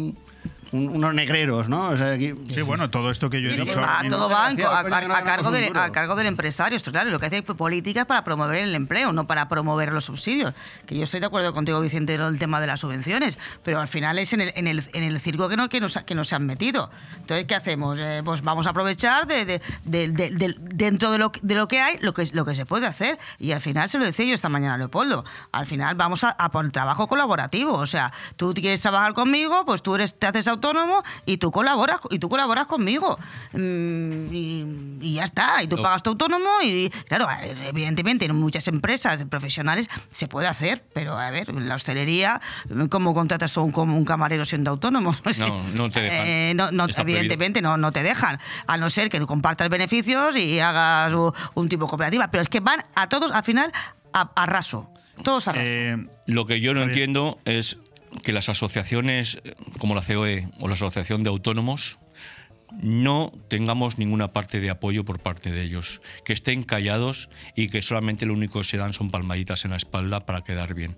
un- 0.73 0.89
unos 0.89 1.15
negreros, 1.15 1.69
¿no? 1.69 1.89
O 1.91 1.97
sea, 1.97 2.13
aquí, 2.13 2.33
Sí, 2.53 2.63
bueno, 2.63 2.91
todo 2.91 3.11
esto 3.11 3.31
que 3.31 3.41
yo 3.43 3.51
he 3.51 3.57
Sí, 3.57 3.65
dicho... 3.65 3.81
va, 3.81 4.01
todo 4.09 4.29
desgraciado, 4.29 4.71
a, 4.73 4.77
a- 4.79 4.81
a 5.19 5.23
cargo 5.25 5.51
duro. 5.51 5.81
a 5.81 5.93
cargo 5.93 6.15
del 6.17 6.27
empresario. 6.27 6.77
Esto, 6.77 6.91
claro, 6.93 7.11
lo 7.11 7.21
que 7.21 7.27
hace 7.27 7.43
políticas 7.43 8.07
para 8.07 8.25
promover 8.25 8.57
el 8.57 8.75
empleo, 8.75 9.13
no 9.13 9.27
para 9.27 9.49
promover 9.49 9.93
los 9.93 10.05
subsidios. 10.07 10.55
Que 10.87 10.97
yo 10.97 11.05
estoy 11.05 11.21
de 11.21 11.27
acuerdo 11.27 11.53
contigo, 11.53 11.81
Vicente, 11.81 12.15
en 12.15 12.23
el 12.23 12.39
tema 12.39 12.61
de 12.61 12.67
las 12.67 12.81
subvenciones, 12.81 13.39
pero 13.63 13.81
al 13.81 13.89
final 13.89 14.19
es 14.19 14.33
en 14.33 14.41
el, 14.43 14.53
en 14.57 14.67
el, 14.67 14.83
en 14.93 15.03
el 15.05 15.21
circo 15.21 15.49
que, 15.49 15.57
no, 15.57 15.69
que, 15.69 15.81
nos, 15.81 15.97
que 15.99 16.15
nos 16.15 16.29
se 16.29 16.35
han 16.35 16.47
metido. 16.47 16.91
Entonces, 17.19 17.47
¿qué 17.47 17.55
hacemos? 17.55 17.99
Eh, 18.01 18.23
pues 18.25 18.43
vamos 18.43 18.67
a 18.67 18.71
aprovechar 18.71 19.27
de, 19.27 19.45
de- 19.45 19.63
de- 19.85 20.09
de- 20.09 20.31
de- 20.31 20.57
dentro 20.59 21.11
de 21.11 21.19
lo, 21.19 21.33
que- 21.33 21.41
de 21.43 21.55
lo 21.55 21.69
que 21.69 21.81
hay, 21.81 21.99
lo 22.01 22.15
que, 22.15 22.27
lo 22.33 22.45
que 22.45 22.55
se 22.55 22.65
puede 22.67 22.87
hacer. 22.87 23.19
Y 23.39 23.53
al 23.53 23.61
final, 23.61 23.91
se 23.91 23.99
lo 23.99 24.05
decía 24.05 24.25
yo 24.27 24.35
esta 24.35 24.49
mañana 24.49 24.75
a 24.75 24.79
Leopoldo, 24.79 25.25
al 25.53 25.67
final 25.67 25.95
vamos 25.97 26.25
a, 26.25 26.31
a 26.31 26.51
por 26.51 26.65
el 26.65 26.73
trabajo 26.73 27.07
colaborativo. 27.09 27.75
O 27.75 27.87
sea, 27.87 28.13
tú 28.37 28.55
quieres 28.55 28.81
trabajar 28.81 29.13
conmigo, 29.13 29.65
pues 29.67 29.83
tú 29.83 29.95
eres, 29.95 30.19
te 30.19 30.27
haces, 30.27 30.47
au- 30.49 30.62
autónomo 30.63 31.03
y 31.27 31.39
tú 31.39 31.51
colaboras 31.51 31.99
y 32.11 32.19
tú 32.19 32.29
colaboras 32.29 32.67
conmigo. 32.67 33.19
Mm, 33.53 34.33
y, 34.33 34.99
y 35.01 35.15
ya 35.15 35.25
está. 35.25 35.63
Y 35.63 35.67
tú 35.67 35.77
No. 35.77 35.83
pagas 35.83 36.03
tu 36.03 36.11
autónomo 36.11 36.49
y, 36.63 36.91
claro, 37.09 37.27
evidentemente 37.67 38.27
en 38.27 38.37
muchas 38.37 38.69
empresas 38.69 39.25
profesionales 39.25 39.89
se 40.11 40.29
puede 40.29 40.47
hacer, 40.47 40.85
pero 40.93 41.19
a 41.19 41.31
ver, 41.31 41.51
en 41.51 41.69
la 41.69 41.75
hostelería, 41.75 42.41
¿cómo 42.91 43.15
contratas 43.15 43.57
a 43.57 43.61
un, 43.61 43.73
como 43.73 43.97
un 43.97 44.05
camarero 44.05 44.45
siendo 44.45 44.71
autónomo? 44.71 45.15
No, 45.43 45.63
no 45.75 45.91
te 45.91 46.01
dejan. 46.03 46.27
Eh, 46.27 46.53
no, 46.55 46.71
no, 46.71 46.85
Está 46.85 47.03
prohibido. 47.03 47.19
evidentemente 47.21 47.63
no, 47.63 47.77
no 47.77 47.91
te 47.91 48.03
dejan, 48.03 48.39
a 48.67 48.77
no 48.77 48.91
ser 48.91 49.09
que 49.09 49.19
tú 49.19 49.27
compartas 49.27 49.69
beneficios 49.71 50.37
y 50.37 50.61
hagas 50.61 51.13
un 51.55 51.69
tipo 51.69 51.87
de 51.87 51.89
cooperativa. 51.91 52.31
Pero 52.31 52.43
es 52.43 52.49
que 52.49 52.61
van 52.61 52.85
a 52.95 53.09
todos 53.09 53.33
al 53.33 53.43
final 53.43 53.73
a, 54.13 54.31
a 54.37 54.47
raso. 54.47 54.91
Todos 55.25 55.49
a 55.49 55.53
raso. 55.53 55.65
Eh, 55.65 55.97
Lo 56.27 56.47
que 56.47 56.61
yo 56.61 56.75
no 56.75 56.83
entiendo 56.83 57.39
es 57.45 57.79
que 58.23 58.33
las 58.33 58.49
asociaciones 58.49 59.41
eh, 59.45 59.55
como 59.79 59.95
la 59.95 60.03
COE 60.03 60.49
o 60.61 60.69
la 60.69 60.75
Asociación 60.75 61.23
de 61.23 61.31
Autónomos 61.31 61.99
no 62.81 63.33
tengamos 63.49 63.99
ninguna 63.99 64.33
parte 64.33 64.61
de 64.61 64.71
apoyo 64.71 65.05
por 65.05 65.19
parte 65.19 65.51
de 65.51 65.63
ellos, 65.63 66.01
que 66.25 66.33
estén 66.33 66.63
callados 66.63 67.29
y 67.55 67.69
que 67.69 67.83
solamente 67.83 68.27
lo 68.27 68.33
único 68.33 68.61
que 68.61 68.65
se 68.65 68.79
dan 68.79 68.93
son 68.93 69.11
palmaditas 69.11 69.65
en 69.65 69.73
la 69.73 69.77
espalda 69.77 70.21
para 70.21 70.43
quedar 70.43 70.75
bien. 70.75 70.97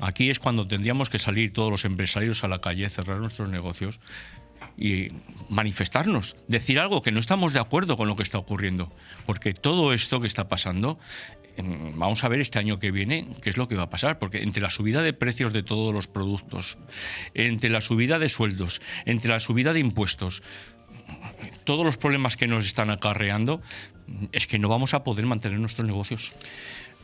Aquí 0.00 0.30
es 0.30 0.40
cuando 0.40 0.66
tendríamos 0.66 1.08
que 1.08 1.18
salir 1.18 1.52
todos 1.52 1.70
los 1.70 1.84
empresarios 1.84 2.42
a 2.42 2.48
la 2.48 2.60
calle, 2.60 2.88
cerrar 2.90 3.18
nuestros 3.18 3.48
negocios 3.48 4.00
y 4.76 5.10
manifestarnos, 5.48 6.36
decir 6.48 6.80
algo 6.80 7.02
que 7.02 7.12
no 7.12 7.20
estamos 7.20 7.52
de 7.52 7.60
acuerdo 7.60 7.96
con 7.96 8.08
lo 8.08 8.16
que 8.16 8.24
está 8.24 8.38
ocurriendo, 8.38 8.92
porque 9.24 9.54
todo 9.54 9.92
esto 9.92 10.20
que 10.20 10.26
está 10.26 10.48
pasando, 10.48 10.98
vamos 11.58 12.24
a 12.24 12.28
ver 12.28 12.40
este 12.40 12.58
año 12.58 12.78
que 12.78 12.90
viene 12.90 13.28
qué 13.42 13.50
es 13.50 13.56
lo 13.56 13.68
que 13.68 13.76
va 13.76 13.84
a 13.84 13.90
pasar, 13.90 14.18
porque 14.18 14.42
entre 14.42 14.62
la 14.62 14.70
subida 14.70 15.02
de 15.02 15.12
precios 15.12 15.52
de 15.52 15.62
todos 15.62 15.92
los 15.94 16.06
productos, 16.06 16.78
entre 17.34 17.70
la 17.70 17.80
subida 17.80 18.18
de 18.18 18.28
sueldos, 18.28 18.80
entre 19.04 19.30
la 19.30 19.40
subida 19.40 19.72
de 19.72 19.80
impuestos, 19.80 20.42
todos 21.64 21.84
los 21.84 21.96
problemas 21.96 22.36
que 22.36 22.46
nos 22.46 22.66
están 22.66 22.90
acarreando, 22.90 23.62
es 24.32 24.46
que 24.46 24.58
no 24.58 24.68
vamos 24.68 24.94
a 24.94 25.04
poder 25.04 25.26
mantener 25.26 25.58
nuestros 25.58 25.86
negocios. 25.86 26.34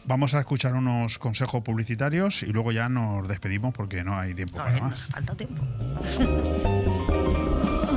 Vamos 0.04 0.34
a 0.34 0.40
escuchar 0.40 0.74
unos 0.74 1.18
consejos 1.18 1.62
publicitarios 1.62 2.42
y 2.42 2.46
luego 2.46 2.72
ya 2.72 2.88
nos 2.88 3.28
despedimos 3.28 3.74
porque 3.74 4.02
no 4.02 4.18
hay 4.18 4.34
tiempo 4.34 4.56
para 4.56 4.80
más. 4.80 5.02
Falta 5.02 5.36
tiempo. 5.36 5.62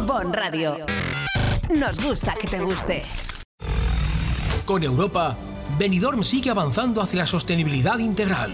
Bon 0.06 0.34
Radio. 0.34 0.86
Nos 1.70 2.00
gusta 2.04 2.36
que 2.36 2.48
te 2.48 2.60
guste. 2.60 3.04
Con 4.66 4.84
Europa, 4.84 5.38
Benidorm 5.78 6.24
sigue 6.24 6.52
avanzando 6.52 7.02
hacia 7.02 7.20
la 7.20 7.26
sostenibilidad 7.26 7.98
integral. 7.98 8.54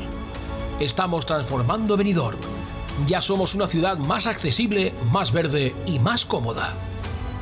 Estamos 0.79 1.25
transformando 1.25 1.97
Benidorm. 1.97 2.37
Ya 3.07 3.19
somos 3.19 3.55
una 3.55 3.67
ciudad 3.67 3.97
más 3.97 4.25
accesible, 4.25 4.93
más 5.11 5.33
verde 5.33 5.75
y 5.85 5.99
más 5.99 6.25
cómoda. 6.25 6.73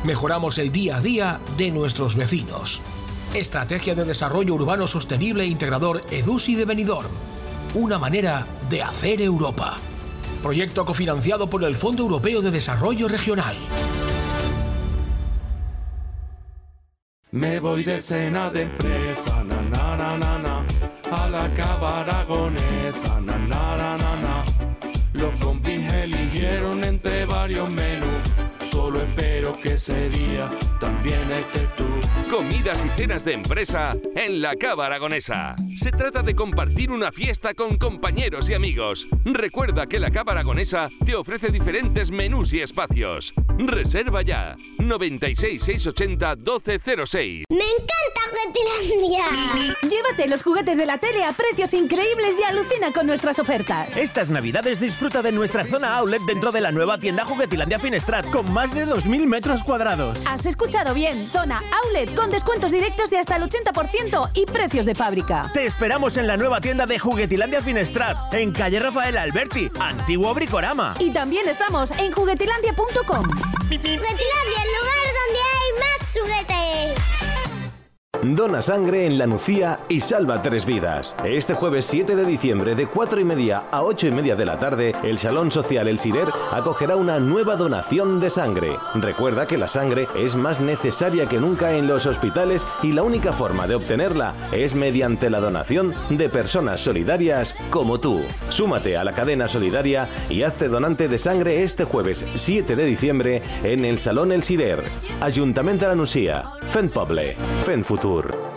Mejoramos 0.03 0.57
el 0.57 0.71
día 0.71 0.97
a 0.97 1.01
día 1.01 1.39
de 1.57 1.69
nuestros 1.69 2.15
vecinos. 2.15 2.81
Estrategia 3.35 3.93
de 3.93 4.03
Desarrollo 4.03 4.55
Urbano 4.55 4.87
Sostenible 4.87 5.43
e 5.43 5.47
Integrador 5.47 6.03
EDUSI 6.09 6.55
de 6.55 6.65
Benidorm. 6.65 7.09
Una 7.75 7.99
manera 7.99 8.47
de 8.69 8.81
hacer 8.81 9.21
Europa. 9.21 9.75
Proyecto 10.41 10.85
cofinanciado 10.85 11.47
por 11.51 11.63
el 11.63 11.75
Fondo 11.75 12.01
Europeo 12.01 12.41
de 12.41 12.49
Desarrollo 12.49 13.07
Regional. 13.07 13.55
Me 17.31 17.59
voy 17.59 17.83
de 17.83 17.99
cena 17.99 18.49
de 18.49 18.61
empresa, 18.61 19.43
na 19.43 19.61
na 19.61 19.97
na 19.97 20.17
na 20.17 20.37
na, 20.37 20.65
a 21.11 21.27
la 21.27 21.49
cava 21.55 21.99
aragonesa, 21.99 23.19
na 23.19 23.37
na 23.37 23.77
na 23.77 23.97
na 23.97 24.15
na. 24.15 24.45
Los 25.13 25.33
compis 25.43 25.91
eligieron 25.91 26.83
entre 26.85 27.25
varios 27.25 27.67
solo 27.69 27.96
espero 29.17 29.53
que 29.53 29.73
ese 29.73 30.09
día 30.09 30.49
también 30.79 31.31
estés 31.31 31.75
tú. 31.75 31.85
Comidas 32.29 32.85
y 32.85 32.89
cenas 32.89 33.25
de 33.25 33.33
empresa 33.33 33.95
en 34.15 34.41
la 34.41 34.55
Cava 34.55 34.85
Aragonesa. 34.85 35.55
Se 35.75 35.91
trata 35.91 36.21
de 36.21 36.35
compartir 36.35 36.91
una 36.91 37.11
fiesta 37.11 37.53
con 37.53 37.77
compañeros 37.77 38.49
y 38.49 38.53
amigos. 38.53 39.07
Recuerda 39.25 39.87
que 39.87 39.99
la 39.99 40.11
Cava 40.11 40.33
Aragonesa 40.33 40.89
te 41.05 41.15
ofrece 41.15 41.49
diferentes 41.49 42.11
menús 42.11 42.53
y 42.53 42.61
espacios. 42.61 43.33
Reserva 43.57 44.21
ya 44.21 44.55
96 44.77 45.63
680 45.63 46.35
1206. 46.35 47.45
¡Me 47.49 47.57
encanta 47.57 48.17
Juguetilandia! 48.27 49.77
Llévate 49.83 50.27
los 50.27 50.43
juguetes 50.43 50.77
de 50.77 50.85
la 50.85 50.97
tele 50.97 51.23
a 51.23 51.31
precios 51.31 51.73
increíbles 51.73 52.35
y 52.39 52.43
alucina 52.43 52.91
con 52.91 53.07
nuestras 53.07 53.39
ofertas. 53.39 53.97
Estas 53.97 54.29
navidades 54.29 54.79
disfruta 54.79 55.21
de 55.21 55.31
nuestra 55.31 55.65
zona 55.65 55.95
outlet 55.95 56.21
dentro 56.23 56.51
de 56.51 56.61
la 56.61 56.71
nueva 56.71 56.97
tienda 56.97 57.23
Juguetilandia 57.23 57.79
Finestrat 57.79 58.29
con 58.29 58.51
más 58.51 58.75
de 58.75 58.85
2.000 59.07 59.25
metros 59.25 59.63
cuadrados. 59.63 60.25
Has 60.27 60.45
escuchado 60.45 60.93
bien, 60.93 61.25
zona 61.25 61.59
outlet 61.83 62.13
con 62.13 62.29
descuentos 62.29 62.71
directos 62.71 63.09
de 63.09 63.17
hasta 63.17 63.37
el 63.37 63.43
80% 63.43 64.31
y 64.33 64.45
precios 64.45 64.85
de 64.85 64.95
fábrica. 64.95 65.49
Te 65.53 65.65
esperamos 65.65 66.17
en 66.17 66.27
la 66.27 66.37
nueva 66.37 66.59
tienda 66.59 66.85
de 66.85 66.99
Juguetilandia 66.99 67.61
Finestrat, 67.61 68.33
en 68.33 68.51
calle 68.51 68.79
Rafael 68.79 69.17
Alberti, 69.17 69.71
antiguo 69.79 70.33
Bricorama. 70.33 70.95
Y 70.99 71.11
también 71.11 71.47
estamos 71.47 71.91
en 71.91 72.11
juguetilandia.com. 72.11 73.25
Juguetilandia, 73.67 74.57
el 74.63 74.71
lugar 74.77 75.07
donde 75.17 75.39
hay 75.53 75.71
más 75.79 76.13
juguetes. 76.13 77.26
Dona 78.35 78.61
sangre 78.61 79.05
en 79.05 79.17
la 79.17 79.27
Nucía 79.27 79.79
y 79.89 79.99
salva 79.99 80.41
tres 80.41 80.65
vidas. 80.65 81.15
Este 81.23 81.53
jueves 81.53 81.85
7 81.85 82.15
de 82.15 82.25
diciembre 82.25 82.75
de 82.75 82.87
4 82.87 83.19
y 83.19 83.23
media 83.23 83.65
a 83.71 83.83
8 83.83 84.07
y 84.07 84.11
media 84.11 84.35
de 84.35 84.45
la 84.45 84.57
tarde, 84.57 84.93
el 85.03 85.17
Salón 85.17 85.51
Social 85.51 85.87
El 85.87 85.99
Sirer 85.99 86.27
acogerá 86.51 86.95
una 86.95 87.19
nueva 87.19 87.55
donación 87.55 88.19
de 88.19 88.29
sangre. 88.29 88.77
Recuerda 88.95 89.45
que 89.45 89.57
la 89.57 89.67
sangre 89.67 90.07
es 90.15 90.35
más 90.35 90.59
necesaria 90.59 91.27
que 91.27 91.39
nunca 91.39 91.73
en 91.73 91.87
los 91.87 92.05
hospitales 92.05 92.65
y 92.81 92.93
la 92.93 93.03
única 93.03 93.33
forma 93.33 93.67
de 93.67 93.75
obtenerla 93.75 94.33
es 94.51 94.75
mediante 94.75 95.29
la 95.29 95.39
donación 95.39 95.93
de 96.09 96.29
personas 96.29 96.79
solidarias 96.79 97.55
como 97.69 97.99
tú. 97.99 98.21
Súmate 98.49 98.97
a 98.97 99.03
la 99.03 99.13
cadena 99.13 99.47
solidaria 99.47 100.07
y 100.29 100.43
hazte 100.43 100.69
donante 100.69 101.07
de 101.07 101.17
sangre 101.17 101.63
este 101.63 101.83
jueves 101.83 102.25
7 102.33 102.75
de 102.75 102.85
diciembre 102.85 103.41
en 103.63 103.85
el 103.85 103.99
Salón 103.99 104.31
El 104.31 104.43
Sirer. 104.43 104.83
Ayuntamiento 105.21 105.85
de 105.85 105.89
la 105.89 105.95
Nucía. 105.95 106.45
Fent 106.71 106.91
Poble. 106.91 107.35
Timur. 108.17 108.56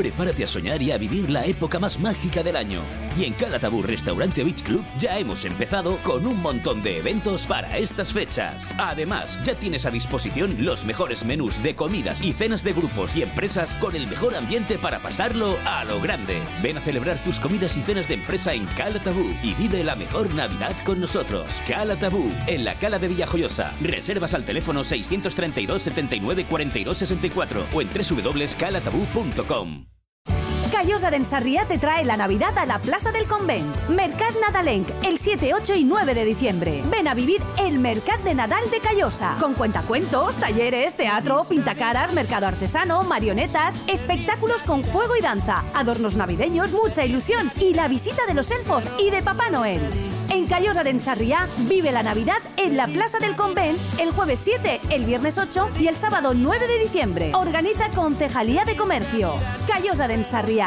Prepárate 0.00 0.44
a 0.44 0.46
soñar 0.46 0.80
y 0.80 0.92
a 0.92 0.98
vivir 0.98 1.30
la 1.30 1.44
época 1.44 1.78
más 1.78 1.98
mágica 2.00 2.42
del 2.42 2.56
año. 2.56 2.82
Y 3.18 3.24
en 3.24 3.34
Calatabú 3.34 3.82
Restaurante 3.82 4.44
Beach 4.44 4.62
Club 4.62 4.84
ya 4.98 5.18
hemos 5.18 5.44
empezado 5.44 5.98
con 6.02 6.26
un 6.26 6.40
montón 6.40 6.82
de 6.82 6.98
eventos 6.98 7.46
para 7.46 7.76
estas 7.76 8.12
fechas. 8.12 8.72
Además, 8.78 9.38
ya 9.42 9.54
tienes 9.54 9.84
a 9.84 9.90
disposición 9.90 10.64
los 10.64 10.84
mejores 10.84 11.24
menús 11.24 11.62
de 11.62 11.74
comidas 11.74 12.22
y 12.22 12.32
cenas 12.32 12.64
de 12.64 12.72
grupos 12.72 13.16
y 13.16 13.22
empresas 13.22 13.74
con 13.74 13.94
el 13.96 14.06
mejor 14.06 14.34
ambiente 14.34 14.78
para 14.78 15.00
pasarlo 15.00 15.58
a 15.66 15.84
lo 15.84 16.00
grande. 16.00 16.40
Ven 16.62 16.78
a 16.78 16.80
celebrar 16.80 17.22
tus 17.22 17.38
comidas 17.40 17.76
y 17.76 17.82
cenas 17.82 18.08
de 18.08 18.14
empresa 18.14 18.54
en 18.54 18.66
Calatabú 18.68 19.34
y 19.42 19.54
vive 19.54 19.84
la 19.84 19.96
mejor 19.96 20.32
Navidad 20.34 20.76
con 20.84 21.00
nosotros. 21.00 21.60
Calatabú, 21.66 22.32
en 22.46 22.64
la 22.64 22.74
Cala 22.74 22.98
de 22.98 23.08
Villajoyosa. 23.08 23.74
Reservas 23.82 24.34
al 24.34 24.44
teléfono 24.44 24.84
632 24.84 25.82
79 25.82 26.46
42 26.48 26.98
64 26.98 27.66
o 27.72 27.82
en 27.82 27.88
www.calatabú.com. 27.88 29.69
Callosa 30.80 31.10
de 31.10 31.22
Sarriá 31.26 31.66
te 31.66 31.76
trae 31.76 32.06
la 32.06 32.16
Navidad 32.16 32.56
a 32.56 32.64
la 32.64 32.78
Plaza 32.78 33.12
del 33.12 33.26
Convent. 33.26 33.90
Mercat 33.90 34.34
Nadalenc, 34.40 34.88
el 35.04 35.18
7, 35.18 35.52
8 35.52 35.74
y 35.74 35.84
9 35.84 36.14
de 36.14 36.24
diciembre. 36.24 36.80
Ven 36.86 37.06
a 37.06 37.12
vivir 37.12 37.42
el 37.58 37.78
Mercat 37.78 38.18
de 38.22 38.34
Nadal 38.34 38.64
de 38.70 38.80
Callosa. 38.80 39.36
Con 39.38 39.52
cuentacuentos, 39.52 40.38
talleres, 40.38 40.94
teatro, 40.94 41.44
pintacaras, 41.46 42.14
mercado 42.14 42.46
artesano, 42.46 43.02
marionetas, 43.02 43.78
espectáculos 43.88 44.62
con 44.62 44.82
fuego 44.82 45.14
y 45.18 45.20
danza, 45.20 45.62
adornos 45.74 46.16
navideños, 46.16 46.72
mucha 46.72 47.04
ilusión 47.04 47.52
y 47.60 47.74
la 47.74 47.86
visita 47.86 48.24
de 48.26 48.32
los 48.32 48.50
elfos 48.50 48.88
y 48.98 49.10
de 49.10 49.20
Papá 49.20 49.50
Noel. 49.50 49.82
En 50.30 50.46
Callosa 50.46 50.82
de 50.82 50.98
Sarriá 50.98 51.46
vive 51.68 51.92
la 51.92 52.02
Navidad 52.02 52.38
en 52.56 52.78
la 52.78 52.86
Plaza 52.86 53.18
del 53.18 53.36
Convent 53.36 53.78
el 53.98 54.12
jueves 54.12 54.40
7, 54.42 54.80
el 54.88 55.04
viernes 55.04 55.36
8 55.36 55.72
y 55.78 55.88
el 55.88 55.96
sábado 55.96 56.32
9 56.32 56.66
de 56.66 56.78
diciembre. 56.78 57.32
Organiza 57.34 57.90
Concejalía 57.90 58.64
de 58.64 58.76
Comercio. 58.76 59.34
Callosa 59.66 60.08
de 60.08 60.14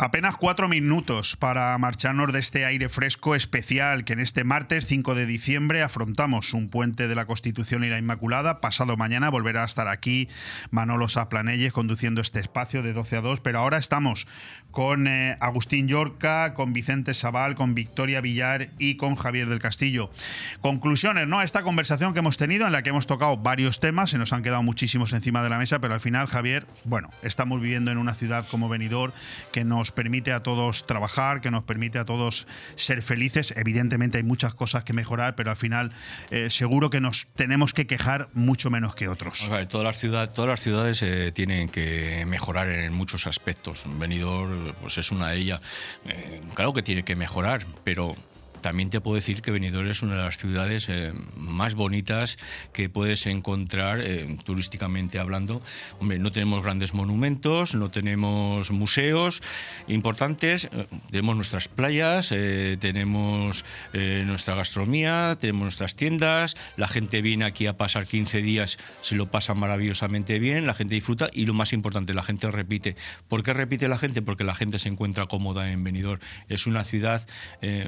Apenas 0.00 0.36
cuatro 0.36 0.68
minutos 0.68 1.34
para 1.34 1.76
marcharnos 1.76 2.32
de 2.32 2.38
este 2.38 2.64
aire 2.64 2.88
fresco 2.88 3.34
especial 3.34 4.04
que 4.04 4.12
en 4.12 4.20
este 4.20 4.44
martes 4.44 4.86
5 4.86 5.16
de 5.16 5.26
diciembre 5.26 5.82
afrontamos 5.82 6.54
un 6.54 6.68
puente 6.68 7.08
de 7.08 7.16
la 7.16 7.24
Constitución 7.24 7.82
y 7.82 7.88
la 7.88 7.98
Inmaculada. 7.98 8.60
Pasado 8.60 8.96
mañana 8.96 9.28
volverá 9.28 9.64
a 9.64 9.66
estar 9.66 9.88
aquí 9.88 10.28
Manolo 10.70 11.08
Saplanelles 11.08 11.72
conduciendo 11.72 12.20
este 12.20 12.38
espacio 12.38 12.84
de 12.84 12.92
12 12.92 13.16
a 13.16 13.20
2, 13.22 13.40
pero 13.40 13.58
ahora 13.58 13.78
estamos 13.78 14.28
con 14.70 15.08
eh, 15.08 15.36
Agustín 15.40 15.88
Yorca, 15.88 16.54
con 16.54 16.72
Vicente 16.72 17.12
Sabal, 17.12 17.56
con 17.56 17.74
Victoria 17.74 18.20
Villar 18.20 18.68
y 18.78 18.98
con 18.98 19.16
Javier 19.16 19.48
del 19.48 19.58
Castillo. 19.58 20.12
Conclusiones, 20.60 21.26
¿no? 21.26 21.42
Esta 21.42 21.64
conversación 21.64 22.12
que 22.12 22.20
hemos 22.20 22.36
tenido 22.36 22.66
en 22.66 22.72
la 22.72 22.82
que 22.82 22.90
hemos 22.90 23.08
tocado 23.08 23.36
varios 23.38 23.80
temas, 23.80 24.10
se 24.10 24.18
nos 24.18 24.32
han 24.32 24.44
quedado 24.44 24.62
muchísimos 24.62 25.12
encima 25.12 25.42
de 25.42 25.50
la 25.50 25.58
mesa, 25.58 25.80
pero 25.80 25.94
al 25.94 26.00
final, 26.00 26.28
Javier, 26.28 26.68
bueno, 26.84 27.10
estamos 27.22 27.60
viviendo 27.60 27.90
en 27.90 27.98
una 27.98 28.14
ciudad 28.14 28.46
como 28.48 28.68
Benidorm 28.68 29.12
que 29.50 29.64
nos 29.64 29.87
permite 29.92 30.32
a 30.32 30.42
todos 30.42 30.86
trabajar, 30.86 31.40
que 31.40 31.50
nos 31.50 31.62
permite 31.62 31.98
a 31.98 32.04
todos 32.04 32.46
ser 32.74 33.02
felices. 33.02 33.54
Evidentemente 33.56 34.18
hay 34.18 34.24
muchas 34.24 34.54
cosas 34.54 34.84
que 34.84 34.92
mejorar, 34.92 35.34
pero 35.34 35.50
al 35.50 35.56
final 35.56 35.92
eh, 36.30 36.50
seguro 36.50 36.90
que 36.90 37.00
nos 37.00 37.26
tenemos 37.34 37.72
que 37.72 37.86
quejar 37.86 38.28
mucho 38.34 38.70
menos 38.70 38.94
que 38.94 39.08
otros. 39.08 39.48
Todas, 39.68 39.84
las 39.84 39.98
ciudades, 39.98 40.34
todas 40.34 40.50
las 40.50 40.60
ciudades 40.60 41.04
tienen 41.34 41.68
que 41.68 42.24
mejorar 42.26 42.68
en 42.68 42.92
muchos 42.92 43.26
aspectos. 43.26 43.84
Benidorm 43.86 44.74
pues 44.80 44.98
es 44.98 45.10
una 45.10 45.28
de 45.28 45.38
ellas. 45.38 45.60
Eh, 46.06 46.40
claro 46.54 46.72
que 46.72 46.82
tiene 46.82 47.04
que 47.04 47.16
mejorar, 47.16 47.64
pero 47.84 48.16
también 48.60 48.90
te 48.90 49.00
puedo 49.00 49.14
decir 49.14 49.42
que 49.42 49.50
Benidorm 49.50 49.88
es 49.88 50.02
una 50.02 50.16
de 50.16 50.22
las 50.22 50.38
ciudades 50.38 50.88
eh, 50.88 51.12
más 51.36 51.74
bonitas 51.74 52.38
que 52.72 52.88
puedes 52.88 53.26
encontrar 53.26 54.00
eh, 54.00 54.36
turísticamente 54.44 55.18
hablando. 55.18 55.62
Hombre, 56.00 56.18
no 56.18 56.32
tenemos 56.32 56.62
grandes 56.62 56.94
monumentos, 56.94 57.74
no 57.74 57.90
tenemos 57.90 58.70
museos 58.70 59.42
importantes, 59.86 60.68
eh, 60.72 60.86
tenemos 61.10 61.36
nuestras 61.36 61.68
playas, 61.68 62.28
tenemos 62.28 63.64
nuestra 63.92 64.54
gastronomía, 64.54 65.36
tenemos 65.40 65.62
nuestras 65.62 65.96
tiendas, 65.96 66.56
la 66.76 66.88
gente 66.88 67.22
viene 67.22 67.44
aquí 67.44 67.66
a 67.66 67.76
pasar 67.76 68.06
15 68.06 68.42
días, 68.42 68.78
se 69.00 69.14
lo 69.14 69.30
pasa 69.30 69.54
maravillosamente 69.54 70.38
bien, 70.38 70.66
la 70.66 70.74
gente 70.74 70.94
disfruta 70.94 71.28
y 71.32 71.46
lo 71.46 71.54
más 71.54 71.72
importante, 71.72 72.14
la 72.14 72.22
gente 72.22 72.50
repite. 72.50 72.96
¿Por 73.28 73.42
qué 73.42 73.52
repite 73.52 73.88
la 73.88 73.98
gente? 73.98 74.22
Porque 74.22 74.44
la 74.44 74.54
gente 74.54 74.78
se 74.78 74.88
encuentra 74.88 75.26
cómoda 75.26 75.70
en 75.70 75.84
Benidorm. 75.84 76.20
Es 76.48 76.66
una 76.66 76.84
ciudad 76.84 77.26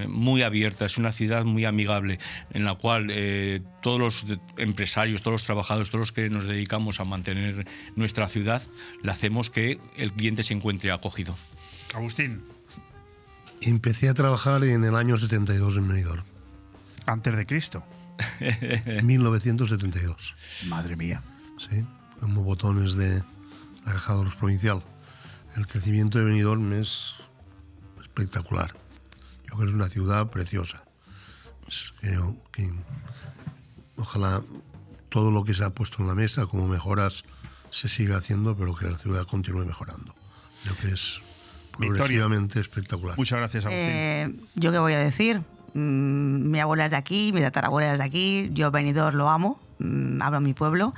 muy 0.09 0.43
abierta 0.43 0.60
es 0.67 0.99
una 0.99 1.13
ciudad 1.13 1.45
muy 1.45 1.65
amigable 1.65 2.19
en 2.53 2.65
la 2.65 2.75
cual 2.75 3.09
eh, 3.11 3.61
todos 3.83 3.99
los 3.99 4.27
empresarios, 4.57 5.23
todos 5.23 5.33
los 5.33 5.45
trabajadores, 5.45 5.89
todos 5.89 6.01
los 6.01 6.13
que 6.13 6.31
nos 6.31 6.45
dedicamos 6.45 7.01
a 7.01 7.05
mantener 7.05 7.67
nuestra 7.97 8.29
ciudad, 8.29 8.63
le 9.03 9.11
hacemos 9.11 9.51
que 9.51 9.79
el 9.97 10.13
cliente 10.13 10.43
se 10.43 10.55
encuentre 10.55 10.93
acogido. 10.93 11.37
Agustín. 11.95 12.45
Empecé 13.63 14.09
a 14.09 14.15
trabajar 14.15 14.65
en 14.65 14.85
el 14.85 14.97
año 14.97 15.17
72 15.17 15.77
en 15.77 15.89
Benidorm. 15.89 16.25
Antes 17.07 17.37
de 17.37 17.47
Cristo. 17.47 17.85
1972. 19.03 20.35
Madre 20.69 20.97
mía. 20.97 21.23
Sí, 21.59 21.85
como 22.21 22.43
botones 22.43 22.95
de 22.95 23.23
la 23.85 23.93
Caja 23.93 24.17
de 24.17 24.25
los 24.25 24.37
Provincial. 24.37 24.83
El 25.57 25.67
crecimiento 25.67 26.19
de 26.19 26.25
Benidorm 26.25 26.73
es 26.75 27.15
espectacular. 28.01 28.80
Yo 29.51 29.57
creo 29.57 29.67
que 29.67 29.71
es 29.71 29.75
una 29.75 29.89
ciudad 29.89 30.31
preciosa. 30.31 30.85
Creo 32.01 32.37
que 32.53 32.71
ojalá 33.97 34.43
todo 35.09 35.31
lo 35.31 35.45
que 35.45 35.55
se 35.55 35.65
ha 35.65 35.71
puesto 35.71 36.03
en 36.03 36.09
la 36.09 36.15
mesa 36.15 36.47
como 36.47 36.67
mejoras 36.67 37.25
se 37.71 37.89
siga 37.89 38.17
haciendo, 38.17 38.57
pero 38.57 38.75
que 38.75 38.87
la 38.87 38.99
ciudad 38.99 39.27
continúe 39.27 39.65
mejorando. 39.65 40.15
Creo 40.63 40.77
que 40.77 40.95
es 40.95 41.21
progresivamente 41.77 42.61
espectacular. 42.61 43.17
Muchas 43.17 43.39
gracias, 43.39 43.65
Agustín. 43.65 43.87
Eh, 43.87 44.37
¿Yo 44.55 44.73
qué 44.73 44.79
voy 44.79 44.93
a 44.93 44.99
decir? 44.99 45.43
Mm, 45.75 46.51
mi 46.51 46.61
abuela 46.61 46.87
es 46.87 46.91
de 46.91 46.97
aquí, 46.97 47.33
mi 47.33 47.41
tatarabuela 47.41 47.93
es 47.93 47.99
de 47.99 48.05
aquí, 48.05 48.49
yo 48.53 48.71
venidor 48.71 49.15
lo 49.15 49.29
amo, 49.29 49.61
mm, 49.79 50.21
hablo 50.23 50.39
a 50.39 50.41
mi 50.41 50.53
pueblo. 50.53 50.93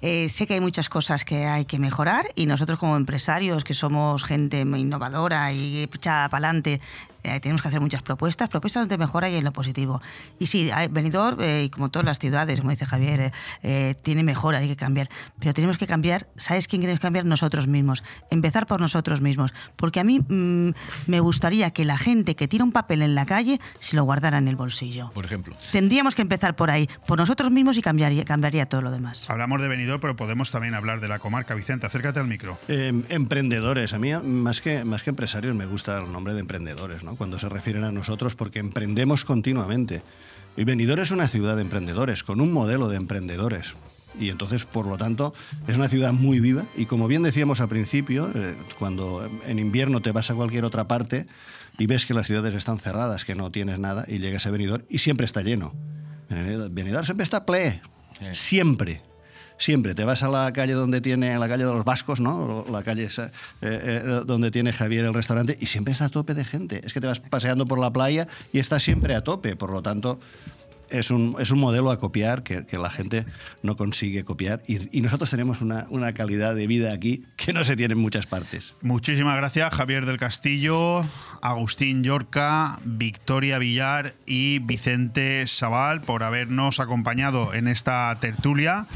Eh, 0.00 0.28
sé 0.28 0.46
que 0.46 0.54
hay 0.54 0.60
muchas 0.60 0.88
cosas 0.88 1.24
que 1.24 1.46
hay 1.46 1.64
que 1.64 1.78
mejorar 1.78 2.26
y 2.34 2.46
nosotros 2.46 2.78
como 2.78 2.96
empresarios, 2.96 3.64
que 3.64 3.74
somos 3.74 4.24
gente 4.24 4.64
muy 4.64 4.80
innovadora 4.80 5.52
y 5.52 5.82
echada 5.82 6.28
para 6.28 6.48
adelante, 6.48 6.80
eh, 7.24 7.40
tenemos 7.40 7.62
que 7.62 7.68
hacer 7.68 7.80
muchas 7.80 8.02
propuestas, 8.02 8.50
propuestas 8.50 8.86
de 8.86 8.98
mejora 8.98 9.30
y 9.30 9.36
en 9.36 9.44
lo 9.44 9.52
positivo. 9.52 10.02
Y 10.38 10.46
sí, 10.46 10.70
Benidorm, 10.90 11.38
eh, 11.40 11.70
como 11.72 11.90
todas 11.90 12.04
las 12.04 12.18
ciudades, 12.18 12.60
como 12.60 12.70
dice 12.70 12.84
Javier, 12.84 13.32
eh, 13.62 13.94
tiene 14.02 14.22
mejora, 14.22 14.58
hay 14.58 14.68
que 14.68 14.76
cambiar. 14.76 15.08
Pero 15.38 15.54
tenemos 15.54 15.78
que 15.78 15.86
cambiar, 15.86 16.28
¿sabes 16.36 16.68
quién 16.68 16.82
tenemos 16.82 17.00
que 17.00 17.04
cambiar? 17.04 17.24
Nosotros 17.24 17.66
mismos. 17.66 18.04
Empezar 18.30 18.66
por 18.66 18.78
nosotros 18.78 19.22
mismos. 19.22 19.54
Porque 19.76 20.00
a 20.00 20.04
mí 20.04 20.20
mm, 20.20 20.74
me 21.06 21.20
gustaría 21.20 21.70
que 21.70 21.86
la 21.86 21.96
gente 21.96 22.36
que 22.36 22.46
tira 22.46 22.62
un 22.62 22.72
papel 22.72 23.00
en 23.00 23.14
la 23.14 23.24
calle 23.24 23.58
se 23.80 23.96
lo 23.96 24.04
guardara 24.04 24.36
en 24.36 24.46
el 24.46 24.56
bolsillo. 24.56 25.10
Por 25.14 25.24
ejemplo. 25.24 25.56
Tendríamos 25.72 26.14
que 26.14 26.20
empezar 26.20 26.54
por 26.54 26.70
ahí, 26.70 26.90
por 27.06 27.18
nosotros 27.18 27.50
mismos 27.50 27.78
y 27.78 27.82
cambiaría, 27.82 28.24
cambiaría 28.26 28.66
todo 28.66 28.82
lo 28.82 28.90
demás. 28.90 29.28
Hablamos 29.30 29.62
de 29.62 29.68
Benidorm, 29.68 30.00
pero 30.00 30.14
podemos 30.14 30.50
también 30.50 30.74
hablar 30.74 31.00
de 31.00 31.08
la 31.08 31.18
comarca. 31.18 31.54
Vicente, 31.54 31.86
acércate 31.86 32.20
al 32.20 32.26
micro. 32.26 32.58
emprendedores. 32.68 33.94
A 33.94 33.98
mí, 33.98 34.12
más 34.12 34.60
que, 34.60 34.84
más 34.84 35.02
que 35.02 35.10
empresarios, 35.10 35.54
me 35.54 35.64
gusta 35.64 36.00
el 36.00 36.12
nombre 36.12 36.34
de 36.34 36.40
emprendedores, 36.40 37.02
¿no? 37.02 37.13
Cuando 37.16 37.38
se 37.38 37.48
refieren 37.48 37.84
a 37.84 37.92
nosotros, 37.92 38.34
porque 38.34 38.58
emprendemos 38.58 39.24
continuamente. 39.24 40.02
Y 40.56 40.64
Benidorm 40.64 41.02
es 41.02 41.10
una 41.10 41.28
ciudad 41.28 41.56
de 41.56 41.62
emprendedores, 41.62 42.22
con 42.22 42.40
un 42.40 42.52
modelo 42.52 42.88
de 42.88 42.96
emprendedores. 42.96 43.74
Y 44.18 44.30
entonces, 44.30 44.64
por 44.64 44.86
lo 44.86 44.96
tanto, 44.96 45.34
es 45.66 45.76
una 45.76 45.88
ciudad 45.88 46.12
muy 46.12 46.38
viva. 46.40 46.62
Y 46.76 46.86
como 46.86 47.08
bien 47.08 47.22
decíamos 47.22 47.60
al 47.60 47.68
principio, 47.68 48.30
eh, 48.34 48.54
cuando 48.78 49.28
en 49.46 49.58
invierno 49.58 50.00
te 50.00 50.12
vas 50.12 50.30
a 50.30 50.34
cualquier 50.34 50.64
otra 50.64 50.86
parte 50.86 51.26
y 51.78 51.86
ves 51.86 52.06
que 52.06 52.14
las 52.14 52.26
ciudades 52.26 52.54
están 52.54 52.78
cerradas, 52.78 53.24
que 53.24 53.34
no 53.34 53.50
tienes 53.50 53.78
nada, 53.78 54.04
y 54.06 54.18
llegas 54.18 54.46
a 54.46 54.50
Benidorm 54.50 54.84
y 54.88 54.98
siempre 54.98 55.26
está 55.26 55.42
lleno. 55.42 55.74
Benidorm 56.28 57.04
siempre 57.04 57.24
está 57.24 57.44
ple, 57.44 57.82
siempre 58.32 59.02
siempre. 59.58 59.94
Te 59.94 60.04
vas 60.04 60.22
a 60.22 60.28
la 60.28 60.52
calle 60.52 60.72
donde 60.72 61.00
tiene, 61.00 61.38
la 61.38 61.48
calle 61.48 61.64
de 61.64 61.72
los 61.72 61.84
Vascos, 61.84 62.20
¿no? 62.20 62.64
La 62.70 62.82
calle 62.82 63.04
eh, 63.04 63.30
eh, 63.62 64.22
donde 64.26 64.50
tiene 64.50 64.72
Javier 64.72 65.04
el 65.04 65.14
restaurante 65.14 65.56
y 65.60 65.66
siempre 65.66 65.92
está 65.92 66.06
a 66.06 66.08
tope 66.08 66.34
de 66.34 66.44
gente. 66.44 66.80
Es 66.84 66.92
que 66.92 67.00
te 67.00 67.06
vas 67.06 67.20
paseando 67.20 67.66
por 67.66 67.78
la 67.78 67.92
playa 67.92 68.28
y 68.52 68.58
está 68.58 68.80
siempre 68.80 69.14
a 69.14 69.22
tope. 69.22 69.56
Por 69.56 69.70
lo 69.70 69.82
tanto, 69.82 70.18
es 70.90 71.10
un, 71.10 71.36
es 71.38 71.50
un 71.50 71.58
modelo 71.58 71.90
a 71.90 71.98
copiar 71.98 72.42
que, 72.42 72.64
la 72.74 72.90
gente 72.90 73.24
no 73.62 73.76
consigue 73.76 74.24
copiar 74.24 74.62
y, 74.66 74.96
y 74.96 75.00
nosotros 75.00 75.30
tenemos 75.30 75.60
una, 75.60 75.86
una, 75.90 76.12
calidad 76.12 76.54
de 76.54 76.66
vida 76.66 76.92
aquí 76.92 77.24
que 77.36 77.52
no 77.52 77.64
se 77.64 77.76
tiene 77.76 77.94
en 77.94 78.00
muchas 78.00 78.26
partes. 78.26 78.74
Muchísimas 78.82 79.36
gracias 79.36 79.72
Javier 79.72 80.06
del 80.06 80.18
Castillo, 80.18 81.04
Agustín 81.40 82.02
Yorca, 82.04 82.78
Victoria 82.84 83.58
Villar 83.58 84.14
y 84.26 84.58
Vicente 84.58 85.46
Sabal 85.46 86.00
por 86.00 86.22
habernos 86.24 86.80
acompañado 86.80 87.54
en 87.54 87.68
esta 87.68 88.16
tertulia. 88.20 88.86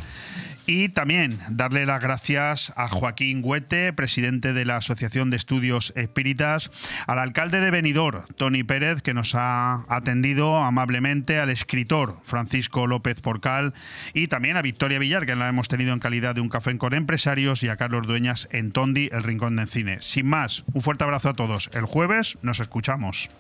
Y 0.71 0.91
también 0.91 1.39
darle 1.49 1.87
las 1.87 1.99
gracias 1.99 2.75
a 2.77 2.89
Joaquín 2.89 3.41
Huete, 3.43 3.91
presidente 3.95 4.53
de 4.53 4.67
la 4.67 4.77
Asociación 4.77 5.31
de 5.31 5.39
Estudios 5.39 5.95
Espíritas, 5.97 6.71
al 7.07 7.19
alcalde 7.21 7.61
de 7.61 7.71
Benidorm, 7.71 8.27
Tony 8.37 8.65
Pérez, 8.65 9.01
que 9.01 9.15
nos 9.15 9.35
ha 9.35 9.87
atendido 9.89 10.59
amablemente, 10.59 11.39
al 11.39 11.49
escritor 11.49 12.19
Francisco 12.23 12.87
López 12.87 13.23
Porcal 13.23 13.73
y 14.13 14.27
también 14.27 14.59
a 14.59 14.63
Victoria 14.63 14.99
Villar, 14.99 15.25
que 15.25 15.37
la 15.37 15.49
hemos 15.49 15.69
tenido 15.69 15.95
en 15.95 16.01
calidad 16.01 16.35
de 16.35 16.43
un 16.43 16.51
café 16.51 16.77
con 16.77 16.93
empresarios, 16.93 17.63
y 17.63 17.71
a 17.71 17.77
Carlos 17.77 18.07
Dueñas 18.07 18.47
en 18.53 18.71
Tondi, 18.71 19.09
el 19.11 19.23
Rincón 19.23 19.57
del 19.57 19.69
Cine. 19.69 19.97
Sin 20.03 20.29
más, 20.29 20.65
un 20.75 20.83
fuerte 20.83 21.03
abrazo 21.03 21.31
a 21.31 21.35
todos. 21.35 21.71
El 21.73 21.87
jueves 21.87 22.37
nos 22.43 22.61
escuchamos. 22.61 23.31